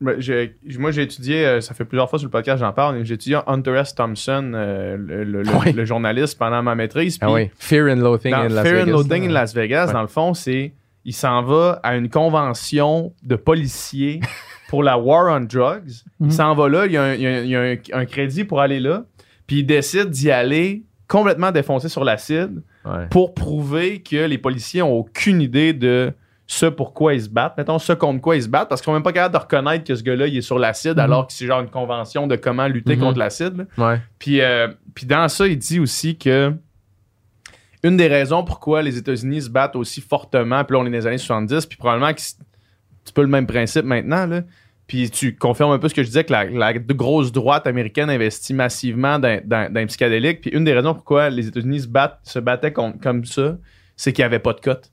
moi 0.00 0.14
j'ai 0.18 1.02
étudié, 1.02 1.46
euh, 1.46 1.60
ça 1.60 1.72
fait 1.74 1.84
plusieurs 1.84 2.08
fois 2.10 2.18
sur 2.18 2.26
le 2.26 2.30
podcast, 2.30 2.60
j'en 2.60 2.72
parle, 2.72 3.02
j'ai 3.04 3.14
étudié 3.14 3.38
Hunter 3.46 3.76
S. 3.78 3.94
Thompson, 3.94 4.52
euh, 4.54 4.96
le, 4.98 5.84
journaliste 5.84 6.38
pendant 6.38 6.62
ma 6.62 6.74
maîtrise. 6.74 7.18
Ah 7.20 7.32
oui. 7.32 7.50
Fear 7.58 7.86
and 7.92 7.96
Loathing 8.00 8.34
in 8.34 8.48
Las 8.48 8.62
Fear 8.62 8.74
and 8.82 8.84
Vegas. 8.84 8.92
Loathing 8.92 9.24
in 9.28 9.32
Las 9.32 9.54
Vegas, 9.54 9.86
Ouais. 9.86 9.92
dans 9.94 10.02
le 10.02 10.08
fond, 10.08 10.34
c'est 10.34 10.72
il 11.04 11.14
s'en 11.14 11.42
va 11.42 11.80
à 11.82 11.96
une 11.96 12.08
convention 12.10 13.12
de 13.22 13.36
policiers 13.36 14.20
pour 14.68 14.82
la 14.82 14.98
War 14.98 15.34
on 15.34 15.40
Drugs. 15.44 16.02
Mhm. 16.20 16.28
Il 16.28 16.32
s'en 16.32 16.54
va 16.54 16.68
là, 16.68 16.86
il 16.86 16.92
y 16.92 16.96
a, 16.96 17.02
un, 17.04 17.14
il 17.14 17.20
y 17.22 17.26
a 17.26 17.30
un- 17.30 17.42
il 17.42 17.50
y 17.50 17.56
a 17.56 17.60
un- 17.60 18.00
un 18.00 18.04
crédit 18.06 18.44
pour 18.44 18.60
aller 18.60 18.80
là, 18.80 19.04
puis 19.46 19.58
il 19.60 19.64
décide 19.64 20.10
d'y 20.10 20.30
aller 20.30 20.82
complètement 21.08 21.52
défoncé 21.52 21.88
sur 21.88 22.04
l'acide 22.04 22.62
Ouais. 22.84 23.06
pour 23.10 23.34
prouver 23.34 24.00
que 24.02 24.26
les 24.26 24.38
policiers 24.38 24.82
ont 24.82 24.92
aucune 24.92 25.40
idée 25.40 25.72
de 25.72 26.12
ce 26.48 26.66
pourquoi 26.66 27.14
ils 27.14 27.22
se 27.22 27.28
battent. 27.28 27.56
Mettons, 27.58 27.78
ce 27.78 27.92
contre 27.92 28.20
quoi 28.20 28.36
ils 28.36 28.42
se 28.44 28.48
battent, 28.48 28.68
parce 28.68 28.80
qu'ils 28.80 28.86
sont 28.86 28.92
même 28.92 29.02
pas 29.02 29.12
capables 29.12 29.34
de 29.34 29.38
reconnaître 29.40 29.84
que 29.84 29.94
ce 29.94 30.02
gars-là, 30.04 30.26
il 30.28 30.36
est 30.36 30.42
sur 30.42 30.58
l'acide, 30.58 30.92
Mhm. 30.94 30.98
alors 31.00 31.26
que 31.26 31.32
c'est 31.32 31.46
genre 31.46 31.60
une 31.60 31.70
convention 31.70 32.26
de 32.28 32.36
comment 32.36 32.68
lutter 32.68 32.94
Mhm. 32.96 33.02
contre 33.02 33.18
l'acide. 33.18 33.56
là. 33.76 33.88
Ouais. 33.90 34.00
Puis, 34.18 34.40
euh, 34.40 34.68
puis 34.94 35.06
dans 35.06 35.28
ça, 35.28 35.46
il 35.48 35.58
dit 35.58 35.80
aussi 35.80 36.16
que 36.16 36.52
une 37.82 37.96
des 37.96 38.08
raisons 38.08 38.42
pourquoi 38.44 38.82
les 38.82 38.96
États-Unis 38.96 39.42
se 39.42 39.50
battent 39.50 39.76
aussi 39.76 40.00
fortement, 40.00 40.64
puis 40.64 40.74
là, 40.76 40.80
on 40.82 40.86
est 40.86 40.90
dans 40.90 40.96
les 40.98 41.06
années 41.06 41.18
70, 41.18 41.66
puis 41.66 41.76
probablement 41.76 42.12
que 42.12 42.20
c'est 42.20 42.36
un 42.40 42.44
petit 43.04 43.12
peu 43.12 43.22
le 43.22 43.28
même 43.28 43.46
principe 43.46 43.84
maintenant, 43.84 44.26
là. 44.26 44.42
Puis 44.86 45.10
tu 45.10 45.34
confirmes 45.36 45.72
un 45.72 45.78
peu 45.80 45.88
ce 45.88 45.94
que 45.94 46.02
je 46.04 46.06
disais, 46.06 46.22
que 46.22 46.32
la, 46.32 46.44
la 46.44 46.72
grosse 46.72 47.32
droite 47.32 47.66
américaine 47.66 48.08
investit 48.08 48.54
massivement 48.54 49.18
dans, 49.18 49.40
dans, 49.44 49.72
dans 49.72 49.80
les 49.80 49.86
psychédéliques. 49.86 50.42
Puis 50.42 50.50
une 50.50 50.62
des 50.62 50.72
raisons 50.74 50.94
pourquoi 50.94 51.28
les 51.28 51.48
États-Unis 51.48 51.80
se, 51.80 51.88
battent, 51.88 52.20
se 52.22 52.38
battaient 52.38 52.72
contre- 52.72 53.00
comme 53.00 53.24
ça, 53.24 53.56
c'est 53.96 54.12
qu'il 54.12 54.22
n'y 54.22 54.26
avait 54.26 54.38
pas 54.38 54.52
de 54.52 54.60
cote. 54.60 54.92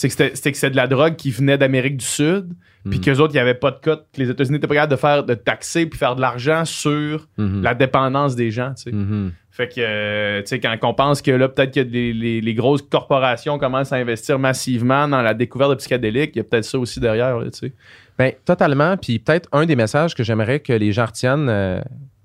C'est 0.00 0.06
que 0.08 0.14
c'était 0.14 0.54
c'est 0.54 0.70
de 0.70 0.76
la 0.76 0.86
drogue 0.86 1.16
qui 1.16 1.32
venait 1.32 1.58
d'Amérique 1.58 1.96
du 1.96 2.04
Sud, 2.06 2.50
puis 2.88 2.98
Mm. 2.98 3.02
qu'eux 3.02 3.16
autres, 3.18 3.32
il 3.34 3.38
n'y 3.38 3.40
avait 3.40 3.54
pas 3.54 3.72
de 3.72 3.78
cote, 3.82 4.06
que 4.14 4.20
les 4.20 4.30
États-Unis 4.30 4.52
n'étaient 4.58 4.68
pas 4.68 4.74
capables 4.74 4.92
de 4.92 4.96
faire, 4.96 5.24
de 5.24 5.34
taxer 5.34 5.86
puis 5.86 5.98
faire 5.98 6.14
de 6.14 6.20
l'argent 6.20 6.64
sur 6.64 7.26
Mhm. 7.36 7.62
la 7.62 7.74
dépendance 7.74 8.36
des 8.36 8.52
gens, 8.52 8.74
tu 8.76 8.84
sais. 8.84 8.92
Mhm. 8.92 9.32
Fait 9.50 9.66
que, 9.66 9.80
euh, 9.80 10.40
tu 10.42 10.46
sais, 10.50 10.60
quand 10.60 10.76
on 10.84 10.94
pense 10.94 11.20
que 11.20 11.32
là, 11.32 11.48
peut-être 11.48 11.74
que 11.74 11.80
les, 11.80 12.12
les- 12.12 12.40
les 12.40 12.54
grosses 12.54 12.82
corporations 12.82 13.58
commencent 13.58 13.92
à 13.92 13.96
investir 13.96 14.38
massivement 14.38 15.08
dans 15.08 15.20
la 15.20 15.34
découverte 15.34 15.70
de 15.72 15.74
psychédéliques, 15.76 16.30
il 16.36 16.38
y 16.38 16.40
a 16.42 16.44
peut-être 16.44 16.64
ça 16.64 16.78
aussi 16.78 17.00
derrière, 17.00 17.36
là, 17.40 17.50
tu 17.50 17.58
sais. 17.58 17.72
Ben, 18.16 18.32
totalement. 18.44 18.96
Puis 18.96 19.18
peut-être 19.18 19.48
un 19.50 19.66
des 19.66 19.74
messages 19.74 20.14
que 20.14 20.22
j'aimerais 20.22 20.60
que 20.60 20.72
les 20.72 20.92
gens 20.92 21.06
retiennent. 21.06 21.48
euh, 21.48 21.80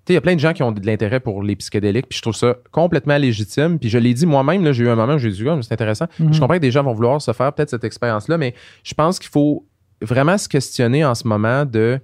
il 0.09 0.13
y 0.15 0.17
a 0.17 0.21
plein 0.21 0.35
de 0.35 0.39
gens 0.39 0.53
qui 0.53 0.63
ont 0.63 0.71
de 0.71 0.85
l'intérêt 0.85 1.19
pour 1.19 1.43
les 1.43 1.55
psychédéliques, 1.55 2.07
puis 2.09 2.17
je 2.17 2.21
trouve 2.21 2.35
ça 2.35 2.57
complètement 2.71 3.17
légitime. 3.17 3.80
Puis 3.80 3.89
je 3.89 3.97
l'ai 3.97 4.13
dit 4.13 4.25
moi-même, 4.25 4.63
là, 4.63 4.71
j'ai 4.73 4.84
eu 4.84 4.89
un 4.89 4.95
moment 4.95 5.13
où 5.15 5.17
j'ai 5.17 5.30
dit, 5.31 5.47
Ah, 5.47 5.57
c'est 5.61 5.71
intéressant. 5.73 6.07
Mhm. 6.19 6.34
Je 6.34 6.39
comprends 6.39 6.55
que 6.55 6.59
des 6.61 6.71
gens 6.71 6.84
vont 6.84 6.93
vouloir 6.93 7.21
se 7.21 7.31
faire 7.31 7.53
peut-être 7.53 7.69
cette 7.69 7.84
expérience-là, 7.85 8.38
mais 8.38 8.53
je 8.84 8.93
pense 8.93 9.17
qu'il 9.19 9.30
faut 9.30 9.65
vraiment 10.01 10.38
se 10.38 10.49
questionner 10.49 11.05
en 11.05 11.15
ce 11.15 11.25
moment 11.27 11.63
de 11.65 11.99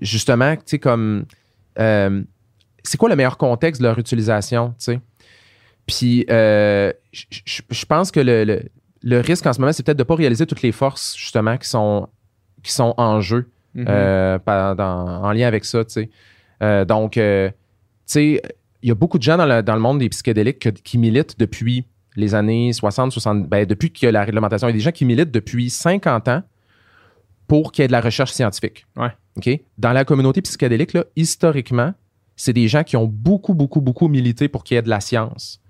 justement, 0.00 0.54
tu 0.56 0.62
sais, 0.66 0.78
comme 0.78 1.24
euh, 1.78 2.22
c'est 2.82 2.96
quoi 2.96 3.08
le 3.08 3.16
meilleur 3.16 3.36
contexte 3.36 3.80
de 3.82 3.86
leur 3.86 3.98
utilisation, 3.98 4.70
tu 4.78 4.84
sais? 4.84 5.00
Puis 5.86 6.24
euh, 6.30 6.92
je- 7.12 7.84
pense 7.86 8.10
que 8.10 8.20
le, 8.20 8.44
le- 8.44 8.62
le 9.02 9.20
risque 9.20 9.46
en 9.46 9.52
ce 9.52 9.60
moment, 9.60 9.72
c'est 9.72 9.82
peut-être 9.82 9.96
de 9.98 10.02
ne 10.02 10.06
pas 10.06 10.14
réaliser 10.14 10.46
toutes 10.46 10.62
les 10.62 10.72
forces, 10.72 11.16
justement, 11.18 11.56
qui 11.56 11.68
sont, 11.68 12.08
qui 12.62 12.72
sont 12.72 12.94
en 12.96 13.20
jeu 13.20 13.50
Mhm. 13.74 13.84
euh, 13.88 14.38
dans- 14.46 15.22
en 15.24 15.32
lien 15.32 15.46
avec 15.46 15.64
ça, 15.64 15.84
tu 15.84 15.92
sais. 15.92 16.10
Euh, 16.62 16.84
donc, 16.84 17.16
euh, 17.16 17.48
tu 17.50 17.54
sais, 18.06 18.42
il 18.82 18.88
y 18.88 18.92
a 18.92 18.94
beaucoup 18.94 19.18
de 19.18 19.22
gens 19.22 19.36
dans 19.36 19.46
le, 19.46 19.62
dans 19.62 19.74
le 19.74 19.80
monde 19.80 19.98
des 19.98 20.08
psychédéliques 20.08 20.58
que- 20.58 20.68
qui 20.70 20.98
militent 20.98 21.38
depuis 21.38 21.86
les 22.16 22.34
années 22.34 22.72
60, 22.72 23.12
60, 23.12 23.48
ben, 23.48 23.64
depuis 23.66 23.92
que 23.92 24.06
la 24.06 24.24
réglementation, 24.24 24.68
il 24.68 24.72
y 24.72 24.74
a 24.74 24.76
des 24.76 24.80
gens 24.80 24.90
qui 24.92 25.04
militent 25.04 25.30
depuis 25.30 25.70
50 25.70 26.28
ans 26.28 26.42
pour 27.46 27.72
qu'il 27.72 27.82
y 27.82 27.84
ait 27.84 27.88
de 27.88 27.92
la 27.92 28.00
recherche 28.00 28.32
scientifique. 28.32 28.86
Ouais. 28.96 29.10
OK? 29.36 29.48
Dans 29.78 29.92
la 29.92 30.04
communauté 30.04 30.42
psychédélique, 30.42 30.92
là, 30.92 31.04
historiquement, 31.16 31.94
c'est 32.36 32.52
des 32.52 32.68
gens 32.68 32.84
qui 32.84 32.96
ont 32.96 33.06
beaucoup, 33.06 33.54
beaucoup, 33.54 33.80
beaucoup 33.80 34.08
milité 34.08 34.48
pour 34.48 34.64
qu'il 34.64 34.74
y 34.74 34.78
ait 34.78 34.82
de 34.82 34.88
la 34.88 35.00
science. 35.00 35.60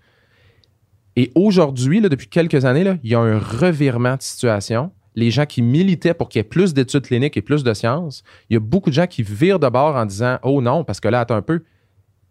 Et 1.17 1.33
aujourd'hui, 1.35 2.01
depuis 2.01 2.29
quelques 2.29 2.65
années, 2.65 2.85
là, 2.85 2.97
il 3.03 3.11
y 3.11 3.15
a 3.15 3.21
un 3.21 3.39
revirement 3.39 4.17
de 4.17 4.23
situation. 4.23 4.93
Les 5.17 5.31
gens 5.31 5.47
qui 5.47 5.61
militaient 5.63 6.15
pour 6.15 6.29
qu'il 6.29 6.39
y 6.39 6.41
ait 6.41 6.45
plus 6.45 6.73
d'études 6.75 7.03
cliniques 7.07 7.37
et 7.37 7.43
plus 7.43 7.65
de 7.65 7.75
sciences, 7.75 8.23
il 8.49 8.55
y 8.55 8.57
a 8.57 8.61
beaucoup 8.61 8.91
de 8.91 8.95
gens 8.95 9.07
qui 9.07 9.23
virent 9.23 9.59
de 9.59 9.69
bord 9.69 9.97
en 9.97 10.07
disant 10.07 10.39
Oh 10.43 10.61
non, 10.63 10.85
parce 10.85 11.01
que 11.01 11.09
là, 11.09 11.21
attends 11.21 11.35
un 11.37 11.43
peu, 11.43 11.65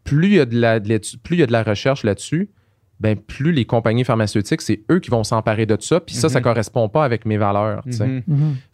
plus 0.03 0.27
il 0.27 0.33
y 0.35 0.39
a 0.39 0.45
de 0.45 0.59
la, 0.59 0.79
de 0.79 0.99
plus 1.21 1.35
il 1.35 1.39
y 1.39 1.43
a 1.43 1.45
de 1.45 1.51
la 1.51 1.63
recherche 1.63 2.03
là-dessus, 2.03 2.49
ben 2.99 3.15
plus 3.17 3.51
les 3.51 3.65
compagnies 3.65 4.03
pharmaceutiques, 4.03 4.61
c'est 4.61 4.81
eux 4.91 4.99
qui 4.99 5.09
vont 5.09 5.23
s'emparer 5.23 5.65
de 5.65 5.77
ça. 5.79 5.99
Puis 5.99 6.15
ça, 6.15 6.29
ça 6.29 6.39
Mhm. 6.39 6.43
correspond 6.43 6.89
pas 6.89 7.03
avec 7.05 7.25
mes 7.25 7.37
valeurs. 7.37 7.81
tu 7.83 7.91
sais. 7.93 8.23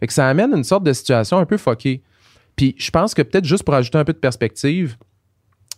Fait 0.00 0.06
que 0.06 0.12
ça 0.12 0.28
amène 0.28 0.52
une 0.52 0.64
sorte 0.64 0.84
de 0.84 0.92
situation 0.92 1.38
un 1.38 1.46
peu 1.46 1.56
foquée. 1.56 2.02
Puis 2.56 2.74
je 2.78 2.90
pense 2.90 3.12
que 3.14 3.22
peut-être 3.22 3.44
juste 3.44 3.64
pour 3.64 3.74
ajouter 3.74 3.98
un 3.98 4.04
peu 4.04 4.12
de 4.12 4.18
perspective, 4.18 4.96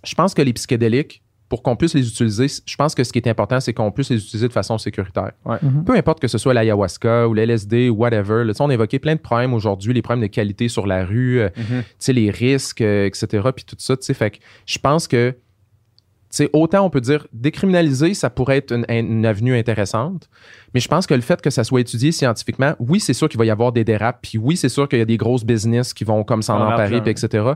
je 0.04 0.14
pense 0.14 0.32
que 0.32 0.42
les 0.42 0.52
psychédéliques, 0.52 1.22
pour 1.48 1.62
qu'on 1.62 1.76
puisse 1.76 1.94
les 1.94 2.06
utiliser, 2.06 2.46
je 2.66 2.76
pense 2.76 2.94
que 2.94 3.02
ce 3.04 3.12
qui 3.12 3.18
est 3.18 3.26
important, 3.28 3.58
c'est 3.58 3.72
qu'on 3.72 3.90
puisse 3.90 4.10
les 4.10 4.22
utiliser 4.22 4.48
de 4.48 4.52
façon 4.52 4.76
sécuritaire. 4.76 5.32
Mhm. 5.62 5.84
Peu 5.84 5.94
importe 5.94 6.20
que 6.20 6.28
ce 6.28 6.36
soit 6.36 6.52
l'ayahuasca 6.52 7.26
ou 7.26 7.32
l'LSD 7.34 7.88
ou 7.88 7.94
whatever. 7.96 8.44
là, 8.44 8.52
on 8.60 8.68
a 8.68 8.74
évoqué 8.74 8.98
plein 8.98 9.14
de 9.14 9.20
problèmes 9.20 9.54
aujourd'hui, 9.54 9.94
les 9.94 10.02
problèmes 10.02 10.22
de 10.22 10.32
qualité 10.32 10.68
sur 10.68 10.86
la 10.86 11.06
rue, 11.06 11.40
euh, 11.40 11.48
Mhm. 11.56 11.82
sais, 11.98 12.12
les 12.12 12.30
risques, 12.30 12.82
euh, 12.82 13.06
etc. 13.06 13.48
Puis 13.56 13.64
tout 13.64 13.76
ça. 13.78 13.96
tu 13.96 14.04
sais. 14.04 14.12
Fait 14.14 14.30
que 14.32 14.38
je 14.66 14.78
pense 14.78 15.08
que 15.08 15.30
tu 16.30 16.36
sais, 16.36 16.50
autant 16.52 16.84
on 16.84 16.90
peut 16.90 17.00
dire 17.00 17.26
décriminaliser, 17.32 18.12
ça 18.12 18.28
pourrait 18.28 18.58
être 18.58 18.72
une, 18.72 18.84
une 18.90 19.24
avenue 19.24 19.56
intéressante, 19.56 20.28
mais 20.74 20.80
je 20.80 20.86
pense 20.88 21.06
que 21.06 21.14
le 21.14 21.22
fait 21.22 21.40
que 21.40 21.48
ça 21.48 21.64
soit 21.64 21.80
étudié 21.80 22.12
scientifiquement, 22.12 22.74
oui, 22.78 23.00
c'est 23.00 23.14
sûr 23.14 23.30
qu'il 23.30 23.38
va 23.38 23.46
y 23.46 23.50
avoir 23.50 23.72
des 23.72 23.82
dérapes, 23.82 24.18
puis 24.20 24.36
oui, 24.36 24.54
c'est 24.58 24.68
sûr 24.68 24.86
qu'il 24.90 24.98
y 24.98 25.02
a 25.02 25.06
des 25.06 25.16
grosses 25.16 25.44
business 25.46 25.94
qui 25.94 26.04
vont 26.04 26.24
comme 26.24 26.42
s'en 26.42 26.60
En 26.60 26.66
emparer, 26.74 27.00
puis 27.00 27.10
etc. 27.10 27.52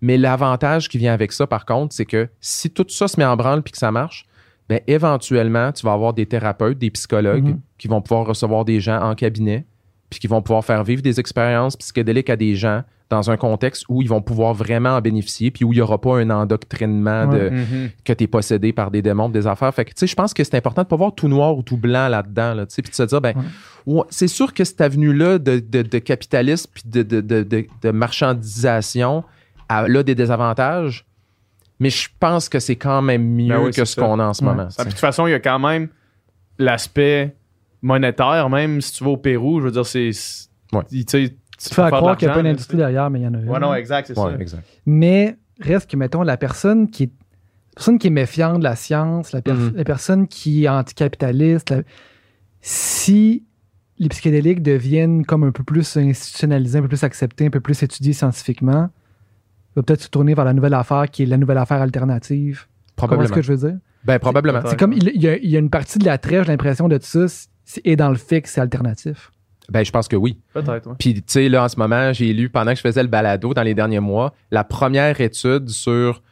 Mais 0.00 0.16
l'avantage 0.16 0.88
qui 0.88 0.98
vient 0.98 1.12
avec 1.12 1.32
ça, 1.32 1.46
par 1.46 1.64
contre, 1.66 1.94
c'est 1.94 2.06
que 2.06 2.28
si 2.40 2.70
tout 2.70 2.86
ça 2.88 3.08
se 3.08 3.18
met 3.18 3.24
en 3.26 3.36
branle 3.36 3.62
puis 3.62 3.72
que 3.72 3.78
ça 3.78 3.90
marche, 3.90 4.26
ben 4.68 4.80
éventuellement, 4.86 5.72
tu 5.72 5.84
vas 5.86 5.92
avoir 5.92 6.12
des 6.12 6.26
thérapeutes, 6.26 6.78
des 6.78 6.90
psychologues 6.90 7.48
Mhm. 7.48 7.60
qui 7.78 7.88
vont 7.88 8.00
pouvoir 8.02 8.26
recevoir 8.26 8.64
des 8.64 8.80
gens 8.80 9.00
en 9.00 9.14
cabinet, 9.14 9.64
puis 10.10 10.20
qui 10.20 10.26
vont 10.26 10.42
pouvoir 10.42 10.64
faire 10.64 10.84
vivre 10.84 11.02
des 11.02 11.18
expériences 11.20 11.76
psychédéliques 11.76 12.30
à 12.30 12.36
des 12.36 12.54
gens 12.54 12.82
dans 13.10 13.30
un 13.30 13.38
contexte 13.38 13.84
où 13.88 14.02
ils 14.02 14.08
vont 14.08 14.20
pouvoir 14.20 14.52
vraiment 14.52 14.90
en 14.90 15.00
bénéficier, 15.00 15.50
puis 15.50 15.64
où 15.64 15.72
il 15.72 15.76
n'y 15.76 15.80
aura 15.82 15.98
pas 15.98 16.18
un 16.18 16.28
endoctrinement 16.28 17.26
de 17.26 17.38
Ouais. 17.38 17.50
Mhm. 17.50 17.90
que 18.04 18.12
tu 18.12 18.24
es 18.24 18.26
possédé 18.26 18.74
par 18.74 18.90
des 18.90 19.00
démons, 19.00 19.30
des 19.30 19.46
affaires. 19.46 19.74
Fait 19.74 19.86
que, 19.86 19.90
tu 19.90 20.00
sais, 20.00 20.06
je 20.06 20.14
pense 20.14 20.34
que 20.34 20.44
c'est 20.44 20.56
important 20.56 20.82
de 20.82 20.86
ne 20.86 20.90
pas 20.90 20.96
voir 20.96 21.14
tout 21.14 21.28
noir 21.28 21.56
ou 21.56 21.62
tout 21.62 21.78
blanc 21.78 22.08
là-dedans, 22.08 22.52
là, 22.52 22.66
tu 22.66 22.74
sais, 22.74 22.82
puis 22.82 22.90
de 22.90 22.94
se 22.96 23.02
dire, 23.04 23.20
ben, 23.22 23.34
ouais, 23.86 24.02
c'est 24.10 24.28
sûr 24.28 24.52
que 24.52 24.62
cette 24.64 24.82
avenue-là 24.82 25.38
de, 25.38 25.58
de, 25.58 25.80
de 25.80 25.98
capitalisme 25.98 26.70
puis 26.74 26.82
de, 26.84 27.02
de, 27.02 27.20
de, 27.22 27.90
marchandisation 29.68 29.86
a 29.86 29.88
là 29.88 30.02
des 30.02 30.14
désavantages, 30.14 31.06
mais 31.80 31.90
je 31.90 32.08
pense 32.18 32.48
que 32.48 32.58
c'est 32.58 32.76
quand 32.76 33.02
même 33.02 33.22
mieux 33.34 33.48
Ben 33.48 33.60
oui, 33.64 33.70
que 33.70 33.84
ce 33.84 33.94
ça. 33.94 34.02
qu'on 34.02 34.18
a 34.18 34.24
en 34.26 34.34
ce 34.34 34.42
Ouais. 34.44 34.50
moment. 34.50 34.70
Ça, 34.70 34.82
tu 34.82 34.88
de 34.88 34.92
toute 34.92 35.00
façon, 35.00 35.26
il 35.26 35.30
y 35.30 35.34
a 35.34 35.40
quand 35.40 35.58
même 35.58 35.88
l'aspect 36.58 37.36
monétaire, 37.82 38.48
même 38.50 38.80
si 38.80 38.92
tu 38.92 39.04
vas 39.04 39.10
au 39.10 39.16
Pérou, 39.16 39.60
je 39.60 39.66
veux 39.66 39.70
dire, 39.72 39.86
c'est. 39.86 40.10
Ouais. 40.72 40.82
Tu 40.90 41.04
Tu 41.04 41.74
fais 41.74 41.82
à 41.82 41.90
croire 41.90 42.16
qu'il 42.16 42.28
n'y 42.28 42.32
a 42.32 42.34
pas 42.34 42.42
d'industrie 42.42 42.76
derrière, 42.76 43.10
mais 43.10 43.20
il 43.20 43.24
y 43.24 43.26
en 43.26 43.34
a 43.34 43.38
une. 43.38 43.48
Ouais, 43.48 43.58
non, 43.60 43.74
exact, 43.74 44.06
c'est 44.08 44.18
Ouais, 44.18 44.32
ça. 44.32 44.40
exact. 44.40 44.64
Mais 44.86 45.36
reste 45.60 45.90
que, 45.90 45.96
mettons, 45.96 46.22
la 46.22 46.36
personne 46.36 46.88
qui 46.90 47.04
est, 47.04 47.06
la 47.06 47.74
personne 47.74 47.98
qui 47.98 48.06
est 48.08 48.10
méfiante 48.10 48.58
de 48.58 48.64
la 48.64 48.74
science, 48.76 49.32
la, 49.32 49.42
per- 49.42 49.52
Mhm. 49.54 49.72
la 49.76 49.84
personne 49.84 50.26
qui 50.28 50.64
est 50.64 50.68
anticapitaliste, 50.68 51.70
la- 51.70 51.82
si 52.60 53.44
les 53.98 54.08
psychédéliques 54.08 54.62
deviennent 54.62 55.24
comme 55.24 55.44
un 55.44 55.50
peu 55.52 55.64
plus 55.64 55.96
institutionnalisés, 55.96 56.78
un 56.78 56.82
peu 56.82 56.88
plus 56.88 57.02
acceptés, 57.04 57.46
un 57.46 57.50
peu 57.50 57.60
plus 57.60 57.82
étudiés 57.82 58.12
scientifiquement, 58.12 58.88
va 59.78 59.82
peut-être 59.82 60.02
se 60.02 60.08
tourner 60.08 60.34
vers 60.34 60.44
la 60.44 60.52
nouvelle 60.52 60.74
affaire 60.74 61.08
qui 61.10 61.22
est 61.22 61.26
la 61.26 61.36
nouvelle 61.36 61.58
affaire 61.58 61.80
alternative. 61.82 62.66
Probablement. 62.96 63.28
que 63.34 63.42
je 63.42 63.52
veux 63.52 63.68
dire? 63.68 63.78
Ben, 64.04 64.18
probablement. 64.18 64.60
C'est 64.66 64.78
comme, 64.78 64.92
il, 64.92 65.10
il 65.14 65.22
y 65.22 65.28
a, 65.28 65.36
il 65.36 65.50
y 65.50 65.56
a 65.56 65.58
une 65.58 65.70
partie 65.70 65.98
de 65.98 66.04
l'attrait, 66.04 66.42
j'ai 66.44 66.50
l'impression 66.50 66.88
de 66.88 66.96
tout 66.98 67.04
ça, 67.06 67.26
est 67.84 67.96
dans 67.96 68.10
le 68.10 68.16
fait 68.16 68.42
que 68.42 68.48
c'est 68.48 68.60
alternatif. 68.60 69.30
Ben, 69.70 69.84
je 69.84 69.90
pense 69.90 70.08
que 70.08 70.16
oui. 70.16 70.38
Peut-être, 70.54 70.86
ouais. 70.88 70.94
Puis, 70.98 71.14
tu 71.14 71.22
sais, 71.26 71.48
là, 71.48 71.64
en 71.64 71.68
ce 71.68 71.76
moment, 71.78 72.12
j'ai 72.12 72.32
lu, 72.32 72.48
pendant 72.48 72.70
que 72.70 72.76
je 72.78 72.80
faisais 72.82 73.02
le 73.02 73.08
balado 73.08 73.52
dans 73.52 73.62
les 73.62 73.74
derniers 73.74 74.00
mois, 74.00 74.32
la 74.50 74.64
première 74.64 75.20
étude 75.20 75.68
sur 75.68 76.22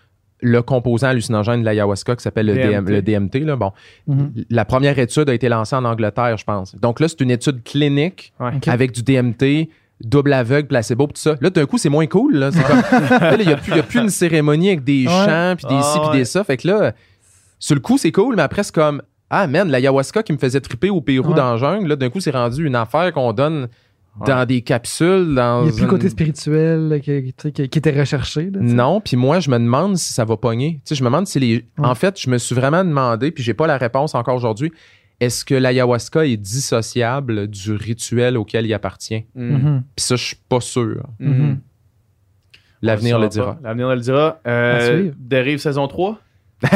le 0.40 0.62
composant 0.62 1.09
hallucinogène 1.09 1.60
de 1.60 1.64
l'ayahuasca 1.66 2.16
qui 2.16 2.23
s'appelle 2.23 2.47
le, 2.47 2.55
DMT. 2.55 2.85
DM 2.85 2.90
le 2.90 3.02
DMT. 3.02 3.35
Là, 3.44 3.56
bon, 3.56 3.73
Mhm. 4.06 4.32
la 4.51 4.64
première 4.64 4.98
étude 4.98 5.28
a 5.28 5.35
été 5.35 5.48
lancée 5.48 5.77
en 5.77 5.85
Angleterre, 5.85 6.36
je 6.36 6.44
pense. 6.44 6.74
Donc 6.77 7.01
là, 7.01 7.09
c'est 7.09 7.20
une 7.20 7.31
étude 7.31 7.62
clinique 7.62 8.32
Ouais. 8.40 8.52
Avec 8.66 8.93
du 8.93 9.02
DMT, 9.02 9.68
double 10.02 10.32
aveugle, 10.32 10.68
placebo, 10.68 11.06
pis 11.06 11.14
tout 11.14 11.20
ça. 11.20 11.36
Là, 11.40 11.51
d'un 11.51 11.66
coup, 11.66 11.78
c'est 11.78 11.89
moins 11.89 12.06
cool. 12.06 12.36
Là. 12.36 12.51
Il 13.40 13.47
n'y 13.47 13.52
a, 13.52 13.56
plus- 13.56 13.73
il 13.73 13.77
y 13.77 13.81
a 13.81 13.82
plus 13.82 14.01
une 14.01 14.10
cérémonie 14.10 14.68
avec 14.68 14.85
des 14.85 15.06
Ouais. 15.06 15.12
chants, 15.12 15.55
puis 15.56 15.66
des 15.68 15.74
Ah, 15.78 15.82
ci, 15.82 15.98
puis 16.01 16.09
ouais. 16.10 16.16
des 16.18 16.24
ça. 16.24 16.44
Fait 16.44 16.56
que 16.56 16.68
là, 16.68 16.93
sur 17.59 17.74
le 17.74 17.81
coup, 17.81 17.97
c'est 17.98 18.12
cool, 18.12 18.36
mais 18.36 18.43
après, 18.43 18.62
c'est 18.62 18.74
comme 18.74 19.02
Ah, 19.31 19.47
man, 19.47 19.68
l'ayahuasca 19.68 20.23
qui 20.23 20.32
me 20.32 20.39
faisait 20.39 20.60
triper 20.60 20.90
au 20.90 21.01
Pérou 21.01 21.31
Ouais. 21.31 21.35
dans 21.35 21.51
la 21.52 21.56
jungle, 21.56 21.89
là, 21.89 21.97
d'un 21.97 22.10
coup, 22.10 22.20
c'est 22.20 22.31
rendu 22.31 22.64
une 22.66 22.77
affaire 22.77 23.12
qu'on 23.12 23.32
donne 23.32 23.68
dans 24.24 24.47
des 24.47 24.60
capsules. 24.62 25.35
Dans 25.35 25.62
Il 25.62 25.64
n'y 25.64 25.70
a 25.70 25.73
plus 25.73 25.82
le 25.82 25.89
côté 25.89 26.09
spirituel 26.09 26.89
là, 26.89 27.01
qui, 27.01 27.10
était 27.60 27.98
recherché. 27.98 28.51
là. 28.52 28.60
Non, 28.60 29.01
puis 29.01 29.16
moi, 29.16 29.40
je 29.40 29.51
me 29.51 29.59
demande 29.59 29.97
si 29.97 30.12
ça 30.12 30.24
va 30.24 30.36
pogner. 30.36 30.81
Je 30.90 30.94
me 31.02 31.06
demande 31.09 31.27
si 31.27 31.40
les. 31.40 31.64
En 31.78 31.94
fait, 31.94 32.20
je 32.20 32.31
me 32.31 32.39
suis 32.39 32.55
vraiment 32.55 32.85
demandé, 32.85 33.31
puis 33.31 33.43
j'ai 33.43 33.52
pas 33.55 33.66
la 33.66 33.78
réponse 33.78 34.14
encore 34.14 34.36
aujourd'hui. 34.36 34.73
Est-ce 35.20 35.44
que 35.44 35.55
l'ayahuasca 35.55 36.26
est 36.26 36.36
dissociable 36.36 37.47
du 37.48 37.72
rituel 37.72 38.36
auquel 38.36 38.66
il 38.66 38.74
appartient? 38.74 39.24
Mm. 39.34 39.78
Puis 39.97 40.05
ça, 40.05 40.16
je 40.16 40.24
suis 40.24 40.36
pas 40.48 40.60
sûr. 40.60 41.02
Mhm. 41.18 41.59
L'avenir 42.82 43.18
le 43.18 43.28
dira. 43.28 43.55
pas. 43.55 43.60
L'avenir 43.68 43.88
le 43.88 44.01
dira. 44.01 44.38
Euh. 44.47 45.10
Dérive 45.18 45.59
saison 45.59 45.88
3. 45.88 46.18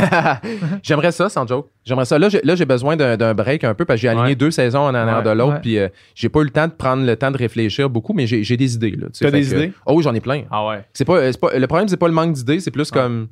J'aimerais 0.83 1.12
ça, 1.12 1.29
sans 1.29 1.47
joke. 1.47 1.69
J'aimerais 1.85 2.05
ça. 2.05 2.19
Là, 2.19 2.29
j'ai, 2.29 2.41
là, 2.43 2.55
j'ai 2.55 2.65
besoin 2.65 2.97
d'un, 2.97 3.17
d'un 3.17 3.35
break 3.35 3.65
un 3.65 3.75
peu 3.75 3.85
parce 3.85 3.99
que 3.99 4.03
j'ai 4.03 4.09
aligné 4.09 4.29
Ouais. 4.29 4.35
deux 4.35 4.51
saisons 4.51 4.81
en 4.81 4.95
arrière 4.95 5.19
Ouais. 5.19 5.25
de 5.25 5.31
l'autre. 5.31 5.61
Puis 5.61 5.79
euh, 5.79 5.89
j'ai 6.15 6.29
pas 6.29 6.41
eu 6.41 6.45
le 6.45 6.51
temps 6.51 6.67
de 6.69 6.73
prendre 6.73 7.05
le 7.05 7.17
temps 7.17 7.31
de 7.31 7.37
réfléchir 7.37 7.89
beaucoup, 7.91 8.12
mais 8.12 8.27
j'ai, 8.27 8.43
j'ai 8.45 8.57
des 8.57 8.75
idées. 8.75 8.91
Là, 8.93 9.07
tu 9.07 9.19
sais. 9.19 9.25
T'as 9.25 9.31
des 9.31 9.43
que- 9.43 9.55
idées? 9.55 9.73
Oh 9.87 9.95
oui, 9.95 10.03
j'en 10.03 10.15
ai 10.15 10.21
plein. 10.21 10.45
Ah 10.51 10.67
ouais. 10.67 10.85
C'est 10.93 11.05
pas, 11.05 11.33
c'est 11.33 11.41
pas, 11.41 11.57
le 11.59 11.67
problème, 11.67 11.89
c'est 11.89 11.97
pas 11.97 12.09
le 12.09 12.15
manque 12.15 12.33
d'idées, 12.35 12.61
c'est 12.61 12.71
plus 12.71 12.91
comme 12.91 13.29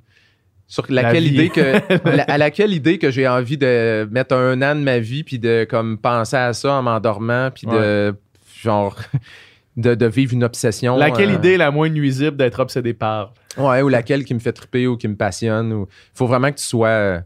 sur 0.69 0.85
laquelle 0.91 1.27
idée 1.27 1.49
que 1.49 1.73
la- 2.17 2.23
à 2.25 2.39
laquelle 2.39 2.73
idée 2.73 2.99
que 2.99 3.11
j'ai 3.11 3.27
envie 3.27 3.57
de 3.59 4.07
mettre 4.13 4.35
un 4.37 4.61
an 4.63 4.75
de 4.77 4.83
ma 4.83 4.99
vie 5.01 5.25
puis 5.25 5.39
de 5.39 5.67
comme 5.69 5.99
penser 5.99 6.37
à 6.37 6.53
ça 6.53 6.75
en 6.75 6.83
m'endormant 6.83 7.51
puis 7.51 7.67
de 7.67 8.15
genre 8.63 8.97
de, 9.77 9.95
de 9.95 10.07
vivre 10.07 10.35
une 10.35 10.45
obsession. 10.45 10.97
Laquelle 10.97 11.31
euh, 11.31 11.35
idée 11.35 11.53
est 11.55 11.59
la 11.59 11.71
moins 11.71 11.89
nuisible 11.89 12.37
d'être 12.37 12.61
obsédé 12.61 12.93
par? 12.95 13.33
Ouais, 13.57 13.83
ou 13.83 13.89
laquelle 13.89 14.25
qui 14.25 14.35
me 14.35 14.39
fait 14.41 14.53
triper 14.53 14.87
ou 14.87 14.97
qui 14.97 15.09
me 15.09 15.17
passionne. 15.17 15.73
Ou... 15.73 15.89
Faut 16.15 16.27
vraiment 16.27 16.51
que 16.53 16.59
tu 16.59 16.65
sois. 16.65 17.23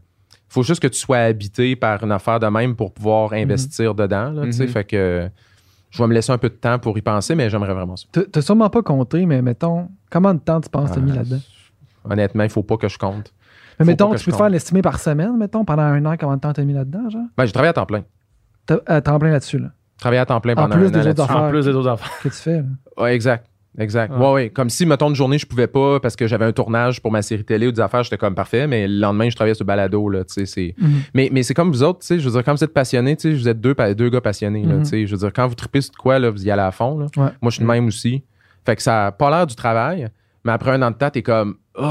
Faut 0.49 0.63
juste 0.63 0.81
que 0.81 0.87
tu 0.87 0.99
sois 0.99 1.17
habité 1.17 1.75
par 1.75 2.03
une 2.03 2.11
affaire 2.11 2.39
de 2.39 2.47
même 2.47 2.75
pour 2.75 2.93
pouvoir 2.93 3.33
investir 3.33 3.93
dedans. 3.95 4.31
Là, 4.31 4.45
tu 4.45 4.51
sais. 4.53 4.63
Mhm. 4.65 4.69
Fait 4.69 4.83
que 4.83 5.29
je 5.89 6.01
vais 6.01 6.07
me 6.07 6.13
laisser 6.13 6.31
un 6.31 6.37
peu 6.37 6.49
de 6.49 6.55
temps 6.55 6.79
pour 6.79 6.97
y 6.97 7.01
penser, 7.01 7.35
mais 7.35 7.49
j'aimerais 7.49 7.73
vraiment 7.73 7.95
ça. 7.97 8.05
T'as- 8.31 8.41
sûrement 8.41 8.69
pas 8.69 8.81
compté, 8.83 9.25
mais 9.25 9.41
mettons, 9.41 9.89
combien 10.11 10.33
de 10.33 10.39
temps 10.39 10.61
tu 10.61 10.69
penses 10.69 10.89
que 10.91 10.95
t'as 10.95 11.01
mis 11.01 11.11
Ah, 11.11 11.15
là-dedans? 11.17 11.41
Honnêtement, 12.09 12.43
il 12.43 12.49
faut 12.49 12.63
pas 12.63 12.77
que 12.77 12.87
je 12.87 12.97
compte. 12.97 13.33
Mais 13.79 13.85
faut 13.85 13.91
mettons, 13.91 14.13
tu 14.15 14.25
peux 14.25 14.31
compte. 14.31 14.39
faire 14.41 14.49
l'estimé 14.49 14.81
par 14.81 14.99
semaine, 14.99 15.35
mettons, 15.37 15.65
pendant 15.65 15.83
un 15.83 16.05
an, 16.05 16.15
combien 16.19 16.35
de 16.35 16.41
temps 16.41 16.53
t'as 16.53 16.63
mis 16.63 16.73
là-dedans, 16.73 17.09
genre? 17.09 17.23
Ben, 17.37 17.45
j'ai 17.45 17.51
travaillé 17.51 17.69
à 17.69 17.73
temps 17.73 17.85
plein. 17.85 18.03
T'as 18.65 18.77
euh, 18.89 19.01
t'en 19.01 19.19
plein 19.19 19.31
là-dessus, 19.31 19.57
là, 19.59 19.69
Travaillé 19.97 20.19
à 20.21 20.25
temps 20.25 20.39
plein 20.41 20.53
En 20.53 20.55
pendant 20.55 20.75
plus 20.75 20.87
un 20.87 20.89
des 20.91 21.07
an 21.07 21.11
autres. 21.11 21.35
En 21.35 21.49
plus 21.49 21.65
des 21.65 21.71
autres 21.71 21.89
affaires. 21.89 22.11
que 22.21 22.29
tu 22.29 22.35
fais. 22.35 22.57
là. 22.57 22.63
Ouais, 22.97 23.15
exact. 23.15 23.47
Exact. 23.79 24.11
Ouais. 24.13 24.19
Ouais, 24.19 24.31
ouais. 24.33 24.49
Comme 24.51 24.69
si, 24.69 24.85
mettons, 24.85 25.09
une 25.09 25.15
journée, 25.15 25.39
je 25.39 25.47
pouvais 25.47 25.65
pas 25.65 25.99
parce 25.99 26.15
que 26.15 26.27
j'avais 26.27 26.45
un 26.45 26.51
tournage 26.51 27.01
pour 27.01 27.11
ma 27.11 27.23
série 27.23 27.43
télé 27.43 27.65
ou 27.65 27.71
des 27.71 27.79
affaires, 27.81 28.03
j'étais 28.03 28.19
comme 28.19 28.35
parfait, 28.35 28.67
mais 28.67 28.87
le 28.87 28.99
lendemain, 28.99 29.27
je 29.31 29.35
travaillais 29.35 29.55
sur 29.55 29.65
balado, 29.65 30.07
là, 30.09 30.23
tu 30.23 30.33
sais, 30.33 30.45
c'est... 30.45 30.75
Mhm. 30.77 30.91
Mais, 31.15 31.29
mais 31.33 31.41
c'est 31.41 31.55
comme 31.55 31.71
vous 31.71 31.81
autres, 31.81 31.99
tu 32.01 32.05
sais, 32.05 32.19
je 32.19 32.25
veux 32.25 32.31
dire, 32.35 32.43
quand 32.43 32.53
vous 32.53 32.63
êtes 32.63 32.73
passionnés, 32.73 33.15
tu 33.15 33.31
sais, 33.31 33.35
vous 33.35 33.49
êtes 33.49 33.59
deux, 33.59 33.73
deux 33.95 34.09
gars 34.11 34.21
passionnés, 34.21 34.63
là, 34.63 34.75
Mhm. 34.75 34.83
tu 34.83 34.89
sais, 34.89 35.07
je 35.07 35.11
veux 35.15 35.17
dire, 35.17 35.33
quand 35.33 35.47
vous 35.47 35.55
tripez 35.55 35.81
sur 35.81 35.91
de 35.91 35.95
quoi, 35.97 36.19
là, 36.19 36.29
vous 36.29 36.45
y 36.45 36.51
allez 36.51 36.61
à 36.61 36.69
fond, 36.71 36.99
là. 36.99 37.07
Ouais. 37.17 37.31
Moi, 37.41 37.49
je 37.49 37.55
suis 37.55 37.61
de 37.63 37.67
même 37.67 37.87
aussi. 37.87 38.23
Fait 38.63 38.75
que 38.75 38.81
ça 38.83 39.07
a 39.07 39.11
pas 39.11 39.31
l'air 39.31 39.47
du 39.47 39.55
travail, 39.55 40.07
mais 40.43 40.51
après 40.51 40.71
un 40.71 40.81
an 40.81 40.91
de 40.91 40.95
temps, 40.95 41.09
t'es 41.09 41.21
comme... 41.23 41.55
oh. 41.75 41.83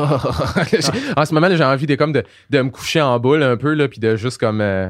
en 1.17 1.25
ce 1.25 1.35
moment, 1.35 1.49
j'ai 1.51 1.65
envie 1.65 1.87
de, 1.87 1.95
comme 1.95 2.13
de, 2.13 2.23
de 2.51 2.61
me 2.63 2.71
coucher 2.71 3.01
en 3.01 3.19
boule 3.19 3.43
un 3.43 3.57
peu, 3.57 3.75
là, 3.75 3.89
puis 3.89 4.01
de 4.01 4.17
juste 4.17 4.39
comme... 4.39 4.61
euh, 4.61 4.89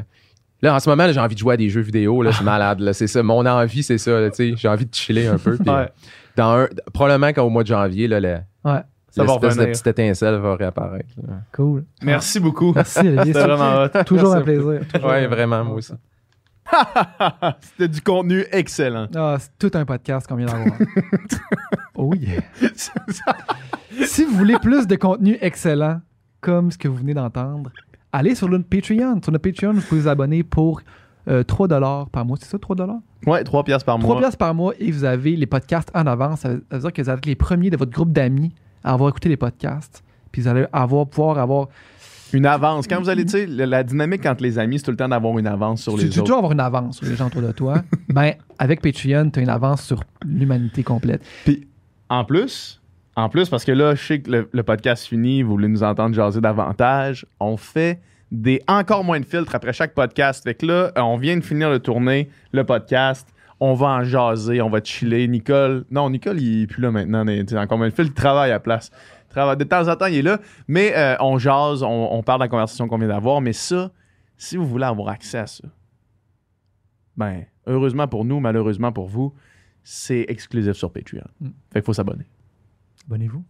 Là, 0.61 0.77
en 0.77 0.81
ce 0.81 0.89
moment, 0.89 1.11
j'ai 1.11 1.19
envie 1.19 1.35
de 1.35 1.41
jouer 1.41 1.55
à 1.55 1.57
des 1.57 1.69
jeux 1.71 1.81
vidéo, 1.81 2.23
là, 2.23 2.31
je 2.31 2.37
suis 2.37 2.45
malade, 2.55 2.79
là, 2.81 2.93
c'est 2.93 3.09
ça. 3.09 3.21
Mon 3.25 3.45
envie, 3.47 3.83
c'est 3.83 3.99
ça, 3.99 4.21
là, 4.21 4.31
tu 4.31 4.37
sais, 4.37 4.55
j'ai 4.57 4.69
envie 4.69 4.87
de 4.87 4.95
chiller 4.95 5.27
un 5.27 5.37
peu, 5.39 5.57
puis, 5.57 5.69
Ouais. 5.69 5.89
dans 6.37 6.53
un, 6.61 6.69
probablement 6.95 7.33
qu'au 7.33 7.49
mois 7.51 7.65
de 7.65 7.69
janvier, 7.69 8.07
là, 8.07 8.21
le, 8.21 8.39
Ouais, 8.65 8.81
Ça 9.11 9.25
va 9.25 9.39
de 9.39 9.65
petite 9.65 9.87
étincelle 9.89 10.37
va 10.37 10.55
réapparaître. 10.55 11.09
là. 11.27 11.35
cool. 11.53 11.85
Merci 12.01 12.39
beaucoup. 12.39 12.73
Merci, 12.75 13.01
Olivier. 13.01 13.25
C'était 13.25 13.41
c'est 13.41 13.47
vraiment 13.47 13.83
hot. 13.85 14.05
toujours 14.05 14.35
un 14.37 14.41
plaisir. 14.43 14.81
Ouais, 15.05 15.27
vraiment, 15.27 15.65
moi 15.65 15.77
aussi. 15.79 15.93
C'était 17.61 17.89
du 17.89 18.01
contenu 18.01 18.45
excellent. 18.51 19.09
Ah, 19.15 19.37
c'est 19.39 19.51
tout 19.59 19.77
un 19.77 19.85
podcast 19.85 20.27
qu'on 20.27 20.37
vient 20.37 20.47
d'avoir. 20.47 20.77
oh 21.97 22.15
yeah. 22.15 22.43
si 24.05 24.25
vous 24.25 24.37
voulez 24.37 24.59
plus 24.59 24.87
de 24.87 24.97
contenu 24.97 25.39
excellent, 25.41 26.01
comme 26.41 26.71
ce 26.71 26.79
que 26.79 26.89
vous 26.89 26.97
venez 26.97 27.15
d'entendre, 27.15 27.71
allez 28.13 28.35
sur 28.35 28.49
notre 28.49 28.67
Patreon. 28.69 29.21
Sur 29.23 29.33
notre 29.33 29.51
Patreon, 29.51 29.75
vous 29.75 29.83
pouvez 29.83 30.03
vous 30.03 30.09
abonner 30.09 30.43
pour 30.43 30.83
euh, 31.29 31.43
3 31.43 31.69
par 32.11 32.25
mois. 32.25 32.37
C'est 32.41 32.49
ça, 32.49 32.59
3 32.59 32.77
Ouais, 33.27 33.45
3 33.45 33.65
piastres 33.65 33.87
par 33.87 33.99
3 33.99 34.09
mois. 34.09 34.19
piastres 34.21 34.39
par 34.39 34.55
mois 34.55 34.75
et 34.79 34.91
vous 34.91 35.05
avez 35.05 35.37
les 35.37 35.47
podcasts 35.47 35.91
en 35.95 36.07
avance. 36.07 36.41
Ça 36.41 36.49
veut 36.49 36.65
ça 36.71 36.77
veut 36.77 36.83
dire 36.83 36.93
que 36.93 37.03
vous 37.03 37.11
êtes 37.11 37.27
les 37.27 37.35
premiers 37.37 37.71
de 37.71 37.77
votre 37.77 37.93
groupe 37.93 38.13
d'amis 38.13 38.53
à 38.83 38.93
avoir 38.93 39.11
écouté 39.11 39.29
les 39.29 39.37
podcasts. 39.37 40.03
Puis 40.33 40.43
vous 40.43 40.49
allez 40.49 40.67
avoir, 40.73 41.07
pouvoir 41.07 41.39
avoir. 41.39 41.69
Une 42.33 42.47
avance. 42.47 42.87
Quand 42.87 43.01
vous 43.01 43.09
allez, 43.09 43.25
tu 43.25 43.33
sais, 43.33 43.47
la, 43.47 43.83
dynamique 43.83 44.25
entre 44.27 44.43
les 44.43 44.59
amis, 44.59 44.79
c'est 44.79 44.85
tout 44.85 44.91
le 44.91 44.97
temps 44.97 45.09
d'avoir 45.09 45.39
une 45.39 45.47
avance 45.47 45.83
sur 45.83 45.95
Tu 45.95 46.05
les 46.05 46.11
tu 46.11 46.19
autres. 46.19 46.27
toujours 46.27 46.39
avoir 46.39 46.53
une 46.53 46.61
avance 46.61 46.97
sur 46.99 47.07
les 47.07 47.17
gens 47.17 47.27
autour 47.27 47.43
de 47.43 47.53
toi. 47.53 47.83
ben, 48.09 48.33
avec 48.59 48.81
Patreon, 48.81 49.31
tu 49.31 49.41
as 49.41 49.43
une 49.43 49.49
avance 49.49 49.83
sur 49.83 50.03
l'humanité 50.25 50.83
complète. 50.83 51.23
Puis, 51.45 51.67
en 52.09 52.25
plus, 52.25 52.81
en 53.17 53.29
plus, 53.29 53.49
parce 53.49 53.65
que 53.65 53.73
là, 53.73 53.95
je 53.95 54.03
sais 54.03 54.21
que 54.21 54.31
le, 54.31 54.49
le 54.51 54.63
podcast 54.63 55.07
finit, 55.07 55.43
vous 55.43 55.51
voulez 55.51 55.69
nous 55.69 55.83
entendre 55.83 56.15
jaser 56.15 56.41
davantage, 56.41 57.27
on 57.41 57.57
fait 57.57 58.01
des 58.31 58.63
encore 58.67 59.05
moins 59.05 59.21
de 59.21 59.27
filtres 59.27 59.55
après 59.55 59.75
chaque 59.75 59.95
podcast. 59.95 60.43
Fait 60.43 60.55
que 60.55 60.67
là, 60.67 60.93
euh, 60.97 61.01
on 61.03 61.19
vient 61.19 61.37
de 61.37 61.45
finir 61.45 61.71
de 61.71 61.79
tourner 61.79 62.31
le 62.53 62.65
podcast. 62.65 63.29
On 63.61 63.75
va 63.75 63.89
en 63.89 64.05
jaser, 64.05 64.61
on 64.61 64.71
va 64.71 64.81
chiller. 64.83 65.29
Nicole, 65.29 65.85
non, 65.91 66.11
Nicole, 66.11 66.41
il 66.41 66.63
est 66.63 66.67
plus 66.67 66.83
là 66.83 66.91
maintenant. 66.91 67.25
mais, 67.25 67.45
tu 67.45 67.55
sais, 67.55 67.59
Encore 67.59 67.79
moins 67.79 67.89
de 67.89 67.95
filtres, 67.95 68.11
il 68.11 68.21
travaille 68.21 68.51
à 68.51 68.55
la 68.55 68.61
place. 68.61 68.91
De 69.35 69.65
temps 69.65 69.89
en 69.89 69.97
temps, 69.97 70.07
il 70.07 70.17
est 70.17 70.23
là. 70.23 70.39
Mais 70.69 70.97
euh, 70.97 71.17
on 71.21 71.39
jase, 71.39 71.83
on, 71.83 72.09
on 72.13 72.23
parle 72.23 72.41
de 72.41 72.45
la 72.45 72.49
conversation 72.49 72.89
qu'on 72.89 72.99
vient 72.99 73.09
d'avoir. 73.09 73.41
Mais 73.41 73.53
ça, 73.53 73.91
si 74.37 74.57
vous 74.57 74.67
voulez 74.67 74.85
avoir 74.85 75.09
accès 75.09 75.39
à 75.39 75.47
ça, 75.47 75.65
ben, 77.17 77.45
heureusement 77.67 78.09
pour 78.09 78.25
nous, 78.25 78.41
malheureusement 78.41 78.93
pour 78.93 79.07
vous, 79.07 79.35
c'est 79.85 80.25
exclusif 80.29 80.73
sur 80.73 80.93
Patreon. 80.93 81.27
Mm. 81.41 81.49
Fait 81.73 81.81
qu'il 81.81 81.83
faut 81.85 81.93
s'abonner. 81.93 82.27
Abonnez-vous. 83.07 83.45